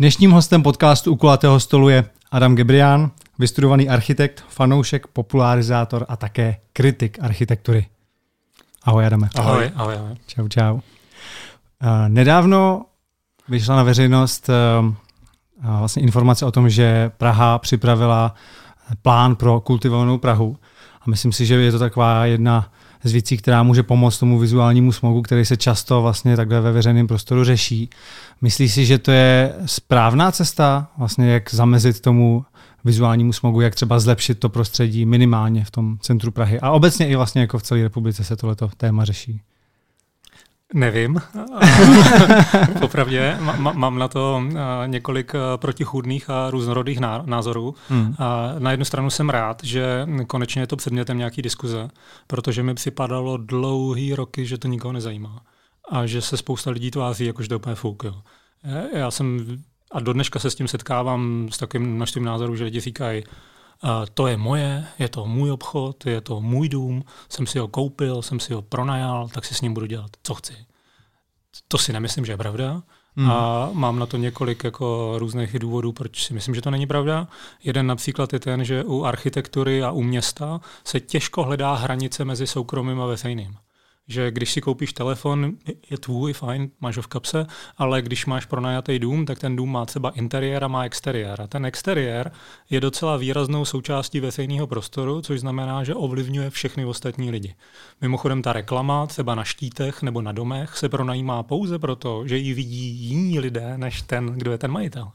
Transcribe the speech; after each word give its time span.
Dnešním 0.00 0.30
hostem 0.30 0.62
podcastu 0.62 1.12
u 1.12 1.16
kulatého 1.16 1.60
stolu 1.60 1.88
je 1.88 2.04
Adam 2.30 2.54
Gebrián, 2.56 3.10
vystudovaný 3.38 3.88
architekt, 3.88 4.44
fanoušek, 4.48 5.06
popularizátor 5.06 6.06
a 6.08 6.16
také 6.16 6.56
kritik 6.72 7.18
architektury. 7.20 7.86
Ahoj 8.84 9.06
Adame. 9.06 9.28
Ahoj, 9.36 9.70
ahoj, 9.76 9.94
ahoj. 9.94 10.16
Čau, 10.26 10.48
čau. 10.48 10.74
Uh, 10.74 10.80
nedávno 12.08 12.84
vyšla 13.48 13.76
na 13.76 13.82
veřejnost 13.82 14.48
uh, 14.48 14.94
vlastně 15.78 16.02
informace 16.02 16.46
o 16.46 16.52
tom, 16.52 16.70
že 16.70 17.10
Praha 17.16 17.58
připravila 17.58 18.34
plán 19.02 19.36
pro 19.36 19.60
kultivovanou 19.60 20.18
Prahu. 20.18 20.56
A 21.00 21.10
myslím 21.10 21.32
si, 21.32 21.46
že 21.46 21.54
je 21.54 21.72
to 21.72 21.78
taková 21.78 22.24
jedna 22.26 22.72
z 23.04 23.12
věcí, 23.12 23.36
která 23.36 23.62
může 23.62 23.82
pomoct 23.82 24.18
tomu 24.18 24.38
vizuálnímu 24.38 24.92
smogu, 24.92 25.22
který 25.22 25.44
se 25.44 25.56
často 25.56 26.02
vlastně 26.02 26.36
takhle 26.36 26.60
ve 26.60 26.72
veřejném 26.72 27.06
prostoru 27.06 27.44
řeší. 27.44 27.90
Myslíš 28.40 28.74
si, 28.74 28.86
že 28.86 28.98
to 28.98 29.10
je 29.12 29.54
správná 29.66 30.32
cesta, 30.32 30.88
vlastně 30.98 31.30
jak 31.30 31.54
zamezit 31.54 32.00
tomu 32.00 32.44
vizuálnímu 32.84 33.32
smogu, 33.32 33.60
jak 33.60 33.74
třeba 33.74 34.00
zlepšit 34.00 34.38
to 34.38 34.48
prostředí 34.48 35.06
minimálně 35.06 35.64
v 35.64 35.70
tom 35.70 35.98
centru 36.00 36.30
Prahy. 36.30 36.60
A 36.60 36.70
obecně 36.70 37.08
i 37.08 37.16
vlastně 37.16 37.40
jako 37.40 37.58
v 37.58 37.62
celé 37.62 37.82
republice 37.82 38.24
se 38.24 38.36
tohleto 38.36 38.70
téma 38.76 39.04
řeší. 39.04 39.40
Nevím. 40.74 41.20
Popravdě 42.80 43.38
mám 43.56 43.98
na 43.98 44.08
to 44.08 44.42
několik 44.86 45.32
protichůdných 45.56 46.30
a 46.30 46.50
různorodých 46.50 47.00
názorů. 47.24 47.74
Hmm. 47.88 48.14
A 48.18 48.54
na 48.58 48.70
jednu 48.70 48.84
stranu 48.84 49.10
jsem 49.10 49.30
rád, 49.30 49.64
že 49.64 50.06
konečně 50.26 50.62
je 50.62 50.66
to 50.66 50.76
předmětem 50.76 51.18
nějaký 51.18 51.42
diskuze, 51.42 51.88
protože 52.26 52.62
mi 52.62 52.74
připadalo 52.74 53.36
dlouhý 53.36 54.14
roky, 54.14 54.46
že 54.46 54.58
to 54.58 54.68
nikoho 54.68 54.92
nezajímá. 54.92 55.42
A 55.90 56.06
že 56.06 56.20
se 56.20 56.36
spousta 56.36 56.70
lidí 56.70 56.90
tváří, 56.90 57.24
jakože 57.24 57.48
to 57.48 57.56
úplně 57.56 57.74
fuk. 57.74 58.04
Jo. 58.04 58.14
Já 58.94 59.10
jsem 59.10 59.46
a 59.92 60.00
do 60.00 60.12
dneška 60.12 60.38
se 60.38 60.50
s 60.50 60.54
tím 60.54 60.68
setkávám 60.68 61.48
s 61.52 61.58
takovým 61.58 61.94
množstvím 61.94 62.24
názorů, 62.24 62.56
že 62.56 62.64
lidi 62.64 62.80
říkají, 62.80 63.24
to 64.14 64.26
je 64.26 64.36
moje, 64.36 64.86
je 64.98 65.08
to 65.08 65.26
můj 65.26 65.50
obchod, 65.50 66.06
je 66.06 66.20
to 66.20 66.40
můj 66.40 66.68
dům, 66.68 67.04
jsem 67.28 67.46
si 67.46 67.58
ho 67.58 67.68
koupil, 67.68 68.22
jsem 68.22 68.40
si 68.40 68.54
ho 68.54 68.62
pronajal, 68.62 69.28
tak 69.28 69.44
si 69.44 69.54
s 69.54 69.60
ním 69.60 69.74
budu 69.74 69.86
dělat, 69.86 70.10
co 70.22 70.34
chci. 70.34 70.54
To 71.68 71.78
si 71.78 71.92
nemyslím, 71.92 72.24
že 72.24 72.32
je 72.32 72.36
pravda. 72.36 72.82
Hmm. 73.16 73.30
A 73.30 73.70
mám 73.72 73.98
na 73.98 74.06
to 74.06 74.16
několik 74.16 74.64
jako 74.64 75.14
různých 75.18 75.58
důvodů, 75.58 75.92
proč 75.92 76.26
si 76.26 76.34
myslím, 76.34 76.54
že 76.54 76.62
to 76.62 76.70
není 76.70 76.86
pravda. 76.86 77.28
Jeden 77.64 77.86
například 77.86 78.32
je 78.32 78.40
ten, 78.40 78.64
že 78.64 78.84
u 78.84 79.04
architektury 79.04 79.82
a 79.82 79.90
u 79.90 80.02
města 80.02 80.60
se 80.84 81.00
těžko 81.00 81.42
hledá 81.42 81.74
hranice 81.74 82.24
mezi 82.24 82.46
soukromým 82.46 83.00
a 83.00 83.06
veřejným 83.06 83.56
že 84.10 84.30
když 84.30 84.52
si 84.52 84.60
koupíš 84.60 84.92
telefon, 84.92 85.52
je 85.90 85.98
tvůj, 85.98 86.32
fajn, 86.32 86.70
máš 86.80 86.96
ho 86.96 87.02
v 87.02 87.06
kapse, 87.06 87.46
ale 87.78 88.02
když 88.02 88.26
máš 88.26 88.46
pronajatý 88.46 88.98
dům, 88.98 89.26
tak 89.26 89.38
ten 89.38 89.56
dům 89.56 89.72
má 89.72 89.86
třeba 89.86 90.10
interiér 90.10 90.64
a 90.64 90.68
má 90.68 90.84
exteriér. 90.84 91.40
A 91.40 91.46
ten 91.46 91.66
exteriér 91.66 92.32
je 92.70 92.80
docela 92.80 93.16
výraznou 93.16 93.64
součástí 93.64 94.20
veřejného 94.20 94.66
prostoru, 94.66 95.20
což 95.20 95.40
znamená, 95.40 95.84
že 95.84 95.94
ovlivňuje 95.94 96.50
všechny 96.50 96.84
ostatní 96.84 97.30
lidi. 97.30 97.54
Mimochodem 98.00 98.42
ta 98.42 98.52
reklama 98.52 99.06
třeba 99.06 99.34
na 99.34 99.44
štítech 99.44 100.02
nebo 100.02 100.22
na 100.22 100.32
domech 100.32 100.76
se 100.76 100.88
pronajímá 100.88 101.42
pouze 101.42 101.78
proto, 101.78 102.26
že 102.26 102.36
ji 102.36 102.54
vidí 102.54 102.86
jiní 103.08 103.40
lidé, 103.40 103.78
než 103.78 104.02
ten, 104.02 104.26
kdo 104.26 104.52
je 104.52 104.58
ten 104.58 104.70
majitel. 104.70 105.10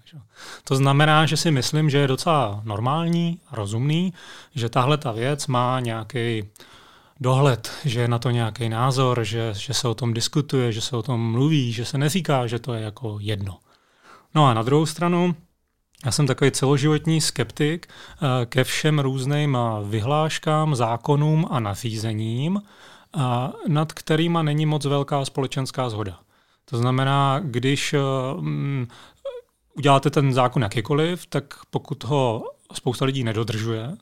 To 0.63 0.75
znamená, 0.75 1.25
že 1.25 1.37
si 1.37 1.51
myslím, 1.51 1.89
že 1.89 1.97
je 1.97 2.07
docela 2.07 2.61
normální 2.63 3.39
a 3.49 3.55
rozumný, 3.55 4.13
že 4.55 4.69
tahle 4.69 4.97
ta 4.97 5.11
věc 5.11 5.47
má 5.47 5.79
nějaký 5.79 6.43
dohled, 7.19 7.71
že 7.85 8.01
je 8.01 8.07
na 8.07 8.19
to 8.19 8.29
nějaký 8.29 8.69
názor, 8.69 9.23
že, 9.23 9.53
že 9.57 9.73
se 9.73 9.87
o 9.87 9.93
tom 9.93 10.13
diskutuje, 10.13 10.71
že 10.71 10.81
se 10.81 10.97
o 10.97 11.03
tom 11.03 11.31
mluví, 11.31 11.71
že 11.71 11.85
se 11.85 11.97
neříká, 11.97 12.47
že 12.47 12.59
to 12.59 12.73
je 12.73 12.81
jako 12.81 13.17
jedno. 13.21 13.57
No 14.35 14.45
a 14.47 14.53
na 14.53 14.63
druhou 14.63 14.85
stranu, 14.85 15.35
já 16.05 16.11
jsem 16.11 16.27
takový 16.27 16.51
celoživotní 16.51 17.21
skeptik 17.21 17.87
eh, 17.87 18.45
ke 18.45 18.63
všem 18.63 18.99
různým 18.99 19.57
eh, 19.57 19.89
vyhláškám, 19.89 20.75
zákonům 20.75 21.47
a 21.49 21.59
nařízením, 21.59 22.61
eh, 22.61 23.19
nad 23.67 23.93
kterými 23.93 24.39
není 24.41 24.65
moc 24.65 24.85
velká 24.85 25.25
společenská 25.25 25.89
zhoda. 25.89 26.19
To 26.65 26.77
znamená, 26.77 27.39
když 27.43 27.95
mm, 28.39 28.87
uděláte 29.77 30.09
ten 30.09 30.33
zákon 30.33 30.61
jakýkoliv, 30.61 31.25
tak 31.25 31.43
pokud 31.69 32.03
ho 32.03 32.43
spousta 32.73 33.05
lidí 33.05 33.23
nedodržuje, 33.23 33.97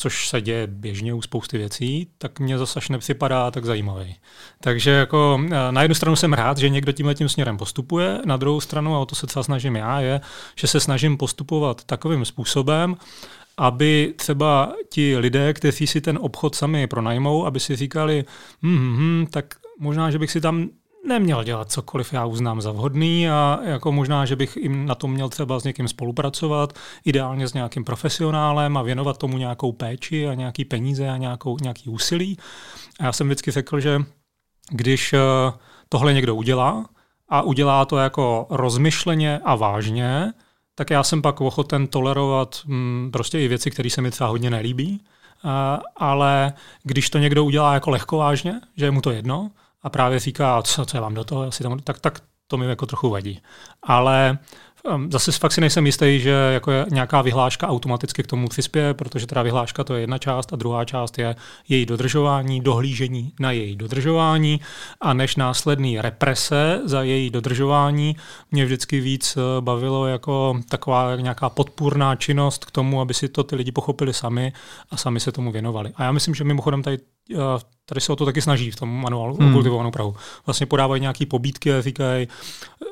což 0.00 0.28
se 0.28 0.40
děje 0.40 0.66
běžně 0.66 1.14
u 1.14 1.22
spousty 1.22 1.58
věcí, 1.58 2.08
tak 2.18 2.40
mě 2.40 2.58
zase 2.58 2.78
až 2.78 2.88
nepřipadá 2.88 3.50
tak 3.50 3.64
zajímavý. 3.64 4.16
Takže 4.60 4.90
jako 4.90 5.40
eh, 5.44 5.72
na 5.72 5.82
jednu 5.82 5.94
stranu 5.94 6.16
jsem 6.16 6.32
rád, 6.32 6.58
že 6.58 6.68
někdo 6.68 6.92
tímhle 6.92 7.14
tím 7.14 7.28
směrem 7.28 7.56
postupuje, 7.56 8.18
na 8.24 8.36
druhou 8.36 8.60
stranu, 8.60 8.96
a 8.96 8.98
o 8.98 9.06
to 9.06 9.14
se 9.14 9.26
třeba 9.26 9.42
snažím 9.42 9.76
já, 9.76 10.00
je, 10.00 10.20
že 10.56 10.66
se 10.66 10.80
snažím 10.80 11.16
postupovat 11.16 11.84
takovým 11.84 12.24
způsobem, 12.24 12.96
aby 13.56 14.14
třeba 14.16 14.72
ti 14.92 15.16
lidé, 15.16 15.52
kteří 15.52 15.86
si 15.86 16.00
ten 16.00 16.18
obchod 16.22 16.54
sami 16.54 16.86
pronajmou, 16.86 17.46
aby 17.46 17.60
si 17.60 17.76
říkali, 17.76 18.24
hm, 18.62 18.78
hm, 18.78 18.96
hm, 18.96 19.26
tak 19.30 19.54
možná, 19.78 20.10
že 20.10 20.18
bych 20.18 20.30
si 20.30 20.40
tam 20.40 20.68
neměl 21.08 21.44
dělat 21.44 21.72
cokoliv 21.72 22.12
já 22.12 22.24
uznám 22.24 22.60
za 22.60 22.72
vhodný 22.72 23.28
a 23.28 23.58
jako 23.62 23.92
možná, 23.92 24.24
že 24.24 24.36
bych 24.36 24.56
jim 24.56 24.86
na 24.86 24.94
tom 24.94 25.12
měl 25.12 25.28
třeba 25.28 25.60
s 25.60 25.64
někým 25.64 25.88
spolupracovat, 25.88 26.72
ideálně 27.04 27.48
s 27.48 27.54
nějakým 27.54 27.84
profesionálem 27.84 28.76
a 28.76 28.82
věnovat 28.82 29.18
tomu 29.18 29.38
nějakou 29.38 29.72
péči 29.72 30.28
a 30.28 30.34
nějaký 30.34 30.64
peníze 30.64 31.08
a 31.08 31.16
nějakou, 31.16 31.56
nějaký 31.62 31.90
úsilí. 31.90 32.38
A 33.00 33.04
já 33.04 33.12
jsem 33.12 33.26
vždycky 33.26 33.50
řekl, 33.50 33.80
že 33.80 34.02
když 34.70 35.12
eh, 35.12 35.18
tohle 35.88 36.14
někdo 36.14 36.34
udělá 36.34 36.86
a 37.28 37.42
udělá 37.42 37.84
to 37.84 37.96
jako 37.96 38.46
rozmyšleně 38.50 39.40
a 39.44 39.54
vážně, 39.54 40.32
tak 40.74 40.90
já 40.90 41.02
jsem 41.02 41.22
pak 41.22 41.40
ochoten 41.40 41.86
tolerovat 41.86 42.56
hm, 42.66 43.10
prostě 43.12 43.40
i 43.40 43.48
věci, 43.48 43.70
které 43.70 43.90
se 43.90 44.02
mi 44.02 44.10
třeba 44.10 44.30
hodně 44.30 44.50
nelíbí. 44.50 45.00
Uh, 45.44 45.50
ale 45.96 46.52
když 46.82 47.10
to 47.10 47.18
někdo 47.18 47.44
udělá 47.44 47.74
jako 47.74 47.90
lehkovážně, 47.90 48.60
že 48.76 48.84
je 48.84 48.90
mu 48.90 49.00
to 49.00 49.10
jedno, 49.10 49.50
a 49.82 49.90
právě 49.90 50.18
říká, 50.18 50.62
co, 50.62 50.84
co 50.84 50.96
je 50.96 51.00
vám 51.00 51.14
do 51.14 51.24
toho, 51.24 51.42
asi 51.42 51.62
tam, 51.62 51.78
tak, 51.78 52.00
tak 52.00 52.22
to 52.50 52.56
mi 52.56 52.66
jako 52.66 52.86
trochu 52.86 53.10
vadí. 53.10 53.40
Ale 53.82 54.38
um, 54.94 55.12
zase 55.12 55.32
fakt 55.32 55.52
si 55.52 55.60
nejsem 55.60 55.86
jistý, 55.86 56.20
že 56.20 56.30
jako 56.30 56.70
je 56.70 56.86
nějaká 56.90 57.22
vyhláška 57.22 57.68
automaticky 57.68 58.22
k 58.22 58.26
tomu 58.26 58.48
přispěje, 58.48 58.94
protože 58.94 59.26
teda 59.26 59.42
vyhláška 59.42 59.84
to 59.84 59.94
je 59.94 60.00
jedna 60.00 60.18
část 60.18 60.52
a 60.52 60.56
druhá 60.56 60.84
část 60.84 61.18
je 61.18 61.36
její 61.68 61.86
dodržování, 61.86 62.60
dohlížení 62.60 63.32
na 63.40 63.52
její 63.52 63.76
dodržování 63.76 64.60
a 65.00 65.12
než 65.12 65.36
následný 65.36 66.00
represe 66.00 66.80
za 66.84 67.02
její 67.02 67.30
dodržování 67.30 68.16
mě 68.50 68.64
vždycky 68.64 69.00
víc 69.00 69.36
uh, 69.36 69.42
bavilo 69.60 70.06
jako 70.06 70.60
taková 70.68 71.16
nějaká 71.16 71.48
podpůrná 71.48 72.16
činnost 72.16 72.64
k 72.64 72.70
tomu, 72.70 73.00
aby 73.00 73.14
si 73.14 73.28
to 73.28 73.44
ty 73.44 73.56
lidi 73.56 73.72
pochopili 73.72 74.14
sami 74.14 74.52
a 74.90 74.96
sami 74.96 75.20
se 75.20 75.32
tomu 75.32 75.52
věnovali. 75.52 75.92
A 75.96 76.04
já 76.04 76.12
myslím, 76.12 76.34
že 76.34 76.44
mimochodem 76.44 76.82
tady 76.82 76.98
tady 77.90 78.00
se 78.00 78.12
o 78.12 78.16
to 78.16 78.24
taky 78.24 78.42
snaží 78.42 78.70
v 78.70 78.76
tom 78.76 78.88
manuálu 78.88 79.36
hmm. 79.36 79.52
kultivovanou 79.52 79.90
Prahu. 79.90 80.16
Vlastně 80.46 80.66
podávají 80.66 81.00
nějaké 81.00 81.26
pobídky 81.26 81.72
a 81.72 81.82
říkají, 81.82 82.28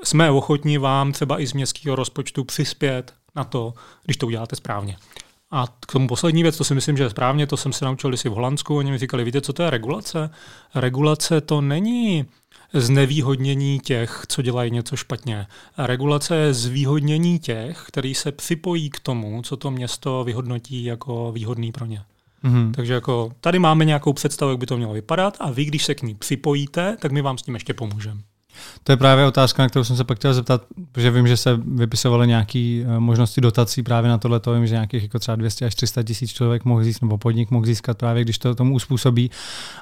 jsme 0.03 0.31
ochotní 0.31 0.79
vám 0.79 1.13
třeba 1.13 1.41
i 1.41 1.47
z 1.47 1.53
městského 1.53 1.97
rozpočtu 1.97 2.45
přispět 2.45 3.15
na 3.37 3.45
to, 3.45 3.75
když 4.05 4.17
to 4.17 4.27
uděláte 4.27 4.57
správně. 4.57 4.97
A 5.51 5.67
k 5.81 5.93
tomu 5.93 6.09
poslední 6.09 6.43
věc, 6.43 6.57
to 6.57 6.65
si 6.65 6.75
myslím, 6.75 6.97
že 6.97 7.03
je 7.03 7.11
správně, 7.11 7.47
to 7.47 7.57
jsem 7.57 7.73
se 7.73 7.85
naučil 7.85 8.17
si 8.17 8.29
v 8.29 8.33
Holandsku, 8.33 8.77
oni 8.77 8.91
mi 8.91 8.99
říkali, 8.99 9.25
víte, 9.25 9.41
co 9.41 9.53
to 9.53 9.63
je 9.63 9.71
regulace? 9.71 10.31
Regulace 10.75 11.41
to 11.41 11.61
není 11.61 12.27
znevýhodnění 12.73 13.81
těch, 13.81 14.25
co 14.29 14.43
dělají 14.43 14.71
něco 14.71 14.97
špatně. 14.97 15.47
Regulace 15.79 16.37
je 16.37 16.55
zvýhodnění 16.55 17.39
těch, 17.39 17.85
který 17.87 18.15
se 18.15 18.33
připojí 18.33 18.91
k 18.91 19.01
tomu, 19.01 19.43
co 19.43 19.57
to 19.57 19.71
město 19.71 20.25
vyhodnotí 20.25 20.85
jako 20.85 21.33
výhodný 21.33 21.73
pro 21.73 21.87
ně. 21.87 22.03
Mm-hmm. 22.45 22.73
Takže 22.73 22.93
jako 22.93 23.33
tady 23.41 23.59
máme 23.59 23.85
nějakou 23.85 24.13
představu, 24.13 24.51
jak 24.51 24.61
by 24.61 24.67
to 24.67 24.77
mělo 24.77 24.93
vypadat 24.93 25.37
a 25.41 25.51
vy, 25.51 25.65
když 25.65 25.85
se 25.85 25.95
k 25.95 26.03
ní 26.03 26.15
připojíte, 26.15 26.97
tak 27.01 27.13
my 27.13 27.23
vám 27.23 27.39
s 27.39 27.43
tím 27.43 27.55
ještě 27.55 27.75
pomůžeme. 27.75 28.21
To 28.85 28.93
je 28.93 28.97
právě 28.97 29.27
otázka, 29.27 29.63
na 29.63 29.69
kterou 29.69 29.85
jsem 29.85 29.97
se 29.97 30.05
pak 30.05 30.19
chtěl 30.19 30.35
zeptat, 30.35 30.63
protože 30.93 31.11
vím, 31.11 31.29
že 31.29 31.37
se 31.37 31.61
vypisovaly 31.65 32.27
nějaké 32.27 32.85
eh, 32.87 33.01
možnosti 33.01 33.41
dotací 33.41 33.83
právě 33.83 34.11
na 34.11 34.19
tohle. 34.19 34.41
Vím, 34.55 34.67
že 34.67 34.75
nějakých 34.75 35.03
jako 35.03 35.19
třeba 35.19 35.37
200 35.37 35.67
až 35.67 35.75
300 35.75 36.03
tisíc 36.03 36.33
člověk 36.33 36.65
mohl 36.65 36.85
získat, 36.85 37.03
nebo 37.03 37.19
podnik 37.19 37.51
mohl 37.51 37.67
získat 37.67 37.99
právě, 37.99 38.25
když 38.25 38.39
to 38.39 38.55
tomu 38.55 38.75
uspůsobí. 38.75 39.31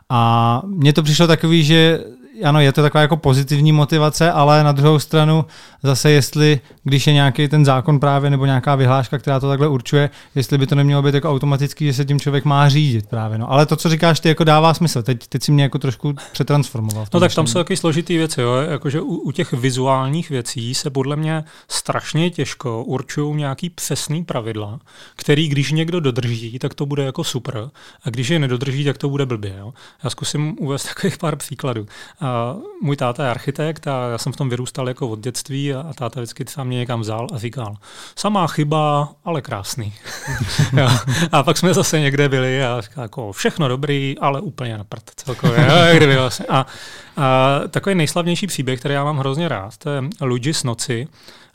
A 0.08 0.62
mně 0.66 0.92
to 0.92 1.02
přišlo 1.02 1.26
takový, 1.26 1.64
že 1.64 2.04
ano, 2.44 2.60
je 2.60 2.72
to 2.72 2.82
taková 2.82 3.02
jako 3.02 3.16
pozitivní 3.16 3.72
motivace, 3.72 4.32
ale 4.32 4.64
na 4.64 4.72
druhou 4.72 4.98
stranu 4.98 5.44
zase 5.82 6.10
jestli, 6.10 6.60
když 6.84 7.06
je 7.06 7.12
nějaký 7.12 7.48
ten 7.48 7.64
zákon 7.64 8.00
právě 8.00 8.30
nebo 8.30 8.46
nějaká 8.46 8.74
vyhláška, 8.74 9.18
která 9.18 9.40
to 9.40 9.48
takhle 9.48 9.68
určuje, 9.68 10.10
jestli 10.34 10.58
by 10.58 10.66
to 10.66 10.74
nemělo 10.74 11.02
být 11.02 11.14
jako 11.14 11.30
automaticky, 11.30 11.84
že 11.86 11.92
se 11.92 12.04
tím 12.04 12.20
člověk 12.20 12.44
má 12.44 12.68
řídit 12.68 13.06
právě. 13.06 13.38
No. 13.38 13.52
Ale 13.52 13.66
to, 13.66 13.76
co 13.76 13.88
říkáš, 13.88 14.20
ty 14.20 14.28
jako 14.28 14.44
dává 14.44 14.74
smysl. 14.74 15.02
Teď, 15.02 15.26
teď 15.26 15.42
si 15.42 15.52
mě 15.52 15.62
jako 15.62 15.78
trošku 15.78 16.14
přetransformoval. 16.32 17.06
No 17.14 17.20
tak 17.20 17.34
tam 17.34 17.46
jsou 17.46 17.58
taky 17.58 17.76
složitý 17.76 18.16
věci. 18.16 18.40
Jo? 18.40 18.54
Jakože 18.54 19.00
u, 19.00 19.14
u, 19.14 19.32
těch 19.32 19.52
vizuálních 19.52 20.30
věcí 20.30 20.74
se 20.74 20.90
podle 20.90 21.16
mě 21.16 21.44
strašně 21.68 22.30
těžko 22.30 22.84
určují 22.84 23.36
nějaký 23.36 23.70
přesný 23.70 24.24
pravidla, 24.24 24.78
který 25.16 25.48
když 25.48 25.72
někdo 25.72 26.00
dodrží, 26.00 26.58
tak 26.58 26.74
to 26.74 26.86
bude 26.86 27.04
jako 27.04 27.24
super. 27.24 27.70
A 28.04 28.10
když 28.10 28.28
je 28.28 28.38
nedodrží, 28.38 28.84
tak 28.84 28.98
to 28.98 29.08
bude 29.08 29.26
blbě. 29.26 29.54
Jo? 29.58 29.72
Já 30.04 30.10
zkusím 30.10 30.56
uvést 30.60 30.84
takových 30.94 31.18
pár 31.18 31.36
příkladů. 31.36 31.86
A 32.20 32.25
A 32.26 32.56
můj 32.82 32.96
táta 32.96 33.25
je 33.25 33.31
architekt 33.31 33.87
a 33.87 34.08
já 34.08 34.19
jsem 34.19 34.32
v 34.32 34.37
tom 34.37 34.49
vyrůstal 34.49 34.88
jako 34.88 35.08
od 35.08 35.20
dětství 35.20 35.75
a, 35.75 35.93
táta 35.94 36.20
vždycky 36.20 36.44
sám 36.49 36.67
mě 36.67 36.78
někam 36.78 37.00
vzal 37.00 37.26
a 37.34 37.38
říkal, 37.38 37.76
samá 38.17 38.46
chyba, 38.46 39.08
ale 39.25 39.43
krásný. 39.43 39.93
a 41.32 41.43
pak 41.43 41.56
jsme 41.56 41.75
zase 41.75 42.00
někde 42.00 42.28
byli 42.28 42.64
a 42.64 42.81
říkal, 42.81 43.02
jako 43.02 43.32
všechno 43.32 43.69
dobrý, 43.69 44.17
ale 44.20 44.40
úplně 44.40 44.78
na 44.78 44.84
prd 44.84 45.11
celkově. 45.17 45.69
Kdyby 45.96 46.17
vlastně. 46.17 46.46
A, 46.46 46.67
a 47.17 47.61
takový 47.69 47.94
nejslavnější 47.94 48.46
příběh, 48.46 48.81
který 48.81 48.94
já 48.94 49.05
mám 49.05 49.19
hrozně 49.19 49.49
rád, 49.49 49.76
to 49.76 49.90
je 49.90 50.02
Luigi 50.20 50.55
z 50.55 50.64
noci, 50.64 51.08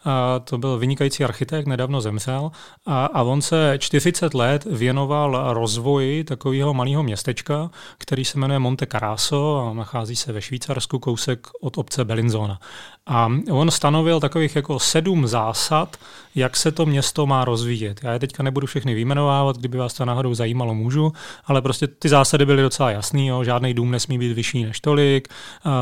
a 0.06 0.40
to 0.40 0.58
byl 0.58 0.78
vynikající 0.78 1.24
architekt, 1.24 1.68
nedávno 1.68 2.02
zemřel 2.02 2.52
a, 2.86 3.06
a 3.06 3.22
on 3.22 3.42
se 3.42 3.76
40 3.80 4.34
let 4.34 4.66
věnoval 4.66 5.54
rozvoji 5.54 6.24
takového 6.24 6.74
malého 6.74 7.04
městečka, 7.04 7.70
který 7.98 8.26
se 8.26 8.40
jmenuje 8.40 8.60
Monte 8.60 8.86
Carasso 8.86 9.68
a 9.70 9.74
nachází 9.74 10.16
se 10.16 10.32
ve 10.32 10.42
Švýcarsku 10.42 11.00
kousek 11.00 11.48
od 11.62 11.78
obce 11.78 12.06
Bellinzona. 12.06 12.60
A 13.08 13.30
on 13.52 13.72
stanovil 13.72 14.20
takových 14.20 14.56
jako 14.56 14.80
sedm 14.80 15.28
zásad, 15.28 15.98
jak 16.36 16.58
se 16.58 16.72
to 16.72 16.86
město 16.86 17.26
má 17.26 17.46
rozvíjet. 17.46 18.00
Já 18.04 18.14
je 18.14 18.20
teďka 18.20 18.44
nebudu 18.44 18.68
všechny 18.68 18.94
vyjmenovávat, 18.94 19.58
kdyby 19.58 19.78
vás 19.78 19.94
to 19.94 20.06
náhodou 20.06 20.34
zajímalo, 20.34 20.76
můžu, 20.76 21.14
ale 21.46 21.62
prostě 21.62 21.88
ty 21.88 22.10
zásady 22.10 22.46
byly 22.46 22.62
docela 22.62 22.92
jasný, 22.92 23.28
jo. 23.28 23.44
žádný 23.44 23.74
dům 23.74 23.92
nesmí 23.92 24.18
být 24.18 24.34
vyšší 24.34 24.64
než 24.64 24.80
tolik, 24.80 25.28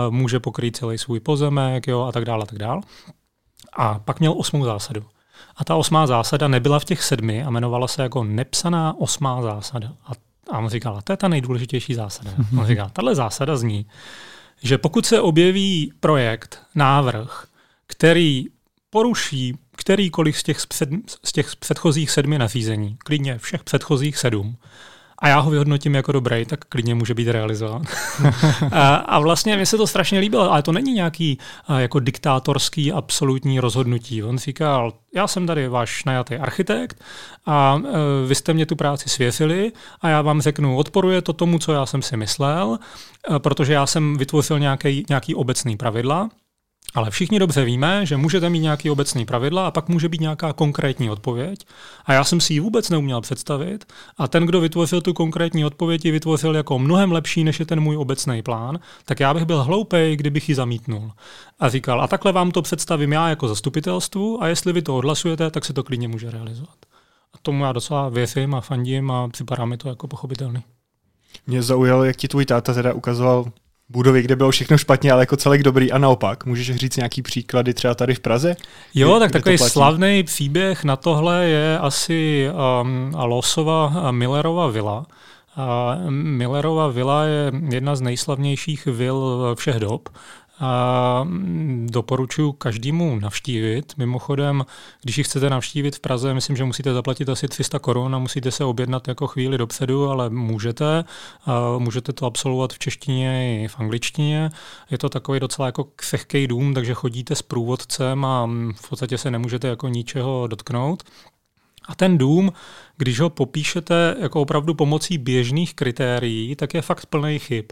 může 0.09 0.39
pokrýt 0.39 0.77
celý 0.77 0.97
svůj 0.97 1.19
pozemek 1.19 1.87
jo, 1.87 2.01
a 2.01 2.11
tak 2.11 2.25
dále 2.25 2.43
a 2.43 2.45
tak 2.45 2.59
dále. 2.59 2.81
A 3.73 3.99
pak 3.99 4.19
měl 4.19 4.33
osmou 4.37 4.65
zásadu. 4.65 5.05
A 5.55 5.63
ta 5.63 5.75
osmá 5.75 6.07
zásada 6.07 6.47
nebyla 6.47 6.79
v 6.79 6.85
těch 6.85 7.03
sedmi 7.03 7.43
a 7.43 7.47
jmenovala 7.47 7.87
se 7.87 8.03
jako 8.03 8.23
nepsaná 8.23 8.93
osmá 8.99 9.41
zásada. 9.41 9.93
A, 10.05 10.11
a 10.51 10.57
on 10.57 10.69
říkal, 10.69 11.01
to 11.03 11.13
je 11.13 11.17
ta 11.17 11.27
nejdůležitější 11.27 11.93
zásada. 11.93 12.31
On 12.59 12.65
říkal, 12.65 12.89
tahle 12.93 13.15
zásada 13.15 13.57
zní, 13.57 13.85
že 14.61 14.77
pokud 14.77 15.05
se 15.05 15.21
objeví 15.21 15.93
projekt, 15.99 16.63
návrh, 16.75 17.45
který 17.87 18.45
poruší 18.89 19.57
kterýkoliv 19.79 20.37
z 20.37 20.43
těch, 20.43 20.67
před, 20.67 20.89
z 21.23 21.31
těch 21.31 21.55
předchozích 21.55 22.11
sedmi 22.11 22.37
nařízení, 22.37 22.97
klidně 22.97 23.37
všech 23.37 23.63
předchozích 23.63 24.17
sedm, 24.17 24.57
a 25.19 25.27
já 25.27 25.39
ho 25.39 25.51
vyhodnotím 25.51 25.95
jako 25.95 26.11
dobrý, 26.11 26.45
tak 26.45 26.65
klidně 26.65 26.95
může 26.95 27.13
být 27.13 27.27
realizován. 27.27 27.81
a, 28.71 28.95
a 28.95 29.19
vlastně 29.19 29.57
mi 29.57 29.65
se 29.65 29.77
to 29.77 29.87
strašně 29.87 30.19
líbilo, 30.19 30.51
ale 30.51 30.63
to 30.63 30.71
není 30.71 30.93
nějaký 30.93 31.37
a, 31.67 31.79
jako 31.79 31.99
diktátorský 31.99 32.91
absolutní 32.91 33.59
rozhodnutí. 33.59 34.23
On 34.23 34.37
říkal, 34.37 34.93
já 35.15 35.27
jsem 35.27 35.47
tady 35.47 35.67
váš 35.67 36.03
najatý 36.03 36.35
architekt 36.35 37.03
a 37.45 37.81
e, 37.85 38.27
vy 38.27 38.35
jste 38.35 38.53
mě 38.53 38.65
tu 38.65 38.75
práci 38.75 39.09
svěřili 39.09 39.71
a 40.01 40.09
já 40.09 40.21
vám 40.21 40.41
řeknu, 40.41 40.77
odporuje 40.77 41.21
to 41.21 41.33
tomu, 41.33 41.59
co 41.59 41.73
já 41.73 41.85
jsem 41.85 42.01
si 42.01 42.17
myslel, 42.17 42.79
e, 43.35 43.39
protože 43.39 43.73
já 43.73 43.85
jsem 43.85 44.17
vytvořil 44.17 44.59
nějaký, 44.59 45.05
nějaký 45.09 45.35
obecný 45.35 45.77
pravidla, 45.77 46.29
ale 46.95 47.11
všichni 47.11 47.39
dobře 47.39 47.65
víme, 47.65 48.05
že 48.05 48.17
můžete 48.17 48.49
mít 48.49 48.59
nějaký 48.59 48.89
obecný 48.89 49.25
pravidla 49.25 49.67
a 49.67 49.71
pak 49.71 49.89
může 49.89 50.09
být 50.09 50.21
nějaká 50.21 50.53
konkrétní 50.53 51.09
odpověď. 51.09 51.65
A 52.05 52.13
já 52.13 52.23
jsem 52.23 52.41
si 52.41 52.53
ji 52.53 52.59
vůbec 52.59 52.89
neuměl 52.89 53.21
představit. 53.21 53.93
A 54.17 54.27
ten, 54.27 54.45
kdo 54.45 54.61
vytvořil 54.61 55.01
tu 55.01 55.13
konkrétní 55.13 55.65
odpověď, 55.65 56.05
ji 56.05 56.11
vytvořil 56.11 56.55
jako 56.55 56.79
mnohem 56.79 57.11
lepší, 57.11 57.43
než 57.43 57.59
je 57.59 57.65
ten 57.65 57.79
můj 57.79 57.97
obecný 57.97 58.41
plán, 58.41 58.79
tak 59.05 59.19
já 59.19 59.33
bych 59.33 59.45
byl 59.45 59.63
hloupej, 59.63 60.15
kdybych 60.15 60.49
ji 60.49 60.55
zamítnul. 60.55 61.11
A 61.59 61.69
říkal, 61.69 62.01
a 62.01 62.07
takhle 62.07 62.31
vám 62.31 62.51
to 62.51 62.61
představím 62.61 63.13
já 63.13 63.29
jako 63.29 63.47
zastupitelstvu 63.47 64.43
a 64.43 64.47
jestli 64.47 64.73
vy 64.73 64.81
to 64.81 64.97
odhlasujete, 64.97 65.51
tak 65.51 65.65
se 65.65 65.73
to 65.73 65.83
klidně 65.83 66.07
může 66.07 66.31
realizovat. 66.31 66.75
A 67.33 67.37
tomu 67.41 67.63
já 67.63 67.71
docela 67.71 68.09
věřím 68.09 68.55
a 68.55 68.61
fandím 68.61 69.11
a 69.11 69.27
připadá 69.27 69.65
mi 69.65 69.77
to 69.77 69.89
jako 69.89 70.07
pochopitelný. 70.07 70.63
Mě 71.47 71.61
zaujalo, 71.61 72.03
jak 72.03 72.15
ti 72.15 72.27
tvůj 72.27 72.45
táta 72.45 72.73
teda 72.73 72.93
ukazoval 72.93 73.45
budovy, 73.89 74.21
kde 74.21 74.35
bylo 74.35 74.51
všechno 74.51 74.77
špatně, 74.77 75.11
ale 75.11 75.21
jako 75.21 75.37
celek 75.37 75.63
dobrý 75.63 75.91
a 75.91 75.97
naopak. 75.97 76.45
Můžeš 76.45 76.75
říct 76.75 76.97
nějaký 76.97 77.21
příklady 77.21 77.73
třeba 77.73 77.95
tady 77.95 78.15
v 78.15 78.19
Praze? 78.19 78.55
Jo, 78.95 79.19
tak 79.19 79.31
takový 79.31 79.57
slavný 79.57 80.23
příběh 80.23 80.83
na 80.83 80.95
tohle 80.95 81.45
je 81.45 81.79
asi 81.79 82.49
um, 82.81 83.11
Losova 83.23 84.11
Millerova 84.11 84.67
vila. 84.67 85.05
A 85.55 85.97
Millerova 86.09 86.87
vila 86.87 87.23
je 87.23 87.51
jedna 87.69 87.95
z 87.95 88.01
nejslavnějších 88.01 88.85
vil 88.85 89.55
všech 89.59 89.75
dob 89.75 90.09
a 90.59 91.27
doporučuji 91.85 92.53
každému 92.53 93.19
navštívit. 93.19 93.93
Mimochodem, 93.97 94.65
když 95.03 95.17
ji 95.17 95.23
chcete 95.23 95.49
navštívit 95.49 95.95
v 95.95 95.99
Praze, 95.99 96.33
myslím, 96.33 96.55
že 96.55 96.63
musíte 96.63 96.93
zaplatit 96.93 97.29
asi 97.29 97.47
300 97.47 97.79
korun 97.79 98.15
a 98.15 98.19
musíte 98.19 98.51
se 98.51 98.63
objednat 98.63 99.07
jako 99.07 99.27
chvíli 99.27 99.57
dopředu, 99.57 100.09
ale 100.09 100.29
můžete. 100.29 101.03
A 101.45 101.77
můžete 101.77 102.13
to 102.13 102.25
absolvovat 102.25 102.73
v 102.73 102.79
češtině 102.79 103.63
i 103.63 103.67
v 103.67 103.79
angličtině. 103.79 104.49
Je 104.91 104.97
to 104.97 105.09
takový 105.09 105.39
docela 105.39 105.65
jako 105.65 105.83
křehký 105.95 106.47
dům, 106.47 106.73
takže 106.73 106.93
chodíte 106.93 107.35
s 107.35 107.41
průvodcem 107.41 108.25
a 108.25 108.49
v 108.75 108.89
podstatě 108.89 109.17
se 109.17 109.31
nemůžete 109.31 109.67
jako 109.67 109.87
ničeho 109.87 110.47
dotknout. 110.47 111.03
A 111.87 111.95
ten 111.95 112.17
dům, 112.17 112.53
když 112.97 113.19
ho 113.19 113.29
popíšete 113.29 114.15
jako 114.21 114.41
opravdu 114.41 114.73
pomocí 114.73 115.17
běžných 115.17 115.73
kritérií, 115.73 116.55
tak 116.55 116.73
je 116.73 116.81
fakt 116.81 117.05
plný 117.05 117.39
chyb. 117.39 117.65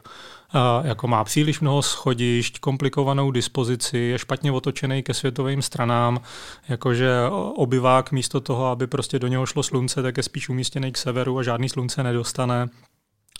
Jako 0.83 1.07
má 1.07 1.23
příliš 1.23 1.59
mnoho 1.59 1.81
schodišť, 1.81 2.59
komplikovanou 2.59 3.31
dispozici, 3.31 3.97
je 3.97 4.19
špatně 4.19 4.51
otočený 4.51 5.03
ke 5.03 5.13
světovým 5.13 5.61
stranám, 5.61 6.21
jakože 6.69 7.11
obyvák 7.55 8.11
místo 8.11 8.41
toho, 8.41 8.65
aby 8.65 8.87
prostě 8.87 9.19
do 9.19 9.27
něho 9.27 9.45
šlo 9.45 9.63
slunce, 9.63 10.01
tak 10.01 10.17
je 10.17 10.23
spíš 10.23 10.49
umístěný 10.49 10.91
k 10.91 10.97
severu 10.97 11.39
a 11.39 11.43
žádný 11.43 11.69
slunce 11.69 12.03
nedostane 12.03 12.67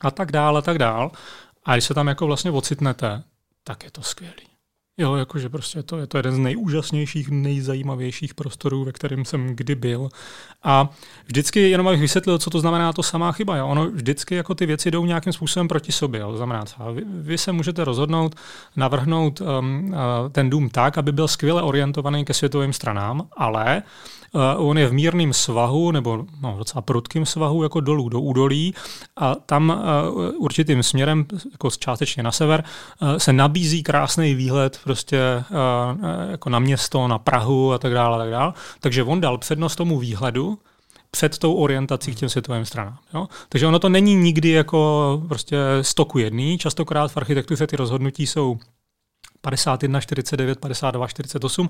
a 0.02 0.12
tak 0.12 0.32
dál 0.32 0.58
a 0.58 0.62
tak 0.62 0.78
dál. 0.78 1.12
A 1.66 1.74
když 1.74 1.86
se 1.86 1.94
tam 1.94 2.08
jako 2.08 2.28
vlastně 2.28 2.52
ocitnete, 2.52 3.24
tak 3.64 3.84
je 3.84 3.92
to 3.92 4.02
skvělý. 4.02 4.57
Jo, 5.00 5.16
jakože 5.16 5.50
prostě 5.50 5.84
to 5.84 5.98
je 5.98 6.08
to 6.08 6.18
jeden 6.18 6.36
z 6.36 6.38
nejúžasnějších, 6.38 7.30
nejzajímavějších 7.30 8.34
prostorů, 8.34 8.84
ve 8.84 8.92
kterém 8.92 9.26
jsem 9.26 9.56
kdy 9.56 9.76
byl. 9.76 10.10
A 10.64 10.90
vždycky 11.26 11.70
jenom 11.70 11.88
abych 11.88 12.02
vysvětlil, 12.02 12.38
co 12.38 12.50
to 12.50 12.60
znamená 12.60 12.94
to 12.94 13.04
samá 13.04 13.32
chyba. 13.32 13.58
Jo. 13.58 13.68
Ono 13.68 13.90
vždycky 13.90 14.36
jako 14.36 14.56
ty 14.56 14.66
věci 14.66 14.92
jdou 14.92 15.06
nějakým 15.06 15.34
způsobem 15.34 15.68
proti 15.68 15.92
sobě. 15.92 16.20
Jo. 16.22 16.32
To 16.32 16.38
znamená, 16.38 16.66
vy, 16.94 17.04
vy 17.06 17.38
se 17.38 17.52
můžete 17.52 17.84
rozhodnout 17.84 18.36
navrhnout 18.76 19.42
um, 19.42 19.90
uh, 19.90 19.96
ten 20.32 20.50
dům 20.50 20.70
tak, 20.70 20.98
aby 20.98 21.12
byl 21.12 21.28
skvěle 21.28 21.62
orientovaný 21.62 22.26
ke 22.26 22.34
světovým 22.34 22.74
stranám, 22.74 23.28
ale 23.38 23.78
Uh, 23.78 24.17
on 24.58 24.78
je 24.78 24.88
v 24.88 24.94
mírném 24.94 25.34
svahu, 25.34 25.92
nebo 25.92 26.26
no, 26.42 26.56
docela 26.58 26.82
prudkým 26.82 27.26
svahu, 27.26 27.64
jako 27.64 27.80
dolů 27.80 28.10
do 28.10 28.22
údolí 28.22 28.74
a 29.16 29.36
tam 29.36 29.70
uh, 29.70 30.44
určitým 30.44 30.84
směrem, 30.84 31.26
jako 31.52 31.70
částečně 31.70 32.24
na 32.24 32.32
sever, 32.32 32.64
uh, 33.02 33.18
se 33.18 33.34
nabízí 33.34 33.84
krásný 33.84 34.36
výhled 34.36 34.80
prostě 34.84 35.20
jako 36.32 36.50
na 36.50 36.60
město, 36.60 37.08
na 37.08 37.20
Prahu 37.20 37.74
a 37.74 37.78
tak 37.78 37.94
dále. 37.94 38.16
A 38.16 38.20
tak 38.20 38.30
dále. 38.30 38.54
Takže 38.80 39.04
on 39.04 39.22
dal 39.22 39.38
přednost 39.38 39.76
tomu 39.76 40.00
výhledu, 40.00 40.58
před 41.12 41.38
tou 41.38 41.54
orientací 41.54 42.12
k 42.12 42.20
těm 42.20 42.30
světovým 42.30 42.66
stranám. 42.66 42.98
Jo? 43.14 43.28
Takže 43.50 43.68
ono 43.68 43.80
to 43.80 43.90
není 43.90 44.16
nikdy 44.16 44.50
jako 44.50 45.22
prostě 45.28 45.58
stoku 45.82 46.20
jedný. 46.20 46.58
Častokrát 46.58 47.12
v 47.12 47.18
architektuře 47.18 47.68
ty 47.68 47.76
rozhodnutí 47.76 48.28
jsou 48.28 48.60
51, 49.42 50.02
49, 50.02 50.60
52, 50.60 51.08
48 51.08 51.70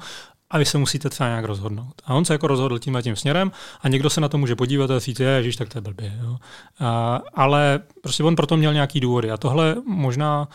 a 0.50 0.58
vy 0.58 0.66
se 0.66 0.77
musíte 0.77 1.10
třeba 1.10 1.30
nějak 1.30 1.46
rozhodnout. 1.46 1.94
A 2.06 2.13
on 2.13 2.25
se 2.25 2.34
jako 2.34 2.48
rozhodl 2.48 2.80
tím 2.80 2.96
a 2.96 3.01
tím 3.01 3.16
směrem 3.16 3.51
a 3.82 3.88
někdo 3.88 4.10
se 4.10 4.22
na 4.22 4.30
to 4.30 4.38
může 4.38 4.56
podívat 4.56 4.92
a 4.92 5.00
říct, 5.00 5.22
že 5.42 5.58
tak 5.58 5.70
to 5.70 5.77
je 5.77 5.82
blbě. 5.82 6.20
Jo. 6.24 6.38
A, 6.80 7.22
ale 7.34 7.80
prostě 8.01 8.24
on 8.24 8.36
proto 8.36 8.58
měl 8.58 8.74
nějaký 8.74 9.00
důvody. 9.00 9.32
A 9.32 9.38
tohle 9.38 9.75
možná 9.86 10.48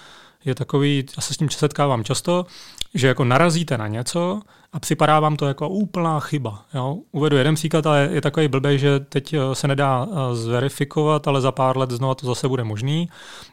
je 0.44 0.54
takový, 0.54 1.04
já 1.16 1.22
se 1.22 1.34
s 1.34 1.36
tím 1.36 1.50
setkávám 1.50 2.04
často, 2.04 2.46
že 2.94 3.06
jako 3.06 3.24
narazíte 3.24 3.78
na 3.78 3.88
něco 3.88 4.40
a 4.72 4.80
připadá 4.80 5.20
vám 5.20 5.36
to 5.36 5.46
jako 5.46 5.68
úplná 5.68 6.20
chyba. 6.20 6.64
Jo? 6.74 6.98
Uvedu 7.12 7.36
jeden 7.36 7.54
příklad, 7.54 7.86
ale 7.86 8.08
je 8.12 8.20
takový 8.20 8.48
blbý, 8.48 8.78
že 8.78 9.00
teď 9.00 9.34
eh, 9.34 9.54
se 9.54 9.68
nedá 9.68 10.08
eh, 10.10 10.34
zverifikovat, 10.34 11.28
ale 11.28 11.40
za 11.40 11.52
pár 11.52 11.78
let 11.78 11.90
znovu 11.90 12.14
to 12.14 12.26
zase 12.26 12.48
bude 12.48 12.64
možný. 12.64 13.08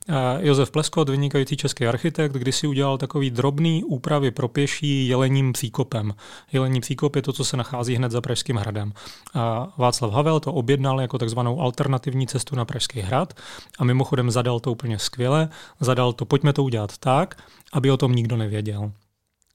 Eh, 0.09 0.13
Josef 0.39 0.71
Pleskot, 0.71 1.09
vynikající 1.09 1.57
český 1.57 1.87
architekt, 1.87 2.31
když 2.31 2.55
si 2.55 2.67
udělal 2.67 2.97
takový 2.97 3.29
drobný 3.29 3.83
úpravy 3.83 4.31
pro 4.31 4.47
pěší 4.47 5.07
jelením 5.07 5.53
příkopem. 5.53 6.13
Jelení 6.51 6.81
příkop 6.81 7.15
je 7.15 7.21
to, 7.21 7.33
co 7.33 7.45
se 7.45 7.57
nachází 7.57 7.95
hned 7.95 8.11
za 8.11 8.21
Pražským 8.21 8.55
hradem. 8.55 8.93
Václav 9.77 10.11
Havel 10.11 10.39
to 10.39 10.53
objednal 10.53 11.01
jako 11.01 11.17
takzvanou 11.17 11.61
alternativní 11.61 12.27
cestu 12.27 12.55
na 12.55 12.65
Pražský 12.65 12.99
hrad 12.99 13.33
a 13.79 13.83
mimochodem 13.83 14.31
zadal 14.31 14.59
to 14.59 14.71
úplně 14.71 14.99
skvěle. 14.99 15.49
Zadal 15.79 16.13
to, 16.13 16.25
pojďme 16.25 16.53
to 16.53 16.63
udělat 16.63 16.97
tak, 16.97 17.43
aby 17.73 17.91
o 17.91 17.97
tom 17.97 18.11
nikdo 18.11 18.37
nevěděl. 18.37 18.91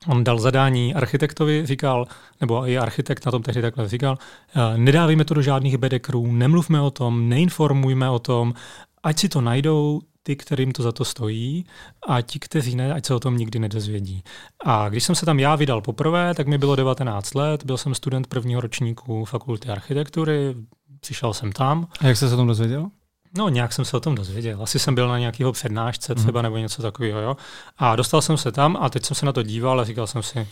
On 0.08 0.24
dal 0.24 0.38
zadání 0.38 0.94
architektovi, 0.94 1.66
říkal, 1.66 2.06
nebo 2.40 2.68
i 2.68 2.78
architekt 2.78 3.26
na 3.26 3.32
tom 3.32 3.42
tehdy 3.42 3.62
takhle 3.62 3.88
říkal, 3.88 4.18
eh, 4.56 4.78
nedávejme 4.78 5.24
to 5.24 5.34
do 5.34 5.42
žádných 5.42 5.76
bedekrů, 5.76 6.32
nemluvme 6.32 6.80
o 6.80 6.90
tom, 6.90 7.28
neinformujme 7.28 8.10
o 8.10 8.18
tom, 8.18 8.54
ať 9.02 9.18
si 9.18 9.28
to 9.28 9.40
najdou 9.40 10.00
ty, 10.22 10.36
kterým 10.36 10.72
to 10.72 10.82
za 10.82 10.92
to 10.92 11.04
stojí 11.04 11.66
a 12.08 12.20
ti, 12.20 12.38
kteří 12.38 12.76
ne, 12.76 12.92
ať 12.92 13.06
se 13.06 13.14
o 13.14 13.20
tom 13.20 13.36
nikdy 13.36 13.58
nedozvědí. 13.58 14.22
A 14.64 14.88
když 14.88 15.04
jsem 15.04 15.14
se 15.14 15.26
tam 15.26 15.40
já 15.40 15.56
vydal 15.56 15.80
poprvé, 15.80 16.34
tak 16.34 16.46
mi 16.46 16.58
bylo 16.58 16.76
19 16.76 17.34
let, 17.34 17.64
byl 17.64 17.76
jsem 17.76 17.94
student 17.94 18.26
prvního 18.26 18.60
ročníku 18.60 19.24
fakulty 19.24 19.68
architektury, 19.68 20.54
přišel 21.00 21.34
jsem 21.34 21.52
tam. 21.52 21.88
A 22.00 22.06
jak 22.06 22.16
jste 22.16 22.28
se 22.28 22.34
o 22.34 22.36
tom 22.36 22.46
dozvěděl? 22.46 22.90
No, 23.36 23.48
nějak 23.48 23.72
jsem 23.72 23.84
se 23.84 23.96
o 23.96 24.00
tom 24.00 24.14
dozvěděl. 24.14 24.62
Asi 24.62 24.78
jsem 24.78 24.94
byl 24.94 25.08
na 25.08 25.18
nějakého 25.18 25.52
přednášce 25.52 26.14
třeba 26.14 26.40
mm. 26.40 26.42
nebo 26.42 26.56
něco 26.56 26.82
takového, 26.82 27.20
jo. 27.20 27.36
A 27.78 27.96
dostal 27.96 28.22
jsem 28.22 28.36
se 28.36 28.52
tam 28.52 28.78
a 28.80 28.90
teď 28.90 29.04
jsem 29.04 29.14
se 29.14 29.26
na 29.26 29.32
to 29.32 29.42
díval 29.42 29.80
a 29.80 29.84
říkal 29.84 30.06
jsem 30.06 30.22
si, 30.22 30.48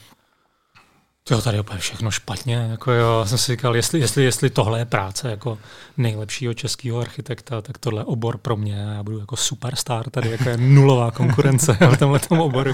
Jo, 1.30 1.40
tady 1.40 1.56
je 1.56 1.60
úplně 1.60 1.78
všechno 1.78 2.10
špatně. 2.10 2.54
Jako 2.70 2.92
jo, 2.92 3.24
jsem 3.26 3.38
si 3.38 3.52
říkal, 3.52 3.76
jestli, 3.76 4.00
jestli, 4.00 4.24
jestli 4.24 4.50
tohle 4.50 4.78
je 4.78 4.84
práce 4.84 5.30
jako 5.30 5.58
nejlepšího 5.96 6.54
českého 6.54 7.00
architekta, 7.00 7.62
tak 7.62 7.78
tohle 7.78 8.00
je 8.00 8.04
obor 8.04 8.38
pro 8.38 8.56
mě. 8.56 8.74
Já 8.74 9.02
budu 9.02 9.18
jako 9.18 9.36
superstar, 9.36 10.10
tady 10.10 10.30
jako 10.30 10.48
je 10.48 10.56
nulová 10.56 11.10
konkurence 11.10 11.78
v 11.90 11.96
tomhle 11.98 12.20
oboru. 12.28 12.72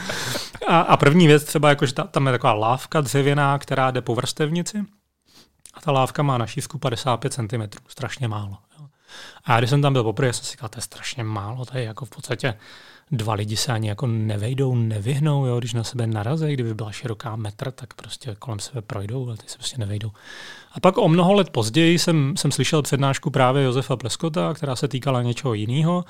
A, 0.69 0.81
a, 0.81 0.97
první 0.97 1.27
věc 1.27 1.45
třeba, 1.45 1.69
jako, 1.69 1.87
že 1.87 1.93
ta, 1.93 2.05
tam 2.05 2.27
je 2.27 2.33
taková 2.33 2.53
lávka 2.53 3.00
dřevěná, 3.00 3.59
která 3.59 3.91
jde 3.91 4.00
po 4.00 4.15
vrstevnici. 4.15 4.85
A 5.75 5.81
ta 5.81 5.93
lávka 5.93 6.23
má 6.23 6.38
na 6.38 6.47
šířku 6.47 6.79
55 6.79 7.33
cm, 7.33 7.79
strašně 7.88 8.29
málo. 8.29 8.57
A 9.45 9.59
když 9.59 9.71
jsem 9.71 9.83
tam 9.83 9.93
byl 9.93 10.05
poprvé, 10.05 10.33
jsem 10.33 10.45
si 10.45 10.50
říkal, 10.50 10.69
to 10.69 10.79
je 10.79 10.83
strašně 10.83 11.25
málo, 11.25 11.65
to 11.65 11.79
je 11.79 11.85
jako 11.85 12.05
v 12.05 12.11
podstatě 12.11 12.55
dva 13.11 13.35
lidi 13.35 13.57
se 13.57 13.73
ani 13.73 13.88
jako 13.88 14.07
nevejdou, 14.07 14.75
nevyhnou, 14.75 15.47
jo, 15.47 15.59
když 15.59 15.75
na 15.75 15.85
sebe 15.85 16.07
narazí, 16.07 16.53
kdyby 16.55 16.75
byla 16.75 16.93
široká 16.93 17.37
metr, 17.37 17.71
tak 17.71 17.95
prostě 17.95 18.37
kolem 18.38 18.59
sebe 18.59 18.83
projdou, 18.83 19.27
ale 19.27 19.37
ty 19.37 19.43
se 19.47 19.59
prostě 19.59 19.79
nevejdou. 19.79 20.11
A 20.73 20.81
pak 20.81 20.99
o 20.99 21.09
mnoho 21.09 21.33
let 21.33 21.50
později 21.50 21.99
jsem, 21.99 22.37
jsem 22.37 22.53
slyšel 22.53 22.83
přednášku 22.83 23.31
právě 23.31 23.62
Josefa 23.65 23.97
Pleskota, 23.97 24.55
která 24.55 24.77
se 24.77 24.88
týkala 24.88 25.23
něčeho 25.23 25.55
jiného. 25.55 26.05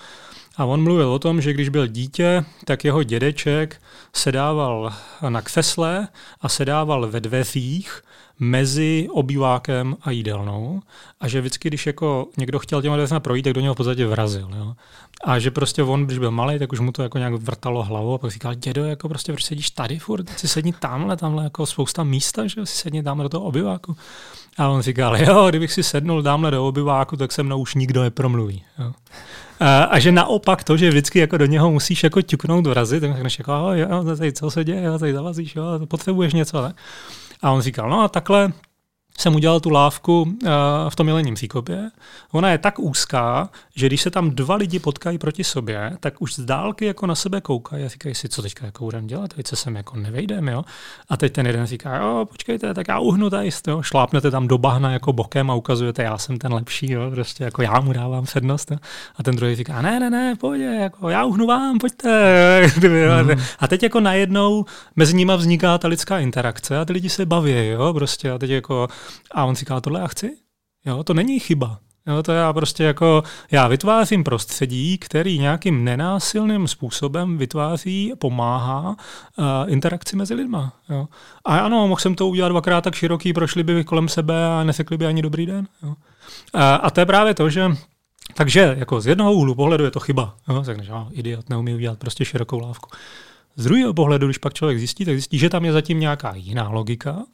A 0.57 0.65
on 0.65 0.83
mluvil 0.83 1.13
o 1.13 1.19
tom, 1.19 1.41
že 1.41 1.53
když 1.53 1.69
byl 1.69 1.87
dítě, 1.87 2.45
tak 2.65 2.85
jeho 2.85 3.03
dědeček 3.03 3.83
sedával 4.13 4.93
na 5.29 5.43
křesle 5.43 6.09
a 6.41 6.49
sedával 6.49 7.09
ve 7.09 7.21
dveřích 7.21 8.03
mezi 8.41 9.09
obývákem 9.11 9.97
a 10.03 10.11
jídelnou 10.11 10.81
a 11.21 11.29
že 11.29 11.41
vždycky, 11.41 11.69
když 11.69 11.87
jako 11.87 12.29
někdo 12.37 12.59
chtěl 12.59 12.83
těma 12.83 12.97
dveřma 12.97 13.21
projít, 13.21 13.43
tak 13.43 13.53
do 13.53 13.61
něho 13.61 13.75
v 13.75 13.77
podstatě 13.77 14.07
vrazil. 14.07 14.49
Jo. 14.57 14.75
A 15.25 15.39
že 15.39 15.51
prostě 15.51 15.83
on, 15.83 16.07
když 16.07 16.19
byl 16.19 16.31
malý, 16.31 16.59
tak 16.59 16.73
už 16.73 16.81
mu 16.81 16.93
to 16.93 17.03
jako 17.03 17.19
nějak 17.19 17.35
vrtalo 17.35 17.83
hlavou 17.83 18.15
a 18.15 18.19
pak 18.19 18.31
říkal, 18.31 18.55
dědo, 18.55 18.85
jako 18.85 19.09
prostě 19.09 19.33
proč 19.33 19.45
sedíš 19.45 19.71
tady 19.71 19.99
furt, 19.99 20.39
si 20.39 20.49
sedni 20.49 20.73
tamhle, 20.73 21.17
tamhle 21.17 21.45
jako 21.45 21.67
spousta 21.67 22.05
místa, 22.05 22.47
že 22.47 22.67
si 22.67 22.77
sedni 22.77 23.03
tamhle 23.03 23.23
do 23.23 23.29
toho 23.29 23.45
obyváku. 23.45 23.97
A 24.59 24.69
on 24.69 24.83
říkal, 24.83 25.17
jo, 25.17 25.47
kdybych 25.49 25.73
si 25.73 25.83
sednul 25.83 26.23
tamhle 26.23 26.51
do 26.51 26.67
obyváku, 26.67 27.17
tak 27.17 27.33
se 27.33 27.43
mnou 27.43 27.59
už 27.59 27.75
nikdo 27.75 28.03
nepromluví. 28.03 28.63
Jo. 28.79 28.93
A, 29.61 29.85
a, 29.85 29.99
že 29.99 30.13
naopak 30.13 30.65
to, 30.65 30.77
že 30.77 30.89
vždycky 30.89 31.19
jako 31.19 31.37
do 31.37 31.47
něho 31.47 31.71
musíš 31.71 32.05
jako 32.05 32.23
ťuknout 32.23 32.67
vrazit, 32.67 33.01
tak 33.01 33.15
řekneš 33.15 33.39
jako, 33.39 33.53
jo, 33.73 34.05
tady 34.17 34.33
co 34.33 34.51
se 34.51 34.65
děje, 34.65 34.83
jo, 34.83 34.99
tady 34.99 35.13
zavazíš, 35.13 35.57
jo, 35.57 35.65
potřebuješ 35.89 36.33
něco, 36.35 36.63
ne? 36.63 36.75
A 37.43 37.51
on 37.51 37.61
říkal, 37.61 37.91
no 37.91 38.01
a 38.01 38.09
takhle 38.09 38.53
jsem 39.19 39.35
udělal 39.35 39.61
tu 39.61 39.71
lávku 39.71 40.23
uh, 40.23 40.49
v 40.89 40.97
tom 40.97 41.09
jelením 41.09 41.35
příkopě. 41.35 41.91
Ona 42.33 42.51
je 42.51 42.59
tak 42.59 42.79
úzká, 42.79 43.49
že 43.77 43.87
když 43.87 44.03
se 44.03 44.11
tam 44.11 44.31
dva 44.31 44.55
lidi 44.55 44.79
potkají 44.79 45.19
proti 45.19 45.45
sobě, 45.45 45.97
tak 46.01 46.23
už 46.23 46.35
z 46.35 46.41
dálky 46.45 46.85
jako 46.85 47.07
na 47.07 47.15
sebe 47.15 47.41
koukají 47.41 47.85
a 47.85 47.89
říkají 47.89 48.15
si, 48.15 48.29
co 48.29 48.43
teďka 48.43 48.67
jako 48.67 48.85
budeme 48.85 49.07
dělat, 49.07 49.35
teď 49.35 49.47
se 49.47 49.57
sem 49.57 49.77
jako 49.77 49.97
nevejdeme, 49.97 50.53
jo. 50.53 50.65
A 51.09 51.17
teď 51.17 51.33
ten 51.33 51.47
jeden 51.47 51.67
říká, 51.67 51.97
jo, 51.97 52.27
počkejte, 52.31 52.75
tak 52.75 52.89
já 52.89 52.99
uhnu 52.99 53.31
tady, 53.31 53.51
jo. 53.69 53.83
šlápnete 53.83 54.31
tam 54.31 54.49
do 54.49 54.59
bahna 54.59 54.93
jako 54.93 55.13
bokem 55.13 55.51
a 55.51 55.55
ukazujete, 55.55 56.03
já 56.03 56.19
jsem 56.19 56.39
ten 56.39 56.53
lepší, 56.53 56.91
jo, 56.91 57.11
prostě 57.11 57.45
jako 57.45 57.63
já 57.63 57.81
mu 57.81 57.93
dávám 57.93 58.25
přednost. 58.25 58.71
Jo. 58.71 58.79
A 59.17 59.23
ten 59.23 59.37
druhý 59.37 59.55
říká, 59.55 59.83
ne, 59.83 60.01
ne, 60.01 60.11
ne, 60.11 60.37
pojď, 60.37 60.63
jako 60.81 61.09
já 61.09 61.25
uhnu 61.25 61.47
vám, 61.47 61.79
pojďte. 61.79 62.69
Mm. 62.89 63.31
A 63.59 63.69
teď 63.69 63.83
jako 63.83 64.01
najednou 64.01 64.65
mezi 64.97 65.15
nimi 65.15 65.33
vzniká 65.37 65.79
ta 65.79 65.89
lidská 65.89 66.19
interakce 66.19 66.79
a 66.79 66.85
ty 66.85 66.93
lidi 66.93 67.09
se 67.11 67.27
baví, 67.27 67.67
jo, 67.67 67.95
prostě 67.95 68.31
a 68.31 68.39
teď 68.39 68.51
jako, 68.51 68.89
a 69.31 69.45
on 69.45 69.55
říká, 69.55 69.81
tohle 69.81 70.01
já 70.01 70.07
chci, 70.07 70.37
jo, 70.87 71.05
to 71.05 71.15
není 71.15 71.41
chyba, 71.41 71.79
Jo, 72.09 72.23
to 72.23 72.33
já 72.33 72.53
prostě 72.53 72.85
jako, 72.85 73.23
já 73.51 73.69
vytvářím 73.69 74.25
prostředí, 74.25 74.99
který 74.99 75.39
nějakým 75.39 75.85
nenásilným 75.85 76.69
způsobem 76.69 77.39
vytváří, 77.39 78.13
pomáhá 78.19 78.89
uh, 78.91 79.45
interakci 79.67 80.17
mezi 80.17 80.35
lidma. 80.35 80.73
Jo. 80.89 81.09
A 81.45 81.59
ano, 81.59 81.89
mohl 81.89 82.01
jsem 82.01 82.15
to 82.15 82.29
udělat 82.29 82.49
dvakrát 82.49 82.85
tak 82.85 82.95
široký, 82.95 83.33
prošli 83.33 83.63
by 83.63 83.85
kolem 83.85 84.09
sebe 84.09 84.47
a 84.47 84.65
nesekli 84.65 84.97
by 84.97 85.07
ani 85.07 85.23
dobrý 85.23 85.47
den. 85.47 85.69
Jo. 85.83 85.95
A, 86.55 86.75
a 86.75 86.91
to 86.91 87.01
je 87.01 87.07
právě 87.07 87.35
to, 87.35 87.51
že 87.51 87.71
takže 88.35 88.75
jako 88.79 89.01
z 89.01 89.07
jednoho 89.07 89.33
úhlu 89.33 89.55
pohledu 89.55 89.85
je 89.85 89.91
to 89.91 90.01
chyba. 90.01 90.37
Jo. 90.49 90.63
Řekneš, 90.65 90.89
idiot, 91.13 91.49
neumí 91.49 91.75
udělat 91.75 91.99
prostě 91.99 92.25
širokou 92.25 92.61
lávku. 92.61 92.91
Z 93.57 93.65
druhého 93.65 93.95
pohledu, 93.95 94.27
když 94.27 94.39
pak 94.39 94.55
člověk 94.55 94.79
zjistí, 94.79 95.05
tak 95.05 95.15
zjistí, 95.15 95.39
že 95.39 95.49
tam 95.49 95.65
je 95.65 95.73
zatím 95.73 96.01
nějaká 96.01 96.33
jiná 96.37 96.69
logika, 96.69 97.25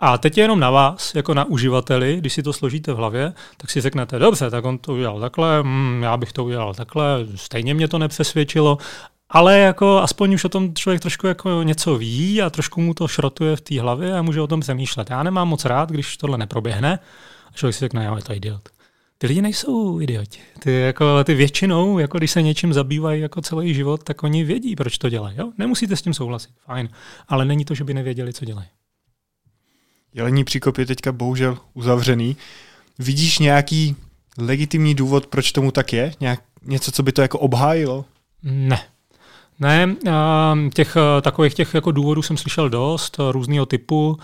a 0.00 0.18
teď 0.18 0.38
je 0.38 0.44
jenom 0.44 0.60
na 0.60 0.70
vás, 0.70 1.14
jako 1.14 1.34
na 1.34 1.44
uživateli, 1.44 2.16
když 2.16 2.32
si 2.32 2.42
to 2.42 2.52
složíte 2.52 2.92
v 2.92 2.96
hlavě, 2.96 3.32
tak 3.56 3.70
si 3.70 3.80
řeknete, 3.80 4.18
dobře, 4.18 4.50
tak 4.50 4.64
on 4.64 4.78
to 4.78 4.94
udělal 4.94 5.20
takhle, 5.20 5.62
mm, 5.62 6.02
já 6.02 6.16
bych 6.16 6.32
to 6.32 6.44
udělal 6.44 6.74
takhle, 6.74 7.26
stejně 7.34 7.74
mě 7.74 7.88
to 7.88 7.98
nepřesvědčilo, 7.98 8.78
ale 9.30 9.58
jako 9.58 9.98
aspoň 9.98 10.34
už 10.34 10.44
o 10.44 10.48
tom 10.48 10.74
člověk 10.74 11.02
trošku 11.02 11.26
jako 11.26 11.62
něco 11.62 11.98
ví 11.98 12.42
a 12.42 12.50
trošku 12.50 12.80
mu 12.80 12.94
to 12.94 13.08
šrotuje 13.08 13.56
v 13.56 13.60
té 13.60 13.80
hlavě 13.80 14.14
a 14.14 14.22
může 14.22 14.40
o 14.40 14.46
tom 14.46 14.60
přemýšlet. 14.60 15.10
Já 15.10 15.22
nemám 15.22 15.48
moc 15.48 15.64
rád, 15.64 15.90
když 15.90 16.16
tohle 16.16 16.38
neproběhne 16.38 16.98
a 17.48 17.56
člověk 17.56 17.74
si 17.74 17.80
řekne, 17.80 18.04
jo, 18.04 18.16
je 18.16 18.22
to 18.22 18.34
idiot. 18.34 18.68
Ty 19.18 19.26
lidi 19.26 19.42
nejsou 19.42 20.00
idioti. 20.00 20.40
Ty, 20.58 20.72
jako, 20.72 21.24
ty 21.24 21.34
většinou, 21.34 21.98
jako 21.98 22.18
když 22.18 22.30
se 22.30 22.42
něčím 22.42 22.72
zabývají 22.72 23.22
jako 23.22 23.40
celý 23.40 23.74
život, 23.74 24.04
tak 24.04 24.22
oni 24.22 24.44
vědí, 24.44 24.76
proč 24.76 24.98
to 24.98 25.08
dělají. 25.08 25.36
Jo? 25.38 25.52
Nemusíte 25.58 25.96
s 25.96 26.02
tím 26.02 26.14
souhlasit, 26.14 26.50
fajn. 26.66 26.88
Ale 27.28 27.44
není 27.44 27.64
to, 27.64 27.74
že 27.74 27.84
by 27.84 27.94
nevěděli, 27.94 28.32
co 28.32 28.44
dělají. 28.44 28.68
Jelení 30.14 30.44
příkop 30.44 30.78
je 30.78 30.86
teďka 30.86 31.12
bohužel 31.12 31.58
uzavřený. 31.74 32.36
Vidíš 32.98 33.38
nějaký 33.38 33.96
legitimní 34.38 34.94
důvod, 34.94 35.26
proč 35.26 35.52
tomu 35.52 35.70
tak 35.70 35.92
je? 35.92 36.12
Nějak, 36.20 36.42
něco, 36.62 36.92
co 36.92 37.02
by 37.02 37.12
to 37.12 37.22
jako 37.22 37.38
obhájilo? 37.38 38.04
Ne. 38.42 38.80
Ne, 39.60 39.96
těch 40.74 40.96
takových 41.22 41.54
těch 41.54 41.74
jako 41.74 41.92
důvodů 41.92 42.22
jsem 42.22 42.36
slyšel 42.36 42.68
dost, 42.68 43.16
různého 43.30 43.66
typu, 43.66 44.18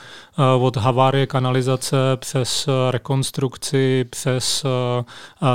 od 0.60 0.76
havárie 0.76 1.26
kanalizace 1.26 1.96
přes 2.16 2.68
rekonstrukci, 2.90 4.04
přes 4.10 4.66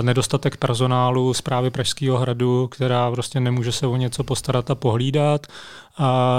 nedostatek 0.01 0.57
personálu 0.57 1.33
zprávy 1.33 1.69
Pražského 1.69 2.17
hradu, 2.17 2.67
která 2.67 3.11
prostě 3.11 3.39
nemůže 3.39 3.71
se 3.71 3.87
o 3.87 3.95
něco 3.95 4.23
postarat 4.23 4.71
a 4.71 4.75
pohlídat. 4.75 5.47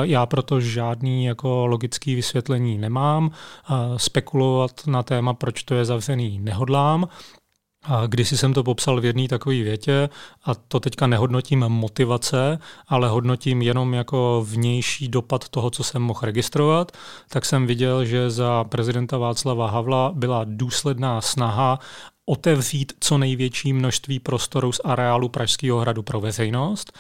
Já 0.03 0.27
proto 0.27 0.61
žádný 0.61 1.25
jako 1.25 1.67
logický 1.67 2.15
vysvětlení 2.15 2.79
nemám. 2.79 3.31
Spekulovat 3.97 4.87
na 4.87 5.03
téma, 5.03 5.35
proč 5.35 5.63
to 5.63 5.75
je 5.75 5.85
zavřený, 5.85 6.39
nehodlám. 6.39 7.09
A 7.85 8.07
když 8.07 8.31
jsem 8.31 8.55
to 8.55 8.63
popsal 8.63 9.01
v 9.01 9.05
jedné 9.05 9.29
takové 9.29 9.57
větě, 9.57 10.09
a 10.45 10.55
to 10.55 10.81
teďka 10.81 11.07
nehodnotím 11.07 11.61
motivace, 11.69 12.59
ale 12.89 13.09
hodnotím 13.09 13.63
jenom 13.63 13.95
jako 13.95 14.45
vnější 14.49 15.09
dopad 15.09 15.49
toho, 15.49 15.71
co 15.71 15.85
jsem 15.85 16.03
mohl 16.03 16.21
registrovat, 16.23 16.93
tak 17.29 17.45
jsem 17.45 17.67
viděl, 17.67 18.05
že 18.05 18.31
za 18.31 18.65
prezidenta 18.65 19.19
Václava 19.19 19.71
Havla 19.71 20.13
byla 20.15 20.45
důsledná 20.45 21.21
snaha 21.21 21.79
otevřít 22.27 22.93
co 23.01 23.19
největší 23.19 23.73
množství 23.73 24.19
prostoru 24.19 24.73
z 24.73 24.81
areálu 24.85 25.29
Pražského 25.29 25.81
hradu 25.81 26.03
pro 26.03 26.21
veřejnost, 26.21 26.99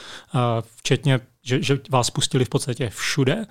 včetně, 0.77 1.21
že, 1.45 1.63
že 1.63 1.79
vás 1.91 2.11
pustili 2.11 2.45
v 2.45 2.49
podstatě 2.49 2.91
všude. 2.91 3.47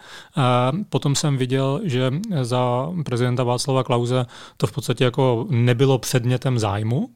Potom 0.89 1.15
jsem 1.15 1.37
viděl, 1.37 1.81
že 1.83 2.11
za 2.41 2.89
prezidenta 3.05 3.43
Václava 3.43 3.83
Klauze 3.83 4.25
to 4.57 4.67
v 4.67 4.71
podstatě 4.71 5.03
jako 5.03 5.47
nebylo 5.49 5.97
předmětem 5.97 6.59
zájmu, 6.59 7.09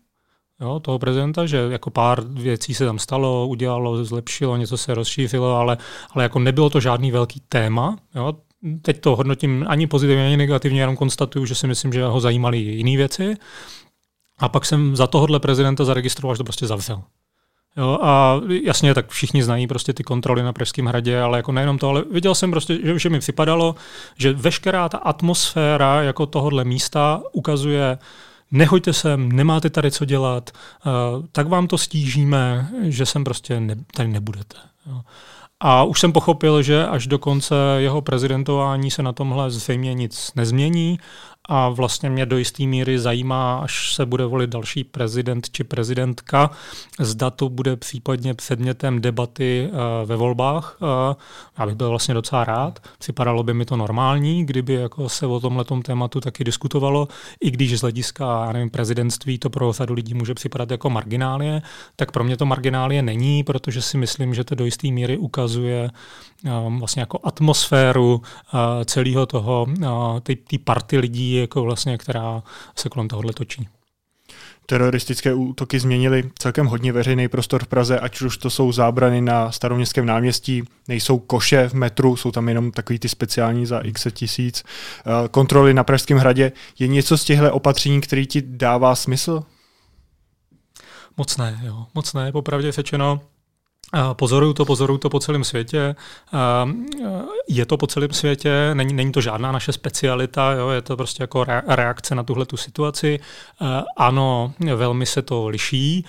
jo, 0.62 0.80
toho 0.80 1.00
prezidenta, 1.00 1.46
že 1.46 1.58
jako 1.70 1.90
pár 1.90 2.24
věcí 2.24 2.74
se 2.74 2.86
tam 2.86 3.00
stalo, 3.00 3.48
udělalo, 3.48 4.06
zlepšilo, 4.06 4.58
něco 4.58 4.78
se 4.78 4.94
rozšířilo, 4.94 5.56
ale, 5.56 5.78
ale 6.12 6.24
jako 6.24 6.40
nebylo 6.40 6.70
to 6.70 6.80
žádný 6.80 7.12
velký 7.12 7.42
téma. 7.50 7.98
Jo. 8.16 8.34
Teď 8.82 9.02
to 9.02 9.16
hodnotím 9.16 9.66
ani 9.68 9.88
pozitivně, 9.88 10.26
ani 10.26 10.38
negativně, 10.38 10.80
jenom 10.80 10.98
konstatuju, 10.98 11.46
že 11.46 11.56
si 11.56 11.68
myslím, 11.68 11.94
že 11.94 12.06
ho 12.06 12.20
zajímaly 12.20 12.58
jiné 12.58 12.98
věci. 12.98 13.36
A 14.38 14.50
pak 14.50 14.66
jsem 14.66 14.96
za 14.96 15.08
tohohle 15.08 15.40
prezidenta 15.40 15.86
zaregistroval, 15.86 16.36
že 16.36 16.38
to 16.38 16.44
prostě 16.44 16.68
zavřel. 16.68 17.02
Jo, 17.78 18.00
a 18.02 18.42
jasně, 18.64 18.94
tak 18.94 19.10
všichni 19.10 19.44
znají 19.44 19.68
prostě 19.68 19.94
ty 19.94 20.04
kontroly 20.04 20.44
na 20.44 20.54
Pražském 20.54 20.86
hradě, 20.86 21.22
ale 21.22 21.38
jako 21.38 21.52
nejenom 21.52 21.78
to, 21.78 21.90
ale 21.90 22.04
viděl 22.12 22.36
jsem 22.36 22.52
prostě, 22.52 22.80
že, 22.84 23.00
že 23.00 23.10
mi 23.10 23.20
připadalo, 23.20 23.76
že 24.18 24.34
veškerá 24.34 24.90
ta 24.90 24.98
atmosféra 24.98 26.02
jako 26.02 26.26
tohohle 26.26 26.64
místa 26.64 27.22
ukazuje 27.32 27.98
nehoďte 28.56 28.94
sem, 28.94 29.32
nemáte 29.32 29.70
tady 29.70 29.92
co 29.92 30.06
dělat, 30.06 30.50
uh, 30.86 31.26
tak 31.32 31.48
vám 31.48 31.68
to 31.68 31.78
stížíme, 31.78 32.70
že 32.82 33.06
sem 33.06 33.24
prostě 33.24 33.60
ne, 33.60 33.76
tady 33.96 34.10
nebudete. 34.10 34.58
A 35.60 35.84
už 35.84 36.00
jsem 36.00 36.12
pochopil, 36.12 36.62
že 36.62 36.88
až 36.88 37.08
do 37.08 37.20
konce 37.20 37.56
jeho 37.78 38.02
prezidentování 38.02 38.92
se 38.92 39.04
na 39.04 39.14
tomhle 39.14 39.52
zřejmě 39.52 39.94
nic 39.94 40.32
nezmění 40.36 41.00
a 41.50 41.70
vlastně 41.70 42.10
mě 42.10 42.26
do 42.26 42.38
jisté 42.38 42.64
míry 42.64 43.00
zajímá, 43.00 43.60
až 43.60 43.94
se 43.94 44.06
bude 44.06 44.26
volit 44.26 44.50
další 44.50 44.84
prezident 44.84 45.50
či 45.52 45.64
prezidentka, 45.64 46.50
zda 47.00 47.30
to 47.30 47.50
bude 47.50 47.76
případně 47.76 48.34
předmětem 48.34 49.02
debaty 49.02 49.70
uh, 49.72 49.78
ve 50.06 50.16
volbách. 50.16 50.78
Uh, 50.82 50.88
já 51.60 51.66
bych 51.66 51.76
byl 51.76 51.90
vlastně 51.90 52.14
docela 52.14 52.44
rád. 52.44 52.80
Připadalo 52.98 53.44
by 53.44 53.54
mi 53.54 53.66
to 53.66 53.78
normální, 53.78 54.46
kdyby 54.46 54.74
jako 54.74 55.10
se 55.10 55.26
o 55.26 55.40
tomhle 55.40 55.66
tématu 55.84 56.22
taky 56.22 56.44
diskutovalo, 56.44 57.08
i 57.42 57.52
když 57.52 57.80
z 57.80 57.82
hlediska 57.82 58.46
já 58.46 58.52
nevím, 58.52 58.70
prezidentství 58.70 59.38
to 59.38 59.50
pro 59.50 59.74
řadu 59.74 59.94
lidí 59.94 60.14
může 60.14 60.34
připadat 60.34 60.72
jako 60.72 60.90
marginálie, 60.90 61.62
tak 61.96 62.12
pro 62.12 62.24
mě 62.24 62.38
to 62.38 62.46
marginálie 62.46 63.02
není, 63.02 63.44
protože 63.44 63.82
si 63.82 63.98
myslím, 63.98 64.34
že 64.34 64.44
to 64.44 64.56
do 64.56 64.66
jisté 64.66 64.88
míry 64.88 65.18
ukazuje 65.18 65.90
um, 66.66 66.80
vlastně 66.80 67.00
jako 67.00 67.20
atmosféru 67.24 68.22
celého 68.86 69.26
toho, 69.26 69.68
té 70.24 70.58
party 70.64 70.98
lidí, 70.98 71.35
jako 71.40 71.64
vlastně, 71.64 71.98
která 71.98 72.44
se 72.76 72.90
kolem 72.90 73.08
tohohle 73.08 73.34
točí. 73.34 73.68
Teroristické 74.66 75.34
útoky 75.34 75.80
změnily 75.80 76.32
celkem 76.40 76.66
hodně 76.66 76.92
veřejný 76.92 77.28
prostor 77.28 77.64
v 77.64 77.68
Praze, 77.68 78.00
ať 78.00 78.22
už 78.22 78.38
to 78.38 78.50
jsou 78.50 78.72
zábrany 78.72 79.22
na 79.22 79.52
staroměstském 79.52 80.06
náměstí, 80.06 80.64
nejsou 80.88 81.20
koše 81.20 81.70
v 81.70 81.74
metru, 81.74 82.16
jsou 82.16 82.32
tam 82.32 82.50
jenom 82.50 82.72
takový 82.72 83.00
ty 83.00 83.10
speciální 83.10 83.66
za 83.66 83.80
x 83.80 84.08
tisíc. 84.12 84.64
Uh, 85.06 85.28
kontroly 85.28 85.74
na 85.74 85.84
Pražském 85.84 86.18
hradě. 86.18 86.52
Je 86.80 86.88
něco 86.88 87.18
z 87.18 87.24
těchto 87.24 87.54
opatření, 87.54 88.02
který 88.02 88.28
ti 88.28 88.42
dává 88.42 88.96
smysl? 88.96 89.44
Moc 91.18 91.38
ne, 91.38 91.62
jo. 91.64 91.86
Moc 91.96 92.14
ne, 92.14 92.32
popravdě 92.32 92.72
řečeno. 92.72 93.22
Pozoruju 94.14 94.54
to, 94.54 94.66
pozoruju 94.66 94.98
to 94.98 95.10
po 95.10 95.20
celém 95.20 95.44
světě. 95.44 95.96
Je 97.48 97.66
to 97.66 97.78
po 97.78 97.88
celém 97.88 98.14
světě, 98.14 98.72
není, 98.74 98.94
není 98.94 99.12
to 99.12 99.22
žádná 99.22 99.52
naše 99.52 99.72
specialita, 99.72 100.52
jo, 100.52 100.70
je 100.70 100.82
to 100.82 100.98
prostě 100.98 101.24
jako 101.24 101.46
reakce 101.68 102.16
na 102.16 102.24
tuhle 102.24 102.46
tu 102.46 102.58
situaci. 102.58 103.20
Ano, 103.98 104.54
velmi 104.76 105.06
se 105.06 105.22
to 105.22 105.48
liší 105.48 106.06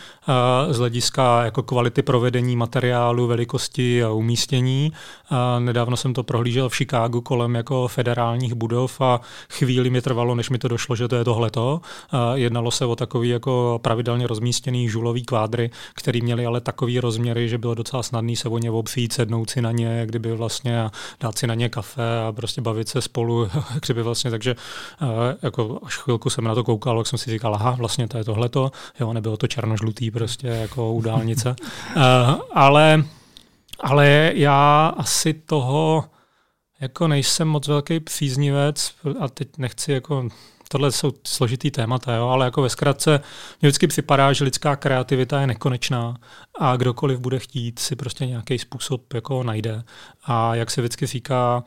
z 0.71 0.79
hlediska 0.79 1.45
jako 1.45 1.63
kvality 1.63 2.03
provedení 2.03 2.57
materiálu, 2.57 3.27
velikosti 3.27 4.05
a 4.05 4.11
umístění. 4.11 4.93
Nedávno 5.59 5.97
jsem 5.97 6.15
to 6.15 6.23
prohlížel 6.23 6.69
v 6.69 6.77
Chicagu 6.77 7.21
kolem 7.21 7.55
jako 7.55 7.89
federálních 7.89 8.55
budov 8.55 9.01
a 9.01 9.21
chvíli 9.51 9.91
mi 9.91 10.03
trvalo, 10.03 10.35
než 10.35 10.51
mi 10.51 10.59
to 10.59 10.69
došlo, 10.69 10.97
že 10.97 11.09
to 11.09 11.17
je 11.17 11.25
tohleto. 11.25 11.81
Jednalo 12.35 12.71
se 12.71 12.85
o 12.85 12.97
takový 12.97 13.29
jako 13.29 13.81
pravidelně 13.83 14.27
rozmístěný 14.27 14.89
žulový 14.89 15.25
kvádry, 15.25 15.71
který 15.95 16.23
měli 16.23 16.47
ale 16.47 16.61
takový 16.61 17.01
rozměry, 17.01 17.49
že 17.49 17.59
bylo 17.59 17.75
docela 17.75 18.03
snadný 18.03 18.37
se 18.37 18.49
o 18.49 18.59
ně 18.59 18.71
obřít, 18.71 19.13
sednout 19.13 19.51
si 19.51 19.63
na 19.63 19.73
ně, 19.73 20.03
kdyby 20.07 20.33
vlastně 20.33 20.81
a 20.83 20.91
dát 21.21 21.39
si 21.39 21.47
na 21.47 21.55
ně 21.55 21.69
kafe 21.69 22.21
a 22.29 22.33
prostě 22.33 22.61
bavit 22.61 22.89
se 22.89 23.01
spolu, 23.01 23.49
kdyby 23.87 24.03
vlastně, 24.03 24.31
takže 24.31 24.57
jako 25.43 25.79
až 25.83 25.97
chvilku 25.97 26.31
jsem 26.31 26.45
na 26.45 26.55
to 26.55 26.65
koukal, 26.65 26.99
tak 26.99 27.07
jsem 27.07 27.19
si 27.19 27.31
říkal, 27.31 27.55
aha, 27.55 27.71
vlastně 27.71 28.09
to 28.09 28.19
je 28.19 28.25
tohleto, 28.25 28.71
jo, 29.01 29.13
nebylo 29.13 29.37
to 29.37 29.47
černožlutý 29.47 30.11
prostě 30.11 30.47
jako 30.47 30.93
u 30.93 31.03
dálnice, 31.03 31.57
uh, 31.97 32.03
ale, 32.55 33.05
ale 33.81 34.33
já 34.35 34.87
asi 34.97 35.35
toho 35.35 36.05
jako 36.81 37.09
nejsem 37.09 37.49
moc 37.49 37.69
velký 37.69 38.01
příznivec 38.01 38.95
a 39.21 39.29
teď 39.29 39.49
nechci 39.59 39.93
jako 39.93 40.29
tohle 40.69 40.93
jsou 40.93 41.13
složitý 41.27 41.71
témata, 41.71 42.15
jo, 42.15 42.29
ale 42.29 42.45
jako 42.45 42.63
ve 42.63 42.69
zkratce 42.69 43.11
mě 43.61 43.69
vždycky 43.69 43.87
připadá, 43.87 44.33
že 44.33 44.45
lidská 44.45 44.77
kreativita 44.77 45.41
je 45.41 45.47
nekonečná 45.47 46.17
a 46.59 46.77
kdokoliv 46.77 47.19
bude 47.19 47.39
chtít, 47.39 47.79
si 47.79 47.97
prostě 47.97 48.27
nějaký 48.27 48.59
způsob 48.59 49.15
jako 49.15 49.43
najde. 49.43 49.83
A 50.27 50.55
jak 50.55 50.71
se 50.71 50.81
vždycky 50.81 51.07
říká, 51.07 51.65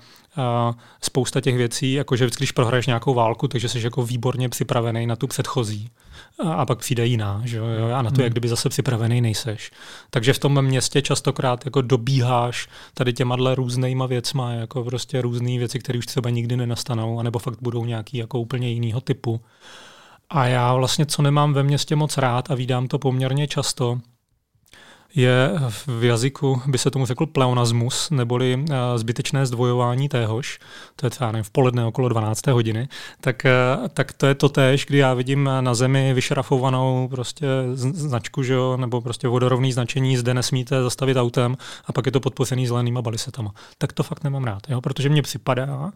spousta 1.01 1.41
těch 1.41 1.57
věcí, 1.57 1.93
jako 1.93 2.15
že 2.15 2.25
vždycky, 2.25 2.41
když 2.41 2.51
prohraješ 2.51 2.87
nějakou 2.87 3.13
válku, 3.13 3.47
takže 3.47 3.69
jsi 3.69 3.81
jako 3.81 4.05
výborně 4.05 4.49
připravený 4.49 5.07
na 5.07 5.15
tu 5.15 5.27
předchozí. 5.27 5.89
A, 6.43 6.53
a 6.53 6.65
pak 6.65 6.79
přijde 6.79 7.05
jiná, 7.05 7.41
že 7.45 7.57
jo? 7.57 7.65
A 7.95 8.01
na 8.01 8.09
to, 8.09 8.15
hmm. 8.15 8.23
jak 8.23 8.31
kdyby 8.31 8.47
zase 8.47 8.69
připravený 8.69 9.21
nejseš. 9.21 9.71
Takže 10.09 10.33
v 10.33 10.39
tom 10.39 10.61
městě 10.61 11.01
častokrát 11.01 11.65
jako 11.65 11.81
dobíháš 11.81 12.67
tady 12.93 13.13
těma 13.13 13.35
různýma 13.55 14.05
věcma, 14.05 14.51
jako 14.51 14.83
prostě 14.83 15.21
různé 15.21 15.57
věci, 15.57 15.79
které 15.79 15.99
už 15.99 16.05
třeba 16.05 16.29
nikdy 16.29 16.57
nenastanou, 16.57 17.19
anebo 17.19 17.39
fakt 17.39 17.61
budou 17.61 17.85
nějaký 17.85 18.17
jako 18.17 18.39
úplně 18.39 18.69
jinýho 18.69 19.01
typu. 19.01 19.41
A 20.29 20.45
já 20.45 20.73
vlastně, 20.73 21.05
co 21.05 21.21
nemám 21.21 21.53
ve 21.53 21.63
městě 21.63 21.95
moc 21.95 22.17
rád 22.17 22.51
a 22.51 22.55
vídám 22.55 22.87
to 22.87 22.99
poměrně 22.99 23.47
často, 23.47 23.99
je 25.15 25.51
v 25.87 26.03
jazyku, 26.03 26.61
by 26.67 26.77
se 26.77 26.91
tomu 26.91 27.05
řekl 27.05 27.25
pleonasmus, 27.25 28.09
neboli 28.09 28.65
eh, 28.69 28.75
zbytečné 28.97 29.45
zdvojování 29.45 30.09
téhož, 30.09 30.59
to 30.95 31.05
je 31.05 31.09
třeba 31.09 31.31
nevím, 31.31 31.43
v 31.43 31.51
poledne 31.51 31.85
okolo 31.85 32.09
12. 32.09 32.47
hodiny, 32.47 32.87
tak, 33.21 33.45
eh, 33.45 33.51
tak 33.93 34.13
to 34.13 34.25
je 34.25 34.35
to 34.35 34.49
též, 34.49 34.85
kdy 34.85 34.97
já 34.97 35.13
vidím 35.13 35.49
na 35.61 35.73
zemi 35.75 36.13
vyšrafovanou 36.13 37.07
prostě 37.07 37.47
značku, 37.75 38.43
že 38.43 38.53
jo, 38.53 38.77
nebo 38.77 39.01
prostě 39.01 39.27
vodorovný 39.27 39.74
značení, 39.74 40.17
zde 40.17 40.33
nesmíte 40.33 40.83
zastavit 40.83 41.17
autem 41.17 41.57
a 41.85 41.93
pak 41.93 42.05
je 42.05 42.11
to 42.11 42.19
podpořený 42.19 42.67
zelenýma 42.67 43.01
balisetama. 43.01 43.53
Tak 43.77 43.93
to 43.93 44.03
fakt 44.03 44.24
nemám 44.24 44.43
rád, 44.43 44.61
jo, 44.69 44.81
protože 44.81 45.09
mně 45.09 45.22
připadá, 45.22 45.91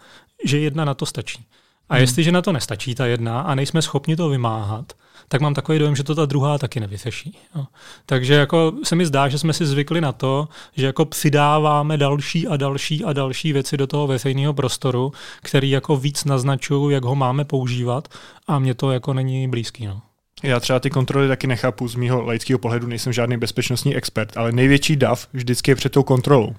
že 0.46 0.60
jedna 0.60 0.86
na 0.86 0.94
to 0.94 1.06
stačí. 1.06 1.46
A 1.90 1.94
hmm. 1.94 2.02
jestliže 2.02 2.32
na 2.32 2.42
to 2.42 2.52
nestačí 2.52 2.96
ta 2.96 3.06
jedna 3.06 3.42
a 3.42 3.56
nejsme 3.56 3.82
schopni 3.82 4.16
to 4.16 4.30
vymáhat, 4.30 4.94
tak 5.34 5.42
mám 5.42 5.54
takový 5.54 5.80
dojem, 5.80 5.96
že 5.96 6.04
to 6.04 6.16
ta 6.16 6.26
druhá 6.26 6.58
taky 6.58 6.80
nevyřeší. 6.80 7.38
Jo. 7.56 7.66
Takže 8.06 8.34
jako 8.34 8.74
se 8.84 8.96
mi 8.96 9.06
zdá, 9.06 9.28
že 9.28 9.40
jsme 9.40 9.54
si 9.54 9.66
zvykli 9.66 10.02
na 10.02 10.12
to, 10.12 10.48
že 10.76 10.86
jako 10.86 11.06
přidáváme 11.06 11.98
další 11.98 12.48
a 12.48 12.58
další 12.58 13.06
a 13.06 13.14
další 13.14 13.54
věci 13.54 13.78
do 13.78 13.88
toho 13.88 14.08
veřejného 14.08 14.54
prostoru, 14.54 15.12
který 15.42 15.70
jako 15.70 15.98
víc 15.98 16.26
naznačují, 16.26 16.94
jak 16.94 17.06
ho 17.06 17.16
máme 17.16 17.46
používat 17.46 18.08
a 18.48 18.60
mně 18.60 18.74
to 18.74 18.92
jako 18.92 19.14
není 19.14 19.48
blízký. 19.48 19.86
No. 19.86 20.02
Já 20.44 20.60
třeba 20.60 20.80
ty 20.80 20.90
kontroly 20.90 21.28
taky 21.28 21.48
nechápu 21.48 21.88
z 21.88 21.96
mého 21.96 22.22
laického 22.22 22.60
pohledu, 22.60 22.88
nejsem 22.88 23.14
žádný 23.14 23.38
bezpečnostní 23.38 23.96
expert, 23.96 24.38
ale 24.38 24.52
největší 24.52 24.96
dav 24.96 25.28
vždycky 25.34 25.72
je 25.72 25.76
před 25.76 25.92
tou 25.92 26.04
kontrolou. 26.04 26.56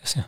Jasně. 0.00 0.24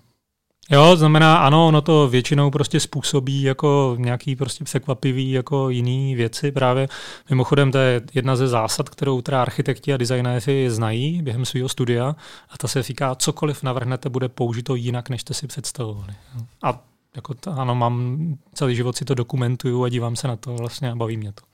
Jo, 0.73 0.97
znamená, 0.97 1.39
ano, 1.39 1.67
ono 1.67 1.81
to 1.81 2.09
většinou 2.09 2.51
prostě 2.51 2.81
způsobí 2.81 3.43
jako 3.43 3.97
nějaký 3.99 4.37
prostě 4.37 4.65
překvapivý 4.65 5.31
jako 5.31 5.71
jiný 5.71 6.15
věci 6.15 6.53
právě. 6.53 6.89
Mimochodem, 7.31 7.73
to 7.73 7.79
je 7.79 8.01
jedna 8.15 8.37
ze 8.37 8.49
zásad, 8.49 8.89
kterou 8.89 9.23
teda 9.23 9.43
architekti 9.43 9.95
a 9.95 9.97
designéři 9.97 10.71
znají 10.71 11.23
během 11.23 11.45
svého 11.45 11.69
studia 11.69 12.17
a 12.51 12.59
ta 12.59 12.69
se 12.69 12.83
říká, 12.83 13.15
cokoliv 13.15 13.63
navrhnete, 13.63 14.09
bude 14.09 14.29
použito 14.29 14.75
jinak, 14.75 15.11
než 15.11 15.21
jste 15.21 15.35
si 15.35 15.47
představovali. 15.47 16.15
A 16.63 16.81
jako 17.17 17.35
to, 17.35 17.51
ano, 17.51 17.75
mám 17.75 18.19
celý 18.55 18.77
život 18.77 18.97
si 18.97 19.05
to 19.05 19.15
dokumentuju 19.15 19.85
a 19.85 19.89
dívám 19.89 20.17
se 20.17 20.29
na 20.29 20.37
to 20.37 20.55
vlastně 20.55 20.91
a 20.91 20.97
baví 20.97 21.17
mě 21.17 21.33
to. 21.33 21.50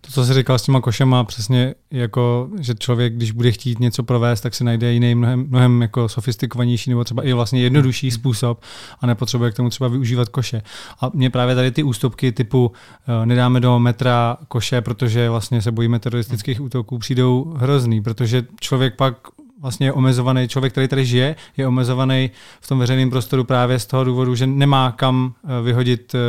To, 0.00 0.10
co 0.10 0.24
jsi 0.24 0.34
říkal 0.34 0.58
s 0.58 0.62
těma 0.62 0.80
košema, 0.80 1.24
přesně 1.24 1.74
jako, 1.90 2.48
že 2.60 2.74
člověk, 2.74 3.14
když 3.14 3.30
bude 3.30 3.52
chtít 3.52 3.80
něco 3.80 4.02
provést, 4.02 4.40
tak 4.40 4.54
si 4.54 4.64
najde 4.64 4.92
jiný, 4.92 5.14
mnohem, 5.14 5.46
mnohem 5.48 5.82
jako 5.82 6.08
sofistikovanější 6.08 6.90
nebo 6.90 7.04
třeba 7.04 7.22
i 7.22 7.32
vlastně 7.32 7.62
jednodušší 7.62 8.10
způsob 8.10 8.62
a 9.00 9.06
nepotřebuje 9.06 9.50
k 9.50 9.54
tomu 9.54 9.70
třeba 9.70 9.88
využívat 9.88 10.28
koše. 10.28 10.62
A 11.00 11.10
mě 11.14 11.30
právě 11.30 11.54
tady 11.54 11.70
ty 11.70 11.82
ústupky 11.82 12.32
typu 12.32 12.66
uh, 12.66 13.26
nedáme 13.26 13.60
do 13.60 13.78
metra 13.78 14.36
koše, 14.48 14.80
protože 14.80 15.30
vlastně 15.30 15.62
se 15.62 15.72
bojíme 15.72 15.98
teroristických 15.98 16.60
útoků, 16.60 16.98
přijdou 16.98 17.54
hrozný, 17.56 18.02
protože 18.02 18.42
člověk 18.60 18.96
pak 18.96 19.16
vlastně 19.64 19.86
je 19.86 19.92
omezovaný, 19.92 20.48
člověk, 20.48 20.72
který 20.72 20.88
tady 20.88 21.06
žije, 21.06 21.36
je 21.56 21.68
omezovaný 21.68 22.30
v 22.60 22.68
tom 22.68 22.78
veřejném 22.78 23.10
prostoru 23.10 23.44
právě 23.44 23.78
z 23.78 23.86
toho 23.86 24.04
důvodu, 24.04 24.34
že 24.34 24.46
nemá 24.46 24.92
kam 24.92 25.34
eh, 25.44 25.62
vyhodit 25.62 26.14
uh, 26.14 26.20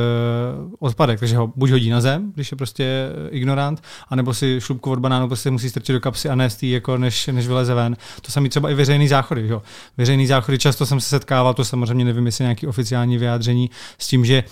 odpadek, 0.80 1.20
takže 1.20 1.38
ho 1.38 1.54
buď 1.56 1.72
hodí 1.72 1.90
na 1.90 2.02
zem, 2.02 2.32
když 2.36 2.52
je 2.52 2.58
prostě 2.58 2.84
eh, 2.84 3.30
ignorant, 3.30 3.84
anebo 4.10 4.34
si 4.34 4.56
šlubku 4.60 4.92
od 4.92 5.00
banánu 5.00 5.28
prostě 5.28 5.52
musí 5.52 5.70
strčit 5.70 5.94
do 5.94 6.00
kapsy 6.00 6.30
a 6.30 6.36
nést 6.36 6.64
jako 6.64 6.98
než, 6.98 7.28
než 7.28 7.48
vyleze 7.48 7.74
ven. 7.74 7.98
To 8.22 8.32
samý 8.32 8.50
třeba 8.50 8.70
i 8.70 8.74
veřejný 8.74 9.08
záchody. 9.08 9.48
Že? 9.48 9.56
Veřejný 9.98 10.28
záchody, 10.28 10.58
často 10.58 10.86
jsem 10.86 11.00
se 11.00 11.10
setkával, 11.10 11.54
to 11.54 11.66
samozřejmě 11.66 12.06
nevím, 12.06 12.26
jestli 12.26 12.44
nějaký 12.44 12.68
oficiální 12.68 13.18
vyjádření, 13.18 13.70
s 13.98 14.08
tím, 14.08 14.26
že 14.26 14.44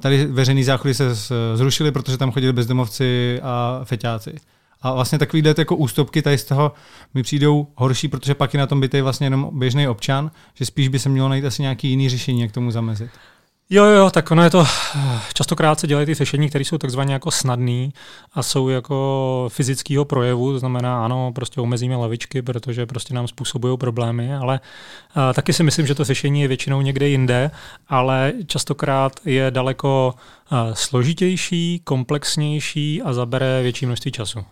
tady 0.00 0.26
veřejný 0.26 0.64
záchody 0.64 0.94
se 0.94 1.14
zrušily, 1.54 1.92
protože 1.92 2.18
tam 2.18 2.32
chodili 2.32 2.52
bezdomovci 2.52 3.40
a 3.42 3.80
feťáci. 3.84 4.34
A 4.82 4.94
vlastně 4.94 5.18
takovýhle 5.18 5.54
jako 5.58 5.76
ústupky 5.76 6.22
tady 6.22 6.38
z 6.38 6.44
toho 6.44 6.72
mi 7.14 7.22
přijdou 7.22 7.66
horší, 7.74 8.08
protože 8.08 8.34
pak 8.34 8.54
je 8.54 8.60
na 8.60 8.66
tom 8.66 8.80
bytej 8.80 9.02
vlastně 9.02 9.26
jenom 9.26 9.50
běžný 9.52 9.88
občan, 9.88 10.30
že 10.54 10.66
spíš 10.66 10.88
by 10.88 10.98
se 10.98 11.08
mělo 11.08 11.28
najít 11.28 11.44
asi 11.44 11.62
nějaký 11.62 11.88
jiný 11.88 12.08
řešení, 12.08 12.40
jak 12.40 12.52
tomu 12.52 12.70
zamezit. 12.70 13.10
Jo, 13.70 13.84
jo, 13.84 14.10
tak 14.10 14.30
ono 14.30 14.42
je 14.42 14.50
to, 14.50 14.66
častokrát 15.34 15.80
se 15.80 15.86
dělají 15.86 16.06
ty 16.06 16.14
řešení, 16.14 16.48
které 16.48 16.64
jsou 16.64 16.78
takzvaně 16.78 17.12
jako 17.12 17.30
snadný 17.30 17.92
a 18.32 18.42
jsou 18.42 18.68
jako 18.68 19.48
fyzického 19.52 20.04
projevu, 20.04 20.52
to 20.52 20.58
znamená, 20.58 21.04
ano, 21.04 21.32
prostě 21.34 21.60
omezíme 21.60 21.96
lavičky, 21.96 22.42
protože 22.42 22.86
prostě 22.86 23.14
nám 23.14 23.28
způsobují 23.28 23.78
problémy, 23.78 24.34
ale 24.34 24.60
a, 25.14 25.32
taky 25.32 25.52
si 25.52 25.62
myslím, 25.62 25.86
že 25.86 25.94
to 25.94 26.04
řešení 26.04 26.40
je 26.40 26.48
většinou 26.48 26.80
někde 26.80 27.08
jinde, 27.08 27.50
ale 27.88 28.32
častokrát 28.46 29.12
je 29.24 29.50
daleko 29.50 30.14
a, 30.50 30.74
složitější, 30.74 31.80
komplexnější 31.84 33.02
a 33.02 33.12
zabere 33.12 33.62
větší 33.62 33.86
množství 33.86 34.12
času. 34.12 34.44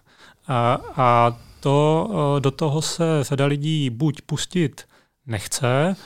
A, 0.48 0.78
a 0.96 1.36
to 1.60 2.10
do 2.38 2.50
toho 2.50 2.82
se 2.82 3.04
řada 3.22 3.46
lidí 3.46 3.90
buď 3.90 4.22
pustit 4.22 4.84
nechce, 5.26 5.96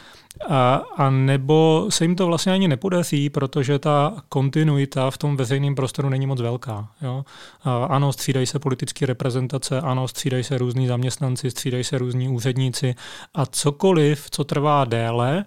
A, 0.49 0.75
a 0.97 1.11
nebo 1.11 1.87
se 1.89 2.05
jim 2.05 2.17
to 2.17 2.27
vlastně 2.27 2.53
ani 2.53 2.69
nepodaří, 2.69 3.31
protože 3.31 3.79
ta 3.79 4.23
kontinuita 4.29 5.11
v 5.11 5.19
tom 5.19 5.37
veřejném 5.37 5.75
prostoru 5.75 6.09
není 6.09 6.27
moc 6.27 6.41
velká. 6.41 6.89
Jo? 7.03 7.25
A 7.65 7.85
ano, 7.85 8.13
střídají 8.13 8.47
se 8.47 8.59
politické 8.59 9.07
reprezentace, 9.07 9.81
ano, 9.81 10.09
střídají 10.09 10.45
se 10.45 10.59
různí 10.59 10.87
zaměstnanci, 10.87 11.51
střídají 11.51 11.85
se 11.85 11.99
různí 11.99 12.29
úředníci 12.29 12.95
a 13.35 13.47
cokoliv, 13.47 14.31
co 14.31 14.45
trvá 14.45 14.85
déle, 14.85 15.45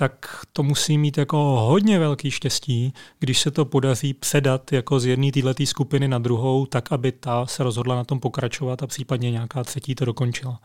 tak 0.00 0.44
to 0.52 0.62
musí 0.62 0.98
mít 0.98 1.18
jako 1.18 1.36
hodně 1.36 1.98
velký 1.98 2.30
štěstí, 2.30 2.92
když 3.18 3.40
se 3.40 3.50
to 3.50 3.64
podaří 3.64 4.14
předat 4.14 4.72
jako 4.72 5.00
z 5.00 5.06
jedné 5.06 5.32
této 5.32 5.66
skupiny 5.66 6.08
na 6.08 6.18
druhou, 6.18 6.66
tak 6.66 6.92
aby 6.92 7.12
ta 7.12 7.46
se 7.46 7.62
rozhodla 7.62 7.96
na 7.96 8.04
tom 8.04 8.20
pokračovat 8.20 8.82
a 8.82 8.86
případně 8.86 9.30
nějaká 9.30 9.64
třetí 9.64 9.94
to 9.94 10.04
dokončila. 10.04 10.60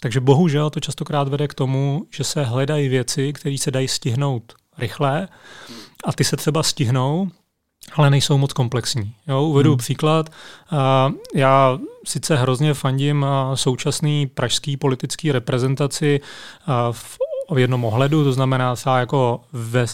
Takže 0.00 0.20
bohužel 0.20 0.70
to 0.70 0.80
častokrát 0.80 1.28
vede 1.28 1.48
k 1.48 1.54
tomu, 1.54 2.06
že 2.10 2.24
se 2.24 2.44
hledají 2.44 2.88
věci, 2.88 3.32
které 3.32 3.58
se 3.58 3.70
dají 3.70 3.88
stihnout 3.88 4.52
rychle 4.78 5.28
a 6.04 6.12
ty 6.12 6.24
se 6.24 6.36
třeba 6.36 6.62
stihnou, 6.62 7.28
ale 7.94 8.10
nejsou 8.10 8.38
moc 8.38 8.52
komplexní. 8.52 9.14
Jo, 9.28 9.42
uvedu 9.42 9.70
hmm. 9.70 9.78
příklad. 9.78 10.30
Já 11.34 11.78
sice 12.06 12.36
hrozně 12.36 12.74
fandím 12.74 13.26
současný 13.54 14.26
pražský 14.26 14.76
politický 14.76 15.32
reprezentaci 15.32 16.20
v 16.92 17.18
v 17.50 17.58
jednom 17.58 17.84
ohledu, 17.84 18.24
to 18.24 18.32
znamená 18.32 18.76
třeba 18.76 18.98
jako 18.98 19.40
ve 19.52 19.86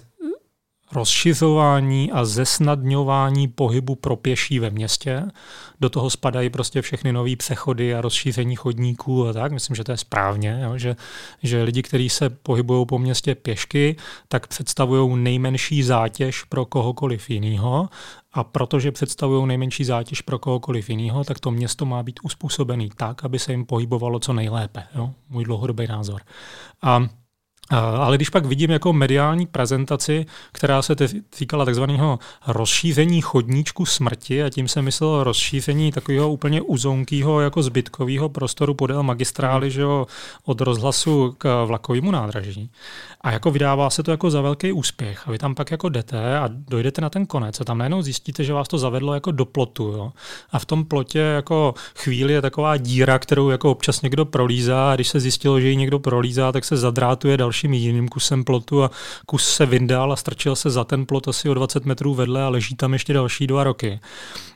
rozšiřování 0.92 2.12
a 2.12 2.24
zesnadňování 2.24 3.48
pohybu 3.48 3.94
pro 3.94 4.16
pěší 4.16 4.58
ve 4.58 4.70
městě. 4.70 5.22
Do 5.80 5.90
toho 5.90 6.10
spadají 6.10 6.50
prostě 6.50 6.82
všechny 6.82 7.12
nové 7.12 7.36
přechody 7.36 7.94
a 7.94 8.00
rozšíření 8.00 8.56
chodníků 8.56 9.28
a 9.28 9.32
tak. 9.32 9.52
Myslím, 9.52 9.76
že 9.76 9.84
to 9.84 9.92
je 9.92 9.96
správně, 9.96 10.60
jo? 10.62 10.78
Že, 10.78 10.96
že 11.42 11.62
lidi, 11.62 11.82
kteří 11.82 12.08
se 12.08 12.30
pohybují 12.30 12.86
po 12.86 12.98
městě 12.98 13.34
pěšky, 13.34 13.96
tak 14.28 14.46
představují 14.46 15.16
nejmenší 15.16 15.82
zátěž 15.82 16.44
pro 16.44 16.64
kohokoliv 16.64 17.30
jiného. 17.30 17.88
A 18.32 18.44
protože 18.44 18.92
představují 18.92 19.46
nejmenší 19.46 19.84
zátěž 19.84 20.20
pro 20.20 20.38
kohokoliv 20.38 20.90
jiného, 20.90 21.24
tak 21.24 21.40
to 21.40 21.50
město 21.50 21.86
má 21.86 22.02
být 22.02 22.20
uspůsobené 22.22 22.88
tak, 22.96 23.24
aby 23.24 23.38
se 23.38 23.52
jim 23.52 23.66
pohybovalo 23.66 24.18
co 24.18 24.32
nejlépe. 24.32 24.82
Jo? 24.94 25.10
Můj 25.28 25.44
dlouhodobý 25.44 25.86
názor. 25.86 26.20
A 26.82 27.08
ale 27.70 28.16
když 28.16 28.28
pak 28.28 28.46
vidím 28.46 28.70
jako 28.70 28.92
mediální 28.92 29.46
prezentaci, 29.46 30.26
která 30.52 30.82
se 30.82 30.96
týkala 31.38 31.64
takzvaného 31.64 32.18
rozšíření 32.46 33.20
chodníčku 33.20 33.86
smrti, 33.86 34.42
a 34.42 34.50
tím 34.50 34.68
se 34.68 34.82
myslelo 34.82 35.24
rozšíření 35.24 35.92
takového 35.92 36.32
úplně 36.32 36.62
uzonkého 36.62 37.40
jako 37.40 37.62
zbytkového 37.62 38.28
prostoru 38.28 38.74
podél 38.74 39.02
magistrály 39.02 39.70
že 39.70 39.80
jo, 39.80 40.06
od 40.44 40.60
rozhlasu 40.60 41.34
k 41.38 41.64
vlakovému 41.64 42.10
nádraží. 42.10 42.70
A 43.20 43.32
jako 43.32 43.50
vydává 43.50 43.90
se 43.90 44.02
to 44.02 44.10
jako 44.10 44.30
za 44.30 44.40
velký 44.40 44.72
úspěch. 44.72 45.28
A 45.28 45.30
vy 45.30 45.38
tam 45.38 45.54
pak 45.54 45.70
jako 45.70 45.88
jdete 45.88 46.38
a 46.38 46.48
dojdete 46.52 47.00
na 47.00 47.10
ten 47.10 47.26
konec 47.26 47.60
a 47.60 47.64
tam 47.64 47.78
najednou 47.78 48.02
zjistíte, 48.02 48.44
že 48.44 48.52
vás 48.52 48.68
to 48.68 48.78
zavedlo 48.78 49.14
jako 49.14 49.30
do 49.30 49.44
plotu. 49.44 49.84
Jo. 49.84 50.12
A 50.52 50.58
v 50.58 50.64
tom 50.64 50.84
plotě 50.84 51.18
jako 51.18 51.74
chvíli 51.94 52.32
je 52.32 52.42
taková 52.42 52.76
díra, 52.76 53.18
kterou 53.18 53.50
jako 53.50 53.70
občas 53.70 54.02
někdo 54.02 54.24
prolízá 54.24 54.92
a 54.92 54.94
když 54.94 55.08
se 55.08 55.20
zjistilo, 55.20 55.60
že 55.60 55.68
ji 55.68 55.76
někdo 55.76 55.98
prolízá, 55.98 56.52
tak 56.52 56.64
se 56.64 56.76
zadrátuje 56.76 57.36
další 57.36 57.59
dalším 57.60 57.72
jiným 57.72 58.08
kusem 58.08 58.44
plotu 58.44 58.84
a 58.84 58.90
kus 59.26 59.54
se 59.54 59.66
vyndal 59.66 60.12
a 60.12 60.16
strčil 60.16 60.56
se 60.56 60.70
za 60.70 60.84
ten 60.84 61.06
plot 61.06 61.28
asi 61.28 61.48
o 61.48 61.54
20 61.54 61.84
metrů 61.84 62.14
vedle 62.14 62.42
a 62.42 62.48
leží 62.48 62.76
tam 62.76 62.92
ještě 62.92 63.12
další 63.12 63.46
dva 63.46 63.64
roky. 63.64 64.00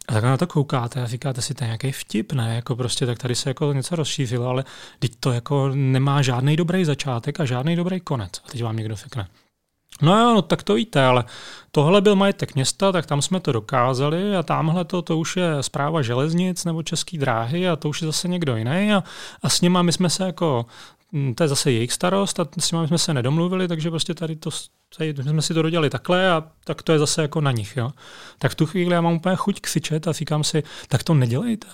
A 0.08 0.12
tak 0.12 0.24
na 0.24 0.36
to 0.36 0.46
koukáte 0.46 1.02
a 1.02 1.06
říkáte 1.06 1.42
si, 1.42 1.54
to 1.54 1.64
je 1.64 1.68
nějaký 1.68 1.92
vtip, 1.92 2.32
ne? 2.32 2.54
Jako 2.54 2.76
prostě 2.76 3.06
tak 3.06 3.18
tady 3.18 3.34
se 3.34 3.50
jako 3.50 3.72
něco 3.72 3.96
rozšířilo, 3.96 4.46
ale 4.46 4.64
teď 4.98 5.12
to 5.20 5.32
jako 5.32 5.68
nemá 5.74 6.22
žádný 6.22 6.56
dobrý 6.56 6.84
začátek 6.84 7.40
a 7.40 7.44
žádný 7.44 7.76
dobrý 7.76 8.00
konec. 8.00 8.30
A 8.44 8.48
teď 8.50 8.62
vám 8.62 8.76
někdo 8.76 8.96
řekne, 8.96 9.26
No 10.02 10.20
jo, 10.20 10.34
no, 10.34 10.42
tak 10.42 10.62
to 10.62 10.74
víte, 10.74 11.04
ale 11.04 11.24
tohle 11.70 12.00
byl 12.00 12.16
majetek 12.16 12.54
města, 12.54 12.92
tak 12.92 13.06
tam 13.06 13.22
jsme 13.22 13.40
to 13.40 13.52
dokázali 13.52 14.36
a 14.36 14.42
tamhle 14.42 14.84
to, 14.84 15.02
to 15.02 15.18
už 15.18 15.36
je 15.36 15.48
zpráva 15.60 16.02
železnic 16.02 16.64
nebo 16.64 16.82
český 16.82 17.18
dráhy 17.18 17.68
a 17.68 17.76
to 17.76 17.88
už 17.88 18.02
je 18.02 18.06
zase 18.06 18.28
někdo 18.28 18.56
jiný 18.56 18.92
a, 18.92 19.04
a 19.42 19.48
s 19.48 19.60
nima 19.60 19.82
my 19.82 19.92
jsme 19.92 20.10
se 20.10 20.24
jako 20.24 20.66
Hm, 21.14 21.34
to 21.34 21.44
je 21.44 21.48
zase 21.48 21.72
jejich 21.72 21.92
starost 21.92 22.40
a 22.40 22.46
s 22.58 22.72
nimi 22.72 22.86
jsme 22.86 22.98
se 22.98 23.14
nedomluvili, 23.14 23.68
takže 23.68 23.90
prostě 23.90 24.14
tady 24.14 24.36
to, 24.36 24.50
tady 24.96 25.14
jsme 25.22 25.42
si 25.42 25.54
to 25.54 25.62
dodělali 25.62 25.90
takhle 25.90 26.30
a 26.30 26.42
tak 26.64 26.82
to 26.82 26.92
je 26.92 26.98
zase 26.98 27.22
jako 27.22 27.40
na 27.40 27.52
nich. 27.52 27.76
Jo. 27.76 27.90
Tak 28.38 28.52
v 28.52 28.54
tu 28.54 28.66
chvíli 28.66 28.94
já 28.94 29.00
mám 29.00 29.12
úplně 29.12 29.36
chuť 29.36 29.60
křičet 29.60 30.08
a 30.08 30.12
říkám 30.12 30.44
si, 30.44 30.62
tak 30.88 31.02
to 31.02 31.14
nedělejte 31.14 31.66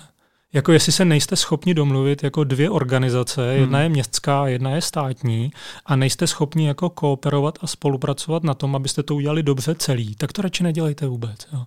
jako 0.53 0.73
jestli 0.73 0.93
se 0.93 1.05
nejste 1.05 1.37
schopni 1.37 1.75
domluvit 1.75 2.23
jako 2.23 2.45
dvě 2.45 2.71
organizace, 2.71 3.51
hmm. 3.51 3.61
jedna 3.61 3.81
je 3.81 3.89
městská, 3.89 4.49
jedna 4.49 4.71
je 4.71 4.81
státní 4.81 5.51
a 5.87 5.97
nejste 5.97 6.27
schopni 6.27 6.67
jako 6.67 6.91
kooperovat 6.91 7.59
a 7.63 7.67
spolupracovat 7.67 8.45
na 8.45 8.55
tom, 8.55 8.77
abyste 8.77 9.03
to 9.03 9.15
udělali 9.15 9.43
dobře 9.43 9.75
celý, 9.75 10.15
tak 10.15 10.33
to 10.33 10.43
radši 10.43 10.63
nedělejte 10.63 11.07
vůbec. 11.07 11.47
Jo. 11.53 11.65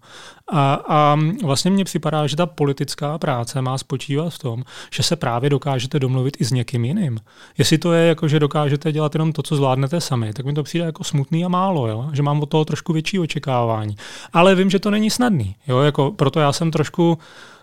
A, 0.52 0.74
a 0.74 1.20
vlastně 1.44 1.72
mně 1.72 1.84
připadá, 1.84 2.28
že 2.28 2.36
ta 2.36 2.46
politická 2.46 3.18
práce 3.18 3.62
má 3.62 3.78
spočívat 3.78 4.34
v 4.34 4.40
tom, 4.40 4.64
že 4.92 5.04
se 5.04 5.16
právě 5.16 5.50
dokážete 5.50 6.00
domluvit 6.00 6.38
i 6.42 6.46
s 6.46 6.52
někým 6.52 6.86
jiným. 6.86 7.20
Jestli 7.58 7.78
to 7.78 7.94
je 7.94 8.08
jako, 8.08 8.28
že 8.28 8.40
dokážete 8.40 8.92
dělat 8.92 9.16
jenom 9.16 9.34
to, 9.34 9.44
co 9.44 9.56
zvládnete 9.56 10.02
sami, 10.02 10.34
tak 10.34 10.46
mi 10.46 10.54
to 10.54 10.64
přijde 10.64 10.86
jako 10.86 11.04
smutný 11.04 11.46
a 11.46 11.48
málo, 11.48 11.88
jo? 11.88 12.10
že 12.14 12.24
mám 12.24 12.42
od 12.42 12.46
toho 12.46 12.66
trošku 12.66 12.94
větší 12.94 13.20
očekávání. 13.20 13.96
Ale 14.34 14.56
vím, 14.56 14.70
že 14.70 14.80
to 14.80 14.92
není 14.92 15.10
snadný. 15.10 15.56
Jo? 15.68 15.80
Jako, 15.80 16.12
proto 16.12 16.40
já 16.40 16.52
jsem 16.52 16.72
trošku 16.72 17.18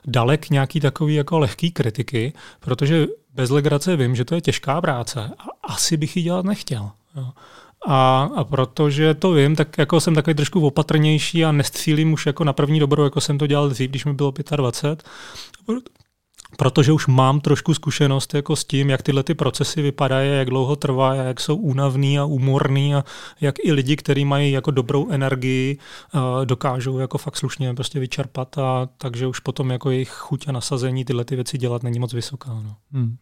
dalek 0.07 0.51
nějaký 0.51 0.81
takový 0.81 1.15
jako 1.15 1.39
lehký 1.39 1.71
kritiky, 1.71 2.33
protože 2.61 3.07
bez 3.35 3.51
legrace 3.51 3.97
vím, 3.97 4.17
že 4.17 4.25
to 4.25 4.35
je 4.35 4.41
těžká 4.41 4.81
práce 4.81 5.31
a 5.39 5.73
asi 5.73 5.97
bych 5.97 6.17
ji 6.17 6.23
dělat 6.23 6.45
nechtěl. 6.45 6.91
Jo. 7.17 7.27
A, 7.87 8.31
a 8.37 8.45
protože 8.45 9.15
to 9.15 9.33
vím, 9.33 9.57
tak 9.57 9.79
jako 9.79 10.01
jsem 10.01 10.15
takový 10.15 10.35
trošku 10.35 10.67
opatrnější 10.67 11.45
a 11.45 11.53
nestřílím 11.53 12.13
už 12.13 12.27
jako 12.27 12.45
na 12.45 12.53
první 12.53 12.81
dobrou, 12.81 13.05
jako 13.05 13.21
jsem 13.21 13.39
to 13.39 13.47
dělal 13.47 13.69
dřív, 13.69 13.91
když 13.91 14.05
mi 14.05 14.13
bylo 14.13 14.33
25 14.57 15.03
protože 16.57 16.93
už 16.93 17.07
mám 17.07 17.41
trošku 17.41 17.75
zkušenost 17.75 18.35
jako 18.35 18.57
s 18.57 18.65
tím, 18.65 18.91
jak 18.91 19.03
tyhle 19.03 19.23
ty 19.23 19.35
procesy 19.35 19.83
vypadají, 19.83 20.31
jak 20.39 20.51
dlouho 20.51 20.77
trvá, 20.77 21.15
jak 21.15 21.41
jsou 21.41 21.57
únavný 21.57 22.19
a 22.19 22.25
úmorný 22.25 22.95
a 22.95 23.05
jak 23.41 23.55
i 23.65 23.73
lidi, 23.73 23.97
kteří 23.97 24.25
mají 24.25 24.53
jako 24.53 24.71
dobrou 24.71 25.11
energii, 25.11 25.79
dokážou 26.45 26.99
jako 26.99 27.19
fakt 27.19 27.37
slušně 27.37 27.75
prostě 27.75 28.01
vyčerpat 28.01 28.59
a 28.59 28.89
takže 28.99 29.27
už 29.27 29.41
potom 29.41 29.71
jako 29.71 29.91
jejich 29.91 30.11
chuť 30.11 30.49
a 30.49 30.53
nasazení 30.53 31.05
tyhle 31.05 31.25
ty 31.25 31.37
věci 31.37 31.59
dělat 31.59 31.83
není 31.83 31.99
moc 31.99 32.13
vysoká. 32.13 32.51
No. 32.51 32.77
Hmm. 32.93 33.17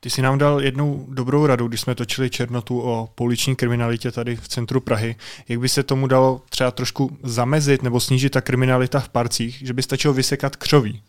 Ty 0.00 0.10
jsi 0.10 0.22
nám 0.22 0.38
dal 0.38 0.60
jednu 0.60 1.06
dobrou 1.08 1.46
radu, 1.46 1.68
když 1.68 1.80
jsme 1.80 1.94
točili 1.94 2.30
Černotu 2.30 2.80
o 2.80 3.08
pouliční 3.14 3.56
kriminalitě 3.56 4.10
tady 4.12 4.36
v 4.36 4.48
centru 4.48 4.80
Prahy. 4.80 5.16
Jak 5.48 5.60
by 5.60 5.68
se 5.68 5.82
tomu 5.82 6.06
dalo 6.06 6.42
třeba 6.48 6.70
trošku 6.70 7.18
zamezit 7.22 7.82
nebo 7.82 8.00
snížit 8.00 8.30
ta 8.30 8.40
kriminalita 8.40 9.00
v 9.00 9.08
parcích, 9.08 9.62
že 9.66 9.72
by 9.72 9.82
stačilo 9.82 10.14
vysekat 10.14 10.56
křoví? 10.56 11.02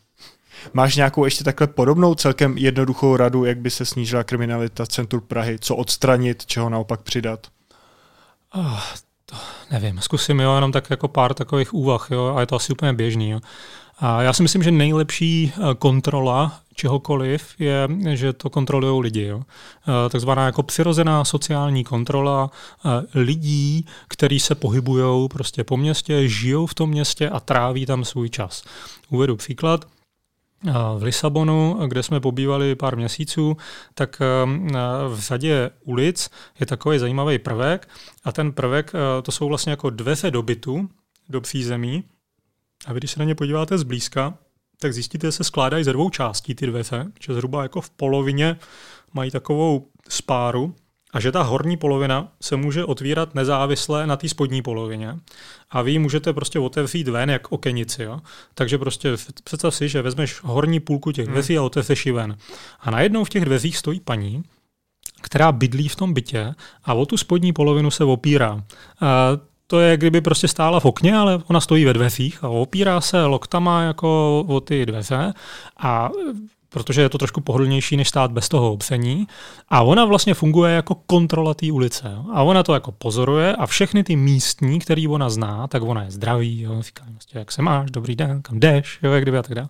Máš 0.73 0.95
nějakou 0.95 1.25
ještě 1.25 1.43
takhle 1.43 1.67
podobnou 1.67 2.15
celkem 2.15 2.57
jednoduchou 2.57 3.15
radu, 3.15 3.45
jak 3.45 3.57
by 3.57 3.69
se 3.69 3.85
snížila 3.85 4.23
kriminalita 4.23 4.85
v 4.85 4.87
centru 4.87 5.21
Prahy? 5.21 5.57
Co 5.59 5.75
odstranit, 5.75 6.45
čeho 6.45 6.69
naopak 6.69 7.01
přidat? 7.01 7.47
Oh, 8.53 8.79
to 9.25 9.35
nevím, 9.71 10.01
zkusím 10.01 10.39
jo, 10.39 10.55
jenom 10.55 10.71
tak 10.71 10.89
jako 10.89 11.07
pár 11.07 11.33
takových 11.33 11.73
úvah, 11.73 12.07
jo, 12.11 12.33
a 12.35 12.39
je 12.39 12.45
to 12.45 12.55
asi 12.55 12.73
úplně 12.73 12.93
běžný. 12.93 13.29
Jo. 13.29 13.39
A 13.99 14.21
já 14.21 14.33
si 14.33 14.43
myslím, 14.43 14.63
že 14.63 14.71
nejlepší 14.71 15.53
eh, 15.55 15.75
kontrola 15.75 16.59
čehokoliv 16.75 17.55
je, 17.59 17.87
že 18.13 18.33
to 18.33 18.49
kontrolují 18.49 19.01
lidi. 19.01 19.25
Jo. 19.25 19.41
Eh, 19.41 20.09
takzvaná 20.09 20.45
jako 20.45 20.63
přirozená 20.63 21.25
sociální 21.25 21.83
kontrola 21.83 22.51
eh, 22.85 22.89
lidí, 23.19 23.85
kteří 24.07 24.39
se 24.39 24.55
pohybují 24.55 25.29
prostě 25.29 25.63
po 25.63 25.77
městě, 25.77 26.27
žijou 26.27 26.65
v 26.65 26.73
tom 26.73 26.89
městě 26.89 27.29
a 27.29 27.39
tráví 27.39 27.85
tam 27.85 28.05
svůj 28.05 28.29
čas. 28.29 28.63
Uvedu 29.09 29.35
příklad 29.35 29.85
v 30.97 31.03
Lisabonu, 31.03 31.79
kde 31.87 32.03
jsme 32.03 32.19
pobývali 32.19 32.75
pár 32.75 32.97
měsíců, 32.97 33.57
tak 33.93 34.19
v 35.07 35.19
řadě 35.19 35.69
ulic 35.83 36.29
je 36.59 36.65
takový 36.65 36.99
zajímavý 36.99 37.39
prvek 37.39 37.89
a 38.23 38.31
ten 38.31 38.51
prvek, 38.51 38.91
to 39.23 39.31
jsou 39.31 39.47
vlastně 39.47 39.69
jako 39.69 39.89
dveře 39.89 40.31
do 40.31 40.43
bytu, 40.43 40.89
do 41.29 41.41
přízemí. 41.41 42.03
A 42.85 42.93
vy, 42.93 42.99
když 42.99 43.11
se 43.11 43.19
na 43.19 43.25
ně 43.25 43.35
podíváte 43.35 43.77
zblízka, 43.77 44.37
tak 44.79 44.93
zjistíte, 44.93 45.27
že 45.27 45.31
se 45.31 45.43
skládají 45.43 45.83
ze 45.83 45.93
dvou 45.93 46.09
částí 46.09 46.55
ty 46.55 46.67
dveře, 46.67 47.05
že 47.19 47.33
zhruba 47.33 47.63
jako 47.63 47.81
v 47.81 47.89
polovině 47.89 48.57
mají 49.13 49.31
takovou 49.31 49.87
spáru 50.09 50.75
a 51.15 51.19
že 51.19 51.31
ta 51.31 51.41
horní 51.41 51.77
polovina 51.77 52.27
se 52.41 52.55
může 52.55 52.85
otvírat 52.85 53.35
nezávisle 53.35 54.07
na 54.07 54.17
té 54.17 54.29
spodní 54.29 54.61
polovině 54.61 55.17
a 55.69 55.81
vy 55.81 55.99
můžete 55.99 56.33
prostě 56.33 56.59
otevřít 56.59 57.07
ven 57.07 57.29
jak 57.29 57.51
okenici. 57.51 58.03
Jo? 58.03 58.19
Takže 58.53 58.77
prostě 58.77 59.09
představ 59.43 59.75
si, 59.75 59.89
že 59.89 60.01
vezmeš 60.01 60.39
horní 60.43 60.79
půlku 60.79 61.11
těch 61.11 61.27
dveří 61.27 61.53
hmm. 61.53 61.63
a 61.63 61.65
otevřeš 61.65 62.05
ji 62.05 62.11
ven. 62.11 62.37
A 62.79 62.91
najednou 62.91 63.23
v 63.23 63.29
těch 63.29 63.45
dveřích 63.45 63.77
stojí 63.77 63.99
paní, 63.99 64.43
která 65.21 65.51
bydlí 65.51 65.87
v 65.87 65.95
tom 65.95 66.13
bytě 66.13 66.55
a 66.83 66.93
o 66.93 67.05
tu 67.05 67.17
spodní 67.17 67.53
polovinu 67.53 67.91
se 67.91 68.03
opírá. 68.03 68.63
A 69.01 69.31
to 69.67 69.79
je, 69.79 69.97
kdyby 69.97 70.21
prostě 70.21 70.47
stála 70.47 70.79
v 70.79 70.85
okně, 70.85 71.17
ale 71.17 71.41
ona 71.47 71.61
stojí 71.61 71.85
ve 71.85 71.93
dveřích 71.93 72.43
a 72.43 72.49
opírá 72.49 73.01
se 73.01 73.25
loktama 73.25 73.81
jako 73.81 74.39
o 74.47 74.59
ty 74.59 74.85
dveře 74.85 75.33
a 75.77 76.09
protože 76.75 77.01
je 77.01 77.09
to 77.09 77.17
trošku 77.17 77.41
pohodlnější, 77.41 77.97
než 77.97 78.09
stát 78.09 78.31
bez 78.31 78.49
toho 78.49 78.73
opření. 78.73 79.27
A 79.69 79.81
ona 79.81 80.05
vlastně 80.05 80.33
funguje 80.33 80.73
jako 80.73 80.95
kontrola 80.95 81.53
té 81.53 81.71
ulice. 81.71 82.11
Jo? 82.13 82.25
A 82.33 82.43
ona 82.43 82.63
to 82.63 82.73
jako 82.73 82.91
pozoruje 82.91 83.55
a 83.55 83.65
všechny 83.65 84.03
ty 84.03 84.15
místní, 84.15 84.79
který 84.79 85.07
ona 85.07 85.29
zná, 85.29 85.67
tak 85.67 85.83
ona 85.83 86.03
je 86.03 86.11
zdravý, 86.11 86.61
jo? 86.61 86.81
říká 86.81 87.03
prostě, 87.11 87.39
jak 87.39 87.51
se 87.51 87.61
máš, 87.61 87.91
dobrý 87.91 88.15
den, 88.15 88.41
kam 88.41 88.59
jdeš, 88.59 88.99
jo? 89.03 89.11
jak 89.11 89.23
kdyby 89.23 89.37
a 89.37 89.43
tak 89.43 89.55
dále. 89.55 89.67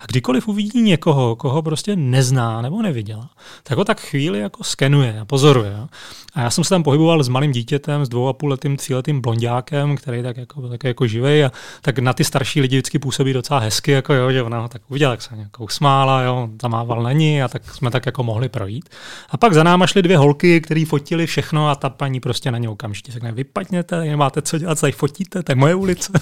A 0.00 0.06
kdykoliv 0.06 0.48
uvidí 0.48 0.82
někoho, 0.82 1.36
koho 1.36 1.62
prostě 1.62 1.96
nezná 1.96 2.62
nebo 2.62 2.82
neviděla, 2.82 3.30
tak 3.62 3.78
ho 3.78 3.84
tak 3.84 4.00
chvíli 4.00 4.38
jako 4.38 4.64
skenuje 4.64 5.20
a 5.20 5.24
pozoruje. 5.24 5.74
Jo? 5.78 5.88
A 6.34 6.40
já 6.40 6.50
jsem 6.50 6.64
se 6.64 6.70
tam 6.70 6.82
pohyboval 6.82 7.22
s 7.22 7.28
malým 7.28 7.52
dítětem, 7.52 8.04
s 8.04 8.08
dvou 8.08 8.28
a 8.28 8.32
půl 8.32 8.50
letým, 8.50 8.76
tříletým 8.76 9.20
blondiákem, 9.20 9.96
který 9.96 10.22
tak 10.22 10.36
jako, 10.36 10.68
tak 10.68 10.84
jako 10.84 11.06
živej 11.06 11.44
a 11.44 11.52
tak 11.82 11.98
na 11.98 12.12
ty 12.12 12.24
starší 12.24 12.60
lidi 12.60 12.76
vždycky 12.76 12.98
působí 12.98 13.32
docela 13.32 13.60
hezky, 13.60 13.90
jako 13.90 14.14
jo, 14.14 14.32
že 14.32 14.42
ona 14.42 14.60
ho 14.60 14.68
tak 14.68 14.82
uviděla, 14.88 15.10
jak 15.10 15.22
se 15.22 15.36
nějakou 15.36 15.68
smála, 15.68 16.22
jo, 16.22 16.47
zamával 16.62 17.02
na 17.02 17.12
ní 17.12 17.42
a 17.42 17.48
tak 17.48 17.74
jsme 17.74 17.90
tak 17.90 18.06
jako 18.06 18.22
mohli 18.22 18.48
projít. 18.48 18.88
A 19.30 19.36
pak 19.36 19.54
za 19.54 19.62
náma 19.62 19.86
šly 19.86 20.02
dvě 20.02 20.18
holky, 20.18 20.60
které 20.60 20.84
fotili 20.88 21.26
všechno 21.26 21.68
a 21.68 21.74
ta 21.74 21.90
paní 21.90 22.20
prostě 22.20 22.50
na 22.50 22.58
ně 22.58 22.68
okamžitě 22.68 23.12
řekne, 23.12 23.32
vypadněte, 23.32 24.00
nemáte 24.00 24.42
co 24.42 24.58
dělat, 24.58 24.80
tady 24.80 24.92
fotíte, 24.92 25.42
to 25.42 25.52
je 25.52 25.56
moje 25.56 25.74
ulice. 25.74 26.12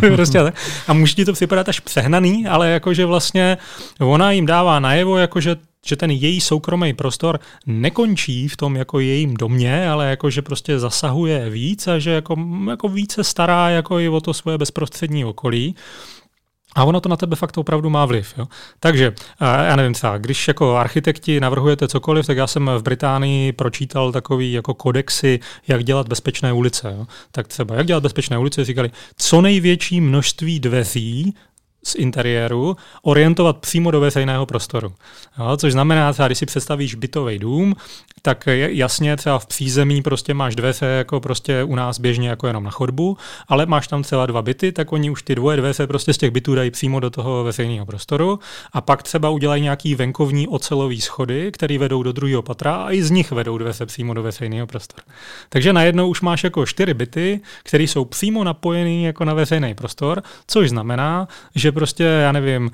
prostě, 0.14 0.52
a 0.88 0.92
může 0.92 1.14
ti 1.14 1.24
to 1.24 1.32
připadat 1.32 1.68
až 1.68 1.80
přehnaný, 1.80 2.46
ale 2.46 2.70
jakože 2.70 3.06
vlastně 3.06 3.58
ona 4.00 4.30
jim 4.30 4.46
dává 4.46 4.80
najevo, 4.80 5.16
jakože 5.16 5.56
že 5.86 5.96
ten 5.96 6.10
její 6.10 6.40
soukromý 6.40 6.92
prostor 6.92 7.40
nekončí 7.66 8.48
v 8.48 8.56
tom 8.56 8.76
jako 8.76 9.00
jejím 9.00 9.34
domě, 9.34 9.88
ale 9.88 10.10
jako 10.10 10.30
že 10.30 10.42
prostě 10.42 10.78
zasahuje 10.78 11.50
víc 11.50 11.88
a 11.88 11.98
že 11.98 12.10
jako, 12.10 12.36
jako 12.70 12.88
více 12.88 13.24
stará 13.24 13.68
jako 13.68 13.98
i 13.98 14.08
o 14.08 14.20
to 14.20 14.34
svoje 14.34 14.58
bezprostřední 14.58 15.24
okolí. 15.24 15.74
A 16.76 16.84
ono 16.84 17.00
to 17.00 17.08
na 17.08 17.16
tebe 17.16 17.36
fakt 17.36 17.58
opravdu 17.58 17.90
má 17.90 18.04
vliv. 18.04 18.34
Jo? 18.38 18.46
Takže, 18.80 19.14
já 19.40 19.76
nevím, 19.76 19.92
třeba, 19.92 20.18
když 20.18 20.48
jako 20.48 20.76
architekti 20.76 21.40
navrhujete 21.40 21.88
cokoliv, 21.88 22.26
tak 22.26 22.36
já 22.36 22.46
jsem 22.46 22.70
v 22.78 22.82
Británii 22.82 23.52
pročítal 23.52 24.12
takový 24.12 24.52
jako 24.52 24.74
kodexy, 24.74 25.40
jak 25.68 25.84
dělat 25.84 26.08
bezpečné 26.08 26.52
ulice. 26.52 26.94
Jo? 26.98 27.06
Tak 27.30 27.48
třeba, 27.48 27.74
jak 27.74 27.86
dělat 27.86 28.02
bezpečné 28.02 28.38
ulice, 28.38 28.64
říkali, 28.64 28.90
co 29.16 29.40
největší 29.40 30.00
množství 30.00 30.60
dveří 30.60 31.34
z 31.86 31.94
interiéru 31.94 32.76
orientovat 33.02 33.56
přímo 33.56 33.90
do 33.90 34.00
veřejného 34.00 34.46
prostoru. 34.46 34.92
Jo, 35.38 35.56
což 35.56 35.72
znamená, 35.72 36.12
třeba 36.12 36.28
když 36.28 36.38
si 36.38 36.46
představíš 36.46 36.94
bytový 36.94 37.38
dům, 37.38 37.74
tak 38.22 38.48
jasně 38.66 39.16
třeba 39.16 39.38
v 39.38 39.46
přízemí 39.46 40.02
prostě 40.02 40.34
máš 40.34 40.56
dveře 40.56 40.86
jako 40.86 41.20
prostě 41.20 41.64
u 41.64 41.74
nás 41.74 41.98
běžně 41.98 42.28
jako 42.28 42.46
jenom 42.46 42.64
na 42.64 42.70
chodbu, 42.70 43.16
ale 43.48 43.66
máš 43.66 43.88
tam 43.88 44.02
třeba 44.02 44.26
dva 44.26 44.42
byty, 44.42 44.72
tak 44.72 44.92
oni 44.92 45.10
už 45.10 45.22
ty 45.22 45.34
dvoje 45.34 45.56
dveře 45.56 45.86
prostě 45.86 46.12
z 46.12 46.18
těch 46.18 46.30
bytů 46.30 46.54
dají 46.54 46.70
přímo 46.70 47.00
do 47.00 47.10
toho 47.10 47.44
veřejného 47.44 47.86
prostoru 47.86 48.38
a 48.72 48.80
pak 48.80 49.02
třeba 49.02 49.30
udělají 49.30 49.62
nějaký 49.62 49.94
venkovní 49.94 50.48
ocelový 50.48 51.00
schody, 51.00 51.52
které 51.52 51.78
vedou 51.78 52.02
do 52.02 52.12
druhého 52.12 52.42
patra 52.42 52.74
a 52.74 52.92
i 52.92 53.02
z 53.02 53.10
nich 53.10 53.32
vedou 53.32 53.58
dveře 53.58 53.86
přímo 53.86 54.14
do 54.14 54.22
veřejného 54.22 54.66
prostoru. 54.66 55.02
Takže 55.48 55.72
najednou 55.72 56.08
už 56.08 56.20
máš 56.20 56.44
jako 56.44 56.66
čtyři 56.66 56.94
byty, 56.94 57.40
které 57.62 57.84
jsou 57.84 58.04
přímo 58.04 58.44
napojený 58.44 59.04
jako 59.04 59.24
na 59.24 59.34
veřejný 59.34 59.74
prostor, 59.74 60.22
což 60.46 60.68
znamená, 60.68 61.28
že 61.54 61.72
prostě, 61.76 62.04
já 62.04 62.32
nevím, 62.32 62.70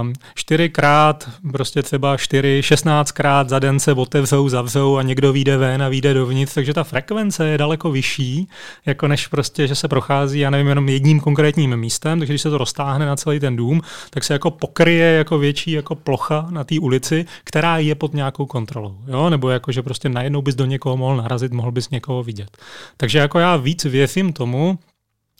um, 0.00 0.12
čtyřikrát, 0.34 1.30
prostě 1.52 1.82
třeba 1.82 2.16
čtyři, 2.16 2.60
šestnáctkrát 2.62 3.48
za 3.48 3.58
den 3.58 3.80
se 3.80 3.92
otevřou, 3.92 4.48
zavřou 4.48 4.96
a 4.96 5.02
někdo 5.02 5.32
vyjde 5.32 5.56
ven 5.56 5.82
a 5.82 5.88
vyjde 5.88 6.14
dovnitř, 6.14 6.54
takže 6.54 6.74
ta 6.74 6.84
frekvence 6.84 7.48
je 7.48 7.58
daleko 7.58 7.90
vyšší, 7.90 8.48
jako 8.86 9.08
než 9.08 9.26
prostě, 9.26 9.66
že 9.66 9.74
se 9.74 9.88
prochází, 9.88 10.38
já 10.38 10.50
nevím, 10.50 10.66
jenom 10.66 10.88
jedním 10.88 11.20
konkrétním 11.20 11.76
místem, 11.76 12.18
takže 12.18 12.32
když 12.32 12.42
se 12.42 12.50
to 12.50 12.58
roztáhne 12.58 13.06
na 13.06 13.16
celý 13.16 13.40
ten 13.40 13.56
dům, 13.56 13.80
tak 14.10 14.24
se 14.24 14.32
jako 14.32 14.50
pokryje 14.50 15.06
jako 15.06 15.38
větší 15.38 15.70
jako 15.70 15.94
plocha 15.94 16.46
na 16.50 16.64
té 16.64 16.74
ulici, 16.80 17.26
která 17.44 17.78
je 17.78 17.94
pod 17.94 18.14
nějakou 18.14 18.46
kontrolou, 18.46 18.96
jo? 19.06 19.30
nebo 19.30 19.50
jako, 19.50 19.72
že 19.72 19.82
prostě 19.82 20.08
najednou 20.08 20.42
bys 20.42 20.54
do 20.54 20.64
někoho 20.64 20.96
mohl 20.96 21.16
narazit, 21.16 21.52
mohl 21.52 21.72
bys 21.72 21.90
někoho 21.90 22.22
vidět. 22.22 22.56
Takže 22.96 23.18
jako 23.18 23.38
já 23.38 23.56
víc 23.56 23.84
věřím 23.84 24.32
tomu, 24.32 24.78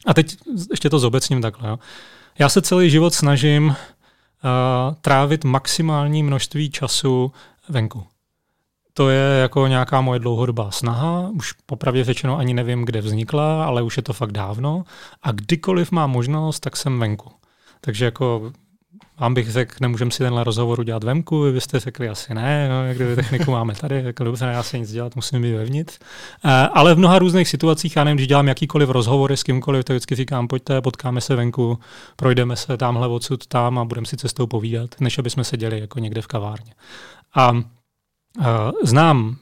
a 0.07 0.15
teď 0.15 0.37
ještě 0.71 0.91
to 0.91 0.99
zobecním 0.99 1.43
takhle, 1.43 1.69
jo? 1.69 1.79
Já 2.39 2.49
se 2.49 2.63
celý 2.63 2.91
život 2.91 3.15
snažím 3.15 3.67
uh, 3.67 3.75
trávit 5.01 5.45
maximální 5.45 6.23
množství 6.23 6.71
času 6.71 7.33
venku. 7.69 8.07
To 8.93 9.09
je 9.09 9.41
jako 9.41 9.67
nějaká 9.67 10.01
moje 10.01 10.21
dlouhodobá 10.21 10.71
snaha, 10.71 11.31
už 11.35 11.53
popravdě 11.53 12.05
řečeno 12.05 12.39
ani 12.39 12.55
nevím, 12.55 12.85
kde 12.85 13.01
vznikla, 13.01 13.65
ale 13.65 13.83
už 13.83 13.97
je 13.97 14.03
to 14.03 14.13
fakt 14.13 14.33
dávno 14.33 14.85
a 15.23 15.33
kdykoliv 15.33 15.93
mám 15.93 16.11
možnost, 16.11 16.61
tak 16.61 16.77
jsem 16.77 17.01
venku. 17.01 17.31
Takže 17.81 18.05
jako 18.05 18.53
vám 19.21 19.35
bych 19.35 19.51
řekl, 19.51 19.75
nemůžeme 19.81 20.11
si 20.11 20.19
tenhle 20.19 20.45
rozhovor 20.45 20.81
udělat 20.81 21.05
venku, 21.05 21.41
vy 21.41 21.53
byste 21.53 21.81
řekli 21.81 22.09
asi 22.09 22.35
ne, 22.35 22.69
no, 22.69 22.95
kdyby 22.95 23.17
techniku 23.17 23.51
máme 23.51 23.75
tady, 23.75 24.03
jako 24.05 24.25
dobře, 24.25 24.45
já 24.45 24.63
se 24.63 24.79
nic 24.79 24.93
dělat, 24.93 25.17
musím 25.17 25.43
být 25.43 25.53
vevnitř. 25.53 25.99
Uh, 26.45 26.51
ale 26.73 26.95
v 26.95 26.99
mnoha 26.99 27.19
různých 27.19 27.49
situacích, 27.49 27.97
já 27.97 28.05
nevím, 28.05 28.17
když 28.17 28.29
dělám 28.29 28.49
jakýkoliv 28.49 28.89
rozhovory 28.89 29.37
s 29.37 29.43
kýmkoliv, 29.43 29.85
tak 29.85 29.95
vždycky 29.95 30.15
říkám, 30.15 30.49
pojďte, 30.49 30.81
potkáme 30.81 31.21
se 31.21 31.37
venku, 31.37 31.79
projdeme 32.17 32.57
se 32.57 32.77
tamhle 32.77 33.09
odsud 33.09 33.47
tam 33.47 33.79
a 33.79 33.85
budeme 33.85 34.07
si 34.07 34.17
cestou 34.17 34.47
povídat, 34.47 34.91
než 35.01 35.19
aby 35.19 35.31
jsme 35.31 35.45
seděli 35.45 35.81
jako 35.81 35.99
někde 35.99 36.23
v 36.23 36.27
kavárně. 36.27 36.73
A 37.35 37.53
Znám 38.83 39.37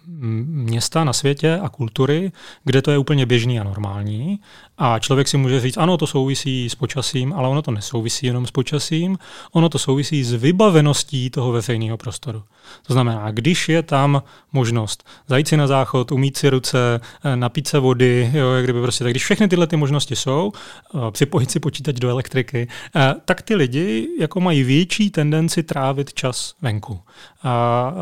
města 0.47 1.05
na 1.05 1.13
světě 1.13 1.59
a 1.63 1.69
kultury, 1.69 2.33
kde 2.65 2.83
to 2.83 2.91
je 2.91 2.99
úplně 2.99 3.27
běžný 3.27 3.61
a 3.61 3.65
normální 3.65 4.41
a 4.79 4.99
člověk 4.99 5.29
si 5.29 5.37
může 5.37 5.61
říct, 5.61 5.77
ano, 5.77 5.97
to 5.97 6.07
souvisí 6.07 6.71
s 6.71 6.75
počasím, 6.75 7.33
ale 7.33 7.49
ono 7.49 7.63
to 7.63 7.71
nesouvisí 7.71 8.27
jenom 8.27 8.47
s 8.47 8.51
počasím, 8.51 9.19
ono 9.53 9.69
to 9.69 9.79
souvisí 9.79 10.25
s 10.25 10.33
vybaveností 10.33 11.31
toho 11.31 11.53
veřejného 11.53 11.97
prostoru. 11.97 12.43
To 12.87 12.93
znamená, 12.93 13.31
když 13.31 13.69
je 13.69 13.83
tam 13.83 14.23
možnost 14.53 15.05
zajít 15.29 15.49
si 15.49 15.57
na 15.57 15.67
záchod, 15.67 16.13
umít 16.13 16.37
si 16.37 16.51
ruce, 16.51 17.01
eh, 17.25 17.37
napít 17.37 17.69
se 17.69 17.79
vody, 17.79 18.31
jo, 18.35 18.53
jak 18.53 18.65
kdyby 18.65 18.83
prostě, 18.83 19.05
tak 19.05 19.13
když 19.13 19.25
všechny 19.25 19.49
tyhle 19.49 19.67
ty 19.67 19.77
možnosti 19.77 20.17
jsou, 20.17 20.53
eh, 20.95 20.99
připojit 21.11 21.51
si 21.51 21.61
počítač 21.61 21.95
do 21.95 22.09
elektriky, 22.09 22.69
eh, 22.97 23.15
tak 23.25 23.43
ty 23.43 23.55
lidi 23.55 24.09
jako 24.21 24.41
mají 24.41 24.63
větší 24.63 25.11
tendenci 25.11 25.63
trávit 25.63 26.15
čas 26.15 26.55
venku. 26.63 27.01
A, 27.43 27.51
a, 27.51 27.93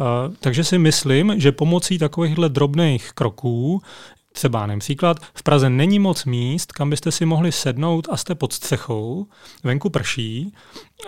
takže 0.40 0.64
si 0.64 0.78
myslím, 0.78 1.40
že 1.40 1.52
pomocí 1.52 1.98
takovýchhle 1.98 2.48
drobných 2.48 3.12
kroků 3.12 3.82
Třeba 4.32 4.66
nevím, 4.66 4.80
příklad, 4.80 5.16
v 5.34 5.42
Praze 5.42 5.70
není 5.70 5.98
moc 5.98 6.24
míst, 6.24 6.72
kam 6.72 6.90
byste 6.90 7.12
si 7.12 7.26
mohli 7.26 7.52
sednout 7.52 8.08
a 8.10 8.16
jste 8.16 8.34
pod 8.34 8.52
střechou, 8.52 9.26
venku 9.64 9.90
prší, 9.90 10.54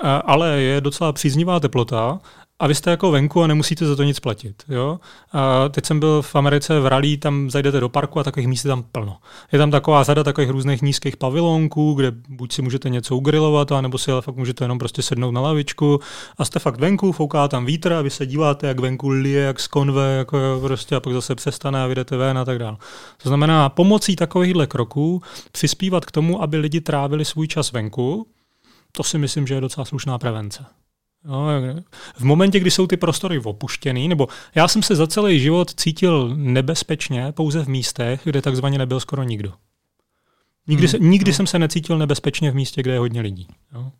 ale 0.02 0.60
je 0.60 0.80
docela 0.80 1.12
příznivá 1.12 1.60
teplota 1.60 2.20
a 2.58 2.66
vy 2.66 2.74
jste 2.74 2.90
jako 2.90 3.10
venku 3.10 3.42
a 3.42 3.46
nemusíte 3.46 3.86
za 3.86 3.96
to 3.96 4.02
nic 4.02 4.20
platit. 4.20 4.62
Jo? 4.68 5.00
A 5.32 5.68
teď 5.68 5.86
jsem 5.86 6.00
byl 6.00 6.22
v 6.22 6.36
Americe 6.36 6.80
v 6.80 6.86
Raleigh, 6.86 7.18
tam 7.18 7.50
zajdete 7.50 7.80
do 7.80 7.88
parku 7.88 8.20
a 8.20 8.22
takových 8.22 8.48
míst 8.48 8.64
je 8.64 8.68
tam 8.68 8.82
plno. 8.82 9.16
Je 9.52 9.58
tam 9.58 9.70
taková 9.70 10.02
řada 10.02 10.24
takových 10.24 10.50
různých 10.50 10.82
nízkých 10.82 11.16
pavilonků, 11.16 11.94
kde 11.94 12.12
buď 12.28 12.52
si 12.52 12.62
můžete 12.62 12.88
něco 12.88 13.16
ugrilovat, 13.16 13.70
nebo 13.80 13.98
si 13.98 14.12
ale 14.12 14.22
fakt 14.22 14.36
můžete 14.36 14.64
jenom 14.64 14.78
prostě 14.78 15.02
sednout 15.02 15.30
na 15.30 15.40
lavičku 15.40 16.00
a 16.38 16.44
jste 16.44 16.58
fakt 16.58 16.80
venku, 16.80 17.12
fouká 17.12 17.48
tam 17.48 17.66
vítr 17.66 17.92
a 17.92 18.02
vy 18.02 18.10
se 18.10 18.26
díváte, 18.26 18.66
jak 18.66 18.80
venku 18.80 19.08
lije, 19.08 19.40
jak 19.40 19.60
z 19.60 19.66
konve, 19.66 20.14
jako 20.14 20.38
prostě 20.62 20.96
a 20.96 21.00
pak 21.00 21.12
zase 21.12 21.34
přestane 21.34 21.82
a 21.82 21.86
vyjdete 21.86 22.16
ven 22.16 22.38
a 22.38 22.44
tak 22.44 22.58
dále. 22.58 22.76
To 23.22 23.28
znamená, 23.28 23.68
pomocí 23.68 24.16
takovýchhle 24.16 24.66
kroků 24.66 25.22
přispívat 25.52 26.04
k 26.04 26.10
tomu, 26.10 26.42
aby 26.42 26.56
lidi 26.56 26.80
trávili 26.80 27.24
svůj 27.24 27.48
čas 27.48 27.72
venku, 27.72 28.26
to 28.92 29.02
si 29.02 29.18
myslím, 29.18 29.46
že 29.46 29.54
je 29.54 29.60
docela 29.60 29.84
slušná 29.84 30.18
prevence. 30.18 30.64
No, 31.24 31.46
v 32.16 32.24
momentě, 32.24 32.60
kdy 32.60 32.70
jsou 32.70 32.86
ty 32.86 32.96
prostory 32.96 33.38
opuštěný, 33.38 34.08
nebo 34.08 34.28
já 34.54 34.68
jsem 34.68 34.82
se 34.82 34.96
za 34.96 35.06
celý 35.06 35.40
život 35.40 35.74
cítil 35.74 36.32
nebezpečně 36.36 37.32
pouze 37.32 37.64
v 37.64 37.68
místech, 37.68 38.20
kde 38.24 38.42
takzvaně 38.42 38.78
nebyl 38.78 39.00
skoro 39.00 39.22
nikdo. 39.22 39.52
Nikdy, 40.66 40.86
hmm. 40.86 40.90
se, 40.90 40.98
nikdy 40.98 41.30
hmm. 41.30 41.36
jsem 41.36 41.46
se 41.46 41.58
necítil 41.58 41.98
nebezpečně 41.98 42.50
v 42.50 42.54
místě, 42.54 42.82
kde 42.82 42.92
je 42.92 42.98
hodně 42.98 43.20
lidí. 43.20 43.48
Jo? 43.74 43.92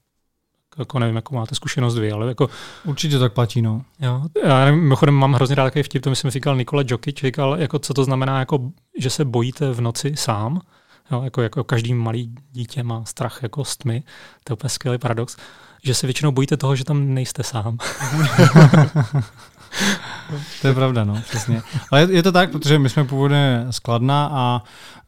Jako 0.79 0.99
nevím, 0.99 1.17
jakou 1.17 1.35
máte 1.35 1.55
zkušenost 1.55 1.99
vy, 1.99 2.13
ale 2.13 2.29
jako... 2.29 2.49
Určitě 2.85 3.19
tak 3.19 3.33
platí, 3.33 3.63
no. 3.63 3.85
Jo, 4.01 4.23
já 4.45 4.71
mimochodem 4.71 5.15
mám 5.15 5.33
hrozně 5.33 5.55
rád 5.55 5.65
takový 5.65 5.83
vtip, 5.83 6.03
to 6.03 6.11
myslím 6.11 6.31
říkal 6.31 6.57
Nikola 6.57 6.83
Jokic, 6.87 7.17
říkal, 7.17 7.57
jako 7.61 7.79
co 7.79 7.95
to 7.95 8.05
znamená, 8.05 8.39
jako, 8.39 8.71
že 8.99 9.11
se 9.11 9.25
bojíte 9.25 9.73
v 9.73 9.81
noci 9.81 10.13
sám, 10.17 10.61
jo, 11.13 11.23
jako, 11.23 11.43
jako 11.43 11.65
každý 11.65 11.95
malý 11.95 12.35
dítě 12.53 12.83
má 12.83 13.05
strach 13.05 13.39
jako 13.43 13.65
s 13.65 13.77
tmy, 13.77 14.03
to 14.45 14.53
je 14.53 14.55
úplně 14.55 14.71
skvělý 14.71 14.99
paradox 14.99 15.37
že 15.85 15.95
se 15.95 16.07
většinou 16.07 16.33
bojíte 16.33 16.57
toho, 16.57 16.77
že 16.77 16.85
tam 16.85 17.15
nejste 17.15 17.43
sám. 17.43 17.79
to 20.61 20.69
je 20.69 20.75
pravda, 20.75 21.05
no, 21.05 21.23
přesně. 21.29 21.63
Ale 21.91 22.09
je, 22.11 22.23
to 22.23 22.33
tak, 22.33 22.51
protože 22.51 22.79
my 22.79 22.89
jsme 22.89 23.05
původně 23.05 23.67
skladna 23.71 24.31
a 24.33 24.63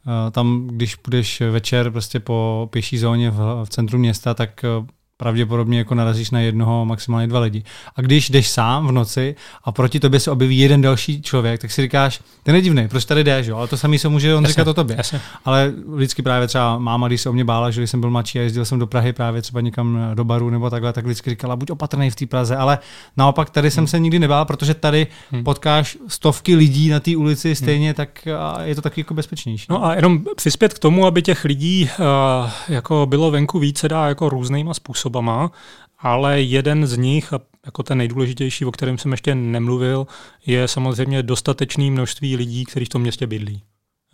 uh, 0.07 0.31
tam, 0.31 0.69
když 0.73 0.97
půjdeš 0.97 1.41
večer 1.51 1.91
prostě 1.91 2.21
po 2.21 2.69
pěší 2.73 2.99
zóně 2.99 3.31
v, 3.31 3.65
v 3.65 3.69
centru 3.69 3.99
města, 3.99 4.35
tak 4.35 4.65
uh, 4.79 4.87
pravděpodobně 5.17 5.79
jako 5.79 5.95
narazíš 5.95 6.31
na 6.31 6.41
jednoho, 6.41 6.85
maximálně 6.85 7.27
dva 7.27 7.41
lidi. 7.41 7.63
A 7.97 8.01
když 8.01 8.31
jdeš 8.31 8.49
sám 8.49 8.87
v 8.87 8.93
noci 8.93 9.37
a 9.65 9.73
proti 9.73 10.01
tobě 10.01 10.21
se 10.21 10.31
objeví 10.31 10.59
jeden 10.59 10.81
další 10.81 11.23
člověk, 11.23 11.61
tak 11.61 11.71
si 11.71 11.83
říkáš, 11.83 12.21
ten 12.43 12.55
je 12.55 12.61
divný, 12.61 12.89
proč 12.89 13.05
tady 13.05 13.25
jdeš, 13.25 13.47
jo? 13.47 13.57
ale 13.57 13.69
to 13.69 13.77
samý 13.77 13.99
se 13.99 14.09
může 14.09 14.35
on 14.35 14.47
říkat 14.47 14.69
o 14.69 14.75
tobě. 14.75 14.97
Jasně. 14.97 15.21
Ale 15.45 15.73
vždycky 15.95 16.23
právě 16.23 16.49
třeba 16.49 16.79
máma, 16.79 17.09
když 17.09 17.21
se 17.21 17.31
o 17.31 17.33
mě 17.33 17.45
bála, 17.45 17.71
že 17.71 17.87
jsem 17.87 18.01
byl 18.01 18.11
mladší 18.11 18.39
a 18.39 18.43
jezdil 18.43 18.65
jsem 18.65 18.79
do 18.79 18.87
Prahy 18.87 19.13
právě 19.13 19.43
třeba 19.43 19.61
někam 19.61 20.11
do 20.15 20.25
baru 20.25 20.51
nebo 20.51 20.71
takhle, 20.71 20.93
tak 20.93 21.05
vždycky 21.05 21.31
říkala, 21.31 21.57
buď 21.57 21.71
opatrný 21.71 22.11
v 22.11 22.17
té 22.17 22.27
Praze, 22.27 22.57
ale 22.57 22.79
naopak 23.17 23.51
tady 23.51 23.71
jsem 23.71 23.83
hmm. 23.83 23.89
se 23.89 23.99
nikdy 23.99 24.19
nebál, 24.19 24.45
protože 24.45 24.75
tady 24.75 25.07
hmm. 25.33 25.45
potkáš 25.45 25.97
stovky 26.09 26.57
lidí 26.57 26.89
na 26.89 27.01
té 27.01 27.17
ulici 27.17 27.49
hmm. 27.49 27.55
stejně, 27.55 27.89
hmm. 27.89 27.95
tak 27.95 28.29
je 28.63 28.75
to 28.75 28.83
taky 28.83 29.01
jako 29.01 29.15
bezpečnější. 29.15 29.67
No 29.71 29.85
a 29.85 29.95
jenom 29.95 30.25
přispět 30.37 30.75
k 30.75 30.79
tomu, 30.79 31.07
aby 31.07 31.23
těch 31.23 31.45
lidí 31.45 31.91
uh, 31.99 32.51
jako 32.69 33.07
bylo 33.07 33.31
venku 33.31 33.59
více, 33.59 33.89
dá 33.89 34.09
jako 34.09 34.29
různýma 34.29 34.75
způsoby 34.75 35.06
způsobama, 35.07 35.51
ale 35.99 36.41
jeden 36.41 36.87
z 36.87 36.97
nich, 36.97 37.33
a 37.33 37.41
jako 37.67 37.83
ten 37.83 37.99
nejdůležitější, 37.99 38.65
o 38.65 38.73
kterém 38.73 38.99
jsem 38.99 39.13
ještě 39.13 39.35
nemluvil, 39.35 40.07
je 40.47 40.69
samozřejmě 40.69 41.23
dostatečné 41.23 41.91
množství 41.91 42.37
lidí, 42.37 42.65
kteří 42.65 42.85
v 42.85 42.89
tom 42.89 43.03
městě 43.03 43.27
bydlí. 43.27 43.63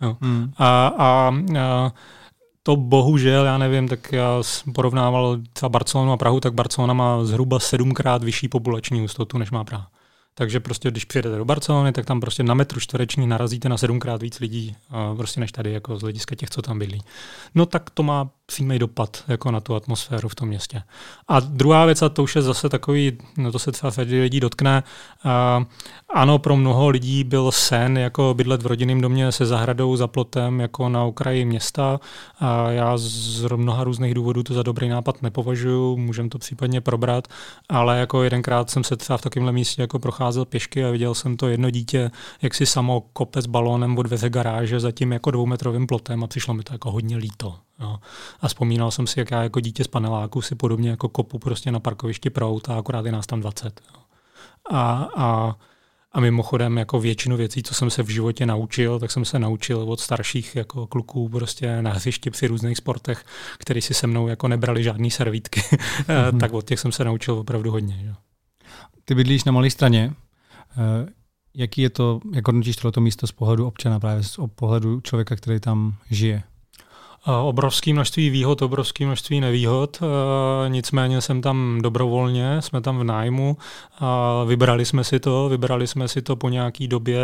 Jo. 0.01 0.17
Hmm. 0.21 0.51
A, 0.57 0.87
a, 0.87 1.33
a 1.59 1.93
to 2.63 2.75
bohužel, 2.75 3.45
já 3.45 3.57
nevím, 3.57 3.87
tak 3.87 4.11
já 4.11 4.43
porovnával 4.73 5.37
třeba 5.53 5.69
Barcelonu 5.69 6.11
a 6.11 6.17
Prahu, 6.17 6.39
tak 6.39 6.53
Barcelona 6.53 6.93
má 6.93 7.25
zhruba 7.25 7.59
sedmkrát 7.59 8.23
vyšší 8.23 8.47
populační 8.47 8.99
hustotu, 9.01 9.37
než 9.37 9.51
má 9.51 9.63
Praha. 9.63 9.87
Takže 10.35 10.59
prostě, 10.59 10.91
když 10.91 11.05
přijedete 11.05 11.37
do 11.37 11.45
Barcelony, 11.45 11.91
tak 11.91 12.05
tam 12.05 12.19
prostě 12.19 12.43
na 12.43 12.53
metru 12.53 12.79
čtvereční 12.79 13.27
narazíte 13.27 13.69
na 13.69 13.77
sedmkrát 13.77 14.21
víc 14.21 14.39
lidí, 14.39 14.75
prostě 15.17 15.39
než 15.39 15.51
tady, 15.51 15.71
jako 15.71 15.97
z 15.97 16.01
hlediska 16.01 16.35
těch, 16.35 16.49
co 16.49 16.61
tam 16.61 16.79
bydlí. 16.79 17.01
No 17.55 17.65
tak 17.65 17.89
to 17.89 18.03
má 18.03 18.29
přímý 18.53 18.79
dopad 18.79 19.23
jako 19.27 19.51
na 19.51 19.59
tu 19.59 19.75
atmosféru 19.75 20.29
v 20.29 20.35
tom 20.35 20.47
městě. 20.47 20.83
A 21.27 21.39
druhá 21.39 21.85
věc, 21.85 22.01
a 22.01 22.09
to 22.09 22.23
už 22.23 22.35
je 22.35 22.41
zase 22.41 22.69
takový, 22.69 23.17
no 23.37 23.51
to 23.51 23.59
se 23.59 23.71
třeba 23.71 23.91
lidí 23.97 24.39
dotkne, 24.39 24.83
uh, 25.25 25.65
ano, 26.13 26.39
pro 26.39 26.55
mnoho 26.55 26.89
lidí 26.89 27.23
byl 27.23 27.51
sen 27.51 27.97
jako 27.97 28.33
bydlet 28.33 28.63
v 28.63 28.65
rodinném 28.67 29.01
domě 29.01 29.31
se 29.31 29.45
zahradou 29.45 29.95
za 29.95 30.07
plotem 30.07 30.59
jako 30.59 30.89
na 30.89 31.03
okraji 31.03 31.45
města. 31.45 31.99
A 32.39 32.69
já 32.69 32.97
z 32.97 33.45
mnoha 33.55 33.83
různých 33.83 34.13
důvodů 34.13 34.43
to 34.43 34.53
za 34.53 34.63
dobrý 34.63 34.89
nápad 34.89 35.21
nepovažuji, 35.21 35.97
můžeme 35.97 36.29
to 36.29 36.37
případně 36.37 36.81
probrat, 36.81 37.27
ale 37.69 37.99
jako 37.99 38.23
jedenkrát 38.23 38.69
jsem 38.69 38.83
se 38.83 38.97
třeba 38.97 39.17
v 39.17 39.21
takovémhle 39.21 39.51
místě 39.51 39.81
jako 39.81 39.99
procházel 39.99 40.45
pěšky 40.45 40.85
a 40.85 40.91
viděl 40.91 41.15
jsem 41.15 41.37
to 41.37 41.47
jedno 41.47 41.69
dítě, 41.69 42.11
jak 42.41 42.53
si 42.53 42.65
samo 42.65 43.03
kope 43.13 43.41
s 43.41 43.45
balónem 43.45 43.97
od 43.97 44.03
dveře 44.03 44.29
garáže 44.29 44.79
za 44.79 44.91
tím 44.91 45.11
jako 45.11 45.31
dvoumetrovým 45.31 45.87
plotem 45.87 46.23
a 46.23 46.27
přišlo 46.27 46.53
mi 46.53 46.63
to 46.63 46.73
jako 46.73 46.91
hodně 46.91 47.17
líto. 47.17 47.55
Jo. 47.79 47.97
A 48.41 48.47
vzpomínal 48.47 48.91
jsem 48.91 49.07
si, 49.07 49.19
jak 49.19 49.31
já 49.31 49.43
jako 49.43 49.59
dítě 49.59 49.83
z 49.83 49.87
paneláku 49.87 50.41
si 50.41 50.55
podobně 50.55 50.89
jako 50.89 51.09
kopu 51.09 51.39
prostě 51.39 51.71
na 51.71 51.79
parkovišti 51.79 52.29
pro 52.29 52.57
a 52.67 52.77
akorát 52.77 53.05
je 53.05 53.11
nás 53.11 53.27
tam 53.27 53.41
20. 53.41 53.81
Jo. 53.93 53.99
A, 54.71 55.09
a, 55.15 55.55
a 56.11 56.19
mimochodem 56.19 56.77
jako 56.77 56.99
většinu 56.99 57.37
věcí, 57.37 57.63
co 57.63 57.73
jsem 57.73 57.89
se 57.89 58.03
v 58.03 58.09
životě 58.09 58.45
naučil, 58.45 58.99
tak 58.99 59.11
jsem 59.11 59.25
se 59.25 59.39
naučil 59.39 59.81
od 59.81 59.99
starších 59.99 60.55
jako 60.55 60.87
kluků 60.87 61.29
prostě 61.29 61.81
na 61.81 61.91
hřišti 61.91 62.29
při 62.29 62.47
různých 62.47 62.77
sportech, 62.77 63.25
který 63.57 63.81
si 63.81 63.93
se 63.93 64.07
mnou 64.07 64.27
jako 64.27 64.47
nebrali 64.47 64.83
žádný 64.83 65.11
servítky, 65.11 65.59
mm-hmm. 65.59 66.37
tak 66.39 66.53
od 66.53 66.67
těch 66.67 66.79
jsem 66.79 66.91
se 66.91 67.03
naučil 67.03 67.33
opravdu 67.33 67.71
hodně. 67.71 68.03
Jo. 68.05 68.13
Ty 69.05 69.15
bydlíš 69.15 69.43
na 69.43 69.51
malé 69.51 69.69
straně. 69.69 70.13
Eh, 70.71 71.09
jaký 71.53 71.81
je 71.81 71.89
to, 71.89 72.19
jak 72.33 72.47
hodnotíš 72.47 72.75
tohleto 72.75 73.01
místo 73.01 73.27
z 73.27 73.31
pohledu 73.31 73.67
občana, 73.67 73.99
právě 73.99 74.23
z 74.23 74.39
pohledu 74.55 75.01
člověka, 75.01 75.35
který 75.35 75.59
tam 75.59 75.95
žije? 76.09 76.43
Obrovské 77.25 77.93
množství 77.93 78.29
výhod, 78.29 78.61
obrovské 78.61 79.05
množství 79.05 79.39
nevýhod, 79.39 79.99
nicméně 80.67 81.21
jsem 81.21 81.41
tam 81.41 81.79
dobrovolně, 81.81 82.61
jsme 82.61 82.81
tam 82.81 82.97
v 82.99 83.03
nájmu, 83.03 83.57
vybrali 84.45 84.85
jsme 84.85 85.03
si 85.03 85.19
to, 85.19 85.49
vybrali 85.49 85.87
jsme 85.87 86.07
si 86.07 86.21
to 86.21 86.35
po 86.35 86.49
nějaký 86.49 86.87
době 86.87 87.19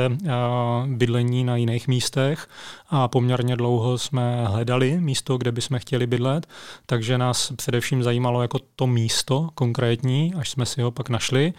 bydlení 0.85 1.43
na 1.43 1.55
jiných 1.55 1.87
místech 1.87 2.47
a 2.89 3.07
poměrně 3.07 3.55
dlouho 3.55 3.97
jsme 3.97 4.45
hledali 4.47 4.97
místo, 4.99 5.37
kde 5.37 5.51
bychom 5.51 5.79
chtěli 5.79 6.07
bydlet, 6.07 6.47
takže 6.85 7.17
nás 7.17 7.51
především 7.55 8.03
zajímalo 8.03 8.41
jako 8.41 8.59
to 8.75 8.87
místo 8.87 9.49
konkrétní, 9.55 10.33
až 10.37 10.49
jsme 10.49 10.65
si 10.65 10.81
ho 10.81 10.91
pak 10.91 11.09
našli 11.09 11.53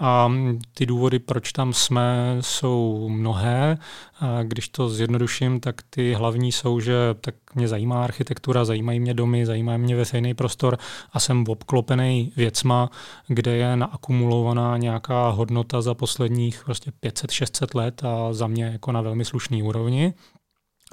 a 0.00 0.32
ty 0.74 0.86
důvody, 0.86 1.18
proč 1.18 1.52
tam 1.52 1.72
jsme, 1.72 2.36
jsou 2.40 3.08
mnohé. 3.08 3.78
A 4.20 4.42
když 4.42 4.68
to 4.68 4.88
zjednoduším, 4.88 5.60
tak 5.60 5.82
ty 5.90 6.14
hlavní 6.14 6.52
jsou, 6.52 6.80
že 6.80 6.94
tak 7.20 7.34
mě 7.54 7.68
zajímá 7.68 8.04
architektura, 8.04 8.64
zajímají 8.64 9.00
mě 9.00 9.14
domy, 9.14 9.46
zajímá 9.46 9.76
mě 9.76 9.96
veřejný 9.96 10.34
prostor 10.34 10.78
a 11.12 11.20
jsem 11.20 11.44
obklopený 11.48 12.32
věcma, 12.36 12.90
kde 13.28 13.56
je 13.56 13.76
naakumulovaná 13.76 14.76
nějaká 14.76 15.28
hodnota 15.28 15.82
za 15.82 15.94
posledních 15.94 16.64
prostě 16.64 16.92
500-600 17.02 17.66
let 17.74 18.04
a 18.04 18.32
za 18.32 18.46
mě 18.46 18.64
jako 18.64 18.92
na 18.92 19.00
velmi 19.00 19.24
slušný 19.24 19.62
úrovni. 19.62 20.14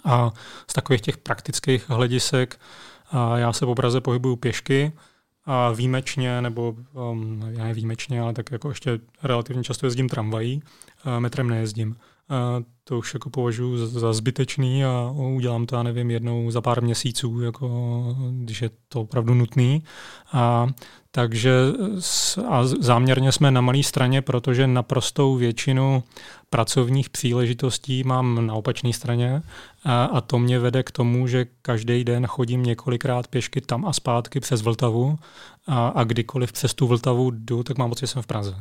A 0.06 0.32
z 0.68 0.74
takových 0.74 1.02
těch 1.02 1.18
praktických 1.18 1.90
hledisek 1.90 2.60
a 3.12 3.38
já 3.38 3.54
se 3.54 3.66
po 3.66 3.76
Praze 3.76 4.02
pohybuju 4.02 4.36
pěšky, 4.36 4.92
a 5.48 5.72
výjimečně, 5.72 6.42
nebo 6.42 6.76
um, 7.12 7.44
já 7.50 7.64
ne 7.64 7.74
výjimečně, 7.74 8.22
ale 8.22 8.34
tak 8.34 8.52
jako 8.52 8.70
ještě 8.70 9.00
relativně 9.24 9.64
často 9.64 9.86
jezdím 9.86 10.10
tramvají, 10.10 10.62
uh, 11.06 11.20
metrem 11.20 11.50
nejezdím. 11.50 11.90
Uh, 11.90 12.64
to 12.84 12.98
už 12.98 13.14
jako 13.14 13.30
považuji 13.30 13.78
za 13.88 14.14
zbytečný 14.14 14.86
a 14.86 15.12
udělám 15.16 15.66
to, 15.66 15.76
já 15.76 15.84
nevím, 15.84 16.12
jednou 16.12 16.52
za 16.52 16.62
pár 16.62 16.84
měsíců, 16.84 17.42
jako, 17.42 17.70
když 18.32 18.62
je 18.62 18.70
to 18.90 19.02
opravdu 19.02 19.34
nutný. 19.34 19.84
A, 20.34 20.68
takže 21.18 21.52
a 22.48 22.68
záměrně 22.68 23.32
jsme 23.32 23.52
na 23.52 23.62
malé 23.62 23.84
straně, 23.84 24.22
protože 24.22 24.68
naprostou 24.68 25.36
většinu 25.36 26.04
pracovních 26.50 27.10
příležitostí 27.10 28.04
mám 28.04 28.48
na 28.48 28.54
opačné 28.54 28.94
straně 28.94 29.42
a, 29.84 30.04
a 30.06 30.22
to 30.22 30.40
mě 30.40 30.60
vede 30.60 30.84
k 30.84 30.92
tomu, 30.92 31.28
že 31.28 31.46
každý 31.62 32.04
den 32.04 32.28
chodím 32.28 32.64
několikrát 32.64 33.28
pěšky 33.28 33.62
tam 33.62 33.86
a 33.86 33.94
zpátky 33.94 34.40
přes 34.40 34.62
Vltavu 34.62 35.20
a, 35.68 35.88
a 35.88 36.04
kdykoliv 36.04 36.52
přes 36.52 36.74
tu 36.74 36.88
Vltavu 36.88 37.32
jdu, 37.32 37.64
tak 37.64 37.78
mám 37.78 37.90
pocit, 37.90 38.02
že 38.02 38.08
jsem 38.08 38.22
v 38.22 38.28
Praze. 38.28 38.56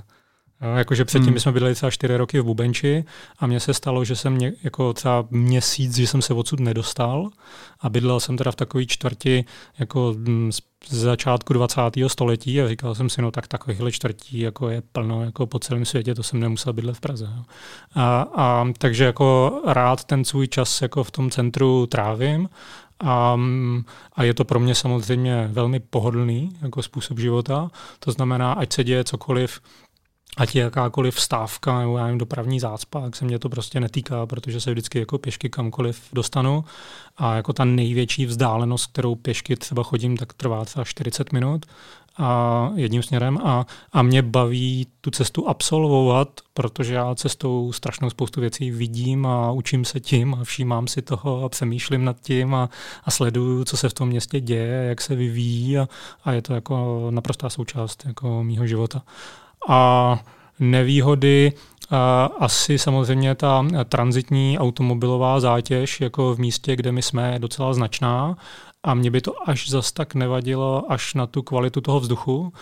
Jo, 0.63 0.77
jakože 0.77 1.05
předtím 1.05 1.31
hmm. 1.31 1.41
jsme 1.41 1.53
byli 1.53 1.75
třeba 1.75 1.91
čtyři 1.91 2.17
roky 2.17 2.41
v 2.41 2.45
Bubenči 2.45 3.05
a 3.39 3.47
mně 3.47 3.61
se 3.61 3.75
stalo, 3.75 4.05
že 4.05 4.17
jsem 4.17 4.33
mě, 4.33 4.53
jako 4.63 4.93
třeba 4.93 5.27
měsíc, 5.31 5.97
že 5.97 6.07
jsem 6.07 6.23
se 6.23 6.35
odsud 6.35 6.61
nedostal 6.61 7.31
a 7.81 7.89
bydlel 7.89 8.21
jsem 8.21 8.37
teda 8.37 8.51
v 8.51 8.57
takové 8.57 8.87
čtvrti 8.87 9.45
jako 9.79 10.15
mm, 10.17 10.53
z 10.89 10.99
začátku 10.99 11.53
20. 11.53 11.81
století 12.07 12.63
a 12.63 12.69
říkal 12.69 12.95
jsem 12.95 13.11
si, 13.11 13.23
no 13.23 13.31
tak 13.31 13.49
takovýchhle 13.49 13.93
čtvrtí 13.93 14.41
jako 14.41 14.69
je 14.69 14.83
plno 14.93 15.25
jako 15.25 15.47
po 15.47 15.59
celém 15.59 15.85
světě, 15.85 16.15
to 16.15 16.23
jsem 16.23 16.41
nemusel 16.41 16.73
bydlet 16.73 16.97
v 16.97 17.01
Praze. 17.01 17.25
Jo. 17.37 17.43
A, 17.95 18.27
a, 18.35 18.67
takže 18.79 19.05
jako 19.05 19.61
rád 19.67 20.05
ten 20.05 20.25
svůj 20.25 20.49
čas 20.49 20.83
jako 20.83 21.05
v 21.05 21.11
tom 21.11 21.31
centru 21.31 21.87
trávím 21.87 22.49
a, 23.05 23.37
a 24.13 24.23
je 24.23 24.35
to 24.35 24.45
pro 24.45 24.61
mě 24.61 24.75
samozřejmě 24.75 25.49
velmi 25.53 25.81
pohodlný 25.81 26.51
jako 26.63 26.83
způsob 26.83 27.19
života. 27.19 27.71
To 27.99 28.13
znamená, 28.13 28.53
ať 28.53 28.73
se 28.73 28.85
děje 28.85 29.05
cokoliv, 29.05 29.61
ať 30.37 30.55
je 30.55 30.63
jakákoliv 30.63 31.21
stávka 31.21 31.81
nebo 31.81 31.99
já 31.99 32.05
nevím, 32.05 32.19
dopravní 32.19 32.61
zácpa, 32.61 33.01
tak 33.01 33.17
se 33.17 33.25
mě 33.25 33.39
to 33.39 33.49
prostě 33.49 33.81
netýká, 33.81 34.27
protože 34.27 34.61
se 34.61 34.71
vždycky 34.71 34.99
jako 34.99 35.19
pěšky 35.19 35.51
kamkoliv 35.51 36.03
dostanu 36.13 36.65
a 37.17 37.35
jako 37.37 37.53
ta 37.53 37.65
největší 37.65 38.27
vzdálenost, 38.27 38.87
kterou 38.87 39.15
pěšky 39.15 39.57
třeba 39.57 39.83
chodím, 39.83 40.17
tak 40.17 40.33
trvá 40.33 40.65
třeba 40.65 40.85
40 40.85 41.33
minut 41.33 41.67
a 42.19 42.71
jedním 42.75 43.03
směrem 43.03 43.39
a, 43.45 43.67
a 43.93 44.03
mě 44.03 44.23
baví 44.23 44.87
tu 45.01 45.11
cestu 45.11 45.49
absolvovat, 45.49 46.29
protože 46.55 46.95
já 46.95 47.15
cestou 47.15 47.73
strašnou 47.73 48.11
spoustu 48.11 48.41
věcí 48.41 48.71
vidím 48.71 49.27
a 49.27 49.51
učím 49.51 49.85
se 49.85 50.01
tím 50.01 50.35
a 50.35 50.45
všímám 50.45 50.87
si 50.87 51.03
toho 51.03 51.45
a 51.45 51.49
přemýšlím 51.49 52.05
nad 52.05 52.21
tím 52.21 52.55
a, 52.55 52.69
a 53.05 53.11
sleduju, 53.11 53.65
co 53.65 53.77
se 53.77 53.89
v 53.89 53.95
tom 53.95 54.09
městě 54.09 54.41
děje, 54.41 54.89
jak 54.89 55.01
se 55.01 55.15
vyvíjí 55.15 55.79
a, 55.79 55.89
a 56.25 56.33
je 56.33 56.43
to 56.43 56.55
jako 56.55 57.07
naprostá 57.11 57.51
součást 57.51 58.03
jako 58.07 58.43
mýho 58.43 58.67
života. 58.67 59.03
A 59.69 60.19
nevýhody 60.61 61.53
asi 62.39 62.79
samozřejmě 62.79 63.35
ta 63.35 63.67
transitní 63.89 64.59
automobilová 64.59 65.41
zátěž 65.41 66.01
jako 66.01 66.35
v 66.35 66.39
místě, 66.39 66.77
kde 66.77 66.93
my 66.93 67.03
jsme, 67.03 67.33
je 67.33 67.39
docela 67.39 67.75
značná 67.75 68.37
a 68.83 68.95
mě 68.95 69.11
by 69.11 69.21
to 69.21 69.49
až 69.49 69.71
zas 69.71 69.93
tak 69.93 70.15
nevadilo 70.15 70.93
až 70.93 71.15
na 71.15 71.27
tu 71.27 71.43
kvalitu 71.43 71.81
toho 71.81 72.01
vzduchu, 72.01 72.53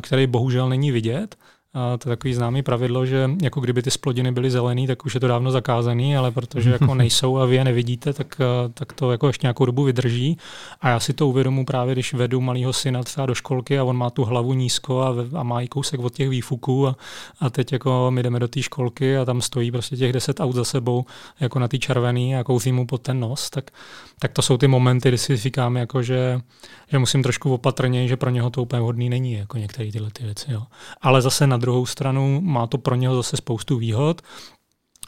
který 0.00 0.26
bohužel 0.26 0.68
není 0.68 0.90
vidět. 0.90 1.36
A 1.78 1.96
to 1.96 2.08
je 2.08 2.16
takový 2.16 2.34
známý 2.34 2.62
pravidlo, 2.62 3.06
že 3.06 3.30
jako 3.42 3.60
kdyby 3.60 3.82
ty 3.82 3.90
splodiny 3.90 4.32
byly 4.32 4.50
zelený, 4.50 4.86
tak 4.86 5.06
už 5.06 5.14
je 5.14 5.20
to 5.20 5.28
dávno 5.28 5.50
zakázaný, 5.50 6.16
ale 6.16 6.30
protože 6.30 6.70
jako 6.70 6.94
nejsou 6.94 7.38
a 7.38 7.46
vy 7.46 7.56
je 7.56 7.64
nevidíte, 7.64 8.12
tak, 8.12 8.36
eh, 8.40 8.68
tak 8.74 8.92
to 8.92 9.12
jako 9.12 9.26
ještě 9.26 9.44
nějakou 9.44 9.64
dobu 9.64 9.84
vydrží. 9.84 10.38
A 10.80 10.88
já 10.88 11.00
si 11.00 11.12
to 11.12 11.28
uvědomu 11.28 11.64
právě, 11.64 11.94
když 11.94 12.14
vedu 12.14 12.40
malého 12.40 12.72
syna 12.72 13.02
třeba 13.02 13.26
do 13.26 13.34
školky 13.34 13.78
a 13.78 13.84
on 13.84 13.96
má 13.96 14.10
tu 14.10 14.24
hlavu 14.24 14.52
nízko 14.52 15.02
a, 15.02 15.14
a 15.38 15.42
má 15.42 15.60
i 15.60 15.68
kousek 15.68 16.00
od 16.00 16.14
těch 16.14 16.28
výfuků 16.28 16.86
a, 16.86 16.96
a 17.40 17.50
teď 17.50 17.72
jako 17.72 18.06
my 18.10 18.22
jdeme 18.22 18.40
do 18.40 18.48
té 18.48 18.62
školky 18.62 19.16
a 19.16 19.24
tam 19.24 19.40
stojí 19.40 19.70
prostě 19.70 19.96
těch 19.96 20.12
deset 20.12 20.40
aut 20.40 20.54
za 20.54 20.64
sebou 20.64 21.04
jako 21.40 21.58
na 21.58 21.68
ty 21.68 21.78
červený 21.78 22.36
a 22.36 22.44
kouzí 22.44 22.72
mu 22.72 22.86
pod 22.86 23.02
ten 23.02 23.20
nos, 23.20 23.50
tak, 23.50 23.70
tak 24.18 24.32
to 24.32 24.42
jsou 24.42 24.56
ty 24.56 24.68
momenty, 24.68 25.08
kdy 25.08 25.18
si 25.18 25.36
říkám, 25.36 25.76
jako 25.76 26.02
že, 26.02 26.40
že 26.88 26.98
musím 26.98 27.22
trošku 27.22 27.54
opatrně, 27.54 28.08
že 28.08 28.16
pro 28.16 28.30
něho 28.30 28.50
to 28.50 28.62
úplně 28.62 28.82
hodný 28.82 29.08
není, 29.08 29.32
jako 29.32 29.58
některé 29.58 29.92
tyhle 29.92 30.10
ty 30.10 30.24
věci. 30.24 30.52
Jo. 30.52 30.62
Ale 31.00 31.22
zase 31.22 31.46
na 31.46 31.56
druhou 31.56 31.67
stranu 31.86 32.40
má 32.40 32.66
to 32.66 32.78
pro 32.78 32.94
něho 32.94 33.16
zase 33.16 33.36
spoustu 33.36 33.76
výhod. 33.76 34.22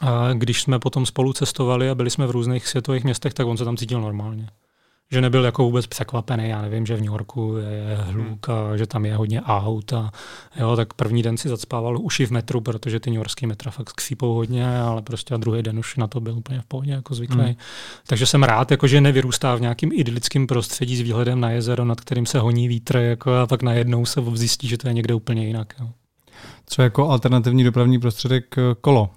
A 0.01 0.33
když 0.33 0.61
jsme 0.61 0.79
potom 0.79 1.05
spolu 1.05 1.33
cestovali 1.33 1.89
a 1.89 1.95
byli 1.95 2.09
jsme 2.09 2.27
v 2.27 2.31
různých 2.31 2.67
světových 2.67 3.03
městech, 3.03 3.33
tak 3.33 3.47
on 3.47 3.57
se 3.57 3.65
tam 3.65 3.77
cítil 3.77 4.01
normálně 4.01 4.47
že 5.11 5.21
nebyl 5.21 5.45
jako 5.45 5.63
vůbec 5.63 5.87
překvapený. 5.87 6.49
Já 6.49 6.61
nevím, 6.61 6.85
že 6.85 6.95
v 6.95 7.01
New 7.01 7.11
Yorku 7.11 7.55
je 7.57 7.95
hluk 7.95 8.49
a 8.49 8.77
že 8.77 8.87
tam 8.87 9.05
je 9.05 9.15
hodně 9.15 9.41
aut. 9.41 9.93
A, 9.93 10.11
jo, 10.59 10.75
tak 10.75 10.93
první 10.93 11.23
den 11.23 11.37
si 11.37 11.49
zacpával 11.49 11.97
uši 11.97 12.25
v 12.25 12.31
metru, 12.31 12.61
protože 12.61 12.99
ty 12.99 13.09
New 13.09 13.17
Yorkský 13.17 13.47
metra 13.47 13.71
fakt 13.71 13.93
ksípou 13.93 14.33
hodně, 14.33 14.79
ale 14.79 15.01
prostě 15.01 15.33
a 15.33 15.37
druhý 15.37 15.63
den 15.63 15.79
už 15.79 15.95
na 15.95 16.07
to 16.07 16.19
byl 16.19 16.37
úplně 16.37 16.61
v 16.61 16.65
pohodě, 16.65 16.91
jako 16.91 17.15
zvyklý. 17.15 17.43
Hmm. 17.43 17.55
Takže 18.07 18.25
jsem 18.25 18.43
rád, 18.43 18.71
jako, 18.71 18.87
že 18.87 19.01
nevyrůstá 19.01 19.55
v 19.55 19.61
nějakým 19.61 19.91
idylickém 19.93 20.47
prostředí 20.47 20.97
s 20.97 21.01
výhledem 21.01 21.39
na 21.39 21.49
jezero, 21.49 21.85
nad 21.85 22.01
kterým 22.01 22.25
se 22.25 22.39
honí 22.39 22.67
vítr, 22.67 22.97
jako, 22.97 23.33
a 23.33 23.47
pak 23.47 23.63
najednou 23.63 24.05
se 24.05 24.21
zjistí, 24.33 24.67
že 24.67 24.77
to 24.77 24.87
je 24.87 24.93
někde 24.93 25.13
úplně 25.13 25.47
jinak. 25.47 25.73
Jo. 25.79 25.89
Co 26.71 26.81
jako 26.81 27.09
alternativní 27.09 27.63
dopravní 27.63 27.99
prostředek 27.99 28.55
kolo? 28.81 29.09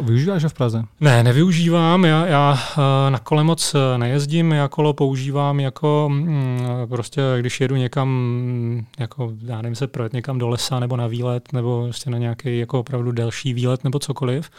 Využíváš 0.00 0.42
ho 0.42 0.48
v 0.48 0.54
Praze? 0.54 0.84
Ne, 1.00 1.22
nevyužívám. 1.22 2.04
Já, 2.04 2.26
já 2.26 2.58
eh, 2.58 3.10
na 3.10 3.18
kole 3.18 3.44
moc 3.44 3.74
eh, 3.74 3.98
nejezdím. 3.98 4.52
Já 4.52 4.68
kolo 4.68 4.92
používám 4.92 5.60
jako 5.60 6.08
mm, 6.12 6.60
prostě, 6.88 7.22
když 7.40 7.60
jedu 7.60 7.76
někam, 7.76 8.86
jako 8.98 9.32
já 9.42 9.62
nevím, 9.62 9.76
se 9.76 9.86
projet 9.86 10.12
někam 10.12 10.38
do 10.38 10.48
lesa 10.48 10.80
nebo 10.80 10.96
na 10.96 11.06
výlet, 11.06 11.52
nebo 11.52 11.84
prostě 11.84 12.10
na 12.10 12.18
nějaký 12.18 12.58
jako 12.58 12.80
opravdu 12.80 13.12
delší 13.12 13.54
výlet 13.54 13.84
nebo 13.84 13.98
cokoliv. 13.98 14.50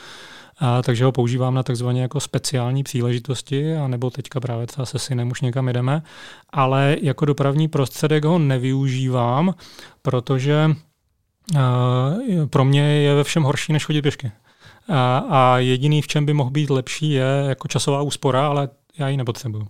A, 0.59 0.81
takže 0.81 1.05
ho 1.05 1.11
používám 1.11 1.53
na 1.53 1.63
takzvané 1.63 1.99
jako 1.99 2.19
speciální 2.19 2.83
příležitosti, 2.83 3.75
a 3.75 3.87
nebo 3.87 4.09
teďka 4.09 4.39
právě 4.39 4.67
třeba 4.67 4.85
se 4.85 4.99
synem 4.99 5.31
už 5.31 5.41
někam 5.41 5.67
jedeme, 5.67 6.03
ale 6.49 6.97
jako 7.01 7.25
dopravní 7.25 7.67
prostředek 7.67 8.25
ho 8.25 8.39
nevyužívám, 8.39 9.53
protože 10.01 10.75
pro 12.49 12.65
mě 12.65 12.81
je 12.81 13.15
ve 13.15 13.23
všem 13.23 13.43
horší, 13.43 13.73
než 13.73 13.85
chodit 13.85 14.01
pěšky. 14.01 14.31
A, 14.89 15.17
a 15.17 15.57
jediný, 15.57 16.01
v 16.01 16.07
čem 16.07 16.25
by 16.25 16.33
mohl 16.33 16.49
být 16.49 16.69
lepší, 16.69 17.11
je 17.11 17.25
jako 17.47 17.67
časová 17.67 18.01
úspora, 18.01 18.47
ale 18.47 18.69
já 18.97 19.07
ji 19.07 19.17
nepotřebuju. 19.17 19.67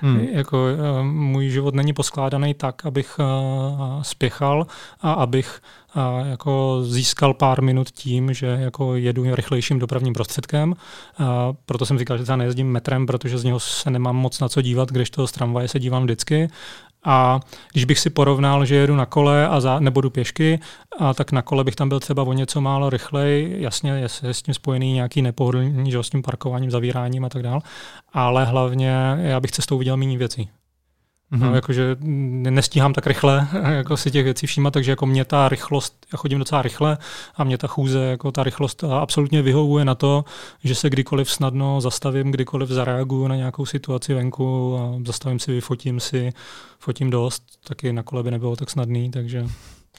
Hmm. 0.00 0.20
jako, 0.32 0.56
uh, 0.56 1.04
můj 1.04 1.48
život 1.48 1.74
není 1.74 1.92
poskládaný 1.92 2.54
tak, 2.54 2.86
abych 2.86 3.18
uh, 3.18 4.02
spěchal 4.02 4.66
a 5.00 5.12
abych 5.12 5.60
uh, 5.96 6.28
jako 6.28 6.82
získal 6.84 7.34
pár 7.34 7.62
minut 7.62 7.90
tím, 7.90 8.32
že 8.32 8.46
jako 8.46 8.94
jedu 8.94 9.34
rychlejším 9.34 9.78
dopravním 9.78 10.14
prostředkem. 10.14 10.70
Uh, 11.20 11.26
proto 11.66 11.86
jsem 11.86 11.98
říkal, 11.98 12.18
že 12.18 12.22
třeba 12.22 12.36
nejezdím 12.36 12.72
metrem, 12.72 13.06
protože 13.06 13.38
z 13.38 13.44
něho 13.44 13.60
se 13.60 13.90
nemám 13.90 14.16
moc 14.16 14.40
na 14.40 14.48
co 14.48 14.62
dívat, 14.62 14.88
když 14.88 15.10
to 15.10 15.26
z 15.26 15.32
tramvaje 15.32 15.68
se 15.68 15.78
dívám 15.78 16.04
vždycky. 16.04 16.48
A 17.06 17.40
když 17.72 17.84
bych 17.84 17.98
si 17.98 18.10
porovnal, 18.10 18.64
že 18.64 18.74
jedu 18.74 18.96
na 18.96 19.06
kole 19.06 19.48
a 19.48 19.60
za, 19.60 19.80
nebo 19.80 20.10
pěšky, 20.10 20.60
a 20.98 21.14
tak 21.14 21.32
na 21.32 21.42
kole 21.42 21.64
bych 21.64 21.76
tam 21.76 21.88
byl 21.88 22.00
třeba 22.00 22.22
o 22.22 22.32
něco 22.32 22.60
málo 22.60 22.90
rychleji, 22.90 23.62
jasně 23.62 23.90
je, 23.90 24.08
je 24.22 24.34
s 24.34 24.42
tím 24.42 24.54
spojený 24.54 24.92
nějaký 24.92 25.22
nepohodlný, 25.22 25.90
že 25.90 26.02
s 26.02 26.10
tím 26.10 26.22
parkováním, 26.22 26.70
zavíráním 26.70 27.24
a 27.24 27.28
tak 27.28 27.42
dále, 27.42 27.60
ale 28.12 28.44
hlavně 28.44 29.16
já 29.18 29.40
bych 29.40 29.50
cestou 29.50 29.78
viděl 29.78 29.96
méně 29.96 30.18
věcí. 30.18 30.48
Mm-hmm. 31.32 31.40
No, 31.40 31.54
jakože 31.54 31.96
nestíhám 32.50 32.92
tak 32.92 33.06
rychle 33.06 33.48
jako 33.62 33.96
si 33.96 34.10
těch 34.10 34.24
věcí 34.24 34.46
všímat, 34.46 34.72
takže 34.72 34.90
jako 34.90 35.06
mě 35.06 35.24
ta 35.24 35.48
rychlost, 35.48 36.06
já 36.12 36.18
chodím 36.18 36.38
docela 36.38 36.62
rychle 36.62 36.98
a 37.36 37.44
mě 37.44 37.58
ta 37.58 37.66
chůze, 37.66 37.98
jako 37.98 38.32
ta 38.32 38.42
rychlost 38.42 38.84
absolutně 38.84 39.42
vyhovuje 39.42 39.84
na 39.84 39.94
to, 39.94 40.24
že 40.64 40.74
se 40.74 40.90
kdykoliv 40.90 41.30
snadno 41.30 41.80
zastavím, 41.80 42.30
kdykoliv 42.30 42.68
zareaguju 42.68 43.28
na 43.28 43.36
nějakou 43.36 43.66
situaci 43.66 44.14
venku 44.14 44.78
a 44.78 44.98
zastavím 45.06 45.38
si, 45.38 45.52
vyfotím 45.52 46.00
si, 46.00 46.32
fotím 46.78 47.10
dost, 47.10 47.42
taky 47.68 47.92
na 47.92 48.02
kole 48.02 48.22
by 48.22 48.30
nebylo 48.30 48.56
tak 48.56 48.70
snadný, 48.70 49.10
takže, 49.10 49.46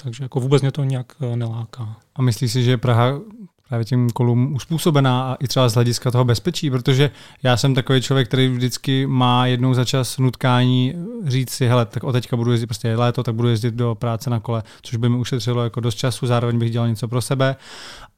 takže 0.03 0.23
jako 0.23 0.39
vůbec 0.39 0.61
mě 0.61 0.71
to 0.71 0.83
nějak 0.83 1.05
eh, 1.21 1.35
neláká. 1.35 1.95
A 2.15 2.21
myslíš 2.21 2.51
si, 2.51 2.63
že 2.63 2.77
Praha 2.77 3.19
právě 3.67 3.85
tím 3.85 4.09
kolům 4.09 4.55
uspůsobená 4.55 5.31
a 5.31 5.35
i 5.35 5.47
třeba 5.47 5.69
z 5.69 5.73
hlediska 5.73 6.11
toho 6.11 6.25
bezpečí, 6.25 6.69
protože 6.69 7.11
já 7.43 7.57
jsem 7.57 7.75
takový 7.75 8.01
člověk, 8.01 8.27
který 8.27 8.47
vždycky 8.47 9.07
má 9.07 9.45
jednou 9.45 9.73
za 9.73 9.85
čas 9.85 10.17
nutkání 10.17 10.93
říct 11.25 11.51
si, 11.51 11.67
hele, 11.67 11.85
tak 11.85 12.03
od 12.03 12.11
teďka 12.11 12.37
budu 12.37 12.51
jezdit, 12.51 12.67
prostě 12.67 12.87
je 12.87 12.97
léto, 12.97 13.23
tak 13.23 13.35
budu 13.35 13.49
jezdit 13.49 13.73
do 13.73 13.95
práce 13.95 14.29
na 14.29 14.39
kole, 14.39 14.63
což 14.81 14.95
by 14.95 15.09
mi 15.09 15.17
ušetřilo 15.17 15.63
jako 15.63 15.79
dost 15.79 15.95
času, 15.95 16.27
zároveň 16.27 16.59
bych 16.59 16.71
dělal 16.71 16.87
něco 16.87 17.07
pro 17.07 17.21
sebe, 17.21 17.55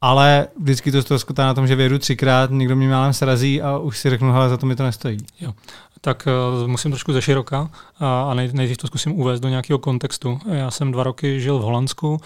ale 0.01 0.47
vždycky 0.61 0.91
to 0.91 1.19
skutá 1.19 1.45
na 1.45 1.53
tom, 1.53 1.67
že 1.67 1.75
vědu 1.75 1.99
třikrát, 1.99 2.51
někdo 2.51 2.75
mě 2.75 2.89
málem 2.89 3.13
srazí 3.13 3.61
a 3.61 3.77
už 3.77 3.97
si 3.97 4.09
řeknu, 4.09 4.31
hele, 4.31 4.49
za 4.49 4.57
to 4.57 4.65
mi 4.65 4.75
to 4.75 4.83
nestojí. 4.83 5.17
Jo 5.41 5.53
tak 6.01 6.27
uh, 6.61 6.67
musím 6.67 6.91
trošku 6.91 7.13
ze 7.13 7.21
široka 7.21 7.69
a, 7.99 8.21
a 8.21 8.33
nej, 8.33 8.49
nejdřív 8.53 8.77
to 8.77 8.87
zkusím 8.87 9.19
uvést 9.19 9.39
do 9.39 9.49
nějakého 9.49 9.79
kontextu. 9.79 10.39
Já 10.51 10.71
jsem 10.71 10.91
dva 10.91 11.03
roky 11.03 11.41
žil 11.41 11.59
v 11.59 11.61
Holandsku, 11.61 12.21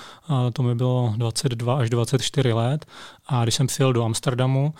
to 0.53 0.63
mi 0.63 0.76
bylo 0.76 1.13
22 1.17 1.78
až 1.78 1.89
24 1.89 2.53
let 2.53 2.86
a 3.28 3.43
když 3.43 3.55
jsem 3.55 3.67
přijel 3.67 3.93
do 3.93 4.03
Amsterdamu, 4.03 4.74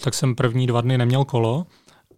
tak 0.00 0.14
jsem 0.14 0.34
první 0.34 0.66
dva 0.66 0.80
dny 0.80 0.98
neměl 0.98 1.24
kolo 1.24 1.66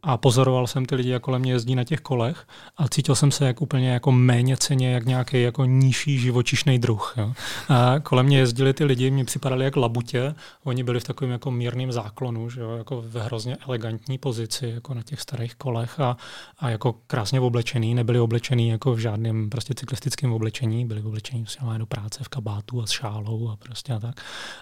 a 0.05 0.17
pozoroval 0.17 0.67
jsem 0.67 0.87
ty 0.87 0.95
lidi, 0.95 1.11
jak 1.11 1.23
kolem 1.23 1.43
mě 1.43 1.53
jezdí 1.53 1.75
na 1.75 1.85
těch 1.85 2.01
kolech 2.01 2.47
a 2.77 2.89
cítil 2.89 3.15
jsem 3.15 3.31
se 3.31 3.47
jak 3.47 3.61
úplně 3.61 3.91
jako 3.91 4.13
méně 4.13 4.57
ceně, 4.57 4.93
jak 4.93 5.07
nějaký 5.07 5.43
jako 5.43 5.65
nižší 5.65 6.19
živočišný 6.19 6.79
druh. 6.79 7.15
Jo. 7.17 7.33
A 7.69 8.01
kolem 8.01 8.27
mě 8.27 8.39
jezdili 8.39 8.75
ty 8.75 8.85
lidi, 8.85 9.11
mi 9.11 9.25
připadali 9.25 9.65
jak 9.65 9.77
labutě, 9.77 10.35
oni 10.65 10.85
byli 10.85 11.01
v 11.01 11.05
takovém 11.05 11.31
jako 11.31 11.51
mírném 11.51 11.93
záklonu, 11.93 12.51
že 12.51 12.61
jo, 12.61 12.71
jako 12.71 13.05
ve 13.07 13.23
hrozně 13.23 13.57
elegantní 13.67 14.19
pozici, 14.19 14.73
jako 14.75 14.95
na 14.95 15.03
těch 15.03 15.21
starých 15.21 15.55
kolech 15.55 16.01
a, 16.01 16.17
a 16.59 16.71
jako 16.71 16.95
krásně 17.07 17.41
oblečený, 17.41 17.95
nebyli 17.95 18.21
oblečený 18.21 18.69
jako 18.69 18.95
v 18.95 18.99
žádném 18.99 19.51
prostě 19.51 19.75
cyklistickém 19.75 20.33
oblečení, 20.33 20.87
byli 20.87 21.03
oblečení 21.03 21.43
prostě 21.43 21.61
do 21.79 21.87
práce 21.87 22.25
v 22.25 22.29
kabátu 22.29 22.83
a 22.83 22.87
s 22.87 22.91
šálou 22.91 23.49
a 23.49 23.57
prostě 23.57 23.93
a 23.93 23.99
tak. 23.99 24.21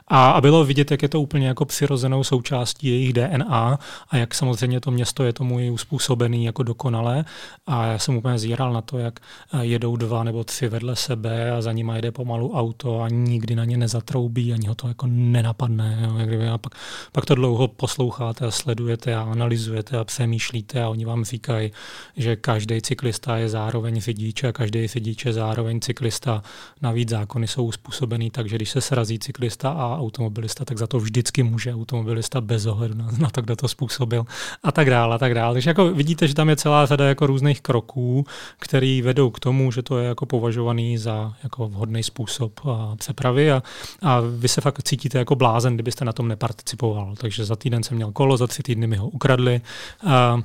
A, 0.09 0.31
a 0.31 0.41
bylo 0.41 0.65
vidět, 0.65 0.91
jak 0.91 1.03
je 1.03 1.09
to 1.09 1.21
úplně 1.21 1.47
jako 1.47 1.65
přirozenou 1.65 2.25
součástí 2.25 2.89
jejich 2.89 3.13
DNA 3.13 3.79
a 4.09 4.17
jak 4.17 4.35
samozřejmě 4.35 4.81
to 4.81 4.91
město 4.91 5.25
je 5.25 5.32
je 5.33 5.35
tomu 5.35 5.59
je 5.59 5.71
uspůsobený 5.71 6.45
jako 6.45 6.63
dokonale 6.63 7.25
a 7.67 7.87
já 7.87 7.99
jsem 7.99 8.17
úplně 8.17 8.39
zíral 8.39 8.73
na 8.73 8.81
to, 8.81 8.99
jak 8.99 9.21
eh, 9.53 9.65
jedou 9.65 9.97
dva 9.97 10.25
nebo 10.25 10.45
tři 10.45 10.69
vedle 10.69 10.97
sebe 10.97 11.51
a 11.51 11.63
za 11.63 11.73
nimi 11.73 11.93
jede 11.97 12.13
pomalu 12.13 12.53
auto 12.53 13.01
a 13.01 13.09
nikdy 13.09 13.55
na 13.55 13.65
ně 13.65 13.77
nezatroubí, 13.77 14.53
ani 14.53 14.67
ho 14.67 14.75
to 14.75 14.89
jako 14.89 15.07
nenapadne. 15.07 15.99
Jo, 16.03 16.19
jak 16.19 16.29
kdyby, 16.29 16.49
a 16.49 16.59
pak, 16.59 16.75
pak 17.13 17.25
to 17.25 17.35
dlouho 17.35 17.69
posloucháte 17.69 18.47
a 18.47 18.51
sledujete 18.51 19.15
a 19.15 19.23
analyzujete 19.23 19.99
a 19.99 20.05
přemýšlíte 20.05 20.83
a 20.83 20.89
oni 20.89 21.05
vám 21.05 21.25
říkají, 21.25 21.73
že 22.17 22.37
každý 22.37 22.83
cyklista 22.83 23.37
je 23.37 23.49
zároveň 23.49 24.01
řidič 24.01 24.45
a 24.45 24.53
každý 24.53 24.87
řidič 24.87 25.25
je 25.25 25.33
zároveň 25.33 25.81
cyklista. 25.81 26.43
Navíc 26.83 27.09
zákony 27.09 27.49
jsou 27.49 27.65
uspůsobený 27.65 28.31
tak, 28.31 28.49
že 28.49 28.57
když 28.57 28.71
se 28.71 28.81
srazí 28.81 29.19
cyklista 29.19 29.71
a 29.71 29.99
automobilista, 29.99 30.65
tak 30.65 30.79
za 30.79 30.87
to 30.87 30.99
vždycky 30.99 31.43
může 31.43 31.75
automobilista 31.75 32.41
bez 32.41 32.67
ohledu 32.67 32.95
na, 32.95 33.09
na 33.19 33.31
to, 33.31 33.43
kdo 33.43 33.57
to 33.57 33.69
způsobil 33.69 34.27
a 34.63 34.73
tak 34.73 34.91
dále 34.91 35.19
tak 35.23 35.35
dále. 35.35 35.55
Takže 35.55 35.71
jako 35.71 35.95
vidíte, 35.95 36.29
že 36.29 36.35
tam 36.35 36.49
je 36.49 36.57
celá 36.57 36.87
řada 36.87 37.09
jako 37.09 37.27
různých 37.27 37.61
kroků, 37.61 38.27
které 38.59 39.01
vedou 39.05 39.31
k 39.31 39.41
tomu, 39.41 39.73
že 39.73 39.83
to 39.83 39.99
je 39.99 40.09
jako 40.09 40.27
považovaný 40.27 40.99
za 40.99 41.35
jako 41.43 41.69
vhodný 41.69 42.03
způsob 42.03 42.61
přepravy 42.97 43.53
a, 43.53 43.63
a 44.03 44.21
vy 44.21 44.49
se 44.49 44.61
fakt 44.61 44.83
cítíte 44.83 45.19
jako 45.19 45.35
blázen, 45.35 45.75
kdybyste 45.75 46.05
na 46.05 46.13
tom 46.13 46.29
neparticipoval. 46.29 47.15
Takže 47.17 47.45
za 47.45 47.57
týden 47.57 47.83
jsem 47.83 47.97
měl 47.97 48.13
kolo, 48.13 48.37
za 48.37 48.47
tři 48.47 48.63
týdny 48.63 48.87
mi 48.87 48.97
ho 48.97 49.09
ukradli. 49.09 49.61
A 50.07 50.43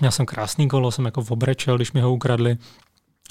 Měl 0.00 0.10
jsem 0.10 0.26
krásný 0.26 0.68
kolo, 0.68 0.90
jsem 0.92 1.04
jako 1.04 1.24
obrečel, 1.28 1.76
když 1.76 1.92
mi 1.92 2.00
ho 2.00 2.12
ukradli. 2.12 2.56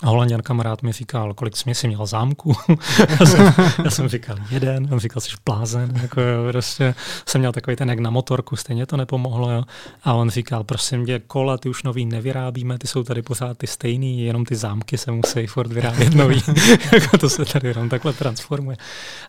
Holanděn 0.03 0.41
kamarád 0.41 0.83
mi 0.83 0.91
říkal, 0.91 1.33
kolik 1.33 1.57
jsi 1.57 1.75
si 1.75 1.87
měl 1.87 2.05
zámku. 2.05 2.55
já, 3.19 3.25
jsem, 3.25 3.53
já 3.83 3.91
jsem 3.91 4.07
říkal 4.07 4.37
jeden, 4.49 4.87
on 4.91 4.99
říkal, 4.99 5.21
jsi 5.21 5.29
blázen. 5.45 5.99
Jako, 6.01 6.21
jo, 6.21 6.51
prostě 6.51 6.95
jsem 7.25 7.41
měl 7.41 7.51
takový 7.51 7.75
ten 7.75 7.89
jak 7.89 7.99
na 7.99 8.09
motorku, 8.09 8.55
stejně 8.55 8.85
to 8.85 8.97
nepomohlo. 8.97 9.51
Jo. 9.51 9.63
A 10.03 10.13
on 10.13 10.29
říkal, 10.29 10.63
prosím 10.63 11.05
tě, 11.05 11.19
kola 11.19 11.57
ty 11.57 11.69
už 11.69 11.83
nový 11.83 12.05
nevyrábíme, 12.05 12.77
ty 12.77 12.87
jsou 12.87 13.03
tady 13.03 13.21
pořád 13.21 13.57
ty 13.57 13.67
stejný, 13.67 14.25
jenom 14.25 14.45
ty 14.45 14.55
zámky 14.55 14.97
se 14.97 15.11
musí 15.11 15.47
furt 15.47 15.71
vyrábět 15.71 16.13
nový. 16.13 16.43
jako 16.93 17.17
to 17.17 17.29
se 17.29 17.45
tady 17.45 17.67
jenom 17.67 17.89
takhle 17.89 18.13
transformuje. 18.13 18.77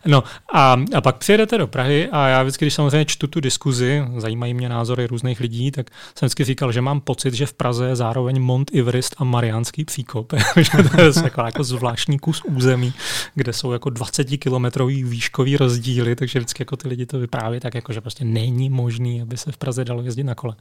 No 0.05 0.23
a, 0.53 0.77
a 0.95 1.01
pak 1.01 1.17
přijedete 1.17 1.57
do 1.57 1.67
Prahy 1.67 2.09
a 2.11 2.27
já 2.27 2.43
vždycky, 2.43 2.65
když 2.65 2.73
samozřejmě 2.73 3.05
čtu 3.05 3.27
tu 3.27 3.39
diskuzi, 3.39 4.03
zajímají 4.17 4.53
mě 4.53 4.69
názory 4.69 5.07
různých 5.07 5.39
lidí, 5.39 5.71
tak 5.71 5.89
jsem 5.89 6.25
vždycky 6.25 6.43
říkal, 6.43 6.71
že 6.71 6.81
mám 6.81 7.01
pocit, 7.01 7.33
že 7.33 7.45
v 7.45 7.53
Praze 7.53 7.87
je 7.87 7.95
zároveň 7.95 8.41
Mont 8.41 8.75
Everest 8.75 9.15
a 9.17 9.23
Mariánský 9.23 9.85
příkop. 9.85 10.33
Jako, 10.73 10.89
to 10.89 11.01
je 11.01 11.11
jako, 11.23 11.41
jako 11.41 11.63
zvláštní 11.63 12.19
kus 12.19 12.41
území, 12.45 12.93
kde 13.35 13.53
jsou 13.53 13.71
jako 13.71 13.89
20 13.89 14.23
kilometrový 14.23 15.03
výškový 15.03 15.57
rozdíly, 15.57 16.15
takže 16.15 16.39
vždycky 16.39 16.61
jako 16.61 16.77
ty 16.77 16.87
lidi 16.87 17.05
to 17.05 17.19
vyprávějí 17.19 17.59
tak, 17.59 17.75
jako, 17.75 17.93
že 17.93 18.01
prostě 18.01 18.25
není 18.25 18.69
možný, 18.69 19.21
aby 19.21 19.37
se 19.37 19.51
v 19.51 19.57
Praze 19.57 19.85
dalo 19.85 20.01
jezdit 20.01 20.23
na 20.23 20.35
kole. 20.35 20.55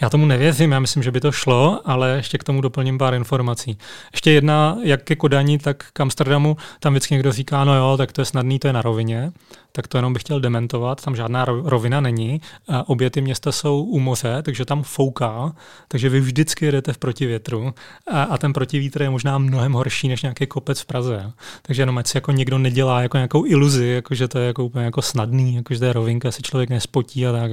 Já 0.00 0.10
tomu 0.10 0.26
nevěřím, 0.26 0.72
já 0.72 0.80
myslím, 0.80 1.02
že 1.02 1.10
by 1.10 1.20
to 1.20 1.32
šlo, 1.32 1.80
ale 1.84 2.10
ještě 2.16 2.38
k 2.38 2.44
tomu 2.44 2.60
doplním 2.60 2.98
pár 2.98 3.14
informací. 3.14 3.78
Ještě 4.12 4.30
jedna, 4.30 4.78
jak 4.82 5.02
ke 5.02 5.16
Kodani, 5.16 5.58
tak 5.58 5.84
k 5.92 6.00
Amsterdamu, 6.00 6.56
tam 6.80 6.92
vždycky 6.92 7.14
někdo 7.14 7.32
říká, 7.32 7.64
no 7.64 7.74
jo, 7.74 7.96
tak 7.96 8.12
to 8.12 8.20
je 8.20 8.24
snadný, 8.24 8.58
to 8.58 8.66
je 8.66 8.72
na 8.72 8.82
rovině 8.82 9.32
tak 9.76 9.88
to 9.88 9.98
jenom 9.98 10.12
bych 10.12 10.22
chtěl 10.22 10.40
dementovat, 10.40 11.04
tam 11.04 11.16
žádná 11.16 11.44
rovina 11.44 12.00
není. 12.00 12.40
A 12.68 12.88
obě 12.88 13.10
ty 13.10 13.20
města 13.20 13.52
jsou 13.52 13.82
u 13.82 13.98
moře, 13.98 14.42
takže 14.42 14.64
tam 14.64 14.82
fouká, 14.82 15.52
takže 15.88 16.08
vy 16.08 16.20
vždycky 16.20 16.64
jedete 16.64 16.92
v 16.92 16.98
protivětru 16.98 17.74
a, 18.10 18.22
a 18.22 18.38
ten 18.38 18.52
protivítr 18.52 19.02
je 19.02 19.10
možná 19.10 19.38
mnohem 19.38 19.72
horší 19.72 20.08
než 20.08 20.22
nějaký 20.22 20.46
kopec 20.46 20.80
v 20.80 20.86
Praze. 20.86 21.32
Takže 21.62 21.82
jenom 21.82 21.98
ať 21.98 22.06
si 22.06 22.16
jako 22.16 22.32
někdo 22.32 22.58
nedělá 22.58 23.02
jako 23.02 23.16
nějakou 23.16 23.46
iluzi, 23.46 23.86
jako 23.86 24.14
že 24.14 24.28
to 24.28 24.38
je 24.38 24.46
jako 24.46 24.64
úplně 24.64 24.84
jako 24.84 25.02
snadný, 25.02 25.54
jako 25.54 25.74
že 25.74 25.80
to 25.80 25.86
je 25.86 25.92
rovinka, 25.92 26.32
se 26.32 26.42
člověk 26.42 26.70
nespotí 26.70 27.26
a 27.26 27.32
tak. 27.32 27.50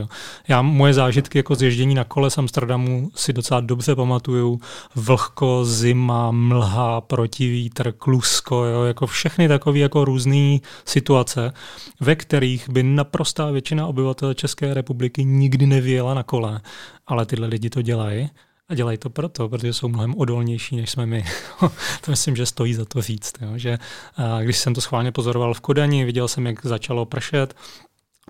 Já 0.47 0.61
moje 0.61 0.93
zážitky 0.93 1.39
jako 1.39 1.55
zježdění 1.55 1.95
na 1.95 2.03
kole 2.03 2.29
z 2.33 2.37
Amsterdamu 2.37 3.09
si 3.15 3.33
docela 3.33 3.59
dobře 3.59 3.95
pamatuju. 3.95 4.59
Vlhko, 4.95 5.65
zima, 5.65 6.31
mlha, 6.31 7.01
protivítr, 7.01 7.91
klusko, 7.91 8.65
jo, 8.65 8.83
jako 8.83 9.07
všechny 9.07 9.47
takové 9.47 9.79
jako 9.79 10.05
různé 10.05 10.57
situace, 10.85 11.53
ve 11.99 12.15
kterých 12.15 12.69
by 12.69 12.83
naprostá 12.83 13.51
většina 13.51 13.87
obyvatel 13.87 14.33
České 14.33 14.73
republiky 14.73 15.25
nikdy 15.25 15.67
nevěla 15.67 16.13
na 16.13 16.23
kole, 16.23 16.61
ale 17.07 17.25
tyhle 17.25 17.47
lidi 17.47 17.69
to 17.69 17.81
dělají. 17.81 18.29
A 18.69 18.75
dělají 18.75 18.97
to 18.97 19.09
proto, 19.09 19.49
protože 19.49 19.73
jsou 19.73 19.87
mnohem 19.87 20.15
odolnější, 20.17 20.75
než 20.75 20.89
jsme 20.89 21.05
my. 21.05 21.25
to 22.01 22.11
myslím, 22.11 22.35
že 22.35 22.45
stojí 22.45 22.73
za 22.73 22.85
to 22.85 23.01
říct. 23.01 23.33
Jo? 23.41 23.57
Že, 23.57 23.77
a 24.17 24.41
když 24.41 24.57
jsem 24.57 24.73
to 24.73 24.81
schválně 24.81 25.11
pozoroval 25.11 25.53
v 25.53 25.61
Kodani, 25.61 26.05
viděl 26.05 26.27
jsem, 26.27 26.45
jak 26.45 26.65
začalo 26.65 27.05
pršet, 27.05 27.55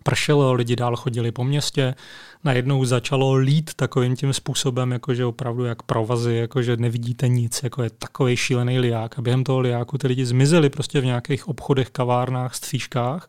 pršelo, 0.04 0.54
lidi 0.54 0.76
dál 0.76 0.96
chodili 0.96 1.32
po 1.32 1.44
městě, 1.44 1.96
najednou 2.44 2.86
začalo 2.86 3.34
lít 3.36 3.74
takovým 3.74 4.16
tím 4.16 4.34
způsobem, 4.34 4.92
jakože 4.92 5.26
opravdu 5.26 5.66
jak 5.66 5.84
provazy, 5.84 6.36
jakože 6.36 6.78
nevidíte 6.78 7.28
nic, 7.28 7.64
jako 7.64 7.84
je 7.84 7.90
takový 7.90 8.38
šílený 8.38 8.80
liák. 8.80 9.20
A 9.20 9.22
během 9.22 9.44
toho 9.44 9.60
liáku 9.60 9.98
ty 9.98 10.08
lidi 10.08 10.26
zmizeli 10.26 10.70
prostě 10.70 11.02
v 11.02 11.06
nějakých 11.06 11.48
obchodech, 11.48 11.90
kavárnách, 11.90 12.56
střížkách 12.56 13.28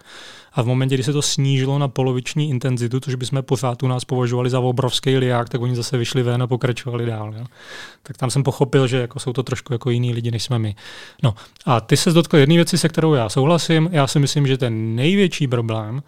a 0.53 0.62
v 0.62 0.67
momentě, 0.67 0.95
kdy 0.95 1.05
se 1.05 1.12
to 1.12 1.23
snížilo 1.23 1.79
na 1.79 1.89
poloviční 1.89 2.51
intenzitu, 2.51 3.01
což 3.01 3.15
bychom 3.15 3.43
pořád 3.43 3.83
u 3.83 3.89
nás 3.89 4.05
považovali 4.05 4.51
za 4.51 4.61
obrovský 4.61 5.17
liák, 5.17 5.49
tak 5.49 5.61
oni 5.61 5.77
zase 5.77 5.99
vyšli 5.99 6.23
ven 6.23 6.43
a 6.43 6.47
pokračovali 6.47 7.07
dál. 7.07 7.35
Jo. 7.39 7.45
Tak 8.03 8.17
tam 8.17 8.31
jsem 8.31 8.43
pochopil, 8.43 8.87
že 8.87 8.97
jako 8.97 9.19
jsou 9.19 9.33
to 9.33 9.43
trošku 9.43 9.73
jako 9.73 9.91
jiní 9.91 10.12
lidi, 10.12 10.31
než 10.31 10.43
jsme 10.43 10.59
my. 10.59 10.75
No 11.23 11.35
a 11.67 11.81
ty 11.81 11.97
se 11.97 12.12
dotkl 12.12 12.37
jedné 12.37 12.55
věci, 12.55 12.79
se 12.79 12.89
kterou 12.89 13.15
já 13.15 13.29
souhlasím. 13.29 13.89
Já 13.93 14.07
si 14.07 14.19
myslím, 14.19 14.47
že 14.47 14.59
ten 14.59 14.95
největší 14.95 15.49
problém, 15.49 16.03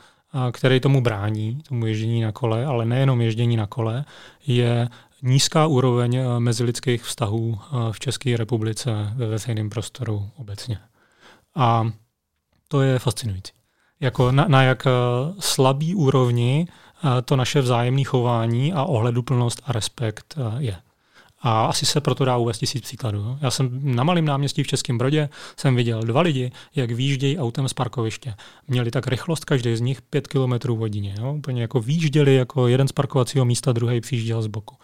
který 0.53 0.81
tomu 0.81 1.01
brání, 1.01 1.63
tomu 1.69 1.87
ježdění 1.87 2.21
na 2.21 2.33
kole, 2.33 2.67
ale 2.67 2.85
nejenom 2.85 3.21
ježdění 3.21 3.57
na 3.57 3.67
kole, 3.67 4.05
je 4.47 4.89
nízká 5.23 5.67
úroveň 5.67 6.17
eh, 6.17 6.41
mezilidských 6.41 7.05
vztahů 7.05 7.59
eh, 7.59 7.93
v 7.93 8.01
České 8.01 8.37
republice 8.37 9.13
ve 9.15 9.27
veřejném 9.27 9.71
prostoru 9.71 10.31
obecně. 10.37 10.79
A 11.55 11.91
to 12.69 12.83
je 12.83 12.99
fascinující. 12.99 13.53
Jako 14.01 14.33
na, 14.33 14.45
na 14.49 14.63
jak 14.63 14.87
eh, 14.87 14.91
slabý 15.39 15.95
úrovni 15.95 16.69
to 17.25 17.37
naše 17.37 17.61
vzájemné 17.61 18.05
chování 18.05 18.73
a 18.73 18.85
ohleduplnost 18.85 19.63
a 19.65 19.73
respekt 19.73 20.35
je. 20.59 20.77
A 21.49 21.67
asi 21.67 21.87
se 21.87 22.01
proto 22.01 22.25
dá 22.25 22.37
uvést 22.37 22.59
tisíc 22.59 22.83
příkladů. 22.83 23.39
Já 23.41 23.51
jsem 23.51 23.81
na 23.83 24.05
malém 24.05 24.25
náměstí 24.25 24.63
v 24.63 24.67
Českém 24.67 24.99
Brodě 24.99 25.29
jsem 25.57 25.77
viděl 25.77 26.03
dva 26.03 26.21
lidi, 26.21 26.53
jak 26.75 26.91
výjíždějí 26.91 27.39
autem 27.39 27.69
z 27.69 27.73
parkoviště. 27.73 28.35
Měli 28.69 28.91
tak 28.91 29.07
rychlost 29.07 29.45
každý 29.45 29.77
z 29.77 29.81
nich 29.81 30.03
5 30.03 30.27
km 30.27 30.69
hodině. 30.69 31.15
Jo? 31.21 31.33
Úplně 31.33 31.63
jako 31.63 31.81
výjížděli 31.81 32.35
jako 32.35 32.69
jeden 32.69 32.89
z 32.89 32.93
parkovacího 32.93 33.45
místa, 33.45 33.73
druhý 33.73 34.01
přijížděl 34.01 34.43
z 34.43 34.47
boku. 34.47 34.77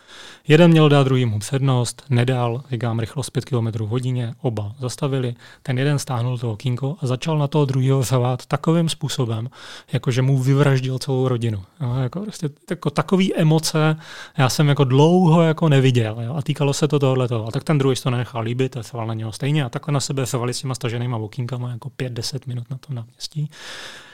Jeden 0.48 0.70
měl 0.70 0.88
dát 0.88 1.02
druhýmu 1.02 1.38
přednost, 1.38 2.04
nedal, 2.10 2.62
říkám, 2.70 2.98
rychlost 2.98 3.30
5 3.30 3.44
km 3.44 3.84
hodině, 3.84 4.34
oba 4.40 4.74
zastavili. 4.80 5.34
Ten 5.62 5.78
jeden 5.78 5.98
stáhnul 5.98 6.38
to 6.38 6.52
okýnko 6.52 6.96
a 7.00 7.06
začal 7.06 7.38
na 7.38 7.48
toho 7.48 7.64
druhého 7.64 8.02
řvát 8.02 8.46
takovým 8.46 8.88
způsobem, 8.88 9.50
jako 9.92 10.10
že 10.10 10.22
mu 10.22 10.38
vyvraždil 10.38 10.98
celou 10.98 11.28
rodinu. 11.28 11.62
Jo? 11.80 11.94
Jako 11.94 12.20
prostě, 12.20 12.50
jako 12.70 12.90
takový 12.90 13.34
emoce 13.34 13.96
já 14.38 14.48
jsem 14.48 14.68
jako 14.68 14.84
dlouho 14.84 15.42
jako 15.42 15.68
neviděl. 15.68 16.16
Jo? 16.20 16.34
A 16.34 16.42
týkalo 16.53 16.72
se 16.72 16.88
to 16.88 16.98
tohle. 16.98 17.28
A 17.46 17.50
tak 17.50 17.64
ten 17.64 17.78
druhý 17.78 17.96
to 17.96 18.11
nenechal 18.11 18.42
líbit 18.42 18.76
a 18.76 18.82
se 18.82 18.96
na 18.96 19.14
něho 19.14 19.32
stejně. 19.32 19.64
A 19.64 19.68
takhle 19.68 19.92
na 19.92 20.00
sebe 20.00 20.26
se 20.26 20.38
s 20.53 20.61
těma 20.61 20.74
staženýma 20.74 21.16
okýnkama 21.16 21.70
jako 21.70 21.88
5-10 21.88 22.40
minut 22.46 22.70
na 22.70 22.78
tom 22.78 22.96
náměstí. 22.96 23.50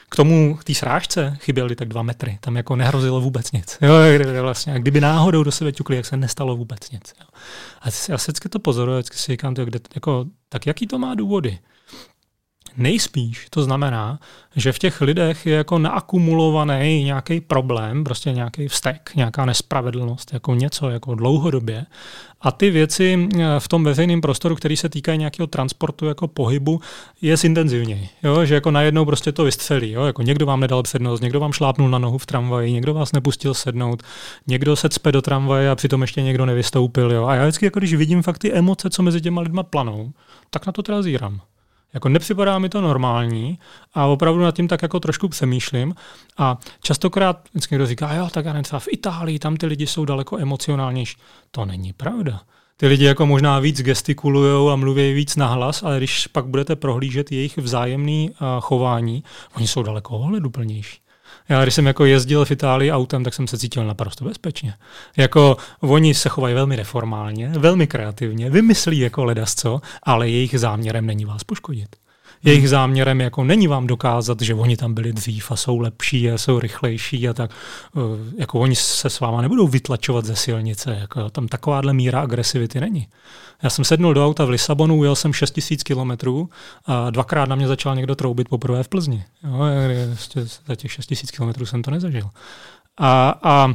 K 0.08 0.16
tomu, 0.16 0.56
k 0.56 0.64
té 0.64 0.74
srážce 0.74 1.36
chyběly 1.40 1.76
tak 1.76 1.88
dva 1.88 2.02
metry. 2.02 2.38
Tam 2.40 2.56
jako 2.56 2.76
nehrozilo 2.76 3.20
vůbec 3.20 3.52
nic. 3.52 3.78
Jo, 3.82 3.94
vlastně. 4.42 4.74
A 4.74 4.78
kdyby 4.78 5.00
náhodou 5.00 5.42
do 5.42 5.52
sebe 5.52 5.72
ťukli, 5.72 5.96
jak 5.96 6.06
se 6.06 6.16
nestalo 6.16 6.56
vůbec 6.56 6.90
nic. 6.90 7.14
Jo. 7.20 7.26
A 7.82 7.86
já 8.08 8.16
vždycky 8.16 8.48
to 8.48 8.58
pozoruju, 8.58 8.98
vždycky 8.98 9.16
si 9.16 9.32
říkám, 9.32 9.54
to, 9.54 9.64
kde, 9.64 9.80
jako, 9.94 10.24
tak 10.48 10.66
jaký 10.66 10.86
to 10.86 10.98
má 10.98 11.14
důvody? 11.14 11.58
Nejspíš 12.78 13.46
to 13.50 13.62
znamená, 13.62 14.18
že 14.56 14.72
v 14.72 14.78
těch 14.78 15.00
lidech 15.00 15.46
je 15.46 15.56
jako 15.56 15.78
naakumulovaný 15.78 17.04
nějaký 17.04 17.40
problém, 17.40 18.04
prostě 18.04 18.32
nějaký 18.32 18.68
vztek, 18.68 19.10
nějaká 19.16 19.44
nespravedlnost, 19.44 20.32
jako 20.32 20.54
něco 20.54 20.90
jako 20.90 21.14
dlouhodobě. 21.14 21.86
A 22.40 22.52
ty 22.52 22.70
věci 22.70 23.28
eh, 23.34 23.44
v 23.58 23.68
tom 23.68 23.84
veřejném 23.84 24.20
prostoru, 24.20 24.56
který 24.56 24.76
se 24.76 24.88
týkají 24.88 25.18
nějakého 25.18 25.46
transportu, 25.46 26.06
jako 26.06 26.28
pohybu, 26.28 26.80
je 27.22 27.36
zintenzivněji. 27.36 28.08
Jo? 28.22 28.44
Že 28.44 28.54
jako 28.54 28.70
najednou 28.70 29.04
prostě 29.04 29.32
to 29.32 29.44
vystřelí. 29.44 29.90
Jo? 29.90 30.04
Jako 30.04 30.22
někdo 30.22 30.46
vám 30.46 30.60
nedal 30.60 30.82
přednost, 30.82 31.20
někdo 31.20 31.40
vám 31.40 31.52
šlápnul 31.52 31.88
na 31.90 31.98
nohu 31.98 32.18
v 32.18 32.26
tramvaji, 32.26 32.72
někdo 32.72 32.94
vás 32.94 33.12
nepustil 33.12 33.54
sednout, 33.54 34.02
někdo 34.46 34.76
se 34.76 34.88
cpe 34.88 35.12
do 35.12 35.22
tramvaje 35.22 35.70
a 35.70 35.74
přitom 35.74 36.02
ještě 36.02 36.22
někdo 36.22 36.46
nevystoupil. 36.46 37.12
Jo? 37.12 37.26
A 37.26 37.34
já 37.34 37.42
vždycky, 37.42 37.64
jako 37.64 37.78
když 37.78 37.94
vidím 37.94 38.22
fakt 38.22 38.38
ty 38.38 38.52
emoce, 38.52 38.90
co 38.90 39.02
mezi 39.02 39.20
těma 39.20 39.40
lidma 39.40 39.62
planou, 39.62 40.12
tak 40.50 40.66
na 40.66 40.72
to 40.72 40.82
teda 40.82 41.02
zírám. 41.02 41.40
Jako 41.94 42.08
nepřipadá 42.08 42.58
mi 42.58 42.68
to 42.68 42.80
normální 42.80 43.58
a 43.94 44.06
opravdu 44.06 44.42
nad 44.42 44.54
tím 44.54 44.68
tak 44.68 44.82
jako 44.82 45.00
trošku 45.00 45.28
přemýšlím. 45.28 45.94
A 46.38 46.58
častokrát 46.82 47.48
vždycky 47.50 47.74
někdo 47.74 47.86
říká, 47.86 48.14
jo, 48.14 48.28
tak 48.32 48.44
já 48.44 48.52
nevím, 48.52 48.64
třeba 48.64 48.80
v 48.80 48.88
Itálii, 48.90 49.38
tam 49.38 49.56
ty 49.56 49.66
lidi 49.66 49.86
jsou 49.86 50.04
daleko 50.04 50.38
emocionálnější. 50.38 51.16
To 51.50 51.64
není 51.64 51.92
pravda. 51.92 52.40
Ty 52.76 52.86
lidi 52.86 53.04
jako 53.04 53.26
možná 53.26 53.58
víc 53.58 53.82
gestikulují 53.82 54.72
a 54.72 54.76
mluví 54.76 55.12
víc 55.12 55.36
nahlas, 55.36 55.82
ale 55.82 55.96
když 55.98 56.26
pak 56.26 56.46
budete 56.46 56.76
prohlížet 56.76 57.32
jejich 57.32 57.58
vzájemný 57.58 58.30
chování, 58.60 59.24
oni 59.56 59.66
jsou 59.66 59.82
daleko 59.82 60.18
ohleduplnější. 60.18 60.98
Já 61.48 61.62
když 61.62 61.74
jsem 61.74 61.86
jako 61.86 62.04
jezdil 62.04 62.44
v 62.44 62.50
Itálii 62.50 62.92
autem, 62.92 63.24
tak 63.24 63.34
jsem 63.34 63.46
se 63.46 63.58
cítil 63.58 63.86
naprosto 63.86 64.24
bezpečně. 64.24 64.74
Jako 65.16 65.56
oni 65.80 66.14
se 66.14 66.28
chovají 66.28 66.54
velmi 66.54 66.76
reformálně, 66.76 67.48
velmi 67.48 67.86
kreativně, 67.86 68.50
vymyslí 68.50 68.98
jako 68.98 69.24
ledasco, 69.24 69.80
ale 70.02 70.28
jejich 70.28 70.60
záměrem 70.60 71.06
není 71.06 71.24
vás 71.24 71.44
poškodit. 71.44 71.96
Jejich 72.44 72.68
záměrem 72.68 73.20
jako 73.20 73.44
není 73.44 73.66
vám 73.66 73.86
dokázat, 73.86 74.40
že 74.40 74.54
oni 74.54 74.76
tam 74.76 74.94
byli 74.94 75.12
dřív 75.12 75.50
a 75.50 75.56
jsou 75.56 75.78
lepší 75.78 76.30
a 76.30 76.38
jsou 76.38 76.58
rychlejší 76.58 77.28
a 77.28 77.34
tak. 77.34 77.50
Eh, 77.96 78.00
jako 78.38 78.60
oni 78.60 78.76
se 78.76 79.10
s 79.10 79.20
váma 79.20 79.42
nebudou 79.42 79.68
vytlačovat 79.68 80.24
ze 80.24 80.36
silnice. 80.36 80.98
Jako 81.00 81.30
tam 81.30 81.48
takováhle 81.48 81.92
míra 81.92 82.20
agresivity 82.20 82.80
není. 82.80 83.08
Já 83.62 83.70
jsem 83.70 83.84
sednul 83.84 84.14
do 84.14 84.26
auta 84.26 84.44
v 84.44 84.50
Lisabonu, 84.50 84.96
ujel 84.96 85.16
jsem 85.16 85.32
6000 85.32 85.82
kilometrů 85.82 86.50
a 86.86 87.10
dvakrát 87.10 87.48
na 87.48 87.56
mě 87.56 87.68
začal 87.68 87.96
někdo 87.96 88.14
troubit 88.14 88.48
poprvé 88.48 88.82
v 88.82 88.88
Plzni. 88.88 89.24
Jo, 89.44 89.64
ještě 90.10 90.44
za 90.66 90.76
těch 90.76 90.92
6000 90.92 91.30
kilometrů 91.30 91.66
jsem 91.66 91.82
to 91.82 91.90
nezažil. 91.90 92.30
A, 92.98 93.34
a 93.42 93.74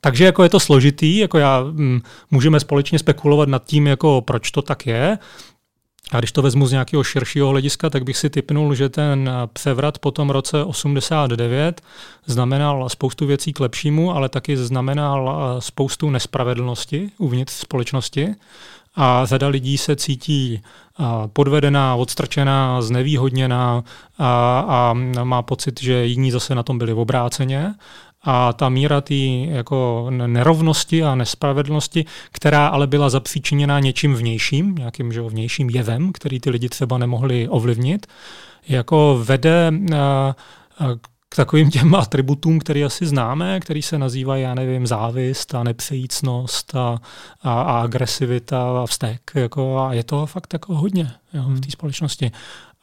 takže 0.00 0.24
jako 0.24 0.42
je 0.42 0.48
to 0.48 0.60
složitý, 0.60 1.16
jako 1.16 1.38
já, 1.38 1.60
mm, 1.60 2.00
můžeme 2.30 2.60
společně 2.60 2.98
spekulovat 2.98 3.48
nad 3.48 3.64
tím, 3.64 3.86
jako 3.86 4.20
proč 4.20 4.50
to 4.50 4.62
tak 4.62 4.86
je. 4.86 5.18
A 6.12 6.18
když 6.18 6.32
to 6.32 6.42
vezmu 6.42 6.66
z 6.66 6.72
nějakého 6.72 7.04
širšího 7.04 7.48
hlediska, 7.48 7.90
tak 7.90 8.04
bych 8.04 8.16
si 8.16 8.30
typnul, 8.30 8.74
že 8.74 8.88
ten 8.88 9.30
převrat 9.52 9.98
po 9.98 10.10
tom 10.10 10.30
roce 10.30 10.64
89 10.64 11.80
znamenal 12.26 12.88
spoustu 12.88 13.26
věcí 13.26 13.52
k 13.52 13.60
lepšímu, 13.60 14.14
ale 14.14 14.28
taky 14.28 14.56
znamenal 14.56 15.56
spoustu 15.58 16.10
nespravedlnosti 16.10 17.10
uvnitř 17.18 17.52
společnosti 17.52 18.34
a 18.94 19.26
řada 19.26 19.48
lidí 19.48 19.78
se 19.78 19.96
cítí 19.96 20.62
podvedená, 21.32 21.94
odstrčená, 21.94 22.82
znevýhodněná 22.82 23.84
a, 24.18 24.64
a 24.68 24.94
má 25.24 25.42
pocit, 25.42 25.80
že 25.80 26.06
jiní 26.06 26.30
zase 26.30 26.54
na 26.54 26.62
tom 26.62 26.78
byli 26.78 26.92
obráceně. 26.92 27.74
A 28.22 28.52
ta 28.52 28.68
míra 28.68 29.00
té 29.00 29.14
jako 29.14 30.06
nerovnosti 30.10 31.02
a 31.04 31.14
nespravedlnosti, 31.14 32.04
která 32.32 32.66
ale 32.66 32.86
byla 32.86 33.10
zapříčiněná 33.10 33.80
něčím 33.80 34.14
vnějším, 34.14 34.74
nějakým 34.74 35.12
že, 35.12 35.20
vnějším 35.20 35.70
jevem, 35.70 36.12
který 36.12 36.40
ty 36.40 36.50
lidi 36.50 36.68
třeba 36.68 36.98
nemohli 36.98 37.48
ovlivnit, 37.48 38.06
jako 38.68 39.22
vede 39.24 39.72
k 41.28 41.36
takovým 41.36 41.70
těm 41.70 41.94
atributům, 41.94 42.58
které 42.58 42.84
asi 42.84 43.06
známe, 43.06 43.60
který 43.60 43.82
se 43.82 43.98
nazývají, 43.98 44.42
já 44.42 44.54
nevím, 44.54 44.86
závist 44.86 45.54
a 45.54 45.62
nepřejícnost 45.62 46.74
a, 46.74 47.00
a, 47.42 47.62
a 47.62 47.80
agresivita 47.80 48.82
a 48.82 48.86
vztek. 48.86 49.30
Jako, 49.34 49.78
a 49.78 49.92
je 49.92 50.04
to 50.04 50.26
fakt 50.26 50.52
jako 50.52 50.74
hodně 50.74 51.12
jo, 51.34 51.42
v 51.46 51.60
té 51.60 51.70
společnosti. 51.70 52.30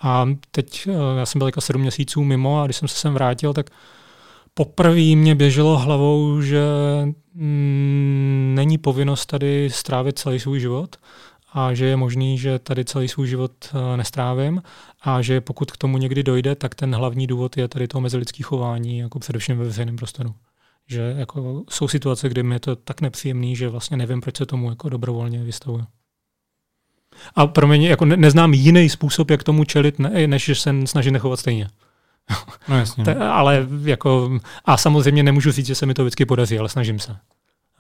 A 0.01 0.29
teď, 0.51 0.87
já 1.17 1.25
jsem 1.25 1.39
byl 1.39 1.47
jako 1.47 1.61
sedm 1.61 1.81
měsíců 1.81 2.23
mimo 2.23 2.61
a 2.61 2.65
když 2.65 2.77
jsem 2.77 2.87
se 2.87 2.95
sem 2.95 3.13
vrátil, 3.13 3.53
tak 3.53 3.69
poprvé 4.57 5.15
mě 5.15 5.35
běželo 5.35 5.77
hlavou, 5.77 6.41
že 6.41 6.61
mm, 7.33 8.53
není 8.55 8.77
povinnost 8.77 9.25
tady 9.25 9.69
strávit 9.71 10.19
celý 10.19 10.39
svůj 10.39 10.59
život 10.59 10.95
a 11.53 11.73
že 11.73 11.85
je 11.85 11.95
možný, 11.95 12.37
že 12.37 12.59
tady 12.59 12.85
celý 12.85 13.07
svůj 13.07 13.27
život 13.27 13.51
eh, 13.63 13.97
nestrávím 13.97 14.61
a 15.01 15.21
že 15.21 15.41
pokud 15.41 15.71
k 15.71 15.77
tomu 15.77 15.97
někdy 15.97 16.23
dojde, 16.23 16.55
tak 16.55 16.75
ten 16.75 16.95
hlavní 16.95 17.27
důvod 17.27 17.57
je 17.57 17.67
tady 17.67 17.87
to 17.87 18.01
mezilidské 18.01 18.43
chování, 18.43 18.97
jako 18.97 19.19
především 19.19 19.57
ve 19.57 19.65
veřejném 19.65 19.95
prostoru. 19.95 20.33
Že 20.87 21.15
jako 21.17 21.63
jsou 21.69 21.87
situace, 21.87 22.29
kdy 22.29 22.43
mi 22.43 22.55
je 22.55 22.59
to 22.59 22.75
tak 22.75 23.01
nepříjemný, 23.01 23.55
že 23.55 23.69
vlastně 23.69 23.97
nevím, 23.97 24.21
proč 24.21 24.37
se 24.37 24.45
tomu 24.45 24.69
jako 24.69 24.89
dobrovolně 24.89 25.43
vystavuje. 25.43 25.85
A 27.35 27.47
pro 27.47 27.67
mě 27.67 27.89
jako 27.89 28.05
ne, 28.05 28.17
neznám 28.17 28.53
jiný 28.53 28.89
způsob, 28.89 29.31
jak 29.31 29.43
tomu 29.43 29.63
čelit, 29.63 29.99
ne, 29.99 30.27
než 30.27 30.45
že 30.45 30.55
se 30.55 30.73
snaží 30.85 31.11
nechovat 31.11 31.39
stejně. 31.39 31.67
No 32.67 32.77
jasně. 32.77 33.03
Te, 33.03 33.15
ale 33.15 33.67
jako, 33.83 34.39
a 34.65 34.77
samozřejmě 34.77 35.23
nemůžu 35.23 35.51
říct, 35.51 35.67
že 35.67 35.75
se 35.75 35.85
mi 35.85 35.93
to 35.93 36.03
vždycky 36.03 36.25
podaří, 36.25 36.59
ale 36.59 36.69
snažím 36.69 36.99
se. 36.99 37.17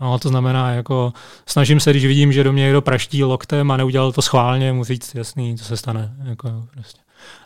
No, 0.01 0.19
to 0.19 0.29
znamená, 0.29 0.71
jako 0.71 1.13
snažím 1.45 1.79
se, 1.79 1.91
když 1.91 2.05
vidím, 2.05 2.31
že 2.33 2.43
do 2.43 2.53
mě 2.53 2.63
někdo 2.63 2.81
praští 2.81 3.23
loktem 3.23 3.71
a 3.71 3.77
neudělal 3.77 4.11
to 4.11 4.21
schválně, 4.21 4.73
mu 4.73 4.83
říct 4.83 5.15
jasný, 5.15 5.57
co 5.57 5.65
se 5.65 5.77
stane. 5.77 6.15
Jako, 6.23 6.67
prostě. 6.73 7.01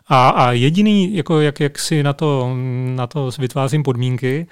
a, 0.08 0.28
a 0.28 0.52
jediný, 0.52 1.16
jako 1.16 1.40
jak, 1.40 1.60
jak 1.60 1.78
si 1.78 2.02
na 2.02 2.12
to, 2.12 2.56
na 2.86 3.06
to 3.06 3.30
vytvářím 3.38 3.82
podmínky, 3.82 4.46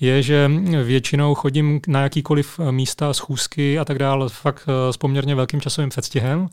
je, 0.00 0.22
že 0.22 0.50
většinou 0.84 1.34
chodím 1.34 1.80
na 1.86 2.02
jakýkoliv 2.02 2.60
místa, 2.70 3.12
schůzky 3.12 3.78
a 3.78 3.84
tak 3.84 3.98
dále, 3.98 4.28
fakt 4.28 4.68
eh, 4.68 4.92
s 4.92 4.96
poměrně 4.96 5.34
velkým 5.34 5.60
časovým 5.60 5.90
předstihem 5.90 6.48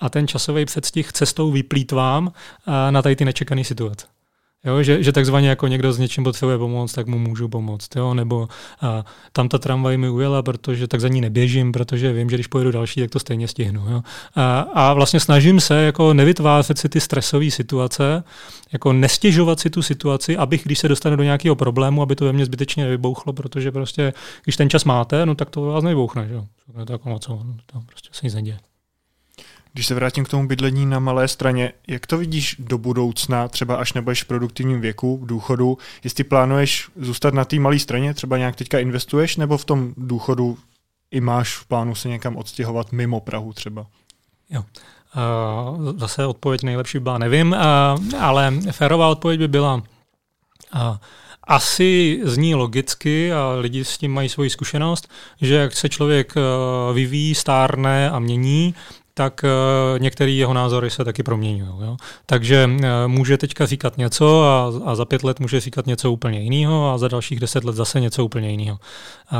a 0.00 0.08
ten 0.08 0.28
časový 0.28 0.64
předstih 0.64 1.12
cestou 1.12 1.50
vyplýtvám 1.50 2.32
eh, 2.32 2.92
na 2.92 3.02
tady 3.02 3.16
ty 3.16 3.24
nečekané 3.24 3.64
situace. 3.64 4.06
Jo, 4.64 4.82
že, 4.82 5.02
že 5.02 5.12
takzvaně 5.12 5.48
jako 5.48 5.66
někdo 5.66 5.92
s 5.92 5.98
něčím 5.98 6.24
potřebuje 6.24 6.58
pomoct, 6.58 6.92
tak 6.92 7.06
mu 7.06 7.18
můžu 7.18 7.48
pomoct. 7.48 7.96
Jo? 7.96 8.14
Nebo 8.14 8.48
a, 8.80 9.04
tam 9.32 9.48
ta 9.48 9.58
tramvaj 9.58 9.96
mi 9.96 10.08
ujela, 10.08 10.42
protože 10.42 10.88
tak 10.88 11.00
za 11.00 11.08
ní 11.08 11.20
neběžím, 11.20 11.72
protože 11.72 12.12
vím, 12.12 12.30
že 12.30 12.36
když 12.36 12.46
pojedu 12.46 12.72
další, 12.72 13.00
tak 13.00 13.10
to 13.10 13.18
stejně 13.18 13.48
stihnu. 13.48 13.90
Jo? 13.90 14.02
A, 14.34 14.60
a 14.60 14.92
vlastně 14.92 15.20
snažím 15.20 15.60
se 15.60 15.82
jako 15.82 16.14
nevytvářet 16.14 16.78
si 16.78 16.88
ty 16.88 17.00
stresové 17.00 17.50
situace, 17.50 18.24
jako 18.72 18.92
nestěžovat 18.92 19.60
si 19.60 19.70
tu 19.70 19.82
situaci, 19.82 20.36
abych, 20.36 20.64
když 20.64 20.78
se 20.78 20.88
dostane 20.88 21.16
do 21.16 21.22
nějakého 21.22 21.56
problému, 21.56 22.02
aby 22.02 22.16
to 22.16 22.24
ve 22.24 22.32
mně 22.32 22.44
zbytečně 22.44 22.84
nevybouchlo, 22.84 23.32
protože 23.32 23.72
prostě, 23.72 24.12
když 24.44 24.56
ten 24.56 24.70
čas 24.70 24.84
máte, 24.84 25.26
no 25.26 25.34
tak 25.34 25.50
to 25.50 25.62
vás 25.62 25.84
nevybouchne. 25.84 26.28
Jo? 26.30 26.46
To, 26.84 26.92
jako, 26.92 27.18
co, 27.18 27.42
to 27.66 27.80
prostě 27.86 28.08
se 28.12 28.26
nic 28.26 28.34
neděje. 28.34 28.58
Když 29.72 29.86
se 29.86 29.94
vrátím 29.94 30.24
k 30.24 30.28
tomu 30.28 30.48
bydlení 30.48 30.86
na 30.86 30.98
malé 30.98 31.28
straně, 31.28 31.72
jak 31.88 32.06
to 32.06 32.18
vidíš 32.18 32.56
do 32.58 32.78
budoucna, 32.78 33.48
třeba 33.48 33.76
až 33.76 33.92
nebudeš 33.92 34.22
v 34.22 34.26
produktivním 34.26 34.80
věku, 34.80 35.16
v 35.16 35.26
důchodu, 35.26 35.78
jestli 36.04 36.24
plánuješ 36.24 36.88
zůstat 36.96 37.34
na 37.34 37.44
té 37.44 37.58
malé 37.58 37.78
straně, 37.78 38.14
třeba 38.14 38.38
nějak 38.38 38.56
teďka 38.56 38.78
investuješ, 38.78 39.36
nebo 39.36 39.58
v 39.58 39.64
tom 39.64 39.94
důchodu 39.96 40.58
i 41.10 41.20
máš 41.20 41.56
v 41.56 41.66
plánu 41.66 41.94
se 41.94 42.08
někam 42.08 42.36
odstěhovat 42.36 42.92
mimo 42.92 43.20
Prahu 43.20 43.52
třeba? 43.52 43.86
Jo. 44.50 44.64
Uh, 45.16 45.98
zase 45.98 46.26
odpověď 46.26 46.62
nejlepší 46.62 46.98
byla, 46.98 47.18
nevím, 47.18 47.52
uh, 47.52 48.20
ale 48.20 48.54
férová 48.70 49.08
odpověď 49.08 49.40
by 49.40 49.48
byla 49.48 49.74
uh, 49.74 49.82
asi 51.44 52.20
zní 52.24 52.54
logicky 52.54 53.32
a 53.32 53.48
lidi 53.48 53.84
s 53.84 53.98
tím 53.98 54.12
mají 54.12 54.28
svoji 54.28 54.50
zkušenost, 54.50 55.08
že 55.40 55.54
jak 55.54 55.76
se 55.76 55.88
člověk 55.88 56.34
vyvíjí, 56.94 57.34
stárne 57.34 58.10
a 58.10 58.18
mění, 58.18 58.74
tak 59.14 59.44
uh, 59.44 59.98
některé 60.02 60.30
jeho 60.30 60.54
názory 60.54 60.90
se 60.90 61.04
taky 61.04 61.22
proměňují. 61.22 61.70
Jo? 61.80 61.96
Takže 62.26 62.66
uh, 62.66 62.80
může 63.06 63.38
teďka 63.38 63.66
říkat 63.66 63.98
něco 63.98 64.42
a, 64.42 64.72
a 64.84 64.94
za 64.94 65.04
pět 65.04 65.24
let 65.24 65.40
může 65.40 65.60
říkat 65.60 65.86
něco 65.86 66.12
úplně 66.12 66.40
jiného 66.40 66.90
a 66.90 66.98
za 66.98 67.08
dalších 67.08 67.40
deset 67.40 67.64
let 67.64 67.76
zase 67.76 68.00
něco 68.00 68.24
úplně 68.24 68.50
jiného. 68.50 68.78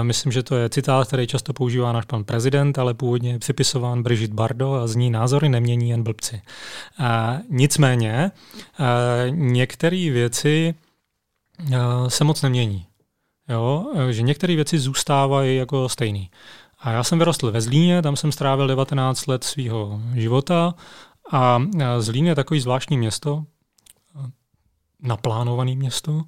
Myslím, 0.02 0.32
že 0.32 0.42
to 0.42 0.56
je 0.56 0.68
citát, 0.68 1.06
který 1.06 1.26
často 1.26 1.52
používá 1.52 1.92
náš 1.92 2.04
pan 2.04 2.24
prezident, 2.24 2.78
ale 2.78 2.94
původně 2.94 3.32
je 3.32 3.38
připisován 3.38 4.02
Brigitte 4.02 4.34
Bardo 4.34 4.74
a 4.74 4.86
zní 4.86 5.10
názory 5.10 5.48
nemění 5.48 5.90
jen 5.90 6.02
blbci. 6.02 6.42
A 6.98 7.38
nicméně 7.50 8.30
uh, 8.80 9.36
některé 9.36 10.10
věci 10.10 10.74
se 12.08 12.24
moc 12.24 12.42
nemění. 12.42 12.86
Jo? 13.48 13.86
Že 14.10 14.22
některé 14.22 14.56
věci 14.56 14.78
zůstávají 14.78 15.56
jako 15.56 15.88
stejný. 15.88 16.30
A 16.82 16.90
já 16.90 17.04
jsem 17.04 17.18
vyrostl 17.18 17.50
ve 17.50 17.60
Zlíně, 17.60 18.02
tam 18.02 18.16
jsem 18.16 18.32
strávil 18.32 18.66
19 18.66 19.26
let 19.26 19.44
svého 19.44 20.00
života 20.14 20.74
a 21.32 21.62
Zlín 21.98 22.26
je 22.26 22.34
takový 22.34 22.60
zvláštní 22.60 22.98
město, 22.98 23.44
naplánované 25.00 25.74
město, 25.74 26.22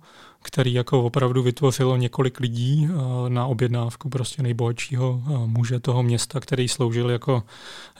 který 0.46 0.72
jako 0.72 1.02
opravdu 1.02 1.42
vytvořilo 1.42 1.96
několik 1.96 2.40
lidí 2.40 2.88
eh, 2.90 2.94
na 3.30 3.46
objednávku 3.46 4.08
prostě 4.08 4.42
nejbohatšího 4.42 5.22
eh, 5.26 5.32
muže 5.46 5.80
toho 5.80 6.02
města, 6.02 6.40
který 6.40 6.68
sloužil 6.68 7.10
jako, 7.10 7.42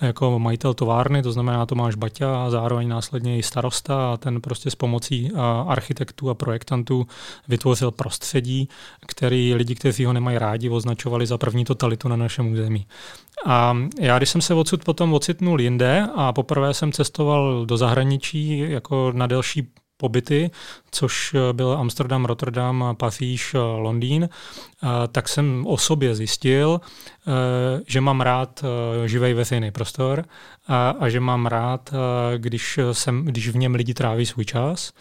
jako 0.01 0.39
majitel 0.39 0.75
továrny, 0.75 1.23
to 1.23 1.33
znamená 1.33 1.67
Tomáš 1.67 1.95
Baťa 1.95 2.45
a 2.45 2.51
zároveň 2.51 2.89
následně 2.89 3.39
i 3.39 3.43
starosta 3.43 4.13
a 4.13 4.17
ten 4.17 4.41
prostě 4.41 4.71
s 4.71 4.75
pomocí 4.75 5.31
eh, 5.33 5.39
architektů 5.67 6.31
a 6.31 6.35
projektantů 6.35 7.07
vytvořil 7.49 7.91
prostředí, 7.91 8.69
který 9.07 9.55
lidi, 9.55 9.75
kteří 9.75 10.05
ho 10.05 10.13
nemají 10.13 10.39
rádi, 10.39 10.71
označovali 10.71 11.27
za 11.27 11.39
první 11.39 11.65
totalitu 11.65 12.09
na 12.09 12.17
našem 12.17 12.53
území. 12.53 12.87
A 13.47 13.77
já, 14.01 14.19
když 14.19 14.31
jsem 14.31 14.41
se 14.41 14.55
odsud 14.55 14.85
potom 14.85 15.15
ocitnul 15.15 15.61
jinde 15.61 16.09
a 16.15 16.33
poprvé 16.33 16.75
jsem 16.75 16.93
cestoval 16.93 17.67
do 17.67 17.77
zahraničí 17.77 18.59
jako 18.59 19.13
na 19.15 19.27
delší 19.27 19.69
pobyty, 19.97 20.51
což 20.91 21.35
eh, 21.35 21.53
byl 21.53 21.73
Amsterdam, 21.73 22.25
Rotterdam, 22.25 22.85
Paříž, 22.99 23.55
eh, 23.55 23.59
Londýn, 23.59 24.29
eh, 24.29 24.89
tak 25.13 25.29
jsem 25.29 25.67
o 25.67 25.79
sobě 25.79 26.15
zjistil, 26.15 26.81
že 27.87 28.01
mám 28.01 28.21
rád 28.21 28.65
živý 29.07 29.35
veřejný 29.35 29.71
prostor 29.71 30.25
a, 30.69 30.91
a 30.91 31.09
že 31.09 31.21
mám 31.21 31.47
rád, 31.47 31.95
když, 32.37 32.79
jsem, 32.93 33.25
když 33.25 33.49
v 33.49 33.57
něm 33.57 33.75
lidi 33.75 33.95
tráví 33.95 34.27
svůj 34.27 34.45
čas 34.45 34.93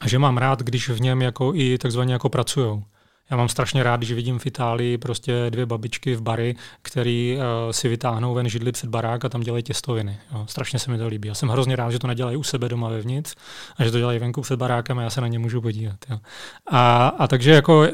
a 0.00 0.08
že 0.08 0.18
mám 0.18 0.38
rád, 0.38 0.62
když 0.62 0.88
v 0.88 1.00
něm 1.00 1.22
jako 1.22 1.52
i 1.54 1.78
takzvaně 1.78 2.12
jako 2.12 2.28
pracují. 2.28 2.84
Já 3.32 3.38
mám 3.38 3.48
strašně 3.48 3.82
rád, 3.82 3.96
když 3.96 4.12
vidím 4.12 4.38
v 4.38 4.46
Itálii 4.46 4.98
prostě 4.98 5.46
dvě 5.50 5.66
babičky 5.66 6.14
v 6.14 6.22
bary, 6.22 6.56
který 6.82 7.36
uh, 7.36 7.42
si 7.70 7.88
vytáhnou 7.88 8.34
ven 8.34 8.48
židli 8.48 8.72
před 8.72 8.90
barák 8.90 9.24
a 9.24 9.28
tam 9.28 9.40
dělají 9.40 9.62
těstoviny. 9.62 10.18
Jo. 10.32 10.44
Strašně 10.48 10.78
se 10.78 10.90
mi 10.90 10.98
to 10.98 11.08
líbí. 11.08 11.28
Já 11.28 11.34
jsem 11.34 11.48
hrozně 11.48 11.76
rád, 11.76 11.90
že 11.90 11.98
to 11.98 12.06
nedělají 12.06 12.36
u 12.36 12.42
sebe 12.42 12.68
doma 12.68 12.88
vevnitř 12.88 13.34
a 13.76 13.84
že 13.84 13.90
to 13.90 13.98
dělají 13.98 14.18
venku 14.18 14.40
před 14.40 14.56
barákem 14.56 14.98
a 14.98 15.02
já 15.02 15.10
se 15.10 15.20
na 15.20 15.28
ně 15.28 15.38
můžu 15.38 15.60
podívat. 15.60 15.96
Jo. 16.10 16.18
A, 16.70 17.08
a 17.08 17.26
takže 17.26 17.50
jako 17.50 17.80
uh, 17.80 17.86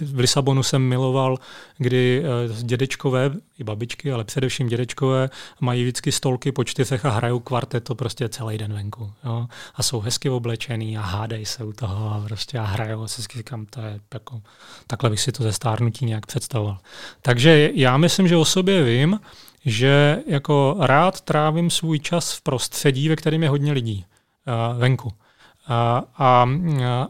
v 0.00 0.18
Lisabonu 0.18 0.62
jsem 0.62 0.82
miloval, 0.82 1.36
kdy 1.78 2.22
uh, 2.50 2.56
dědečkové, 2.62 3.30
i 3.58 3.64
babičky, 3.64 4.12
ale 4.12 4.24
především 4.24 4.68
dědečkové, 4.68 5.30
mají 5.60 5.82
vždycky 5.82 6.12
stolky 6.12 6.52
po 6.52 6.64
čtyřech 6.64 7.04
a 7.04 7.10
hrajou 7.10 7.40
kvarteto 7.40 7.94
prostě 7.94 8.28
celý 8.28 8.58
den 8.58 8.72
venku. 8.72 9.12
Jo. 9.24 9.46
A 9.74 9.82
jsou 9.82 10.00
hezky 10.00 10.30
oblečený 10.30 10.98
a 10.98 11.00
hádají 11.00 11.46
se 11.46 11.64
u 11.64 11.72
toho 11.72 12.10
a 12.10 12.24
prostě 12.24 12.58
a 12.58 12.64
hrajou 12.64 13.02
a 13.02 13.08
se 13.08 13.22
říkám, 13.36 13.66
to 13.66 13.80
je 13.80 14.00
jako 14.14 14.42
Takhle 14.86 15.10
bych 15.10 15.20
si 15.20 15.32
to 15.32 15.42
ze 15.42 15.52
stárnutí 15.52 16.06
nějak 16.06 16.26
představoval. 16.26 16.78
Takže 17.22 17.70
já 17.74 17.96
myslím, 17.96 18.28
že 18.28 18.36
o 18.36 18.44
sobě 18.44 18.82
vím, 18.82 19.20
že 19.64 20.18
jako 20.26 20.76
rád 20.80 21.20
trávím 21.20 21.70
svůj 21.70 21.98
čas 21.98 22.32
v 22.32 22.42
prostředí, 22.42 23.08
ve 23.08 23.16
kterém 23.16 23.42
je 23.42 23.48
hodně 23.48 23.72
lidí 23.72 24.04
uh, 24.46 24.80
venku. 24.80 25.12
A, 25.66 26.02
a, 26.16 26.48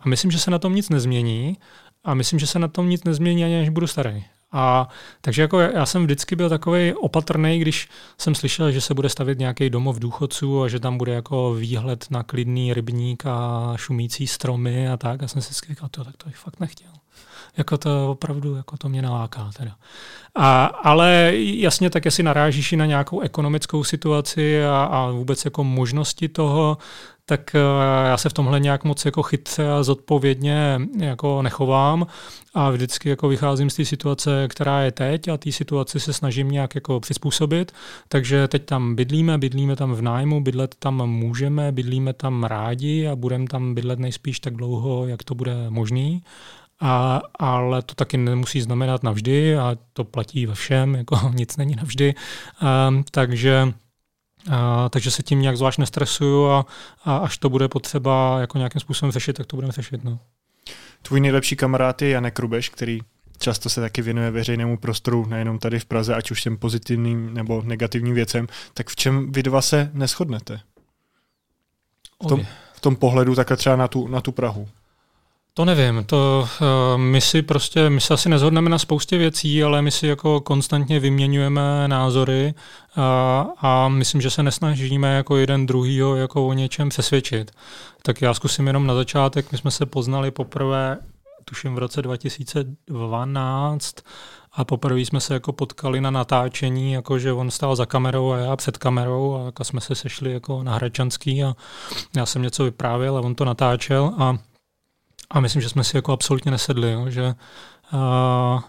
a 0.03 0.09
myslím, 0.09 0.31
že 0.31 0.39
se 0.39 0.51
na 0.51 0.59
tom 0.59 0.75
nic 0.75 0.89
nezmění 0.89 1.57
a 2.05 2.15
myslím, 2.15 2.39
že 2.39 2.47
se 2.47 2.59
na 2.59 2.69
tom 2.69 2.89
nic 2.89 3.05
nezmění 3.05 3.45
ani 3.45 3.61
až 3.61 3.69
budu 3.69 3.87
starý. 3.87 4.25
A 4.53 4.89
takže 5.21 5.43
jako 5.43 5.61
já 5.61 5.87
jsem 5.87 6.05
vždycky 6.05 6.37
byl 6.37 6.49
takový 6.49 6.95
opatrný, 6.95 7.59
když 7.59 7.89
jsem 8.19 8.35
slyšel, 8.35 8.73
že 8.73 8.81
se 8.81 8.95
bude 8.95 9.09
stavět 9.09 9.39
nějaký 9.39 9.71
domov 9.71 9.99
důchodců 9.99 10.63
a 10.63 10.69
že 10.69 10.81
tam 10.81 10.99
bude 10.99 11.13
jako 11.13 11.55
výhled 11.55 12.07
na 12.11 12.23
klidný 12.23 12.75
rybník 12.75 13.27
a 13.27 13.73
šumící 13.77 14.27
stromy 14.27 14.89
a 14.89 14.97
tak. 14.97 15.23
A 15.23 15.29
jsem 15.29 15.43
si 15.43 15.55
říkal, 15.69 15.89
to, 15.89 16.05
tak 16.05 16.17
to 16.17 16.29
bych 16.29 16.37
fakt 16.37 16.61
nechtěl 16.61 16.98
jako 17.59 17.79
to 17.79 18.11
opravdu 18.11 18.55
jako 18.55 18.77
to 18.77 18.89
mě 18.89 19.03
naláká. 19.03 19.51
Teda. 19.57 19.77
A, 20.35 20.65
ale 20.65 21.33
jasně 21.37 21.91
tak, 21.91 22.05
jestli 22.05 22.23
narážíš 22.23 22.73
i 22.73 22.77
na 22.77 22.87
nějakou 22.87 23.21
ekonomickou 23.21 23.85
situaci 23.85 24.65
a, 24.65 24.85
a 24.85 25.11
vůbec 25.11 25.45
jako 25.45 25.65
možnosti 25.65 26.29
toho, 26.29 26.79
tak 27.29 27.55
eh, 27.55 27.59
já 28.09 28.17
se 28.17 28.29
v 28.29 28.33
tomhle 28.33 28.61
nějak 28.61 28.85
moc 28.85 29.05
jako 29.05 29.23
chytře 29.23 29.73
a 29.73 29.83
zodpovědně 29.83 30.81
jako 30.99 31.43
nechovám 31.43 32.07
a 32.55 32.71
vždycky 32.71 33.09
jako 33.09 33.29
vycházím 33.29 33.71
z 33.71 33.77
té 33.77 33.85
situace, 33.85 34.49
která 34.49 34.83
je 34.83 34.93
teď 34.93 35.29
a 35.29 35.37
té 35.37 35.53
situaci 35.53 36.01
se 36.01 36.13
snažím 36.13 36.51
nějak 36.51 36.75
jako 36.75 37.01
přizpůsobit. 37.01 37.73
Takže 38.09 38.49
teď 38.49 38.65
tam 38.65 38.95
bydlíme, 38.95 39.39
bydlíme 39.39 39.77
tam 39.77 39.93
v 39.93 40.03
nájmu, 40.03 40.41
bydlet 40.41 40.75
tam 40.79 41.07
můžeme, 41.07 41.73
bydlíme 41.73 42.13
tam 42.13 42.45
rádi 42.45 43.09
a 43.09 43.17
budeme 43.17 43.47
tam 43.47 43.75
bydlet 43.75 43.99
nejspíš 43.99 44.41
tak 44.41 44.55
dlouho, 44.55 45.07
jak 45.07 45.23
to 45.23 45.35
bude 45.35 45.55
možný. 45.69 46.23
A, 46.81 47.21
ale 47.39 47.83
to 47.83 47.95
taky 47.95 48.17
nemusí 48.17 48.61
znamenat 48.61 49.03
navždy 49.03 49.57
a 49.57 49.77
to 49.93 50.05
platí 50.05 50.47
ve 50.47 50.55
všem, 50.55 50.95
jako 50.95 51.31
nic 51.35 51.57
není 51.57 51.77
navždy. 51.77 52.15
A, 52.61 52.89
ehm, 52.89 53.05
takže 53.11 53.73
a, 54.51 54.89
takže 54.89 55.11
se 55.11 55.23
tím 55.23 55.43
nějak 55.43 55.57
zvlášť 55.57 55.79
nestresuju 55.79 56.47
a, 56.47 56.67
a 57.05 57.17
až 57.17 57.39
to 57.39 57.49
bude 57.49 57.69
potřeba 57.69 58.41
jako 58.41 58.59
nějakým 58.59 58.81
způsobem 58.81 59.13
řešit, 59.13 59.33
tak 59.33 59.47
to 59.47 59.57
budeme 59.57 59.73
řešit. 59.73 60.05
No. 60.05 60.19
Tvůj 61.03 61.21
nejlepší 61.21 61.57
kamarád 61.57 62.03
je 62.03 62.09
Janek 62.09 62.39
Rubeš, 62.39 62.69
který 62.69 63.01
často 63.39 63.69
se 63.69 63.81
taky 63.81 64.03
věnuje 64.03 64.31
veřejnému 64.31 64.77
prostoru, 64.77 65.27
nejenom 65.27 65.59
tady 65.59 65.79
v 65.79 65.85
Praze, 65.85 66.15
ať 66.15 66.31
už 66.31 66.43
těm 66.43 66.57
pozitivním 66.57 67.35
nebo 67.35 67.63
negativním 67.63 68.15
věcem. 68.15 68.47
Tak 68.75 68.89
v 68.89 68.97
čem 68.97 69.33
vy 69.33 69.43
dva 69.43 69.63
se 69.63 69.91
neschodnete? 69.93 70.61
V 72.25 72.27
tom, 72.27 72.47
v 72.73 72.81
tom 72.81 72.97
pohledu 72.97 73.35
takhle 73.35 73.57
třeba 73.57 73.77
na 73.77 73.89
tu, 73.89 74.09
na 74.09 74.21
tu 74.21 74.33
Prahu. 74.33 74.69
To 75.59 75.65
nevím, 75.65 76.05
to 76.05 76.49
uh, 76.61 77.01
my 77.01 77.21
si 77.21 77.43
prostě, 77.43 77.91
my 77.91 78.01
se 78.01 78.15
asi 78.15 78.29
nezhodneme 78.29 78.71
na 78.71 78.79
spoustě 78.79 79.19
věcí, 79.19 79.63
ale 79.63 79.83
my 79.83 79.91
si 79.91 80.07
jako 80.07 80.41
konstantně 80.41 81.01
vyměňujeme 81.01 81.89
názory 81.89 82.55
uh, 82.97 83.03
a 83.59 83.89
myslím, 83.89 84.21
že 84.21 84.31
se 84.31 84.43
nesnažíme 84.43 85.15
jako 85.15 85.37
jeden 85.37 85.67
druhýho 85.67 86.17
jako 86.17 86.47
o 86.47 86.53
něčem 86.53 86.89
přesvědčit. 86.89 87.51
Tak 88.03 88.23
já 88.23 88.35
zkusím 88.35 88.67
jenom 88.67 88.87
na 88.87 88.95
začátek, 88.95 89.53
my 89.53 89.59
jsme 89.59 89.71
se 89.71 89.87
poznali 89.87 90.31
poprvé, 90.31 90.99
tuším 91.45 91.75
v 91.75 91.79
roce 91.79 92.03
2012, 92.03 93.95
a 94.53 94.65
poprvé 94.65 95.01
jsme 95.01 95.21
se 95.21 95.35
jako 95.35 95.53
potkali 95.53 96.01
na 96.01 96.11
natáčení, 96.11 96.93
jako 96.93 97.19
že 97.19 97.33
on 97.33 97.51
stál 97.51 97.77
za 97.77 97.87
kamerou 97.87 98.33
a 98.33 98.39
já 98.39 98.57
před 98.57 98.79
kamerou 98.79 99.37
a 99.37 99.45
jako 99.45 99.65
jsme 99.65 99.81
se 99.81 99.95
sešli 99.95 100.33
jako 100.33 100.63
na 100.63 100.75
Hračanský 100.75 101.45
a 101.45 101.55
já 102.17 102.27
jsem 102.27 102.43
něco 102.43 102.65
vyprávěl 102.65 103.17
a 103.17 103.21
on 103.21 103.35
to 103.35 103.45
natáčel 103.45 104.15
a 104.19 104.39
a 105.31 105.41
myslím, 105.41 105.63
že 105.63 105.69
jsme 105.69 105.85
si 105.85 105.97
jako 105.97 106.13
absolutně 106.13 106.51
nesedli, 106.51 106.93
jo, 106.93 107.11
že 107.11 107.35
a, 107.93 108.65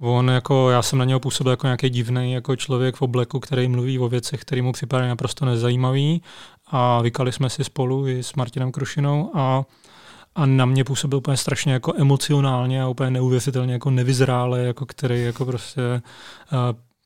on 0.00 0.30
jako, 0.30 0.70
já 0.70 0.82
jsem 0.82 0.98
na 0.98 1.04
něho 1.04 1.20
působil 1.20 1.50
jako 1.50 1.66
nějaký 1.66 1.90
divný 1.90 2.32
jako 2.32 2.56
člověk 2.56 2.96
v 2.96 3.02
obleku, 3.02 3.40
který 3.40 3.68
mluví 3.68 3.98
o 3.98 4.08
věcech, 4.08 4.40
které 4.40 4.62
mu 4.62 4.72
připadají 4.72 5.08
naprosto 5.08 5.44
nezajímavý 5.44 6.22
a 6.66 7.02
vykali 7.02 7.32
jsme 7.32 7.50
si 7.50 7.64
spolu 7.64 8.08
i 8.08 8.22
s 8.22 8.34
Martinem 8.34 8.72
Krušinou 8.72 9.30
a 9.34 9.64
a 10.34 10.46
na 10.46 10.66
mě 10.66 10.84
působil 10.84 11.18
úplně 11.18 11.36
strašně 11.36 11.72
jako 11.72 11.92
emocionálně 11.96 12.82
a 12.82 12.88
úplně 12.88 13.10
neuvěřitelně 13.10 13.72
jako 13.72 13.90
nevyzrále, 13.90 14.60
jako 14.60 14.86
který 14.86 15.22
jako 15.22 15.44
prostě 15.44 16.02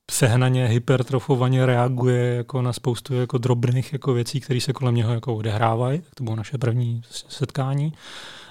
přehnaně, 0.07 0.67
hypertrofovaně 0.67 1.67
reaguje 1.67 2.35
jako 2.35 2.63
na 2.63 2.73
spoustu 2.73 3.15
jako 3.15 3.39
drobných 3.39 3.93
jako 3.93 4.13
věcí, 4.13 4.41
které 4.41 4.61
se 4.61 4.73
kolem 4.73 4.95
něho 4.95 5.15
jako 5.15 5.37
odehrávají. 5.37 6.03
To 6.15 6.25
bylo 6.25 6.37
naše 6.37 6.59
první 6.59 7.03
setkání. 7.29 7.93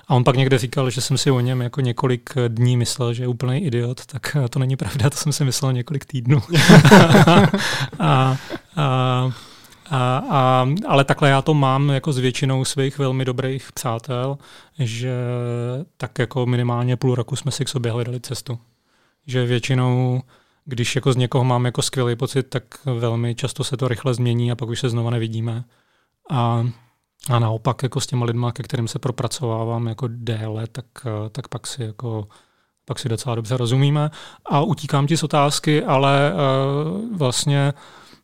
A 0.08 0.16
on 0.16 0.24
pak 0.24 0.36
někde 0.36 0.58
říkal, 0.58 0.89
že 0.89 1.01
jsem 1.01 1.18
si 1.18 1.32
o 1.32 1.39
něm 1.39 1.62
jako 1.62 1.82
několik 1.82 2.30
dní 2.47 2.78
myslel, 2.78 3.14
že 3.14 3.24
je 3.24 3.28
úplný 3.28 3.66
idiot, 3.66 4.06
tak 4.06 4.38
to 4.49 4.60
není 4.60 4.76
pravda, 4.76 5.10
to 5.10 5.18
jsem 5.18 5.34
si 5.34 5.45
myslel 5.45 5.74
několik 5.74 6.06
týdnů. 6.06 6.41
a, 7.99 8.38
a, 8.76 9.32
a, 9.89 10.18
a, 10.30 10.68
ale 10.88 11.03
takhle 11.03 11.30
já 11.30 11.41
to 11.41 11.53
mám 11.53 11.89
jako 11.89 12.14
s 12.14 12.18
většinou 12.18 12.66
svých 12.66 12.97
velmi 12.97 13.26
dobrých 13.26 13.72
přátel, 13.72 14.38
že 14.80 15.16
tak 15.97 16.20
jako 16.20 16.45
minimálně 16.45 16.97
půl 16.97 17.16
roku 17.16 17.36
jsme 17.36 17.51
si 17.51 17.66
k 17.66 17.70
sobě 17.70 17.91
hledali 17.91 18.20
cestu. 18.20 18.60
Že 19.28 19.45
většinou, 19.45 20.22
když 20.66 20.95
jako 20.95 21.14
z 21.14 21.16
někoho 21.16 21.43
mám 21.43 21.66
jako 21.66 21.82
skvělý 21.82 22.16
pocit, 22.16 22.43
tak 22.43 22.64
velmi 22.86 23.36
často 23.36 23.64
se 23.64 23.78
to 23.78 23.88
rychle 23.88 24.14
změní 24.14 24.51
a 24.51 24.56
pak 24.56 24.70
už 24.70 24.80
se 24.80 24.89
znova 24.89 25.10
nevidíme. 25.10 25.64
A 26.32 26.66
a 27.30 27.39
naopak 27.39 27.84
jako 27.84 28.01
s 28.01 28.07
těma 28.07 28.26
lidma, 28.26 28.51
ke 28.51 28.63
kterým 28.63 28.88
se 28.88 28.99
propracovávám 28.99 29.88
jako 29.88 30.07
déle, 30.11 30.67
tak, 30.67 30.86
tak 31.32 31.47
pak 31.47 31.67
si 31.67 31.84
jako 31.84 32.28
pak 32.86 32.99
si 32.99 33.09
docela 33.09 33.36
dobře 33.36 33.57
rozumíme. 33.57 34.11
A 34.45 34.61
utíkám 34.61 35.07
ti 35.07 35.17
z 35.17 35.23
otázky, 35.23 35.84
ale 35.84 36.34
uh, 36.34 37.17
vlastně 37.17 37.73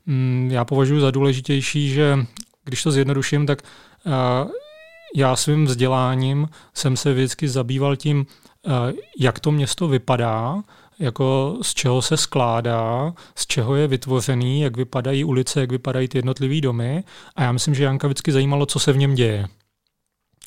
um, 0.07 0.47
já 0.51 0.65
považuji 0.65 1.01
za 1.01 1.11
důležitější, 1.11 1.89
že 1.89 2.17
když 2.63 2.83
to 2.83 2.91
zjednoduším, 2.91 3.45
tak 3.45 3.61
uh, 4.05 4.13
já 5.15 5.35
svým 5.35 5.65
vzděláním 5.65 6.49
jsem 6.73 6.97
se 6.97 7.13
vždycky 7.13 7.49
zabýval 7.49 7.95
tím, 7.95 8.25
uh, 8.65 8.73
jak 9.19 9.39
to 9.39 9.51
město 9.51 9.87
vypadá, 9.87 10.63
jako 11.01 11.57
z 11.61 11.73
čeho 11.73 12.01
se 12.01 12.17
skládá, 12.17 13.13
z 13.35 13.47
čeho 13.47 13.75
je 13.75 13.87
vytvořený, 13.87 14.61
jak 14.61 14.77
vypadají 14.77 15.23
ulice, 15.23 15.59
jak 15.59 15.71
vypadají 15.71 16.07
ty 16.07 16.17
jednotlivé 16.17 16.61
domy. 16.61 17.03
A 17.35 17.43
já 17.43 17.51
myslím, 17.51 17.75
že 17.75 17.83
Janka 17.83 18.07
vždycky 18.07 18.31
zajímalo, 18.31 18.65
co 18.65 18.79
se 18.79 18.93
v 18.93 18.97
něm 18.97 19.15
děje. 19.15 19.47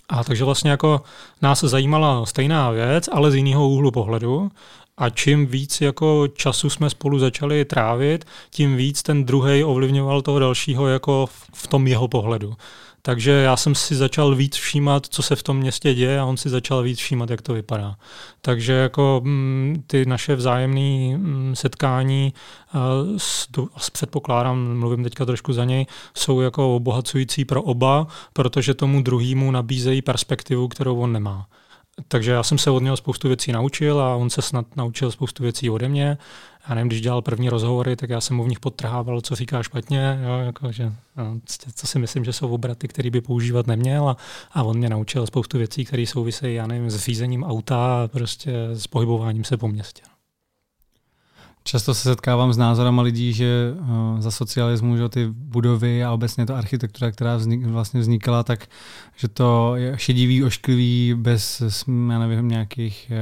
A 0.09 0.25
takže 0.25 0.45
vlastně 0.45 0.71
jako 0.71 1.03
nás 1.43 1.61
zajímala 1.61 2.27
stejná 2.27 2.71
věc, 2.71 3.09
ale 3.13 3.31
z 3.31 3.35
jiného 3.35 3.69
úhlu 3.69 3.91
pohledu. 3.91 4.51
A 4.97 5.11
čím 5.11 5.47
víc 5.47 5.81
jako 5.81 6.29
času 6.29 6.71
jsme 6.71 6.91
spolu 6.91 7.19
začali 7.19 7.65
trávit, 7.65 8.25
tím 8.51 8.77
víc 8.77 9.03
ten 9.03 9.25
druhý 9.25 9.65
ovlivňoval 9.65 10.23
toho 10.23 10.39
dalšího 10.39 10.87
jako 10.87 11.27
v 11.55 11.67
tom 11.67 11.87
jeho 11.87 12.09
pohledu. 12.09 12.55
Takže 13.07 13.31
já 13.31 13.57
jsem 13.57 13.75
si 13.75 13.95
začal 13.95 14.35
víc 14.35 14.57
všímat, 14.57 15.07
co 15.07 15.23
se 15.23 15.37
v 15.37 15.43
tom 15.43 15.57
městě 15.57 15.95
děje 15.95 16.21
a 16.21 16.25
on 16.25 16.37
si 16.37 16.49
začal 16.49 16.83
víc 16.83 16.99
všímat, 16.99 17.31
jak 17.31 17.43
to 17.43 17.55
vypadá. 17.55 17.97
Takže 18.41 18.73
jako 18.73 19.21
mm, 19.25 19.85
ty 19.87 20.07
naše 20.07 20.35
vzájemné 20.35 21.17
mm, 21.17 21.53
setkání 21.57 22.35
s, 23.17 23.49
s 23.77 23.91
předpokládám, 23.91 24.79
mluvím 24.79 25.05
teďka 25.05 25.25
trošku 25.25 25.53
za 25.53 25.65
něj, 25.65 25.87
jsou 26.17 26.41
jako 26.41 26.77
obohacující 26.77 27.45
pro 27.45 27.63
oba, 27.63 28.07
protože 28.33 28.75
tomu 28.75 29.03
druhému 29.03 29.51
nabízejí 29.51 30.03
perspektivu, 30.03 30.69
kterou 30.69 30.99
on 30.99 31.13
nemá. 31.13 31.47
Takže 32.09 32.31
já 32.31 32.43
jsem 32.43 32.59
se 32.59 32.71
od 32.71 32.83
něho 32.83 32.97
spoustu 32.97 33.29
věcí 33.29 33.53
naučil 33.53 34.01
a 34.01 34.17
on 34.17 34.31
se 34.31 34.43
snad 34.43 34.77
naučil 34.77 35.11
spoustu 35.11 35.43
věcí 35.43 35.71
ode 35.71 35.89
mě. 35.89 36.19
Já 36.69 36.75
nevím, 36.75 36.89
když 36.89 37.01
dělal 37.01 37.23
první 37.23 37.49
rozhovory, 37.49 37.97
tak 37.97 38.11
já 38.11 38.21
jsem 38.21 38.37
mu 38.37 38.45
v 38.45 38.49
nich 38.49 38.61
podtrhával, 38.61 39.21
co 39.21 39.35
říká 39.35 39.63
špatně, 39.63 40.21
jo, 40.25 40.39
jako, 40.39 40.73
že, 40.73 40.93
no, 41.17 41.41
co 41.75 41.87
si 41.87 41.99
myslím, 41.99 42.25
že 42.25 42.33
jsou 42.33 42.49
obraty, 42.49 42.89
které 42.89 43.11
by 43.11 43.21
používat 43.21 43.67
neměl 43.67 44.09
a, 44.09 44.17
a 44.53 44.63
on 44.63 44.77
mě 44.77 44.89
naučil 44.89 45.27
spoustu 45.27 45.59
věcí, 45.59 45.85
které 45.85 46.07
souvisejí, 46.07 46.55
já 46.55 46.67
nevím, 46.67 46.91
s 46.91 46.97
řízením 46.97 47.45
auta 47.45 48.05
a 48.05 48.09
prostě 48.09 48.53
s 48.73 48.87
pohybováním 48.87 49.45
se 49.45 49.57
po 49.57 49.69
městě. 49.69 50.03
Často 51.67 51.95
se 51.95 52.03
setkávám 52.03 52.53
s 52.53 52.57
názorama 52.57 53.03
lidí, 53.03 53.33
že 53.33 53.75
uh, 53.81 54.21
za 54.21 54.31
socialismu 54.31 54.97
že 54.97 55.09
ty 55.09 55.27
budovy 55.29 56.05
a 56.05 56.13
obecně 56.13 56.47
ta 56.47 56.59
architektura, 56.59 57.11
která 57.11 57.37
vznik, 57.37 57.67
vlastně 57.67 58.01
vznikala, 58.01 58.43
tak 58.43 58.67
že 59.17 59.29
to 59.29 59.77
je 59.77 59.99
šedivý, 59.99 60.45
ošklivý, 60.45 61.15
bez 61.17 61.63
já 61.89 62.19
nevím, 62.19 62.49
nějakých 62.49 63.13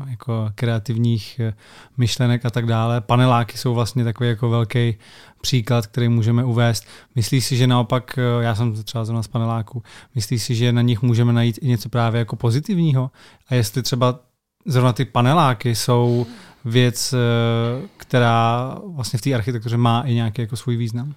uh, 0.00 0.10
jako 0.10 0.50
kreativních 0.54 1.40
uh, 1.48 1.54
myšlenek 1.96 2.46
a 2.46 2.50
tak 2.50 2.66
dále. 2.66 3.00
Paneláky 3.00 3.58
jsou 3.58 3.74
vlastně 3.74 4.04
takový 4.04 4.28
jako 4.28 4.48
velký 4.48 4.94
příklad, 5.40 5.86
který 5.86 6.08
můžeme 6.08 6.44
uvést. 6.44 6.84
Myslíš 7.14 7.44
si, 7.44 7.56
že 7.56 7.66
naopak, 7.66 8.18
já 8.40 8.54
jsem 8.54 8.82
třeba 8.82 9.04
zrovna 9.04 9.22
z 9.22 9.28
paneláku, 9.28 9.82
myslíš 10.14 10.42
si, 10.42 10.54
že 10.54 10.72
na 10.72 10.82
nich 10.82 11.02
můžeme 11.02 11.32
najít 11.32 11.58
i 11.62 11.68
něco 11.68 11.88
právě 11.88 12.18
jako 12.18 12.36
pozitivního? 12.36 13.10
A 13.48 13.54
jestli 13.54 13.82
třeba 13.82 14.20
zrovna 14.66 14.92
ty 14.92 15.04
paneláky 15.04 15.74
jsou 15.74 16.26
věc, 16.64 17.12
eh, 17.12 17.88
která 17.96 18.74
vlastně 18.86 19.18
v 19.18 19.22
té 19.22 19.34
architektuře 19.34 19.76
má 19.76 20.02
i 20.02 20.14
nějaký 20.14 20.42
jako 20.42 20.56
svůj 20.56 20.76
význam. 20.76 21.14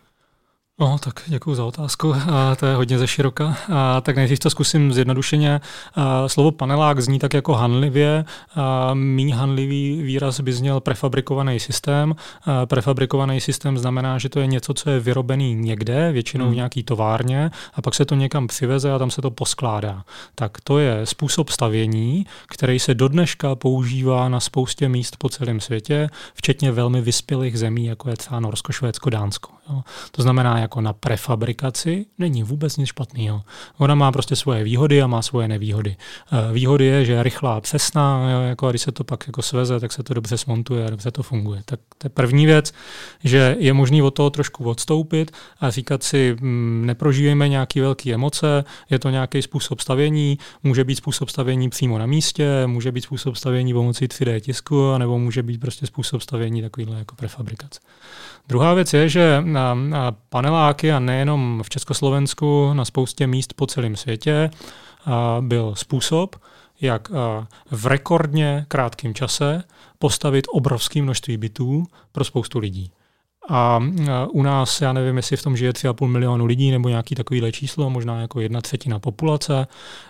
No, 0.80 0.98
tak 0.98 1.24
děkuji 1.28 1.56
za 1.56 1.66
otázku. 1.66 2.16
A 2.32 2.56
to 2.56 2.66
je 2.66 2.76
hodně 2.76 3.00
ze 3.00 3.08
široka. 3.08 3.58
A 3.74 4.02
tak 4.02 4.16
nejdřív 4.16 4.40
to 4.40 4.50
zkusím 4.50 4.94
zjednodušeně. 4.94 5.62
A 5.96 6.28
slovo 6.28 6.52
panelák 6.52 7.02
zní 7.02 7.20
tak 7.20 7.34
jako 7.34 7.54
hanlivě. 7.54 8.26
A 8.56 8.94
míň 8.94 9.34
hanlivý 9.34 10.02
výraz 10.02 10.40
by 10.40 10.54
zněl 10.54 10.80
prefabrikovaný 10.80 11.60
systém. 11.60 12.16
A 12.44 12.66
prefabrikovaný 12.66 13.42
systém 13.42 13.78
znamená, 13.78 14.18
že 14.18 14.30
to 14.30 14.40
je 14.40 14.48
něco, 14.48 14.74
co 14.74 14.90
je 14.90 15.00
vyrobený 15.00 15.56
někde, 15.56 16.12
většinou 16.12 16.46
hmm. 16.46 16.54
v 16.54 16.56
nějaký 16.56 16.84
továrně, 16.84 17.52
a 17.74 17.82
pak 17.82 17.96
se 17.96 18.06
to 18.06 18.16
někam 18.16 18.48
přiveze 18.48 18.92
a 18.92 19.00
tam 19.00 19.12
se 19.12 19.22
to 19.22 19.32
poskládá. 19.32 20.04
Tak 20.36 20.62
to 20.64 20.80
je 20.80 21.06
způsob 21.06 21.50
stavění, 21.50 22.26
který 22.48 22.80
se 22.80 22.94
do 22.94 23.08
dneška 23.08 23.56
používá 23.56 24.30
na 24.30 24.40
spoustě 24.40 24.90
míst 24.90 25.16
po 25.18 25.30
celém 25.30 25.60
světě, 25.60 26.10
včetně 26.34 26.72
velmi 26.72 27.02
vyspělých 27.02 27.60
zemí, 27.60 27.86
jako 27.86 28.10
je 28.10 28.18
třeba 28.18 28.40
Norsko, 28.40 28.72
Švédsko, 28.72 29.10
Dánsko. 29.10 29.52
Jo. 29.70 29.82
To 30.12 30.22
znamená, 30.22 30.60
jako 30.62 30.82
na 30.82 30.93
prefabrikaci 30.93 32.05
není 32.18 32.43
vůbec 32.43 32.78
nic 32.78 32.88
špatného. 32.88 33.41
Ona 33.78 33.95
má 33.95 34.12
prostě 34.12 34.36
svoje 34.36 34.64
výhody 34.64 35.01
a 35.01 35.07
má 35.07 35.22
svoje 35.22 35.47
nevýhody. 35.47 35.95
Eh, 36.32 36.53
výhody 36.53 36.86
je, 36.86 37.05
že 37.05 37.12
je 37.12 37.24
rychlá, 37.24 37.62
přesná, 37.62 38.32
jo, 38.32 38.41
jako 38.41 38.70
když 38.70 38.82
se 38.82 38.91
to 38.91 39.03
pak 39.03 39.28
jako 39.28 39.41
sveze, 39.41 39.80
tak 39.80 39.91
se 39.91 40.03
to 40.03 40.14
dobře 40.14 40.38
smontuje 40.38 40.86
a 40.86 40.89
dobře 40.89 41.12
to 41.12 41.24
funguje. 41.24 41.62
Tak 41.66 41.80
to 41.97 42.05
je 42.05 42.09
první 42.09 42.45
věc, 42.45 42.74
že 43.24 43.55
je 43.59 43.74
možný 43.74 44.01
od 44.01 44.12
toho 44.12 44.30
trošku 44.30 44.64
odstoupit 44.70 45.32
a 45.59 45.70
říkat 45.70 46.03
si, 46.03 46.36
hm, 46.41 46.84
neprožívejme 46.86 47.49
nějaký 47.49 47.80
velké 47.80 48.14
emoce, 48.14 48.64
je 48.89 48.99
to 48.99 49.09
nějaký 49.09 49.41
způsob 49.41 49.80
stavění, 49.80 50.38
může 50.64 50.84
být 50.84 50.95
způsob 50.95 51.30
stavění 51.30 51.70
přímo 51.70 51.97
na 51.97 52.05
místě, 52.05 52.68
může 52.68 52.91
být 52.91 53.01
způsob 53.01 53.36
stavění 53.36 53.74
pomocí 53.74 54.07
3D 54.07 54.39
tisku, 54.39 54.97
nebo 54.97 55.20
může 55.20 55.43
být 55.43 55.62
prostě 55.62 55.86
způsob 55.86 56.22
stavění 56.22 56.62
takovýhle 56.62 56.97
jako 56.97 57.16
prefabrikace. 57.16 57.80
Druhá 58.48 58.74
věc 58.74 58.94
je, 58.94 59.10
že 59.10 59.44
paneláky 60.30 60.92
a 60.92 61.00
nejenom 61.00 61.62
v 61.64 61.70
Československu, 61.70 62.74
na 62.74 62.86
spoustě 62.86 63.28
míst 63.28 63.54
po 63.54 63.68
celém 63.68 63.96
světě 63.96 64.50
byl 65.42 65.76
způsob, 65.76 66.36
jak 66.82 67.10
v 67.72 67.86
rekordně 67.86 68.66
krátkém 68.68 69.14
čase 69.14 69.64
postavit 70.00 70.48
obrovské 70.52 71.02
množství 71.02 71.38
bytů 71.38 71.84
pro 72.12 72.24
spoustu 72.24 72.60
lidí. 72.60 72.92
A 73.50 73.80
u 74.32 74.44
nás, 74.44 74.82
já 74.82 74.94
nevím, 74.94 75.18
jestli 75.18 75.38
v 75.38 75.44
tom 75.44 75.58
žije 75.58 75.72
3,5 75.72 76.08
milionu 76.08 76.46
lidí 76.46 76.72
nebo 76.72 76.89
nějaký 76.89 77.16
takovýhle 77.16 77.52
číslo, 77.52 77.89
možná 77.89 78.22
jako 78.22 78.39
jedna 78.39 78.62
třetina 78.62 79.00
populace. 79.00 79.68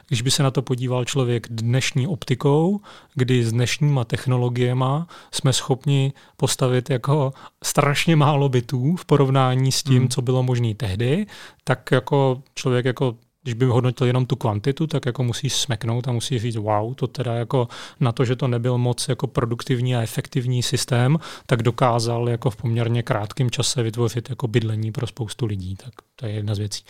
Když 0.08 0.22
by 0.22 0.32
se 0.32 0.44
na 0.44 0.52
to 0.52 0.62
podíval 0.62 1.06
člověk 1.06 1.48
dnešní 1.50 2.08
optikou, 2.08 2.80
kdy 3.16 3.44
s 3.44 3.52
dnešníma 3.52 4.04
technologiemi 4.04 4.86
jsme 5.32 5.54
schopni 5.54 6.14
postavit 6.38 6.90
jako 6.90 7.34
strašně 7.64 8.16
málo 8.16 8.50
bytů 8.50 8.96
v 8.96 9.06
porovnání 9.06 9.72
s 9.72 9.84
tím, 9.84 10.00
hmm. 10.00 10.10
co 10.10 10.22
bylo 10.22 10.44
možné 10.44 10.74
tehdy, 10.76 11.26
tak 11.64 11.92
jako 11.92 12.42
člověk 12.56 12.86
jako 12.86 13.16
když 13.44 13.54
by 13.54 13.66
hodnotil 13.66 14.08
jenom 14.08 14.26
tu 14.26 14.36
kvantitu, 14.36 14.88
tak 14.88 15.06
jako 15.06 15.24
musí 15.24 15.50
smeknout 15.50 16.08
a 16.08 16.12
musí 16.12 16.40
říct, 16.40 16.56
wow, 16.56 16.94
to 16.94 17.08
teda 17.08 17.34
jako 17.34 17.68
na 18.00 18.12
to, 18.12 18.26
že 18.26 18.36
to 18.36 18.48
nebyl 18.48 18.78
moc 18.78 19.10
jako 19.10 19.28
produktivní 19.28 19.96
a 19.96 20.02
efektivní 20.02 20.64
systém, 20.64 21.18
tak 21.46 21.64
dokázal 21.64 22.30
jako 22.30 22.50
v 22.50 22.56
poměrně 22.56 23.04
krátkém 23.04 23.52
čase 23.52 23.84
vytvořit 23.84 24.30
jako 24.30 24.48
bydlení 24.48 24.92
pro 24.92 25.08
spoustu 25.08 25.46
lidí. 25.46 25.76
Tak 25.76 25.94
to 26.16 26.26
je 26.26 26.32
jedna 26.32 26.56
z 26.56 26.60
věcí. 26.60 26.84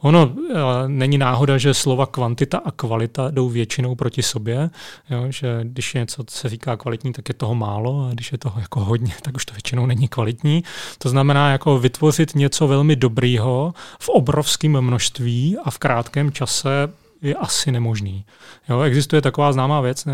Ono 0.00 0.32
e, 0.54 0.88
není 0.88 1.18
náhoda, 1.18 1.58
že 1.58 1.74
slova 1.74 2.06
kvantita 2.06 2.58
a 2.58 2.70
kvalita 2.70 3.30
jdou 3.30 3.48
většinou 3.48 3.94
proti 3.94 4.22
sobě, 4.22 4.70
jo, 5.10 5.26
že 5.28 5.60
když 5.62 5.94
je 5.94 6.00
něco, 6.00 6.24
co 6.24 6.38
se 6.38 6.48
říká 6.48 6.76
kvalitní, 6.76 7.12
tak 7.12 7.28
je 7.28 7.34
toho 7.34 7.54
málo 7.54 8.08
a 8.08 8.14
když 8.14 8.32
je 8.32 8.38
toho 8.38 8.60
jako 8.60 8.80
hodně, 8.80 9.14
tak 9.22 9.34
už 9.34 9.44
to 9.44 9.54
většinou 9.54 9.86
není 9.86 10.08
kvalitní. 10.08 10.64
To 10.98 11.08
znamená 11.08 11.52
jako 11.52 11.78
vytvořit 11.78 12.34
něco 12.34 12.68
velmi 12.68 12.96
dobrýho 12.96 13.74
v 14.00 14.08
obrovském 14.08 14.80
množství 14.80 15.56
a 15.64 15.70
v 15.70 15.78
krátkém 15.98 16.32
čase 16.32 16.88
je 17.22 17.34
asi 17.34 17.72
nemožný. 17.72 18.24
Jo, 18.68 18.80
existuje 18.80 19.22
taková 19.22 19.52
známá 19.52 19.80
věc, 19.80 20.06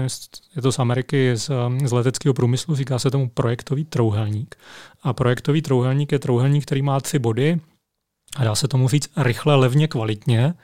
je 0.56 0.62
to 0.62 0.72
z 0.72 0.78
Ameriky, 0.78 1.36
z, 1.36 1.50
z 1.84 1.92
leteckého 1.92 2.34
průmyslu, 2.34 2.76
říká 2.76 2.98
se 2.98 3.10
tomu 3.10 3.28
projektový 3.28 3.84
trouhelník. 3.84 4.56
A 5.02 5.12
projektový 5.12 5.62
trouhelník 5.62 6.12
je 6.12 6.18
trouhelník, 6.18 6.62
který 6.62 6.82
má 6.82 7.00
tři 7.00 7.18
body, 7.18 7.60
a 8.36 8.44
dá 8.44 8.54
se 8.54 8.68
tomu 8.68 8.88
říct 8.88 9.10
rychle, 9.16 9.54
levně, 9.54 9.88
kvalitně. 9.88 10.54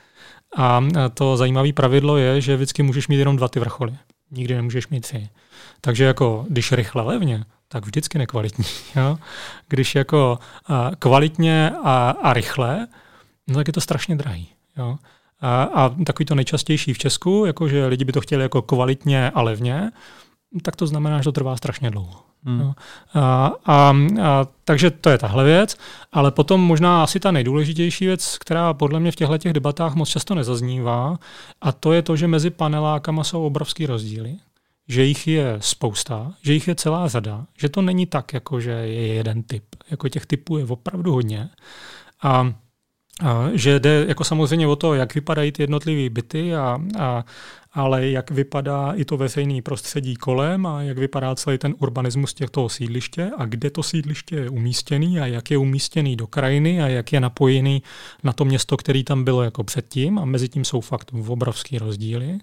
A 0.57 0.83
to 1.13 1.37
zajímavé 1.37 1.73
pravidlo 1.73 2.17
je, 2.17 2.41
že 2.41 2.55
vždycky 2.55 2.83
můžeš 2.83 3.07
mít 3.07 3.17
jenom 3.17 3.35
dva 3.35 3.47
ty 3.47 3.59
vrcholy. 3.59 3.93
Nikdy 4.31 4.55
nemůžeš 4.55 4.87
mít 4.87 5.01
tři. 5.01 5.29
Takže 5.81 6.03
jako, 6.03 6.45
když 6.49 6.71
rychle, 6.71 7.03
levně, 7.03 7.45
tak 7.67 7.85
vždycky 7.85 8.17
nekvalitní. 8.17 8.65
Jo? 8.95 9.17
Když 9.67 9.95
jako 9.95 10.39
kvalitně 10.99 11.71
a, 11.83 12.09
a 12.09 12.33
rychle, 12.33 12.87
no 13.47 13.55
tak 13.55 13.67
je 13.67 13.73
to 13.73 13.81
strašně 13.81 14.15
drahý. 14.15 14.49
Jo? 14.77 14.97
A, 15.41 15.63
a 15.63 15.89
takový 16.05 16.25
to 16.25 16.35
nejčastější 16.35 16.93
v 16.93 16.97
Česku, 16.97 17.45
jako 17.45 17.67
že 17.67 17.85
lidi 17.85 18.05
by 18.05 18.11
to 18.11 18.21
chtěli 18.21 18.43
jako 18.43 18.61
kvalitně 18.61 19.31
a 19.31 19.41
levně, 19.41 19.91
tak 20.61 20.75
to 20.75 20.87
znamená, 20.87 21.17
že 21.17 21.23
to 21.23 21.31
trvá 21.31 21.57
strašně 21.57 21.91
dlouho. 21.91 22.23
Hmm. 22.43 22.73
A, 23.13 23.51
a, 23.65 23.93
a, 24.21 24.47
takže 24.65 24.91
to 24.91 25.09
je 25.09 25.17
tahle 25.17 25.43
věc, 25.43 25.77
ale 26.11 26.31
potom 26.31 26.61
možná 26.61 27.03
asi 27.03 27.19
ta 27.19 27.31
nejdůležitější 27.31 28.05
věc, 28.05 28.37
která 28.37 28.73
podle 28.73 28.99
mě 28.99 29.11
v 29.11 29.15
těchto 29.15 29.37
těch 29.37 29.53
debatách 29.53 29.95
moc 29.95 30.09
často 30.09 30.35
nezaznívá, 30.35 31.17
a 31.61 31.71
to 31.71 31.93
je 31.93 32.01
to, 32.01 32.15
že 32.15 32.27
mezi 32.27 32.49
panelákama 32.49 33.23
jsou 33.23 33.45
obrovský 33.45 33.85
rozdíly, 33.85 34.35
že 34.87 35.03
jich 35.03 35.27
je 35.27 35.57
spousta, 35.59 36.33
že 36.41 36.53
jich 36.53 36.67
je 36.67 36.75
celá 36.75 37.07
řada, 37.07 37.45
že 37.57 37.69
to 37.69 37.81
není 37.81 38.05
tak, 38.05 38.33
jako 38.33 38.59
že 38.59 38.71
je 38.71 39.07
jeden 39.07 39.43
typ. 39.43 39.63
Jako 39.91 40.09
těch 40.09 40.25
typů 40.25 40.57
je 40.57 40.65
opravdu 40.65 41.11
hodně. 41.13 41.49
A 42.23 42.53
že 43.53 43.79
jde 43.79 44.05
jako 44.07 44.23
samozřejmě 44.23 44.67
o 44.67 44.75
to, 44.75 44.93
jak 44.93 45.15
vypadají 45.15 45.51
ty 45.51 45.63
jednotlivé 45.63 46.09
byty 46.09 46.55
a, 46.55 46.79
a, 46.99 47.25
ale 47.73 48.09
jak 48.09 48.31
vypadá 48.31 48.93
i 48.95 49.05
to 49.05 49.17
veřejné 49.17 49.61
prostředí 49.61 50.15
kolem 50.15 50.65
a 50.65 50.81
jak 50.81 50.97
vypadá 50.97 51.35
celý 51.35 51.57
ten 51.57 51.75
urbanismus 51.79 52.33
těchto 52.33 52.69
sídliště 52.69 53.31
a 53.37 53.45
kde 53.45 53.69
to 53.69 53.83
sídliště 53.83 54.35
je 54.35 54.49
umístěný 54.49 55.19
a 55.19 55.25
jak 55.25 55.51
je 55.51 55.57
umístěný 55.57 56.15
do 56.15 56.27
krajiny 56.27 56.81
a 56.83 56.87
jak 56.87 57.13
je 57.13 57.19
napojený 57.19 57.83
na 58.23 58.33
to 58.33 58.45
město, 58.45 58.77
který 58.77 59.03
tam 59.03 59.23
bylo 59.23 59.43
jako 59.43 59.63
předtím 59.63 60.19
a 60.19 60.25
mezi 60.25 60.49
tím 60.49 60.65
jsou 60.65 60.81
fakt 60.81 61.11
obrovský 61.27 61.77
rozdíly. 61.77 62.39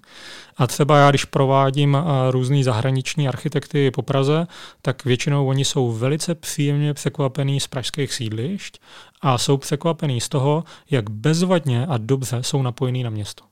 A 0.56 0.66
třeba 0.66 0.98
já, 0.98 1.10
když 1.10 1.24
provádím 1.24 1.98
různý 2.30 2.64
zahraniční 2.64 3.28
architekty 3.28 3.90
po 3.90 4.02
Praze, 4.02 4.46
tak 4.82 5.04
většinou 5.04 5.46
oni 5.46 5.64
jsou 5.64 5.92
velice 5.92 6.34
příjemně 6.34 6.94
překvapený 6.94 7.60
z 7.60 7.66
pražských 7.66 8.14
sídlišť 8.14 8.78
a 9.20 9.38
jsou 9.38 9.56
překvapený 9.56 10.20
z 10.20 10.28
toho, 10.28 10.64
jak 10.90 11.10
bezvadně 11.10 11.86
a 11.86 11.98
dobře 11.98 12.38
jsou 12.42 12.62
napojený 12.62 13.02
na 13.02 13.10
město. 13.10 13.44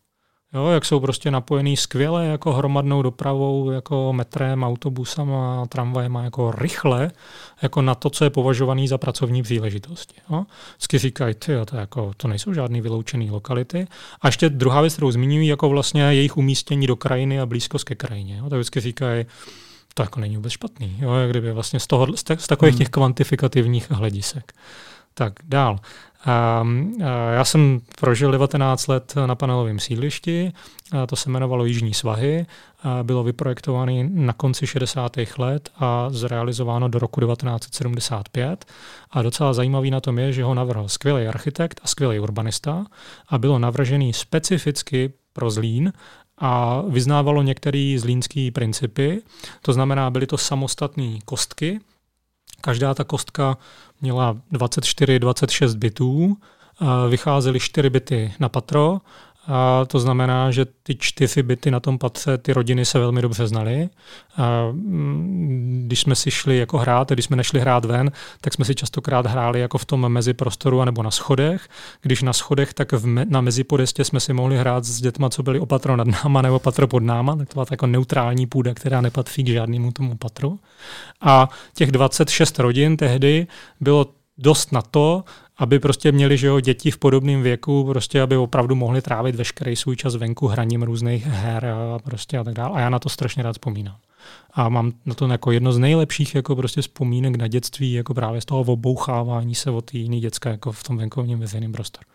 Jo, 0.55 0.67
jak 0.67 0.85
jsou 0.85 1.01
prostě 1.01 1.31
napojený 1.31 1.77
skvěle 1.77 2.27
jako 2.27 2.53
hromadnou 2.53 3.03
dopravou, 3.03 3.71
jako 3.71 4.13
metrem, 4.13 4.65
autobusem 4.65 5.35
a 5.35 5.67
tramvajem 5.67 6.17
a 6.17 6.23
jako 6.23 6.53
rychle 6.53 7.11
jako 7.63 7.83
na 7.83 7.95
to, 7.95 8.11
co 8.11 8.25
je 8.25 8.31
považovaný 8.31 8.89
za 8.89 8.99
pracovní 8.99 9.43
příležitosti. 9.43 10.15
Jo. 10.31 10.45
Vždycky 10.77 10.99
říkají, 10.99 11.35
ty, 11.35 11.53
to, 11.65 11.77
jako, 11.77 12.13
to 12.17 12.29
nejsou 12.29 12.55
žádné 12.55 12.81
vyloučené 12.81 13.31
lokality. 13.31 13.87
A 14.21 14.29
ještě 14.29 14.49
druhá 14.49 14.81
věc, 14.81 14.93
kterou 14.93 15.11
zmiňují, 15.11 15.49
jako 15.49 15.69
vlastně 15.69 16.03
jejich 16.03 16.37
umístění 16.37 16.87
do 16.87 16.97
krajiny 16.97 17.41
a 17.41 17.47
blízkost 17.47 17.85
ke 17.85 17.95
krajině. 17.95 18.37
Jo. 18.37 18.51
Tak 18.51 18.59
vždycky 18.59 18.81
říkají, 18.81 19.27
to 19.95 20.03
jako 20.03 20.21
není 20.21 20.37
vůbec 20.37 20.53
špatný, 20.53 20.97
jo, 21.01 21.15
jak 21.15 21.31
kdyby 21.31 21.53
vlastně 21.53 21.81
z, 21.81 21.87
toho, 21.87 22.07
z, 22.17 22.25
z 22.39 22.47
takových 22.47 22.75
hmm. 22.75 22.79
těch 22.79 22.89
kvantifikativních 22.89 23.91
hledisek. 23.91 24.53
Tak 25.19 25.33
dál. 25.45 25.79
Um, 26.63 26.97
já 27.33 27.45
jsem 27.45 27.81
prožil 28.01 28.33
19 28.33 28.87
let 28.87 29.15
na 29.27 29.35
panelovém 29.35 29.79
sídlišti, 29.79 30.53
to 31.07 31.17
se 31.17 31.31
jmenovalo 31.31 31.65
Jižní 31.65 31.95
svahy, 31.95 32.47
bylo 33.03 33.23
vyprojektované 33.23 34.09
na 34.11 34.33
konci 34.33 34.67
60. 34.67 35.13
let 35.39 35.71
a 35.77 36.11
zrealizováno 36.11 36.89
do 36.89 36.99
roku 36.99 37.21
1975. 37.21 38.65
A 39.11 39.23
docela 39.23 39.53
zajímavý 39.53 39.91
na 39.91 40.01
tom 40.01 40.19
je, 40.19 40.33
že 40.33 40.45
ho 40.45 40.55
navrhl 40.55 40.89
skvělý 40.89 41.27
architekt 41.27 41.81
a 41.85 41.87
skvělý 41.87 42.19
urbanista 42.19 42.87
a 43.29 43.39
bylo 43.39 43.59
navržený 43.59 44.13
specificky 44.13 45.13
pro 45.33 45.51
Zlín 45.51 45.93
a 46.39 46.83
vyznávalo 46.89 47.43
některé 47.43 47.97
zlínské 47.99 48.51
principy. 48.55 49.23
To 49.63 49.73
znamená, 49.73 50.11
byly 50.11 50.27
to 50.27 50.39
samostatné 50.39 51.19
kostky, 51.25 51.81
Každá 52.67 52.95
ta 52.95 53.05
kostka 53.05 53.57
měla 54.01 54.37
24-26 54.53 55.75
bitů, 55.75 56.37
vycházely 57.09 57.61
4 57.61 57.91
bity 57.91 58.35
na 58.39 58.49
patro 58.49 59.01
a 59.47 59.85
to 59.85 60.01
znamená, 60.01 60.51
že 60.51 60.67
ty 60.83 60.97
čtyři 60.99 61.43
byty 61.43 61.71
na 61.71 61.81
tom 61.81 61.99
patře, 61.99 62.39
ty 62.39 62.53
rodiny 62.53 62.85
se 62.85 62.99
velmi 62.99 63.23
dobře 63.23 63.47
znaly. 63.47 63.89
A 64.37 64.69
mm, 64.73 65.83
když 65.87 66.01
jsme 66.01 66.15
si 66.15 66.31
šli 66.31 66.59
jako 66.59 66.79
hrát, 66.79 67.11
když 67.11 67.25
jsme 67.25 67.37
nešli 67.37 67.61
hrát 67.61 67.85
ven, 67.85 68.13
tak 68.41 68.55
jsme 68.55 68.65
si 68.65 68.75
častokrát 68.75 69.27
hráli 69.27 69.61
jako 69.61 69.79
v 69.79 69.85
tom 69.85 70.09
meziprostoru 70.09 70.81
anebo 70.81 71.03
na 71.03 71.11
schodech. 71.11 71.69
Když 72.03 72.23
na 72.23 72.33
schodech, 72.33 72.75
tak 72.75 72.93
v 72.93 73.07
me, 73.07 73.25
na 73.29 73.41
mezipodestě 73.41 74.05
jsme 74.05 74.21
si 74.21 74.33
mohli 74.33 74.59
hrát 74.59 74.85
s 74.85 75.01
dětma, 75.01 75.31
co 75.31 75.43
byli 75.43 75.61
opatro 75.61 75.97
nad 75.97 76.07
náma 76.07 76.43
nebo 76.43 76.59
patro 76.59 76.89
pod 76.89 77.03
náma, 77.03 77.37
tak 77.37 77.49
to 77.49 77.55
byla 77.55 77.67
jako 77.71 77.87
neutrální 77.87 78.47
půda, 78.47 78.75
která 78.75 79.01
nepatří 79.01 79.45
k 79.45 79.49
žádnému 79.49 79.93
tomu 79.93 80.17
patru. 80.17 80.59
A 81.21 81.49
těch 81.75 81.91
26 81.91 82.59
rodin 82.59 82.97
tehdy 82.97 83.47
bylo 83.81 84.07
dost 84.39 84.73
na 84.73 84.83
to, 84.83 85.25
aby 85.59 85.79
prostě 85.79 86.13
měli 86.13 86.39
že 86.39 86.47
jo, 86.47 86.61
děti 86.61 86.91
v 86.91 86.99
podobném 86.99 87.43
věku, 87.43 87.85
prostě 87.85 88.23
aby 88.23 88.37
opravdu 88.37 88.75
mohli 88.75 89.03
trávit 89.03 89.35
veškerý 89.35 89.77
svůj 89.77 89.97
čas 89.97 90.15
venku 90.15 90.47
hraním 90.47 90.83
různých 90.83 91.27
her 91.27 91.67
a, 91.67 91.99
prostě 91.99 92.39
a 92.39 92.45
tak 92.45 92.55
dále. 92.55 92.75
A 92.75 92.81
já 92.81 92.91
na 92.91 92.99
to 92.99 93.09
strašně 93.09 93.43
rád 93.43 93.53
vzpomínám. 93.53 93.97
A 94.53 94.69
mám 94.69 94.93
na 95.07 95.15
to 95.15 95.27
jako 95.29 95.51
jedno 95.51 95.73
z 95.73 95.79
nejlepších 95.79 96.35
jako 96.35 96.57
prostě 96.57 96.83
vzpomínek 96.83 97.37
na 97.37 97.47
dětství, 97.47 97.93
jako 97.93 98.15
právě 98.15 98.41
z 98.41 98.45
toho 98.45 98.61
obouchávání 98.61 99.55
se 99.55 99.71
o 99.71 99.81
ty 99.81 99.99
jiný 99.99 100.21
děcka 100.21 100.51
jako 100.51 100.73
v 100.73 100.83
tom 100.83 100.97
venkovním 100.97 101.39
veřejném 101.39 101.73
prostoru. 101.73 102.07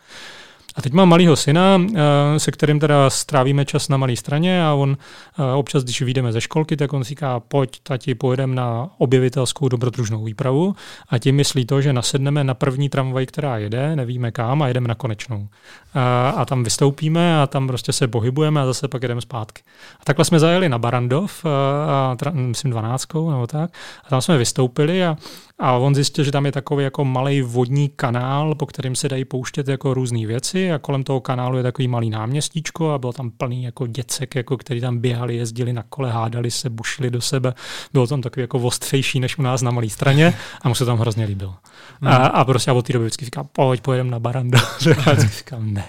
A 0.75 0.81
teď 0.81 0.93
mám 0.93 1.09
malého 1.09 1.35
syna, 1.35 1.81
eh, 1.81 2.39
se 2.39 2.51
kterým 2.51 2.79
teda 2.79 3.09
strávíme 3.09 3.65
čas 3.65 3.89
na 3.89 3.97
malé 3.97 4.15
straně 4.15 4.65
a 4.65 4.73
on 4.73 4.97
eh, 5.39 5.53
občas, 5.53 5.83
když 5.83 6.01
vyjdeme 6.01 6.31
ze 6.31 6.41
školky, 6.41 6.77
tak 6.77 6.93
on 6.93 7.03
říká, 7.03 7.39
pojď, 7.39 7.79
tati, 7.83 8.15
pojedeme 8.15 8.55
na 8.55 8.89
objevitelskou 8.97 9.67
dobrodružnou 9.67 10.23
výpravu 10.23 10.75
a 11.09 11.17
tím 11.17 11.35
myslí 11.35 11.65
to, 11.65 11.81
že 11.81 11.93
nasedneme 11.93 12.43
na 12.43 12.53
první 12.53 12.89
tramvaj, 12.89 13.25
která 13.25 13.57
jede, 13.57 13.95
nevíme 13.95 14.31
kam 14.31 14.61
a 14.61 14.67
jedeme 14.67 14.87
na 14.87 14.95
konečnou. 14.95 15.47
A, 15.93 16.29
a 16.29 16.45
tam 16.45 16.63
vystoupíme 16.63 17.41
a 17.41 17.47
tam 17.47 17.67
prostě 17.67 17.93
se 17.93 18.07
pohybujeme 18.07 18.61
a 18.61 18.65
zase 18.65 18.87
pak 18.87 19.01
jedeme 19.01 19.21
zpátky. 19.21 19.61
A 19.99 20.03
takhle 20.03 20.25
jsme 20.25 20.39
zajeli 20.39 20.69
na 20.69 20.79
Barandov, 20.79 21.45
a, 21.45 22.17
a, 22.25 22.31
myslím 22.31 22.71
12 22.71 23.13
nebo 23.13 23.47
tak, 23.47 23.71
a 24.05 24.09
tam 24.09 24.21
jsme 24.21 24.37
vystoupili 24.37 25.05
a 25.05 25.17
a 25.61 25.77
on 25.77 25.95
zjistil, 25.95 26.23
že 26.23 26.31
tam 26.31 26.45
je 26.45 26.51
takový 26.51 26.83
jako 26.83 27.05
malý 27.05 27.41
vodní 27.41 27.89
kanál, 27.89 28.55
po 28.55 28.65
kterým 28.65 28.95
se 28.95 29.09
dají 29.09 29.25
pouštět 29.25 29.67
jako 29.67 29.93
různé 29.93 30.27
věci 30.27 30.71
a 30.71 30.79
kolem 30.79 31.03
toho 31.03 31.21
kanálu 31.21 31.57
je 31.57 31.63
takový 31.63 31.87
malý 31.87 32.09
náměstíčko 32.09 32.91
a 32.91 32.97
bylo 32.97 33.13
tam 33.13 33.31
plný 33.31 33.63
jako 33.63 33.87
děcek, 33.87 34.35
jako 34.35 34.57
který 34.57 34.81
tam 34.81 34.99
běhali, 34.99 35.35
jezdili 35.35 35.73
na 35.73 35.83
kole, 35.89 36.11
hádali 36.11 36.51
se, 36.51 36.69
bušili 36.69 37.09
do 37.09 37.21
sebe. 37.21 37.53
Bylo 37.93 38.07
tam 38.07 38.21
takový 38.21 38.41
jako 38.41 38.59
ostřejší 38.59 39.19
než 39.19 39.37
u 39.37 39.41
nás 39.41 39.61
na 39.61 39.71
malé 39.71 39.89
straně 39.89 40.33
a 40.61 40.69
mu 40.69 40.75
se 40.75 40.85
tam 40.85 40.97
hrozně 40.97 41.25
líbilo. 41.25 41.55
Hmm. 42.01 42.11
A, 42.11 42.15
a 42.15 42.45
prostě 42.45 42.71
a 42.71 42.73
od 42.73 42.87
té 42.87 42.93
doby 42.93 43.05
vždycky 43.05 43.25
říká, 43.25 43.43
pojď, 43.43 43.81
pojedeme 43.81 44.11
na 44.11 44.19
Baranda. 44.19 44.59
a 45.05 45.11
vždycky 45.11 45.37
říkám, 45.37 45.73
ne, 45.73 45.85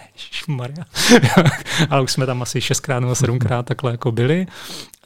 Maria. 0.48 0.84
Ale 1.90 2.02
už 2.02 2.12
jsme 2.12 2.26
tam 2.26 2.42
asi 2.42 2.60
šestkrát 2.60 3.00
nebo 3.00 3.14
sedmkrát 3.14 3.66
takhle 3.66 3.90
jako 3.90 4.12
byli. 4.12 4.46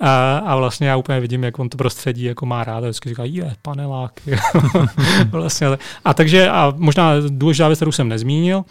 A, 0.01 0.39
a 0.39 0.57
vlastně 0.57 0.89
já 0.89 0.97
úplně 0.97 1.21
vidím, 1.21 1.45
jak 1.45 1.59
on 1.59 1.69
to 1.69 1.77
prostředí 1.77 2.25
jako 2.25 2.47
má 2.47 2.65
rád 2.65 2.77
a 2.77 2.81
vždycky 2.81 3.09
říká, 3.09 3.25
je, 3.25 3.57
paneláky. 3.63 4.37
vlastně, 5.31 5.67
a 6.05 6.15
takže, 6.15 6.51
a 6.51 6.73
možná 6.77 7.13
důležitá 7.29 7.69
věc, 7.69 7.79
kterou 7.79 7.93
jsem 7.93 8.09
nezmínil, 8.09 8.65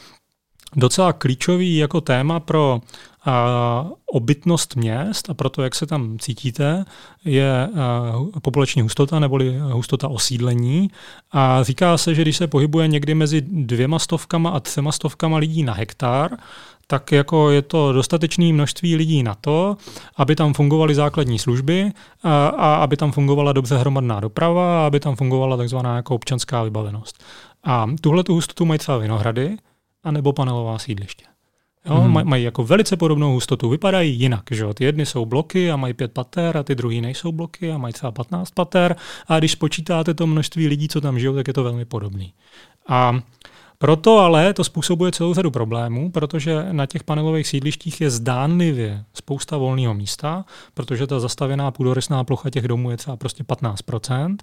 docela 0.75 1.13
klíčový 1.13 1.77
jako 1.77 2.01
téma 2.01 2.39
pro 2.39 2.81
a, 3.25 3.85
obytnost 4.05 4.75
měst 4.75 5.29
a 5.29 5.33
pro 5.33 5.49
to, 5.49 5.61
jak 5.61 5.75
se 5.75 5.85
tam 5.85 6.19
cítíte, 6.19 6.85
je 7.25 7.69
populační 8.41 8.81
hustota 8.81 9.19
neboli 9.19 9.59
hustota 9.59 10.07
osídlení. 10.07 10.89
A 11.31 11.63
říká 11.63 11.97
se, 11.97 12.15
že 12.15 12.21
když 12.21 12.37
se 12.37 12.47
pohybuje 12.47 12.87
někdy 12.87 13.15
mezi 13.15 13.41
dvěma 13.41 13.99
stovkama 13.99 14.49
a 14.49 14.59
třema 14.59 14.91
stovkama 14.91 15.37
lidí 15.37 15.63
na 15.63 15.73
hektar, 15.73 16.37
tak 16.87 17.11
jako 17.11 17.51
je 17.51 17.61
to 17.61 17.93
dostatečné 17.93 18.53
množství 18.53 18.95
lidí 18.95 19.23
na 19.23 19.35
to, 19.35 19.77
aby 20.17 20.35
tam 20.35 20.53
fungovaly 20.53 20.95
základní 20.95 21.39
služby 21.39 21.91
a, 22.23 22.47
a 22.47 22.75
aby 22.75 22.97
tam 22.97 23.11
fungovala 23.11 23.53
dobře 23.53 23.77
hromadná 23.77 24.19
doprava 24.19 24.83
a 24.83 24.87
aby 24.87 24.99
tam 24.99 25.15
fungovala 25.15 25.57
takzvaná 25.57 25.95
jako 25.95 26.15
občanská 26.15 26.63
vybavenost. 26.63 27.23
A 27.63 27.87
tuhle 28.01 28.23
tu 28.23 28.33
hustotu 28.33 28.65
mají 28.65 28.79
třeba 28.79 28.97
Vinohrady 28.97 29.57
anebo 30.05 30.33
panelová 30.33 30.79
sídliště. 30.79 31.25
Jo, 31.85 32.01
mm. 32.01 32.11
mají, 32.11 32.27
mají 32.27 32.43
jako 32.43 32.63
velice 32.63 32.97
podobnou 32.97 33.33
hustotu, 33.33 33.69
vypadají 33.69 34.19
jinak. 34.19 34.43
Že? 34.51 34.65
Ty 34.73 34.83
jedny 34.83 35.05
jsou 35.05 35.25
bloky 35.25 35.71
a 35.71 35.75
mají 35.75 35.93
pět 35.93 36.11
pater 36.11 36.57
a 36.57 36.63
ty 36.63 36.75
druhý 36.75 37.01
nejsou 37.01 37.31
bloky 37.31 37.71
a 37.71 37.77
mají 37.77 37.93
třeba 37.93 38.11
15 38.11 38.51
pater 38.51 38.95
a 39.27 39.39
když 39.39 39.51
spočítáte 39.51 40.13
to 40.13 40.27
množství 40.27 40.67
lidí, 40.67 40.87
co 40.87 41.01
tam 41.01 41.19
žijou, 41.19 41.35
tak 41.35 41.47
je 41.47 41.53
to 41.53 41.63
velmi 41.63 41.85
podobný. 41.85 42.33
A 42.87 43.19
proto 43.77 44.19
ale 44.19 44.53
to 44.53 44.63
způsobuje 44.63 45.11
celou 45.11 45.33
řadu 45.33 45.51
problémů, 45.51 46.11
protože 46.11 46.65
na 46.71 46.85
těch 46.85 47.03
panelových 47.03 47.47
sídlištích 47.47 48.01
je 48.01 48.09
zdánlivě 48.09 49.03
spousta 49.13 49.57
volného 49.57 49.93
místa, 49.93 50.45
protože 50.73 51.07
ta 51.07 51.19
zastavěná 51.19 51.71
půdorysná 51.71 52.23
plocha 52.23 52.49
těch 52.49 52.67
domů 52.67 52.91
je 52.91 52.97
třeba 52.97 53.17
prostě 53.17 53.43
15%. 53.43 54.37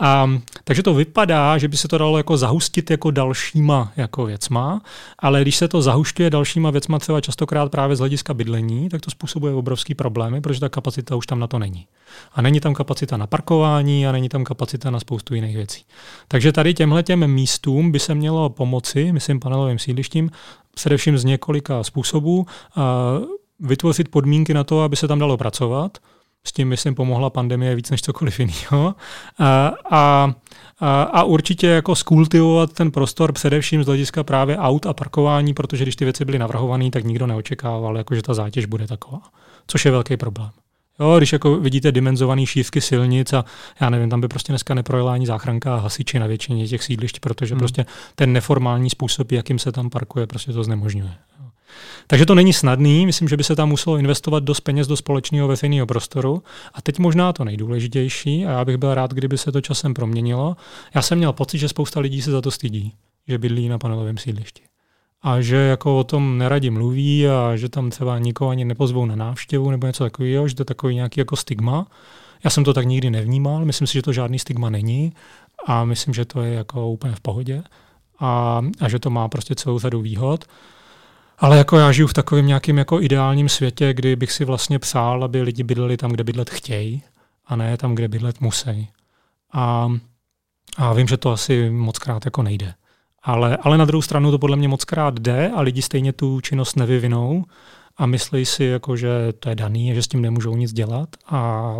A, 0.00 0.30
takže 0.64 0.82
to 0.82 0.94
vypadá, 0.94 1.58
že 1.58 1.68
by 1.68 1.76
se 1.76 1.88
to 1.88 1.98
dalo 1.98 2.16
jako 2.16 2.36
zahustit 2.36 2.90
jako 2.90 3.10
dalšíma 3.10 3.92
jako 3.96 4.24
věcma, 4.24 4.82
ale 5.18 5.42
když 5.42 5.56
se 5.56 5.68
to 5.68 5.82
zahušťuje 5.82 6.30
dalšíma 6.30 6.70
věcma 6.70 6.98
třeba 6.98 7.20
častokrát 7.20 7.70
právě 7.70 7.96
z 7.96 7.98
hlediska 7.98 8.34
bydlení, 8.34 8.88
tak 8.88 9.00
to 9.00 9.10
způsobuje 9.10 9.54
obrovský 9.54 9.94
problémy, 9.94 10.40
protože 10.40 10.60
ta 10.60 10.68
kapacita 10.68 11.16
už 11.16 11.26
tam 11.26 11.38
na 11.38 11.46
to 11.46 11.58
není. 11.58 11.86
A 12.34 12.42
není 12.42 12.60
tam 12.60 12.74
kapacita 12.74 13.16
na 13.16 13.26
parkování 13.26 14.06
a 14.06 14.12
není 14.12 14.28
tam 14.28 14.44
kapacita 14.44 14.90
na 14.90 15.00
spoustu 15.00 15.34
jiných 15.34 15.56
věcí. 15.56 15.82
Takže 16.28 16.52
tady 16.52 16.74
těmhle 16.74 17.02
těm 17.02 17.26
místům 17.26 17.92
by 17.92 17.98
se 17.98 18.14
mělo 18.14 18.50
pomoci, 18.50 19.12
myslím 19.12 19.40
panelovým 19.40 19.78
sídlištím, 19.78 20.30
především 20.74 21.18
z 21.18 21.24
několika 21.24 21.82
způsobů, 21.82 22.46
vytvořit 23.60 24.08
podmínky 24.08 24.54
na 24.54 24.64
to, 24.64 24.80
aby 24.80 24.96
se 24.96 25.08
tam 25.08 25.18
dalo 25.18 25.36
pracovat, 25.36 25.98
s 26.46 26.52
tím, 26.52 26.68
myslím, 26.68 26.94
pomohla 26.94 27.30
pandemie 27.30 27.74
víc 27.74 27.90
než 27.90 28.02
cokoliv 28.02 28.40
jiného. 28.40 28.94
A, 29.90 30.34
a, 30.80 31.02
a 31.02 31.22
určitě 31.22 31.66
jako 31.66 31.94
skultivovat 31.94 32.72
ten 32.72 32.90
prostor 32.90 33.32
především 33.32 33.82
z 33.82 33.86
hlediska 33.86 34.24
právě 34.24 34.58
aut 34.58 34.86
a 34.86 34.92
parkování, 34.92 35.54
protože 35.54 35.84
když 35.84 35.96
ty 35.96 36.04
věci 36.04 36.24
byly 36.24 36.38
navrhované, 36.38 36.90
tak 36.90 37.04
nikdo 37.04 37.26
neočekával, 37.26 37.96
jako, 37.96 38.14
že 38.14 38.22
ta 38.22 38.34
zátěž 38.34 38.66
bude 38.66 38.86
taková. 38.86 39.20
Což 39.66 39.84
je 39.84 39.90
velký 39.90 40.16
problém. 40.16 40.50
Jo, 41.00 41.14
když 41.18 41.32
jako 41.32 41.56
vidíte 41.56 41.92
dimenzovaný 41.92 42.46
šívky 42.46 42.80
silnic 42.80 43.32
a 43.32 43.44
já 43.80 43.90
nevím, 43.90 44.10
tam 44.10 44.20
by 44.20 44.28
prostě 44.28 44.52
dneska 44.52 44.74
neprojela 44.74 45.12
ani 45.12 45.26
záchranka 45.26 45.74
a 45.74 45.80
hasiči 45.80 46.18
na 46.18 46.26
většině 46.26 46.68
těch 46.68 46.84
sídlišť, 46.84 47.20
protože 47.20 47.54
hmm. 47.54 47.58
prostě 47.58 47.86
ten 48.14 48.32
neformální 48.32 48.90
způsob, 48.90 49.32
jakým 49.32 49.58
se 49.58 49.72
tam 49.72 49.90
parkuje, 49.90 50.26
prostě 50.26 50.52
to 50.52 50.64
znemožňuje. 50.64 51.14
Takže 52.06 52.26
to 52.26 52.34
není 52.34 52.52
snadný, 52.52 53.06
myslím, 53.06 53.28
že 53.28 53.36
by 53.36 53.44
se 53.44 53.56
tam 53.56 53.68
muselo 53.68 53.96
investovat 53.96 54.44
dost 54.44 54.60
peněz 54.60 54.86
do 54.86 54.96
společného 54.96 55.48
veřejného 55.48 55.86
prostoru. 55.86 56.42
A 56.74 56.82
teď 56.82 56.98
možná 56.98 57.32
to 57.32 57.44
nejdůležitější, 57.44 58.46
a 58.46 58.50
já 58.50 58.64
bych 58.64 58.76
byl 58.76 58.94
rád, 58.94 59.10
kdyby 59.14 59.38
se 59.38 59.52
to 59.52 59.60
časem 59.60 59.94
proměnilo. 59.94 60.56
Já 60.94 61.02
jsem 61.02 61.18
měl 61.18 61.32
pocit, 61.32 61.58
že 61.58 61.68
spousta 61.68 62.00
lidí 62.00 62.22
se 62.22 62.30
za 62.30 62.40
to 62.40 62.50
stydí, 62.50 62.92
že 63.28 63.38
bydlí 63.38 63.68
na 63.68 63.78
panelovém 63.78 64.18
sídlišti. 64.18 64.62
A 65.22 65.40
že 65.40 65.56
jako 65.56 65.98
o 65.98 66.04
tom 66.04 66.38
neradi 66.38 66.70
mluví 66.70 67.28
a 67.28 67.56
že 67.56 67.68
tam 67.68 67.90
třeba 67.90 68.18
nikoho 68.18 68.50
ani 68.50 68.64
nepozvou 68.64 69.06
na 69.06 69.16
návštěvu 69.16 69.70
nebo 69.70 69.86
něco 69.86 70.04
takového, 70.04 70.48
že 70.48 70.54
to 70.54 70.60
je 70.60 70.64
takový 70.64 70.94
nějaký 70.94 71.20
jako 71.20 71.36
stigma. 71.36 71.86
Já 72.44 72.50
jsem 72.50 72.64
to 72.64 72.74
tak 72.74 72.86
nikdy 72.86 73.10
nevnímal, 73.10 73.64
myslím 73.64 73.86
si, 73.86 73.94
že 73.94 74.02
to 74.02 74.12
žádný 74.12 74.38
stigma 74.38 74.70
není 74.70 75.12
a 75.66 75.84
myslím, 75.84 76.14
že 76.14 76.24
to 76.24 76.42
je 76.42 76.54
jako 76.54 76.90
úplně 76.90 77.14
v 77.14 77.20
pohodě 77.20 77.62
a, 78.20 78.62
a 78.80 78.88
že 78.88 78.98
to 78.98 79.10
má 79.10 79.28
prostě 79.28 79.54
celou 79.54 79.78
řadu 79.78 80.00
výhod. 80.00 80.44
Ale 81.40 81.58
jako 81.58 81.78
já 81.78 81.92
žiju 81.92 82.08
v 82.08 82.12
takovém 82.12 82.46
nějakém 82.46 82.78
jako 82.78 83.02
ideálním 83.02 83.48
světě, 83.48 83.94
kdy 83.94 84.16
bych 84.16 84.32
si 84.32 84.44
vlastně 84.44 84.78
psal, 84.78 85.24
aby 85.24 85.42
lidi 85.42 85.62
bydleli 85.62 85.96
tam, 85.96 86.10
kde 86.10 86.24
bydlet 86.24 86.50
chtějí, 86.50 87.02
a 87.46 87.56
ne 87.56 87.76
tam, 87.76 87.94
kde 87.94 88.08
bydlet 88.08 88.40
musí. 88.40 88.88
A, 89.52 89.92
a 90.76 90.92
vím, 90.92 91.08
že 91.08 91.16
to 91.16 91.30
asi 91.30 91.70
moc 91.70 91.98
krát 91.98 92.24
jako 92.24 92.42
nejde. 92.42 92.74
Ale, 93.22 93.56
ale 93.56 93.78
na 93.78 93.84
druhou 93.84 94.02
stranu 94.02 94.30
to 94.30 94.38
podle 94.38 94.56
mě 94.56 94.68
moc 94.68 94.84
krát 94.84 95.20
jde 95.20 95.50
a 95.54 95.60
lidi 95.60 95.82
stejně 95.82 96.12
tu 96.12 96.40
činnost 96.40 96.76
nevyvinou 96.76 97.44
a 97.96 98.06
myslí 98.06 98.46
si, 98.46 98.64
jako, 98.64 98.96
že 98.96 99.32
to 99.38 99.48
je 99.48 99.54
daný, 99.54 99.94
že 99.94 100.02
s 100.02 100.08
tím 100.08 100.22
nemůžou 100.22 100.56
nic 100.56 100.72
dělat 100.72 101.08
a 101.26 101.74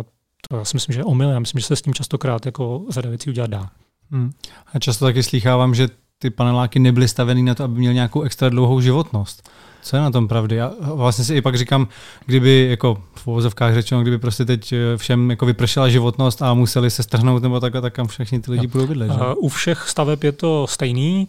to 0.49 0.57
já 0.57 0.65
si 0.65 0.75
myslím, 0.75 0.93
že 0.93 0.99
je 0.99 1.03
omyl. 1.03 1.29
Já 1.29 1.39
myslím, 1.39 1.59
že 1.59 1.67
se 1.67 1.75
s 1.75 1.81
tím 1.81 1.93
častokrát 1.93 2.45
jako 2.45 2.85
řada 2.89 3.09
věcí 3.09 3.29
udělat 3.29 3.49
dá. 3.49 3.69
Hmm. 4.11 4.31
A 4.73 4.79
často 4.79 5.05
taky 5.05 5.23
slýchávám, 5.23 5.75
že 5.75 5.87
ty 6.21 6.29
paneláky 6.29 6.79
nebyly 6.79 7.07
stavěny 7.07 7.43
na 7.43 7.55
to, 7.55 7.63
aby 7.63 7.79
měl 7.79 7.93
nějakou 7.93 8.21
extra 8.21 8.49
dlouhou 8.49 8.81
životnost. 8.81 9.49
Co 9.83 9.95
je 9.95 10.01
na 10.01 10.11
tom 10.11 10.27
pravdy? 10.27 10.55
Já 10.55 10.71
vlastně 10.79 11.25
si 11.25 11.35
i 11.35 11.41
pak 11.41 11.57
říkám, 11.57 11.87
kdyby, 12.25 12.67
jako 12.69 12.97
v 13.15 13.27
uvozovkách 13.27 13.73
řečeno, 13.73 14.01
kdyby 14.01 14.17
prostě 14.17 14.45
teď 14.45 14.73
eh, 14.73 14.97
všem 14.97 15.29
jako 15.29 15.45
vypršela 15.45 15.89
životnost 15.89 16.41
a 16.41 16.53
museli 16.53 16.89
se 16.89 17.03
strhnout 17.03 17.43
nebo 17.43 17.59
takhle, 17.59 17.81
tak 17.81 17.93
kam 17.93 18.07
všichni 18.07 18.39
ty 18.39 18.51
lidi 18.51 18.67
budou 18.67 18.87
bydlet. 18.87 19.11
Že? 19.11 19.19
U 19.37 19.49
všech 19.49 19.89
staveb 19.89 20.23
je 20.23 20.31
to 20.31 20.67
stejný. 20.67 21.27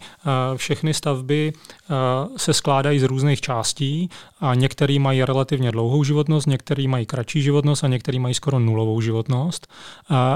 Všechny 0.55 0.93
stavby 0.93 1.53
se 2.37 2.53
skládají 2.53 2.99
z 2.99 3.03
různých 3.03 3.41
částí 3.41 4.09
a 4.43 4.53
některý 4.53 4.99
mají 4.99 5.23
relativně 5.23 5.71
dlouhou 5.71 6.03
životnost, 6.03 6.47
některý 6.47 6.87
mají 6.87 7.05
kratší 7.05 7.41
životnost 7.41 7.83
a 7.83 7.87
některý 7.87 8.19
mají 8.19 8.33
skoro 8.33 8.59
nulovou 8.59 9.01
životnost. 9.01 9.67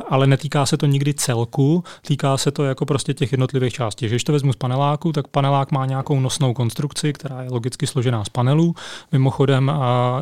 Ale 0.09 0.27
netýká 0.27 0.65
se 0.65 0.77
to 0.77 0.85
nikdy 0.85 1.13
celku, 1.13 1.83
týká 2.01 2.37
se 2.37 2.51
to 2.51 2.63
jako 2.63 2.85
prostě 2.85 3.13
těch 3.13 3.31
jednotlivých 3.31 3.73
částí. 3.73 4.07
Když 4.07 4.23
to 4.23 4.31
vezmu 4.31 4.53
z 4.53 4.55
paneláku, 4.55 5.11
tak 5.11 5.27
panelák 5.27 5.71
má 5.71 5.85
nějakou 5.85 6.19
nosnou 6.19 6.53
konstrukci, 6.53 7.13
která 7.13 7.41
je 7.41 7.49
logicky 7.49 7.87
složená 7.87 8.23
z 8.23 8.29
panelů. 8.29 8.75
Mimochodem 9.11 9.71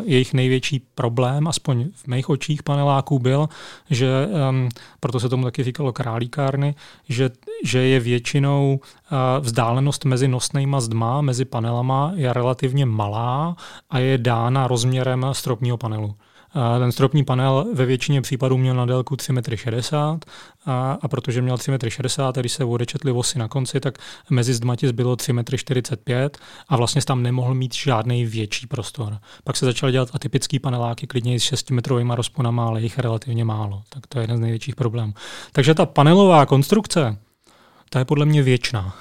jejich 0.04 0.34
největší 0.34 0.82
problém, 0.96 1.48
aspoň 1.48 1.86
v 1.94 2.08
mých 2.08 2.30
očích 2.30 2.64
paneláků, 2.64 3.20
byl, 3.20 3.50
že 3.90 4.28
um, 4.50 4.70
proto 5.00 5.20
se 5.20 5.30
tomu 5.30 5.44
taky 5.44 5.64
říkalo 5.64 5.94
králíkárny, 5.94 6.76
že, 7.10 7.30
že 7.64 7.80
je 7.80 8.00
většinou 8.00 8.80
vzdálenost 9.40 10.06
mezi 10.06 10.28
nosnýma 10.28 10.82
zdma, 10.82 11.22
mezi 11.22 11.46
panelama 11.46 12.12
je 12.16 12.34
relativně 12.34 12.86
malá 12.86 13.56
a 13.90 14.00
je 14.00 14.18
dána 14.18 14.68
rozměrem 14.68 15.26
stropního 15.32 15.78
panelu. 15.78 16.16
Ten 16.80 16.92
stropní 16.92 17.24
panel 17.24 17.66
ve 17.74 17.86
většině 17.86 18.22
případů 18.22 18.58
měl 18.58 18.76
na 18.76 18.86
délku 18.86 19.16
3,60 19.16 20.14
m 20.14 20.20
a, 20.66 20.98
a 21.02 21.08
protože 21.08 21.42
měl 21.42 21.56
3,60 21.56 22.28
m, 22.28 22.34
když 22.40 22.52
se 22.52 22.66
odečetly 22.66 23.12
vosy 23.12 23.40
na 23.40 23.48
konci, 23.48 23.80
tak 23.80 23.98
mezi 24.30 24.54
zdmati 24.54 24.88
zbylo 24.88 25.16
3,45 25.16 26.24
m 26.24 26.30
a 26.68 26.78
vlastně 26.78 27.02
tam 27.02 27.24
nemohl 27.24 27.54
mít 27.54 27.76
žádný 27.76 28.26
větší 28.26 28.68
prostor. 28.68 29.18
Pak 29.44 29.58
se 29.58 29.66
začaly 29.66 29.92
dělat 29.92 30.10
atypický 30.14 30.60
paneláky, 30.60 31.08
klidně 31.08 31.40
s 31.40 31.44
6 31.44 31.72
metrovými 31.72 32.14
rozponama, 32.16 32.68
ale 32.68 32.82
jich 32.82 33.00
relativně 33.00 33.46
málo. 33.46 33.82
Tak 33.90 34.08
to 34.08 34.20
je 34.20 34.24
jeden 34.24 34.38
z 34.38 34.40
největších 34.40 34.76
problémů. 34.76 35.14
Takže 35.52 35.74
ta 35.74 35.86
panelová 35.86 36.46
konstrukce, 36.46 37.18
ta 37.96 38.00
je 38.00 38.06
podle 38.06 38.26
mě 38.26 38.44
věčná. 38.44 38.96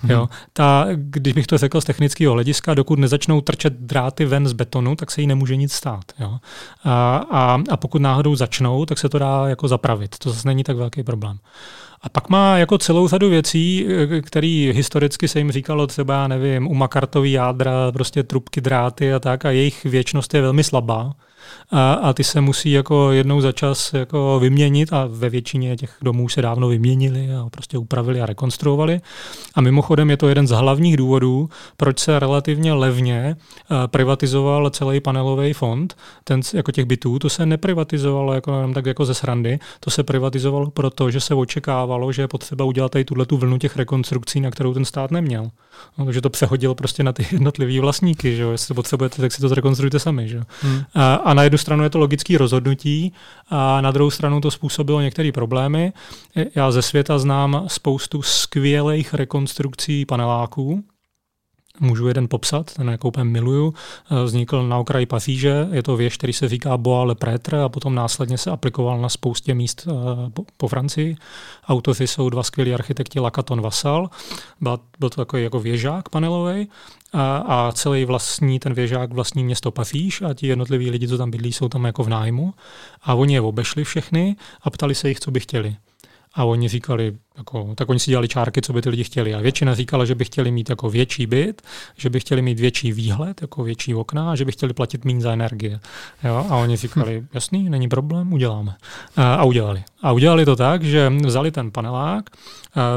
Hmm. 0.00 0.10
jo. 0.10 0.28
Ta, 0.52 0.86
když 0.94 1.32
bych 1.32 1.46
to 1.46 1.58
řekl 1.58 1.80
z 1.80 1.84
technického 1.84 2.34
hlediska, 2.34 2.74
dokud 2.74 2.98
nezačnou 2.98 3.40
trčet 3.40 3.72
dráty 3.72 4.24
ven 4.24 4.48
z 4.48 4.52
betonu, 4.52 4.96
tak 4.96 5.10
se 5.10 5.20
jí 5.20 5.26
nemůže 5.26 5.56
nic 5.56 5.72
stát. 5.72 6.04
Jo. 6.18 6.38
A, 6.84 7.16
a, 7.30 7.58
a 7.70 7.76
pokud 7.76 8.02
náhodou 8.02 8.36
začnou, 8.36 8.86
tak 8.86 8.98
se 8.98 9.08
to 9.08 9.18
dá 9.18 9.48
jako 9.48 9.68
zapravit. 9.68 10.18
To 10.18 10.30
zase 10.30 10.48
není 10.48 10.64
tak 10.64 10.76
velký 10.76 11.02
problém. 11.02 11.38
A 12.02 12.08
pak 12.08 12.28
má 12.28 12.58
jako 12.58 12.78
celou 12.78 13.08
řadu 13.08 13.30
věcí, 13.30 13.86
které 14.22 14.72
historicky 14.74 15.28
se 15.28 15.38
jim 15.38 15.52
říkalo 15.52 15.86
třeba, 15.86 16.28
nevím, 16.28 16.68
u 16.68 16.74
makartový 16.74 17.32
jádra, 17.32 17.92
prostě 17.92 18.22
trubky, 18.22 18.60
dráty 18.60 19.14
a 19.14 19.18
tak, 19.18 19.44
a 19.44 19.50
jejich 19.50 19.84
věčnost 19.84 20.34
je 20.34 20.42
velmi 20.42 20.64
slabá 20.64 21.14
a, 21.70 21.92
a 21.92 22.12
ty 22.12 22.24
se 22.24 22.40
musí 22.40 22.70
jako 22.70 23.12
jednou 23.12 23.40
za 23.40 23.52
čas 23.52 23.92
jako 23.92 24.38
vyměnit 24.40 24.92
a 24.92 25.08
ve 25.10 25.30
většině 25.30 25.76
těch 25.76 25.96
domů 26.02 26.28
se 26.28 26.42
dávno 26.42 26.68
vyměnili 26.68 27.28
a 27.34 27.48
prostě 27.50 27.78
upravili 27.78 28.20
a 28.20 28.26
rekonstruovali. 28.26 29.00
A 29.54 29.60
mimochodem 29.60 30.10
je 30.10 30.16
to 30.16 30.28
jeden 30.28 30.46
z 30.46 30.50
hlavních 30.50 30.96
důvodů, 30.96 31.50
proč 31.76 31.98
se 31.98 32.18
relativně 32.18 32.72
levně 32.72 33.36
privatizoval 33.86 34.70
celý 34.70 35.00
panelový 35.00 35.52
fond, 35.52 35.96
ten 36.24 36.40
jako 36.54 36.72
těch 36.72 36.84
bytů, 36.84 37.18
to 37.18 37.30
se 37.30 37.46
neprivatizovalo 37.46 38.34
jako, 38.34 38.56
jenom 38.56 38.74
tak 38.74 38.86
jako 38.86 39.04
ze 39.04 39.14
srandy, 39.14 39.58
to 39.80 39.90
se 39.90 40.02
privatizovalo 40.02 40.70
proto, 40.70 41.10
že 41.10 41.20
se 41.20 41.34
očekávalo, 41.34 42.12
že 42.12 42.22
je 42.22 42.28
potřeba 42.28 42.64
udělat 42.64 42.92
tady 42.92 43.04
tuhle 43.04 43.26
tu 43.26 43.36
vlnu 43.36 43.58
těch 43.58 43.76
rekonstrukcí, 43.76 44.40
na 44.40 44.50
kterou 44.50 44.74
ten 44.74 44.84
stát 44.84 45.10
neměl. 45.10 45.50
No, 45.98 46.04
takže 46.04 46.20
to 46.20 46.30
přehodil 46.30 46.74
prostě 46.74 47.02
na 47.02 47.12
ty 47.12 47.26
jednotlivý 47.32 47.80
vlastníky, 47.80 48.36
že 48.36 48.42
jo? 48.42 48.50
jestli 48.50 48.68
to 48.68 48.74
potřebujete, 48.74 49.22
tak 49.22 49.32
si 49.32 49.40
to 49.40 49.48
zrekonstruujte 49.48 49.98
sami. 49.98 50.28
Že 50.28 50.36
jo? 50.36 50.42
Hmm. 50.60 50.80
A, 50.94 51.14
a 51.14 51.34
na 51.38 51.42
jednu 51.42 51.58
stranu 51.58 51.84
je 51.84 51.90
to 51.90 51.98
logické 51.98 52.38
rozhodnutí 52.38 53.12
a 53.48 53.80
na 53.80 53.90
druhou 53.90 54.10
stranu 54.10 54.40
to 54.40 54.50
způsobilo 54.50 55.00
některé 55.00 55.32
problémy. 55.32 55.92
Já 56.54 56.70
ze 56.70 56.82
světa 56.82 57.18
znám 57.18 57.64
spoustu 57.66 58.22
skvělých 58.22 59.14
rekonstrukcí 59.14 60.06
paneláků, 60.06 60.84
můžu 61.80 62.08
jeden 62.08 62.28
popsat, 62.28 62.74
ten 62.74 62.88
jako 62.88 63.08
úplně 63.08 63.24
miluju. 63.24 63.74
Vznikl 64.24 64.68
na 64.68 64.78
okraji 64.78 65.06
Paříže, 65.06 65.68
je 65.72 65.82
to 65.82 65.96
věž, 65.96 66.16
který 66.16 66.32
se 66.32 66.48
říká 66.48 66.76
Bois 66.76 67.08
le 67.08 67.14
Prêtre 67.14 67.62
a 67.62 67.68
potom 67.68 67.94
následně 67.94 68.38
se 68.38 68.50
aplikoval 68.50 69.00
na 69.00 69.08
spoustě 69.08 69.54
míst 69.54 69.88
eh, 69.90 70.30
po, 70.30 70.44
po 70.56 70.68
Francii. 70.68 71.16
Autoři 71.68 72.06
jsou 72.06 72.30
dva 72.30 72.42
skvělí 72.42 72.74
architekti 72.74 73.20
Lacaton 73.20 73.60
Vassal. 73.60 74.10
Byl 74.60 74.78
to 74.98 75.10
takový 75.10 75.42
jako 75.42 75.60
věžák 75.60 76.08
panelový 76.08 76.68
a, 77.12 77.36
a 77.36 77.72
celý 77.72 78.04
vlastní, 78.04 78.58
ten 78.58 78.74
věžák 78.74 79.12
vlastní 79.12 79.44
město 79.44 79.70
Paříž 79.70 80.22
a 80.22 80.34
ti 80.34 80.46
jednotliví 80.46 80.90
lidi, 80.90 81.08
co 81.08 81.18
tam 81.18 81.30
bydlí, 81.30 81.52
jsou 81.52 81.68
tam 81.68 81.84
jako 81.84 82.04
v 82.04 82.08
nájmu. 82.08 82.54
A 83.02 83.14
oni 83.14 83.34
je 83.34 83.40
obešli 83.40 83.84
všechny 83.84 84.36
a 84.62 84.70
ptali 84.70 84.94
se 84.94 85.08
jich, 85.08 85.20
co 85.20 85.30
by 85.30 85.40
chtěli. 85.40 85.76
A 86.34 86.44
oni 86.44 86.68
říkali, 86.68 87.16
jako, 87.38 87.74
tak 87.74 87.88
oni 87.88 88.00
si 88.00 88.10
dělali 88.10 88.28
čárky, 88.28 88.62
co 88.62 88.72
by 88.72 88.82
ty 88.82 88.88
lidi 88.88 89.04
chtěli. 89.04 89.34
A 89.34 89.40
většina 89.40 89.74
říkala, 89.74 90.04
že 90.04 90.14
by 90.14 90.24
chtěli 90.24 90.50
mít 90.50 90.70
jako 90.70 90.90
větší 90.90 91.26
byt, 91.26 91.62
že 91.96 92.10
by 92.10 92.20
chtěli 92.20 92.42
mít 92.42 92.60
větší 92.60 92.92
výhled, 92.92 93.42
jako 93.42 93.64
větší 93.64 93.94
okna 93.94 94.30
a 94.30 94.34
že 94.36 94.44
by 94.44 94.52
chtěli 94.52 94.72
platit 94.72 95.04
méně 95.04 95.20
za 95.20 95.32
energie. 95.32 95.80
Jo? 96.24 96.46
A 96.50 96.56
oni 96.56 96.76
říkali, 96.76 97.24
jasný, 97.34 97.70
není 97.70 97.88
problém, 97.88 98.32
uděláme. 98.32 98.76
A, 99.16 99.34
a 99.34 99.44
udělali. 99.44 99.84
A 100.02 100.12
udělali 100.12 100.44
to 100.44 100.56
tak, 100.56 100.82
že 100.82 101.10
vzali 101.10 101.50
ten 101.50 101.70
panelák, 101.70 102.30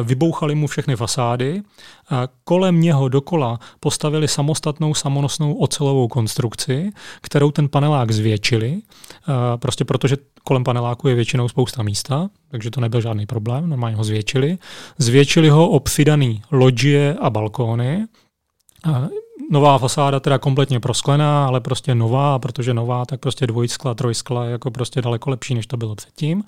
vybouchali 0.03 0.55
mu 0.55 0.67
všechny 0.67 0.95
fasády, 0.95 1.61
a 2.09 2.27
kolem 2.43 2.81
něho 2.81 3.09
dokola 3.09 3.59
postavili 3.79 4.27
samostatnou 4.27 4.93
samonosnou 4.93 5.53
ocelovou 5.53 6.07
konstrukci, 6.07 6.91
kterou 7.21 7.51
ten 7.51 7.69
panelák 7.69 8.11
zvětšili, 8.11 8.81
prostě 9.55 9.85
protože 9.85 10.17
kolem 10.43 10.63
paneláku 10.63 11.07
je 11.07 11.15
většinou 11.15 11.49
spousta 11.49 11.83
místa, 11.83 12.29
takže 12.51 12.71
to 12.71 12.81
nebyl 12.81 13.01
žádný 13.01 13.25
problém, 13.25 13.69
normálně 13.69 13.95
ho 13.95 14.03
zvětšili 14.03 14.57
zvětšili. 14.97 15.49
Ho 15.49 15.69
o 15.69 15.79
přidaný 15.79 16.41
loďie 16.51 17.15
a 17.21 17.29
balkóny. 17.29 18.05
Nová 19.51 19.77
fasáda 19.77 20.19
teda 20.19 20.37
kompletně 20.37 20.79
prosklená, 20.79 21.47
ale 21.47 21.59
prostě 21.59 21.95
nová, 21.95 22.39
protože 22.39 22.73
nová, 22.73 23.05
tak 23.05 23.19
prostě 23.19 23.47
dvojskla, 23.47 23.93
trojskla 23.93 24.45
je 24.45 24.51
jako 24.51 24.71
prostě 24.71 25.01
daleko 25.01 25.29
lepší, 25.29 25.55
než 25.55 25.67
to 25.67 25.77
bylo 25.77 25.95
předtím. 25.95 26.43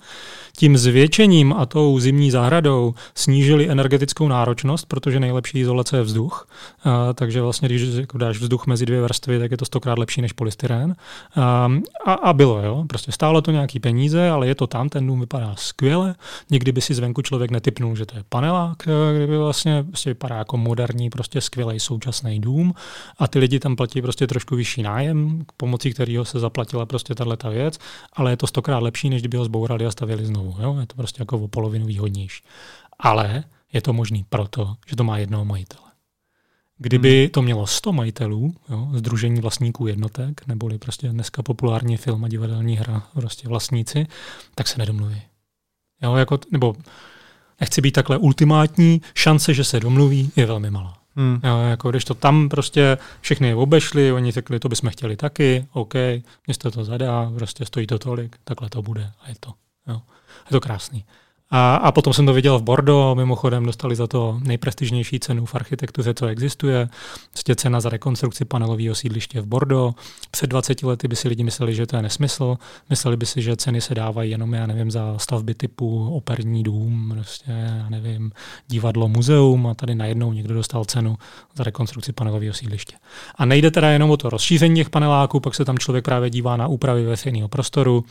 Tím 0.56 0.76
zvětšením 0.76 1.52
a 1.52 1.66
tou 1.66 1.98
zimní 1.98 2.30
zahradou 2.30 2.94
snížili 3.14 3.70
energetickou 3.70 4.28
náročnost, 4.28 4.86
protože 4.86 5.20
nejlepší 5.20 5.58
izolace 5.58 5.96
je 5.96 6.02
vzduch. 6.02 6.48
A, 6.84 7.12
takže 7.12 7.42
vlastně, 7.42 7.68
když 7.68 7.82
jako 7.82 8.18
dáš 8.18 8.38
vzduch 8.38 8.66
mezi 8.66 8.86
dvě 8.86 9.02
vrstvy, 9.02 9.38
tak 9.38 9.50
je 9.50 9.56
to 9.56 9.64
stokrát 9.64 9.98
lepší 9.98 10.22
než 10.22 10.32
polystyrén. 10.32 10.96
A, 11.36 11.72
a, 12.04 12.12
a 12.12 12.32
bylo, 12.32 12.62
jo. 12.62 12.84
Prostě 12.88 13.12
stálo 13.12 13.42
to 13.42 13.50
nějaký 13.50 13.80
peníze, 13.80 14.30
ale 14.30 14.46
je 14.46 14.54
to 14.54 14.66
tam, 14.66 14.88
ten 14.88 15.06
dům 15.06 15.20
vypadá 15.20 15.54
skvěle. 15.58 16.14
Nikdy 16.50 16.72
by 16.72 16.80
si 16.80 16.94
zvenku 16.94 17.22
člověk 17.22 17.50
netypnul, 17.50 17.96
že 17.96 18.06
to 18.06 18.16
je 18.16 18.24
panelák, 18.28 18.76
kdyby 19.16 19.38
vlastně 19.38 19.84
prostě 19.88 20.10
vypadá 20.10 20.36
jako 20.36 20.56
moderní, 20.56 21.10
prostě 21.10 21.40
skvělý 21.40 21.80
současný 21.80 22.40
dům 22.40 22.73
a 23.18 23.28
ty 23.28 23.38
lidi 23.38 23.60
tam 23.60 23.76
platí 23.76 24.02
prostě 24.02 24.26
trošku 24.26 24.56
vyšší 24.56 24.82
nájem, 24.82 25.44
pomocí 25.56 25.92
kterého 25.92 26.24
se 26.24 26.40
zaplatila 26.40 26.86
prostě 26.86 27.14
tahle 27.14 27.36
věc, 27.50 27.78
ale 28.12 28.32
je 28.32 28.36
to 28.36 28.46
stokrát 28.46 28.78
lepší, 28.78 29.10
než 29.10 29.22
kdyby 29.22 29.36
ho 29.36 29.44
zbourali 29.44 29.86
a 29.86 29.90
stavili 29.90 30.26
znovu. 30.26 30.56
Jo? 30.58 30.76
Je 30.80 30.86
to 30.86 30.94
prostě 30.94 31.22
jako 31.22 31.38
o 31.38 31.48
polovinu 31.48 31.86
výhodnější. 31.86 32.42
Ale 32.98 33.44
je 33.72 33.82
to 33.82 33.92
možný 33.92 34.24
proto, 34.28 34.74
že 34.86 34.96
to 34.96 35.04
má 35.04 35.18
jednoho 35.18 35.44
majitele. 35.44 35.84
Kdyby 36.78 37.20
hmm. 37.20 37.30
to 37.30 37.42
mělo 37.42 37.66
100 37.66 37.92
majitelů, 37.92 38.54
jo, 38.68 38.88
združení 38.94 39.40
vlastníků 39.40 39.86
jednotek, 39.86 40.46
neboli 40.46 40.78
prostě 40.78 41.08
dneska 41.08 41.42
populární 41.42 41.96
film 41.96 42.24
a 42.24 42.28
divadelní 42.28 42.76
hra, 42.76 43.02
prostě 43.14 43.48
vlastníci, 43.48 44.06
tak 44.54 44.68
se 44.68 44.78
nedomluví. 44.78 45.22
Jo, 46.02 46.14
jako, 46.14 46.38
nebo 46.50 46.74
nechci 47.60 47.80
být 47.80 47.92
takhle 47.92 48.18
ultimátní, 48.18 49.02
šance, 49.14 49.54
že 49.54 49.64
se 49.64 49.80
domluví, 49.80 50.30
je 50.36 50.46
velmi 50.46 50.70
malá. 50.70 51.03
Hmm. 51.16 51.40
Jo, 51.44 51.60
jako 51.60 51.90
když 51.90 52.04
to 52.04 52.14
tam 52.14 52.48
prostě 52.48 52.98
všechny 53.20 53.54
obešli, 53.54 54.12
oni 54.12 54.30
řekli, 54.30 54.60
to 54.60 54.68
bychom 54.68 54.90
chtěli 54.90 55.16
taky, 55.16 55.66
OK, 55.72 55.94
město 56.46 56.70
to 56.70 56.84
zadá, 56.84 57.32
prostě 57.34 57.64
stojí 57.64 57.86
to 57.86 57.98
tolik, 57.98 58.36
takhle 58.44 58.68
to 58.68 58.82
bude 58.82 59.10
a 59.20 59.28
je 59.28 59.34
to. 59.40 59.52
Jo. 59.88 60.02
Je 60.46 60.52
to 60.52 60.60
krásný. 60.60 61.04
A, 61.56 61.74
a 61.74 61.92
potom 61.92 62.12
jsem 62.12 62.26
to 62.26 62.32
viděl 62.32 62.58
v 62.58 62.62
Bordeaux, 62.62 63.16
mimochodem 63.16 63.66
dostali 63.66 63.96
za 63.96 64.06
to 64.06 64.40
nejprestižnější 64.44 65.20
cenu 65.20 65.46
v 65.46 65.54
architektuře, 65.54 66.14
co 66.14 66.26
existuje. 66.26 66.88
Prostě 67.30 67.54
cena 67.54 67.80
za 67.80 67.88
rekonstrukci 67.88 68.44
panelového 68.44 68.94
sídliště 68.94 69.40
v 69.40 69.46
Bordeaux. 69.46 69.96
Před 70.30 70.46
20 70.46 70.82
lety 70.82 71.08
by 71.08 71.16
si 71.16 71.28
lidi 71.28 71.44
mysleli, 71.44 71.74
že 71.74 71.86
to 71.86 71.96
je 71.96 72.02
nesmysl. 72.02 72.56
Mysleli 72.90 73.16
by 73.16 73.26
si, 73.26 73.42
že 73.42 73.56
ceny 73.56 73.80
se 73.80 73.94
dávají 73.94 74.30
jenom, 74.30 74.54
já 74.54 74.66
nevím, 74.66 74.90
za 74.90 75.18
stavby 75.18 75.54
typu 75.54 76.14
operní 76.14 76.62
dům, 76.62 77.12
prostě, 77.14 77.50
já 77.50 77.88
nevím, 77.88 78.32
divadlo, 78.68 79.08
muzeum 79.08 79.66
a 79.66 79.74
tady 79.74 79.94
najednou 79.94 80.32
někdo 80.32 80.54
dostal 80.54 80.84
cenu 80.84 81.16
za 81.54 81.64
rekonstrukci 81.64 82.12
panelového 82.12 82.54
sídliště. 82.54 82.96
A 83.34 83.44
nejde 83.44 83.70
teda 83.70 83.88
jenom 83.88 84.10
o 84.10 84.16
to 84.16 84.30
rozšíření 84.30 84.76
těch 84.76 84.90
paneláků, 84.90 85.40
pak 85.40 85.54
se 85.54 85.64
tam 85.64 85.78
člověk 85.78 86.04
právě 86.04 86.30
dívá 86.30 86.56
na 86.56 86.66
úpravy 86.66 87.04
veřejného 87.04 87.48
prostoru, 87.48 88.04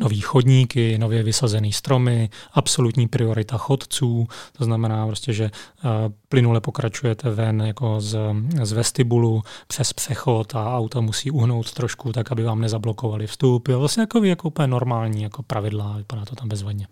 nový 0.00 0.20
chodníky, 0.20 0.98
nově 0.98 1.22
vysazený 1.22 1.72
stromy, 1.72 2.30
absolutní 2.52 3.08
priorita 3.08 3.58
chodců, 3.58 4.26
to 4.52 4.64
znamená 4.64 5.06
prostě, 5.06 5.32
že 5.32 5.44
eh, 5.44 5.88
plynule 6.28 6.60
pokračujete 6.60 7.30
ven 7.30 7.60
jako 7.60 8.00
z, 8.00 8.18
z 8.62 8.72
vestibulu 8.72 9.42
přes 9.66 9.92
přechod 9.92 10.54
a 10.54 10.76
auta 10.76 11.00
musí 11.00 11.30
uhnout 11.30 11.72
trošku 11.72 12.12
tak, 12.12 12.32
aby 12.32 12.42
vám 12.42 12.60
nezablokovali 12.60 13.26
vstup. 13.26 13.68
Jo, 13.68 13.78
vlastně 13.78 14.00
jako, 14.00 14.24
jako 14.24 14.48
úplně 14.48 14.68
normální 14.68 15.22
jako 15.22 15.42
pravidla, 15.42 15.96
vypadá 15.96 16.24
to 16.24 16.36
tam 16.36 16.48
bezvadně. 16.48 16.86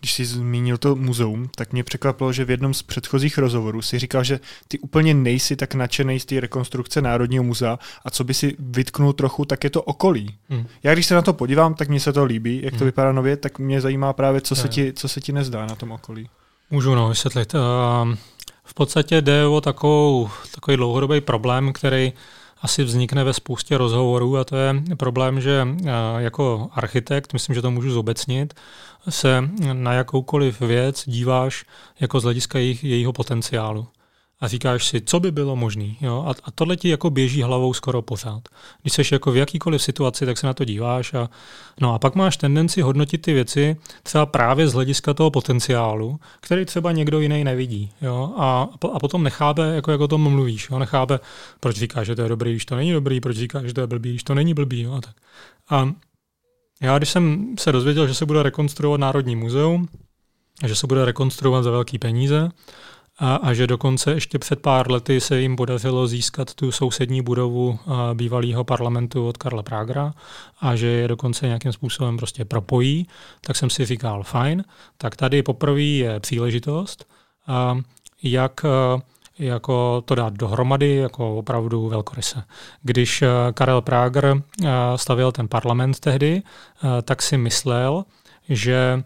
Když 0.00 0.14
jsi 0.14 0.24
zmínil 0.24 0.78
to 0.78 0.96
muzeum, 0.96 1.50
tak 1.56 1.72
mě 1.72 1.84
překvapilo, 1.84 2.32
že 2.32 2.44
v 2.44 2.50
jednom 2.50 2.74
z 2.74 2.82
předchozích 2.82 3.38
rozhovorů 3.38 3.82
si 3.82 3.98
říkal, 3.98 4.24
že 4.24 4.40
ty 4.68 4.78
úplně 4.78 5.14
nejsi 5.14 5.56
tak 5.56 5.74
nadšený 5.74 6.20
z 6.20 6.24
té 6.24 6.40
rekonstrukce 6.40 7.02
Národního 7.02 7.44
muzea 7.44 7.78
a 8.04 8.10
co 8.10 8.24
by 8.24 8.34
si 8.34 8.56
vytknul 8.58 9.12
trochu, 9.12 9.44
tak 9.44 9.64
je 9.64 9.70
to 9.70 9.82
okolí. 9.82 10.34
Hmm. 10.48 10.66
Já 10.82 10.92
když 10.92 11.06
se 11.06 11.14
na 11.14 11.22
to 11.22 11.32
podívám, 11.32 11.74
tak 11.74 11.88
mně 11.88 12.00
se 12.00 12.12
to 12.12 12.24
líbí, 12.24 12.60
jak 12.62 12.72
to 12.72 12.78
hmm. 12.78 12.86
vypadá 12.86 13.12
nově, 13.12 13.36
tak 13.36 13.58
mě 13.58 13.80
zajímá 13.80 14.12
právě, 14.12 14.40
co 14.40 14.54
se, 14.54 14.68
ti, 14.68 14.92
co 14.92 15.08
se 15.08 15.20
ti 15.20 15.32
nezdá 15.32 15.66
na 15.66 15.74
tom 15.74 15.92
okolí. 15.92 16.28
Můžu 16.70 16.94
no, 16.94 17.08
vysvětlit. 17.08 17.54
Uh, 17.54 17.60
v 18.64 18.74
podstatě 18.74 19.20
jde 19.20 19.46
o 19.46 19.60
takovou, 19.60 20.30
takový 20.54 20.76
dlouhodobý 20.76 21.20
problém, 21.20 21.72
který 21.72 22.12
asi 22.62 22.84
vznikne 22.84 23.24
ve 23.24 23.32
spoustě 23.32 23.78
rozhovorů 23.78 24.36
a 24.36 24.44
to 24.44 24.56
je 24.56 24.74
problém, 24.96 25.40
že 25.40 25.68
jako 26.18 26.68
architekt, 26.72 27.32
myslím, 27.32 27.54
že 27.54 27.62
to 27.62 27.70
můžu 27.70 27.90
zobecnit, 27.90 28.54
se 29.08 29.48
na 29.72 29.92
jakoukoliv 29.92 30.60
věc 30.60 31.04
díváš 31.06 31.64
jako 32.00 32.20
z 32.20 32.22
hlediska 32.22 32.58
jejich, 32.58 32.84
jejího 32.84 33.12
potenciálu 33.12 33.86
a 34.42 34.48
říkáš 34.48 34.86
si, 34.86 35.00
co 35.00 35.20
by 35.20 35.30
bylo 35.32 35.56
možné. 35.56 35.94
A, 36.24 36.30
a 36.44 36.50
tohle 36.50 36.76
ti 36.76 36.88
jako 36.88 37.10
běží 37.10 37.42
hlavou 37.42 37.74
skoro 37.74 38.02
pořád. 38.02 38.48
Když 38.82 38.92
jsi 38.92 39.14
jako 39.14 39.32
v 39.32 39.36
jakýkoliv 39.36 39.82
situaci, 39.82 40.26
tak 40.26 40.38
se 40.38 40.46
na 40.46 40.54
to 40.54 40.64
díváš. 40.64 41.14
A, 41.14 41.30
no 41.80 41.94
a 41.94 41.98
pak 41.98 42.14
máš 42.14 42.36
tendenci 42.36 42.80
hodnotit 42.80 43.22
ty 43.22 43.32
věci 43.32 43.76
třeba 44.02 44.26
právě 44.26 44.68
z 44.68 44.72
hlediska 44.72 45.14
toho 45.14 45.30
potenciálu, 45.30 46.20
který 46.40 46.64
třeba 46.64 46.92
někdo 46.92 47.20
jiný 47.20 47.44
nevidí. 47.44 47.90
Jo? 48.00 48.32
A, 48.36 48.68
a 48.92 48.98
potom 48.98 49.22
nechápe, 49.22 49.62
jako, 49.62 49.90
jak 49.90 50.00
o 50.00 50.08
tom 50.08 50.32
mluvíš. 50.32 50.68
Jo? 50.70 50.78
Nechápe, 50.78 51.20
proč 51.60 51.76
říkáš, 51.76 52.06
že 52.06 52.16
to 52.16 52.22
je 52.22 52.28
dobrý, 52.28 52.50
když 52.50 52.64
to 52.64 52.76
není 52.76 52.92
dobrý, 52.92 53.20
proč 53.20 53.36
říkáš, 53.36 53.64
že 53.66 53.74
to 53.74 53.80
je 53.80 53.86
blbý, 53.86 54.10
když 54.10 54.24
to 54.24 54.34
není 54.34 54.54
blbý. 54.54 54.80
Jo? 54.80 54.92
A, 54.92 55.00
tak. 55.00 55.14
a 55.70 55.92
já, 56.82 56.98
když 56.98 57.10
jsem 57.10 57.54
se 57.58 57.72
dozvěděl, 57.72 58.06
že 58.06 58.14
se 58.14 58.26
bude 58.26 58.42
rekonstruovat 58.42 59.00
Národní 59.00 59.36
muzeum, 59.36 59.88
a 60.62 60.68
že 60.68 60.76
se 60.76 60.86
bude 60.86 61.04
rekonstruovat 61.04 61.64
za 61.64 61.70
velký 61.70 61.98
peníze 61.98 62.48
a, 63.18 63.36
a 63.36 63.52
že 63.54 63.66
dokonce 63.66 64.10
ještě 64.12 64.38
před 64.38 64.60
pár 64.60 64.90
lety 64.90 65.20
se 65.20 65.40
jim 65.40 65.56
podařilo 65.56 66.06
získat 66.06 66.54
tu 66.54 66.72
sousední 66.72 67.22
budovu 67.22 67.78
bývalého 68.14 68.64
parlamentu 68.64 69.28
od 69.28 69.36
Karla 69.36 69.62
Prágra 69.62 70.14
a 70.60 70.76
že 70.76 70.86
je 70.86 71.08
dokonce 71.08 71.46
nějakým 71.46 71.72
způsobem 71.72 72.16
prostě 72.16 72.44
propojí, 72.44 73.06
tak 73.40 73.56
jsem 73.56 73.70
si 73.70 73.84
říkal, 73.84 74.22
fajn, 74.22 74.64
tak 74.98 75.16
tady 75.16 75.42
poprvé 75.42 75.82
je 75.82 76.20
příležitost, 76.20 77.04
a 77.46 77.78
jak 78.22 78.64
jako 79.38 80.02
to 80.04 80.14
dát 80.14 80.32
dohromady 80.32 80.96
jako 80.96 81.36
opravdu 81.36 81.88
velkoryse. 81.88 82.44
Když 82.82 83.24
Karel 83.54 83.80
Prager 83.82 84.42
stavil 84.96 85.32
ten 85.32 85.48
parlament 85.48 86.00
tehdy, 86.00 86.42
tak 87.02 87.22
si 87.22 87.36
myslel, 87.36 88.04
že 88.48 89.02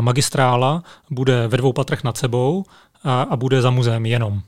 magistrála 0.00 0.82
bude 1.10 1.48
ve 1.48 1.56
dvou 1.56 1.72
patrech 1.72 2.04
nad 2.04 2.16
sebou 2.16 2.64
a, 3.04 3.22
a 3.22 3.36
bude 3.36 3.62
za 3.62 3.70
muzeem 3.70 4.06
jenom. 4.06 4.42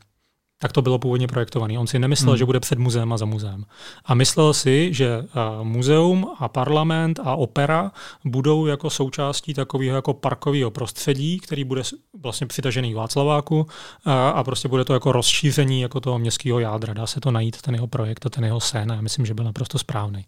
Tak 0.63 0.73
to 0.73 0.83
bylo 0.83 0.99
původně 0.99 1.27
projektované. 1.27 1.79
On 1.79 1.87
si 1.87 1.99
nemyslel, 1.99 2.31
hmm. 2.31 2.39
že 2.39 2.45
bude 2.45 2.61
před 2.61 2.79
muzeem 2.79 3.13
a 3.13 3.17
za 3.17 3.25
muzeem. 3.25 3.65
A 4.05 4.15
myslel 4.15 4.55
si, 4.55 4.95
že 4.95 5.25
muzeum 5.63 6.31
a 6.39 6.49
parlament 6.49 7.21
a 7.25 7.35
opera 7.35 7.93
budou 8.25 8.67
jako 8.67 8.91
součástí 8.91 9.55
takového 9.55 9.97
jako 9.97 10.15
parkového 10.15 10.71
prostředí, 10.71 11.39
který 11.39 11.65
bude 11.65 11.83
vlastně 12.23 12.47
přitažený 12.47 12.95
Václaváku 12.95 13.67
a, 14.05 14.31
a 14.31 14.45
prostě 14.45 14.69
bude 14.69 14.85
to 14.85 14.95
jako 14.95 15.13
rozšíření 15.13 15.81
jako 15.81 16.01
toho 16.01 16.19
městského 16.19 16.59
jádra. 16.59 16.95
Dá 16.95 17.07
se 17.07 17.21
to 17.21 17.31
najít, 17.31 17.63
ten 17.63 17.75
jeho 17.75 17.87
projekt 17.87 18.27
a 18.27 18.31
ten 18.31 18.45
jeho 18.45 18.61
sen. 18.61 18.93
A 18.93 18.95
já 18.95 19.01
myslím, 19.01 19.27
že 19.27 19.35
byl 19.35 19.45
naprosto 19.45 19.79
správný. 19.79 20.27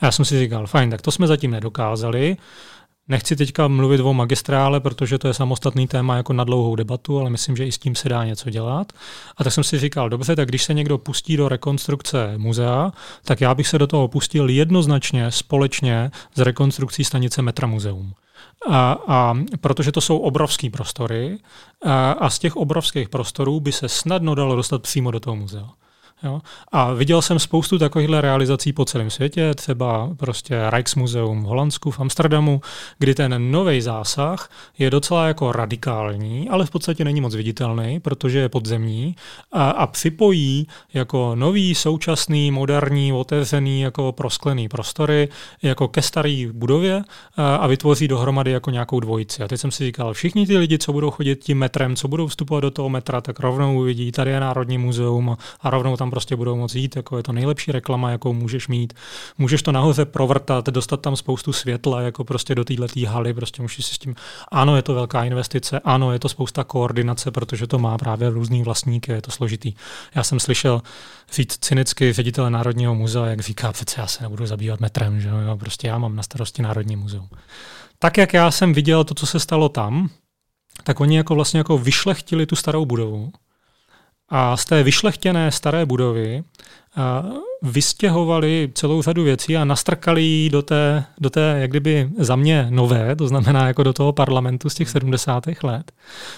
A 0.00 0.06
já 0.06 0.12
jsem 0.12 0.24
si 0.24 0.40
říkal, 0.40 0.66
fajn, 0.66 0.90
tak 0.90 1.02
to 1.02 1.10
jsme 1.10 1.26
zatím 1.26 1.50
nedokázali. 1.50 2.36
Nechci 3.10 3.36
teďka 3.36 3.68
mluvit 3.68 4.00
o 4.00 4.14
magistrále, 4.14 4.80
protože 4.80 5.18
to 5.18 5.28
je 5.28 5.34
samostatný 5.34 5.86
téma 5.86 6.16
jako 6.16 6.32
na 6.32 6.44
dlouhou 6.44 6.76
debatu, 6.76 7.18
ale 7.18 7.30
myslím, 7.30 7.56
že 7.56 7.66
i 7.66 7.72
s 7.72 7.78
tím 7.78 7.94
se 7.94 8.08
dá 8.08 8.24
něco 8.24 8.50
dělat. 8.50 8.92
A 9.36 9.44
tak 9.44 9.52
jsem 9.52 9.64
si 9.64 9.78
říkal, 9.78 10.08
dobře, 10.08 10.36
tak 10.36 10.48
když 10.48 10.64
se 10.64 10.74
někdo 10.74 10.98
pustí 10.98 11.36
do 11.36 11.48
rekonstrukce 11.48 12.34
muzea, 12.36 12.92
tak 13.24 13.40
já 13.40 13.54
bych 13.54 13.68
se 13.68 13.78
do 13.78 13.86
toho 13.86 14.08
pustil 14.08 14.48
jednoznačně 14.48 15.30
společně 15.30 16.10
s 16.34 16.40
rekonstrukcí 16.40 17.04
stanice 17.04 17.42
Metra 17.42 17.66
Muzeum. 17.66 18.12
A, 18.70 18.96
a 19.06 19.38
protože 19.60 19.92
to 19.92 20.00
jsou 20.00 20.18
obrovské 20.18 20.70
prostory 20.70 21.38
a, 21.84 22.12
a 22.12 22.30
z 22.30 22.38
těch 22.38 22.56
obrovských 22.56 23.08
prostorů 23.08 23.60
by 23.60 23.72
se 23.72 23.88
snadno 23.88 24.34
dalo 24.34 24.56
dostat 24.56 24.82
přímo 24.82 25.10
do 25.10 25.20
toho 25.20 25.36
muzea. 25.36 25.70
Jo? 26.22 26.40
A 26.72 26.92
viděl 26.92 27.22
jsem 27.22 27.38
spoustu 27.38 27.78
takovýchhle 27.78 28.20
realizací 28.20 28.72
po 28.72 28.84
celém 28.84 29.10
světě, 29.10 29.54
třeba 29.54 30.10
prostě 30.16 30.56
Rijksmuseum 30.70 31.42
v 31.42 31.46
Holandsku, 31.46 31.90
v 31.90 32.00
Amsterdamu, 32.00 32.60
kdy 32.98 33.14
ten 33.14 33.50
nový 33.50 33.80
zásah 33.80 34.50
je 34.78 34.90
docela 34.90 35.26
jako 35.26 35.52
radikální, 35.52 36.48
ale 36.48 36.66
v 36.66 36.70
podstatě 36.70 37.04
není 37.04 37.20
moc 37.20 37.34
viditelný, 37.34 38.00
protože 38.00 38.38
je 38.38 38.48
podzemní 38.48 39.16
a, 39.52 39.70
a 39.70 39.86
připojí 39.86 40.66
jako 40.94 41.34
nový, 41.34 41.74
současný, 41.74 42.50
moderní, 42.50 43.12
otevřený, 43.12 43.80
jako 43.80 44.12
prosklený 44.12 44.68
prostory 44.68 45.28
jako 45.62 45.88
ke 45.88 46.02
staré 46.02 46.46
budově 46.52 47.02
a, 47.36 47.56
a 47.56 47.66
vytvoří 47.66 48.08
dohromady 48.08 48.50
jako 48.50 48.70
nějakou 48.70 49.00
dvojici. 49.00 49.42
A 49.42 49.48
teď 49.48 49.60
jsem 49.60 49.70
si 49.70 49.84
říkal, 49.84 50.14
všichni 50.14 50.46
ty 50.46 50.56
lidi, 50.56 50.78
co 50.78 50.92
budou 50.92 51.10
chodit 51.10 51.44
tím 51.44 51.58
metrem, 51.58 51.96
co 51.96 52.08
budou 52.08 52.26
vstupovat 52.26 52.60
do 52.60 52.70
toho 52.70 52.88
metra, 52.88 53.20
tak 53.20 53.40
rovnou 53.40 53.78
uvidí, 53.78 54.12
tady 54.12 54.30
je 54.30 54.40
Národní 54.40 54.78
muzeum 54.78 55.36
a 55.60 55.70
rovnou 55.70 55.96
tam 55.96 56.09
prostě 56.10 56.36
budou 56.36 56.56
moct 56.56 56.74
jít, 56.74 56.96
jako 56.96 57.16
je 57.16 57.22
to 57.22 57.32
nejlepší 57.32 57.72
reklama, 57.72 58.10
jakou 58.10 58.32
můžeš 58.32 58.68
mít. 58.68 58.92
Můžeš 59.38 59.62
to 59.62 59.72
nahoře 59.72 60.04
provrtat, 60.04 60.66
dostat 60.66 61.00
tam 61.00 61.16
spoustu 61.16 61.52
světla, 61.52 62.00
jako 62.00 62.24
prostě 62.24 62.54
do 62.54 62.64
této 62.64 62.86
haly, 63.06 63.34
prostě 63.34 63.62
můžeš 63.62 63.86
si 63.86 63.94
s 63.94 63.98
tím, 63.98 64.14
ano, 64.52 64.76
je 64.76 64.82
to 64.82 64.94
velká 64.94 65.24
investice, 65.24 65.80
ano, 65.84 66.12
je 66.12 66.18
to 66.18 66.28
spousta 66.28 66.64
koordinace, 66.64 67.30
protože 67.30 67.66
to 67.66 67.78
má 67.78 67.98
právě 67.98 68.30
různý 68.30 68.62
vlastníky, 68.62 69.12
je 69.12 69.22
to 69.22 69.30
složitý. 69.30 69.74
Já 70.14 70.22
jsem 70.22 70.40
slyšel 70.40 70.82
říct 71.32 71.58
cynicky 71.60 72.12
ředitele 72.12 72.50
Národního 72.50 72.94
muzea, 72.94 73.26
jak 73.26 73.40
říká, 73.40 73.72
přece 73.72 74.00
já 74.00 74.06
se 74.06 74.22
nebudu 74.22 74.46
zabývat 74.46 74.80
metrem, 74.80 75.20
že 75.20 75.28
jo, 75.28 75.56
prostě 75.56 75.88
já 75.88 75.98
mám 75.98 76.16
na 76.16 76.22
starosti 76.22 76.62
Národní 76.62 76.96
muzeum. 76.96 77.28
Tak, 77.98 78.18
jak 78.18 78.34
já 78.34 78.50
jsem 78.50 78.72
viděl 78.72 79.04
to, 79.04 79.14
co 79.14 79.26
se 79.26 79.40
stalo 79.40 79.68
tam, 79.68 80.10
tak 80.84 81.00
oni 81.00 81.16
jako 81.16 81.34
vlastně 81.34 81.58
jako 81.58 81.78
vyšlechtili 81.78 82.46
tu 82.46 82.56
starou 82.56 82.84
budovu 82.86 83.32
a 84.30 84.56
z 84.56 84.64
té 84.64 84.82
vyšlechtěné 84.82 85.50
staré 85.50 85.86
budovy 85.86 86.42
vystěhovali 87.62 88.70
celou 88.74 89.02
řadu 89.02 89.24
věcí 89.24 89.56
a 89.56 89.64
nastrkali 89.64 90.22
ji 90.22 90.50
do 90.50 90.62
té, 90.62 91.04
do 91.20 91.30
té, 91.30 91.56
jak 91.60 91.70
kdyby 91.70 92.10
za 92.18 92.36
mě 92.36 92.66
nové, 92.70 93.16
to 93.16 93.28
znamená 93.28 93.66
jako 93.66 93.82
do 93.82 93.92
toho 93.92 94.12
parlamentu 94.12 94.70
z 94.70 94.74
těch 94.74 94.88
70. 94.88 95.44
let. 95.62 95.92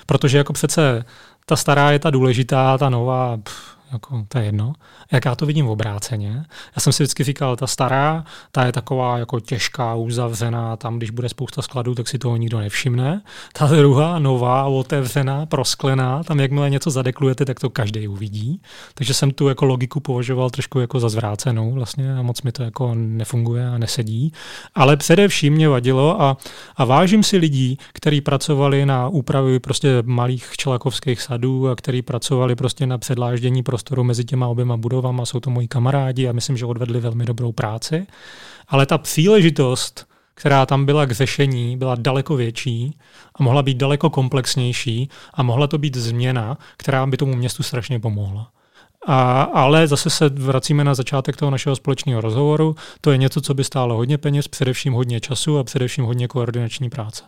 Protože 0.07 0.39
jako 0.39 0.53
přece 0.53 1.05
ta 1.47 1.57
stará 1.57 1.91
je 1.91 1.99
ta 1.99 2.11
důležitá, 2.11 2.79
ta 2.79 2.89
nová, 2.89 3.37
pff, 3.37 3.72
jako, 3.93 4.25
to 4.29 4.39
je 4.39 4.45
jedno. 4.45 4.73
Jak 5.13 5.25
já 5.25 5.35
to 5.35 5.47
vidím 5.47 5.67
v 5.67 5.71
obráceně. 5.71 6.45
Já 6.77 6.81
jsem 6.81 6.93
si 6.93 7.03
vždycky 7.03 7.25
říkal, 7.25 7.57
ta 7.57 7.67
stará, 7.67 8.25
ta 8.53 8.67
je 8.67 8.73
taková 8.73 9.19
jako 9.19 9.41
těžká, 9.41 9.95
uzavřená, 9.95 10.77
tam 10.77 10.97
když 10.97 11.11
bude 11.11 11.29
spousta 11.29 11.63
skladů, 11.63 11.95
tak 11.95 12.09
si 12.09 12.19
toho 12.19 12.37
nikdo 12.37 12.59
nevšimne. 12.59 13.23
Ta 13.53 13.67
druhá, 13.67 14.19
nová, 14.19 14.65
otevřená, 14.65 15.47
prosklená, 15.47 16.25
tam 16.25 16.41
jakmile 16.41 16.71
něco 16.71 16.91
zadeklujete, 16.91 17.45
tak 17.45 17.61
to 17.61 17.71
každý 17.71 18.09
uvidí. 18.09 18.61
Takže 18.95 19.15
jsem 19.15 19.31
tu 19.31 19.49
jako 19.49 19.65
logiku 19.65 20.01
považoval 20.01 20.51
trošku 20.51 20.81
jako 20.81 21.01
za 21.01 21.09
zvrácenou 21.09 21.73
vlastně 21.73 22.17
a 22.17 22.23
moc 22.23 22.43
mi 22.43 22.53
to 22.53 22.63
jako 22.63 22.95
nefunguje 22.95 23.69
a 23.69 23.79
nesedí. 23.79 24.33
Ale 24.75 24.97
především 24.97 25.55
mě 25.55 25.69
vadilo 25.69 26.23
a, 26.23 26.37
a 26.77 26.85
vážím 26.85 27.23
si 27.23 27.37
lidí, 27.37 27.79
kteří 27.93 28.21
pracovali 28.21 28.87
na 28.87 29.09
úpravě 29.09 29.61
prostě 29.61 30.03
malých 30.03 30.53
čelakovských 30.57 31.23
sadů 31.23 31.69
a 31.69 31.77
kteří 31.77 32.03
pracovali 32.03 32.55
prostě 32.55 32.87
na 32.87 32.99
předláždění 32.99 33.63
pro 33.63 33.79
prostoru 33.83 34.05
mezi 34.05 34.25
těma 34.25 34.49
oběma 34.49 34.77
budovama, 34.77 35.27
jsou 35.27 35.41
to 35.41 35.51
moji 35.51 35.69
kamarádi 35.69 36.29
a 36.29 36.33
myslím, 36.33 36.57
že 36.57 36.67
odvedli 36.67 37.01
velmi 37.01 37.25
dobrou 37.25 37.53
práci. 37.53 38.07
Ale 38.69 38.87
ta 38.87 38.99
příležitost, 38.99 40.07
která 40.35 40.67
tam 40.67 40.87
byla 40.87 41.07
k 41.07 41.13
řešení, 41.13 41.77
byla 41.77 41.95
daleko 41.95 42.37
větší 42.37 42.99
a 43.35 43.43
mohla 43.43 43.63
být 43.63 43.77
daleko 43.77 44.11
komplexnější 44.11 45.09
a 45.35 45.43
mohla 45.43 45.67
to 45.67 45.79
být 45.79 45.97
změna, 45.97 46.59
která 46.77 47.07
by 47.07 47.17
tomu 47.17 47.35
městu 47.35 47.63
strašně 47.63 48.01
pomohla. 48.01 48.51
A, 49.07 49.43
ale 49.43 49.87
zase 49.87 50.11
se 50.11 50.29
vracíme 50.29 50.85
na 50.85 50.95
začátek 50.95 51.37
toho 51.37 51.51
našeho 51.51 51.77
společného 51.77 52.21
rozhovoru. 52.21 52.77
To 53.01 53.11
je 53.11 53.19
něco, 53.19 53.41
co 53.41 53.55
by 53.55 53.65
stálo 53.65 53.97
hodně 53.97 54.19
peněz, 54.19 54.49
především 54.49 54.93
hodně 54.93 55.21
času 55.21 55.59
a 55.59 55.65
především 55.65 56.05
hodně 56.05 56.29
koordinační 56.29 56.91
práce. 56.91 57.25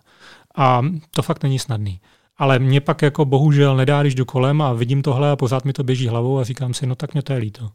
A 0.56 0.82
to 1.10 1.22
fakt 1.22 1.42
není 1.42 1.58
snadný. 1.58 2.00
Ale 2.36 2.58
mě 2.58 2.80
pak 2.80 3.02
jako 3.02 3.24
bohužel 3.24 3.76
nedá, 3.76 4.02
když 4.02 4.14
jdu 4.14 4.24
kolem 4.24 4.62
a 4.62 4.72
vidím 4.72 5.02
tohle 5.02 5.30
a 5.30 5.36
pořád 5.36 5.64
mi 5.64 5.72
to 5.72 5.84
běží 5.84 6.08
hlavou 6.08 6.38
a 6.38 6.44
říkám 6.44 6.74
si, 6.74 6.86
no 6.86 6.94
tak 6.94 7.12
mě 7.12 7.22
to 7.22 7.32
je 7.32 7.38
líto. 7.38 7.70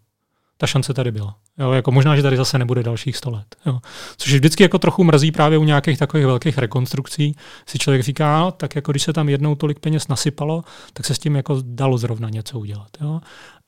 Ta 0.58 0.68
šance 0.68 0.94
tady 0.94 1.12
byla. 1.12 1.36
Jo, 1.58 1.72
jako 1.72 1.92
možná, 1.92 2.16
že 2.16 2.22
tady 2.22 2.38
zase 2.38 2.58
nebude 2.58 2.84
dalších 2.84 3.18
100 3.18 3.32
let. 3.32 3.56
Jo. 3.66 3.80
Což 4.18 4.34
vždycky 4.34 4.64
jako 4.64 4.80
trochu 4.80 5.04
mrzí 5.04 5.32
právě 5.32 5.58
u 5.58 5.64
nějakých 5.64 6.00
takových 6.00 6.26
velkých 6.26 6.58
rekonstrukcí. 6.58 7.36
Si 7.66 7.80
člověk 7.80 8.04
říká, 8.04 8.40
no, 8.40 8.52
tak 8.52 8.76
jako 8.76 8.92
když 8.92 9.04
se 9.04 9.14
tam 9.14 9.30
jednou 9.30 9.56
tolik 9.56 9.80
peněz 9.80 10.08
nasypalo, 10.08 10.64
tak 10.94 11.06
se 11.06 11.16
s 11.16 11.20
tím 11.20 11.36
jako 11.36 11.58
dalo 11.64 11.98
zrovna 11.98 12.30
něco 12.30 12.60
udělat. 12.60 12.88
Jo. 13.02 13.22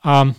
A 0.03 0.31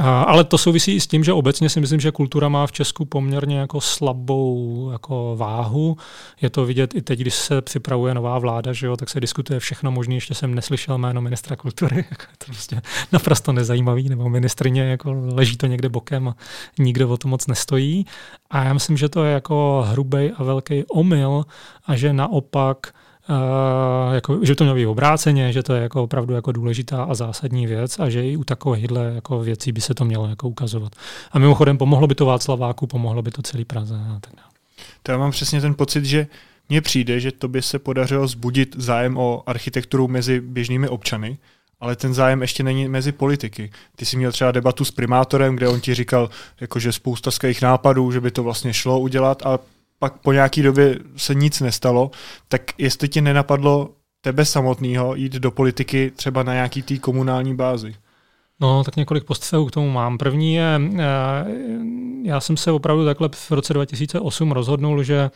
ale 0.00 0.44
to 0.44 0.58
souvisí 0.58 0.94
i 0.94 1.00
s 1.00 1.06
tím, 1.06 1.24
že 1.24 1.32
obecně 1.32 1.68
si 1.68 1.80
myslím, 1.80 2.00
že 2.00 2.10
kultura 2.10 2.48
má 2.48 2.66
v 2.66 2.72
Česku 2.72 3.04
poměrně 3.04 3.58
jako 3.58 3.80
slabou 3.80 4.88
jako 4.92 5.34
váhu. 5.38 5.96
Je 6.40 6.50
to 6.50 6.64
vidět 6.66 6.94
i 6.94 7.02
teď, 7.02 7.20
když 7.20 7.34
se 7.34 7.62
připravuje 7.62 8.14
nová 8.14 8.38
vláda, 8.38 8.72
že 8.72 8.86
jo, 8.86 8.96
tak 8.96 9.08
se 9.08 9.20
diskutuje 9.20 9.60
všechno 9.60 9.90
možné. 9.90 10.14
Ještě 10.14 10.34
jsem 10.34 10.54
neslyšel 10.54 10.98
jméno 10.98 11.20
ministra 11.20 11.56
kultury, 11.56 11.96
jako 12.10 12.22
je 12.22 12.36
to 12.38 12.44
prostě 12.44 12.82
naprosto 13.12 13.52
nezajímavý, 13.52 14.08
nebo 14.08 14.28
ministrině, 14.28 14.82
jako 14.82 15.14
leží 15.32 15.56
to 15.56 15.66
někde 15.66 15.88
bokem 15.88 16.28
a 16.28 16.36
nikdo 16.78 17.08
o 17.08 17.16
to 17.16 17.28
moc 17.28 17.46
nestojí. 17.46 18.06
A 18.50 18.64
já 18.64 18.72
myslím, 18.72 18.96
že 18.96 19.08
to 19.08 19.24
je 19.24 19.32
jako 19.32 19.84
hrubý 19.88 20.30
a 20.36 20.44
velký 20.44 20.84
omyl 20.84 21.44
a 21.86 21.96
že 21.96 22.12
naopak 22.12 22.94
jako, 24.12 24.44
že 24.44 24.54
to 24.54 24.64
mělo 24.64 24.76
být 24.76 24.86
obráceně, 24.86 25.52
že 25.52 25.62
to 25.62 25.74
je 25.74 25.82
jako 25.82 26.02
opravdu 26.02 26.34
jako 26.34 26.52
důležitá 26.52 27.04
a 27.04 27.14
zásadní 27.14 27.66
věc 27.66 27.98
a 27.98 28.10
že 28.10 28.28
i 28.28 28.36
u 28.36 28.44
takovýchhle 28.44 29.12
jako 29.14 29.40
věcí 29.40 29.72
by 29.72 29.80
se 29.80 29.94
to 29.94 30.04
mělo 30.04 30.28
jako 30.28 30.48
ukazovat. 30.48 30.92
A 31.32 31.38
mimochodem 31.38 31.78
pomohlo 31.78 32.06
by 32.06 32.14
to 32.14 32.26
Václaváku, 32.26 32.86
pomohlo 32.86 33.22
by 33.22 33.30
to 33.30 33.42
celý 33.42 33.64
Praze 33.64 33.94
a 33.94 34.20
tak 34.20 34.34
dále. 34.36 34.48
To 35.02 35.12
já 35.12 35.18
mám 35.18 35.30
přesně 35.30 35.60
ten 35.60 35.74
pocit, 35.74 36.04
že 36.04 36.26
mně 36.68 36.80
přijde, 36.80 37.20
že 37.20 37.32
to 37.32 37.48
by 37.48 37.62
se 37.62 37.78
podařilo 37.78 38.26
zbudit 38.26 38.76
zájem 38.78 39.16
o 39.16 39.42
architekturu 39.46 40.08
mezi 40.08 40.40
běžnými 40.40 40.88
občany, 40.88 41.38
ale 41.80 41.96
ten 41.96 42.14
zájem 42.14 42.42
ještě 42.42 42.62
není 42.62 42.88
mezi 42.88 43.12
politiky. 43.12 43.70
Ty 43.96 44.06
jsi 44.06 44.16
měl 44.16 44.32
třeba 44.32 44.52
debatu 44.52 44.84
s 44.84 44.90
primátorem, 44.90 45.56
kde 45.56 45.68
on 45.68 45.80
ti 45.80 45.94
říkal, 45.94 46.30
jako, 46.60 46.78
že 46.78 46.92
spousta 46.92 47.30
skvělých 47.30 47.62
nápadů, 47.62 48.12
že 48.12 48.20
by 48.20 48.30
to 48.30 48.42
vlastně 48.42 48.74
šlo 48.74 49.00
udělat, 49.00 49.42
ale 49.46 49.58
pak 50.02 50.18
po 50.18 50.32
nějaký 50.32 50.62
době 50.62 50.98
se 51.16 51.34
nic 51.34 51.60
nestalo, 51.60 52.10
tak 52.48 52.62
jestli 52.78 53.08
ti 53.08 53.20
nenapadlo 53.20 53.90
tebe 54.20 54.44
samotného 54.44 55.14
jít 55.14 55.32
do 55.32 55.50
politiky 55.50 56.12
třeba 56.16 56.42
na 56.42 56.52
nějaký 56.52 56.82
té 56.82 56.98
komunální 56.98 57.54
bázi? 57.54 57.94
No, 58.60 58.84
tak 58.84 58.96
několik 58.96 59.24
postřehů 59.24 59.66
k 59.66 59.70
tomu 59.70 59.90
mám. 59.90 60.18
První 60.18 60.54
je, 60.54 60.80
eh, 60.98 61.04
já 62.22 62.40
jsem 62.40 62.56
se 62.56 62.72
opravdu 62.72 63.04
takhle 63.04 63.28
v 63.34 63.50
roce 63.50 63.74
2008 63.74 64.52
rozhodnul, 64.52 65.02
že, 65.02 65.30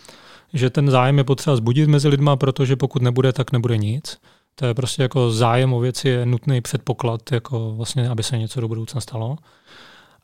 že 0.52 0.70
ten 0.70 0.90
zájem 0.90 1.18
je 1.18 1.24
potřeba 1.24 1.56
zbudit 1.56 1.88
mezi 1.88 2.08
lidma, 2.08 2.36
protože 2.36 2.76
pokud 2.76 3.02
nebude, 3.02 3.32
tak 3.32 3.52
nebude 3.52 3.76
nic. 3.76 4.18
To 4.54 4.66
je 4.66 4.74
prostě 4.74 5.02
jako 5.02 5.30
zájem 5.30 5.72
o 5.72 5.80
věci 5.80 6.08
je 6.08 6.26
nutný 6.26 6.60
předpoklad, 6.60 7.32
jako 7.32 7.74
vlastně, 7.76 8.08
aby 8.08 8.22
se 8.22 8.38
něco 8.38 8.60
do 8.60 8.68
budoucna 8.68 9.00
stalo. 9.00 9.36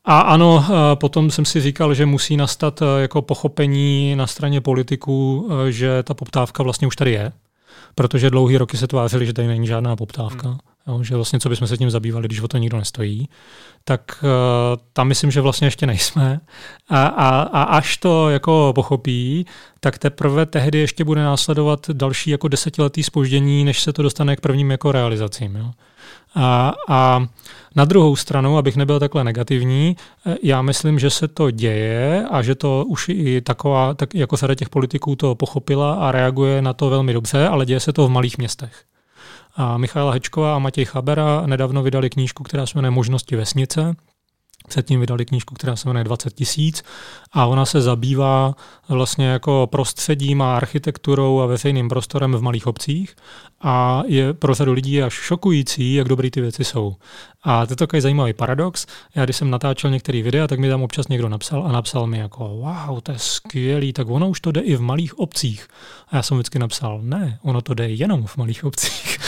A 0.05 0.19
ano, 0.19 0.65
eh, 0.69 0.95
potom 0.95 1.31
jsem 1.31 1.45
si 1.45 1.61
říkal, 1.61 1.93
že 1.93 2.05
musí 2.05 2.37
nastat 2.37 2.81
eh, 2.81 3.01
jako 3.01 3.21
pochopení 3.21 4.15
na 4.15 4.27
straně 4.27 4.61
politiků, 4.61 5.49
že 5.69 6.03
ta 6.03 6.13
poptávka 6.13 6.63
vlastně 6.63 6.87
už 6.87 6.95
tady 6.95 7.11
je, 7.11 7.31
protože 7.95 8.29
dlouhý 8.29 8.57
roky 8.57 8.77
se 8.77 8.87
tvářili, 8.87 9.25
že 9.25 9.33
tady 9.33 9.47
není 9.47 9.67
žádná 9.67 9.95
poptávka. 9.95 10.47
Hmm 10.49 10.57
jo, 10.87 11.03
že 11.03 11.15
vlastně 11.15 11.39
co 11.39 11.49
bychom 11.49 11.67
se 11.67 11.77
tím 11.77 11.91
zabývali, 11.91 12.27
když 12.27 12.41
o 12.41 12.47
to 12.47 12.57
nikdo 12.57 12.77
nestojí, 12.77 13.29
tak 13.83 14.23
uh, 14.23 14.29
tam 14.93 15.07
myslím, 15.07 15.31
že 15.31 15.41
vlastně 15.41 15.67
ještě 15.67 15.87
nejsme. 15.87 16.39
A, 16.89 17.05
a, 17.05 17.41
a 17.41 17.63
až 17.63 17.97
to 17.97 18.29
jako 18.29 18.71
pochopí, 18.75 19.45
tak 19.79 19.97
teprve 19.97 20.45
tehdy 20.45 20.77
ještě 20.77 21.03
bude 21.03 21.23
následovat 21.23 21.89
další 21.89 22.29
jako 22.29 22.47
desetiletý 22.47 23.03
spoždění, 23.03 23.63
než 23.63 23.81
se 23.81 23.93
to 23.93 24.03
dostane 24.03 24.35
k 24.35 24.41
prvním 24.41 24.71
jako 24.71 24.91
realizacím. 24.91 25.55
Jo. 25.55 25.71
A, 26.35 26.73
a 26.89 27.27
na 27.75 27.85
druhou 27.85 28.15
stranu, 28.15 28.57
abych 28.57 28.75
nebyl 28.75 28.99
takhle 28.99 29.23
negativní, 29.23 29.97
eh, 30.25 30.35
já 30.43 30.61
myslím, 30.61 30.99
že 30.99 31.09
se 31.09 31.27
to 31.27 31.51
děje 31.51 32.25
a 32.31 32.41
že 32.41 32.55
to 32.55 32.85
už 32.87 33.09
i 33.09 33.41
taková, 33.41 33.93
tak 33.93 34.15
jako 34.15 34.37
sada 34.37 34.55
těch 34.55 34.69
politiků 34.69 35.15
to 35.15 35.35
pochopila 35.35 35.93
a 35.93 36.11
reaguje 36.11 36.61
na 36.61 36.73
to 36.73 36.89
velmi 36.89 37.13
dobře, 37.13 37.47
ale 37.47 37.65
děje 37.65 37.79
se 37.79 37.93
to 37.93 38.07
v 38.07 38.11
malých 38.11 38.37
městech. 38.37 38.83
A 39.55 39.77
Michaela 39.77 40.13
Hečková 40.13 40.55
a 40.55 40.59
Matěj 40.59 40.85
Chabera 40.85 41.43
nedávno 41.45 41.83
vydali 41.83 42.09
knížku, 42.09 42.43
která 42.43 42.65
se 42.65 42.77
jmenuje 42.77 42.91
Možnosti 42.91 43.35
vesnice. 43.35 43.95
Předtím 44.67 44.99
vydali 44.99 45.25
knížku, 45.25 45.55
která 45.55 45.75
se 45.75 45.89
jmenuje 45.89 46.03
20 46.03 46.33
tisíc 46.33 46.83
a 47.33 47.45
ona 47.45 47.65
se 47.65 47.81
zabývá 47.81 48.55
vlastně 48.89 49.25
jako 49.25 49.67
prostředím 49.71 50.41
a 50.41 50.57
architekturou 50.57 51.39
a 51.39 51.45
veřejným 51.45 51.89
prostorem 51.89 52.33
v 52.33 52.41
malých 52.41 52.67
obcích 52.67 53.15
a 53.61 54.03
je 54.07 54.33
pro 54.33 54.53
řadu 54.53 54.73
lidí 54.73 55.03
až 55.03 55.13
šokující, 55.13 55.93
jak 55.93 56.07
dobrý 56.07 56.31
ty 56.31 56.41
věci 56.41 56.63
jsou. 56.63 56.95
A 57.43 57.65
to 57.65 57.71
je 57.71 57.77
takový 57.77 58.01
zajímavý 58.01 58.33
paradox. 58.33 58.85
Já 59.15 59.25
když 59.25 59.35
jsem 59.35 59.49
natáčel 59.49 59.91
některé 59.91 60.21
videa, 60.21 60.47
tak 60.47 60.59
mi 60.59 60.69
tam 60.69 60.83
občas 60.83 61.07
někdo 61.07 61.29
napsal 61.29 61.63
a 61.67 61.71
napsal 61.71 62.07
mi 62.07 62.17
jako 62.17 62.47
wow, 62.47 62.99
to 63.03 63.11
je 63.11 63.19
skvělý, 63.19 63.93
tak 63.93 64.09
ono 64.09 64.29
už 64.29 64.41
to 64.41 64.51
jde 64.51 64.61
i 64.61 64.75
v 64.75 64.81
malých 64.81 65.19
obcích. 65.19 65.67
A 66.09 66.15
já 66.15 66.21
jsem 66.21 66.37
vždycky 66.37 66.59
napsal, 66.59 66.99
ne, 67.03 67.39
ono 67.41 67.61
to 67.61 67.73
jde 67.73 67.89
jenom 67.89 68.25
v 68.25 68.37
malých 68.37 68.63
obcích. 68.63 69.19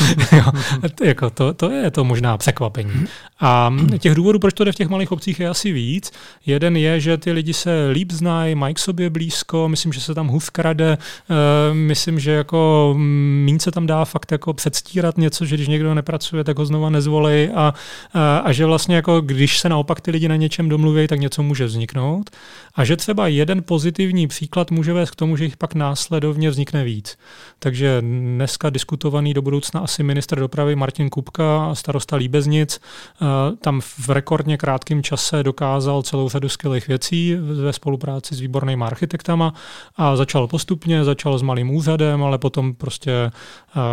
jako 1.03 1.30
to, 1.30 1.53
to 1.53 1.72
je 1.72 1.91
to 1.91 2.03
možná 2.03 2.38
překvapení. 2.38 3.06
A 3.40 3.73
těch 3.99 4.15
důvodů, 4.15 4.40
proč 4.40 4.53
to 4.53 4.64
jde 4.64 4.72
v 4.72 4.76
těch 4.76 4.90
malých 4.90 5.11
obcích, 5.11 5.40
je 5.40 5.49
asi 5.49 5.72
víc. 5.72 6.11
Jeden 6.45 6.77
je, 6.77 6.99
že 6.99 7.18
ty 7.18 7.32
lidi 7.32 7.53
se 7.53 7.90
líp 7.95 8.11
znají, 8.11 8.55
mají 8.55 8.73
k 8.73 8.80
sobě 8.80 9.09
blízko, 9.09 9.69
myslím, 9.69 9.93
že 9.93 10.01
se 10.01 10.13
tam 10.13 10.27
hůř 10.27 10.49
krade, 10.49 10.97
uh, 10.97 11.35
myslím, 11.77 12.19
že 12.19 12.31
jako 12.31 12.93
míň 12.97 13.59
se 13.59 13.72
tam 13.72 13.88
dá 13.88 14.05
fakt 14.05 14.31
jako 14.31 14.53
předstírat 14.53 15.17
něco, 15.17 15.45
že 15.45 15.55
když 15.55 15.67
někdo 15.67 15.93
nepracuje, 15.93 16.43
tak 16.43 16.57
ho 16.57 16.65
znova 16.65 16.89
nezvolej 16.89 17.51
a, 17.55 17.73
a, 18.13 18.38
a 18.38 18.51
že 18.51 18.65
vlastně 18.65 18.95
jako 18.95 19.22
když 19.22 19.59
se 19.59 19.69
naopak 19.69 20.01
ty 20.01 20.11
lidi 20.11 20.27
na 20.27 20.35
něčem 20.35 20.69
domluví, 20.69 21.07
tak 21.07 21.19
něco 21.19 21.43
může 21.43 21.65
vzniknout 21.65 22.30
a 22.76 22.85
že 22.85 22.97
třeba 22.97 23.27
jeden 23.27 23.63
pozitivní 23.63 24.27
příklad 24.27 24.72
může 24.72 24.93
vést 24.93 25.11
k 25.11 25.15
tomu, 25.15 25.38
že 25.38 25.43
jich 25.43 25.57
pak 25.57 25.76
následovně 25.76 26.49
vznikne 26.49 26.84
víc. 26.84 27.17
Takže 27.59 28.01
dneska 28.01 28.69
diskutovaný 28.69 29.34
do 29.34 29.41
budoucna 29.41 29.81
asi 29.81 30.03
minister 30.03 30.39
dopravy 30.39 30.76
Martin 30.76 31.09
Kupka, 31.09 31.76
starosta 31.76 32.15
Líbeznic, 32.15 32.81
uh, 33.22 33.27
tam 33.55 33.81
v 33.81 34.09
rekordně 34.09 34.57
krátkém 34.57 35.03
čase 35.03 35.43
dokázal 35.43 36.03
celou 36.03 36.30
řadu 36.30 36.49
skvělých 36.49 36.88
věcí 36.88 37.35
ve 37.35 37.73
spolupráci 37.86 38.36
s 38.36 38.40
výbornými 38.40 38.84
architektama 38.84 39.53
a 39.95 40.16
začal 40.16 40.48
postupně, 40.48 41.03
začal 41.03 41.38
s 41.38 41.41
malým 41.41 41.70
úřadem, 41.70 42.24
ale 42.24 42.38
potom 42.38 42.74
prostě 42.74 43.32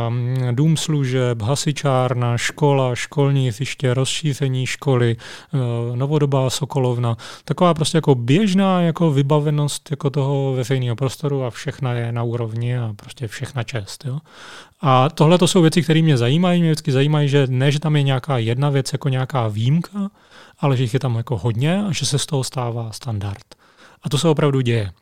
um, 0.09 0.57
dům 0.57 0.77
služeb, 0.77 1.43
hasičárna, 1.43 2.39
škola, 2.39 2.95
školní 2.95 3.49
hřiště, 3.49 3.95
rozšíření 3.95 4.67
školy, 4.67 5.17
uh, 5.53 5.97
novodobá 5.97 6.51
Sokolovna. 6.51 7.17
Taková 7.45 7.75
prostě 7.75 7.99
jako 7.99 8.15
běžná 8.15 8.81
jako 8.81 9.11
vybavenost 9.11 9.91
jako 9.91 10.11
toho 10.11 10.53
veřejného 10.53 10.97
prostoru 10.97 11.45
a 11.45 11.51
všechna 11.51 11.93
je 11.93 12.13
na 12.13 12.23
úrovni 12.23 12.79
a 12.79 12.93
prostě 12.97 13.29
všechna 13.29 13.63
čest. 13.63 14.05
Jo? 14.05 14.19
A 14.81 15.09
tohle 15.09 15.39
to 15.39 15.49
jsou 15.49 15.63
věci, 15.63 15.83
které 15.83 16.03
mě 16.03 16.17
zajímají. 16.17 16.61
Mě 16.61 16.71
vždycky 16.71 16.93
zajímají, 16.93 17.29
že 17.29 17.47
ne, 17.47 17.73
že 17.73 17.81
tam 17.81 17.97
je 17.97 18.03
nějaká 18.03 18.39
jedna 18.39 18.71
věc 18.71 18.93
jako 18.93 19.09
nějaká 19.09 19.49
výjimka, 19.49 20.11
ale 20.59 20.77
že 20.77 20.83
jich 20.83 20.95
je 20.95 21.01
tam 21.01 21.15
jako 21.15 21.37
hodně 21.39 21.85
a 21.85 21.93
že 21.93 22.07
se 22.07 22.19
z 22.19 22.27
toho 22.27 22.45
stává 22.45 22.93
standard. 22.93 23.62
A 24.03 24.09
to 24.09 24.19
se 24.19 24.29
opravdu 24.29 24.61
děje. 24.61 24.93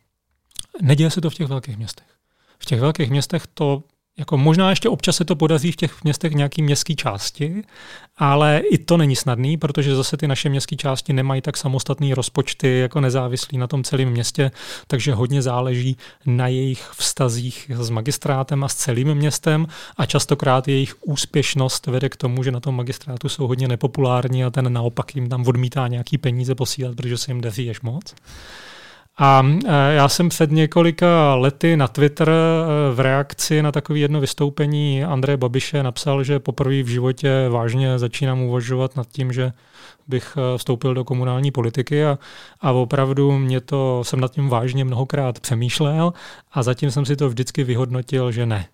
Neděje 0.83 1.11
se 1.11 1.21
to 1.21 1.31
v 1.31 1.35
těch 1.35 1.47
velkých 1.47 1.77
městech. 1.77 2.07
V 2.59 2.65
těch 2.65 2.81
velkých 2.81 3.11
městech 3.11 3.47
to 3.55 3.83
jako 4.21 4.37
možná 4.37 4.71
ještě 4.71 4.89
občas 4.89 5.17
se 5.17 5.25
to 5.25 5.37
podaří 5.37 5.73
v 5.73 5.77
těch 5.77 6.05
městech 6.05 6.33
nějaký 6.33 6.63
městské 6.63 6.95
části, 6.95 7.63
ale 8.17 8.63
i 8.71 8.79
to 8.79 8.97
není 8.97 9.17
snadný, 9.17 9.57
protože 9.57 9.97
zase 9.97 10.17
ty 10.17 10.29
naše 10.29 10.49
městské 10.49 10.77
části 10.77 11.13
nemají 11.13 11.41
tak 11.41 11.57
samostatné 11.57 12.15
rozpočty 12.15 12.79
jako 12.79 13.01
nezávislí 13.01 13.59
na 13.59 13.67
tom 13.67 13.85
celém 13.85 14.09
městě, 14.09 14.51
takže 14.87 15.15
hodně 15.15 15.43
záleží 15.43 15.97
na 16.27 16.47
jejich 16.47 16.91
vztazích 16.93 17.71
s 17.75 17.91
magistrátem 17.91 18.65
a 18.65 18.69
s 18.69 18.75
celým 18.75 19.15
městem 19.15 19.67
a 19.97 20.07
častokrát 20.07 20.69
jejich 20.69 20.95
úspěšnost 21.05 21.87
vede 21.87 22.09
k 22.09 22.17
tomu, 22.17 22.43
že 22.43 22.51
na 22.51 22.61
tom 22.61 22.77
magistrátu 22.77 23.29
jsou 23.29 23.47
hodně 23.47 23.69
nepopulární 23.69 24.45
a 24.45 24.51
ten 24.51 24.73
naopak 24.73 25.15
jim 25.15 25.29
tam 25.29 25.47
odmítá 25.47 25.89
nějaký 25.89 26.19
peníze 26.19 26.55
posílat, 26.55 26.97
protože 26.97 27.19
se 27.19 27.31
jim 27.31 27.41
daří 27.41 27.71
až 27.71 27.81
moc. 27.81 28.15
A 29.23 29.43
e, 29.67 29.95
já 29.95 30.09
jsem 30.09 30.29
před 30.29 30.51
několika 30.51 31.35
lety 31.35 31.77
na 31.77 31.89
Twitter 31.89 32.29
e, 32.31 32.95
v 32.95 33.01
reakci 33.01 33.63
na 33.63 33.73
takové 33.73 33.99
jedno 33.99 34.21
vystoupení 34.21 35.05
Andreje 35.05 35.37
Babiše 35.37 35.83
napsal, 35.83 36.25
že 36.25 36.39
poprvé 36.39 36.83
v 36.83 36.87
životě 36.87 37.49
vážně 37.49 37.99
začínám 37.99 38.41
uvažovat 38.41 38.97
nad 38.97 39.09
tím, 39.09 39.33
že 39.33 39.53
bych 40.09 40.37
e, 40.37 40.59
vstoupil 40.59 40.95
do 40.95 41.05
komunální 41.05 41.51
politiky 41.51 42.05
a, 42.05 42.19
a 42.61 42.73
opravdu 42.73 43.39
mě 43.39 43.61
to, 43.61 44.05
jsem 44.05 44.21
nad 44.21 44.33
tím 44.33 44.49
vážně 44.49 44.85
mnohokrát 44.85 45.41
přemýšlel 45.41 46.13
a 46.53 46.63
zatím 46.63 46.91
jsem 46.91 47.05
si 47.05 47.17
to 47.17 47.29
vždycky 47.29 47.65
vyhodnotil, 47.65 48.33
že 48.33 48.47
ne. 48.47 48.67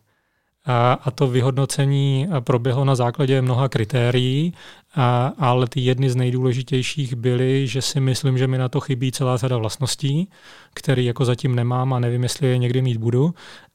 A, 0.66 0.92
a 1.04 1.10
to 1.10 1.26
vyhodnocení 1.26 2.28
proběhlo 2.40 2.84
na 2.84 2.94
základě 2.94 3.42
mnoha 3.42 3.68
kritérií, 3.68 4.54
a, 4.96 5.32
ale 5.38 5.66
ty 5.66 5.80
jedny 5.80 6.10
z 6.10 6.16
nejdůležitějších 6.16 7.14
byly, 7.14 7.66
že 7.66 7.82
si 7.82 8.00
myslím, 8.00 8.38
že 8.38 8.46
mi 8.46 8.58
na 8.58 8.68
to 8.68 8.80
chybí 8.80 9.12
celá 9.12 9.36
řada 9.36 9.56
vlastností, 9.56 10.28
které 10.74 11.02
jako 11.02 11.24
zatím 11.24 11.54
nemám 11.54 11.92
a 11.92 11.98
nevím, 11.98 12.22
jestli 12.22 12.48
je 12.48 12.58
někdy 12.58 12.82
mít 12.82 12.96
budu. 12.96 13.34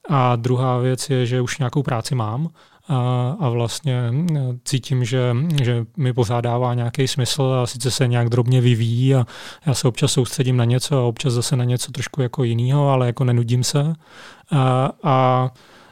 A 0.09 0.35
druhá 0.35 0.77
věc 0.77 1.09
je, 1.09 1.25
že 1.25 1.41
už 1.41 1.57
nějakou 1.57 1.83
práci 1.83 2.15
mám 2.15 2.49
a, 2.87 3.35
a 3.39 3.49
vlastně 3.49 4.11
cítím, 4.63 5.05
že, 5.05 5.35
že 5.63 5.85
mi 5.97 6.13
pořád 6.13 6.41
dává 6.41 6.73
nějaký 6.73 7.07
smysl 7.07 7.43
a 7.43 7.67
sice 7.67 7.91
se 7.91 8.07
nějak 8.07 8.29
drobně 8.29 8.61
vyvíjí 8.61 9.15
a 9.15 9.25
já 9.65 9.73
se 9.73 9.87
občas 9.87 10.11
soustředím 10.11 10.57
na 10.57 10.65
něco 10.65 10.97
a 10.97 11.03
občas 11.03 11.33
zase 11.33 11.55
na 11.55 11.63
něco 11.63 11.91
trošku 11.91 12.21
jako 12.21 12.43
jiného, 12.43 12.89
ale 12.89 13.07
jako 13.07 13.23
nenudím 13.23 13.63
se. 13.63 13.93
A, 14.51 14.91
a 15.03 15.49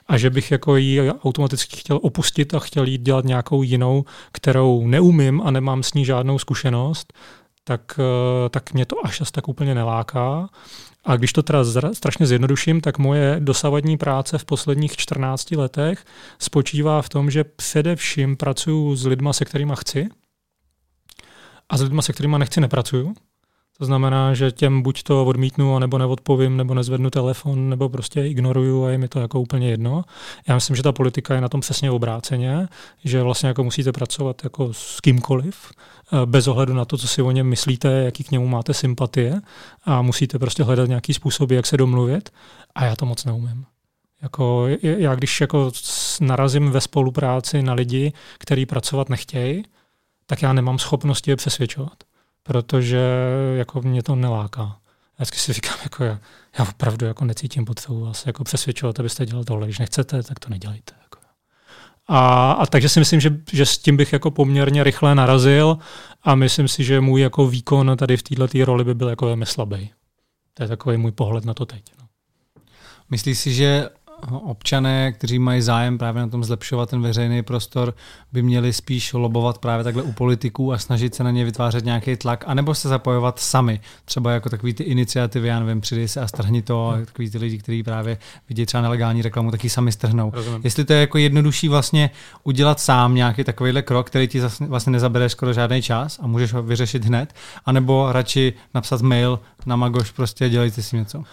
a 0.09 0.17
že 0.17 0.29
bych 0.29 0.51
jako 0.51 0.75
ji 0.75 1.11
automaticky 1.11 1.77
chtěl 1.77 1.99
opustit 2.01 2.53
a 2.53 2.59
chtěl 2.59 2.87
jít 2.87 3.01
dělat 3.01 3.25
nějakou 3.25 3.63
jinou, 3.63 4.05
kterou 4.31 4.87
neumím 4.87 5.41
a 5.41 5.51
nemám 5.51 5.83
s 5.83 5.93
ní 5.93 6.05
žádnou 6.05 6.39
zkušenost, 6.39 7.13
tak, 7.63 7.99
eh, 7.99 8.49
tak 8.49 8.73
mě 8.73 8.85
to 8.85 9.05
až 9.05 9.21
tak 9.31 9.47
úplně 9.47 9.75
neláká. 9.75 10.49
A 11.05 11.15
když 11.15 11.33
to 11.33 11.43
teda 11.43 11.63
strašně 11.93 12.27
zjednoduším, 12.27 12.81
tak 12.81 12.97
moje 12.97 13.35
dosavadní 13.39 13.97
práce 13.97 14.37
v 14.37 14.45
posledních 14.45 14.97
14 14.97 15.55
letech 15.55 16.05
spočívá 16.39 17.01
v 17.01 17.09
tom, 17.09 17.31
že 17.31 17.43
především 17.43 18.37
pracuji 18.37 18.95
s 18.95 19.05
lidma, 19.05 19.33
se 19.33 19.45
kterými 19.45 19.73
chci 19.79 20.09
a 21.69 21.77
s 21.77 21.81
lidma, 21.81 22.01
se 22.01 22.13
kterými 22.13 22.35
nechci, 22.39 22.61
nepracuju. 22.61 23.13
To 23.79 23.85
znamená, 23.85 24.33
že 24.33 24.51
těm 24.51 24.81
buď 24.81 25.03
to 25.03 25.25
odmítnu, 25.25 25.79
nebo 25.79 25.97
neodpovím, 25.97 26.57
nebo 26.57 26.73
nezvednu 26.73 27.09
telefon, 27.09 27.69
nebo 27.69 27.89
prostě 27.89 28.25
ignoruju 28.25 28.85
a 28.85 28.89
je 28.89 28.97
mi 28.97 29.07
to 29.07 29.19
jako 29.19 29.39
úplně 29.39 29.69
jedno. 29.69 30.03
Já 30.47 30.55
myslím, 30.55 30.75
že 30.75 30.83
ta 30.83 30.91
politika 30.91 31.35
je 31.35 31.41
na 31.41 31.49
tom 31.49 31.61
přesně 31.61 31.91
obráceně, 31.91 32.67
že 33.03 33.23
vlastně 33.23 33.47
jako 33.47 33.63
musíte 33.63 33.91
pracovat 33.91 34.43
jako 34.43 34.73
s 34.73 34.99
kýmkoliv, 34.99 35.71
eh, 36.13 36.25
bez 36.25 36.47
ohledu 36.47 36.73
na 36.73 36.85
to, 36.85 36.97
co 36.97 37.07
si 37.07 37.21
o 37.21 37.31
něm 37.31 37.47
myslíte, 37.47 37.91
jaký 37.91 38.23
k 38.23 38.31
němu 38.31 38.47
máte 38.47 38.73
sympatie 38.73 39.41
a 39.83 40.01
musíte 40.01 40.39
prostě 40.39 40.63
hledat 40.63 40.89
nějaký 40.89 41.13
způsob, 41.13 41.51
jak 41.51 41.65
se 41.65 41.77
domluvit 41.77 42.29
a 42.75 42.85
já 42.85 42.95
to 42.95 43.05
moc 43.05 43.25
neumím. 43.25 43.65
Jako, 44.21 44.67
já 44.81 45.15
když 45.15 45.41
jako 45.41 45.71
narazím 46.21 46.71
ve 46.71 46.81
spolupráci 46.81 47.61
na 47.61 47.73
lidi, 47.73 48.13
kteří 48.37 48.65
pracovat 48.65 49.09
nechtějí, 49.09 49.63
tak 50.25 50.41
já 50.41 50.53
nemám 50.53 50.79
schopnosti 50.79 51.31
je 51.31 51.35
přesvědčovat 51.35 52.08
protože 52.49 53.01
jako 53.55 53.81
mě 53.81 54.03
to 54.03 54.15
neláká. 54.15 54.77
Já 55.19 55.25
si 55.25 55.53
říkám, 55.53 55.77
jako 55.83 56.03
já, 56.03 56.19
já 56.59 56.65
opravdu 56.69 57.05
jako 57.05 57.25
necítím 57.25 57.65
potřebu 57.65 58.05
vás 58.05 58.25
jako 58.25 58.43
přesvědčovat, 58.43 58.99
abyste 58.99 59.25
dělali 59.25 59.45
tohle. 59.45 59.67
Když 59.67 59.79
nechcete, 59.79 60.23
tak 60.23 60.39
to 60.39 60.49
nedělejte. 60.49 60.93
Jako. 61.03 61.19
A, 62.07 62.51
a 62.51 62.65
takže 62.65 62.89
si 62.89 62.99
myslím, 62.99 63.19
že, 63.19 63.37
že 63.51 63.65
s 63.65 63.77
tím 63.77 63.97
bych 63.97 64.13
jako 64.13 64.31
poměrně 64.31 64.83
rychle 64.83 65.15
narazil 65.15 65.77
a 66.23 66.35
myslím 66.35 66.67
si, 66.67 66.83
že 66.83 67.01
můj 67.01 67.21
jako 67.21 67.47
výkon 67.47 67.97
tady 67.97 68.17
v 68.17 68.23
této 68.23 68.65
roli 68.65 68.83
by 68.83 68.93
byl 68.93 69.09
jako 69.09 69.25
velmi 69.25 69.45
slabý. 69.45 69.91
To 70.53 70.63
je 70.63 70.67
takový 70.69 70.97
můj 70.97 71.11
pohled 71.11 71.45
na 71.45 71.53
to 71.53 71.65
teď. 71.65 71.83
No. 71.99 72.05
Myslíš 73.09 73.39
si, 73.39 73.53
že 73.53 73.89
občané, 74.31 75.11
kteří 75.11 75.39
mají 75.39 75.61
zájem 75.61 75.97
právě 75.97 76.21
na 76.21 76.27
tom 76.27 76.43
zlepšovat 76.43 76.89
ten 76.89 77.01
veřejný 77.01 77.43
prostor, 77.43 77.93
by 78.31 78.41
měli 78.41 78.73
spíš 78.73 79.13
lobovat 79.13 79.57
právě 79.57 79.83
takhle 79.83 80.03
u 80.03 80.11
politiků 80.11 80.73
a 80.73 80.77
snažit 80.77 81.15
se 81.15 81.23
na 81.23 81.31
ně 81.31 81.45
vytvářet 81.45 81.85
nějaký 81.85 82.15
tlak, 82.15 82.43
anebo 82.47 82.75
se 82.75 82.89
zapojovat 82.89 83.39
sami, 83.39 83.79
třeba 84.05 84.31
jako 84.31 84.49
takový 84.49 84.73
ty 84.73 84.83
iniciativy, 84.83 85.47
já 85.47 85.59
nevím, 85.59 85.81
přidej 85.81 86.07
se 86.07 86.21
a 86.21 86.27
strhni 86.27 86.61
to, 86.61 86.89
a 86.89 87.05
takový 87.05 87.29
ty 87.29 87.37
lidi, 87.37 87.57
kteří 87.57 87.83
právě 87.83 88.17
vidí 88.49 88.65
třeba 88.65 88.81
nelegální 88.81 89.21
reklamu, 89.21 89.51
taky 89.51 89.69
sami 89.69 89.91
strhnou. 89.91 90.31
Rozumím. 90.33 90.61
Jestli 90.63 90.85
to 90.85 90.93
je 90.93 90.99
jako 90.99 91.17
jednodušší 91.17 91.67
vlastně 91.67 92.09
udělat 92.43 92.79
sám 92.79 93.15
nějaký 93.15 93.43
takovýhle 93.43 93.81
krok, 93.81 94.07
který 94.07 94.27
ti 94.27 94.41
vlastně 94.59 94.91
nezabere 94.91 95.29
skoro 95.29 95.53
žádný 95.53 95.81
čas 95.81 96.19
a 96.23 96.27
můžeš 96.27 96.53
ho 96.53 96.63
vyřešit 96.63 97.05
hned, 97.05 97.33
anebo 97.65 98.11
radši 98.11 98.53
napsat 98.73 99.01
mail 99.01 99.39
na 99.65 99.75
Magoš, 99.75 100.11
prostě 100.11 100.49
dělejte 100.49 100.81
si 100.81 100.97
něco. 100.97 101.23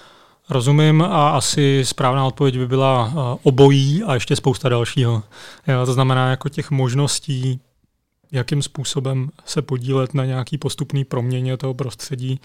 Rozumím 0.51 1.03
a 1.03 1.29
asi 1.29 1.85
správná 1.85 2.27
odpověď 2.27 2.59
by 2.59 2.67
byla 2.67 3.13
obojí 3.43 4.03
a 4.03 4.15
ještě 4.15 4.37
spousta 4.37 4.69
dalšího. 4.69 5.23
Jo, 5.67 5.87
to 5.87 5.93
znamená 5.93 6.31
jako 6.31 6.49
těch 6.49 6.71
možností, 6.71 7.61
jakým 8.33 8.63
způsobem 8.63 9.31
se 9.45 9.63
podílet 9.63 10.15
na 10.15 10.25
nějaký 10.25 10.59
postupný 10.59 11.05
proměně 11.05 11.57
toho 11.57 11.75
prostředí, 11.75 12.41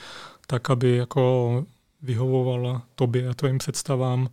tak 0.48 0.70
aby 0.70 0.98
jako 0.98 1.66
vyhovovala 2.02 2.82
tobě 2.96 3.30
a 3.30 3.34
tvým 3.34 3.58
představám, 3.58 4.30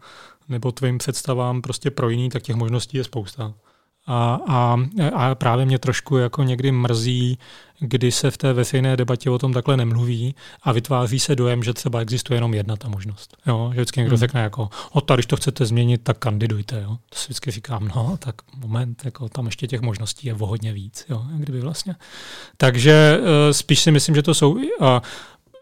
nebo 0.48 0.72
tvým 0.72 0.98
představám 0.98 1.62
prostě 1.62 1.90
pro 1.90 2.08
jiný, 2.08 2.28
tak 2.28 2.42
těch 2.42 2.56
možností 2.56 2.96
je 2.96 3.04
spousta. 3.04 3.54
A, 4.08 4.40
a, 4.48 4.76
a 5.12 5.34
právě 5.34 5.66
mě 5.66 5.78
trošku 5.78 6.16
jako 6.16 6.42
někdy 6.42 6.72
mrzí, 6.72 7.38
kdy 7.80 8.12
se 8.12 8.30
v 8.30 8.36
té 8.36 8.52
veřejné 8.52 8.96
debatě 8.96 9.30
o 9.30 9.38
tom 9.38 9.52
takhle 9.52 9.76
nemluví 9.76 10.34
a 10.62 10.72
vytváří 10.72 11.20
se 11.20 11.36
dojem, 11.36 11.62
že 11.62 11.74
třeba 11.74 12.00
existuje 12.00 12.36
jenom 12.36 12.54
jedna 12.54 12.76
ta 12.76 12.88
možnost. 12.88 13.36
Jo? 13.46 13.70
Že 13.74 13.80
vždycky 13.80 14.00
někdo 14.00 14.14
hmm. 14.14 14.20
řekne 14.20 14.40
jako, 14.40 14.68
o 14.92 15.00
to, 15.00 15.14
když 15.14 15.26
to 15.26 15.36
chcete 15.36 15.66
změnit, 15.66 16.00
tak 16.02 16.18
kandidujte. 16.18 16.80
Jo? 16.82 16.98
To 17.10 17.18
si 17.18 17.26
vždycky 17.26 17.50
říkám, 17.50 17.88
no, 17.96 18.18
tak 18.18 18.34
moment, 18.56 19.04
jako 19.04 19.28
tam 19.28 19.46
ještě 19.46 19.66
těch 19.66 19.80
možností 19.80 20.28
je 20.28 20.34
o 20.34 20.46
hodně 20.46 20.72
víc. 20.72 21.06
Jo? 21.08 21.22
Kdyby 21.36 21.60
vlastně. 21.60 21.96
Takže 22.56 23.18
uh, 23.20 23.26
spíš 23.52 23.80
si 23.80 23.90
myslím, 23.90 24.14
že 24.14 24.22
to 24.22 24.34
jsou 24.34 24.52
uh, 24.52 24.62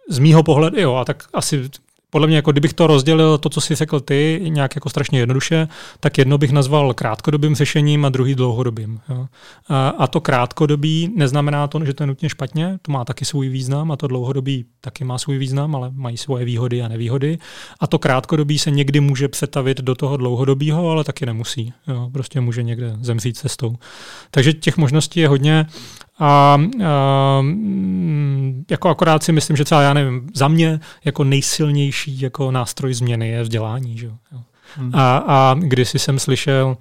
z 0.09 0.19
mýho 0.19 0.43
pohledu, 0.43 0.81
jo, 0.81 0.95
a 0.95 1.05
tak 1.05 1.25
asi 1.33 1.71
podle 2.17 2.27
mě, 2.27 2.37
jako 2.37 2.53
kdybych 2.53 2.73
to 2.73 2.87
rozdělil, 2.87 3.39
to, 3.39 3.49
co 3.49 3.61
jsi 3.61 3.75
řekl 3.75 4.01
ty, 4.01 4.41
nějak 4.49 4.75
jako 4.75 4.91
strašně 4.91 5.19
jednoduše, 5.19 5.69
tak 6.01 6.19
jedno 6.19 6.39
bych 6.39 6.53
nazval 6.53 6.95
krátkodobým 6.95 7.55
řešením 7.55 8.05
a 8.05 8.09
druhý 8.09 8.35
dlouhodobým. 8.35 9.01
Jo. 9.09 9.27
A, 9.69 9.89
a 9.89 10.07
to 10.07 10.21
krátkodobý 10.21 11.13
neznamená 11.17 11.67
to, 11.67 11.85
že 11.85 11.95
to 11.95 12.03
je 12.03 12.07
nutně 12.07 12.29
špatně, 12.29 12.79
to 12.83 12.93
má 12.93 13.05
taky 13.05 13.25
svůj 13.25 13.49
význam 13.49 13.93
a 13.93 13.97
to 13.97 14.07
dlouhodobý 14.07 14.65
taky 14.81 15.05
má 15.05 15.19
svůj 15.19 15.39
význam, 15.39 15.77
ale 15.77 15.91
mají 15.95 16.17
svoje 16.17 16.45
výhody 16.45 16.83
a 16.83 16.89
nevýhody. 16.89 17.39
A 17.81 17.87
to 17.87 17.99
krátkodobý 17.99 18.59
se 18.59 18.71
někdy 18.71 19.01
může 19.01 19.29
přetavit 19.29 19.81
do 19.81 19.95
toho 19.95 20.17
dlouhodobého, 20.17 20.91
ale 20.91 21.05
taky 21.05 21.27
nemusí. 21.27 21.73
Jo. 21.89 22.11
Prostě 22.13 22.41
může 22.41 22.63
někde 22.63 22.97
zemřít 23.01 23.37
cestou. 23.37 23.77
Takže 24.31 24.53
těch 24.53 24.77
možností 24.77 25.21
je 25.21 25.29
hodně. 25.29 25.67
A, 26.19 26.59
a 26.85 27.43
jako 28.71 28.89
akorát 28.89 29.23
si 29.23 29.33
myslím, 29.33 29.57
že 29.57 29.65
třeba 29.65 29.83
já 29.83 29.95
nevím, 29.95 30.31
za 30.35 30.49
mě 30.49 30.81
jako 31.05 31.25
nejsilnější 31.25 32.21
jako 32.21 32.51
nástroj 32.51 32.95
změny 32.95 33.29
je 33.29 33.43
vzdělání. 33.43 33.99
Že? 33.99 34.11
Hmm. 34.77 34.91
A, 34.95 35.17
a 35.17 35.55
když 35.59 35.91
jsem 35.91 36.19
slyšel 36.19 36.77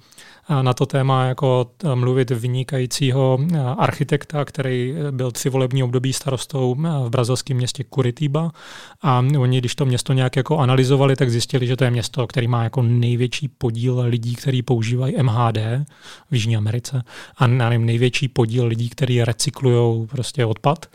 na 0.62 0.74
to 0.74 0.86
téma 0.86 1.24
jako 1.24 1.70
mluvit 1.94 2.30
vynikajícího 2.30 3.38
architekta, 3.78 4.44
který 4.44 4.94
byl 5.10 5.30
tři 5.30 5.48
volební 5.48 5.82
období 5.82 6.12
starostou 6.12 6.74
v 7.04 7.10
brazilském 7.10 7.56
městě 7.56 7.84
Curitiba 7.94 8.50
a 9.02 9.24
oni, 9.38 9.58
když 9.58 9.74
to 9.74 9.84
město 9.84 10.12
nějak 10.12 10.36
jako 10.36 10.58
analyzovali, 10.58 11.16
tak 11.16 11.30
zjistili, 11.30 11.66
že 11.66 11.76
to 11.76 11.84
je 11.84 11.90
město, 11.90 12.26
který 12.26 12.48
má 12.48 12.64
jako 12.64 12.82
největší 12.82 13.48
podíl 13.48 14.00
lidí, 14.00 14.34
kteří 14.34 14.62
používají 14.62 15.22
MHD 15.22 15.58
v 16.30 16.32
Jižní 16.32 16.56
Americe 16.56 17.02
a 17.36 17.46
nevím, 17.46 17.86
největší 17.86 18.28
podíl 18.28 18.66
lidí, 18.66 18.88
kteří 18.88 19.24
recyklují 19.24 20.06
prostě 20.06 20.44
odpad. 20.44 20.86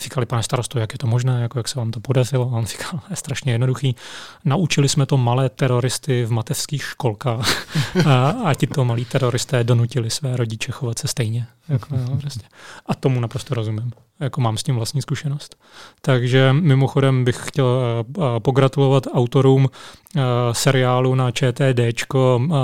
Říkali, 0.00 0.26
pane 0.26 0.42
starosto, 0.42 0.78
jak 0.78 0.92
je 0.92 0.98
to 0.98 1.06
možné, 1.06 1.42
jako 1.42 1.58
jak 1.58 1.68
se 1.68 1.78
vám 1.78 1.90
to 1.90 2.00
podařilo? 2.00 2.50
A 2.52 2.56
on 2.56 2.66
říkal, 2.66 3.00
je 3.10 3.16
strašně 3.16 3.52
jednoduchý. 3.52 3.96
Naučili 4.44 4.88
jsme 4.88 5.06
to 5.06 5.16
malé 5.16 5.48
teroristy 5.48 6.24
v 6.24 6.32
mateřských 6.32 6.82
školkách 6.82 7.66
a, 8.06 8.28
a 8.44 8.54
ti 8.54 8.66
to 8.66 8.84
malí 8.84 8.99
teroristé 9.04 9.64
donutili 9.64 10.10
své 10.10 10.36
rodiče 10.36 10.72
chovat 10.72 10.98
se 10.98 11.08
stejně. 11.08 11.46
Jako, 11.70 11.96
jo, 11.96 12.16
prostě. 12.20 12.46
A 12.86 12.94
tomu 12.94 13.20
naprosto 13.20 13.54
rozumím. 13.54 13.92
Jako 14.20 14.40
mám 14.40 14.56
s 14.56 14.62
tím 14.62 14.74
vlastní 14.74 15.02
zkušenost. 15.02 15.56
Takže 16.00 16.52
mimochodem 16.52 17.24
bych 17.24 17.36
chtěl 17.42 17.66
uh, 17.66 18.24
pogratulovat 18.38 19.06
autorům 19.12 19.64
uh, 19.64 20.22
seriálu 20.52 21.14
na 21.14 21.30
ČTD 21.30 21.80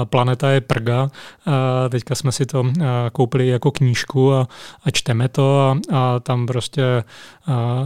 Planeta 0.05 0.51
je 0.51 0.61
prga. 0.61 1.11
Teďka 1.89 2.15
jsme 2.15 2.33
si 2.33 2.47
to 2.47 2.65
koupili 3.13 3.49
jako 3.49 3.71
knížku 3.71 4.33
a, 4.33 4.49
a 4.85 4.91
čteme 4.91 5.29
to 5.29 5.61
a, 5.61 5.79
a 5.93 6.21
tam 6.21 6.47
prostě 6.47 7.05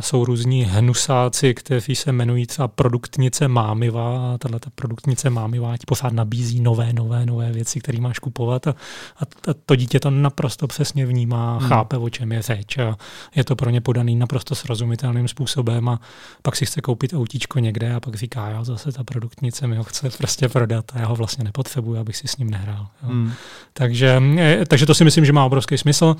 jsou 0.01 0.25
různí 0.25 0.65
hnusáci, 0.65 1.55
kteří 1.55 1.97
se 1.97 2.11
jmenují 2.11 2.47
třeba 2.47 2.69
produktnice 2.69 3.49
Mámiva 3.49 4.35
a 4.35 4.39
tahle 4.39 4.61
ta 4.61 4.71
produktnice 4.75 5.31
Mámiva 5.31 5.77
ti 5.77 5.87
pořád 5.87 6.13
nabízí 6.13 6.61
nové, 6.61 6.93
nové, 6.93 7.27
nové 7.27 7.53
věci, 7.53 7.81
které 7.81 8.01
máš 8.01 8.19
kupovat 8.19 8.67
a, 8.67 8.75
a 9.21 9.25
to 9.67 9.77
dítě 9.77 10.01
to 10.01 10.11
naprosto 10.11 10.67
přesně 10.67 11.07
vnímá, 11.11 11.59
hmm. 11.59 11.69
chápe, 11.69 11.99
o 11.99 12.09
čem 12.09 12.33
je 12.33 12.43
řeč 12.43 12.79
a 12.79 12.97
je 13.35 13.45
to 13.45 13.57
pro 13.57 13.71
ně 13.71 13.81
podaný 13.81 14.17
naprosto 14.17 14.55
srozumitelným 14.55 15.29
způsobem 15.29 15.89
a 15.89 16.01
pak 16.43 16.57
si 16.57 16.67
chce 16.67 16.81
koupit 16.81 17.15
autíčko 17.15 17.59
někde 17.59 17.95
a 17.95 18.01
pak 18.01 18.15
říká, 18.15 18.51
jo, 18.51 18.65
zase 18.65 18.93
ta 18.93 19.05
produktnice 19.05 19.67
mi 19.67 19.77
ho 19.77 19.85
chce 19.85 20.11
prostě 20.11 20.49
prodat 20.49 20.85
a 20.95 20.99
já 20.99 21.07
ho 21.07 21.17
vlastně 21.17 21.45
nepotřebuji, 21.45 21.99
abych 21.99 22.17
si 22.17 22.29
s 22.29 22.37
ním 22.37 22.51
nehrál. 22.51 22.87
Jo. 23.03 23.09
Hmm. 23.09 23.33
Takže, 23.73 24.23
eh, 24.39 24.67
takže 24.67 24.87
to 24.87 24.95
si 24.95 25.05
myslím, 25.05 25.25
že 25.25 25.33
má 25.33 25.45
obrovský 25.45 25.79
smysl. 25.79 26.17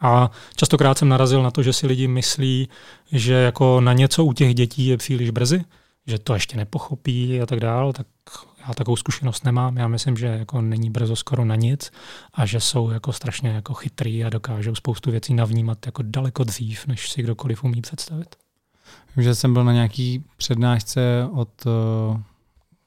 A 0.00 0.30
častokrát 0.56 0.98
jsem 0.98 1.08
narazil 1.08 1.42
na 1.42 1.50
to, 1.50 1.62
že 1.62 1.72
si 1.72 1.86
lidi 1.86 2.08
myslí, 2.08 2.68
že 3.12 3.34
jako 3.34 3.80
na 3.80 3.92
něco 3.92 4.24
u 4.24 4.32
těch 4.32 4.54
dětí 4.54 4.86
je 4.86 4.96
příliš 4.96 5.30
brzy, 5.30 5.64
že 6.06 6.18
to 6.18 6.34
ještě 6.34 6.56
nepochopí 6.56 7.40
a 7.40 7.46
tak 7.46 7.60
dále, 7.60 7.92
tak 7.92 8.06
já 8.68 8.74
takovou 8.74 8.96
zkušenost 8.96 9.44
nemám. 9.44 9.76
Já 9.76 9.88
myslím, 9.88 10.16
že 10.16 10.26
jako 10.26 10.60
není 10.60 10.90
brzo 10.90 11.16
skoro 11.16 11.44
na 11.44 11.54
nic 11.54 11.92
a 12.34 12.46
že 12.46 12.60
jsou 12.60 12.90
jako 12.90 13.12
strašně 13.12 13.50
jako 13.50 13.74
chytrý 13.74 14.24
a 14.24 14.30
dokážou 14.30 14.74
spoustu 14.74 15.10
věcí 15.10 15.34
navnímat 15.34 15.86
jako 15.86 16.02
daleko 16.02 16.44
dřív, 16.44 16.86
než 16.86 17.10
si 17.10 17.22
kdokoliv 17.22 17.64
umí 17.64 17.80
představit. 17.80 18.36
Vím, 19.16 19.24
že 19.24 19.34
jsem 19.34 19.52
byl 19.52 19.64
na 19.64 19.72
nějaký 19.72 20.24
přednášce 20.36 21.28
od 21.32 21.66
uh, 21.66 22.20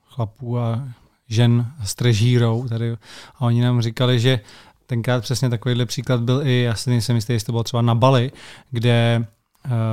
chlapů 0.06 0.60
a 0.60 0.88
žen 1.30 1.72
s 1.84 1.96
trežírou 1.96 2.68
tady 2.68 2.92
a 3.36 3.42
oni 3.42 3.62
nám 3.62 3.82
říkali, 3.82 4.20
že 4.20 4.40
tenkrát 4.86 5.22
přesně 5.22 5.50
takovýhle 5.50 5.86
příklad 5.86 6.22
byl 6.22 6.48
i, 6.48 6.62
já 6.62 6.76
si 6.76 6.90
nejsem 6.90 7.16
jistý, 7.16 7.34
jestli 7.34 7.46
to 7.46 7.52
bylo 7.52 7.64
třeba 7.64 7.82
na 7.82 7.96
Bali, 7.96 8.32
kde 8.72 9.28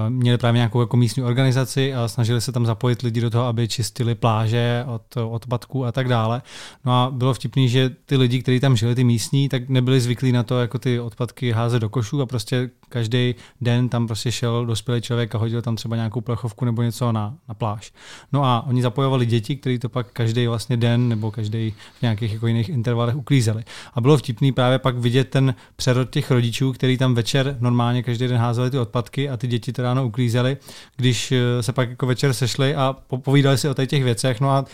měli 0.08 0.38
právě 0.38 0.58
nějakou 0.58 0.80
jako 0.80 0.96
místní 0.96 1.22
organizaci 1.22 1.94
a 1.94 2.08
snažili 2.08 2.40
se 2.40 2.52
tam 2.52 2.66
zapojit 2.66 3.02
lidi 3.02 3.20
do 3.20 3.30
toho, 3.30 3.44
aby 3.44 3.68
čistili 3.68 4.14
pláže 4.14 4.84
od 4.86 5.16
odpadků 5.16 5.84
a 5.84 5.92
tak 5.92 6.08
dále. 6.08 6.42
No 6.84 6.92
a 6.92 7.10
bylo 7.10 7.34
vtipný, 7.34 7.68
že 7.68 7.90
ty 8.06 8.16
lidi, 8.16 8.42
kteří 8.42 8.60
tam 8.60 8.76
žili, 8.76 8.94
ty 8.94 9.04
místní, 9.04 9.48
tak 9.48 9.68
nebyli 9.68 10.00
zvyklí 10.00 10.32
na 10.32 10.42
to, 10.42 10.60
jako 10.60 10.78
ty 10.78 11.00
odpadky 11.00 11.52
házet 11.52 11.78
do 11.78 11.88
košů 11.88 12.22
a 12.22 12.26
prostě 12.26 12.70
každý 12.94 13.34
den 13.60 13.88
tam 13.88 14.06
prostě 14.06 14.32
šel 14.32 14.66
dospělý 14.66 15.00
člověk 15.00 15.34
a 15.34 15.38
hodil 15.38 15.62
tam 15.62 15.76
třeba 15.76 15.96
nějakou 15.96 16.20
plechovku 16.20 16.64
nebo 16.64 16.82
něco 16.82 17.12
na, 17.12 17.34
na 17.48 17.54
pláž. 17.54 17.92
No 18.32 18.44
a 18.44 18.64
oni 18.66 18.82
zapojovali 18.82 19.26
děti, 19.26 19.56
kteří 19.56 19.78
to 19.78 19.88
pak 19.88 20.12
každý 20.12 20.46
vlastně 20.46 20.76
den 20.76 21.08
nebo 21.08 21.30
každý 21.30 21.74
v 21.98 22.02
nějakých 22.02 22.32
jako 22.32 22.46
jiných 22.46 22.68
intervalech 22.68 23.16
uklízeli. 23.16 23.64
A 23.94 24.00
bylo 24.00 24.16
vtipný 24.16 24.52
právě 24.52 24.78
pak 24.78 24.98
vidět 24.98 25.30
ten 25.30 25.54
přerod 25.76 26.10
těch 26.10 26.30
rodičů, 26.30 26.72
kteří 26.72 26.98
tam 26.98 27.14
večer 27.14 27.56
normálně 27.60 28.02
každý 28.02 28.28
den 28.28 28.36
házeli 28.36 28.70
ty 28.70 28.78
odpadky 28.78 29.30
a 29.30 29.36
ty 29.36 29.46
děti 29.46 29.72
to 29.72 29.82
ráno 29.82 30.06
uklízeli, 30.06 30.56
když 30.96 31.32
eh, 31.32 31.62
se 31.62 31.72
pak 31.72 31.90
jako 31.90 32.06
večer 32.06 32.32
sešli 32.32 32.74
a 32.74 32.96
povídali 33.16 33.58
si 33.58 33.68
o 33.68 33.74
těch 33.74 34.04
věcech. 34.04 34.40
No 34.40 34.50
a 34.50 34.64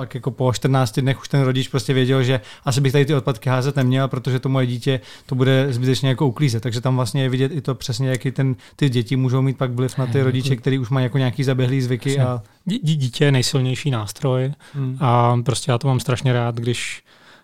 pak 0.00 0.14
jako 0.14 0.30
po 0.30 0.52
14 0.52 1.00
dnech 1.00 1.20
už 1.20 1.28
ten 1.28 1.40
rodič 1.40 1.68
prostě 1.68 1.92
věděl, 1.94 2.22
že 2.22 2.40
asi 2.64 2.80
bych 2.80 2.92
tady 2.92 3.04
ty 3.04 3.14
odpadky 3.14 3.48
házet 3.48 3.76
neměl, 3.76 4.08
protože 4.08 4.38
to 4.38 4.48
moje 4.48 4.66
dítě 4.66 5.00
to 5.26 5.34
bude 5.34 5.72
zbytečně 5.72 6.08
jako 6.08 6.26
uklízet. 6.26 6.62
Takže 6.62 6.80
tam 6.80 6.96
vlastně 6.96 7.22
je 7.22 7.28
vidět 7.28 7.52
i 7.52 7.60
to 7.60 7.74
přesně, 7.74 8.08
jaký 8.08 8.30
ten, 8.30 8.56
ty 8.76 8.88
děti 8.88 9.16
můžou 9.16 9.42
mít 9.42 9.58
pak 9.58 9.70
vliv 9.70 9.98
na 9.98 10.06
ty 10.06 10.22
rodiče, 10.22 10.56
kteří 10.56 10.78
už 10.78 10.90
mají 10.90 11.04
jako 11.04 11.18
nějaký 11.18 11.44
zaběhlý 11.44 11.82
zvyky. 11.82 12.18
A... 12.20 12.42
Dítě 12.82 13.24
je 13.24 13.32
nejsilnější 13.32 13.90
nástroj 13.90 14.52
hmm. 14.74 14.96
a 15.00 15.36
prostě 15.44 15.70
já 15.70 15.78
to 15.78 15.88
mám 15.88 16.00
strašně 16.00 16.32
rád, 16.32 16.54
když 16.54 17.02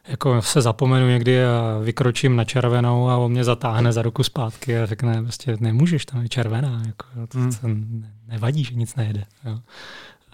jako 0.08 0.42
se 0.42 0.62
zapomenu 0.62 1.08
někdy 1.08 1.44
a 1.44 1.78
vykročím 1.82 2.36
na 2.36 2.44
červenou 2.44 3.08
a 3.08 3.16
on 3.16 3.30
mě 3.32 3.44
zatáhne 3.44 3.92
za 3.92 4.02
ruku 4.02 4.22
zpátky 4.22 4.78
a 4.78 4.86
řekne, 4.86 5.22
prostě 5.22 5.56
nemůžeš, 5.60 6.06
tam 6.06 6.22
je 6.22 6.28
červená, 6.28 6.82
jako, 6.86 7.06
to, 7.28 7.38
hmm. 7.38 8.06
nevadí, 8.28 8.64
že 8.64 8.74
nic 8.74 8.94
nejde. 8.94 9.24
Jo. 9.44 9.58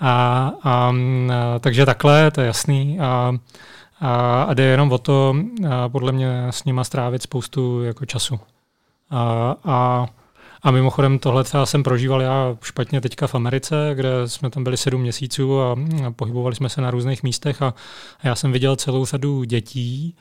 A, 0.02 0.52
a, 0.62 0.92
takže 1.60 1.86
takhle, 1.86 2.30
to 2.30 2.40
je 2.40 2.46
jasný. 2.46 3.00
A, 3.00 3.32
a, 4.00 4.42
a 4.42 4.54
jde 4.54 4.64
jenom 4.64 4.92
o 4.92 4.98
to, 4.98 5.36
a 5.70 5.88
podle 5.88 6.12
mě 6.12 6.46
s 6.50 6.64
nima 6.64 6.84
strávit 6.84 7.22
spoustu 7.22 7.82
jako 7.82 8.06
času. 8.06 8.40
A, 9.10 9.54
a 9.64 10.06
a 10.64 10.70
mimochodem 10.70 11.18
tohle 11.18 11.44
třeba 11.44 11.66
jsem 11.66 11.82
prožíval 11.82 12.22
já 12.22 12.56
špatně 12.62 13.00
teďka 13.00 13.26
v 13.26 13.34
Americe, 13.34 13.90
kde 13.94 14.28
jsme 14.28 14.50
tam 14.50 14.64
byli 14.64 14.76
sedm 14.76 15.00
měsíců 15.00 15.60
a, 15.60 15.72
a 16.06 16.10
pohybovali 16.10 16.54
jsme 16.54 16.68
se 16.68 16.80
na 16.80 16.90
různých 16.90 17.22
místech 17.22 17.62
a, 17.62 17.74
a 18.20 18.26
já 18.28 18.34
jsem 18.34 18.52
viděl 18.52 18.76
celou 18.76 19.06
řadu 19.06 19.44
dětí, 19.44 20.16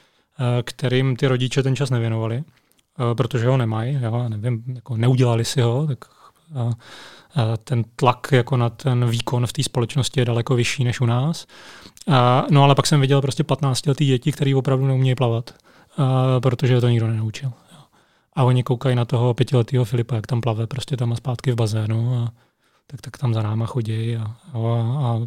kterým 0.63 1.15
ty 1.15 1.27
rodiče 1.27 1.63
ten 1.63 1.75
čas 1.75 1.89
nevěnovali, 1.89 2.43
protože 3.17 3.47
ho 3.47 3.57
nemají, 3.57 3.99
jo, 4.01 4.25
nevím, 4.29 4.63
jako 4.75 4.97
neudělali 4.97 5.45
si 5.45 5.61
ho, 5.61 5.87
tak 5.87 6.05
a 6.55 6.69
ten 7.63 7.83
tlak 7.95 8.27
jako 8.31 8.57
na 8.57 8.69
ten 8.69 9.09
výkon 9.09 9.47
v 9.47 9.53
té 9.53 9.63
společnosti 9.63 10.19
je 10.19 10.25
daleko 10.25 10.55
vyšší 10.55 10.83
než 10.83 11.01
u 11.01 11.05
nás. 11.05 11.45
A, 12.07 12.45
no 12.49 12.63
ale 12.63 12.75
pak 12.75 12.87
jsem 12.87 13.01
viděl 13.01 13.21
prostě 13.21 13.43
15 13.43 13.85
letý 13.85 14.05
děti, 14.05 14.31
který 14.31 14.55
opravdu 14.55 14.85
neumějí 14.85 15.15
plavat, 15.15 15.53
a, 15.97 16.39
protože 16.39 16.81
to 16.81 16.89
nikdo 16.89 17.07
nenaučil. 17.07 17.51
A 18.33 18.43
oni 18.43 18.63
koukají 18.63 18.95
na 18.95 19.05
toho 19.05 19.33
pětiletého 19.33 19.85
Filipa, 19.85 20.15
jak 20.15 20.27
tam 20.27 20.41
plave 20.41 20.67
prostě 20.67 20.97
tam 20.97 21.13
a 21.13 21.15
zpátky 21.15 21.51
v 21.51 21.55
bazénu 21.55 22.15
a 22.15 22.31
tak, 22.91 23.01
tak 23.01 23.17
tam 23.17 23.33
za 23.33 23.41
náma 23.41 23.65
chodí 23.65 24.15
a, 24.15 24.35
a, 24.53 24.57
a, 24.97 25.19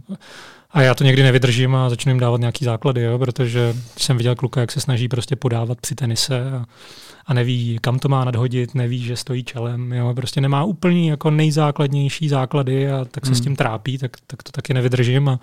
a 0.71 0.83
já 0.83 0.95
to 0.95 1.05
někdy 1.05 1.23
nevydržím 1.23 1.75
a 1.75 1.91
začnu 1.91 2.11
jim 2.11 2.21
dávat 2.21 2.41
nějaký 2.41 2.65
základy, 2.65 3.03
jo, 3.03 3.19
protože 3.19 3.75
jsem 3.97 4.17
viděl 4.17 4.35
kluka, 4.35 4.61
jak 4.61 4.73
se 4.73 4.81
snaží 4.81 5.09
prostě 5.09 5.37
podávat 5.37 5.81
při 5.81 5.95
tenise 5.95 6.51
a, 6.51 6.65
a 7.27 7.35
neví, 7.35 7.79
kam 7.81 7.99
to 7.99 8.09
má 8.09 8.25
nadhodit, 8.25 8.75
neví, 8.75 8.99
že 8.99 9.17
stojí 9.17 9.45
čelem, 9.45 9.93
jo, 9.93 10.15
prostě 10.15 10.41
nemá 10.41 10.65
úplně 10.65 11.11
jako 11.11 11.31
nejzákladnější 11.31 12.29
základy 12.29 12.91
a 12.91 13.05
tak 13.05 13.27
se 13.27 13.31
hmm. 13.31 13.35
s 13.35 13.41
tím 13.41 13.57
trápí, 13.57 13.99
tak, 13.99 14.17
tak 14.27 14.43
to 14.43 14.53
taky 14.53 14.75
nevydržím 14.75 15.29
a, 15.29 15.41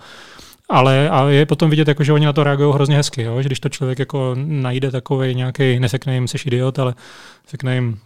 ale 0.68 1.10
a 1.10 1.28
je 1.28 1.46
potom 1.46 1.70
vidět, 1.70 1.88
jako, 1.88 2.04
že 2.04 2.12
oni 2.12 2.26
na 2.26 2.32
to 2.32 2.44
reagují 2.44 2.74
hrozně 2.74 2.96
hezky, 2.96 3.22
jo? 3.22 3.42
že 3.42 3.48
když 3.48 3.60
to 3.60 3.68
člověk 3.68 3.98
jako 3.98 4.34
najde 4.36 4.90
takový 4.90 5.34
nějaký, 5.34 5.80
nesekne 5.80 6.14
jim, 6.14 6.28
jsi 6.28 6.38
idiot, 6.46 6.78
ale 6.78 6.94
řekne 7.50 7.74
jim, 7.74 7.98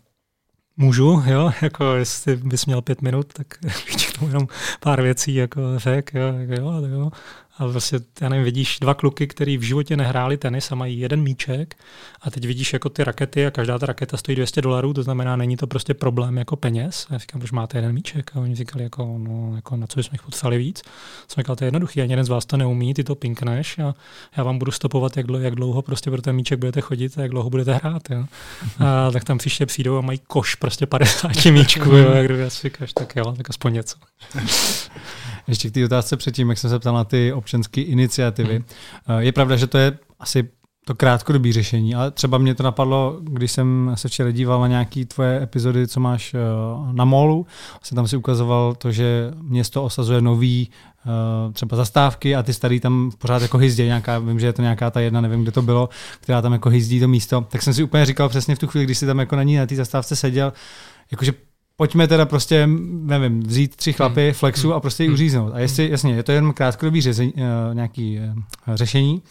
můžu, 0.76 1.22
jo, 1.26 1.52
jako 1.62 1.94
jestli 1.94 2.36
bys 2.36 2.66
měl 2.66 2.82
pět 2.82 3.02
minut, 3.02 3.32
tak 3.32 3.46
řeknu 3.98 4.28
jenom 4.28 4.48
pár 4.80 5.02
věcí, 5.02 5.34
jako 5.34 5.60
řek, 5.76 6.14
jo, 6.14 6.34
jo, 6.38 6.72
jo. 6.86 7.10
A 7.58 7.66
vlastně, 7.66 7.98
já 8.20 8.28
nevím, 8.28 8.44
vidíš 8.44 8.78
dva 8.80 8.94
kluky, 8.94 9.26
který 9.26 9.58
v 9.58 9.62
životě 9.62 9.96
nehráli 9.96 10.36
tenis 10.36 10.72
a 10.72 10.74
mají 10.74 11.00
jeden 11.00 11.22
míček 11.22 11.76
a 12.22 12.30
teď 12.30 12.46
vidíš 12.46 12.72
jako 12.72 12.88
ty 12.88 13.04
rakety 13.04 13.46
a 13.46 13.50
každá 13.50 13.78
ta 13.78 13.86
raketa 13.86 14.16
stojí 14.16 14.36
200 14.36 14.62
dolarů, 14.62 14.92
to 14.92 15.02
znamená, 15.02 15.36
není 15.36 15.56
to 15.56 15.66
prostě 15.66 15.94
problém 15.94 16.38
jako 16.38 16.56
peněz. 16.56 17.06
A 17.10 17.12
já 17.12 17.18
říkám, 17.18 17.40
proč 17.40 17.52
máte 17.52 17.78
jeden 17.78 17.92
míček? 17.92 18.30
A 18.36 18.40
oni 18.40 18.54
říkali, 18.54 18.84
jako, 18.84 19.14
no, 19.18 19.52
jako 19.56 19.76
na 19.76 19.86
co 19.86 20.00
bychom 20.00 20.14
jich 20.14 20.22
potřebovali 20.22 20.58
víc. 20.58 20.82
Jsem 21.28 21.42
říkal, 21.42 21.56
to 21.56 21.64
je 21.64 21.66
jednoduchý, 21.66 22.02
ani 22.02 22.12
jeden 22.12 22.24
z 22.24 22.28
vás 22.28 22.46
to 22.46 22.56
neumí, 22.56 22.94
ty 22.94 23.04
to 23.04 23.14
pinkneš 23.14 23.78
a 23.78 23.94
já 24.36 24.44
vám 24.44 24.58
budu 24.58 24.72
stopovat, 24.72 25.16
jak 25.16 25.26
dlouho, 25.26 25.44
jak 25.44 25.54
dlouho 25.54 25.82
prostě 25.82 26.10
pro 26.10 26.22
ten 26.22 26.36
míček 26.36 26.58
budete 26.58 26.80
chodit 26.80 27.18
a 27.18 27.22
jak 27.22 27.30
dlouho 27.30 27.50
budete 27.50 27.74
hrát. 27.74 28.02
Jo. 28.10 28.24
A 28.78 29.10
tak 29.10 29.24
tam 29.24 29.38
příště 29.38 29.66
přijdou 29.66 29.98
a 29.98 30.00
mají 30.00 30.20
koš 30.26 30.54
prostě 30.54 30.86
50 30.86 31.44
míčků, 31.44 31.90
jo, 31.90 32.10
jak 32.10 32.24
kdyby 32.24 32.48
říkáš, 32.48 32.92
tak 32.92 33.16
jo, 33.16 33.32
tak 33.36 33.50
aspoň 33.50 33.72
něco. 33.72 33.96
Ještě 35.48 35.70
k 35.70 35.74
té 35.74 35.84
otázce 35.84 36.16
předtím, 36.16 36.48
jak 36.48 36.58
jsem 36.58 36.70
se 36.70 36.78
ptal 36.78 36.94
na 36.94 37.04
ty 37.04 37.32
občanské 37.32 37.80
iniciativy. 37.80 38.64
Hmm. 39.06 39.18
Je 39.18 39.32
pravda, 39.32 39.56
že 39.56 39.66
to 39.66 39.78
je 39.78 39.98
asi 40.20 40.48
to 40.86 40.94
krátkodobý 40.94 41.52
řešení, 41.52 41.94
ale 41.94 42.10
třeba 42.10 42.38
mě 42.38 42.54
to 42.54 42.62
napadlo, 42.62 43.18
když 43.22 43.52
jsem 43.52 43.92
se 43.94 44.08
včera 44.08 44.30
díval 44.30 44.60
na 44.60 44.68
nějaké 44.68 45.04
tvoje 45.04 45.42
epizody, 45.42 45.88
co 45.88 46.00
máš 46.00 46.34
eh, 46.34 46.38
na 46.92 47.04
molu, 47.04 47.46
vlastně 47.72 47.94
tam 47.94 48.08
si 48.08 48.16
ukazoval 48.16 48.74
to, 48.74 48.92
že 48.92 49.30
město 49.42 49.84
osazuje 49.84 50.20
nový 50.20 50.70
eh, 50.70 51.52
třeba 51.52 51.76
zastávky 51.76 52.36
a 52.36 52.42
ty 52.42 52.54
starý 52.54 52.80
tam 52.80 53.10
pořád 53.18 53.42
jako 53.42 53.58
hyzdí, 53.58 53.82
nějaká, 53.82 54.18
vím, 54.18 54.40
že 54.40 54.46
je 54.46 54.52
to 54.52 54.62
nějaká 54.62 54.90
ta 54.90 55.00
jedna, 55.00 55.20
nevím, 55.20 55.42
kde 55.42 55.52
to 55.52 55.62
bylo, 55.62 55.88
která 56.20 56.42
tam 56.42 56.52
jako 56.52 56.68
hyzdí 56.68 57.00
to 57.00 57.08
místo, 57.08 57.46
tak 57.50 57.62
jsem 57.62 57.74
si 57.74 57.82
úplně 57.82 58.06
říkal 58.06 58.28
přesně 58.28 58.54
v 58.54 58.58
tu 58.58 58.66
chvíli, 58.66 58.84
když 58.84 58.98
si 58.98 59.06
tam 59.06 59.18
jako 59.18 59.36
na 59.36 59.42
ní 59.42 59.56
na 59.56 59.66
té 59.66 59.76
zastávce 59.76 60.16
seděl, 60.16 60.52
jakože 61.10 61.32
pojďme 61.76 62.08
teda 62.08 62.26
prostě, 62.26 62.68
nevím, 62.90 63.40
vzít 63.40 63.76
tři 63.76 63.92
chlapy, 63.92 64.24
hmm. 64.24 64.32
flexu 64.32 64.74
a 64.74 64.80
prostě 64.80 65.02
ji 65.02 65.06
hmm. 65.06 65.14
uříznout. 65.14 65.54
A 65.54 65.58
jestli, 65.58 65.90
jasně, 65.90 66.14
je 66.14 66.22
to 66.22 66.32
jen 66.32 66.52
krátkodobý 66.52 67.00
řezení, 67.00 67.32
uh, 67.32 67.74
nějaký 67.74 68.18
uh, 68.18 68.74
řešení, 68.74 69.22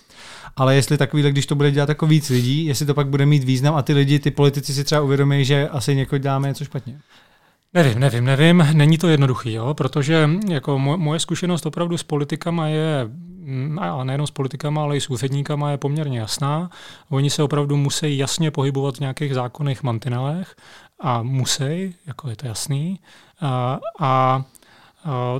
ale 0.56 0.76
jestli 0.76 0.98
takovýhle, 0.98 1.32
když 1.32 1.46
to 1.46 1.56
bude 1.56 1.72
dělat 1.72 1.90
jako 1.90 2.08
víc 2.08 2.30
lidí, 2.30 2.66
jestli 2.66 2.86
to 2.86 2.94
pak 2.94 3.08
bude 3.08 3.26
mít 3.26 3.44
význam 3.44 3.76
a 3.76 3.82
ty 3.82 3.94
lidi, 3.94 4.20
ty 4.20 4.32
politici 4.32 4.74
si 4.74 4.84
třeba 4.84 5.02
uvědomí, 5.02 5.46
že 5.46 5.70
asi 5.70 5.96
někoho 5.96 6.20
dáme 6.20 6.48
něco 6.48 6.66
špatně. 6.66 7.00
Nevím, 7.74 8.00
nevím, 8.00 8.26
nevím. 8.26 8.68
Není 8.74 8.98
to 8.98 9.08
jednoduchý, 9.08 9.54
jo? 9.54 9.74
protože 9.74 10.30
jako 10.50 10.80
moje 10.80 11.20
zkušenost 11.20 11.66
opravdu 11.66 11.98
s 11.98 12.04
politikama 12.04 12.68
je, 12.68 13.10
mm, 13.10 13.80
a 13.82 14.04
nejenom 14.04 14.28
s 14.28 14.32
politikama, 14.32 14.82
ale 14.82 14.98
i 14.98 15.02
s 15.02 15.10
úředníkama 15.10 15.72
je 15.72 15.78
poměrně 15.78 16.20
jasná. 16.20 16.70
Oni 17.10 17.30
se 17.30 17.44
opravdu 17.44 17.78
musí 17.78 18.18
jasně 18.18 18.52
pohybovat 18.52 18.98
v 18.98 19.00
nějakých 19.00 19.34
zákonných 19.34 19.84
mantinelech 19.84 20.56
a 21.00 21.24
musí, 21.24 21.96
jako 22.08 22.30
je 22.30 22.36
to 22.36 22.48
jasný. 22.48 23.00
A, 23.42 23.80
a 24.00 24.44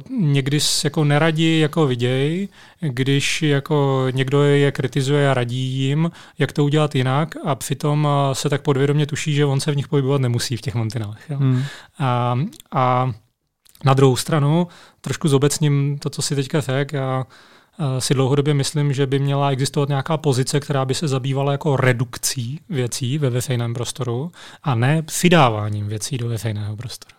někdy 0.10 0.60
jako 0.84 1.04
neradí 1.04 1.60
jako 1.60 1.88
viděj, 1.88 2.48
když 2.82 3.42
jako 3.42 4.08
někdo 4.12 4.44
je 4.44 4.72
kritizuje 4.72 5.30
a 5.30 5.34
radí 5.34 5.58
jim, 5.58 6.12
jak 6.40 6.52
to 6.52 6.64
udělat 6.64 6.96
jinak 6.96 7.36
a 7.46 7.56
přitom 7.56 8.08
se 8.34 8.50
tak 8.50 8.62
podvědomě 8.62 9.06
tuší, 9.06 9.34
že 9.34 9.46
on 9.46 9.60
se 9.60 9.72
v 9.72 9.76
nich 9.76 9.88
pohybovat 9.88 10.22
nemusí 10.22 10.58
v 10.58 10.62
těch 10.62 10.76
mantinelech. 10.76 11.30
Jo. 11.30 11.38
Hmm. 11.38 11.64
A, 12.00 12.40
a 12.72 13.12
na 13.86 13.94
druhou 13.94 14.16
stranu, 14.16 14.68
trošku 15.02 15.28
zobecním 15.28 15.98
to, 16.00 16.10
co 16.10 16.22
si 16.22 16.36
teďka 16.36 16.62
řekl, 16.62 16.98
si 18.00 18.14
dlouhodobě 18.14 18.54
myslím, 18.54 18.94
že 18.94 19.08
by 19.08 19.20
měla 19.20 19.52
existovat 19.52 19.90
nějaká 19.90 20.18
pozice, 20.18 20.60
která 20.60 20.86
by 20.86 20.94
se 20.94 21.08
zabývala 21.08 21.52
jako 21.52 21.76
redukcí 21.76 22.60
věcí 22.70 23.18
ve 23.18 23.30
veřejném 23.30 23.74
prostoru 23.74 24.32
a 24.64 24.76
ne 24.76 25.02
přidáváním 25.02 25.88
věcí 25.88 26.18
do 26.18 26.30
veřejného 26.30 26.76
prostoru. 26.76 27.15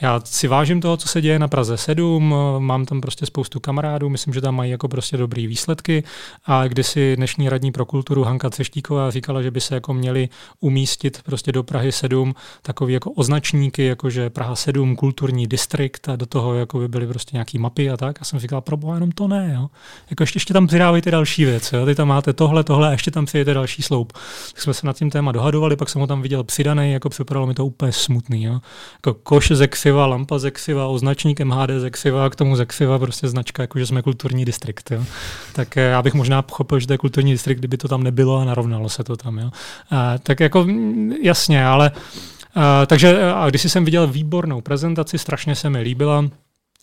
Já 0.00 0.20
si 0.24 0.48
vážím 0.48 0.80
toho, 0.80 0.96
co 0.96 1.08
se 1.08 1.20
děje 1.20 1.38
na 1.38 1.48
Praze 1.48 1.76
7, 1.76 2.34
mám 2.58 2.84
tam 2.84 3.00
prostě 3.00 3.26
spoustu 3.26 3.60
kamarádů, 3.60 4.08
myslím, 4.08 4.34
že 4.34 4.40
tam 4.40 4.54
mají 4.54 4.70
jako 4.70 4.88
prostě 4.88 5.16
dobrý 5.16 5.46
výsledky 5.46 6.04
a 6.46 6.66
když 6.66 6.86
si 6.86 7.16
dnešní 7.16 7.48
radní 7.48 7.72
pro 7.72 7.86
kulturu 7.86 8.24
Hanka 8.24 8.50
Třeštíková 8.50 9.10
říkala, 9.10 9.42
že 9.42 9.50
by 9.50 9.60
se 9.60 9.74
jako 9.74 9.94
měli 9.94 10.28
umístit 10.60 11.22
prostě 11.22 11.52
do 11.52 11.62
Prahy 11.62 11.92
7 11.92 12.34
takový 12.62 12.94
jako 12.94 13.10
označníky, 13.10 13.84
jako 13.84 14.10
že 14.10 14.30
Praha 14.30 14.56
7 14.56 14.96
kulturní 14.96 15.46
distrikt 15.46 16.08
a 16.08 16.16
do 16.16 16.26
toho 16.26 16.54
jako 16.54 16.78
by 16.78 16.88
byly 16.88 17.06
prostě 17.06 17.30
nějaký 17.32 17.58
mapy 17.58 17.90
a 17.90 17.96
tak. 17.96 18.22
A 18.22 18.24
jsem 18.24 18.38
říkal, 18.38 18.60
pro 18.60 18.78
jenom 18.94 19.12
to 19.12 19.28
ne, 19.28 19.52
jo. 19.54 19.68
Jako 20.10 20.22
ještě, 20.22 20.36
ještě 20.36 20.52
tam 20.54 20.66
přidávejte 20.66 21.10
další 21.10 21.44
věc, 21.44 21.72
jo. 21.72 21.86
Ty 21.86 21.94
tam 21.94 22.08
máte 22.08 22.32
tohle, 22.32 22.64
tohle 22.64 22.88
a 22.88 22.92
ještě 22.92 23.10
tam 23.10 23.26
přijete 23.26 23.54
další 23.54 23.82
sloup. 23.82 24.12
Tak 24.52 24.62
jsme 24.62 24.74
se 24.74 24.86
nad 24.86 24.96
tím 24.96 25.10
téma 25.10 25.32
dohadovali, 25.32 25.76
pak 25.76 25.88
jsem 25.88 26.00
ho 26.00 26.06
tam 26.06 26.22
viděl 26.22 26.44
přidaný, 26.44 26.92
jako 26.92 27.08
připadalo 27.08 27.46
mi 27.46 27.54
to 27.54 27.66
úplně 27.66 27.92
smutný, 27.92 28.44
jo. 28.44 28.60
Jako 28.94 29.14
koš 29.14 29.52
ze 29.54 29.68
Zexiva, 29.86 30.06
lampa 30.06 30.38
Zexiva, 30.38 30.86
označník 30.86 31.40
MHD 31.40 31.70
Zexiva, 31.78 32.30
k 32.30 32.36
tomu 32.36 32.56
Zexiva 32.56 32.98
prostě 32.98 33.28
značka, 33.28 33.62
jako 33.62 33.78
že 33.78 33.86
jsme 33.86 34.02
kulturní 34.02 34.44
distrikt. 34.44 34.90
Jo. 34.90 35.04
Tak 35.52 35.76
eh, 35.76 35.80
já 35.80 36.02
bych 36.02 36.14
možná 36.14 36.42
pochopil, 36.42 36.80
že 36.80 36.86
to 36.86 36.92
je 36.92 36.98
kulturní 36.98 37.32
distrikt, 37.32 37.58
kdyby 37.58 37.76
to 37.76 37.88
tam 37.88 38.02
nebylo 38.02 38.36
a 38.36 38.44
narovnalo 38.44 38.88
se 38.88 39.04
to 39.04 39.16
tam. 39.16 39.38
Jo. 39.38 39.50
A, 39.90 40.18
tak 40.18 40.40
jako 40.40 40.64
mm, 40.64 41.12
jasně, 41.22 41.66
ale 41.66 41.90
a, 42.54 42.86
takže 42.86 43.32
a 43.32 43.48
když 43.50 43.62
jsem 43.62 43.84
viděl 43.84 44.06
výbornou 44.06 44.60
prezentaci, 44.60 45.18
strašně 45.18 45.54
se 45.54 45.70
mi 45.70 45.80
líbila, 45.80 46.24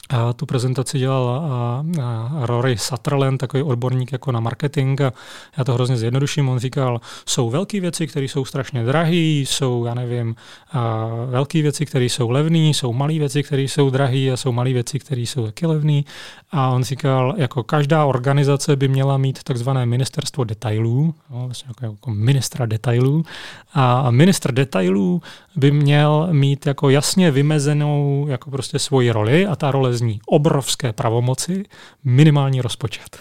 a 0.09 0.33
tu 0.33 0.45
prezentaci 0.45 0.99
dělal 0.99 1.29
a, 1.29 1.83
a 2.03 2.45
Rory 2.45 2.77
Sutherland, 2.77 3.37
takový 3.37 3.63
odborník 3.63 4.11
jako 4.11 4.31
na 4.31 4.39
marketing 4.39 5.01
a 5.01 5.13
já 5.57 5.63
to 5.63 5.73
hrozně 5.73 5.97
zjednoduším. 5.97 6.49
On 6.49 6.59
říkal, 6.59 7.01
jsou 7.25 7.49
velké 7.49 7.79
věci, 7.79 8.07
které 8.07 8.25
jsou 8.25 8.45
strašně 8.45 8.83
drahé, 8.83 9.15
jsou, 9.15 9.85
já 9.85 9.93
nevím, 9.93 10.35
velké 11.29 11.61
věci, 11.61 11.85
které 11.85 12.05
jsou 12.05 12.29
levné, 12.29 12.57
jsou 12.57 12.93
malé 12.93 13.13
věci, 13.13 13.43
které 13.43 13.61
jsou 13.61 13.89
drahé 13.89 14.31
a 14.31 14.37
jsou 14.37 14.51
malé 14.51 14.73
věci, 14.73 14.99
které 14.99 15.21
jsou 15.21 15.45
taky 15.45 15.65
levné. 15.65 16.01
A 16.51 16.69
on 16.69 16.83
říkal, 16.83 17.33
jako 17.37 17.63
každá 17.63 18.05
organizace 18.05 18.75
by 18.75 18.87
měla 18.87 19.17
mít 19.17 19.43
takzvané 19.43 19.85
ministerstvo 19.85 20.43
detailů, 20.43 21.15
no, 21.29 21.45
vlastně 21.45 21.69
jako, 21.69 21.85
jako 21.85 22.11
ministra 22.11 22.65
detailů. 22.65 23.25
A 23.73 24.11
ministr 24.11 24.51
detailů 24.51 25.21
by 25.55 25.71
měl 25.71 26.27
mít 26.31 26.65
jako 26.65 26.89
jasně 26.89 27.31
vymezenou 27.31 28.25
jako 28.29 28.51
prostě 28.51 28.79
svoji 28.79 29.11
roli 29.11 29.47
a 29.47 29.55
ta 29.55 29.71
role 29.71 29.93
zní 29.93 30.19
obrovské 30.25 30.93
pravomoci, 30.93 31.63
minimální 32.03 32.61
rozpočet. 32.61 33.19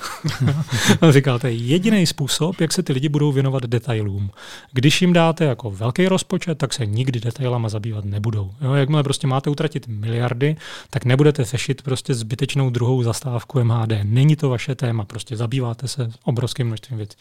Říkal, 1.11 1.39
to 1.39 1.47
je 1.47 1.53
jediný 1.53 2.07
způsob, 2.07 2.61
jak 2.61 2.73
se 2.73 2.83
ty 2.83 2.93
lidi 2.93 3.09
budou 3.09 3.33
věnovat 3.33 3.63
detailům. 3.63 4.31
Když 4.73 5.03
jim 5.03 5.13
dáte 5.13 5.45
jako 5.45 5.71
velký 5.71 6.09
rozpočet, 6.09 6.59
tak 6.59 6.73
se 6.73 6.87
nikdy 6.87 7.21
detailama 7.21 7.69
zabývat 7.69 8.05
nebudou. 8.05 8.51
Jo, 8.61 8.75
jakmile 8.75 9.03
prostě 9.03 9.27
máte 9.27 9.51
utratit 9.51 9.89
miliardy, 9.89 10.57
tak 10.91 11.05
nebudete 11.05 11.45
řešit 11.45 11.83
prostě 11.83 12.15
zbytečnou 12.15 12.71
druhou 12.71 13.03
zastávku 13.03 13.65
MHD. 13.65 13.93
Není 14.03 14.37
to 14.37 14.49
vaše 14.49 14.75
téma, 14.75 15.05
prostě 15.05 15.37
zabýváte 15.37 15.89
se 15.89 16.11
obrovským 16.25 16.67
množstvím 16.67 16.97
věcí. 16.97 17.17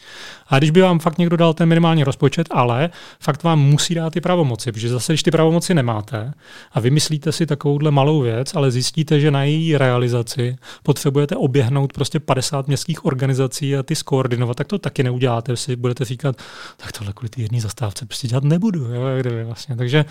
A 0.48 0.58
když 0.58 0.70
by 0.70 0.80
vám 0.80 0.98
fakt 0.98 1.18
někdo 1.18 1.36
dal 1.36 1.54
ten 1.54 1.68
minimální 1.68 2.04
rozpočet, 2.04 2.48
ale 2.50 2.90
fakt 3.20 3.42
vám 3.42 3.60
musí 3.60 3.94
dát 3.94 4.12
ty 4.12 4.20
pravomoci, 4.20 4.72
protože 4.72 4.88
zase, 5.02 5.12
když 5.12 5.22
ty 5.22 5.30
pravomoci 5.30 5.74
nemáte 5.74 6.32
a 6.72 6.80
vymyslíte 6.80 7.32
si 7.32 7.46
takovouhle 7.46 7.90
malou 7.90 8.20
věc, 8.20 8.54
ale 8.54 8.70
zjistíte, 8.70 9.20
že 9.20 9.30
na 9.30 9.44
její 9.44 9.78
realizaci 9.78 10.56
potřebujete 10.82 11.36
oběhnout 11.36 11.92
prostě 11.92 12.20
50 12.20 12.66
městských 12.66 13.04
organizací 13.04 13.76
a 13.76 13.82
ty 13.82 13.96
skoordinovat, 13.96 14.56
tak 14.56 14.66
to 14.66 14.78
taky 14.78 15.02
neuděláte. 15.02 15.56
Si 15.56 15.76
budete 15.76 16.04
říkat, 16.04 16.36
tak 16.76 16.92
tohle 16.92 17.12
kvůli 17.12 17.28
té 17.28 17.42
jedné 17.42 17.60
zastávce 17.60 18.06
prostě 18.06 18.28
dělat 18.28 18.44
nebudu. 18.44 18.84
Jo, 18.84 19.02
vlastně. 19.44 19.76
Takže 19.76 20.04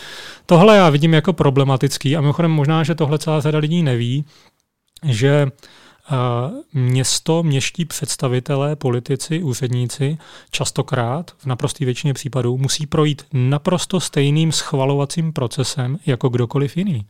tohle 0.46 0.78
já 0.78 0.90
vidím 0.90 1.14
jako 1.14 1.34
problematický 1.34 2.18
a 2.18 2.22
mimochodem 2.22 2.52
možná, 2.52 2.84
že 2.84 2.96
tohle 2.96 3.20
celá 3.20 3.42
řada 3.42 3.60
lidí 3.60 3.84
neví, 3.84 4.26
že 5.04 5.48
město, 6.74 7.44
měští 7.44 7.86
představitelé, 7.86 8.76
politici, 8.76 9.44
úředníci 9.44 10.18
častokrát, 10.52 11.32
v 11.38 11.46
naprosté 11.46 11.86
většině 11.86 12.14
případů, 12.14 12.58
musí 12.58 12.88
projít 12.88 13.26
naprosto 13.34 14.00
stejným 14.00 14.52
schvalovacím 14.52 15.34
procesem 15.34 15.98
jako 16.06 16.30
kdokoliv 16.30 16.78
jiný. 16.78 17.06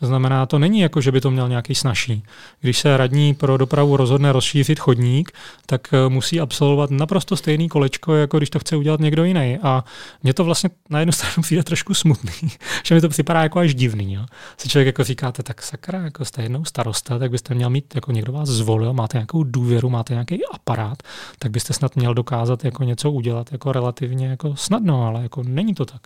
To 0.00 0.06
znamená, 0.06 0.46
to 0.46 0.58
není 0.58 0.80
jako, 0.80 1.00
že 1.00 1.12
by 1.12 1.20
to 1.20 1.30
měl 1.30 1.48
nějaký 1.48 1.74
snažší. 1.74 2.22
Když 2.60 2.78
se 2.78 2.96
radní 2.96 3.34
pro 3.34 3.56
dopravu 3.56 3.96
rozhodne 3.96 4.32
rozšířit 4.32 4.80
chodník, 4.80 5.32
tak 5.66 5.88
eh, 5.92 6.08
musí 6.08 6.40
absolvovat 6.40 6.90
naprosto 6.90 7.36
stejný 7.36 7.68
kolečko, 7.68 8.14
jako 8.14 8.36
když 8.36 8.50
to 8.50 8.58
chce 8.58 8.76
udělat 8.76 9.00
někdo 9.00 9.24
jiný. 9.24 9.58
A 9.62 9.84
mně 10.22 10.34
to 10.34 10.44
vlastně 10.44 10.70
na 10.90 10.98
jednu 10.98 11.12
stranu 11.18 11.42
přijde 11.42 11.62
trošku 11.62 11.94
smutný, 11.94 12.32
že 12.84 12.94
mi 12.94 13.00
to 13.00 13.08
připadá 13.08 13.42
jako 13.42 13.58
až 13.58 13.74
divný. 13.74 14.14
Jo. 14.14 14.26
Si 14.56 14.68
člověk 14.68 14.86
jako 14.86 15.04
říkáte, 15.04 15.42
tak 15.42 15.62
sakra, 15.62 15.98
jako 15.98 16.24
jste 16.24 16.42
jednou 16.42 16.64
starosta, 16.64 17.18
tak 17.18 17.30
byste 17.30 17.54
měl 17.54 17.70
mít, 17.70 17.94
jako 17.94 18.12
někdo 18.12 18.32
vás 18.32 18.48
zvolil, 18.48 18.92
máte 18.92 19.18
nějakou 19.18 19.44
důvěru, 19.44 19.90
máte 19.90 20.14
nějaký 20.14 20.40
aparát, 20.52 21.02
tak 21.38 21.50
byste 21.50 21.72
snad 21.72 21.96
měl 21.96 22.14
dokázat 22.14 22.64
jako 22.64 22.84
něco 22.84 23.10
udělat 23.10 23.52
jako 23.52 23.72
relativně 23.72 24.26
jako 24.26 24.56
snadno, 24.56 25.06
ale 25.06 25.22
jako 25.22 25.42
není 25.42 25.74
to 25.74 25.84
tak. 25.84 26.02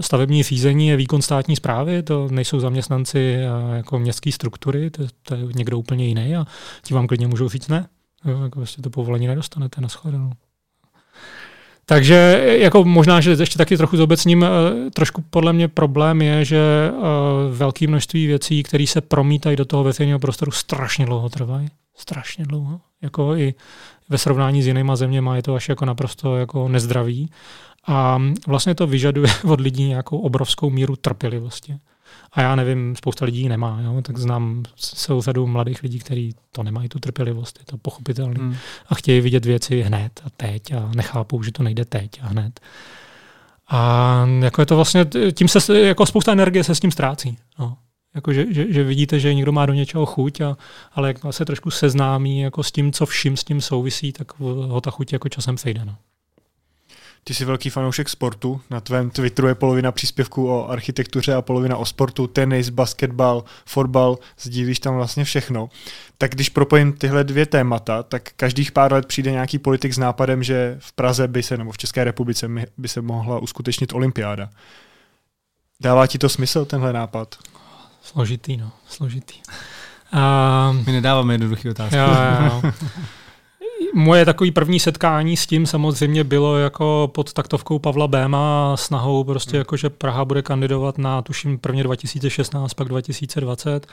Stavební 0.00 0.42
řízení 0.42 0.88
je 0.88 0.96
výkon 0.96 1.22
státní 1.22 1.56
zprávy, 1.56 2.02
to 2.02 2.28
nejsou 2.30 2.47
zaměstnanci 2.56 3.38
jako 3.72 3.98
městské 3.98 4.32
struktury, 4.32 4.90
to, 4.90 5.02
to 5.22 5.34
je 5.34 5.40
někdo 5.54 5.78
úplně 5.78 6.06
jiný 6.06 6.36
a 6.36 6.46
ti 6.82 6.94
vám 6.94 7.06
klidně 7.06 7.26
můžou 7.26 7.48
říct 7.48 7.68
ne. 7.68 7.88
Jo, 8.24 8.42
jako 8.42 8.58
vlastně 8.58 8.82
to 8.82 8.90
povolení 8.90 9.26
nedostanete 9.26 9.80
na 9.80 9.88
shledanou. 9.88 10.32
Takže 11.88 12.44
jako 12.60 12.84
možná, 12.84 13.20
že 13.20 13.30
ještě 13.30 13.58
taky 13.58 13.76
trochu 13.76 13.96
zobecním, 13.96 14.44
eh, 14.44 14.90
trošku 14.90 15.24
podle 15.30 15.52
mě 15.52 15.68
problém 15.68 16.22
je, 16.22 16.44
že 16.44 16.58
eh, 16.58 16.92
velké 17.50 17.86
množství 17.86 18.26
věcí, 18.26 18.62
které 18.62 18.86
se 18.86 19.00
promítají 19.00 19.56
do 19.56 19.64
toho 19.64 19.84
veřejného 19.84 20.18
prostoru, 20.18 20.50
strašně 20.50 21.06
dlouho 21.06 21.28
trvají. 21.28 21.68
Strašně 21.96 22.44
dlouho. 22.44 22.80
Jako 23.02 23.36
i 23.36 23.54
ve 24.08 24.18
srovnání 24.18 24.62
s 24.62 24.66
jinýma 24.66 24.96
zeměma 24.96 25.36
je 25.36 25.42
to 25.42 25.54
až 25.54 25.68
jako 25.68 25.84
naprosto 25.84 26.36
jako 26.36 26.68
nezdravý. 26.68 27.30
A 27.86 28.18
vlastně 28.46 28.74
to 28.74 28.86
vyžaduje 28.86 29.28
od 29.44 29.60
lidí 29.60 29.88
nějakou 29.88 30.18
obrovskou 30.18 30.70
míru 30.70 30.96
trpělivosti. 30.96 31.76
A 32.32 32.40
já 32.42 32.56
nevím, 32.56 32.96
spousta 32.96 33.24
lidí 33.24 33.48
nemá, 33.48 33.80
jo? 33.80 34.02
tak 34.02 34.18
znám 34.18 34.62
celou 34.76 35.22
řadu 35.22 35.46
mladých 35.46 35.82
lidí, 35.82 35.98
kteří 35.98 36.34
to 36.52 36.62
nemají, 36.62 36.88
tu 36.88 36.98
trpělivost, 36.98 37.58
je 37.58 37.64
to 37.64 37.78
pochopitelné. 37.78 38.34
Hmm. 38.38 38.56
A 38.88 38.94
chtějí 38.94 39.20
vidět 39.20 39.44
věci 39.44 39.82
hned 39.82 40.20
a 40.24 40.30
teď 40.36 40.72
a 40.72 40.90
nechápou, 40.96 41.42
že 41.42 41.52
to 41.52 41.62
nejde 41.62 41.84
teď 41.84 42.10
a 42.22 42.26
hned. 42.26 42.60
A 43.68 44.28
jako 44.42 44.62
je 44.62 44.66
to 44.66 44.76
vlastně, 44.76 45.06
tím 45.32 45.48
se, 45.48 45.80
jako 45.80 46.06
spousta 46.06 46.32
energie 46.32 46.64
se 46.64 46.74
s 46.74 46.80
tím 46.80 46.90
ztrácí. 46.90 47.38
No. 47.58 47.76
Jako, 48.14 48.32
že, 48.32 48.54
že, 48.54 48.72
že, 48.72 48.84
vidíte, 48.84 49.20
že 49.20 49.34
někdo 49.34 49.52
má 49.52 49.66
do 49.66 49.72
něčeho 49.72 50.06
chuť, 50.06 50.40
a, 50.40 50.56
ale 50.92 51.08
jak 51.08 51.18
se 51.30 51.44
trošku 51.44 51.70
seznámí 51.70 52.40
jako 52.40 52.62
s 52.62 52.72
tím, 52.72 52.92
co 52.92 53.06
vším 53.06 53.36
s 53.36 53.44
tím 53.44 53.60
souvisí, 53.60 54.12
tak 54.12 54.40
ho 54.40 54.80
ta 54.80 54.90
chuť 54.90 55.12
jako 55.12 55.28
časem 55.28 55.58
sejde. 55.58 55.84
No. 55.84 55.96
Ty 57.24 57.34
jsi 57.34 57.44
velký 57.44 57.70
fanoušek 57.70 58.08
sportu, 58.08 58.60
na 58.70 58.80
tvém 58.80 59.10
Twitteru 59.10 59.48
je 59.48 59.54
polovina 59.54 59.92
příspěvků 59.92 60.50
o 60.50 60.70
architektuře 60.70 61.34
a 61.34 61.42
polovina 61.42 61.76
o 61.76 61.84
sportu, 61.84 62.26
tenis, 62.26 62.68
basketbal, 62.68 63.44
fotbal, 63.66 64.18
sdílíš 64.40 64.78
tam 64.80 64.94
vlastně 64.94 65.24
všechno. 65.24 65.68
Tak 66.18 66.30
když 66.30 66.48
propojím 66.48 66.92
tyhle 66.92 67.24
dvě 67.24 67.46
témata, 67.46 68.02
tak 68.02 68.22
každých 68.36 68.72
pár 68.72 68.92
let 68.92 69.06
přijde 69.06 69.30
nějaký 69.30 69.58
politik 69.58 69.92
s 69.92 69.98
nápadem, 69.98 70.42
že 70.42 70.76
v 70.80 70.92
Praze 70.92 71.28
by 71.28 71.42
se, 71.42 71.56
nebo 71.56 71.72
v 71.72 71.78
České 71.78 72.04
republice 72.04 72.48
by 72.78 72.88
se 72.88 73.00
mohla 73.00 73.38
uskutečnit 73.38 73.92
olympiáda. 73.92 74.50
Dává 75.80 76.06
ti 76.06 76.18
to 76.18 76.28
smysl, 76.28 76.64
tenhle 76.64 76.92
nápad? 76.92 77.34
Složitý, 78.02 78.56
no, 78.56 78.70
složitý. 78.88 79.34
A... 80.12 80.72
My 80.86 80.92
nedáváme 80.92 81.34
jednoduchý 81.34 81.70
otázky. 81.70 81.96
Jo, 81.96 82.06
jo, 82.06 82.60
jo. 82.64 82.72
moje 83.94 84.24
takové 84.24 84.50
první 84.50 84.80
setkání 84.80 85.36
s 85.36 85.46
tím 85.46 85.66
samozřejmě 85.66 86.24
bylo 86.24 86.58
jako 86.58 87.10
pod 87.14 87.32
taktovkou 87.32 87.78
Pavla 87.78 88.08
Béma 88.08 88.76
snahou 88.76 89.24
prostě 89.24 89.50
hmm. 89.50 89.58
jako, 89.58 89.76
že 89.76 89.90
Praha 89.90 90.24
bude 90.24 90.42
kandidovat 90.42 90.98
na 90.98 91.22
tuším 91.22 91.58
prvně 91.58 91.82
2016, 91.82 92.74
pak 92.74 92.88
2020 92.88 93.86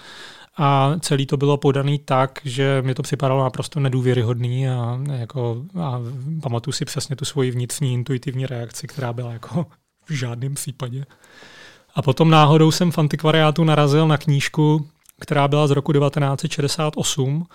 a 0.58 0.96
celý 1.00 1.26
to 1.26 1.38
bylo 1.38 1.58
podaný 1.58 2.00
tak, 2.00 2.40
že 2.46 2.82
mi 2.82 2.94
to 2.94 3.04
připadalo 3.04 3.44
naprosto 3.44 3.80
nedůvěryhodný 3.80 4.70
a, 4.70 5.00
jako, 5.12 5.64
a 5.82 6.02
pamatuju 6.42 6.74
si 6.74 6.86
přesně 6.86 7.16
tu 7.16 7.26
svoji 7.26 7.52
vnitřní 7.52 7.94
intuitivní 7.94 8.46
reakci, 8.46 8.88
která 8.88 9.14
byla 9.14 9.34
jako 9.34 9.66
v 10.06 10.12
žádném 10.12 10.54
případě. 10.54 11.06
A 11.96 12.02
potom 12.02 12.30
náhodou 12.30 12.72
jsem 12.72 12.92
v 12.92 12.98
antikvariátu 12.98 13.64
narazil 13.64 14.08
na 14.08 14.18
knížku, 14.18 14.88
která 15.20 15.48
byla 15.48 15.68
z 15.68 15.72
roku 15.72 15.94
1968 15.94 17.46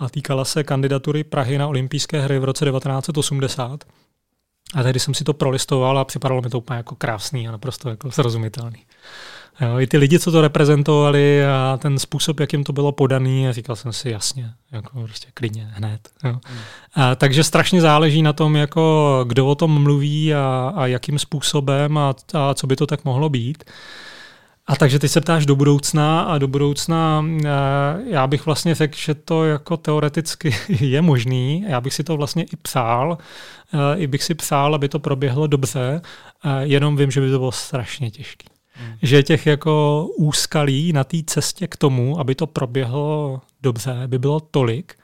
a 0.00 0.08
týkala 0.08 0.44
se 0.44 0.64
kandidatury 0.64 1.24
Prahy 1.24 1.58
na 1.58 1.68
olympijské 1.68 2.20
hry 2.20 2.38
v 2.38 2.44
roce 2.44 2.64
1980. 2.64 3.84
A 4.74 4.82
tehdy 4.82 5.00
jsem 5.00 5.14
si 5.14 5.24
to 5.24 5.34
prolistoval 5.34 5.98
a 5.98 6.04
připadalo 6.04 6.42
mi 6.42 6.50
to 6.50 6.58
úplně 6.58 6.76
jako 6.76 6.94
krásný 6.94 7.48
a 7.48 7.52
naprosto 7.52 7.88
jako 7.88 8.10
srozumitelný. 8.10 8.86
Jo, 9.60 9.78
I 9.78 9.86
ty 9.86 9.98
lidi, 9.98 10.18
co 10.18 10.32
to 10.32 10.40
reprezentovali 10.40 11.44
a 11.44 11.78
ten 11.82 11.98
způsob, 11.98 12.40
jakým 12.40 12.64
to 12.64 12.72
bylo 12.72 12.92
podaný, 12.92 13.48
a 13.48 13.52
říkal 13.52 13.76
jsem 13.76 13.92
si 13.92 14.10
jasně, 14.10 14.50
jako 14.72 15.02
prostě 15.02 15.28
klidně, 15.34 15.68
hned. 15.72 16.08
Jo. 16.24 16.40
Hmm. 16.44 16.60
A, 16.94 17.14
takže 17.14 17.44
strašně 17.44 17.80
záleží 17.80 18.22
na 18.22 18.32
tom, 18.32 18.56
jako 18.56 19.24
kdo 19.28 19.46
o 19.46 19.54
tom 19.54 19.82
mluví 19.82 20.34
a, 20.34 20.72
a 20.76 20.86
jakým 20.86 21.18
způsobem 21.18 21.98
a, 21.98 22.14
a 22.34 22.54
co 22.54 22.66
by 22.66 22.76
to 22.76 22.86
tak 22.86 23.04
mohlo 23.04 23.28
být. 23.28 23.64
A 24.70 24.76
takže 24.76 24.98
ty 24.98 25.08
se 25.08 25.20
ptáš 25.20 25.46
do 25.46 25.56
budoucna 25.56 26.20
a 26.20 26.38
do 26.38 26.48
budoucna 26.48 27.24
eh, 27.44 27.48
já 28.06 28.26
bych 28.26 28.46
vlastně 28.46 28.74
řekl, 28.74 28.96
že 28.98 29.14
to 29.14 29.44
jako 29.44 29.76
teoreticky 29.76 30.54
je 30.68 31.02
možný. 31.02 31.64
Já 31.68 31.80
bych 31.80 31.94
si 31.94 32.04
to 32.04 32.16
vlastně 32.16 32.42
i 32.44 32.56
přál, 32.62 33.18
eh, 33.74 33.98
i 33.98 34.06
bych 34.06 34.22
si 34.22 34.34
přál, 34.34 34.74
aby 34.74 34.88
to 34.88 34.98
proběhlo 34.98 35.46
dobře, 35.46 36.00
jenom 36.60 36.96
vím, 36.96 37.10
že 37.10 37.20
by 37.20 37.30
to 37.30 37.38
bylo 37.38 37.52
strašně 37.52 38.10
těžké. 38.10 38.46
Hmm. 38.72 38.94
Že 39.02 39.22
těch 39.22 39.46
jako 39.46 40.06
úskalí 40.16 40.92
na 40.92 41.04
té 41.04 41.16
cestě 41.26 41.66
k 41.66 41.76
tomu, 41.76 42.20
aby 42.20 42.34
to 42.34 42.46
proběhlo 42.46 43.40
dobře, 43.62 44.02
by 44.06 44.18
bylo 44.18 44.40
tolik, 44.40 44.94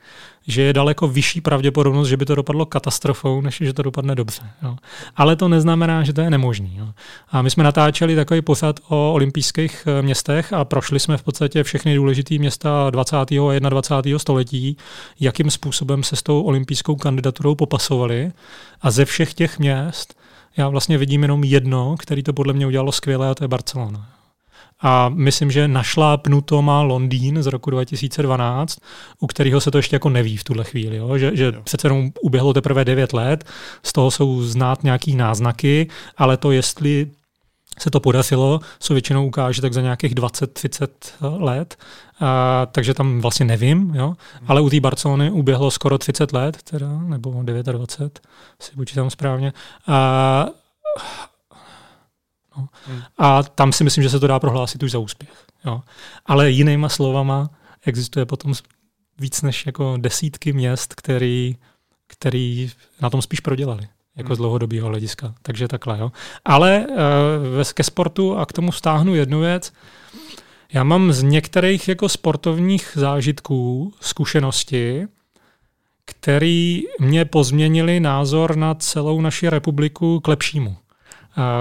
že 0.47 0.63
je 0.63 0.73
daleko 0.73 1.09
vyšší 1.09 1.41
pravděpodobnost, 1.41 2.09
že 2.09 2.17
by 2.17 2.25
to 2.25 2.35
dopadlo 2.35 2.67
katastrofou, 2.67 3.41
než 3.41 3.59
že 3.61 3.73
to 3.73 3.83
dopadne 3.83 4.15
dobře. 4.15 4.43
Jo. 4.63 4.77
Ale 5.17 5.37
to 5.37 5.49
neznamená, 5.49 6.05
že 6.05 6.13
to 6.13 6.21
je 6.21 6.31
nemožný. 6.31 6.77
Jo. 6.79 6.87
A 7.31 7.43
my 7.43 7.51
jsme 7.51 7.65
natáčeli 7.65 8.17
takový 8.17 8.43
pořad 8.43 8.81
o 8.89 9.13
olympijských 9.13 9.87
eh, 9.87 10.03
městech 10.03 10.53
a 10.53 10.65
prošli 10.65 11.01
jsme 11.01 11.17
v 11.17 11.23
podstatě 11.23 11.63
všechny 11.63 11.97
důležité 11.97 12.39
města 12.39 12.91
20. 12.91 13.17
a 13.17 13.69
21. 13.69 14.19
století, 14.19 14.77
jakým 15.21 15.51
způsobem 15.51 16.03
se 16.03 16.17
s 16.17 16.23
tou 16.23 16.43
olympijskou 16.43 16.97
kandidaturou 16.97 17.55
popasovali. 17.55 18.33
A 18.81 18.91
ze 18.91 19.05
všech 19.05 19.35
těch 19.35 19.59
měst 19.59 20.15
já 20.57 20.69
vlastně 20.69 20.99
vidím 20.99 21.23
jenom 21.23 21.45
jedno, 21.45 21.97
který 21.99 22.23
to 22.23 22.33
podle 22.33 22.53
mě 22.53 22.67
udělalo 22.67 22.93
skvěle, 22.93 23.31
a 23.31 23.35
to 23.35 23.45
je 23.45 23.49
Barcelona. 23.49 24.16
A 24.81 25.09
myslím, 25.09 25.51
že 25.51 25.69
našlápnuto 25.69 26.63
má 26.63 26.83
Londýn 26.83 27.43
z 27.43 27.47
roku 27.47 27.71
2012, 27.71 28.79
u 29.21 29.27
kterého 29.27 29.61
se 29.61 29.71
to 29.71 29.79
ještě 29.79 29.97
jako 29.97 30.09
neví 30.09 30.37
v 30.37 30.45
tuhle 30.45 30.65
chvíli. 30.65 30.97
Jo? 30.97 31.19
Že, 31.19 31.37
že 31.37 31.45
jo. 31.45 31.63
přece 31.65 31.87
jenom 31.87 32.11
uběhlo 32.23 32.53
teprve 32.53 32.85
9 32.85 33.13
let, 33.13 33.45
z 33.83 33.93
toho 33.93 34.11
jsou 34.11 34.43
znát 34.43 34.85
nějaký 34.85 35.17
náznaky, 35.17 35.89
ale 36.17 36.37
to, 36.37 36.53
jestli 36.53 37.11
se 37.79 37.91
to 37.91 38.01
podařilo, 38.01 38.61
co 38.79 38.95
většinou 38.95 39.27
ukáže 39.27 39.63
tak 39.63 39.73
za 39.73 39.81
nějakých 39.81 40.15
20-30 40.15 40.89
let, 41.21 41.77
a, 42.21 42.67
takže 42.67 42.95
tam 42.95 43.21
vlastně 43.21 43.47
nevím, 43.47 43.93
jo? 43.95 44.07
Hmm. 44.07 44.51
ale 44.51 44.61
u 44.61 44.71
té 44.71 44.81
Barcelony 44.81 45.31
uběhlo 45.31 45.71
skoro 45.71 45.99
30 45.99 46.33
let, 46.33 46.63
teda, 46.63 46.89
nebo 46.89 47.43
29, 47.43 48.21
si 48.61 48.73
počítám 48.73 49.11
správně. 49.11 49.53
A, 49.87 50.47
No. 52.57 52.69
Hmm. 52.87 53.03
A 53.19 53.43
tam 53.43 53.73
si 53.73 53.85
myslím, 53.85 54.03
že 54.03 54.11
se 54.11 54.21
to 54.21 54.27
dá 54.27 54.39
prohlásit 54.39 54.83
už 54.83 54.91
za 54.91 54.99
úspěch. 54.99 55.45
Jo. 55.65 55.83
Ale 56.27 56.51
jinýma 56.51 56.89
slovama 56.89 57.51
existuje 57.87 58.27
potom 58.27 58.55
víc 59.19 59.43
než 59.43 59.67
jako 59.67 59.97
desítky 59.97 60.53
měst, 60.53 60.95
který, 60.95 61.57
který 62.07 62.71
na 63.01 63.11
tom 63.11 63.23
spíš 63.23 63.41
prodělali 63.41 63.89
jako 64.17 64.29
hmm. 64.29 64.35
z 64.35 64.39
dlouhodobého 64.39 64.89
hlediska. 64.89 65.35
Takže 65.43 65.69
takhle. 65.69 65.99
Jo. 65.99 66.13
Ale 66.45 66.87
uh, 67.57 67.63
ke 67.75 67.83
sportu 67.83 68.37
a 68.37 68.47
k 68.47 68.53
tomu 68.53 68.73
stáhnu 68.73 69.15
jednu 69.15 69.41
věc. 69.41 69.73
Já 70.73 70.85
mám 70.85 71.13
z 71.13 71.23
některých 71.23 71.89
jako 71.89 72.09
sportovních 72.09 72.93
zážitků 72.95 73.95
zkušenosti, 74.01 75.07
který 76.05 76.83
mě 77.01 77.25
pozměnili 77.25 78.01
názor 78.01 78.57
na 78.57 78.75
celou 78.75 79.21
naši 79.21 79.49
republiku 79.49 80.21
k 80.21 80.29
lepšímu. 80.29 80.77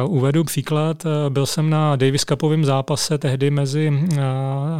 Uvedu 0.07 0.43
příklad. 0.43 1.05
Byl 1.29 1.45
jsem 1.45 1.69
na 1.69 1.95
Davis 1.95 2.21
Cupovém 2.21 2.65
zápase 2.65 3.17
tehdy 3.17 3.51
mezi 3.51 4.07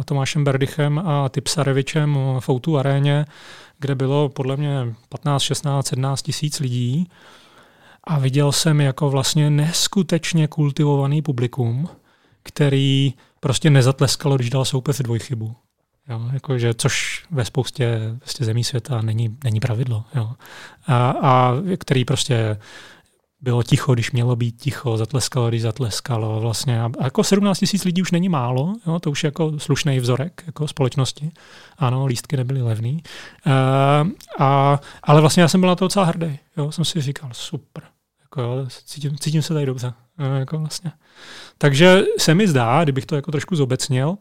Tomášem 0.04 0.44
Berdychem 0.44 0.98
a 0.98 1.28
Tipsarevičem 1.28 2.18
v 2.40 2.48
Outu 2.48 2.78
aréně, 2.78 3.26
kde 3.78 3.94
bylo 3.94 4.28
podle 4.28 4.56
mě 4.56 4.94
15, 5.08 5.42
16, 5.42 5.86
17 5.86 6.22
tisíc 6.22 6.60
lidí 6.60 7.08
a 8.04 8.18
viděl 8.18 8.52
jsem 8.52 8.80
jako 8.80 9.10
vlastně 9.10 9.50
neskutečně 9.50 10.48
kultivovaný 10.48 11.22
publikum, 11.22 11.88
který 12.42 13.14
prostě 13.40 13.70
nezatleskalo, 13.70 14.36
když 14.36 14.50
dal 14.50 14.64
soupeř 14.64 14.98
dvojchybu. 14.98 15.56
Jo, 16.08 16.20
jakože, 16.32 16.74
což 16.74 17.24
ve 17.30 17.44
spoustě, 17.44 18.00
spoustě 18.18 18.44
zemí 18.44 18.64
světa 18.64 19.02
není, 19.02 19.36
není 19.44 19.60
pravidlo. 19.60 20.04
Jo. 20.14 20.32
A, 20.86 21.10
a 21.10 21.52
který 21.78 22.04
prostě 22.04 22.58
bylo 23.40 23.62
ticho, 23.62 23.94
když 23.94 24.12
mělo 24.12 24.36
být 24.36 24.60
ticho, 24.60 24.96
zatleskalo, 24.96 25.48
když 25.48 25.62
zatleskalo. 25.62 26.40
Vlastně. 26.40 26.82
A 26.82 26.90
jako 27.04 27.24
17 27.24 27.58
tisíc 27.58 27.84
lidí 27.84 28.02
už 28.02 28.10
není 28.10 28.28
málo, 28.28 28.74
jo, 28.86 28.98
to 28.98 29.10
už 29.10 29.24
je 29.24 29.28
jako 29.28 29.58
slušný 29.58 30.00
vzorek 30.00 30.42
jako 30.46 30.68
společnosti. 30.68 31.30
Ano, 31.78 32.06
lístky 32.06 32.36
nebyly 32.36 32.62
levný. 32.62 33.02
Uh, 33.46 33.52
a, 34.38 34.80
ale 35.02 35.20
vlastně 35.20 35.42
já 35.42 35.48
jsem 35.48 35.60
byl 35.60 35.68
na 35.68 35.76
to 35.76 35.84
docela 35.84 36.04
hrdý. 36.04 36.38
Jo, 36.56 36.72
jsem 36.72 36.84
si 36.84 37.00
říkal, 37.00 37.30
super. 37.32 37.84
Jako, 38.22 38.42
jo, 38.42 38.66
cítím, 38.84 39.18
cítím 39.18 39.42
se 39.42 39.54
tady 39.54 39.66
dobře. 39.66 39.92
Jo, 40.18 40.32
jako 40.34 40.58
vlastně. 40.58 40.92
Takže 41.58 42.02
se 42.18 42.34
mi 42.34 42.48
zdá, 42.48 42.84
kdybych 42.84 43.06
to 43.06 43.16
jako 43.16 43.32
trošku 43.32 43.56
zobecnil, 43.56 44.16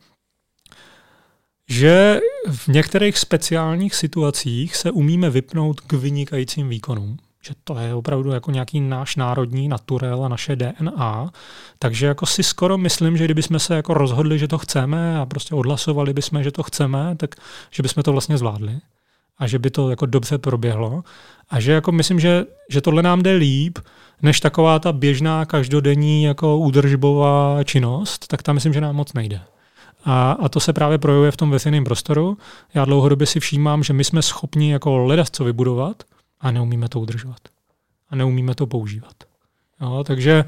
že 1.70 2.20
v 2.52 2.68
některých 2.68 3.18
speciálních 3.18 3.96
situacích 3.96 4.76
se 4.76 4.92
umíme 4.92 5.30
vypnout 5.30 5.82
k 5.82 5.94
vynikajícím 5.94 6.70
výkonům 6.70 7.18
že 7.48 7.54
to 7.64 7.78
je 7.78 7.94
opravdu 7.94 8.32
jako 8.32 8.52
nějaký 8.52 8.82
náš 8.82 9.16
národní 9.16 9.68
naturel 9.68 10.26
a 10.26 10.28
naše 10.28 10.56
DNA. 10.56 11.32
Takže 11.80 12.06
jako 12.06 12.26
si 12.26 12.44
skoro 12.44 12.78
myslím, 12.78 13.18
že 13.18 13.26
kdybychom 13.26 13.60
se 13.60 13.76
jako 13.76 13.94
rozhodli, 13.94 14.40
že 14.40 14.48
to 14.48 14.58
chceme 14.58 15.20
a 15.20 15.26
prostě 15.26 15.56
odhlasovali 15.56 16.14
bychom, 16.14 16.44
že 16.44 16.52
to 16.52 16.64
chceme, 16.64 17.16
tak 17.16 17.36
že 17.72 17.84
bychom 17.84 18.04
to 18.04 18.12
vlastně 18.12 18.38
zvládli 18.38 18.80
a 19.38 19.48
že 19.48 19.60
by 19.60 19.70
to 19.70 19.90
jako 19.90 20.06
dobře 20.06 20.38
proběhlo. 20.38 21.04
A 21.50 21.60
že 21.60 21.72
jako 21.72 21.92
myslím, 21.92 22.20
že, 22.20 22.46
že 22.70 22.82
tohle 22.82 23.04
nám 23.04 23.24
jde 23.24 23.32
líp, 23.32 23.80
než 24.22 24.40
taková 24.40 24.80
ta 24.80 24.92
běžná 24.92 25.46
každodenní 25.46 26.24
jako 26.24 26.58
údržbová 26.58 27.64
činnost, 27.64 28.28
tak 28.28 28.44
tam 28.44 28.56
myslím, 28.56 28.74
že 28.74 28.82
nám 28.82 28.96
moc 28.96 29.14
nejde. 29.14 29.42
A, 30.06 30.32
a 30.32 30.50
to 30.50 30.60
se 30.60 30.74
právě 30.74 30.98
projevuje 30.98 31.32
v 31.32 31.38
tom 31.38 31.52
veřejném 31.52 31.84
prostoru. 31.84 32.38
Já 32.74 32.86
dlouhodobě 32.86 33.28
si 33.28 33.40
všímám, 33.40 33.84
že 33.84 33.94
my 33.94 34.04
jsme 34.04 34.22
schopni 34.22 34.72
jako 34.72 34.98
ledas 34.98 35.30
co 35.32 35.44
vybudovat, 35.44 36.04
a 36.46 36.52
neumíme 36.52 36.90
to 36.90 37.00
udržovat. 37.00 37.40
A 38.10 38.16
neumíme 38.16 38.56
to 38.56 38.68
používat. 38.68 39.16
Jo, 39.82 40.04
takže 40.08 40.46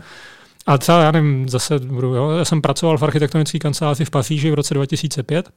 a 0.65 0.77
třeba, 0.77 1.01
já 1.01 1.11
nevím, 1.11 1.49
zase 1.49 1.79
budu, 1.79 2.15
jo, 2.15 2.29
já 2.29 2.45
jsem 2.45 2.61
pracoval 2.61 2.97
v 2.97 3.03
architektonické 3.03 3.59
kanceláři 3.59 4.05
v 4.05 4.09
Paříži 4.09 4.51
v 4.51 4.53
roce 4.53 4.73
2005 4.73 5.49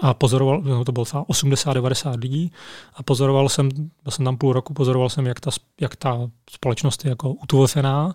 a 0.00 0.14
pozoroval, 0.14 0.62
no, 0.62 0.84
to 0.84 0.92
bylo 0.92 1.04
80-90 1.04 2.18
lidí 2.18 2.52
a 2.94 3.02
pozoroval 3.02 3.48
jsem, 3.48 3.68
byl 3.68 4.10
jsem 4.10 4.24
tam 4.24 4.36
půl 4.36 4.52
roku, 4.52 4.74
pozoroval 4.74 5.08
jsem, 5.08 5.26
jak 5.26 5.40
ta, 5.40 5.50
jak 5.80 5.96
ta 5.96 6.30
společnost 6.50 7.04
je 7.04 7.08
jako 7.08 7.32
utvořená 7.32 8.14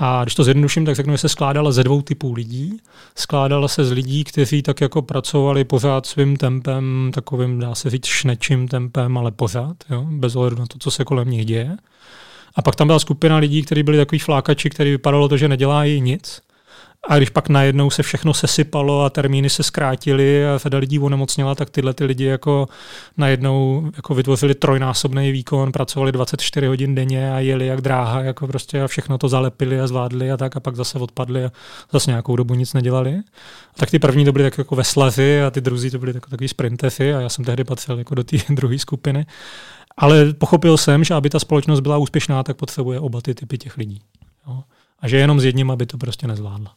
a 0.00 0.22
když 0.22 0.34
to 0.34 0.44
zjednoduším, 0.44 0.84
tak 0.84 0.94
řeknu, 0.94 1.14
že 1.14 1.18
se 1.18 1.28
skládala 1.28 1.72
ze 1.72 1.84
dvou 1.84 2.02
typů 2.02 2.32
lidí. 2.32 2.80
Skládala 3.16 3.68
se 3.68 3.84
z 3.84 3.92
lidí, 3.92 4.24
kteří 4.24 4.62
tak 4.62 4.80
jako 4.80 5.02
pracovali 5.02 5.64
pořád 5.64 6.06
svým 6.06 6.36
tempem, 6.36 7.10
takovým, 7.14 7.60
dá 7.60 7.74
se 7.74 7.90
říct, 7.90 8.06
šnečím 8.06 8.68
tempem, 8.68 9.18
ale 9.18 9.30
pořád, 9.30 9.76
jo, 9.90 10.06
bez 10.10 10.36
ohledu 10.36 10.56
na 10.56 10.66
to, 10.66 10.78
co 10.78 10.90
se 10.90 11.04
kolem 11.04 11.30
nich 11.30 11.46
děje. 11.46 11.76
A 12.54 12.62
pak 12.62 12.76
tam 12.76 12.86
byla 12.86 12.98
skupina 12.98 13.36
lidí, 13.36 13.62
kteří 13.62 13.82
byli 13.82 13.98
takový 13.98 14.18
flákači, 14.18 14.70
který 14.70 14.90
vypadalo 14.90 15.28
to, 15.28 15.36
že 15.36 15.48
nedělají 15.48 16.00
nic 16.00 16.40
a 17.08 17.16
když 17.16 17.30
pak 17.30 17.48
najednou 17.48 17.90
se 17.90 18.02
všechno 18.02 18.34
sesypalo 18.34 19.04
a 19.04 19.10
termíny 19.10 19.50
se 19.50 19.62
zkrátily 19.62 20.46
a 20.46 20.58
řada 20.58 20.78
lidí 20.78 20.98
onemocněla, 20.98 21.54
tak 21.54 21.70
tyhle 21.70 21.94
ty 21.94 22.04
lidi 22.04 22.24
jako 22.24 22.68
najednou 23.16 23.90
jako 23.96 24.14
vytvořili 24.14 24.54
trojnásobný 24.54 25.32
výkon, 25.32 25.72
pracovali 25.72 26.12
24 26.12 26.66
hodin 26.66 26.94
denně 26.94 27.32
a 27.32 27.38
jeli 27.38 27.66
jak 27.66 27.80
dráha, 27.80 28.20
jako 28.20 28.46
prostě 28.46 28.82
a 28.82 28.86
všechno 28.86 29.18
to 29.18 29.28
zalepili 29.28 29.80
a 29.80 29.86
zvládli 29.86 30.30
a 30.30 30.36
tak 30.36 30.56
a 30.56 30.60
pak 30.60 30.76
zase 30.76 30.98
odpadli 30.98 31.44
a 31.44 31.52
zase 31.92 32.10
nějakou 32.10 32.36
dobu 32.36 32.54
nic 32.54 32.74
nedělali. 32.74 33.14
A 33.74 33.78
tak 33.78 33.90
ty 33.90 33.98
první 33.98 34.24
to 34.24 34.32
byly 34.32 34.44
tak 34.44 34.58
jako 34.58 34.76
veslaři 34.76 35.42
a 35.42 35.50
ty 35.50 35.60
druzí 35.60 35.90
to 35.90 35.98
byly 35.98 36.12
tak, 36.12 36.30
takový 36.30 36.48
sprinteři 36.48 37.14
a 37.14 37.20
já 37.20 37.28
jsem 37.28 37.44
tehdy 37.44 37.64
patřil 37.64 37.98
jako 37.98 38.14
do 38.14 38.24
té 38.24 38.36
druhé 38.50 38.78
skupiny. 38.78 39.26
Ale 39.96 40.34
pochopil 40.34 40.76
jsem, 40.76 41.04
že 41.04 41.14
aby 41.14 41.30
ta 41.30 41.38
společnost 41.38 41.80
byla 41.80 41.98
úspěšná, 41.98 42.42
tak 42.42 42.56
potřebuje 42.56 43.00
oba 43.00 43.20
ty 43.20 43.34
typy 43.34 43.58
těch 43.58 43.76
lidí. 43.76 44.00
Jo. 44.46 44.62
A 45.00 45.08
že 45.08 45.16
jenom 45.16 45.40
s 45.40 45.44
jedním, 45.44 45.70
aby 45.70 45.86
to 45.86 45.98
prostě 45.98 46.26
nezvládla. 46.26 46.74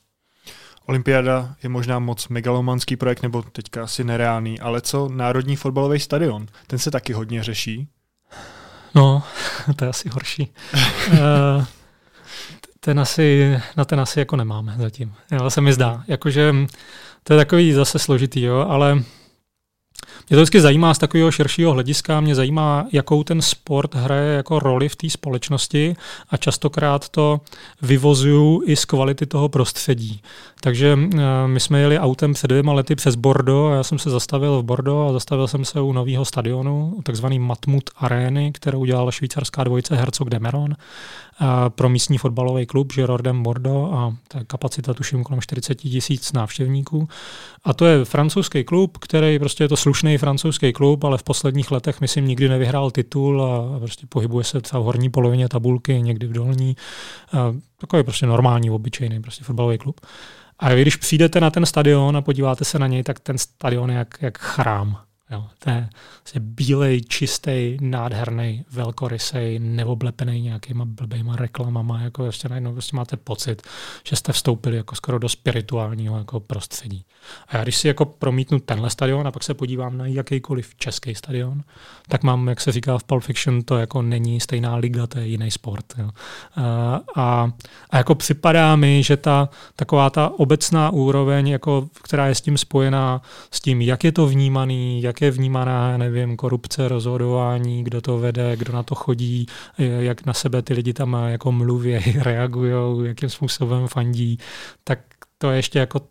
Olympiáda 0.85 1.55
je 1.63 1.69
možná 1.69 1.99
moc 1.99 2.27
megalomanský 2.27 2.95
projekt, 2.95 3.21
nebo 3.21 3.41
teďka 3.41 3.83
asi 3.83 4.03
nereálný, 4.03 4.59
ale 4.59 4.81
co 4.81 5.09
Národní 5.09 5.55
fotbalový 5.55 5.99
stadion? 5.99 6.47
Ten 6.67 6.79
se 6.79 6.91
taky 6.91 7.13
hodně 7.13 7.43
řeší. 7.43 7.87
No, 8.95 9.23
to 9.75 9.85
je 9.85 9.89
asi 9.89 10.09
horší. 10.09 10.53
uh, 11.11 11.65
ten 12.79 12.99
asi, 12.99 13.57
na 13.77 13.85
ten 13.85 13.99
asi 13.99 14.19
jako 14.19 14.35
nemáme 14.35 14.75
zatím. 14.79 15.13
Jo, 15.31 15.49
se 15.49 15.61
mi 15.61 15.73
zdá. 15.73 16.03
Jakože 16.07 16.55
to 17.23 17.33
je 17.33 17.37
takový 17.37 17.73
zase 17.73 17.99
složitý, 17.99 18.41
jo, 18.41 18.65
ale 18.69 18.95
mě 18.95 20.35
to 20.35 20.41
vždycky 20.41 20.61
zajímá 20.61 20.93
z 20.93 20.97
takového 20.97 21.31
širšího 21.31 21.71
hlediska, 21.71 22.21
mě 22.21 22.35
zajímá, 22.35 22.87
jakou 22.91 23.23
ten 23.23 23.41
sport 23.41 23.95
hraje 23.95 24.33
jako 24.33 24.59
roli 24.59 24.89
v 24.89 24.95
té 24.95 25.09
společnosti 25.09 25.95
a 26.29 26.37
častokrát 26.37 27.09
to 27.09 27.41
vyvozuju 27.81 28.63
i 28.65 28.75
z 28.75 28.85
kvality 28.85 29.25
toho 29.25 29.49
prostředí. 29.49 30.21
Takže 30.63 30.97
eh, 31.13 31.47
my 31.47 31.59
jsme 31.59 31.79
jeli 31.79 31.99
autem 31.99 32.33
před 32.33 32.47
dvěma 32.47 32.73
lety 32.73 32.95
přes 32.95 33.15
Bordo 33.15 33.67
a 33.67 33.75
já 33.75 33.83
jsem 33.83 33.99
se 33.99 34.09
zastavil 34.09 34.59
v 34.59 34.63
Bordo 34.63 35.07
a 35.07 35.13
zastavil 35.13 35.47
jsem 35.47 35.65
se 35.65 35.81
u 35.81 35.93
nového 35.93 36.25
stadionu, 36.25 36.99
takzvaný 37.03 37.39
Matmut 37.39 37.89
Areny, 37.95 38.51
kterou 38.51 38.79
udělala 38.79 39.11
švýcarská 39.11 39.63
dvojice 39.63 39.95
Herzog 39.95 40.29
Demeron 40.29 40.75
pro 41.69 41.89
místní 41.89 42.17
fotbalový 42.17 42.65
klub 42.65 42.93
Girardem 42.93 43.43
Bordeaux 43.43 43.93
a 43.93 44.15
ta 44.27 44.43
kapacita 44.43 44.93
tuším 44.93 45.23
kolem 45.23 45.41
40 45.41 45.75
tisíc 45.75 46.33
návštěvníků. 46.33 47.07
A 47.63 47.73
to 47.73 47.85
je 47.85 48.05
francouzský 48.05 48.63
klub, 48.63 48.97
který 48.97 49.39
prostě 49.39 49.63
je 49.63 49.67
to 49.67 49.77
slušný 49.77 50.17
francouzský 50.17 50.73
klub, 50.73 51.03
ale 51.03 51.17
v 51.17 51.23
posledních 51.23 51.71
letech 51.71 52.01
myslím 52.01 52.27
nikdy 52.27 52.49
nevyhrál 52.49 52.91
titul 52.91 53.43
a 53.43 53.79
prostě 53.79 54.07
pohybuje 54.09 54.43
se 54.43 54.61
třeba 54.61 54.79
v 54.79 54.85
horní 54.85 55.09
polovině 55.09 55.49
tabulky, 55.49 56.01
někdy 56.01 56.27
v 56.27 56.33
dolní. 56.33 56.75
Takový 57.81 58.03
prostě 58.03 58.25
normální, 58.25 58.69
obyčejný 58.71 59.21
prostě 59.21 59.43
fotbalový 59.43 59.77
klub. 59.77 60.01
A 60.59 60.73
když 60.73 60.95
přijdete 60.95 61.39
na 61.39 61.49
ten 61.49 61.65
stadion 61.65 62.17
a 62.17 62.21
podíváte 62.21 62.65
se 62.65 62.79
na 62.79 62.87
něj, 62.87 63.03
tak 63.03 63.19
ten 63.19 63.37
stadion 63.37 63.91
je 63.91 63.97
jak, 63.97 64.17
jak 64.21 64.37
chrám. 64.37 64.97
Jo, 65.31 65.45
to 65.59 65.69
je 65.69 65.89
vlastně 66.23 66.41
bílej, 66.41 67.01
čistý, 67.01 67.77
nádherný, 67.81 68.65
velkorysej, 68.71 69.59
neoblepený 69.59 70.41
nějakýma 70.41 70.85
blbýma 70.85 71.35
reklamama, 71.35 72.01
jako 72.01 72.25
ještě 72.25 72.49
najednou 72.49 72.73
vlastně 72.73 72.97
máte 72.97 73.17
pocit, 73.17 73.61
že 74.07 74.15
jste 74.15 74.33
vstoupili 74.33 74.77
jako 74.77 74.95
skoro 74.95 75.19
do 75.19 75.29
spirituálního 75.29 76.17
jako 76.17 76.39
prostředí. 76.39 77.05
A 77.47 77.57
já 77.57 77.63
když 77.63 77.77
si 77.77 77.87
jako 77.87 78.05
promítnu 78.05 78.59
tenhle 78.59 78.89
stadion 78.89 79.27
a 79.27 79.31
pak 79.31 79.43
se 79.43 79.53
podívám 79.53 79.97
na 79.97 80.05
jakýkoliv 80.05 80.75
český 80.75 81.15
stadion, 81.15 81.63
tak 82.07 82.23
mám, 82.23 82.47
jak 82.47 82.61
se 82.61 82.71
říká 82.71 82.97
v 82.97 83.03
Pulp 83.03 83.23
Fiction, 83.23 83.61
to 83.61 83.77
jako 83.77 84.01
není 84.01 84.39
stejná 84.39 84.75
liga, 84.75 85.07
to 85.07 85.19
je 85.19 85.27
jiný 85.27 85.51
sport. 85.51 85.85
Jo. 85.97 86.09
A, 86.55 86.99
a, 87.15 87.51
a 87.89 87.97
jako 87.97 88.15
připadá 88.15 88.75
mi, 88.75 89.03
že 89.03 89.17
ta 89.17 89.49
taková 89.75 90.09
ta 90.09 90.29
obecná 90.39 90.89
úroveň, 90.89 91.47
jako, 91.47 91.89
která 92.03 92.27
je 92.27 92.35
s 92.35 92.41
tím 92.41 92.57
spojená, 92.57 93.21
s 93.51 93.61
tím, 93.61 93.81
jak 93.81 94.03
je 94.03 94.11
to 94.11 94.27
vnímaný, 94.27 95.01
jak 95.01 95.20
je 95.22 95.31
vnímaná, 95.31 95.98
nevím, 95.98 96.38
korupce, 96.38 96.88
rozhodování, 96.88 97.84
kdo 97.84 98.02
to 98.02 98.18
vede, 98.18 98.56
kdo 98.56 98.73
na 98.73 98.84
to 98.84 98.95
chodí, 98.95 99.45
jak 99.77 100.26
na 100.26 100.34
sebe 100.34 100.61
ty 100.61 100.73
lidi 100.73 100.93
tam 100.93 101.18
jako 101.27 101.52
mluví, 101.52 101.98
reagují, 102.22 103.07
jakým 103.07 103.30
způsobem 103.30 103.88
fandí, 103.88 104.38
tak 104.84 104.99
to 105.38 105.52
je 105.52 105.57
ještě 105.57 105.80
jako 105.80 106.02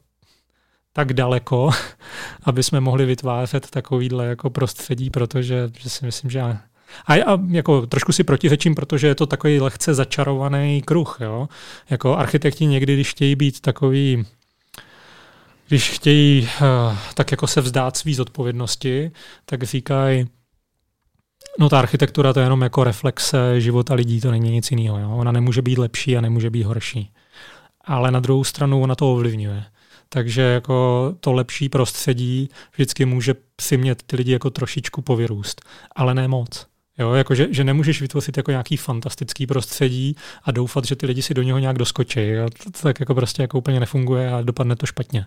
tak 0.93 1.12
daleko, 1.12 1.70
aby 2.43 2.62
jsme 2.62 2.81
mohli 2.81 3.07
vytvářet 3.07 3.70
takovýhle 3.70 4.27
jako 4.27 4.51
prostředí, 4.51 5.11
protože 5.11 5.70
že 5.78 5.91
si 5.91 6.05
myslím, 6.05 6.31
že 6.31 6.41
a 7.07 7.16
já 7.16 7.39
jako 7.51 7.87
trošku 7.87 8.12
si 8.12 8.24
protiřečím, 8.24 8.74
protože 8.74 9.07
je 9.07 9.15
to 9.15 9.27
takový 9.27 9.61
lehce 9.61 9.95
začarovaný 9.95 10.82
kruh. 10.82 11.19
Jo? 11.20 11.49
Jako 11.91 12.16
architekti 12.16 12.66
někdy, 12.66 12.95
když 12.95 13.11
chtějí 13.11 13.37
být 13.37 13.61
takový 13.61 14.27
když 15.70 15.90
chtějí 15.90 16.42
uh, 16.42 16.97
tak 17.14 17.30
jako 17.30 17.47
se 17.47 17.60
vzdát 17.60 17.97
svý 17.97 18.14
zodpovědnosti, 18.14 19.10
tak 19.44 19.62
říkají, 19.62 20.26
no 21.59 21.68
ta 21.68 21.78
architektura 21.78 22.32
to 22.32 22.40
je 22.40 22.47
jenom 22.47 22.62
jako 22.62 22.84
reflexe 22.84 23.60
života 23.60 23.94
lidí, 23.94 24.20
to 24.20 24.30
není 24.30 24.51
nic 24.51 24.70
jiného. 24.70 24.98
Jo? 24.98 25.10
Ona 25.10 25.32
nemůže 25.32 25.62
být 25.62 25.78
lepší 25.78 26.16
a 26.16 26.20
nemůže 26.20 26.51
být 26.51 26.62
horší. 26.62 27.12
Ale 27.84 28.10
na 28.10 28.20
druhou 28.20 28.44
stranu 28.44 28.82
ona 28.82 28.94
to 28.94 29.12
ovlivňuje. 29.12 29.64
Takže 30.09 30.42
jako 30.42 31.14
to 31.20 31.32
lepší 31.32 31.68
prostředí 31.68 32.48
vždycky 32.72 33.05
může 33.05 33.34
přimět 33.56 34.02
ty 34.02 34.16
lidi 34.16 34.32
jako 34.32 34.51
trošičku 34.51 35.02
povyrůst, 35.02 35.60
ale 35.97 36.14
ne 36.14 36.28
moc. 36.28 36.69
Jo, 36.99 37.12
jako 37.12 37.35
že, 37.35 37.49
že 37.51 37.65
nemůžeš 37.65 38.01
vytvořit 38.01 38.37
jako 38.37 38.51
nějaký 38.51 38.77
fantastický 38.77 39.47
prostředí 39.47 40.17
a 40.45 40.51
doufat, 40.51 40.85
že 40.85 40.97
ty 40.97 41.07
lidi 41.07 41.23
si 41.23 41.35
do 41.35 41.43
něho 41.43 41.59
nějak 41.59 41.79
doskočí. 41.79 42.21
Jo. 42.21 42.47
To, 42.65 42.71
to 42.71 42.79
tak 42.83 43.01
jako 43.01 43.15
prostě 43.15 43.43
jako 43.43 43.59
úplně 43.59 43.81
nefunguje 43.81 44.33
a 44.33 44.43
dopadne 44.43 44.77
to 44.77 44.87
špatně. 44.87 45.27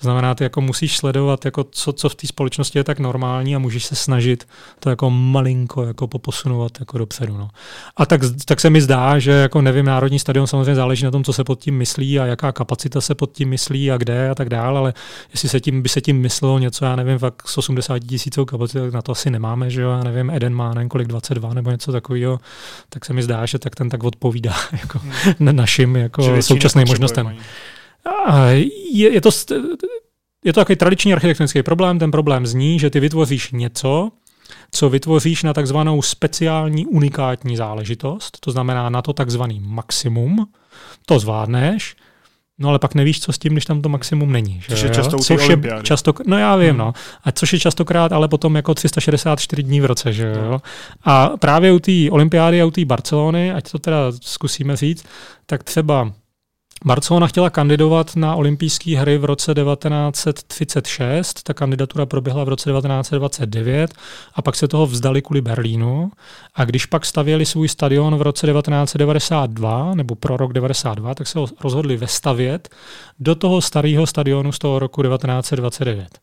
To 0.00 0.02
znamená, 0.02 0.34
ty 0.34 0.44
jako 0.44 0.60
musíš 0.60 0.96
sledovat, 0.96 1.44
jako 1.44 1.64
co, 1.70 1.92
co 1.92 2.08
v 2.08 2.14
té 2.14 2.26
společnosti 2.26 2.78
je 2.78 2.84
tak 2.84 2.98
normální 2.98 3.56
a 3.56 3.58
můžeš 3.58 3.84
se 3.84 3.94
snažit 3.94 4.48
to 4.80 4.90
jako 4.90 5.10
malinko 5.10 5.82
jako 5.82 6.08
poposunovat 6.08 6.72
jako 6.80 6.98
dopředu. 6.98 7.36
No. 7.36 7.48
A 7.96 8.06
tak, 8.06 8.20
tak 8.44 8.60
se 8.60 8.70
mi 8.70 8.82
zdá, 8.82 9.18
že 9.18 9.30
jako 9.30 9.62
nevím, 9.62 9.86
Národní 9.86 10.18
stadion 10.18 10.46
samozřejmě 10.46 10.74
záleží 10.74 11.04
na 11.04 11.10
tom, 11.10 11.24
co 11.24 11.32
se 11.32 11.44
pod 11.44 11.60
tím 11.60 11.78
myslí 11.78 12.20
a 12.20 12.26
jaká 12.26 12.52
kapacita 12.52 13.00
se 13.00 13.14
pod 13.14 13.32
tím 13.32 13.48
myslí 13.48 13.90
a 13.90 13.96
kde 13.96 14.30
a 14.30 14.34
tak 14.34 14.48
dále, 14.48 14.78
ale 14.78 14.94
jestli 15.32 15.48
se 15.48 15.60
tím, 15.60 15.82
by 15.82 15.88
se 15.88 16.00
tím 16.00 16.20
myslelo 16.20 16.58
něco, 16.58 16.84
já 16.84 16.96
nevím, 16.96 17.18
fakt 17.18 17.48
s 17.48 17.58
80 17.58 17.98
tisícou 17.98 18.44
kapacitou, 18.44 18.90
na 18.90 19.02
to 19.02 19.12
asi 19.12 19.30
nemáme, 19.30 19.70
že 19.70 19.82
jo, 19.82 19.90
já 19.90 20.04
nevím, 20.04 20.30
Eden 20.30 20.54
má 20.54 20.74
nevím 20.74 20.88
kolik 20.88 21.11
22 21.12 21.54
nebo 21.54 21.70
něco 21.70 21.92
takového, 21.92 22.40
tak 22.88 23.04
se 23.04 23.12
mi 23.12 23.22
zdá, 23.22 23.46
že 23.46 23.58
tak 23.58 23.74
ten 23.74 23.88
tak 23.88 24.04
odpovídá 24.04 24.54
jako 24.72 24.98
hmm. 24.98 25.56
našim 25.56 25.96
jako 25.96 26.42
současným 26.42 26.88
možnostem. 26.88 27.36
A 28.26 28.46
je, 28.92 29.12
je, 29.12 29.20
to, 29.20 29.30
je 30.44 30.52
to 30.52 30.60
takový 30.60 30.76
tradiční 30.76 31.12
architektonický 31.12 31.62
problém. 31.62 31.98
Ten 31.98 32.10
problém 32.10 32.46
zní, 32.46 32.78
že 32.78 32.90
ty 32.90 33.00
vytvoříš 33.00 33.50
něco, 33.52 34.10
co 34.70 34.90
vytvoříš 34.90 35.42
na 35.42 35.52
takzvanou 35.52 36.02
speciální 36.02 36.86
unikátní 36.86 37.56
záležitost, 37.56 38.38
to 38.40 38.50
znamená 38.50 38.88
na 38.88 39.02
to 39.02 39.12
takzvaný 39.12 39.60
maximum, 39.60 40.46
to 41.06 41.18
zvládneš, 41.18 41.96
No 42.58 42.68
ale 42.68 42.78
pak 42.78 42.94
nevíš, 42.94 43.20
co 43.20 43.32
s 43.32 43.38
tím, 43.38 43.52
když 43.52 43.64
tam 43.64 43.82
to 43.82 43.88
maximum 43.88 44.32
není. 44.32 44.60
Že 44.60 44.68
což 44.68 44.82
je 44.82 44.90
často 44.90 45.18
což 45.18 45.48
je 45.48 45.58
často, 45.82 46.14
No 46.26 46.38
já 46.38 46.56
vím, 46.56 46.68
hmm. 46.68 46.78
no. 46.78 46.92
A 47.24 47.32
což 47.32 47.52
je 47.52 47.58
častokrát 47.58 48.12
ale 48.12 48.28
potom 48.28 48.56
jako 48.56 48.74
364 48.74 49.62
dní 49.62 49.80
v 49.80 49.84
roce, 49.84 50.12
že 50.12 50.26
jo. 50.26 50.50
No. 50.50 50.62
A 51.04 51.28
právě 51.28 51.72
u 51.72 51.78
té 51.78 51.92
olympiády 52.10 52.62
a 52.62 52.64
u 52.64 52.70
té 52.70 52.84
Barcelony, 52.84 53.52
ať 53.52 53.70
to 53.70 53.78
teda 53.78 54.12
zkusíme 54.22 54.76
říct, 54.76 55.04
tak 55.46 55.64
třeba 55.64 56.12
Barcelona 56.84 57.26
chtěla 57.26 57.50
kandidovat 57.50 58.16
na 58.16 58.34
olympijské 58.34 58.98
hry 58.98 59.18
v 59.18 59.24
roce 59.24 59.54
1936, 59.54 61.42
ta 61.42 61.54
kandidatura 61.54 62.06
proběhla 62.06 62.44
v 62.44 62.48
roce 62.48 62.70
1929 62.70 63.94
a 64.34 64.42
pak 64.42 64.56
se 64.56 64.68
toho 64.68 64.86
vzdali 64.86 65.22
kvůli 65.22 65.40
Berlínu. 65.40 66.10
A 66.54 66.64
když 66.64 66.86
pak 66.86 67.06
stavěli 67.06 67.46
svůj 67.46 67.68
stadion 67.68 68.16
v 68.16 68.22
roce 68.22 68.46
1992, 68.46 69.94
nebo 69.94 70.14
pro 70.14 70.36
rok 70.36 70.52
92, 70.52 71.14
tak 71.14 71.26
se 71.26 71.38
ho 71.38 71.46
rozhodli 71.60 71.96
vestavět 71.96 72.68
do 73.20 73.34
toho 73.34 73.60
starého 73.60 74.06
stadionu 74.06 74.52
z 74.52 74.58
toho 74.58 74.78
roku 74.78 75.02
1929. 75.02 76.18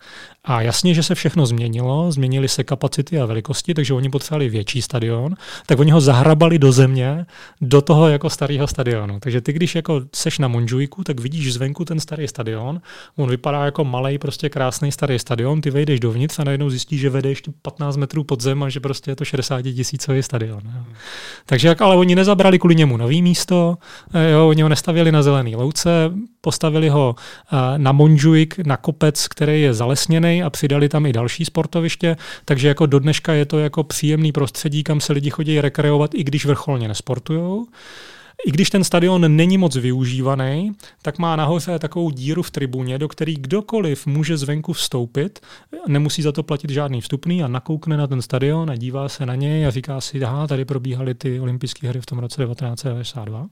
A 0.49 0.61
jasně, 0.61 0.93
že 0.93 1.03
se 1.03 1.15
všechno 1.15 1.45
změnilo, 1.45 2.11
změnily 2.11 2.47
se 2.47 2.63
kapacity 2.63 3.19
a 3.19 3.26
velikosti, 3.26 3.73
takže 3.73 3.93
oni 3.93 4.09
potřebovali 4.09 4.49
větší 4.49 4.81
stadion, 4.81 5.35
tak 5.65 5.80
oni 5.80 5.91
ho 5.91 6.01
zahrabali 6.01 6.59
do 6.59 6.71
země, 6.71 7.26
do 7.61 7.81
toho 7.81 8.07
jako 8.07 8.30
starého 8.30 8.67
stadionu. 8.67 9.19
Takže 9.19 9.41
ty, 9.41 9.53
když 9.53 9.76
jako 9.76 10.01
seš 10.15 10.39
na 10.39 10.47
Monžujku, 10.47 11.03
tak 11.03 11.19
vidíš 11.19 11.53
zvenku 11.53 11.85
ten 11.85 11.99
starý 11.99 12.27
stadion, 12.27 12.81
on 13.15 13.30
vypadá 13.30 13.65
jako 13.65 13.84
malý, 13.84 14.17
prostě 14.17 14.49
krásný 14.49 14.91
starý 14.91 15.19
stadion, 15.19 15.61
ty 15.61 15.69
vejdeš 15.69 15.99
dovnitř 15.99 16.39
a 16.39 16.43
najednou 16.43 16.69
zjistíš, 16.69 17.01
že 17.01 17.09
vede 17.09 17.30
ještě 17.30 17.51
15 17.61 17.97
metrů 17.97 18.23
pod 18.23 18.41
zem 18.41 18.63
a 18.63 18.69
že 18.69 18.80
prostě 18.80 19.11
je 19.11 19.15
to 19.15 19.26
60 19.26 19.61
tisícový 19.61 20.23
stadion. 20.23 20.61
Jo. 20.65 20.84
Takže 21.45 21.67
jak, 21.67 21.81
ale 21.81 21.95
oni 21.95 22.15
nezabrali 22.15 22.59
kvůli 22.59 22.76
němu 22.76 22.97
nový 22.97 23.21
místo, 23.21 23.77
eh, 24.13 24.31
jo, 24.31 24.47
oni 24.49 24.61
ho 24.61 24.69
nestavili 24.69 25.11
na 25.11 25.23
zelený 25.23 25.55
louce, 25.55 25.89
postavili 26.41 26.89
ho 26.89 27.15
eh, 27.17 27.55
na 27.77 27.91
Monžujk, 27.91 28.57
na 28.57 28.77
kopec, 28.77 29.27
který 29.27 29.61
je 29.61 29.73
zalesněný 29.73 30.39
a 30.44 30.49
přidali 30.49 30.90
tam 30.90 31.06
i 31.06 31.14
další 31.14 31.45
sportoviště, 31.45 32.18
takže 32.45 32.68
jako 32.68 32.86
do 32.86 32.99
dneška 32.99 33.34
je 33.34 33.45
to 33.45 33.60
jako 33.60 33.84
příjemný 33.84 34.32
prostředí, 34.32 34.84
kam 34.84 35.02
se 35.02 35.14
lidi 35.14 35.30
chodí 35.30 35.61
rekreovat, 35.61 36.14
i 36.14 36.24
když 36.24 36.45
vrcholně 36.45 36.88
nesportujou. 36.88 37.68
I 38.48 38.52
když 38.52 38.70
ten 38.70 38.84
stadion 38.84 39.36
není 39.36 39.57
moc 39.57 39.76
využívaný, 39.76 40.72
tak 41.02 41.20
má 41.20 41.36
nahoře 41.36 41.80
takovou 41.80 42.11
díru 42.11 42.44
v 42.44 42.52
tribuně, 42.52 42.98
do 42.98 43.07
který 43.07 43.36
kdokoliv 43.36 44.06
může 44.06 44.38
zvenku 44.38 44.74
vstoupit, 44.74 45.40
nemusí 45.88 46.22
za 46.22 46.32
to 46.32 46.44
platit 46.44 46.70
žádný 46.70 47.02
vstupný 47.02 47.44
a 47.44 47.48
nakoukne 47.48 47.98
na 47.98 48.07
ten 48.07 48.22
stadion 48.22 48.70
a 48.70 48.76
dívá 48.76 49.10
se 49.10 49.26
na 49.26 49.36
něj 49.36 49.68
a 49.68 49.70
říká 49.70 50.02
si, 50.02 50.24
aha, 50.24 50.48
tady 50.48 50.66
probíhaly 50.66 51.14
ty 51.14 51.40
olympijské 51.40 51.88
hry 51.88 52.02
v 52.02 52.06
tom 52.06 52.20
roce 52.20 52.44
1992. 52.44 53.48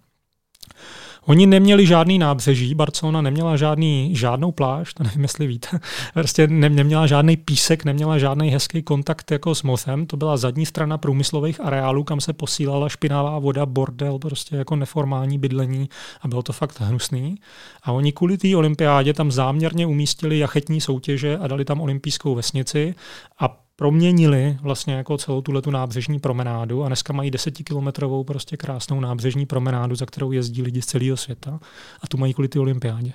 Oni 1.28 1.46
neměli 1.46 1.86
žádný 1.88 2.20
nábřeží, 2.20 2.76
Barcelona 2.76 3.22
neměla 3.22 3.58
žádný, 3.58 4.16
žádnou 4.16 4.52
pláž, 4.52 4.94
to 4.94 5.04
nevím, 5.04 5.22
jestli 5.22 5.48
víte. 5.48 5.80
Prostě 6.14 6.48
ne, 6.48 6.70
neměla 6.70 7.08
žádný 7.08 7.38
písek, 7.38 7.86
neměla 7.86 8.18
žádný 8.18 8.50
hezký 8.50 8.84
kontakt 8.84 9.32
jako 9.32 9.56
s 9.56 9.64
mořem. 9.64 10.06
To 10.06 10.18
byla 10.18 10.38
zadní 10.38 10.66
strana 10.66 10.98
průmyslových 10.98 11.60
areálů, 11.60 12.04
kam 12.04 12.22
se 12.22 12.34
posílala 12.34 12.90
špinavá 12.90 13.40
voda, 13.40 13.66
bordel, 13.66 14.20
prostě 14.20 14.56
jako 14.56 14.76
neformální 14.76 15.40
bydlení 15.40 15.90
a 16.22 16.28
bylo 16.28 16.44
to 16.44 16.54
fakt 16.54 16.80
hnusný. 16.80 17.36
A 17.84 17.92
oni 17.92 18.12
kvůli 18.12 18.38
té 18.38 18.56
olympiádě 18.56 19.14
tam 19.14 19.32
záměrně 19.32 19.86
umístili 19.88 20.40
jachetní 20.40 20.82
soutěže 20.82 21.38
a 21.38 21.48
dali 21.48 21.66
tam 21.66 21.82
olympijskou 21.82 22.36
vesnici 22.36 22.96
a 23.40 23.67
proměnili 23.80 24.58
vlastně 24.62 24.94
jako 24.94 25.18
celou 25.18 25.42
tuhle 25.42 25.62
tu 25.62 25.72
nábřežní 25.72 26.20
promenádu 26.20 26.84
a 26.84 26.88
dneska 26.88 27.14
mají 27.14 27.32
desetikilometrovou 27.32 28.24
prostě 28.24 28.58
krásnou 28.58 29.00
nábřežní 29.00 29.46
promenádu, 29.46 29.96
za 29.96 30.06
kterou 30.06 30.32
jezdí 30.32 30.62
lidi 30.62 30.82
z 30.82 30.86
celého 30.86 31.18
světa 31.18 31.60
a 32.02 32.08
tu 32.08 32.18
mají 32.18 32.34
kvůli 32.34 32.48
ty 32.48 32.60
olympiádě. 32.60 33.14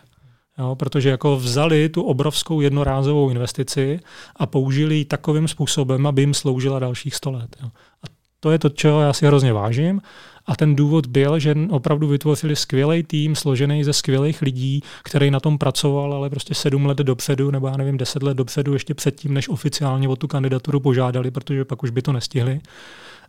Jo, 0.58 0.74
protože 0.74 1.08
jako 1.08 1.36
vzali 1.36 1.88
tu 1.88 2.02
obrovskou 2.02 2.60
jednorázovou 2.60 3.30
investici 3.30 4.00
a 4.36 4.46
použili 4.46 4.94
ji 4.94 5.04
takovým 5.04 5.48
způsobem, 5.48 6.06
aby 6.06 6.22
jim 6.22 6.34
sloužila 6.34 6.78
dalších 6.78 7.14
100 7.14 7.30
let. 7.30 7.56
Jo. 7.62 7.68
A 8.02 8.06
to 8.40 8.50
je 8.50 8.58
to, 8.58 8.68
čeho 8.68 9.00
já 9.00 9.12
si 9.12 9.26
hrozně 9.26 9.52
vážím 9.52 10.00
a 10.46 10.56
ten 10.56 10.76
důvod 10.76 11.06
byl, 11.06 11.38
že 11.38 11.54
opravdu 11.70 12.08
vytvořili 12.08 12.56
skvělý 12.56 13.02
tým, 13.02 13.36
složený 13.36 13.84
ze 13.84 13.92
skvělých 13.92 14.42
lidí, 14.42 14.82
který 15.02 15.30
na 15.30 15.40
tom 15.40 15.58
pracoval, 15.58 16.14
ale 16.14 16.30
prostě 16.30 16.54
sedm 16.54 16.86
let 16.86 16.98
dopředu, 16.98 17.50
nebo 17.50 17.66
já 17.66 17.76
nevím, 17.76 17.96
deset 17.96 18.22
let 18.22 18.36
dopředu, 18.36 18.72
ještě 18.72 18.94
předtím, 18.94 19.34
než 19.34 19.48
oficiálně 19.48 20.08
o 20.08 20.16
tu 20.16 20.28
kandidaturu 20.28 20.80
požádali, 20.80 21.30
protože 21.30 21.64
pak 21.64 21.82
už 21.82 21.90
by 21.90 22.02
to 22.02 22.12
nestihli. 22.12 22.60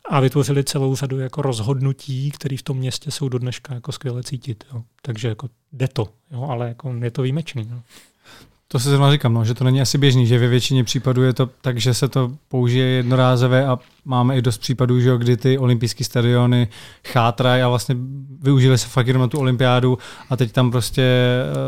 A 0.10 0.20
vytvořili 0.20 0.64
celou 0.64 0.96
řadu 0.96 1.20
jako 1.20 1.42
rozhodnutí, 1.42 2.32
které 2.32 2.58
v 2.58 2.64
tom 2.64 2.78
městě 2.78 3.12
jsou 3.12 3.30
do 3.30 3.40
dneška 3.40 3.74
jako 3.74 3.92
skvěle 3.92 4.24
cítit. 4.24 4.64
Jo. 4.74 4.84
Takže 5.02 5.28
jako 5.28 5.50
jde 5.74 5.88
to, 5.88 6.08
jo, 6.32 6.48
ale 6.50 6.68
jako 6.68 6.94
je 7.04 7.12
to 7.12 7.22
výjimečný. 7.22 7.68
Jo. 7.72 7.80
To 8.68 8.80
se 8.80 8.90
zrovna 8.90 9.12
říkám, 9.12 9.34
no, 9.34 9.46
že 9.46 9.54
to 9.54 9.64
není 9.64 9.82
asi 9.82 9.98
běžný, 9.98 10.28
že 10.28 10.40
ve 10.40 10.48
většině 10.48 10.84
případů 10.84 11.24
je 11.24 11.34
to 11.34 11.50
tak, 11.62 11.78
že 11.78 11.94
se 11.94 12.08
to 12.08 12.32
použije 12.48 12.86
jednorázové 12.86 13.68
a 13.68 13.80
máme 14.06 14.38
i 14.38 14.42
dost 14.42 14.58
případů, 14.58 15.00
že 15.00 15.18
kdy 15.18 15.38
ty 15.38 15.58
olympijské 15.58 16.04
stadiony 16.04 16.68
chátrají 17.08 17.62
a 17.62 17.70
vlastně 17.70 17.96
využili 18.42 18.78
se 18.78 18.88
fakt 18.88 19.08
jenom 19.08 19.22
na 19.22 19.28
tu 19.28 19.40
olympiádu 19.40 19.98
a 20.30 20.38
teď 20.38 20.52
tam 20.52 20.72
prostě 20.72 21.02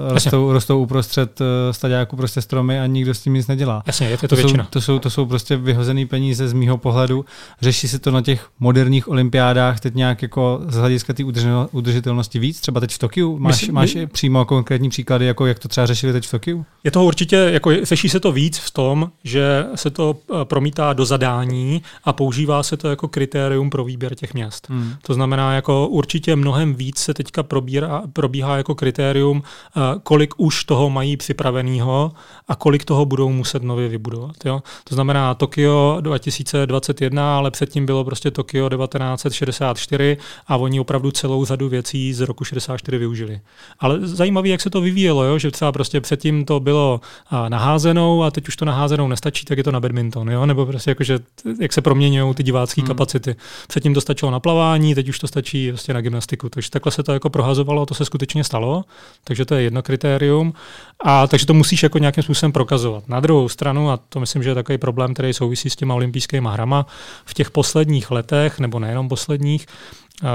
eh, 0.09 0.13
rostou, 0.13 0.53
rostou 0.53 0.81
uprostřed 0.81 1.41
eh, 1.41 1.73
stadiáku 1.73 2.15
prostě 2.15 2.41
stromy 2.41 2.79
a 2.79 2.85
nikdo 2.85 3.13
s 3.13 3.21
tím 3.21 3.33
nic 3.33 3.47
nedělá. 3.47 3.83
Jasně, 3.87 4.07
je 4.07 4.17
to, 4.17 4.27
to, 4.27 4.35
většina. 4.35 4.63
Jsou, 4.63 4.69
to, 4.69 4.81
jsou, 4.81 4.99
to 4.99 5.09
jsou 5.09 5.25
prostě 5.25 5.57
vyhozené 5.57 6.05
peníze 6.05 6.47
z 6.47 6.53
mýho 6.53 6.77
pohledu. 6.77 7.25
Řeší 7.61 7.87
se 7.87 7.99
to 7.99 8.11
na 8.11 8.21
těch 8.21 8.49
moderních 8.59 9.07
olympiádách 9.07 9.79
teď 9.79 9.95
nějak 9.95 10.21
jako 10.21 10.61
z 10.67 10.75
hlediska 10.75 11.13
té 11.13 11.23
udržitelnosti 11.71 12.39
víc, 12.39 12.61
třeba 12.61 12.79
teď 12.79 12.93
v 12.93 12.97
Tokiu? 12.97 13.37
Máš, 13.39 13.53
Myslím, 13.53 13.75
máš 13.75 13.95
my... 13.95 14.07
přímo 14.07 14.45
konkrétní 14.45 14.89
příklady, 14.89 15.25
jako 15.25 15.45
jak 15.45 15.59
to 15.59 15.67
třeba 15.67 15.87
řešili 15.87 16.13
teď 16.13 16.27
v 16.27 16.31
Tokiu? 16.31 16.65
Je 16.83 16.91
toho 16.91 17.05
určitě, 17.05 17.35
jako 17.35 17.71
řeší 17.83 18.09
se 18.09 18.19
to 18.19 18.31
víc 18.31 18.57
v 18.57 18.71
tom, 18.71 19.11
že 19.23 19.65
se 19.75 19.89
to 19.89 20.17
eh, 20.41 20.45
promítá 20.45 20.93
do 20.93 21.05
zadání 21.05 21.81
a 22.03 22.13
používá 22.25 22.63
se 22.63 22.77
to 22.77 22.87
jako 22.87 23.07
kritérium 23.07 23.69
pro 23.69 23.83
výběr 23.83 24.15
těch 24.15 24.33
měst. 24.33 24.69
Hmm. 24.69 24.93
To 25.01 25.13
znamená, 25.13 25.53
jako 25.53 25.87
určitě 25.87 26.35
mnohem 26.35 26.75
víc 26.75 26.97
se 26.97 27.13
teďka 27.13 27.43
probírá, 27.43 28.03
probíhá 28.13 28.57
jako 28.57 28.75
kritérium, 28.75 29.43
eh, 29.43 29.81
kolik 30.03 30.33
už 30.37 30.63
toho 30.63 30.89
mají 30.89 31.17
připraveného 31.17 32.11
a 32.47 32.55
kolik 32.55 32.85
toho 32.85 33.05
budou 33.05 33.29
muset 33.29 33.63
nově 33.63 33.87
vybudovat. 33.87 34.35
Jo? 34.45 34.63
To 34.83 34.95
znamená 34.95 35.33
Tokio 35.33 35.97
2021, 36.01 37.37
ale 37.37 37.51
předtím 37.51 37.85
bylo 37.85 38.03
prostě 38.03 38.31
Tokio 38.31 38.69
1964 38.69 40.17
a 40.47 40.57
oni 40.57 40.79
opravdu 40.79 41.11
celou 41.11 41.45
řadu 41.45 41.69
věcí 41.69 42.13
z 42.13 42.21
roku 42.21 42.43
64 42.43 42.97
využili. 42.97 43.41
Ale 43.79 43.99
zajímavé, 44.01 44.49
jak 44.49 44.61
se 44.61 44.69
to 44.69 44.81
vyvíjelo, 44.81 45.23
jo? 45.23 45.37
že 45.37 45.51
třeba 45.51 45.71
prostě 45.71 46.01
předtím 46.01 46.45
to 46.45 46.59
bylo 46.59 47.01
eh, 47.01 47.49
naházenou 47.49 48.23
a 48.23 48.31
teď 48.31 48.47
už 48.47 48.55
to 48.55 48.65
naházenou 48.65 49.07
nestačí, 49.07 49.45
tak 49.45 49.57
je 49.57 49.63
to 49.63 49.71
na 49.71 49.79
badminton, 49.79 50.29
jo? 50.29 50.45
nebo 50.45 50.65
prostě 50.65 50.91
jakože, 50.91 51.19
jak 51.61 51.73
se 51.73 51.81
proměňují 52.15 52.35
ty 52.35 52.43
divácké 52.43 52.81
hmm. 52.81 52.87
kapacity. 52.87 53.35
Předtím 53.67 53.93
to 53.93 54.01
stačilo 54.01 54.31
na 54.31 54.39
plavání, 54.39 54.95
teď 54.95 55.09
už 55.09 55.19
to 55.19 55.27
stačí 55.27 55.69
prostě 55.69 55.93
na 55.93 56.01
gymnastiku. 56.01 56.49
Takže 56.49 56.71
takhle 56.71 56.91
se 56.91 57.03
to 57.03 57.13
jako 57.13 57.29
prohazovalo, 57.29 57.85
to 57.85 57.93
se 57.93 58.05
skutečně 58.05 58.43
stalo, 58.43 58.85
takže 59.23 59.45
to 59.45 59.55
je 59.55 59.61
jedno 59.61 59.81
kritérium. 59.81 60.53
A 61.03 61.27
takže 61.27 61.45
to 61.45 61.53
musíš 61.53 61.83
jako 61.83 61.97
nějakým 61.97 62.23
způsobem 62.23 62.51
prokazovat. 62.51 63.07
Na 63.07 63.19
druhou 63.19 63.49
stranu, 63.49 63.91
a 63.91 63.97
to 63.97 64.19
myslím, 64.19 64.43
že 64.43 64.49
je 64.49 64.55
takový 64.55 64.77
problém, 64.77 65.13
který 65.13 65.33
souvisí 65.33 65.69
s 65.69 65.75
těma 65.75 65.95
olympijskými 65.95 66.49
hrama, 66.51 66.85
v 67.25 67.33
těch 67.33 67.51
posledních 67.51 68.11
letech, 68.11 68.59
nebo 68.59 68.79
nejenom 68.79 69.09
posledních, 69.09 69.65
uh, 70.23 70.29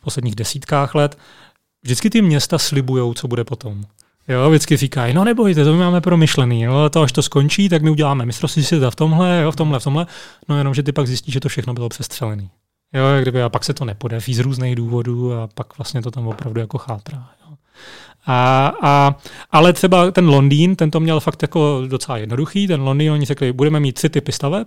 posledních 0.00 0.34
desítkách 0.34 0.94
let, 0.94 1.18
vždycky 1.82 2.10
ty 2.10 2.22
města 2.22 2.58
slibují, 2.58 3.14
co 3.14 3.28
bude 3.28 3.44
potom. 3.44 3.84
Jo, 4.28 4.50
vždycky 4.50 4.76
říkají, 4.76 5.14
no 5.14 5.24
nebojte, 5.24 5.64
to 5.64 5.72
my 5.72 5.78
máme 5.78 6.00
promyšlený, 6.00 6.62
jo, 6.62 6.88
to 6.90 7.02
až 7.02 7.12
to 7.12 7.22
skončí, 7.22 7.68
tak 7.68 7.82
my 7.82 7.90
uděláme 7.90 8.26
mistrovství 8.26 8.64
světa 8.64 8.90
v 8.90 8.96
tomhle, 8.96 9.40
jo, 9.42 9.52
v 9.52 9.56
tomhle, 9.56 9.80
v 9.80 9.84
tomhle, 9.84 10.06
no 10.48 10.58
jenom, 10.58 10.74
že 10.74 10.82
ty 10.82 10.92
pak 10.92 11.06
zjistíš, 11.06 11.34
že 11.34 11.40
to 11.40 11.48
všechno 11.48 11.74
bylo 11.74 11.88
přestřelený. 11.88 12.50
Jo, 12.94 13.04
kdyby, 13.22 13.42
a 13.42 13.48
pak 13.48 13.64
se 13.64 13.74
to 13.74 13.84
nepodaří 13.84 14.34
z 14.34 14.38
různých 14.38 14.76
důvodů 14.76 15.34
a 15.34 15.48
pak 15.54 15.78
vlastně 15.78 16.02
to 16.02 16.10
tam 16.10 16.28
opravdu 16.28 16.60
jako 16.60 16.78
chátrá. 16.78 17.28
Jo. 17.46 17.56
A, 18.26 18.72
a, 18.82 19.16
ale 19.50 19.72
třeba 19.72 20.10
ten 20.10 20.28
Londýn, 20.28 20.76
ten 20.76 20.90
to 20.90 21.00
měl 21.00 21.20
fakt 21.20 21.42
jako 21.42 21.82
docela 21.86 22.18
jednoduchý, 22.18 22.66
ten 22.66 22.80
Londýn, 22.80 23.12
oni 23.12 23.26
řekli, 23.26 23.52
budeme 23.52 23.80
mít 23.80 23.92
tři 23.92 24.08
typy 24.08 24.32
staveb, 24.32 24.66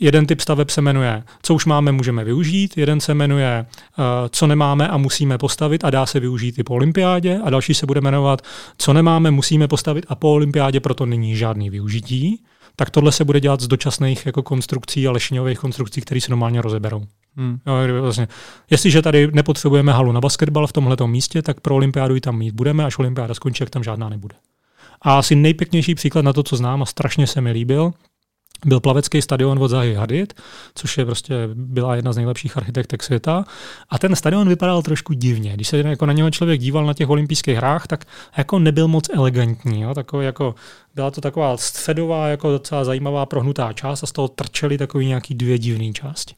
Jeden 0.00 0.26
typ 0.26 0.40
staveb 0.40 0.70
se 0.70 0.80
jmenuje, 0.80 1.22
co 1.42 1.54
už 1.54 1.66
máme, 1.66 1.92
můžeme 1.92 2.24
využít, 2.24 2.78
jeden 2.78 3.00
se 3.00 3.14
jmenuje, 3.14 3.66
uh, 3.98 4.04
co 4.30 4.46
nemáme 4.46 4.88
a 4.88 4.96
musíme 4.96 5.38
postavit 5.38 5.84
a 5.84 5.90
dá 5.90 6.06
se 6.06 6.20
využít 6.20 6.58
i 6.58 6.62
po 6.62 6.74
olympiádě 6.74 7.40
a 7.44 7.50
další 7.50 7.74
se 7.74 7.86
bude 7.86 8.00
jmenovat, 8.00 8.42
co 8.78 8.92
nemáme, 8.92 9.30
musíme 9.30 9.68
postavit 9.68 10.06
a 10.08 10.14
po 10.14 10.32
olympiádě 10.32 10.80
proto 10.80 11.06
není 11.06 11.36
žádný 11.36 11.70
využití. 11.70 12.42
Tak 12.76 12.90
tohle 12.90 13.12
se 13.12 13.24
bude 13.24 13.40
dělat 13.40 13.60
z 13.60 13.68
dočasných 13.68 14.26
jako 14.26 14.42
konstrukcí 14.42 15.08
a 15.08 15.12
lešňových 15.12 15.58
konstrukcí, 15.58 16.00
které 16.00 16.20
se 16.20 16.30
normálně 16.30 16.62
rozeberou. 16.62 17.02
Hmm. 17.36 17.58
Jo, 17.66 18.02
vlastně, 18.02 18.28
jestliže 18.70 19.02
tady 19.02 19.28
nepotřebujeme 19.32 19.92
halu 19.92 20.12
na 20.12 20.20
basketbal 20.20 20.66
v 20.66 20.72
tomhle 20.72 20.96
místě, 21.06 21.42
tak 21.42 21.60
pro 21.60 21.74
olympiádu 21.74 22.14
ji 22.14 22.20
tam 22.20 22.38
mít 22.38 22.54
budeme, 22.54 22.84
až 22.84 22.98
olympiáda 22.98 23.34
skončí, 23.34 23.62
jak 23.62 23.70
tam 23.70 23.84
žádná 23.84 24.08
nebude. 24.08 24.34
A 25.02 25.18
asi 25.18 25.34
nejpěknější 25.34 25.94
příklad 25.94 26.24
na 26.24 26.32
to, 26.32 26.42
co 26.42 26.56
znám 26.56 26.82
a 26.82 26.86
strašně 26.86 27.26
se 27.26 27.40
mi 27.40 27.52
líbil, 27.52 27.92
byl 28.66 28.80
plavecký 28.80 29.22
stadion 29.22 29.62
od 29.62 29.68
Zahy 29.68 29.94
Hadid, 29.94 30.32
což 30.74 30.98
je 30.98 31.04
prostě 31.04 31.34
byla 31.54 31.96
jedna 31.96 32.12
z 32.12 32.16
nejlepších 32.16 32.56
architektek 32.56 33.02
světa. 33.02 33.44
A 33.90 33.98
ten 33.98 34.16
stadion 34.16 34.48
vypadal 34.48 34.82
trošku 34.82 35.12
divně. 35.12 35.52
Když 35.52 35.68
se 35.68 35.78
jako 35.78 36.06
na 36.06 36.12
něho 36.12 36.30
člověk 36.30 36.60
díval 36.60 36.86
na 36.86 36.94
těch 36.94 37.10
olympijských 37.10 37.56
hrách, 37.56 37.86
tak 37.86 38.04
jako 38.36 38.58
nebyl 38.58 38.88
moc 38.88 39.08
elegantní. 39.12 39.80
Jo? 39.80 39.94
Takový 39.94 40.26
jako, 40.26 40.54
byla 40.94 41.10
to 41.10 41.20
taková 41.20 41.56
středová, 41.56 42.28
jako 42.28 42.50
docela 42.50 42.84
zajímavá 42.84 43.26
prohnutá 43.26 43.72
část 43.72 44.02
a 44.02 44.06
z 44.06 44.12
toho 44.12 44.28
trčely 44.28 44.78
takový 44.78 45.06
nějaký 45.06 45.34
dvě 45.34 45.58
divné 45.58 45.92
části. 45.92 46.34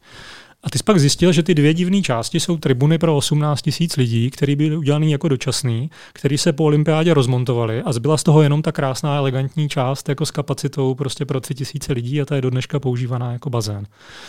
A 0.64 0.70
ty 0.70 0.78
jsi 0.78 0.84
pak 0.84 1.00
zjistil, 1.00 1.32
že 1.32 1.42
ty 1.42 1.54
dvě 1.54 1.74
divné 1.74 2.02
části 2.02 2.40
jsou 2.40 2.56
tribuny 2.56 2.98
pro 2.98 3.16
18 3.16 3.62
tisíc 3.62 3.96
lidí, 3.96 4.30
které 4.30 4.56
byly 4.56 4.76
udělané 4.76 5.06
jako 5.06 5.28
dočasný, 5.28 5.90
který 6.12 6.38
se 6.38 6.52
po 6.52 6.64
olympiádě 6.64 7.14
rozmontovali 7.14 7.82
a 7.82 7.92
zbyla 7.92 8.16
z 8.16 8.22
toho 8.22 8.42
jenom 8.42 8.62
ta 8.62 8.72
krásná, 8.72 9.16
elegantní 9.16 9.68
část 9.68 10.08
jako 10.08 10.26
s 10.26 10.30
kapacitou 10.30 10.94
prostě 10.94 11.24
pro 11.24 11.40
3 11.40 11.54
tisíce 11.54 11.92
lidí 11.92 12.20
a 12.20 12.24
ta 12.24 12.34
je 12.36 12.40
do 12.42 12.50
dneška 12.50 12.80
používaná 12.80 13.32
jako 13.32 13.50
bazén. 13.50 13.86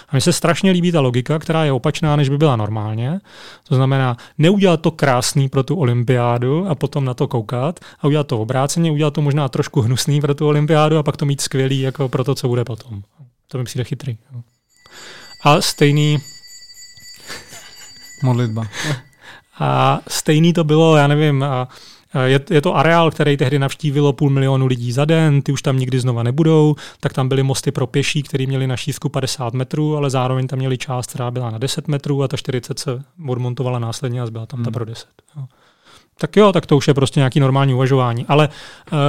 A 0.10 0.16
mně 0.16 0.22
se 0.22 0.34
strašně 0.34 0.72
líbí 0.72 0.92
ta 0.92 1.02
logika, 1.02 1.40
která 1.40 1.66
je 1.66 1.72
opačná, 1.72 2.16
než 2.16 2.30
by 2.30 2.38
byla 2.38 2.56
normálně. 2.56 3.20
To 3.68 3.76
znamená, 3.76 4.18
neudělat 4.38 4.82
to 4.82 4.92
krásný 4.92 5.50
pro 5.50 5.64
tu 5.64 5.76
olympiádu 5.76 6.68
a 6.68 6.76
potom 6.76 7.06
na 7.06 7.14
to 7.14 7.28
koukat 7.28 7.80
a 8.00 8.08
udělat 8.08 8.28
to 8.28 8.40
obráceně, 8.40 8.92
udělat 8.92 9.14
to 9.14 9.22
možná 9.22 9.50
trošku 9.50 9.82
hnusný 9.82 10.22
pro 10.22 10.36
tu 10.36 10.48
olympiádu 10.48 10.98
a 10.98 11.04
pak 11.04 11.18
to 11.18 11.26
mít 11.26 11.42
skvělý 11.42 11.80
jako 11.80 12.10
pro 12.10 12.24
to, 12.24 12.36
co 12.36 12.48
bude 12.48 12.64
potom. 12.66 13.02
To 13.48 13.58
mi 13.58 13.64
přijde 13.64 13.84
chytrý. 13.84 14.18
A 15.44 15.62
stejný... 15.62 16.18
Modlitba. 18.24 18.68
A 19.60 20.00
stejný 20.08 20.54
to 20.54 20.64
bylo, 20.64 20.96
já 20.96 21.08
nevím, 21.08 21.44
a 21.44 21.68
je, 22.26 22.40
je 22.50 22.62
to 22.62 22.76
areál, 22.76 23.12
který 23.12 23.38
tehdy 23.38 23.60
navštívilo 23.60 24.14
půl 24.14 24.30
milionu 24.30 24.66
lidí 24.66 24.92
za 24.92 25.06
den, 25.06 25.42
ty 25.42 25.52
už 25.52 25.62
tam 25.62 25.80
nikdy 25.80 26.00
znova 26.00 26.24
nebudou, 26.24 26.76
tak 27.00 27.14
tam 27.14 27.30
byly 27.30 27.44
mosty 27.44 27.72
pro 27.72 27.88
pěší, 27.88 28.24
které 28.24 28.46
měly 28.46 28.68
na 28.68 28.78
šířku 28.78 29.10
50 29.10 29.54
metrů, 29.54 29.98
ale 29.98 30.10
zároveň 30.10 30.48
tam 30.48 30.60
měli 30.60 30.78
část, 30.78 31.08
která 31.10 31.32
byla 31.32 31.52
na 31.52 31.58
10 31.58 31.88
metrů 31.88 32.24
a 32.24 32.28
ta 32.28 32.38
40 32.38 32.80
se 32.80 33.04
odmontovala 33.28 33.80
následně 33.80 34.22
a 34.22 34.26
zbyla 34.26 34.46
tam 34.46 34.58
hmm. 34.58 34.66
ta 34.66 34.72
pro 34.72 34.86
10. 34.86 35.08
Jo 35.38 35.46
tak 36.18 36.38
jo, 36.38 36.52
tak 36.52 36.66
to 36.66 36.78
už 36.78 36.88
je 36.88 36.94
prostě 36.94 37.20
nějaký 37.20 37.40
normální 37.40 37.74
uvažování. 37.74 38.26
Ale 38.28 38.50
uh, 38.92 39.00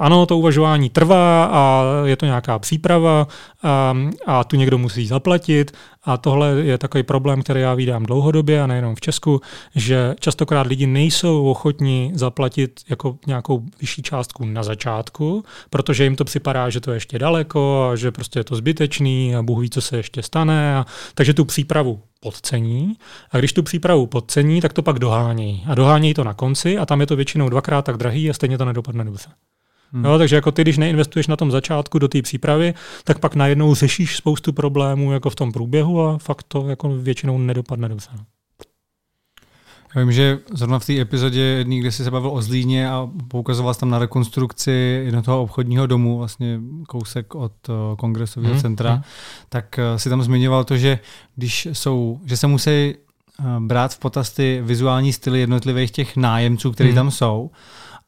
ano, 0.00 0.26
to 0.26 0.38
uvažování 0.38 0.90
trvá 0.90 1.44
a 1.44 1.84
je 2.04 2.16
to 2.16 2.26
nějaká 2.26 2.58
příprava 2.58 3.26
a, 3.62 3.94
a 4.26 4.44
tu 4.44 4.56
někdo 4.56 4.78
musí 4.78 5.06
zaplatit 5.06 5.72
a 6.04 6.16
tohle 6.16 6.50
je 6.50 6.78
takový 6.78 7.02
problém, 7.02 7.42
který 7.42 7.60
já 7.60 7.74
vídám 7.74 8.02
dlouhodobě 8.02 8.62
a 8.62 8.66
nejenom 8.66 8.94
v 8.94 9.00
Česku, 9.00 9.40
že 9.74 10.14
častokrát 10.20 10.66
lidi 10.66 10.86
nejsou 10.86 11.50
ochotní 11.50 12.12
zaplatit 12.14 12.80
jako 12.88 13.18
nějakou 13.26 13.62
vyšší 13.80 14.02
částku 14.02 14.44
na 14.44 14.62
začátku, 14.62 15.44
protože 15.70 16.04
jim 16.04 16.16
to 16.16 16.24
připadá, 16.24 16.70
že 16.70 16.80
to 16.80 16.90
je 16.90 16.96
ještě 16.96 17.18
daleko 17.18 17.88
a 17.92 17.96
že 17.96 18.10
prostě 18.10 18.38
je 18.38 18.44
to 18.44 18.56
zbytečný 18.56 19.36
a 19.36 19.42
Bůh 19.42 19.62
ví, 19.62 19.70
co 19.70 19.80
se 19.80 19.96
ještě 19.96 20.22
stane. 20.22 20.76
A, 20.76 20.86
takže 21.14 21.34
tu 21.34 21.44
přípravu 21.44 22.00
podcení 22.20 22.96
a 23.30 23.38
když 23.38 23.52
tu 23.52 23.62
přípravu 23.62 24.06
podcení, 24.06 24.60
tak 24.60 24.72
to 24.72 24.82
pak 24.82 24.98
dohání. 24.98 25.64
A 25.66 25.74
dohání 25.74 26.14
to 26.14 26.24
na 26.24 26.31
konci 26.34 26.78
a 26.78 26.86
tam 26.86 27.00
je 27.00 27.06
to 27.06 27.16
většinou 27.16 27.48
dvakrát 27.48 27.84
tak 27.84 27.96
drahý 27.96 28.30
a 28.30 28.32
stejně 28.32 28.58
to 28.58 28.64
nedopadne 28.64 29.04
dobře. 29.04 29.28
Hmm. 29.92 30.04
Jo, 30.04 30.18
takže 30.18 30.36
jako 30.36 30.52
ty, 30.52 30.62
když 30.62 30.78
neinvestuješ 30.78 31.26
na 31.26 31.36
tom 31.36 31.50
začátku 31.50 31.98
do 31.98 32.08
té 32.08 32.22
přípravy, 32.22 32.74
tak 33.04 33.18
pak 33.18 33.34
najednou 33.34 33.74
řešíš 33.74 34.16
spoustu 34.16 34.52
problémů 34.52 35.12
jako 35.12 35.30
v 35.30 35.34
tom 35.34 35.52
průběhu 35.52 36.02
a 36.02 36.18
fakt 36.18 36.42
to 36.48 36.68
jako 36.68 36.88
většinou 36.88 37.38
nedopadne 37.38 37.88
dobře. 37.88 38.10
Já 39.94 40.00
vím, 40.00 40.12
že 40.12 40.38
zrovna 40.52 40.78
v 40.78 40.86
té 40.86 41.00
epizodě 41.00 41.40
jedný, 41.40 41.80
kde 41.80 41.92
jsi 41.92 42.04
se 42.04 42.10
bavil 42.10 42.30
o 42.30 42.42
Zlíně 42.42 42.90
a 42.90 43.08
poukazoval 43.28 43.74
tam 43.74 43.90
na 43.90 43.98
rekonstrukci 43.98 45.02
jednoho 45.04 45.42
obchodního 45.42 45.86
domu, 45.86 46.18
vlastně 46.18 46.60
kousek 46.88 47.34
od 47.34 47.52
eh, 47.68 47.72
kongresového 47.98 48.52
hmm. 48.52 48.62
centra, 48.62 48.92
hmm. 48.92 49.02
tak 49.48 49.78
eh, 49.78 49.98
si 49.98 50.08
tam 50.08 50.22
zmiňoval 50.22 50.64
to, 50.64 50.76
že 50.76 50.98
když 51.36 51.68
jsou, 51.72 52.20
že 52.24 52.36
se 52.36 52.46
musí 52.46 52.94
brát 53.58 53.94
v 53.94 53.98
potaz 53.98 54.30
ty 54.30 54.60
vizuální 54.64 55.12
styly 55.12 55.40
jednotlivých 55.40 55.90
těch 55.90 56.16
nájemců, 56.16 56.72
kteří 56.72 56.88
hmm. 56.88 56.96
tam 56.96 57.10
jsou, 57.10 57.50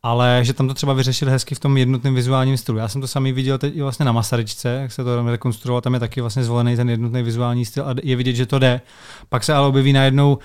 ale 0.02 0.40
že 0.42 0.52
tam 0.52 0.68
to 0.68 0.74
třeba 0.74 0.92
vyřešili 0.92 1.30
hezky 1.30 1.54
v 1.54 1.60
tom 1.60 1.76
jednotném 1.76 2.14
vizuálním 2.14 2.56
stylu. 2.56 2.78
Já 2.78 2.88
jsem 2.88 3.00
to 3.00 3.06
samý 3.06 3.32
viděl 3.32 3.58
teď 3.58 3.76
i 3.76 3.82
vlastně 3.82 4.04
na 4.04 4.12
Masaryčce, 4.12 4.68
jak 4.82 4.92
se 4.92 5.04
to 5.04 5.16
tam 5.16 5.28
rekonstruoval, 5.28 5.80
tam 5.80 5.94
je 5.94 6.00
taky 6.00 6.20
vlastně 6.20 6.44
zvolený 6.44 6.76
ten 6.76 6.90
jednotný 6.90 7.22
vizuální 7.22 7.64
styl 7.64 7.84
a 7.84 7.94
je 8.02 8.16
vidět, 8.16 8.32
že 8.32 8.46
to 8.46 8.58
jde. 8.58 8.80
Pak 9.28 9.44
se 9.44 9.54
ale 9.54 9.68
objeví 9.68 9.92
najednou 9.92 10.38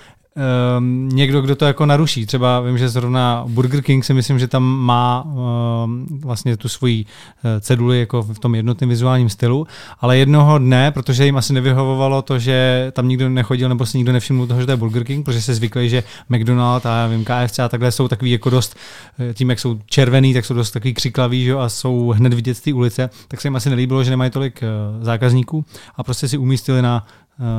um, 0.78 1.08
někdo, 1.08 1.40
kdo 1.42 1.56
to 1.56 1.64
jako 1.64 1.86
naruší. 1.86 2.26
Třeba 2.26 2.60
vím, 2.60 2.78
že 2.78 2.88
zrovna 2.88 3.44
Burger 3.48 3.82
King 3.82 4.04
si 4.04 4.14
myslím, 4.14 4.38
že 4.38 4.48
tam 4.48 4.62
má 4.62 5.24
um, 5.24 6.06
vlastně 6.20 6.56
tu 6.56 6.68
svoji 6.68 7.04
uh, 7.04 7.50
ceduli 7.60 8.00
jako 8.00 8.22
v 8.22 8.38
tom 8.38 8.54
jednotném 8.54 8.90
vizuálním 8.90 9.28
stylu, 9.28 9.66
ale 10.00 10.18
jednoho 10.18 10.58
dne, 10.58 10.90
protože 10.90 11.26
jim 11.26 11.36
asi 11.36 11.52
nevyhovovalo 11.52 12.22
to, 12.22 12.38
že 12.38 12.88
tam 12.92 13.08
nikdo 13.08 13.28
nechodil 13.28 13.68
nebo 13.68 13.86
si 13.86 13.98
nikdo 13.98 14.12
nevšiml 14.12 14.46
toho, 14.46 14.60
že 14.60 14.66
to 14.66 14.72
je 14.72 14.76
Burger 14.76 15.04
King, 15.04 15.24
protože 15.24 15.42
se 15.42 15.54
zvykli, 15.54 15.88
že 15.88 16.04
McDonald 16.28 16.86
a 16.86 16.96
já 16.96 17.06
vím, 17.06 17.24
KFC 17.24 17.58
a 17.58 17.68
takhle 17.68 17.92
jsou 17.92 18.08
takový 18.08 18.30
jako 18.30 18.50
dost, 18.50 18.76
eh, 19.18 19.34
tím 19.34 19.50
jak 19.50 19.60
jsou 19.60 19.78
červený, 19.86 20.34
tak 20.34 20.44
jsou 20.44 20.54
dost 20.54 20.70
takový 20.70 20.94
křiklaví 20.94 21.44
že, 21.44 21.54
a 21.54 21.68
jsou 21.68 22.08
hned 22.08 22.34
vidět 22.34 22.54
z 22.54 22.60
té 22.60 22.72
ulice, 22.72 23.10
tak 23.28 23.40
se 23.40 23.48
jim 23.48 23.56
asi 23.56 23.70
nelíbilo, 23.70 24.04
že 24.04 24.10
nemají 24.10 24.30
tolik 24.30 24.62
uh, 24.62 25.04
zákazníků 25.04 25.64
a 25.96 26.02
prostě 26.02 26.28
si 26.28 26.38
umístili 26.38 26.82
na 26.82 27.06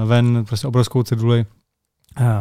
ven 0.05 0.45
prostě 0.45 0.67
obrovskou 0.67 1.03
ceduli 1.03 1.45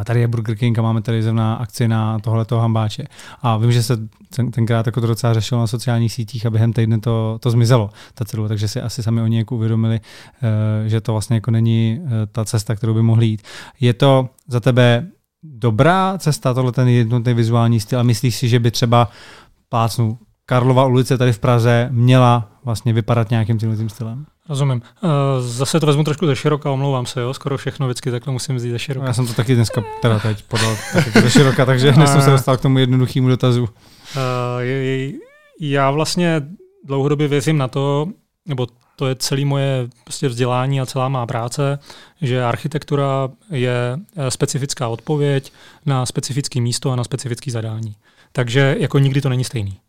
tady 0.04 0.20
je 0.20 0.28
Burger 0.28 0.56
King 0.56 0.78
a 0.78 0.82
máme 0.82 1.02
tady 1.02 1.22
zrovna 1.22 1.54
akci 1.54 1.88
na 1.88 2.18
tohleto 2.18 2.58
hambáče. 2.58 3.04
A 3.42 3.56
vím, 3.56 3.72
že 3.72 3.82
se 3.82 3.96
ten, 4.36 4.50
tenkrát 4.50 4.86
jako 4.86 5.00
to 5.00 5.06
docela 5.06 5.34
řešilo 5.34 5.60
na 5.60 5.66
sociálních 5.66 6.12
sítích 6.12 6.46
a 6.46 6.50
během 6.50 6.72
týdne 6.72 7.00
to, 7.00 7.38
to 7.42 7.50
zmizelo, 7.50 7.90
ta 8.14 8.24
cedule, 8.24 8.48
takže 8.48 8.68
si 8.68 8.80
asi 8.80 9.02
sami 9.02 9.22
oni 9.22 9.38
jako 9.38 9.54
uvědomili, 9.54 10.00
eh, 10.42 10.88
že 10.88 11.00
to 11.00 11.12
vlastně 11.12 11.36
jako 11.36 11.50
není 11.50 12.00
eh, 12.04 12.26
ta 12.32 12.44
cesta, 12.44 12.76
kterou 12.76 12.94
by 12.94 13.02
mohli 13.02 13.26
jít. 13.26 13.42
Je 13.80 13.94
to 13.94 14.28
za 14.48 14.60
tebe 14.60 15.06
dobrá 15.42 16.18
cesta, 16.18 16.54
tohle 16.54 16.72
ten 16.72 16.88
jednotný 16.88 17.34
vizuální 17.34 17.80
styl 17.80 18.00
a 18.00 18.02
myslíš 18.02 18.36
si, 18.36 18.48
že 18.48 18.58
by 18.58 18.70
třeba 18.70 19.08
plácnu 19.68 20.18
Karlova 20.46 20.86
ulice 20.86 21.18
tady 21.18 21.32
v 21.32 21.38
Praze 21.38 21.88
měla 21.90 22.50
vlastně 22.64 22.92
vypadat 22.92 23.30
nějakým 23.30 23.58
tímhle 23.58 23.88
stylem? 23.88 24.26
Rozumím. 24.50 24.82
Uh, 25.02 25.10
zase 25.40 25.80
to 25.80 25.86
vezmu 25.86 26.04
trošku 26.04 26.26
ze 26.26 26.36
široka, 26.36 26.70
omlouvám 26.70 27.06
se, 27.06 27.20
jo? 27.20 27.34
skoro 27.34 27.58
všechno 27.58 27.86
vždycky 27.86 28.10
takhle 28.10 28.32
musím 28.32 28.56
vzít 28.56 28.70
ze 28.70 28.78
široka. 28.78 29.06
Já 29.06 29.12
jsem 29.12 29.26
to 29.26 29.32
taky 29.34 29.54
dneska 29.54 29.84
teda 30.02 30.18
teď 30.18 30.42
podal 30.42 30.76
taky 30.92 31.20
ze 31.20 31.30
široka, 31.30 31.64
takže 31.66 31.92
dnes 31.92 32.12
jsem 32.12 32.22
se 32.22 32.30
dostal 32.30 32.56
k 32.56 32.60
tomu 32.60 32.78
jednoduchému 32.78 33.28
dotazu. 33.28 33.68
Je, 34.58 35.12
já 35.60 35.90
vlastně 35.90 36.42
dlouhodobě 36.84 37.28
věřím 37.28 37.58
na 37.58 37.68
to, 37.68 38.06
nebo 38.46 38.66
to 38.96 39.06
je 39.06 39.14
celé 39.14 39.44
moje 39.44 39.88
prostě 40.04 40.28
vzdělání 40.28 40.80
a 40.80 40.86
celá 40.86 41.08
má 41.08 41.26
práce, 41.26 41.78
že 42.22 42.44
architektura 42.44 43.28
je 43.50 43.98
eh, 44.16 44.30
specifická 44.30 44.88
odpověď 44.88 45.52
na 45.86 46.06
specifické 46.06 46.60
místo 46.60 46.90
a 46.90 46.96
na 46.96 47.04
specifické 47.04 47.50
zadání. 47.50 47.94
Takže 48.32 48.76
jako 48.78 48.98
nikdy 48.98 49.20
to 49.20 49.28
není 49.28 49.44
stejný. 49.44 49.80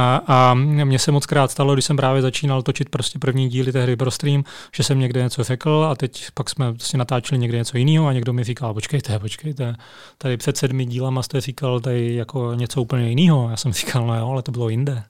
A, 0.00 0.22
a 0.26 0.54
mně 0.54 0.98
se 0.98 1.12
moc 1.12 1.26
krát 1.26 1.50
stalo, 1.50 1.72
když 1.72 1.84
jsem 1.84 1.96
právě 1.96 2.22
začínal 2.22 2.62
točit 2.62 2.88
prostě 2.88 3.18
první 3.18 3.48
díly 3.48 3.72
té 3.72 3.82
hry 3.82 3.96
pro 3.96 4.10
stream, 4.10 4.44
že 4.76 4.82
jsem 4.82 4.98
někde 4.98 5.22
něco 5.22 5.44
řekl 5.44 5.88
a 5.90 5.94
teď 5.94 6.26
pak 6.34 6.50
jsme 6.50 6.74
si 6.78 6.96
natáčeli 6.96 7.38
někde 7.38 7.58
něco 7.58 7.78
jiného 7.78 8.06
a 8.06 8.12
někdo 8.12 8.32
mi 8.32 8.44
říkal, 8.44 8.74
počkejte, 8.74 9.18
počkejte, 9.18 9.74
tady 10.18 10.36
před 10.36 10.56
sedmi 10.56 10.86
dílama 10.86 11.22
jste 11.22 11.40
říkal 11.40 11.80
tady 11.80 12.14
jako 12.14 12.54
něco 12.54 12.82
úplně 12.82 13.08
jiného. 13.08 13.50
Já 13.50 13.56
jsem 13.56 13.72
říkal, 13.72 14.06
no 14.06 14.18
jo, 14.18 14.28
ale 14.28 14.42
to 14.42 14.52
bylo 14.52 14.68
jinde. 14.68 15.02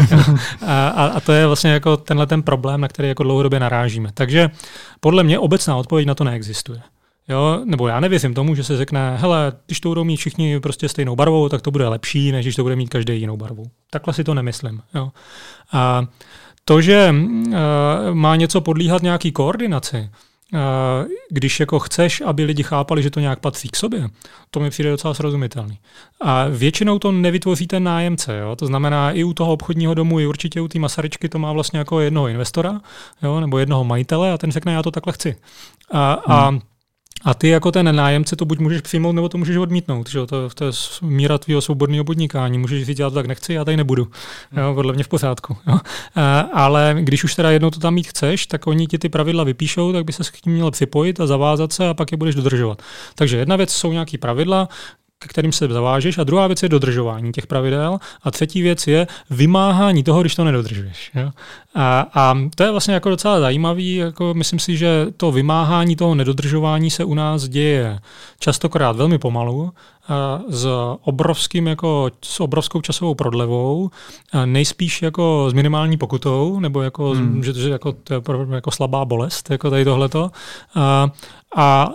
a, 0.66 0.88
a, 0.88 1.06
a, 1.06 1.20
to 1.20 1.32
je 1.32 1.46
vlastně 1.46 1.70
jako 1.70 1.96
tenhle 1.96 2.26
ten 2.26 2.42
problém, 2.42 2.80
na 2.80 2.88
který 2.88 3.08
jako 3.08 3.22
dlouhodobě 3.22 3.60
narážíme. 3.60 4.10
Takže 4.14 4.50
podle 5.00 5.22
mě 5.22 5.38
obecná 5.38 5.76
odpověď 5.76 6.06
na 6.06 6.14
to 6.14 6.24
neexistuje. 6.24 6.80
Jo, 7.28 7.60
nebo 7.64 7.88
já 7.88 8.00
nevěřím 8.00 8.34
tomu, 8.34 8.54
že 8.54 8.64
se 8.64 8.76
řekne, 8.76 9.16
hele, 9.16 9.52
když 9.66 9.80
to 9.80 9.88
budou 9.88 10.04
mít 10.04 10.16
všichni 10.16 10.60
prostě 10.60 10.88
stejnou 10.88 11.16
barvou, 11.16 11.48
tak 11.48 11.62
to 11.62 11.70
bude 11.70 11.88
lepší, 11.88 12.32
než 12.32 12.44
když 12.44 12.56
to 12.56 12.62
bude 12.62 12.76
mít 12.76 12.88
každý 12.88 13.20
jinou 13.20 13.36
barvu. 13.36 13.64
Takhle 13.90 14.14
si 14.14 14.24
to 14.24 14.34
nemyslím. 14.34 14.82
Jo. 14.94 15.10
A 15.72 16.06
to, 16.64 16.80
že 16.80 17.14
uh, 17.14 17.54
má 18.12 18.36
něco 18.36 18.60
podlíhat 18.60 19.02
nějaký 19.02 19.32
koordinaci, 19.32 20.10
když 21.30 21.60
jako 21.60 21.78
chceš, 21.78 22.20
aby 22.20 22.44
lidi 22.44 22.62
chápali, 22.62 23.02
že 23.02 23.10
to 23.10 23.20
nějak 23.20 23.40
patří 23.40 23.68
k 23.68 23.76
sobě, 23.76 24.08
to 24.50 24.60
mi 24.60 24.70
přijde 24.70 24.90
docela 24.90 25.14
srozumitelný. 25.14 25.78
A 26.20 26.48
většinou 26.48 26.98
to 26.98 27.12
nevytvoří 27.12 27.66
ten 27.66 27.84
nájemce. 27.84 28.38
Jo? 28.38 28.56
To 28.56 28.66
znamená, 28.66 29.10
i 29.10 29.24
u 29.24 29.32
toho 29.32 29.52
obchodního 29.52 29.94
domu, 29.94 30.20
i 30.20 30.26
určitě 30.26 30.60
u 30.60 30.68
té 30.68 30.78
Masaryčky 30.78 31.28
to 31.28 31.38
má 31.38 31.52
vlastně 31.52 31.78
jako 31.78 32.00
jednoho 32.00 32.28
investora 32.28 32.80
jo? 33.22 33.40
nebo 33.40 33.58
jednoho 33.58 33.84
majitele 33.84 34.32
a 34.32 34.38
ten 34.38 34.52
řekne, 34.52 34.72
já 34.72 34.82
to 34.82 34.90
takhle 34.90 35.12
chci. 35.12 35.36
A, 35.90 36.22
hmm. 36.26 36.36
a 36.36 36.58
a 37.24 37.34
ty 37.34 37.48
jako 37.48 37.72
ten 37.72 37.96
nájemce 37.96 38.36
to 38.36 38.44
buď 38.44 38.58
můžeš 38.58 38.80
přijmout, 38.80 39.12
nebo 39.12 39.28
to 39.28 39.38
můžeš 39.38 39.56
odmítnout. 39.56 40.10
Že? 40.10 40.26
To, 40.26 40.50
to 40.54 40.64
je 40.64 40.72
míra 41.02 41.38
tvého 41.38 41.60
svobodného 41.60 42.04
podnikání. 42.04 42.58
Můžeš 42.58 42.84
říct, 42.84 42.98
já 42.98 43.10
to 43.10 43.14
tak 43.14 43.26
nechci, 43.26 43.52
já 43.52 43.64
tady 43.64 43.76
nebudu. 43.76 44.08
Jo? 44.56 44.74
Podle 44.74 44.92
mě 44.92 45.04
v 45.04 45.08
pořádku. 45.08 45.56
Jo? 45.66 45.78
A, 46.14 46.40
ale 46.40 46.96
když 47.00 47.24
už 47.24 47.34
teda 47.34 47.50
jednou 47.50 47.70
to 47.70 47.80
tam 47.80 47.94
mít 47.94 48.06
chceš, 48.06 48.46
tak 48.46 48.66
oni 48.66 48.86
ti 48.86 48.98
ty 48.98 49.08
pravidla 49.08 49.44
vypíšou, 49.44 49.92
tak 49.92 50.04
by 50.04 50.12
se 50.12 50.24
s 50.24 50.30
tím 50.30 50.52
měl 50.52 50.70
připojit 50.70 51.20
a 51.20 51.26
zavázat 51.26 51.72
se 51.72 51.88
a 51.88 51.94
pak 51.94 52.12
je 52.12 52.18
budeš 52.18 52.34
dodržovat. 52.34 52.82
Takže 53.14 53.36
jedna 53.36 53.56
věc 53.56 53.72
jsou 53.72 53.92
nějaký 53.92 54.18
pravidla, 54.18 54.68
k 55.18 55.28
kterým 55.28 55.52
se 55.52 55.68
zavážeš, 55.68 56.18
a 56.18 56.24
druhá 56.24 56.46
věc 56.46 56.62
je 56.62 56.68
dodržování 56.68 57.32
těch 57.32 57.46
pravidel, 57.46 57.98
a 58.22 58.30
třetí 58.30 58.62
věc 58.62 58.86
je 58.86 59.06
vymáhání 59.30 60.02
toho, 60.02 60.20
když 60.20 60.34
to 60.34 60.44
nedodržuješ. 60.44 61.10
Jo? 61.14 61.30
A, 61.74 62.06
a 62.14 62.38
to 62.54 62.62
je 62.62 62.70
vlastně 62.70 62.94
jako 62.94 63.10
docela 63.10 63.40
zajímavý, 63.40 63.94
jako 63.94 64.34
myslím 64.34 64.58
si, 64.58 64.76
že 64.76 65.06
to 65.16 65.32
vymáhání 65.32 65.96
toho 65.96 66.14
nedodržování 66.14 66.90
se 66.90 67.04
u 67.04 67.14
nás 67.14 67.48
děje 67.48 67.98
častokrát 68.38 68.96
velmi 68.96 69.18
pomalu, 69.18 69.72
s 70.48 70.66
obrovským 71.02 71.66
jako, 71.66 72.10
s 72.24 72.40
obrovskou 72.40 72.80
časovou 72.80 73.14
prodlevou, 73.14 73.90
nejspíš 74.44 75.02
jako 75.02 75.46
s 75.50 75.52
minimální 75.52 75.96
pokutou, 75.96 76.60
nebo 76.60 76.82
jako, 76.82 77.10
hmm. 77.10 77.44
že, 77.44 77.52
že 77.52 77.70
jako, 77.70 77.92
to 77.92 78.14
je 78.14 78.20
jako 78.54 78.70
slabá 78.70 79.04
bolest, 79.04 79.50
jako 79.50 79.70
tady 79.70 79.84
tohleto. 79.84 80.30
A, 80.74 81.08
a 81.56 81.88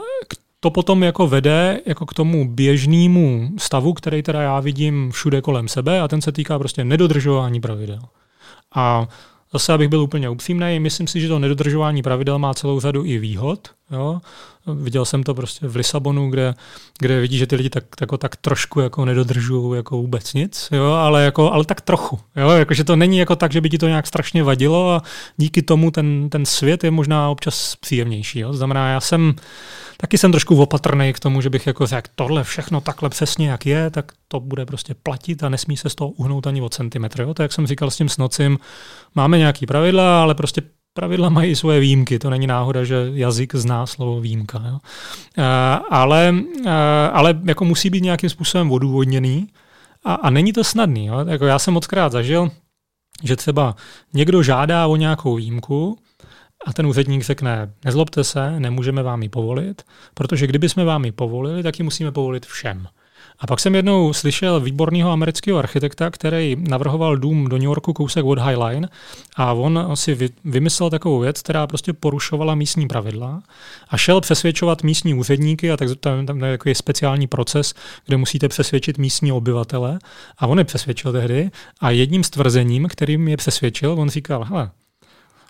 to 0.63 0.69
potom 0.69 1.03
jako 1.03 1.27
vede 1.27 1.79
jako 1.85 2.05
k 2.05 2.13
tomu 2.13 2.47
běžnému 2.47 3.49
stavu, 3.57 3.93
který 3.93 4.23
teda 4.23 4.41
já 4.41 4.59
vidím 4.59 5.11
všude 5.11 5.41
kolem 5.41 5.67
sebe 5.67 6.01
a 6.01 6.07
ten 6.07 6.21
se 6.21 6.31
týká 6.31 6.59
prostě 6.59 6.83
nedodržování 6.83 7.61
pravidel. 7.61 7.99
A 8.75 9.07
zase, 9.53 9.73
abych 9.73 9.89
byl 9.89 10.01
úplně 10.01 10.29
upřímný, 10.29 10.79
myslím 10.79 11.07
si, 11.07 11.21
že 11.21 11.27
to 11.27 11.39
nedodržování 11.39 12.01
pravidel 12.03 12.39
má 12.39 12.53
celou 12.53 12.79
řadu 12.79 13.05
i 13.05 13.17
výhod. 13.17 13.69
Jo? 13.91 14.21
Viděl 14.67 15.05
jsem 15.05 15.23
to 15.23 15.33
prostě 15.33 15.67
v 15.67 15.75
Lisabonu, 15.75 16.29
kde, 16.29 16.53
kde 16.99 17.21
vidí, 17.21 17.37
že 17.37 17.47
ty 17.47 17.55
lidi 17.55 17.69
tak, 17.69 17.83
jako, 18.01 18.17
tak 18.17 18.35
trošku 18.35 18.79
jako 18.79 19.05
nedodržují 19.05 19.75
jako 19.77 19.97
vůbec 19.97 20.33
nic, 20.33 20.69
jo? 20.71 20.91
Ale, 20.91 21.23
jako, 21.23 21.51
ale 21.51 21.65
tak 21.65 21.81
trochu. 21.81 22.19
Jo? 22.35 22.49
Jako, 22.49 22.73
že 22.73 22.83
to 22.83 22.95
není 22.95 23.17
jako 23.17 23.35
tak, 23.35 23.51
že 23.51 23.61
by 23.61 23.69
ti 23.69 23.77
to 23.77 23.87
nějak 23.87 24.07
strašně 24.07 24.43
vadilo 24.43 24.91
a 24.91 25.01
díky 25.37 25.61
tomu 25.61 25.91
ten, 25.91 26.29
ten 26.29 26.45
svět 26.45 26.83
je 26.83 26.91
možná 26.91 27.29
občas 27.29 27.75
příjemnější. 27.75 28.39
Jo? 28.39 28.53
Znamená, 28.53 28.89
já 28.89 28.99
jsem 28.99 29.35
taky 29.97 30.17
jsem 30.17 30.31
trošku 30.31 30.61
opatrný 30.61 31.13
k 31.13 31.19
tomu, 31.19 31.41
že 31.41 31.49
bych 31.49 31.67
jako 31.67 31.87
řekl, 31.87 32.09
tohle 32.15 32.43
všechno 32.43 32.81
takhle 32.81 33.09
přesně, 33.09 33.49
jak 33.49 33.65
je, 33.65 33.89
tak 33.89 34.11
to 34.27 34.39
bude 34.39 34.65
prostě 34.65 34.93
platit 34.93 35.43
a 35.43 35.49
nesmí 35.49 35.77
se 35.77 35.89
z 35.89 35.95
toho 35.95 36.09
uhnout 36.09 36.47
ani 36.47 36.61
o 36.61 36.69
centimetr. 36.69 37.21
Jo? 37.21 37.33
To, 37.33 37.41
jak 37.41 37.53
jsem 37.53 37.67
říkal 37.67 37.91
s 37.91 37.97
tím 37.97 38.09
snocím, 38.09 38.59
máme 39.15 39.37
nějaký 39.37 39.65
pravidla, 39.65 40.21
ale 40.21 40.35
prostě 40.35 40.61
pravidla 40.93 41.29
mají 41.29 41.55
svoje 41.55 41.79
výjimky. 41.79 42.19
To 42.19 42.29
není 42.29 42.47
náhoda, 42.47 42.83
že 42.83 43.11
jazyk 43.13 43.55
zná 43.55 43.85
slovo 43.85 44.21
výjimka. 44.21 44.63
Jo? 44.67 44.79
A, 45.43 45.75
ale, 45.75 46.35
a, 46.69 47.07
ale 47.07 47.39
jako 47.43 47.65
musí 47.65 47.89
být 47.89 48.03
nějakým 48.03 48.29
způsobem 48.29 48.71
odůvodněný 48.71 49.47
a, 50.05 50.13
a 50.13 50.29
není 50.29 50.53
to 50.53 50.63
snadný. 50.63 51.05
Jo? 51.05 51.25
Jako 51.27 51.45
já 51.45 51.59
jsem 51.59 51.73
moc 51.73 51.87
krát 51.87 52.11
zažil, 52.11 52.51
že 53.23 53.35
třeba 53.35 53.75
někdo 54.13 54.43
žádá 54.43 54.87
o 54.87 54.95
nějakou 54.95 55.35
výjimku, 55.35 55.97
a 56.65 56.73
ten 56.73 56.87
úředník 56.87 57.23
řekne, 57.23 57.73
nezlobte 57.85 58.23
se, 58.23 58.59
nemůžeme 58.59 59.03
vám 59.03 59.23
ji 59.23 59.29
povolit, 59.29 59.83
protože 60.13 60.47
kdyby 60.47 60.69
jsme 60.69 60.83
vám 60.83 61.05
ji 61.05 61.11
povolili, 61.11 61.63
tak 61.63 61.79
ji 61.79 61.83
musíme 61.83 62.11
povolit 62.11 62.45
všem. 62.45 62.87
A 63.41 63.47
pak 63.47 63.59
jsem 63.59 63.75
jednou 63.75 64.13
slyšel 64.13 64.59
výborného 64.59 65.11
amerického 65.11 65.59
architekta, 65.59 66.09
který 66.09 66.57
navrhoval 66.59 67.17
dům 67.17 67.47
do 67.47 67.57
New 67.57 67.65
Yorku 67.65 67.93
kousek 67.93 68.25
od 68.25 68.39
High 68.39 68.57
Line 68.57 68.87
a 69.35 69.53
on 69.53 69.89
si 69.93 70.29
vymyslel 70.45 70.89
takovou 70.89 71.19
věc, 71.19 71.41
která 71.41 71.67
prostě 71.67 71.93
porušovala 71.93 72.55
místní 72.55 72.87
pravidla 72.87 73.43
a 73.89 73.97
šel 73.97 74.21
přesvědčovat 74.21 74.83
místní 74.83 75.13
úředníky 75.13 75.71
a 75.71 75.77
tak 75.77 75.89
tam, 75.99 76.25
tam 76.25 76.43
je 76.43 76.57
takový 76.57 76.75
speciální 76.75 77.27
proces, 77.27 77.73
kde 78.05 78.17
musíte 78.17 78.47
přesvědčit 78.47 78.97
místní 78.97 79.31
obyvatele. 79.31 79.99
A 80.37 80.47
on 80.47 80.57
je 80.57 80.63
přesvědčil 80.63 81.11
tehdy 81.11 81.51
a 81.79 81.89
jedním 81.89 82.23
stvrzením, 82.23 82.87
kterým 82.87 83.27
je 83.27 83.37
přesvědčil, 83.37 83.95
on 83.99 84.09
říkal, 84.09 84.43
hele, 84.43 84.71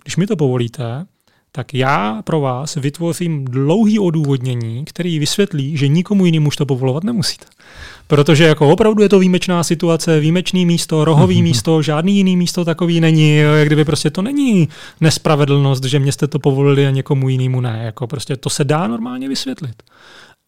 když 0.04 0.18
mi 0.18 0.28
to 0.28 0.36
povolíte, 0.36 1.06
tak 1.52 1.74
já 1.74 2.22
pro 2.24 2.42
vás 2.42 2.76
vytvořím 2.76 3.46
dlouhý 3.46 4.00
odůvodnění, 4.00 4.86
který 4.86 5.20
vysvětlí, 5.20 5.78
že 5.78 5.88
nikomu 5.88 6.26
jinému 6.26 6.48
už 6.48 6.56
to 6.56 6.66
povolovat 6.66 7.04
nemusíte. 7.04 7.46
Protože 8.08 8.44
jako 8.44 8.70
opravdu 8.70 9.04
je 9.04 9.10
to 9.10 9.20
výjimečná 9.20 9.64
situace, 9.64 10.20
výjimečný 10.20 10.66
místo, 10.66 11.06
rohový 11.06 11.44
místo, 11.44 11.82
žádný 11.82 12.18
jiný 12.18 12.38
místo 12.38 12.66
takový 12.66 13.02
není, 13.02 13.38
jak 13.38 13.68
kdyby 13.68 13.86
prostě 13.86 14.10
to 14.10 14.22
není 14.22 14.70
nespravedlnost, 15.02 15.84
že 15.84 16.00
mě 16.00 16.12
jste 16.12 16.28
to 16.28 16.40
povolili 16.40 16.88
a 16.88 16.90
někomu 16.90 17.30
jinému 17.30 17.62
ne. 17.62 17.82
Jako 17.84 18.08
prostě 18.08 18.36
to 18.36 18.50
se 18.50 18.64
dá 18.64 18.88
normálně 18.88 19.30
vysvětlit. 19.30 19.84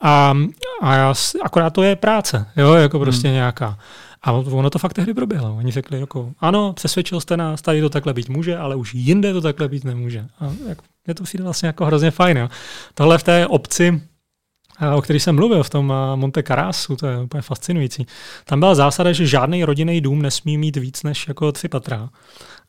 A, 0.01 0.34
a 0.81 0.95
já, 0.95 1.13
akorát 1.43 1.69
to 1.69 1.84
je 1.84 1.95
práce, 1.95 2.45
jo, 2.57 2.73
jako 2.73 2.99
prostě 2.99 3.27
hmm. 3.27 3.35
nějaká. 3.35 3.77
A 4.23 4.31
ono 4.31 4.69
to 4.69 4.79
fakt 4.79 4.93
tehdy 4.93 5.13
proběhlo. 5.13 5.55
Oni 5.55 5.71
řekli, 5.71 5.99
jako, 5.99 6.31
ano, 6.39 6.73
přesvědčil 6.73 7.19
jste 7.19 7.37
nás, 7.37 7.61
tady 7.61 7.81
to 7.81 7.89
takhle 7.89 8.13
být 8.13 8.29
může, 8.29 8.57
ale 8.57 8.75
už 8.75 8.93
jinde 8.93 9.33
to 9.33 9.41
takhle 9.41 9.67
být 9.67 9.83
nemůže. 9.83 10.25
A 10.39 10.53
jak, 10.67 10.77
mě 11.05 11.15
to 11.15 11.23
přijde 11.23 11.43
vlastně 11.43 11.67
jako 11.67 11.85
hrozně 11.85 12.11
fajn. 12.11 12.37
Jo. 12.37 12.49
Tohle 12.93 13.17
v 13.17 13.23
té 13.23 13.47
obci, 13.47 14.01
o 14.95 15.01
který 15.01 15.19
jsem 15.19 15.35
mluvil, 15.35 15.63
v 15.63 15.69
tom 15.69 15.93
Monte 16.15 16.43
Carasu, 16.43 16.95
to 16.95 17.07
je 17.07 17.19
úplně 17.19 17.41
fascinující. 17.41 18.07
Tam 18.45 18.59
byla 18.59 18.75
zásada, 18.75 19.11
že 19.11 19.27
žádný 19.27 19.63
rodinný 19.63 20.01
dům 20.01 20.21
nesmí 20.21 20.57
mít 20.57 20.75
víc 20.75 21.03
než 21.03 21.27
jako 21.27 21.51
tři 21.51 21.67
patra. 21.67 22.09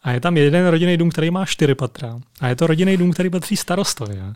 A 0.03 0.11
je 0.11 0.21
tam 0.21 0.37
jeden 0.37 0.69
rodinný 0.69 0.97
dům, 0.97 1.11
který 1.11 1.31
má 1.31 1.47
čtyři 1.47 1.75
patra. 1.75 2.19
A 2.41 2.49
je 2.49 2.57
to 2.57 2.67
rodinný 2.67 2.97
dům, 2.97 3.13
který 3.13 3.31
patří 3.31 3.57
starostovi. 3.57 4.21
A, 4.21 4.35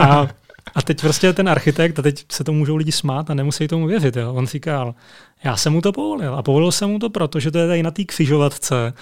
a, 0.00 0.28
a 0.74 0.82
teď 0.82 1.00
prostě 1.00 1.32
ten 1.32 1.48
architekt, 1.48 1.98
a 1.98 2.02
teď 2.02 2.24
se 2.32 2.44
to 2.44 2.52
můžou 2.52 2.76
lidi 2.76 2.92
smát 2.92 3.30
a 3.30 3.34
nemusí 3.34 3.68
tomu 3.68 3.86
věřit. 3.86 4.16
Jo. 4.16 4.34
On 4.34 4.46
říkal, 4.46 4.94
já 5.44 5.56
jsem 5.56 5.72
mu 5.72 5.80
to 5.80 5.92
povolil. 5.92 6.34
A 6.34 6.42
povolil 6.42 6.72
jsem 6.72 6.90
mu 6.90 6.98
to 6.98 7.10
proto, 7.10 7.40
že 7.40 7.50
to 7.50 7.58
je 7.58 7.66
tady 7.66 7.82
na 7.82 7.90
té 7.90 8.04
křižovatce. 8.04 8.92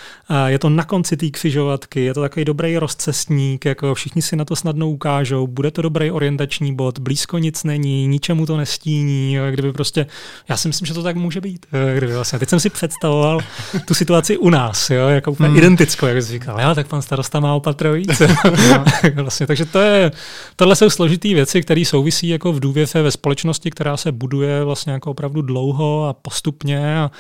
Je 0.47 0.59
to 0.59 0.71
na 0.71 0.85
konci 0.85 1.17
té 1.17 1.31
křižovatky, 1.31 2.01
je 2.01 2.15
to 2.15 2.21
takový 2.21 2.45
dobrý 2.45 2.79
rozcestník, 2.79 3.65
jako 3.65 3.95
všichni 3.95 4.23
si 4.23 4.37
na 4.37 4.45
to 4.45 4.57
snadno 4.57 4.91
ukážou, 4.91 5.47
bude 5.47 5.71
to 5.71 5.83
dobrý 5.83 6.11
orientační 6.11 6.75
bod, 6.75 6.99
blízko 6.99 7.39
nic 7.39 7.65
není, 7.65 8.07
ničemu 8.07 8.47
to 8.47 8.57
nestíní, 8.57 9.35
jo, 9.35 9.45
kdyby 9.51 9.73
prostě, 9.73 10.07
já 10.49 10.57
si 10.57 10.69
myslím, 10.69 10.87
že 10.87 10.95
to 10.95 11.03
tak 11.03 11.17
může 11.17 11.41
být. 11.41 11.67
Jo, 11.73 11.97
kdyby 11.97 12.15
vlastně. 12.15 12.39
Teď 12.39 12.49
jsem 12.49 12.61
si 12.61 12.71
představoval 12.71 13.41
tu 13.85 13.95
situaci 13.95 14.39
u 14.39 14.51
nás, 14.51 14.91
jo, 14.91 15.09
jako 15.09 15.33
úplně 15.33 15.49
hmm. 15.49 15.59
identickou, 15.59 16.07
jak 16.07 16.23
jsi 16.23 16.33
říkal, 16.33 16.61
já, 16.61 16.75
tak 16.75 16.87
pan 16.87 17.03
starosta 17.03 17.41
má 17.41 17.55
opatro 17.55 17.93
víc. 17.93 18.23
vlastně, 19.15 19.47
takže 19.47 19.65
to 19.65 19.79
je, 19.79 20.13
tohle 20.57 20.77
jsou 20.77 20.91
složitý 20.91 21.35
věci, 21.35 21.63
které 21.63 21.85
souvisí 21.85 22.29
jako 22.29 22.53
v 22.53 22.61
důvěře 22.61 23.03
ve 23.03 23.11
společnosti, 23.11 23.71
která 23.71 23.97
se 23.97 24.13
buduje 24.13 24.65
vlastně 24.65 24.93
jako 24.93 25.11
opravdu 25.11 25.43
dlouho 25.43 26.09
a 26.09 26.13
postupně 26.31 26.99
a, 26.99 27.11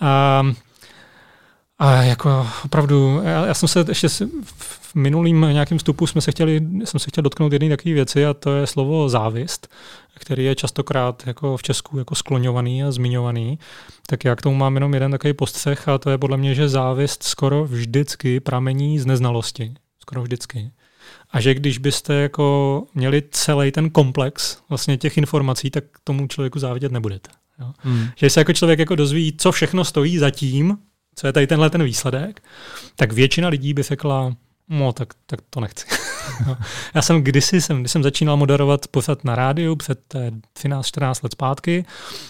a 0.00 0.42
a 1.78 2.02
jako 2.02 2.46
opravdu, 2.64 3.20
já, 3.24 3.46
já 3.46 3.54
jsem 3.54 3.68
se 3.68 3.84
ještě 3.88 4.08
v 4.56 4.94
minulým 4.94 5.40
nějakém 5.40 5.78
vstupu 5.78 6.06
jsme 6.06 6.20
se 6.20 6.30
chtěli, 6.30 6.60
jsem 6.84 7.00
se 7.00 7.10
chtěl 7.10 7.22
dotknout 7.22 7.52
jedné 7.52 7.68
takové 7.68 7.94
věci 7.94 8.26
a 8.26 8.34
to 8.34 8.56
je 8.56 8.66
slovo 8.66 9.08
závist, 9.08 9.68
který 10.14 10.44
je 10.44 10.54
častokrát 10.54 11.26
jako 11.26 11.56
v 11.56 11.62
Česku 11.62 11.98
jako 11.98 12.14
skloňovaný 12.14 12.84
a 12.84 12.90
zmiňovaný. 12.90 13.58
Tak 14.06 14.24
já 14.24 14.36
k 14.36 14.42
tomu 14.42 14.56
mám 14.56 14.74
jenom 14.74 14.94
jeden 14.94 15.10
takový 15.10 15.32
postřeh 15.32 15.88
a 15.88 15.98
to 15.98 16.10
je 16.10 16.18
podle 16.18 16.36
mě, 16.36 16.54
že 16.54 16.68
závist 16.68 17.22
skoro 17.22 17.64
vždycky 17.64 18.40
pramení 18.40 18.98
z 18.98 19.06
neznalosti. 19.06 19.74
Skoro 20.00 20.22
vždycky. 20.22 20.70
A 21.30 21.40
že 21.40 21.54
když 21.54 21.78
byste 21.78 22.14
jako 22.14 22.82
měli 22.94 23.22
celý 23.30 23.72
ten 23.72 23.90
komplex 23.90 24.58
vlastně 24.68 24.96
těch 24.96 25.18
informací, 25.18 25.70
tak 25.70 25.84
tomu 26.04 26.26
člověku 26.26 26.58
závidět 26.58 26.92
nebudete. 26.92 27.30
Jo? 27.60 27.72
Hmm. 27.78 28.06
Že 28.16 28.30
se 28.30 28.40
jako 28.40 28.52
člověk 28.52 28.78
jako 28.78 28.94
dozví, 28.94 29.34
co 29.38 29.52
všechno 29.52 29.84
stojí 29.84 30.18
za 30.18 30.30
tím, 30.30 30.78
co 31.14 31.26
je 31.26 31.32
tady 31.32 31.46
tenhle 31.46 31.70
ten 31.70 31.84
výsledek, 31.84 32.42
tak 32.96 33.12
většina 33.12 33.48
lidí 33.48 33.74
by 33.74 33.82
řekla, 33.82 34.32
No, 34.72 34.92
tak, 34.92 35.08
tak 35.26 35.40
to 35.50 35.60
nechci. 35.60 35.86
Já 36.94 37.02
jsem 37.02 37.22
kdysi, 37.22 37.60
jsem, 37.60 37.80
když 37.80 37.92
jsem 37.92 38.02
začínal 38.02 38.36
moderovat 38.36 38.86
pořad 38.86 39.24
na 39.24 39.34
rádiu 39.34 39.76
před 39.76 40.14
13-14 40.58 41.20
let 41.22 41.32
zpátky, 41.32 41.84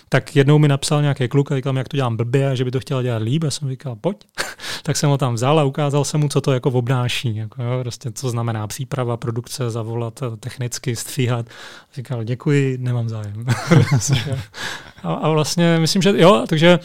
tak 0.08 0.36
jednou 0.36 0.58
mi 0.58 0.68
napsal 0.68 1.02
nějaký 1.02 1.28
kluk 1.28 1.52
a 1.52 1.56
říkal 1.56 1.72
mi, 1.72 1.80
jak 1.80 1.88
to 1.88 1.96
dělám 1.96 2.16
blbě 2.16 2.50
a 2.50 2.54
že 2.54 2.64
by 2.64 2.70
to 2.70 2.80
chtěl 2.80 3.02
dělat 3.02 3.22
líp. 3.22 3.44
Já 3.44 3.50
jsem 3.50 3.68
říkal, 3.68 3.96
pojď. 3.96 4.16
tak 4.82 4.96
jsem 4.96 5.10
ho 5.10 5.18
tam 5.18 5.34
vzal 5.34 5.60
a 5.60 5.64
ukázal 5.64 6.04
jsem 6.04 6.20
mu, 6.20 6.28
co 6.28 6.40
to 6.40 6.52
jako 6.52 6.70
obnáší. 6.70 7.36
Jako, 7.36 7.62
jo, 7.62 7.70
prostě, 7.82 8.12
co 8.12 8.30
znamená 8.30 8.66
příprava, 8.66 9.16
produkce, 9.16 9.70
zavolat 9.70 10.22
eh, 10.22 10.36
technicky, 10.36 10.96
stříhat. 10.96 11.46
Říkal, 11.94 12.24
děkuji, 12.24 12.78
nemám 12.78 13.08
zájem. 13.08 13.46
a, 15.02 15.12
a 15.12 15.30
vlastně 15.30 15.76
myslím, 15.80 16.02
že 16.02 16.12
jo, 16.16 16.44
takže 16.48 16.78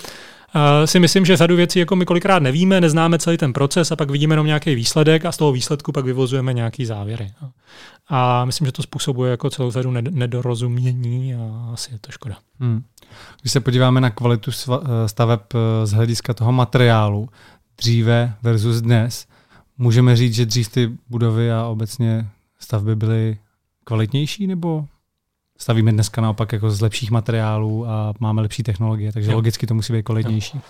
Uh, 0.55 0.85
si 0.85 0.99
myslím, 0.99 1.25
že 1.25 1.37
řadu 1.37 1.55
věcí 1.55 1.79
jako 1.79 1.95
my 1.95 2.05
kolikrát 2.05 2.39
nevíme, 2.39 2.81
neznáme 2.81 3.19
celý 3.19 3.37
ten 3.37 3.53
proces 3.53 3.91
a 3.91 3.95
pak 3.95 4.09
vidíme 4.09 4.33
jenom 4.33 4.45
nějaký 4.45 4.75
výsledek 4.75 5.25
a 5.25 5.31
z 5.31 5.37
toho 5.37 5.51
výsledku 5.51 5.91
pak 5.91 6.05
vyvozujeme 6.05 6.53
nějaký 6.53 6.85
závěry. 6.85 7.31
A 8.09 8.45
myslím, 8.45 8.65
že 8.65 8.71
to 8.71 8.83
způsobuje 8.83 9.31
jako 9.31 9.49
celou 9.49 9.71
řadu 9.71 9.91
nedorozumění 9.91 11.35
a 11.35 11.69
asi 11.73 11.91
je 11.91 11.99
to 11.99 12.11
škoda. 12.11 12.37
Hmm. 12.59 12.83
Když 13.41 13.51
se 13.51 13.59
podíváme 13.59 14.01
na 14.01 14.09
kvalitu 14.09 14.51
eh, 14.51 15.07
staveb 15.07 15.39
eh, 15.53 15.85
z 15.85 15.91
hlediska 15.91 16.33
toho 16.33 16.51
materiálu, 16.51 17.29
dříve 17.77 18.33
versus 18.41 18.81
dnes, 18.81 19.27
můžeme 19.77 20.15
říct, 20.15 20.33
že 20.33 20.45
dřív 20.45 20.69
ty 20.69 20.91
budovy 21.09 21.51
a 21.51 21.65
obecně 21.65 22.27
stavby 22.59 22.95
byly 22.95 23.37
kvalitnější, 23.83 24.47
nebo 24.47 24.85
stavíme 25.57 25.91
dneska 25.91 26.21
naopak 26.21 26.53
jako 26.53 26.71
z 26.71 26.81
lepších 26.81 27.11
materiálů 27.11 27.87
a 27.87 28.13
máme 28.19 28.41
lepší 28.41 28.63
technologie, 28.63 29.11
takže 29.11 29.31
jo. 29.31 29.37
logicky 29.37 29.67
to 29.67 29.73
musí 29.73 29.93
být 29.93 30.03
kvalitnější. 30.03 30.57
Jo. 30.57 30.61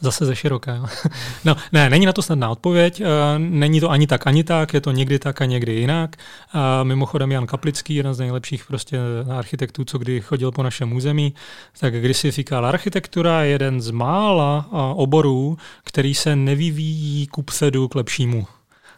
Zase 0.00 0.26
ze 0.26 0.36
široká. 0.36 0.88
No, 1.44 1.56
ne, 1.72 1.90
není 1.90 2.06
na 2.06 2.12
to 2.12 2.22
snadná 2.22 2.50
odpověď. 2.50 3.00
Eh, 3.00 3.04
není 3.38 3.80
to 3.80 3.90
ani 3.90 4.06
tak, 4.06 4.26
ani 4.26 4.44
tak, 4.44 4.74
je 4.74 4.80
to 4.80 4.90
někdy 4.90 5.18
tak 5.18 5.42
a 5.42 5.44
někdy 5.44 5.72
jinak. 5.72 6.16
A 6.52 6.82
mimochodem 6.82 7.32
Jan 7.32 7.46
Kaplický, 7.46 7.94
jeden 7.94 8.14
z 8.14 8.18
nejlepších 8.18 8.64
prostě 8.66 8.98
architektů, 9.38 9.84
co 9.84 9.98
kdy 9.98 10.20
chodil 10.20 10.52
po 10.52 10.62
našem 10.62 10.92
území, 10.92 11.34
tak 11.80 12.00
když 12.00 12.16
si 12.16 12.30
říkal, 12.30 12.66
architektura 12.66 13.42
je 13.42 13.50
jeden 13.50 13.80
z 13.80 13.90
mála 13.90 14.68
oborů, 14.94 15.58
který 15.84 16.14
se 16.14 16.36
nevyvíjí 16.36 17.26
ku 17.26 17.42
předu 17.42 17.88
k 17.88 17.94
lepšímu 17.94 18.46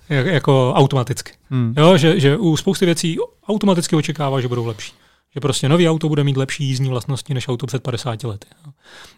jako 0.09 0.73
automaticky. 0.75 1.33
Hmm. 1.51 1.75
Jo, 1.77 1.97
že, 1.97 2.21
že 2.21 2.37
u 2.37 2.57
spousty 2.57 2.87
věcí 2.87 3.19
automaticky 3.49 3.97
očekává, 3.97 4.41
že 4.41 4.49
budou 4.49 4.67
lepší. 4.67 4.93
Že 5.35 5.41
prostě 5.41 5.69
nový 5.69 5.89
auto 5.89 6.09
bude 6.09 6.25
mít 6.25 6.37
lepší 6.37 6.65
jízdní 6.65 6.89
vlastnosti 6.89 7.35
než 7.35 7.49
auto 7.49 7.67
před 7.67 7.83
50 7.83 8.25
lety. 8.25 8.49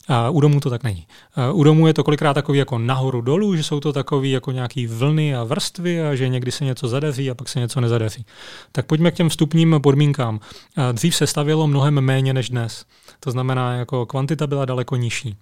A 0.09 0.31
u 0.31 0.41
domů 0.41 0.61
to 0.61 0.71
tak 0.71 0.83
není. 0.83 1.07
A 1.35 1.53
u 1.53 1.65
domů 1.65 1.87
je 1.87 1.95
to 1.95 2.05
kolikrát 2.05 2.35
takový 2.35 2.59
jako 2.59 2.79
nahoru 2.79 3.21
dolů, 3.21 3.57
že 3.57 3.63
jsou 3.63 3.81
to 3.81 3.93
takový 3.93 4.31
jako 4.31 4.51
nějaký 4.51 4.87
vlny 4.87 5.37
a 5.37 5.45
vrstvy 5.45 6.03
a 6.03 6.15
že 6.15 6.29
někdy 6.29 6.53
se 6.53 6.65
něco 6.65 6.89
zadeří 6.89 7.31
a 7.31 7.35
pak 7.35 7.49
se 7.49 7.61
něco 7.61 7.81
nezadeří. 7.81 8.27
Tak 8.73 8.87
pojďme 8.87 9.11
k 9.11 9.15
těm 9.15 9.29
vstupním 9.29 9.81
podmínkám. 9.83 10.41
A 10.77 10.93
dřív 10.93 11.17
se 11.17 11.27
stavělo 11.27 11.67
mnohem 11.67 12.01
méně 12.01 12.35
než 12.35 12.51
dnes. 12.51 12.85
To 13.21 13.31
znamená, 13.31 13.75
jako 13.75 14.07
kvantita 14.07 14.47
byla 14.47 14.65
daleko 14.65 14.97
nižší. 14.97 15.37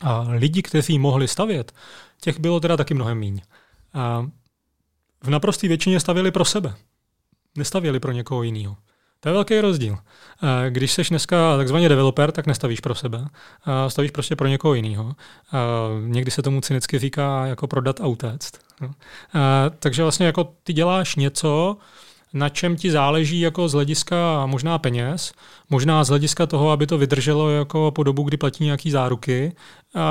A 0.00 0.26
lidi, 0.28 0.62
kteří 0.62 0.98
mohli 0.98 1.28
stavět, 1.28 1.72
těch 2.20 2.40
bylo 2.40 2.60
teda 2.60 2.76
taky 2.76 2.94
mnohem 2.94 3.20
méně. 3.20 3.42
A 3.94 4.26
v 5.22 5.30
naprosté 5.30 5.68
většině 5.68 6.00
stavěli 6.00 6.30
pro 6.30 6.44
sebe. 6.44 6.74
Nestavěli 7.56 8.00
pro 8.00 8.12
někoho 8.12 8.42
jiného. 8.42 8.76
To 9.20 9.28
je 9.28 9.32
velký 9.32 9.60
rozdíl. 9.60 9.98
Když 10.68 10.92
jsi 10.92 11.02
dneska 11.10 11.56
takzvaný 11.56 11.88
developer, 11.88 12.32
tak 12.32 12.46
nestavíš 12.46 12.80
pro 12.80 12.94
sebe. 12.94 13.24
Stavíš 13.88 14.10
prostě 14.10 14.36
pro 14.36 14.48
někoho 14.48 14.74
jiného. 14.74 15.14
Někdy 16.06 16.30
se 16.30 16.42
tomu 16.42 16.60
cynicky 16.60 16.98
říká 16.98 17.46
jako 17.46 17.66
prodat 17.66 18.00
a 18.00 18.06
utéct. 18.06 18.52
Takže 19.78 20.02
vlastně 20.02 20.26
jako 20.26 20.52
ty 20.62 20.72
děláš 20.72 21.16
něco, 21.16 21.76
na 22.34 22.48
čem 22.48 22.76
ti 22.76 22.90
záleží 22.90 23.40
jako 23.40 23.68
z 23.68 23.72
hlediska 23.72 24.46
možná 24.46 24.78
peněz, 24.78 25.32
možná 25.70 26.04
z 26.04 26.08
hlediska 26.08 26.46
toho, 26.46 26.70
aby 26.70 26.86
to 26.86 26.98
vydrželo 26.98 27.50
jako 27.50 27.90
po 27.90 28.02
dobu, 28.02 28.22
kdy 28.22 28.36
platí 28.36 28.64
nějaký 28.64 28.90
záruky, 28.90 29.52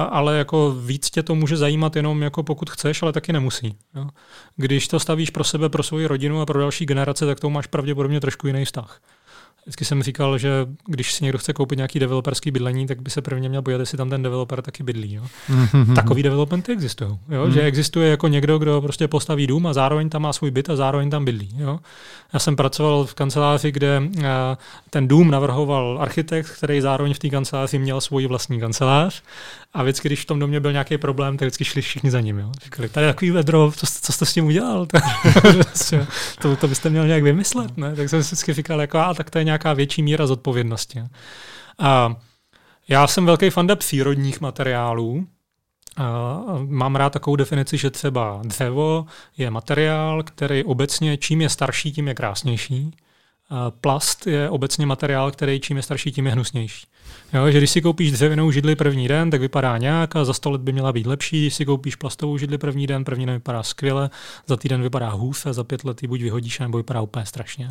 ale 0.10 0.38
jako 0.38 0.72
víc 0.72 1.10
tě 1.10 1.24
to 1.24 1.36
může 1.36 1.58
zajímat 1.58 1.96
jenom 1.96 2.22
jako 2.22 2.44
pokud 2.44 2.70
chceš, 2.70 3.02
ale 3.02 3.14
taky 3.14 3.34
nemusí. 3.34 3.76
Jo. 3.96 4.08
Když 4.56 4.88
to 4.88 5.00
stavíš 5.00 5.30
pro 5.30 5.44
sebe, 5.44 5.70
pro 5.70 5.84
svoji 5.84 6.08
rodinu 6.08 6.42
a 6.42 6.46
pro 6.46 6.60
další 6.60 6.86
generace, 6.86 7.26
tak 7.26 7.40
to 7.40 7.50
máš 7.50 7.68
pravděpodobně 7.68 8.20
trošku 8.20 8.48
jiný 8.48 8.66
vztah. 8.66 9.02
Vždycky 9.66 9.86
jsem 9.86 10.04
říkal, 10.04 10.38
že 10.38 10.50
když 10.86 11.14
si 11.14 11.24
někdo 11.24 11.38
chce 11.38 11.54
koupit 11.54 11.76
nějaký 11.76 12.00
developerský 12.00 12.52
bydlení, 12.52 12.88
tak 12.88 13.02
by 13.02 13.10
se 13.10 13.22
prvně 13.22 13.50
měl 13.50 13.62
bojat, 13.62 13.80
jestli 13.80 13.98
tam 13.98 14.10
ten 14.10 14.24
developer 14.24 14.62
taky 14.62 14.84
bydlí. 14.84 15.14
Jo. 15.14 15.24
Takový 15.96 16.24
developmenty 16.24 16.72
existují. 16.72 17.20
Jo? 17.30 17.46
Mm. 17.46 17.52
Že 17.52 17.62
existuje 17.62 18.10
jako 18.10 18.28
někdo, 18.28 18.60
kdo 18.60 18.82
prostě 18.82 19.08
postaví 19.08 19.48
dům 19.48 19.68
a 19.68 19.74
zároveň 19.74 20.10
tam 20.10 20.22
má 20.22 20.34
svůj 20.34 20.52
byt 20.52 20.70
a 20.70 20.76
zároveň 20.76 21.10
tam 21.10 21.26
bydlí. 21.26 21.50
Jo. 21.58 21.80
Já 22.34 22.40
jsem 22.40 22.56
pracoval 22.56 23.06
v 23.06 23.14
kanceláři, 23.14 23.72
kde 23.72 24.00
uh, 24.00 24.24
ten 24.90 25.08
dům 25.08 25.32
navrhoval 25.32 25.98
architekt, 26.02 26.50
který 26.50 26.82
zároveň 26.82 27.14
v 27.14 27.20
té 27.20 27.30
kanceláři 27.30 27.80
měl 27.80 28.02
svůj 28.02 28.28
vlastní 28.28 28.60
kancelář. 28.60 29.24
A 29.74 29.84
vždycky, 29.84 30.08
když 30.08 30.22
v 30.22 30.26
tom 30.26 30.40
domě 30.40 30.60
byl 30.60 30.72
nějaký 30.72 30.98
problém, 30.98 31.38
tak 31.38 31.46
vždycky 31.46 31.66
šli 31.66 31.82
všichni 31.82 32.12
za 32.12 32.20
ním. 32.20 32.40
Jo. 32.40 32.52
Říkali, 32.64 32.90
tady 32.90 33.08
je 33.08 33.14
takový 33.14 33.32
vedro, 33.32 33.72
co, 33.76 33.86
co 34.02 34.14
jste 34.14 34.26
s 34.26 34.34
tím 34.34 34.46
udělal? 34.46 34.88
to, 36.42 36.56
to 36.56 36.68
byste 36.68 36.90
měl 36.90 37.08
nějak 37.08 37.24
vymyslet. 37.24 37.78
Ne? 37.78 37.96
Tak 37.96 38.10
jsem 38.10 38.24
si 38.24 38.28
vždycky 38.28 38.54
říkal, 38.54 38.82
jako, 38.82 38.98
a 38.98 39.14
tak 39.14 39.30
to 39.30 39.38
je 39.38 39.44
nějaká 39.44 39.74
větší 39.74 40.04
míra 40.04 40.28
zodpovědnosti. 40.28 41.04
A 41.80 42.16
já 42.88 43.08
jsem 43.08 43.26
velký 43.26 43.50
fanda 43.50 43.76
přírodních 43.76 44.42
materiálů, 44.42 45.28
a 45.98 46.40
mám 46.68 46.96
rád 46.96 47.14
takovou 47.14 47.36
definici, 47.36 47.78
že 47.78 47.90
třeba 47.90 48.42
dřevo 48.44 49.06
je 49.38 49.52
materiál, 49.52 50.24
který 50.24 50.64
obecně 50.64 51.18
čím 51.18 51.42
je 51.42 51.50
starší, 51.50 51.92
tím 51.92 52.08
je 52.08 52.16
krásnější. 52.16 52.92
Plast 53.82 54.28
je 54.28 54.50
obecně 54.50 54.86
materiál, 54.86 55.32
který 55.32 55.60
čím 55.60 55.78
je 55.78 55.84
starší, 55.84 56.12
tím 56.12 56.26
je 56.26 56.32
hnusnější. 56.32 56.88
Jo, 57.34 57.52
že 57.52 57.58
když 57.58 57.70
si 57.70 57.82
koupíš 57.82 58.12
dřevěnou 58.12 58.52
židli 58.52 58.76
první 58.76 59.08
den, 59.08 59.30
tak 59.30 59.42
vypadá 59.42 59.78
nějak 59.78 60.16
a 60.16 60.26
za 60.26 60.34
sto 60.34 60.52
let 60.52 60.62
by 60.62 60.74
měla 60.74 60.94
být 60.94 61.08
lepší. 61.08 61.42
Když 61.42 61.56
si 61.56 61.66
koupíš 61.66 61.96
plastovou 61.96 62.38
židli 62.38 62.58
první 62.58 62.88
den, 62.88 63.06
první 63.06 63.26
den 63.26 63.36
vypadá 63.36 63.64
skvěle, 63.64 64.10
za 64.48 64.58
týden 64.58 64.82
vypadá 64.82 65.10
hůř 65.10 65.46
a 65.46 65.54
za 65.54 65.64
pět 65.64 65.84
let 65.84 66.02
ji 66.02 66.08
buď 66.08 66.22
vyhodíš, 66.22 66.60
nebo 66.60 66.78
vypadá 66.78 67.02
úplně 67.02 67.26
strašně. 67.26 67.70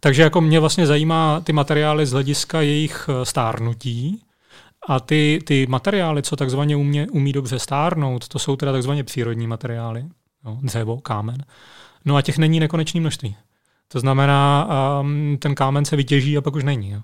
Takže 0.00 0.22
jako 0.22 0.40
mě 0.40 0.60
vlastně 0.60 0.86
zajímá 0.86 1.40
ty 1.40 1.52
materiály 1.52 2.06
z 2.06 2.12
hlediska 2.12 2.60
jejich 2.60 3.08
eh, 3.08 3.24
stárnutí, 3.24 4.22
a 4.88 5.00
ty, 5.00 5.38
ty 5.44 5.66
materiály, 5.66 6.22
co 6.22 6.36
takzvaně 6.36 6.76
umí, 6.76 7.08
umí 7.08 7.32
dobře 7.32 7.58
stárnout, 7.58 8.28
to 8.28 8.38
jsou 8.38 8.56
teda 8.56 8.72
takzvaně 8.72 9.04
přírodní 9.04 9.46
materiály, 9.46 10.04
no, 10.44 10.58
dřevo, 10.62 11.00
kámen. 11.00 11.44
No 12.04 12.16
a 12.16 12.22
těch 12.22 12.38
není 12.38 12.60
nekonečné 12.60 13.00
množství. 13.00 13.36
To 13.88 14.00
znamená, 14.00 14.68
um, 15.00 15.36
ten 15.38 15.54
kámen 15.54 15.84
se 15.84 15.96
vytěží 15.96 16.38
a 16.38 16.40
pak 16.40 16.56
už 16.56 16.64
není. 16.64 17.02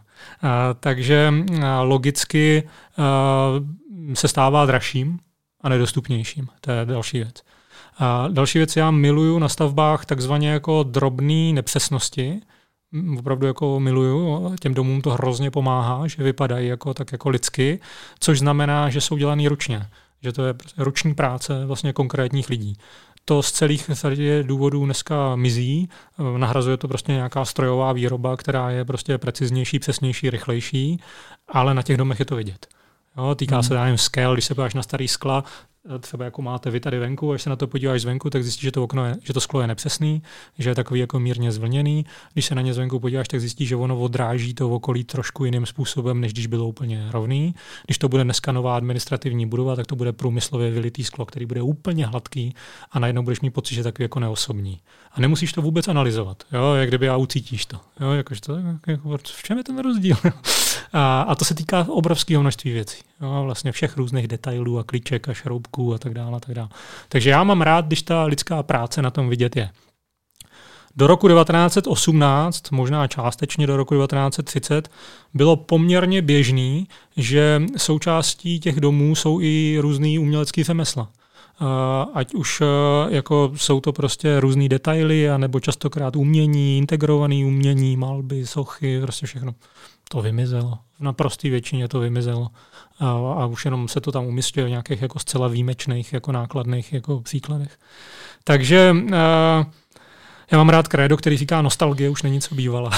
Takže 0.80 1.34
logicky 1.82 2.68
se 4.14 4.28
stává 4.28 4.66
dražším 4.66 5.18
a 5.60 5.68
nedostupnějším. 5.68 6.48
To 6.60 6.70
je 6.70 6.84
další 6.84 7.18
věc. 7.18 7.42
A 7.98 8.28
další 8.28 8.58
věc, 8.58 8.76
já 8.76 8.90
miluju 8.90 9.38
na 9.38 9.48
stavbách 9.48 10.04
takzvaně 10.04 10.48
jako 10.48 10.82
drobné 10.82 11.52
nepřesnosti, 11.52 12.40
opravdu 13.18 13.46
jako 13.46 13.80
miluju, 13.80 14.54
těm 14.60 14.74
domům 14.74 15.02
to 15.02 15.10
hrozně 15.10 15.50
pomáhá, 15.50 16.06
že 16.06 16.22
vypadají 16.22 16.68
jako, 16.68 16.94
tak 16.94 17.12
jako 17.12 17.28
lidsky, 17.28 17.80
což 18.18 18.38
znamená, 18.38 18.90
že 18.90 19.00
jsou 19.00 19.16
dělaný 19.16 19.48
ručně, 19.48 19.86
že 20.22 20.32
to 20.32 20.44
je 20.44 20.54
prostě 20.54 20.82
ruční 20.84 21.14
práce 21.14 21.66
vlastně 21.66 21.92
konkrétních 21.92 22.48
lidí 22.48 22.76
to 23.24 23.42
z 23.42 23.52
celých 23.52 23.90
řadě 23.92 24.42
důvodů 24.42 24.84
dneska 24.84 25.36
mizí. 25.36 25.88
Nahrazuje 26.36 26.76
to 26.76 26.88
prostě 26.88 27.12
nějaká 27.12 27.44
strojová 27.44 27.92
výroba, 27.92 28.36
která 28.36 28.70
je 28.70 28.84
prostě 28.84 29.18
preciznější, 29.18 29.78
přesnější, 29.78 30.30
rychlejší, 30.30 31.00
ale 31.48 31.74
na 31.74 31.82
těch 31.82 31.96
domech 31.96 32.18
je 32.18 32.24
to 32.24 32.36
vidět. 32.36 32.66
Jo, 33.16 33.34
týká 33.34 33.56
hmm. 33.56 33.62
se, 33.62 33.74
já 33.74 33.84
nevím, 33.84 33.98
skel, 33.98 34.32
když 34.32 34.44
se 34.44 34.54
podíváš 34.54 34.74
na 34.74 34.82
starý 34.82 35.08
skla, 35.08 35.44
třeba 36.00 36.24
jako 36.24 36.42
máte 36.42 36.70
vy 36.70 36.80
tady 36.80 36.98
venku, 36.98 37.32
až 37.32 37.42
se 37.42 37.50
na 37.50 37.56
to 37.56 37.66
podíváš 37.66 38.00
zvenku, 38.00 38.30
tak 38.30 38.42
zjistíš, 38.42 38.62
že 38.62 38.72
to, 38.72 38.84
okno 38.84 39.06
je, 39.06 39.16
že 39.22 39.32
to 39.32 39.40
sklo 39.40 39.60
je 39.60 39.66
nepřesný, 39.66 40.22
že 40.58 40.70
je 40.70 40.74
takový 40.74 41.00
jako 41.00 41.20
mírně 41.20 41.52
zvlněný. 41.52 42.06
Když 42.32 42.44
se 42.44 42.54
na 42.54 42.62
ně 42.62 42.74
zvenku 42.74 43.00
podíváš, 43.00 43.28
tak 43.28 43.40
zjistíš, 43.40 43.68
že 43.68 43.76
ono 43.76 44.00
odráží 44.00 44.54
to 44.54 44.70
okolí 44.70 45.04
trošku 45.04 45.44
jiným 45.44 45.66
způsobem, 45.66 46.20
než 46.20 46.32
když 46.32 46.46
bylo 46.46 46.68
úplně 46.68 47.08
rovný. 47.10 47.54
Když 47.86 47.98
to 47.98 48.08
bude 48.08 48.24
dneska 48.24 48.52
nová 48.52 48.76
administrativní 48.76 49.46
budova, 49.46 49.76
tak 49.76 49.86
to 49.86 49.96
bude 49.96 50.12
průmyslově 50.12 50.70
vylitý 50.70 51.04
sklo, 51.04 51.26
který 51.26 51.46
bude 51.46 51.62
úplně 51.62 52.06
hladký 52.06 52.54
a 52.92 52.98
najednou 52.98 53.22
budeš 53.22 53.40
mít 53.40 53.50
pocit, 53.50 53.74
že 53.74 53.80
je 53.80 53.84
takový 53.84 54.04
jako 54.04 54.20
neosobní. 54.20 54.80
A 55.12 55.20
nemusíš 55.20 55.52
to 55.52 55.62
vůbec 55.62 55.88
analyzovat, 55.88 56.42
jo, 56.52 56.74
jak 56.74 56.88
kdyby 56.88 57.08
a 57.08 57.16
ucítíš 57.16 57.66
to. 57.66 57.80
Jo, 58.00 58.10
jakože 58.10 58.40
to 58.40 58.56
jako, 58.86 59.18
v 59.18 59.42
čem 59.42 59.58
je 59.58 59.64
ten 59.64 59.78
rozdíl? 59.78 60.16
a, 60.92 61.22
a, 61.22 61.34
to 61.34 61.44
se 61.44 61.54
týká 61.54 61.86
obrovského 61.88 62.42
množství 62.42 62.72
věcí. 62.72 63.02
Jo, 63.24 63.44
vlastně 63.44 63.72
všech 63.72 63.96
různých 63.96 64.28
detailů 64.28 64.78
a 64.78 64.84
klíček 64.84 65.28
a 65.28 65.34
šroubků 65.34 65.94
a 65.94 65.98
tak 65.98 66.14
dále. 66.14 66.36
A 66.36 66.40
tak 66.40 66.54
dále. 66.54 66.68
Takže 67.08 67.30
já 67.30 67.44
mám 67.44 67.62
rád, 67.62 67.86
když 67.86 68.02
ta 68.02 68.24
lidská 68.24 68.62
práce 68.62 69.02
na 69.02 69.10
tom 69.10 69.28
vidět 69.28 69.56
je. 69.56 69.70
Do 70.96 71.06
roku 71.06 71.28
1918, 71.28 72.70
možná 72.70 73.06
částečně 73.06 73.66
do 73.66 73.76
roku 73.76 73.94
1930, 73.94 74.88
bylo 75.34 75.56
poměrně 75.56 76.22
běžný, 76.22 76.88
že 77.16 77.62
součástí 77.76 78.60
těch 78.60 78.80
domů 78.80 79.14
jsou 79.14 79.40
i 79.40 79.78
různý 79.80 80.18
umělecký 80.18 80.62
řemesla. 80.62 81.08
ať 82.14 82.34
už 82.34 82.62
jako 83.08 83.52
jsou 83.56 83.80
to 83.80 83.92
prostě 83.92 84.40
různé 84.40 84.68
detaily, 84.68 85.30
anebo 85.30 85.60
častokrát 85.60 86.16
umění, 86.16 86.78
integrované 86.78 87.34
umění, 87.34 87.96
malby, 87.96 88.46
sochy, 88.46 89.00
prostě 89.00 89.26
všechno. 89.26 89.54
To 90.08 90.22
vymizelo. 90.22 90.78
V 90.98 91.00
naprosté 91.00 91.48
většině 91.48 91.88
to 91.88 92.00
vymizelo. 92.00 92.48
A, 92.98 93.10
a 93.10 93.46
už 93.46 93.64
jenom 93.64 93.88
se 93.88 94.00
to 94.00 94.12
tam 94.12 94.26
umistuje 94.26 94.66
v 94.66 94.70
nějakých 94.70 95.02
jako 95.02 95.18
zcela 95.18 95.48
výjimečných, 95.48 96.12
jako 96.12 96.32
nákladných 96.32 96.92
jako 96.92 97.20
příkladech. 97.20 97.78
Takže 98.44 98.92
uh, 98.92 99.10
já 100.52 100.58
mám 100.58 100.68
rád 100.68 100.88
krédo, 100.88 101.16
který 101.16 101.36
říká, 101.36 101.62
nostalgie 101.62 102.10
už 102.10 102.22
není 102.22 102.40
co 102.40 102.54
bývala. 102.54 102.90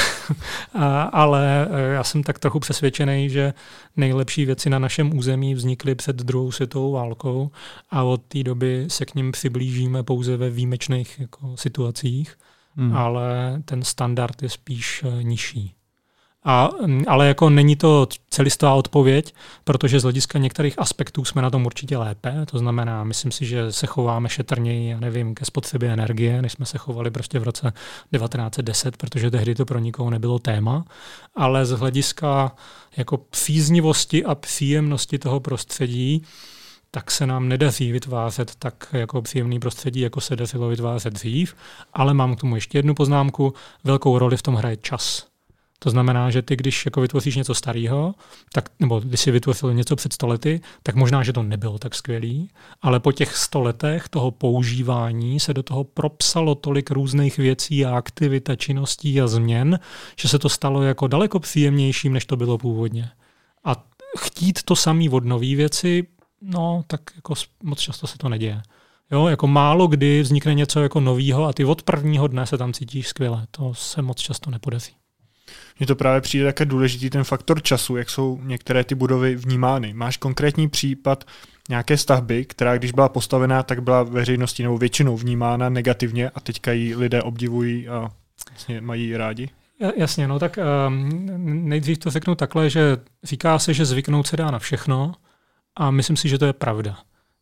Ale 1.12 1.68
e, 1.70 1.93
já 1.93 2.05
jsem 2.05 2.23
tak 2.23 2.39
trochu 2.39 2.60
přesvědčený, 2.60 3.31
že 3.31 3.55
nejlepší 3.97 4.44
věci 4.44 4.70
na 4.70 4.78
našem 4.78 5.18
území 5.18 5.55
vznikly 5.55 5.94
před 5.94 6.16
druhou 6.16 6.52
světovou 6.52 6.93
válkou 6.93 7.51
a 7.90 8.02
od 8.02 8.23
té 8.23 8.43
doby 8.43 8.85
se 8.89 9.05
k 9.05 9.14
ním 9.14 9.32
přiblížíme 9.32 10.02
pouze 10.02 10.36
ve 10.36 10.51
výjimečných 10.51 11.20
jako, 11.20 11.56
situacích, 11.56 12.39
hmm. 12.77 12.97
ale 12.97 13.23
ten 13.64 13.82
standard 13.82 14.43
je 14.43 14.48
spíš 14.48 15.05
e, 15.05 15.23
nižší. 15.23 15.76
A, 16.48 16.70
ale 17.06 17.28
jako 17.28 17.51
není 17.51 17.77
to 17.77 18.09
celistvá 18.31 18.74
odpověď, 18.74 19.35
protože 19.64 20.01
z 20.01 20.02
hlediska 20.02 20.39
některých 20.39 20.78
aspektů 20.78 21.24
jsme 21.24 21.43
na 21.43 21.51
tom 21.51 21.66
určitě 21.66 21.98
lépe. 21.98 22.47
To 22.51 22.59
znamená, 22.59 23.05
myslím 23.05 23.32
si, 23.32 23.47
že 23.47 23.73
se 23.73 23.86
chováme 23.86 24.28
šetrněji, 24.28 24.90
já 24.90 25.01
nevím, 25.01 25.35
ke 25.35 25.44
spotřebě 25.44 25.93
energie, 25.93 26.43
než 26.43 26.52
jsme 26.52 26.66
se 26.66 26.78
chovali 26.78 27.10
prostě 27.10 27.39
v 27.39 27.43
roce 27.43 27.73
1910, 28.12 28.97
protože 28.97 29.31
tehdy 29.31 29.55
to 29.55 29.64
pro 29.64 29.78
nikoho 29.78 30.10
nebylo 30.10 30.39
téma. 30.39 30.85
Ale 31.35 31.66
z 31.66 31.70
hlediska 31.70 32.52
jako 32.97 33.16
příznivosti 33.16 34.24
a 34.24 34.35
příjemnosti 34.35 35.18
toho 35.18 35.40
prostředí, 35.40 36.23
tak 36.90 37.10
se 37.10 37.27
nám 37.27 37.48
nedaří 37.48 37.93
vytvářet 37.93 38.55
tak 38.59 38.89
jako 38.93 39.23
příjemný 39.23 39.60
prostředí, 39.60 40.01
jako 40.01 40.20
se 40.20 40.36
dařilo 40.36 40.68
vytvářet 40.68 41.12
dřív. 41.12 41.55
Ale 41.93 42.14
mám 42.14 42.36
k 42.36 42.40
tomu 42.40 42.55
ještě 42.55 42.78
jednu 42.78 42.94
poznámku. 42.94 43.55
Velkou 43.85 44.18
roli 44.18 44.36
v 44.36 44.43
tom 44.43 44.55
hraje 44.55 44.77
čas. 44.77 45.35
To 45.86 45.90
znamená, 45.90 46.30
že 46.30 46.42
ty, 46.42 46.56
když 46.56 46.84
jako 46.84 47.00
vytvoříš 47.00 47.36
něco 47.36 47.54
starého, 47.54 48.14
tak, 48.52 48.68
nebo 48.80 49.00
když 49.00 49.20
si 49.20 49.30
vytvořil 49.30 49.74
něco 49.74 49.96
před 49.96 50.12
stolety, 50.12 50.60
tak 50.82 50.94
možná, 50.94 51.22
že 51.22 51.32
to 51.32 51.42
nebylo 51.42 51.78
tak 51.78 51.94
skvělý, 51.94 52.50
ale 52.82 53.00
po 53.00 53.12
těch 53.12 53.36
stoletech 53.36 54.08
toho 54.08 54.30
používání 54.30 55.40
se 55.40 55.54
do 55.54 55.62
toho 55.62 55.84
propsalo 55.84 56.54
tolik 56.54 56.90
různých 56.90 57.38
věcí 57.38 57.84
a 57.86 57.96
aktivit 57.96 58.50
činností 58.56 59.20
a 59.20 59.26
změn, 59.26 59.78
že 60.20 60.28
se 60.28 60.38
to 60.38 60.48
stalo 60.48 60.82
jako 60.82 61.06
daleko 61.06 61.40
příjemnějším, 61.40 62.12
než 62.12 62.24
to 62.24 62.36
bylo 62.36 62.58
původně. 62.58 63.10
A 63.64 63.84
chtít 64.18 64.62
to 64.62 64.76
samý 64.76 65.08
od 65.08 65.24
nové 65.24 65.54
věci, 65.54 66.06
no, 66.42 66.84
tak 66.86 67.00
jako 67.16 67.34
moc 67.62 67.80
často 67.80 68.06
se 68.06 68.18
to 68.18 68.28
neděje. 68.28 68.62
Jo, 69.10 69.26
jako 69.26 69.46
málo 69.46 69.86
kdy 69.86 70.22
vznikne 70.22 70.54
něco 70.54 70.80
jako 70.80 71.00
novýho 71.00 71.44
a 71.44 71.52
ty 71.52 71.64
od 71.64 71.82
prvního 71.82 72.26
dne 72.26 72.46
se 72.46 72.58
tam 72.58 72.72
cítíš 72.72 73.08
skvěle. 73.08 73.46
To 73.50 73.74
se 73.74 74.02
moc 74.02 74.18
často 74.18 74.50
nepodaří. 74.50 74.92
Mně 75.78 75.86
to 75.86 75.97
právě 75.97 76.20
přijde 76.20 76.44
také 76.44 76.64
důležitý 76.64 77.10
ten 77.10 77.24
faktor 77.24 77.62
času, 77.62 77.97
jak 77.97 78.10
jsou 78.10 78.40
některé 78.43 78.85
ty 78.85 78.94
budovy 78.94 79.35
vnímány. 79.36 79.94
Máš 79.94 80.16
konkrétní 80.16 80.68
případ 80.68 81.24
nějaké 81.68 81.97
stavby, 81.97 82.44
která 82.44 82.78
když 82.78 82.93
byla 82.93 83.09
postavená, 83.09 83.62
tak 83.62 83.82
byla 83.82 84.02
veřejností 84.02 84.62
nebo 84.62 84.78
většinou 84.78 85.16
vnímána 85.16 85.68
negativně 85.68 86.31
a 86.31 86.40
teďka 86.40 86.73
ji 86.73 86.97
lidé 86.97 87.23
obdivují 87.23 87.89
a 87.89 88.10
vlastně 88.51 88.81
mají 88.81 89.16
rádi? 89.16 89.48
Jasně, 89.97 90.28
no 90.28 90.39
tak 90.39 90.59
um, 90.89 91.68
nejdřív 91.68 91.98
to 91.98 92.10
řeknu 92.10 92.35
takhle, 92.35 92.70
že 92.70 92.97
říká 93.24 93.59
se, 93.59 93.74
že 93.74 93.85
zvyknout 93.85 94.27
se 94.27 94.36
dá 94.36 94.51
na 94.51 94.59
všechno 94.59 95.12
a 95.77 95.90
myslím 95.90 96.16
si, 96.16 96.28
že 96.28 96.39
to 96.39 96.47
je 96.47 96.52
pravda. 96.52 96.98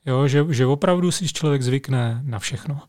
Jo, 0.07 0.29
že, 0.29 0.45
že 0.51 0.67
opravdu 0.67 1.11
si 1.11 1.29
člověk 1.29 1.63
zvykne 1.63 2.21
na 2.25 2.39
všechno. 2.39 2.81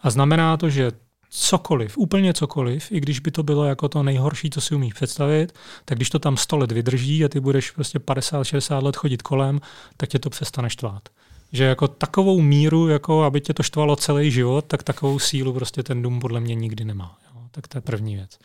A 0.00 0.10
znamená 0.10 0.56
to, 0.56 0.70
že 0.70 0.92
cokoliv, 1.36 1.98
úplně 1.98 2.34
cokoliv, 2.34 2.92
i 2.92 3.00
když 3.00 3.20
by 3.20 3.30
to 3.30 3.42
bylo 3.42 3.64
jako 3.64 3.88
to 3.88 4.02
nejhorší, 4.02 4.50
co 4.50 4.60
si 4.60 4.74
umíš 4.74 4.92
představit, 4.92 5.54
tak 5.84 5.98
když 5.98 6.10
to 6.10 6.18
tam 6.18 6.36
100 6.36 6.56
let 6.56 6.72
vydrží 6.72 7.24
a 7.24 7.28
ty 7.28 7.40
budeš 7.40 7.70
prostě 7.70 7.98
50-60 7.98 8.82
let 8.82 8.96
chodit 8.96 9.22
kolem, 9.22 9.60
tak 9.96 10.08
tě 10.08 10.18
to 10.18 10.30
přestane 10.30 10.70
štvát. 10.70 11.08
Že 11.52 11.64
jako 11.64 11.88
takovou 11.88 12.40
míru, 12.40 12.88
jako 12.88 13.22
aby 13.22 13.40
tě 13.40 13.54
to 13.54 13.62
štvalo 13.62 13.96
celý 13.96 14.30
život, 14.30 14.64
tak 14.64 14.82
takovou 14.82 15.18
sílu 15.18 15.52
prostě 15.52 15.82
ten 15.82 16.02
dům 16.02 16.20
podle 16.20 16.40
mě 16.40 16.54
nikdy 16.54 16.84
nemá. 16.84 17.18
Jo? 17.34 17.40
Tak 17.50 17.68
to 17.68 17.78
je 17.78 17.82
první 17.82 18.14
věc. 18.14 18.38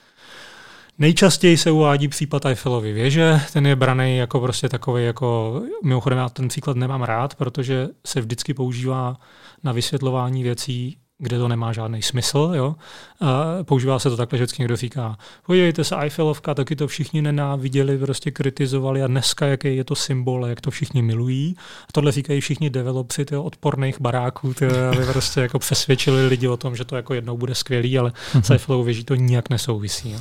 Nejčastěji 0.97 1.57
se 1.57 1.71
uvádí 1.71 2.07
případ 2.07 2.45
Eiffelovy 2.45 2.93
věže, 2.93 3.41
ten 3.53 3.67
je 3.67 3.75
braný 3.75 4.17
jako 4.17 4.39
prostě 4.39 4.69
takový, 4.69 5.05
jako, 5.05 5.61
mimochodem 5.83 6.19
já 6.19 6.29
ten 6.29 6.47
příklad 6.47 6.77
nemám 6.77 7.03
rád, 7.03 7.35
protože 7.35 7.87
se 8.05 8.21
vždycky 8.21 8.53
používá 8.53 9.17
na 9.63 9.71
vysvětlování 9.71 10.43
věcí 10.43 10.97
kde 11.21 11.37
to 11.37 11.47
nemá 11.47 11.73
žádný 11.73 12.01
smysl. 12.01 12.51
Jo? 12.55 12.75
A 13.21 13.63
používá 13.63 13.99
se 13.99 14.09
to 14.09 14.17
takhle, 14.17 14.37
že 14.37 14.43
vždycky 14.43 14.61
někdo 14.61 14.75
říká, 14.75 15.17
podívejte 15.45 15.83
se, 15.83 15.95
Eiffelovka, 15.95 16.53
taky 16.53 16.75
to 16.75 16.87
všichni 16.87 17.21
nenáviděli, 17.21 17.97
prostě 17.97 18.31
kritizovali 18.31 19.03
a 19.03 19.07
dneska 19.07 19.45
jaký 19.45 19.75
je 19.75 19.83
to 19.83 19.95
symbol, 19.95 20.45
jak 20.45 20.61
to 20.61 20.71
všichni 20.71 21.01
milují. 21.01 21.55
A 21.83 21.91
tohle 21.91 22.11
říkají 22.11 22.41
všichni 22.41 22.69
developři 22.69 23.25
tyjo, 23.25 23.43
odporných 23.43 24.01
baráků, 24.01 24.53
tyjo, 24.53 24.71
aby 24.91 25.05
prostě 25.05 25.41
jako 25.41 25.59
přesvědčili 25.59 26.27
lidi 26.27 26.47
o 26.47 26.57
tom, 26.57 26.75
že 26.75 26.85
to 26.85 26.95
jako 26.95 27.13
jednou 27.13 27.37
bude 27.37 27.55
skvělý, 27.55 27.99
ale 27.99 28.09
mm-hmm. 28.09 28.41
s 28.41 28.49
Eiffelovou 28.49 28.83
věží 28.83 29.03
to 29.03 29.15
nijak 29.15 29.49
nesouvisí. 29.49 30.11
Jo? 30.11 30.19